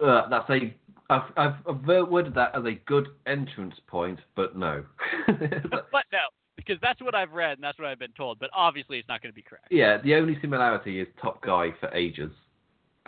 Uh, 0.00 0.28
that's 0.28 0.48
a. 0.50 0.74
I've, 1.10 1.22
I've, 1.36 1.54
I've 1.66 1.86
worded 1.86 2.34
that 2.34 2.54
as 2.54 2.64
a 2.66 2.72
good 2.86 3.08
entrance 3.26 3.74
point, 3.86 4.20
but 4.36 4.56
no. 4.56 4.84
but 5.26 6.04
no, 6.12 6.28
because 6.54 6.76
that's 6.82 7.00
what 7.00 7.14
I've 7.14 7.32
read 7.32 7.52
and 7.52 7.64
that's 7.64 7.78
what 7.78 7.88
I've 7.88 7.98
been 7.98 8.12
told. 8.12 8.38
But 8.38 8.50
obviously, 8.54 8.98
it's 8.98 9.08
not 9.08 9.22
going 9.22 9.32
to 9.32 9.34
be 9.34 9.40
correct. 9.42 9.68
Yeah, 9.70 9.98
the 10.02 10.14
only 10.16 10.36
similarity 10.42 11.00
is 11.00 11.08
top 11.20 11.40
guy 11.40 11.70
for 11.80 11.88
ages, 11.94 12.30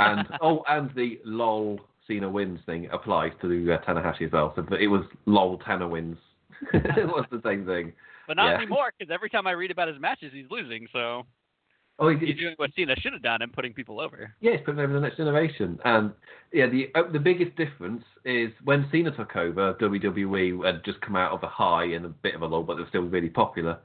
and 0.01 0.29
oh, 0.41 0.63
and 0.69 0.91
the 0.95 1.21
lol 1.25 1.81
Cena 2.07 2.29
wins 2.29 2.61
thing 2.67 2.89
applies 2.93 3.33
to 3.43 3.73
uh, 3.73 3.79
Tanahashi 3.85 4.27
as 4.27 4.33
well. 4.33 4.53
So 4.57 4.65
it 4.77 4.89
was 4.89 5.05
lol 5.27 5.59
Tana 5.59 5.87
wins. 5.89 6.17
it 6.75 7.07
was 7.07 7.25
the 7.31 7.41
same 7.45 7.65
thing. 7.65 7.93
But 8.27 8.37
not 8.37 8.51
Yeah. 8.51 8.57
anymore 8.57 8.93
because 8.99 9.13
every 9.13 9.31
time 9.31 9.47
I 9.47 9.53
read 9.53 9.71
about 9.71 9.89
his 9.89 10.01
matches, 10.01 10.33
he's 10.33 10.51
losing. 10.51 10.87
So 10.93 11.25
Oh, 12.01 12.09
he, 12.09 12.27
He's 12.27 12.39
doing 12.39 12.55
what 12.57 12.71
Cena 12.75 12.97
should 12.99 13.13
have 13.13 13.23
done 13.23 13.43
and 13.43 13.53
putting 13.53 13.75
people 13.75 14.01
over. 14.01 14.35
Yeah, 14.41 14.53
he's 14.53 14.61
putting 14.65 14.81
over 14.81 14.95
the 14.95 15.01
next 15.01 15.19
generation. 15.19 15.79
And 15.85 16.13
yeah, 16.51 16.67
the 16.67 16.89
uh, 16.95 17.13
the 17.13 17.19
biggest 17.19 17.55
difference 17.57 18.03
is 18.25 18.51
when 18.65 18.89
Cena 18.91 19.15
took 19.15 19.37
over, 19.37 19.75
WWE 19.75 20.65
had 20.65 20.83
just 20.83 20.99
come 21.03 21.15
out 21.15 21.33
of 21.33 21.43
a 21.43 21.47
high 21.49 21.85
and 21.85 22.07
a 22.07 22.09
bit 22.09 22.35
of 22.35 22.41
a 22.41 22.47
low, 22.47 22.63
but 22.63 22.79
they're 22.79 22.89
still 22.89 23.03
really 23.03 23.29
popular. 23.29 23.79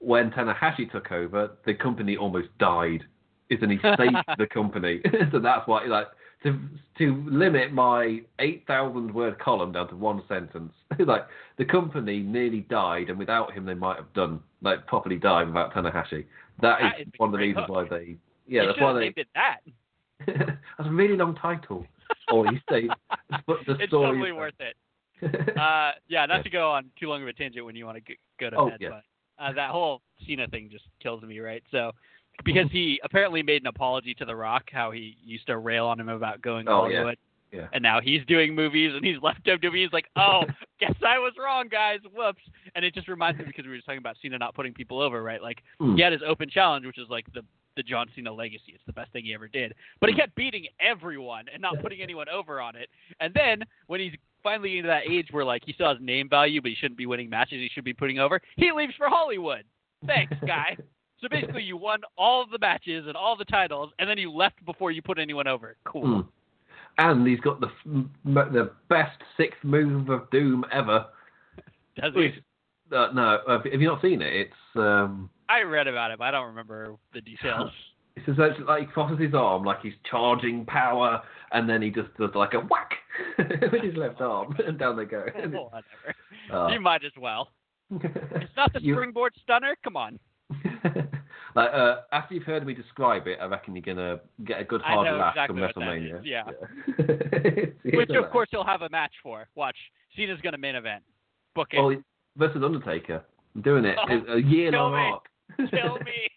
When 0.00 0.32
Tanahashi 0.32 0.90
took 0.90 1.12
over, 1.12 1.52
the 1.64 1.74
company 1.74 2.16
almost 2.16 2.48
died. 2.58 3.04
Isn't 3.50 3.70
he 3.70 3.78
saved 3.82 4.16
the 4.38 4.46
company? 4.46 5.00
so 5.32 5.38
that's 5.40 5.66
why, 5.66 5.84
like, 5.86 6.06
to 6.44 6.58
to 6.98 7.22
limit 7.28 7.72
my 7.72 8.20
eight 8.38 8.64
thousand 8.66 9.12
word 9.12 9.38
column 9.38 9.72
down 9.72 9.88
to 9.88 9.96
one 9.96 10.22
sentence, 10.28 10.72
like 10.98 11.26
the 11.58 11.64
company 11.64 12.20
nearly 12.20 12.60
died, 12.60 13.10
and 13.10 13.18
without 13.18 13.52
him, 13.52 13.64
they 13.66 13.74
might 13.74 13.96
have 13.96 14.12
done 14.14 14.40
like 14.62 14.86
properly 14.86 15.16
died 15.16 15.48
without 15.48 15.74
Tanahashi. 15.74 16.24
That 16.62 16.78
That 16.80 17.00
is 17.00 17.06
is 17.08 17.12
one 17.18 17.28
of 17.28 17.32
the 17.32 17.38
reasons 17.38 17.66
hook. 17.66 17.76
why 17.76 17.88
they. 17.88 18.16
Yeah, 18.48 18.62
They 18.62 18.66
that's 18.68 18.80
why 18.80 18.92
they. 18.94 19.06
it 19.16 19.28
that. 19.34 19.58
That's 20.26 20.88
a 20.88 20.92
really 20.92 21.16
long 21.16 21.34
title. 21.36 21.86
Or 22.32 22.46
you 22.46 22.58
say, 22.70 22.88
but 23.46 23.58
the 23.66 23.72
it's 23.74 23.86
story. 23.88 24.10
totally 24.12 24.32
worth 24.32 24.54
it. 24.60 24.76
Uh, 25.58 25.92
yeah, 26.08 26.26
not 26.26 26.44
to 26.44 26.50
go 26.50 26.70
on 26.70 26.90
too 26.98 27.08
long 27.08 27.22
of 27.22 27.28
a 27.28 27.32
tangent 27.32 27.64
when 27.64 27.76
you 27.76 27.86
want 27.86 27.98
to 28.04 28.14
go 28.38 28.50
to 28.50 28.56
Oh, 28.56 28.68
bed, 28.70 28.78
yeah. 28.80 28.88
but 29.38 29.42
uh, 29.44 29.52
that 29.52 29.70
whole 29.70 30.02
Cena 30.26 30.46
thing 30.48 30.68
just 30.70 30.84
kills 31.02 31.22
me, 31.22 31.38
right? 31.40 31.62
So, 31.70 31.92
because 32.44 32.70
he 32.70 33.00
apparently 33.04 33.42
made 33.42 33.62
an 33.62 33.66
apology 33.66 34.14
to 34.14 34.24
The 34.24 34.34
Rock, 34.36 34.64
how 34.72 34.90
he 34.90 35.16
used 35.24 35.46
to 35.46 35.58
rail 35.58 35.86
on 35.86 35.98
him 36.00 36.08
about 36.08 36.40
going 36.42 36.68
Oh, 36.68 36.86
yeah. 36.86 36.96
Hollywood, 36.98 37.18
yeah. 37.52 37.66
and 37.72 37.82
now 37.82 38.00
he's 38.00 38.24
doing 38.26 38.54
movies 38.54 38.92
and 38.94 39.04
he's 39.04 39.20
left 39.22 39.44
WWE. 39.44 39.82
He's 39.82 39.92
like, 39.92 40.06
oh, 40.16 40.42
guess 40.80 40.94
I 41.06 41.18
was 41.18 41.32
wrong, 41.38 41.68
guys. 41.68 42.00
Whoops. 42.14 42.42
And 42.74 42.84
it 42.84 42.94
just 42.94 43.08
reminds 43.08 43.38
me 43.38 43.44
because 43.46 43.64
we 43.64 43.70
were 43.70 43.76
just 43.76 43.86
talking 43.86 43.98
about 43.98 44.16
Cena 44.22 44.38
not 44.38 44.54
putting 44.54 44.72
people 44.72 45.00
over, 45.00 45.22
right? 45.22 45.42
Like 45.42 45.62
Hmm. 45.78 45.96
he 45.96 46.02
had 46.02 46.12
his 46.12 46.22
open 46.26 46.48
challenge, 46.48 46.86
which 46.86 46.98
is 46.98 47.08
like 47.08 47.26
the 47.32 47.42
the 47.76 47.84
John 47.84 48.08
Cena 48.16 48.32
legacy. 48.32 48.72
It's 48.74 48.82
the 48.84 48.92
best 48.92 49.12
thing 49.12 49.24
he 49.24 49.32
ever 49.32 49.46
did. 49.46 49.74
But 50.00 50.10
he 50.10 50.14
Hmm. 50.14 50.20
kept 50.22 50.34
beating 50.34 50.66
everyone 50.80 51.44
and 51.52 51.62
not 51.62 51.80
putting 51.80 52.02
anyone 52.02 52.28
over 52.28 52.60
on 52.60 52.74
it. 52.74 52.88
And 53.20 53.32
then 53.32 53.62
when 53.86 54.00
he's 54.00 54.12
finally 54.42 54.76
into 54.78 54.88
that 54.88 55.04
age 55.08 55.28
where 55.30 55.44
like 55.44 55.62
he 55.64 55.72
still 55.72 55.88
has 55.88 55.98
name 56.00 56.28
value, 56.28 56.60
but 56.60 56.70
he 56.70 56.74
shouldn't 56.74 56.98
be 56.98 57.06
winning 57.06 57.30
matches, 57.30 57.58
he 57.60 57.68
should 57.72 57.84
be 57.84 57.94
putting 57.94 58.18
over. 58.18 58.40
He 58.56 58.72
leaves 58.72 58.94
for 58.96 59.08
Hollywood. 59.08 59.64
Thanks, 60.06 60.34
guy. 60.46 60.76
so 61.20 61.28
basically, 61.28 61.62
you 61.62 61.76
won 61.76 62.00
all 62.16 62.46
the 62.50 62.58
matches 62.58 63.06
and 63.06 63.16
all 63.16 63.36
the 63.36 63.44
titles, 63.44 63.90
and 63.98 64.08
then 64.08 64.18
you 64.18 64.30
left 64.32 64.64
before 64.64 64.90
you 64.90 65.02
put 65.02 65.18
anyone 65.18 65.46
over. 65.46 65.76
Cool. 65.84 66.22
Hmm. 66.22 66.28
And 66.98 67.26
he's 67.26 67.40
got 67.40 67.60
the 67.60 67.70
the 68.24 68.72
best 68.88 69.18
sixth 69.36 69.62
move 69.62 70.08
of 70.10 70.28
doom 70.30 70.64
ever. 70.72 71.06
Does 71.96 72.12
he? 72.14 72.32
Uh, 72.94 73.08
no, 73.14 73.38
have 73.48 73.64
have 73.64 73.80
you 73.80 73.86
not 73.88 74.02
seen 74.02 74.20
it? 74.20 74.32
It's 74.34 74.76
um, 74.76 75.30
I 75.48 75.62
read 75.62 75.86
about 75.86 76.10
it, 76.10 76.18
but 76.18 76.24
I 76.24 76.30
don't 76.32 76.46
remember 76.46 76.96
the 77.14 77.20
details. 77.20 77.70
it's 78.16 78.26
essentially 78.28 78.64
like 78.66 78.80
he 78.80 78.86
crosses 78.86 79.18
his 79.20 79.34
arm 79.34 79.64
like 79.64 79.80
he's 79.82 79.94
charging 80.10 80.66
power, 80.66 81.22
and 81.52 81.68
then 81.68 81.80
he 81.80 81.90
just 81.90 82.08
does 82.18 82.30
like 82.34 82.54
a 82.54 82.58
whack 82.60 82.90
with 83.38 83.82
his 83.82 83.96
left 83.96 84.20
arm, 84.20 84.56
and 84.66 84.78
down 84.78 84.96
they 84.96 85.04
go. 85.04 85.24
Whatever. 85.34 86.14
uh, 86.52 86.66
You 86.72 86.80
might 86.80 87.04
as 87.04 87.12
well. 87.18 87.48
It's 87.92 88.52
not 88.56 88.72
the 88.72 88.82
You- 88.82 88.94
springboard 88.94 89.34
stunner. 89.42 89.76
Come 89.84 89.96
on. 89.96 90.18
like 91.54 91.70
uh, 91.72 91.96
after 92.12 92.34
you've 92.34 92.44
heard 92.44 92.66
me 92.66 92.74
describe 92.74 93.26
it, 93.26 93.38
I 93.40 93.46
reckon 93.46 93.74
you're 93.74 93.82
gonna 93.82 94.20
get 94.44 94.60
a 94.60 94.64
good 94.64 94.82
hard 94.82 95.06
laugh 95.06 95.34
exactly 95.34 95.60
from 95.60 95.82
WrestleMania. 95.82 96.20
yeah. 96.24 96.44
It's 97.82 97.96
Which 97.96 98.10
of 98.10 98.30
course 98.30 98.48
he'll 98.50 98.64
have 98.64 98.82
a 98.82 98.88
match 98.90 99.12
for. 99.22 99.48
Watch. 99.54 99.76
Cena's 100.16 100.40
gonna 100.42 100.58
main 100.58 100.76
event. 100.76 101.02
Book 101.54 101.68
it. 101.72 101.80
Well, 101.80 101.96
versus 102.36 102.62
Undertaker, 102.64 103.24
I'm 103.54 103.62
doing 103.62 103.84
it. 103.84 103.96
Oh, 103.98 104.34
a 104.34 104.38
year 104.38 104.70
long 104.72 104.94
arc. 104.94 105.26
Kill 105.70 105.98
me. 105.98 106.28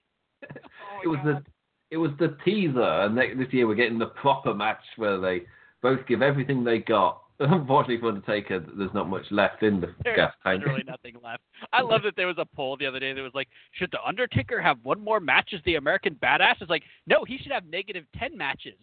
Oh, 0.96 1.00
it 1.02 1.08
was 1.08 1.20
God. 1.24 1.38
the 1.38 1.44
it 1.90 1.98
was 1.98 2.12
the 2.20 2.36
teaser, 2.44 2.82
and 2.82 3.16
next, 3.16 3.38
this 3.38 3.48
year 3.52 3.66
we're 3.68 3.76
getting 3.76 4.00
the 4.00 4.08
proper 4.08 4.54
match 4.54 4.82
where 4.98 5.20
they 5.20 5.44
both 5.82 6.00
give 6.08 6.22
everything 6.22 6.64
they 6.64 6.80
got. 6.80 7.23
Unfortunately 7.52 8.00
for 8.00 8.08
Undertaker, 8.08 8.66
there's 8.78 8.94
not 8.94 9.10
much 9.10 9.26
left 9.30 9.64
in 9.64 9.82
the 9.82 9.94
There's 10.04 10.16
gas 10.16 10.34
tank. 10.44 10.62
literally 10.62 10.84
nothing 10.88 11.16
left. 11.22 11.44
I 11.74 11.82
love 11.82 12.04
that 12.04 12.16
there 12.16 12.28
was 12.28 12.38
a 12.38 12.46
poll 12.46 12.78
the 12.78 12.86
other 12.86 13.00
day 13.00 13.12
that 13.12 13.22
was 13.22 13.34
like, 13.34 13.50
should 13.74 13.92
the 13.92 14.02
Undertaker 14.06 14.62
have 14.62 14.78
one 14.84 15.04
more 15.04 15.20
match 15.20 15.50
as 15.54 15.60
the 15.66 15.76
American 15.76 16.16
Badass? 16.16 16.56
It's 16.62 16.70
like, 16.70 16.84
no, 17.06 17.26
he 17.26 17.38
should 17.38 17.52
have 17.52 17.66
negative 17.66 18.06
ten 18.18 18.38
matches. 18.38 18.80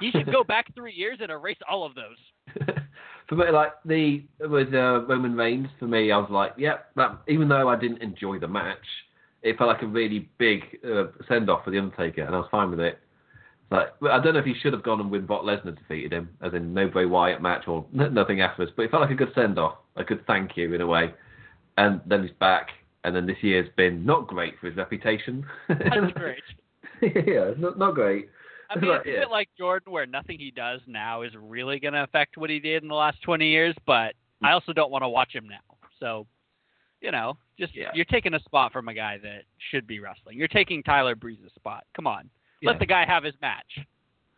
He 0.00 0.10
should 0.10 0.26
go 0.26 0.44
back 0.44 0.74
three 0.74 0.92
years 0.92 1.18
and 1.20 1.30
erase 1.30 1.58
all 1.68 1.84
of 1.84 1.92
those. 1.94 2.66
for 3.28 3.36
me, 3.36 3.44
like 3.52 3.72
the 3.84 4.24
with 4.40 4.74
uh, 4.74 5.04
Roman 5.06 5.36
Reigns, 5.36 5.68
for 5.78 5.86
me, 5.86 6.10
I 6.10 6.18
was 6.18 6.30
like, 6.30 6.52
yep. 6.56 6.86
that 6.96 7.18
even 7.28 7.48
though 7.48 7.68
I 7.68 7.78
didn't 7.78 8.02
enjoy 8.02 8.38
the 8.38 8.48
match, 8.48 8.78
it 9.42 9.56
felt 9.56 9.68
like 9.68 9.82
a 9.82 9.86
really 9.86 10.28
big 10.38 10.62
uh, 10.84 11.06
send 11.28 11.48
off 11.48 11.64
for 11.64 11.70
the 11.70 11.78
Undertaker, 11.78 12.22
and 12.22 12.34
I 12.34 12.38
was 12.38 12.48
fine 12.50 12.70
with 12.70 12.80
it. 12.80 12.98
Like, 13.70 13.88
I 14.02 14.18
don't 14.18 14.34
know 14.34 14.40
if 14.40 14.46
he 14.46 14.54
should 14.60 14.72
have 14.72 14.82
gone 14.82 15.00
and 15.00 15.10
when 15.10 15.26
Brock 15.26 15.42
Lesnar 15.44 15.78
defeated 15.78 16.12
him, 16.12 16.30
as 16.42 16.54
in 16.54 16.74
no 16.74 16.88
Bray 16.88 17.06
Wyatt 17.06 17.40
match 17.40 17.68
or 17.68 17.86
nothing 17.92 18.40
afterwards, 18.40 18.72
but 18.76 18.82
it 18.84 18.90
felt 18.90 19.02
like 19.02 19.12
a 19.12 19.14
good 19.14 19.32
send 19.34 19.58
off, 19.58 19.76
a 19.96 20.02
good 20.02 20.26
thank 20.26 20.56
you 20.56 20.74
in 20.74 20.80
a 20.80 20.86
way. 20.86 21.14
And 21.76 22.00
then 22.06 22.22
he's 22.22 22.32
back, 22.40 22.70
and 23.04 23.14
then 23.14 23.26
this 23.26 23.36
year's 23.42 23.68
been 23.76 24.04
not 24.04 24.26
great 24.26 24.58
for 24.58 24.66
his 24.66 24.76
reputation. 24.76 25.46
That's 25.68 26.12
great. 26.14 26.42
yeah, 27.00 27.52
not 27.56 27.78
not 27.78 27.94
great. 27.94 28.28
I 28.68 28.78
mean, 28.78 28.90
it's 28.92 29.06
a 29.06 29.20
bit 29.20 29.30
like 29.30 29.48
Jordan, 29.58 29.92
where 29.92 30.06
nothing 30.06 30.38
he 30.38 30.50
does 30.50 30.80
now 30.86 31.22
is 31.22 31.32
really 31.36 31.80
going 31.80 31.94
to 31.94 32.04
affect 32.04 32.36
what 32.36 32.50
he 32.50 32.60
did 32.60 32.82
in 32.82 32.88
the 32.88 32.94
last 32.94 33.20
20 33.22 33.48
years. 33.48 33.74
But 33.86 34.14
hmm. 34.40 34.46
I 34.46 34.52
also 34.52 34.72
don't 34.72 34.90
want 34.90 35.02
to 35.02 35.08
watch 35.08 35.32
him 35.34 35.48
now. 35.48 35.76
So, 35.98 36.26
you 37.00 37.10
know, 37.10 37.36
just 37.58 37.74
Yeah. 37.74 37.90
you're 37.94 38.04
taking 38.04 38.34
a 38.34 38.40
spot 38.40 38.72
from 38.72 38.88
a 38.88 38.94
guy 38.94 39.18
that 39.18 39.42
should 39.70 39.86
be 39.86 40.00
wrestling. 40.00 40.36
You're 40.38 40.48
taking 40.48 40.82
Tyler 40.82 41.14
Breeze's 41.14 41.52
spot. 41.54 41.84
Come 41.94 42.06
on, 42.06 42.30
Yeah. 42.60 42.70
let 42.70 42.78
the 42.78 42.86
guy 42.86 43.04
have 43.06 43.24
his 43.24 43.34
match. 43.40 43.86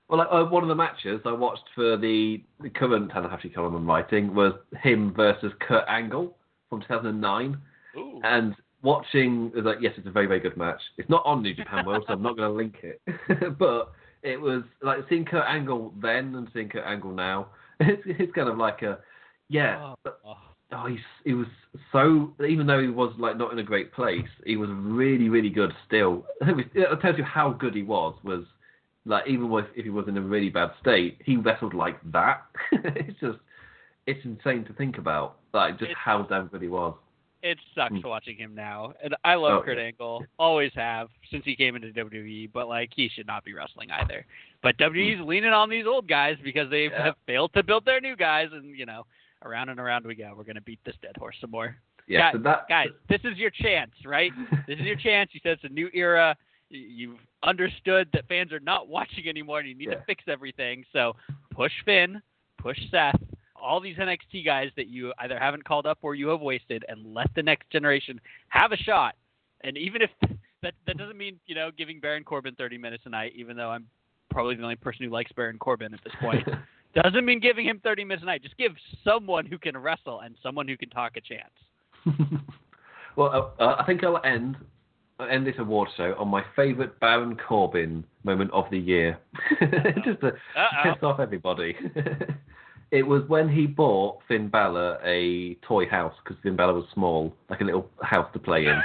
Well, 0.09 0.21
uh, 0.21 0.45
one 0.45 0.63
of 0.63 0.69
the 0.69 0.75
matches 0.75 1.21
I 1.25 1.33
watched 1.33 1.65
for 1.75 1.97
the, 1.97 2.43
the 2.61 2.69
current 2.69 3.11
Tanahashi 3.11 3.55
column 3.55 3.75
I'm 3.75 3.87
writing 3.87 4.35
was 4.35 4.53
him 4.83 5.15
versus 5.15 5.53
Kurt 5.67 5.85
Angle 5.89 6.37
from 6.69 6.83
2009. 6.83 7.59
Ooh. 7.97 8.21
And 8.23 8.55
watching, 8.83 9.47
it 9.55 9.57
was 9.57 9.65
like, 9.65 9.79
yes, 9.81 9.95
it's 9.97 10.07
a 10.07 10.11
very, 10.11 10.27
very 10.27 10.41
good 10.41 10.57
match. 10.57 10.81
It's 10.99 11.09
not 11.09 11.23
on 11.25 11.43
New 11.43 11.55
Japan 11.55 11.87
World, 11.87 12.05
so 12.07 12.13
I'm 12.13 12.23
not 12.23 12.37
going 12.37 12.51
to 12.51 12.57
link 12.57 12.77
it. 12.83 13.01
but 13.59 13.93
it 14.23 14.41
was 14.41 14.63
like 14.83 14.99
seeing 15.09 15.25
Kurt 15.25 15.47
Angle 15.49 15.95
then 16.03 16.35
and 16.35 16.49
seeing 16.53 16.69
Kurt 16.69 16.85
Angle 16.87 17.13
now. 17.13 17.49
It's, 17.81 18.03
it's 18.05 18.33
kind 18.33 18.49
of 18.49 18.59
like 18.59 18.83
a, 18.83 19.01
yeah. 19.49 19.95
Oh, 20.25 20.37
oh. 20.73 20.87
He's, 20.87 20.99
he 21.25 21.35
was 21.35 21.47
so. 21.93 22.33
Even 22.47 22.67
though 22.67 22.81
he 22.81 22.89
was 22.89 23.15
like 23.19 23.37
not 23.37 23.53
in 23.53 23.59
a 23.59 23.63
great 23.63 23.93
place, 23.93 24.29
he 24.45 24.57
was 24.57 24.71
really, 24.73 25.29
really 25.29 25.51
good 25.51 25.73
still. 25.87 26.27
It 26.41 27.01
tells 27.01 27.19
you 27.19 27.25
how 27.25 27.51
good 27.53 27.75
he 27.75 27.83
was. 27.83 28.15
Was 28.25 28.45
like 29.05 29.27
even 29.27 29.51
with, 29.51 29.67
if 29.77 29.85
he 29.85 29.91
was 29.91 30.07
in 30.09 30.17
a 30.17 30.21
really 30.21 30.49
bad 30.49 30.71
state, 30.81 31.19
he 31.25 31.37
wrestled 31.37 31.75
like 31.75 31.99
that. 32.13 32.43
it's 32.73 33.19
just, 33.21 33.39
it's 34.07 34.25
insane 34.25 34.65
to 34.67 34.73
think 34.75 34.99
about. 34.99 35.37
Like 35.53 35.75
just 35.79 35.91
It's- 35.91 35.97
how 36.03 36.23
damn 36.23 36.47
good 36.49 36.63
he 36.63 36.69
was. 36.69 36.95
It 37.45 37.59
sucks 37.75 37.93
Mm. 37.95 38.05
watching 38.05 38.37
him 38.37 38.55
now, 38.55 38.93
and 39.03 39.17
I 39.25 39.35
love 39.35 39.59
Oh, 39.59 39.63
Kurt 39.65 39.77
yeah. 39.77 39.87
Angle. 39.87 40.25
Always 40.39 40.71
have 40.77 41.09
since 41.29 41.45
he 41.45 41.57
came 41.57 41.75
into 41.75 41.89
WWE. 41.89 42.49
But 42.53 42.69
like, 42.69 42.91
he 42.95 43.09
should 43.09 43.27
not 43.27 43.45
be 43.45 43.53
wrestling 43.53 43.91
either. 43.91 44.25
But 44.63 44.77
WWE's 44.79 45.21
leaning 45.27 45.51
on 45.53 45.69
these 45.69 45.85
old 45.85 46.07
guys 46.07 46.37
because 46.45 46.71
they. 46.71 46.85
Yeah. 46.85 47.07
have 47.07 47.17
failed 47.27 47.53
to 47.55 47.65
build 47.65 47.85
their 47.85 48.01
new 48.01 48.15
guys, 48.15 48.51
and 48.53 48.79
you 48.79 48.87
know, 48.87 49.07
around 49.45 49.69
and 49.69 49.79
around 49.81 50.05
we 50.07 50.15
go. 50.15 50.33
We're 50.37 50.45
gonna 50.45 50.61
beat 50.61 50.81
this 50.85 50.97
dead 51.03 51.17
horse 51.19 51.37
some 51.41 51.51
more. 51.51 51.77
Yeah, 52.07 52.19
Guys- 52.19 52.33
so 52.35 52.39
that 52.43 52.69
Guys, 52.69 52.89
this 53.09 53.21
is 53.25 53.39
your 53.39 53.51
chance, 53.51 53.93
right? 54.05 54.33
This 54.67 54.79
is 54.79 54.85
your 54.87 54.97
chance. 54.97 55.31
You 55.33 55.41
said 55.43 55.53
it's 55.53 55.65
a 55.65 55.69
new 55.69 55.89
era. 55.95 56.37
You've 56.71 57.19
understood 57.43 58.09
that 58.13 58.27
fans 58.29 58.53
are 58.53 58.61
not 58.61 58.89
watching 58.89 59.29
anymore, 59.29 59.59
and 59.61 59.69
you 59.69 59.75
need 59.75 59.89
Yeah. 59.89 59.97
to 59.97 60.05
fix 60.05 60.25
everything. 60.27 60.85
So 60.93 61.15
push 61.51 61.73
Finn, 61.85 62.21
push 62.59 62.79
Seth, 62.91 63.21
all 63.55 63.79
these 63.81 63.97
NXT 63.99 64.45
guys 64.45 64.71
that 64.77 64.87
you 64.89 65.13
either 65.19 65.39
haven't 65.39 65.65
called 65.65 65.87
up 65.87 65.99
or 66.03 66.15
you 66.15 66.29
have 66.29 66.41
wasted, 66.41 66.85
and 66.89 67.15
let 67.15 67.33
the 67.35 67.43
next 67.43 67.69
generation 67.71 68.21
have 68.49 68.73
a 68.73 68.77
shot. 68.77 69.15
And 69.63 69.77
even 69.77 70.03
if 70.03 70.11
that 70.63 70.75
that 70.87 70.97
doesn't 70.97 71.17
mean 71.19 71.39
you 71.47 71.55
know 71.55 71.71
giving 71.77 72.01
Baron 72.01 72.25
Corbin 72.25 72.55
30 72.57 72.79
minutes 72.79 73.05
a 73.07 73.11
night, 73.11 73.33
even 73.37 73.57
though 73.57 73.71
I'm 73.71 73.87
probably 74.31 74.55
the 74.55 74.63
only 74.63 74.77
person 74.77 75.05
who 75.05 75.11
likes 75.11 75.31
Baron 75.33 75.59
Corbin 75.59 75.93
at 75.95 76.03
this 76.03 76.15
point. 76.21 76.49
doesn't 76.95 77.25
mean 77.25 77.41
giving 77.41 77.67
him 77.67 77.81
30 77.83 78.05
minutes 78.05 78.23
a 78.23 78.27
night. 78.27 78.43
Just 78.43 78.57
give 78.57 78.73
someone 79.05 79.47
who 79.47 79.59
can 79.59 79.77
wrestle 79.77 80.21
and 80.21 80.35
someone 80.43 80.69
who 80.69 80.77
can 80.77 80.91
talk 80.91 81.13
a 81.17 81.21
chance. 81.21 82.21
well, 83.17 83.55
uh, 83.59 83.77
I 83.79 83.85
think 83.85 84.05
I'll 84.05 84.21
end 84.25 84.57
I'll 85.19 85.29
end 85.29 85.47
this 85.47 85.55
award 85.59 85.89
show 85.97 86.15
on 86.19 86.29
my 86.29 86.43
favourite 86.57 86.99
Baron 87.01 87.37
Corbin 87.37 88.05
moment 88.25 88.51
of 88.53 88.65
the 88.71 88.79
year, 88.79 89.19
just 90.05 90.21
to 90.21 90.29
Uh-oh. 90.29 90.83
piss 90.83 91.03
off 91.03 91.21
everybody. 91.21 91.77
it 92.91 93.03
was 93.03 93.23
when 93.29 93.49
he 93.49 93.67
bought 93.67 94.19
Finn 94.27 94.49
Balor 94.49 94.99
a 95.05 95.55
toy 95.67 95.87
house 95.87 96.15
because 96.25 96.43
Finn 96.43 96.57
Balor 96.57 96.75
was 96.75 96.85
small, 96.93 97.33
like 97.51 97.61
a 97.61 97.65
little 97.65 97.89
house 98.01 98.29
to 98.33 98.39
play 98.39 98.67
in. 98.67 98.83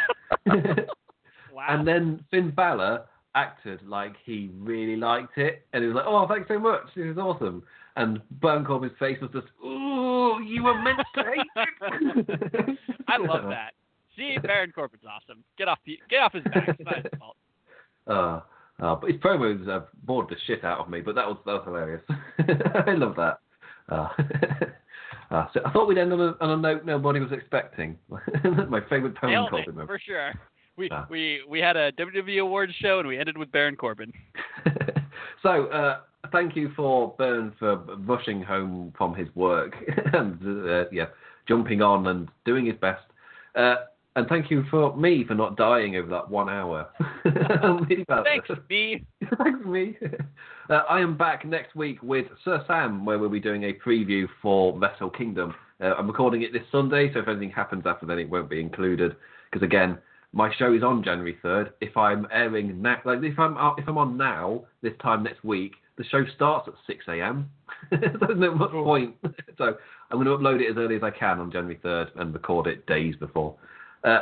Wow. 1.57 1.65
And 1.69 1.87
then 1.87 2.23
Finn 2.29 2.51
Balor 2.51 3.05
acted 3.33 3.81
like 3.81 4.13
he 4.23 4.51
really 4.59 4.95
liked 4.95 5.39
it, 5.39 5.65
and 5.73 5.83
he 5.83 5.87
was 5.87 5.95
like, 5.95 6.05
"Oh, 6.07 6.27
thanks 6.27 6.47
so 6.47 6.59
much. 6.59 6.83
This 6.95 7.07
is 7.07 7.17
awesome." 7.17 7.63
And 7.97 8.21
Baron 8.41 8.63
Corbin's 8.63 8.93
face 8.99 9.17
was 9.21 9.31
just, 9.31 9.47
"Ooh, 9.63 10.39
you 10.45 10.63
were 10.63 10.81
meant 10.81 10.99
to 11.15 11.23
hate 11.23 11.47
it." 11.55 12.77
I 13.07 13.17
love 13.17 13.49
that. 13.49 13.73
See, 14.15 14.37
Baron 14.41 14.71
Corbin's 14.71 15.03
awesome. 15.09 15.43
Get 15.57 15.67
off 15.67 15.79
get 16.09 16.21
off 16.21 16.33
his 16.33 16.43
back. 16.45 16.69
It's 16.69 16.79
not 16.85 16.95
his 17.03 17.11
fault. 17.19 17.35
Uh, 18.07 18.39
Uh, 18.79 18.95
but 18.95 19.09
his 19.11 19.19
promos 19.19 19.67
uh, 19.67 19.81
bored 20.03 20.27
the 20.29 20.35
shit 20.45 20.63
out 20.63 20.79
of 20.79 20.87
me, 20.89 21.01
but 21.01 21.13
that 21.15 21.27
was 21.27 21.37
that 21.45 21.53
was 21.53 21.63
hilarious. 21.65 22.01
I 22.87 22.91
love 22.93 23.15
that. 23.17 23.39
Uh, 23.89 24.07
uh, 25.31 25.47
so 25.53 25.59
I 25.65 25.71
thought 25.71 25.87
we'd 25.89 25.97
end 25.97 26.13
on 26.13 26.21
a, 26.21 26.35
on 26.39 26.51
a 26.51 26.57
note 26.57 26.85
nobody 26.85 27.19
was 27.19 27.31
expecting. 27.33 27.97
My 28.69 28.79
favourite 28.89 29.19
Baron 29.19 29.47
Corbin 29.49 29.73
moment. 29.75 29.87
for 29.89 29.99
sure. 29.99 30.31
We 30.77 30.89
Ah. 30.91 31.05
we 31.09 31.41
we 31.49 31.59
had 31.59 31.75
a 31.75 31.91
WWE 31.93 32.39
awards 32.41 32.73
show 32.75 32.99
and 32.99 33.07
we 33.07 33.17
ended 33.17 33.37
with 33.37 33.51
Baron 33.51 33.75
Corbin. 33.75 34.13
So, 35.43 35.65
uh, 35.67 35.99
thank 36.31 36.55
you 36.55 36.71
for 36.75 37.15
Byrne 37.17 37.53
for 37.59 37.77
rushing 38.05 38.41
home 38.41 38.93
from 38.97 39.15
his 39.15 39.27
work 39.35 39.75
and 40.13 40.69
uh, 40.69 40.85
yeah, 40.91 41.07
jumping 41.47 41.81
on 41.81 42.07
and 42.07 42.27
doing 42.45 42.65
his 42.65 42.75
best. 42.75 43.03
Uh, 43.55 43.75
and 44.15 44.27
thank 44.27 44.49
you 44.49 44.63
for 44.71 44.97
me 44.97 45.23
for 45.27 45.35
not 45.35 45.57
dying 45.57 45.95
over 45.95 46.09
that 46.09 46.27
one 46.27 46.49
hour. 46.49 46.89
I'm 47.25 47.83
really 47.83 48.03
proud 48.03 48.21
of 48.21 48.25
Thanks, 48.25 48.49
me. 48.67 49.05
Thanks, 49.37 49.65
me. 49.65 49.95
Uh, 50.69 50.81
I 50.89 51.01
am 51.01 51.15
back 51.15 51.45
next 51.45 51.75
week 51.75 52.01
with 52.01 52.25
Sir 52.43 52.63
Sam, 52.65 53.05
where 53.05 53.19
we'll 53.19 53.29
be 53.29 53.39
doing 53.39 53.65
a 53.65 53.73
preview 53.73 54.25
for 54.41 54.77
Wrestle 54.77 55.11
Kingdom. 55.11 55.53
Uh, 55.79 55.93
I'm 55.93 56.07
recording 56.07 56.41
it 56.41 56.51
this 56.51 56.63
Sunday, 56.71 57.13
so 57.13 57.19
if 57.19 57.27
anything 57.27 57.51
happens 57.51 57.83
after 57.85 58.07
then, 58.07 58.17
it 58.17 58.27
won't 58.27 58.49
be 58.49 58.59
included. 58.59 59.15
Because 59.51 59.63
again, 59.63 59.99
my 60.33 60.53
show 60.57 60.73
is 60.73 60.83
on 60.83 61.03
January 61.03 61.37
3rd. 61.43 61.71
If 61.81 61.95
I'm 61.97 62.27
airing 62.31 62.81
now, 62.81 62.97
like 63.05 63.23
if 63.23 63.39
I'm 63.39 63.57
out- 63.57 63.79
if 63.79 63.87
I'm 63.87 63.97
on 63.97 64.17
now, 64.17 64.65
this 64.81 64.93
time 65.01 65.23
next 65.23 65.43
week, 65.43 65.73
the 65.97 66.03
show 66.05 66.23
starts 66.35 66.67
at 66.67 66.75
6 66.85 67.05
a.m. 67.07 67.49
There's 67.91 68.37
no 68.37 68.53
much 68.53 68.71
point. 68.71 69.15
so 69.57 69.75
I'm 70.11 70.23
going 70.23 70.25
to 70.25 70.31
upload 70.31 70.61
it 70.61 70.69
as 70.69 70.77
early 70.77 70.95
as 70.95 71.03
I 71.03 71.09
can 71.09 71.39
on 71.39 71.51
January 71.51 71.79
3rd 71.83 72.19
and 72.19 72.33
record 72.33 72.67
it 72.67 72.85
days 72.85 73.15
before. 73.15 73.55
Uh, 74.03 74.21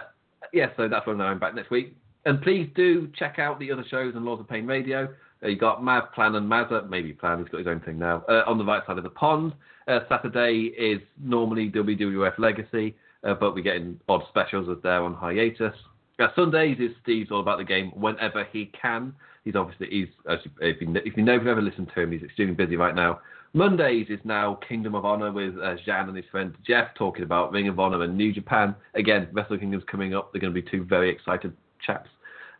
yeah, 0.54 0.68
so 0.78 0.88
that's 0.88 1.06
when 1.06 1.20
I'm 1.20 1.40
back 1.40 1.54
next 1.54 1.70
week. 1.70 1.96
And 2.26 2.42
please 2.42 2.70
do 2.76 3.10
check 3.18 3.40
out 3.40 3.60
the 3.60 3.72
other 3.72 3.86
shows 3.90 4.16
on 4.16 4.26
Lords 4.26 4.42
of 4.42 4.48
Pain 4.48 4.66
Radio. 4.66 5.14
Uh, 5.44 5.50
you 5.50 5.58
got 5.58 5.84
Mav, 5.84 6.14
Plan, 6.14 6.36
and 6.36 6.50
Mazza. 6.50 6.90
Maybe 6.90 7.14
Plan, 7.14 7.40
he's 7.40 7.50
got 7.50 7.60
his 7.60 7.68
own 7.68 7.82
thing 7.82 8.00
now. 8.00 8.24
Uh, 8.30 8.44
on 8.48 8.58
the 8.58 8.66
right 8.66 8.86
side 8.88 8.98
of 8.98 9.04
the 9.04 9.10
pond. 9.10 9.54
Uh, 9.88 10.00
Saturday 10.10 10.74
is 10.78 11.00
normally 11.22 11.70
WWF 11.70 12.40
Legacy, 12.40 12.96
uh, 13.24 13.36
but 13.36 13.54
we're 13.54 13.62
getting 13.62 14.00
odd 14.10 14.24
specials 14.30 14.68
as 14.70 14.82
they're 14.82 15.04
on 15.04 15.14
hiatus. 15.14 15.76
Uh, 16.18 16.28
Sundays 16.36 16.78
is 16.80 16.92
Steve's 17.04 17.32
all 17.32 17.42
about 17.42 17.58
the 17.58 17.64
game 17.64 17.92
whenever 17.92 18.46
he 18.52 18.72
can. 18.80 19.14
He's 19.44 19.56
obviously 19.56 19.88
he's 19.90 20.08
you, 20.28 20.52
if 20.62 20.82
you 20.82 20.88
know, 20.88 21.02
if 21.04 21.18
you 21.18 21.24
know 21.24 21.36
if 21.36 21.42
you've 21.42 21.48
ever 21.48 21.62
listened 21.62 21.92
to 21.94 22.02
him, 22.02 22.12
he's 22.12 22.24
extremely 22.24 22.56
busy 22.56 22.78
right 22.78 22.96
now. 22.96 23.20
Mondays 23.54 24.08
is 24.10 24.20
now 24.26 24.60
Kingdom 24.68 24.96
of 24.96 25.06
Honor 25.06 25.32
with 25.32 25.56
uh, 25.58 25.76
Jan 25.86 26.10
and 26.10 26.18
his 26.18 26.26
friend 26.30 26.54
Jeff 26.68 26.94
talking 26.96 27.24
about 27.24 27.52
Ring 27.54 27.70
of 27.70 27.80
Honor 27.80 28.04
and 28.04 28.18
New 28.18 28.34
Japan. 28.34 28.76
Again, 28.96 29.30
Wrestle 29.32 29.58
Kingdom's 29.58 29.86
coming 29.90 30.14
up. 30.14 30.34
They're 30.34 30.42
going 30.42 30.54
to 30.54 30.62
be 30.62 30.68
two 30.70 30.84
very 30.84 31.10
excited 31.10 31.56
chaps. 31.86 32.10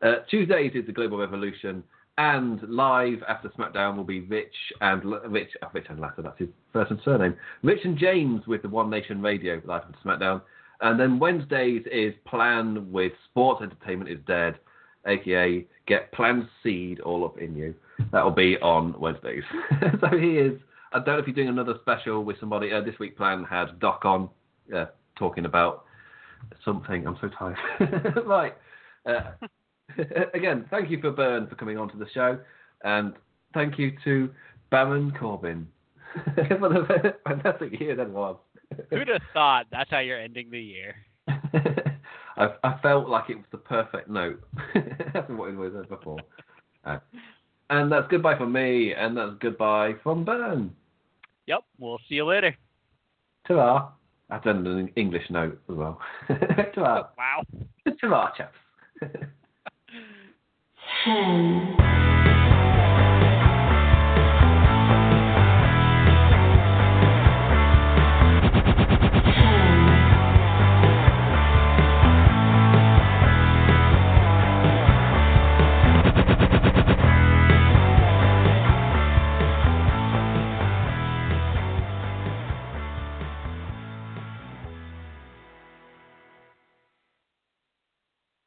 Uh, 0.02 0.16
Tuesdays 0.30 0.72
is 0.74 0.86
the 0.86 0.94
Global 0.94 1.18
Revolution, 1.18 1.84
and 2.18 2.62
live 2.70 3.24
after 3.28 3.50
SmackDown 3.50 3.98
will 3.98 4.06
be 4.06 4.22
Rich 4.22 4.54
and 4.80 5.04
Rich, 5.28 5.50
oh, 5.64 5.68
Rich 5.74 5.88
and 5.90 6.00
Latter. 6.00 6.22
That's 6.22 6.40
his 6.40 6.50
first 6.72 6.92
and 6.92 7.00
surname. 7.04 7.36
Rich 7.62 7.80
and 7.84 7.98
James 7.98 8.48
with 8.48 8.62
the 8.62 8.70
One 8.70 8.90
Nation 8.90 9.22
Radio 9.22 9.62
live 9.66 9.84
after 9.84 9.98
SmackDown, 10.06 10.42
and 10.82 11.00
then 11.00 11.20
Wednesdays 11.20 11.84
is 11.92 12.14
Plan 12.26 12.92
with 12.92 13.14
Sports 13.30 13.62
Entertainment 13.64 14.10
is 14.10 14.20
Dead, 14.28 14.60
aka 15.08 15.66
Get 15.88 16.12
Plan 16.12 16.48
Seed 16.64 17.00
all 17.02 17.26
up 17.26 17.38
in 17.38 17.56
you. 17.56 17.76
That'll 18.12 18.32
be 18.32 18.58
on 18.58 19.00
Wednesdays. 19.00 19.44
so 20.02 20.18
he 20.18 20.38
is. 20.38 20.60
I 20.94 21.00
don't 21.00 21.08
know 21.08 21.18
if 21.18 21.28
you're 21.28 21.36
doing 21.36 21.50
another 21.50 21.76
special 21.82 22.24
with 22.24 22.40
somebody. 22.40 22.72
Uh, 22.72 22.82
this 22.82 22.98
week 23.00 23.18
Plan 23.18 23.44
had 23.44 23.80
Doc 23.80 24.04
on, 24.06 24.30
uh, 24.76 24.86
talking 25.18 25.46
about 25.46 25.86
something. 26.64 27.06
I'm 27.06 27.18
so 27.22 27.30
tired. 27.38 28.24
right. 28.26 28.56
Uh, 29.06 29.32
again, 30.34 30.66
thank 30.70 30.90
you 30.90 31.00
for 31.00 31.12
Byrne 31.12 31.48
for 31.48 31.56
coming 31.56 31.78
on 31.78 31.90
to 31.90 31.98
the 31.98 32.08
show, 32.14 32.40
and 32.84 33.14
thank 33.54 33.78
you 33.78 33.94
to 34.04 34.30
Baron 34.72 35.14
Corbin 35.20 35.68
for 36.36 36.70
the 36.70 37.16
fantastic 37.28 37.80
year 37.80 37.96
that 37.96 38.10
was. 38.10 38.38
Who'd 38.90 39.08
have 39.08 39.22
thought 39.34 39.66
that's 39.72 39.90
how 39.90 40.00
you're 40.00 40.20
ending 40.20 40.50
the 40.52 40.62
year? 40.62 40.96
I, 41.28 42.50
I 42.64 42.80
felt 42.82 43.08
like 43.08 43.30
it 43.30 43.38
was 43.38 43.46
the 43.52 43.58
perfect 43.58 44.10
note 44.10 44.42
after 45.16 45.36
what 45.36 45.50
it 45.50 45.56
was 45.56 45.74
before. 45.88 46.20
Uh, 46.84 47.00
and 47.70 47.92
that's 47.92 48.08
goodbye 48.10 48.38
from 48.38 48.52
me, 48.52 48.94
and 48.94 49.18
that's 49.18 49.34
goodbye 49.40 49.94
from 50.04 50.24
Byrne. 50.24 50.76
Yep. 51.48 51.62
We'll 51.80 52.00
see 52.10 52.16
you 52.16 52.26
later. 52.26 52.56
Ta-ra. 53.48 53.90
I've 54.30 54.44
done 54.44 54.66
an 54.66 54.90
English 54.96 55.30
note 55.30 55.62
as 55.70 55.76
well. 55.76 56.00
Ta-ra. 56.28 57.08
Wow. 57.18 57.44
Ta-ra, 58.00 58.32
chaps. 58.36 58.58
ten, 61.04 61.76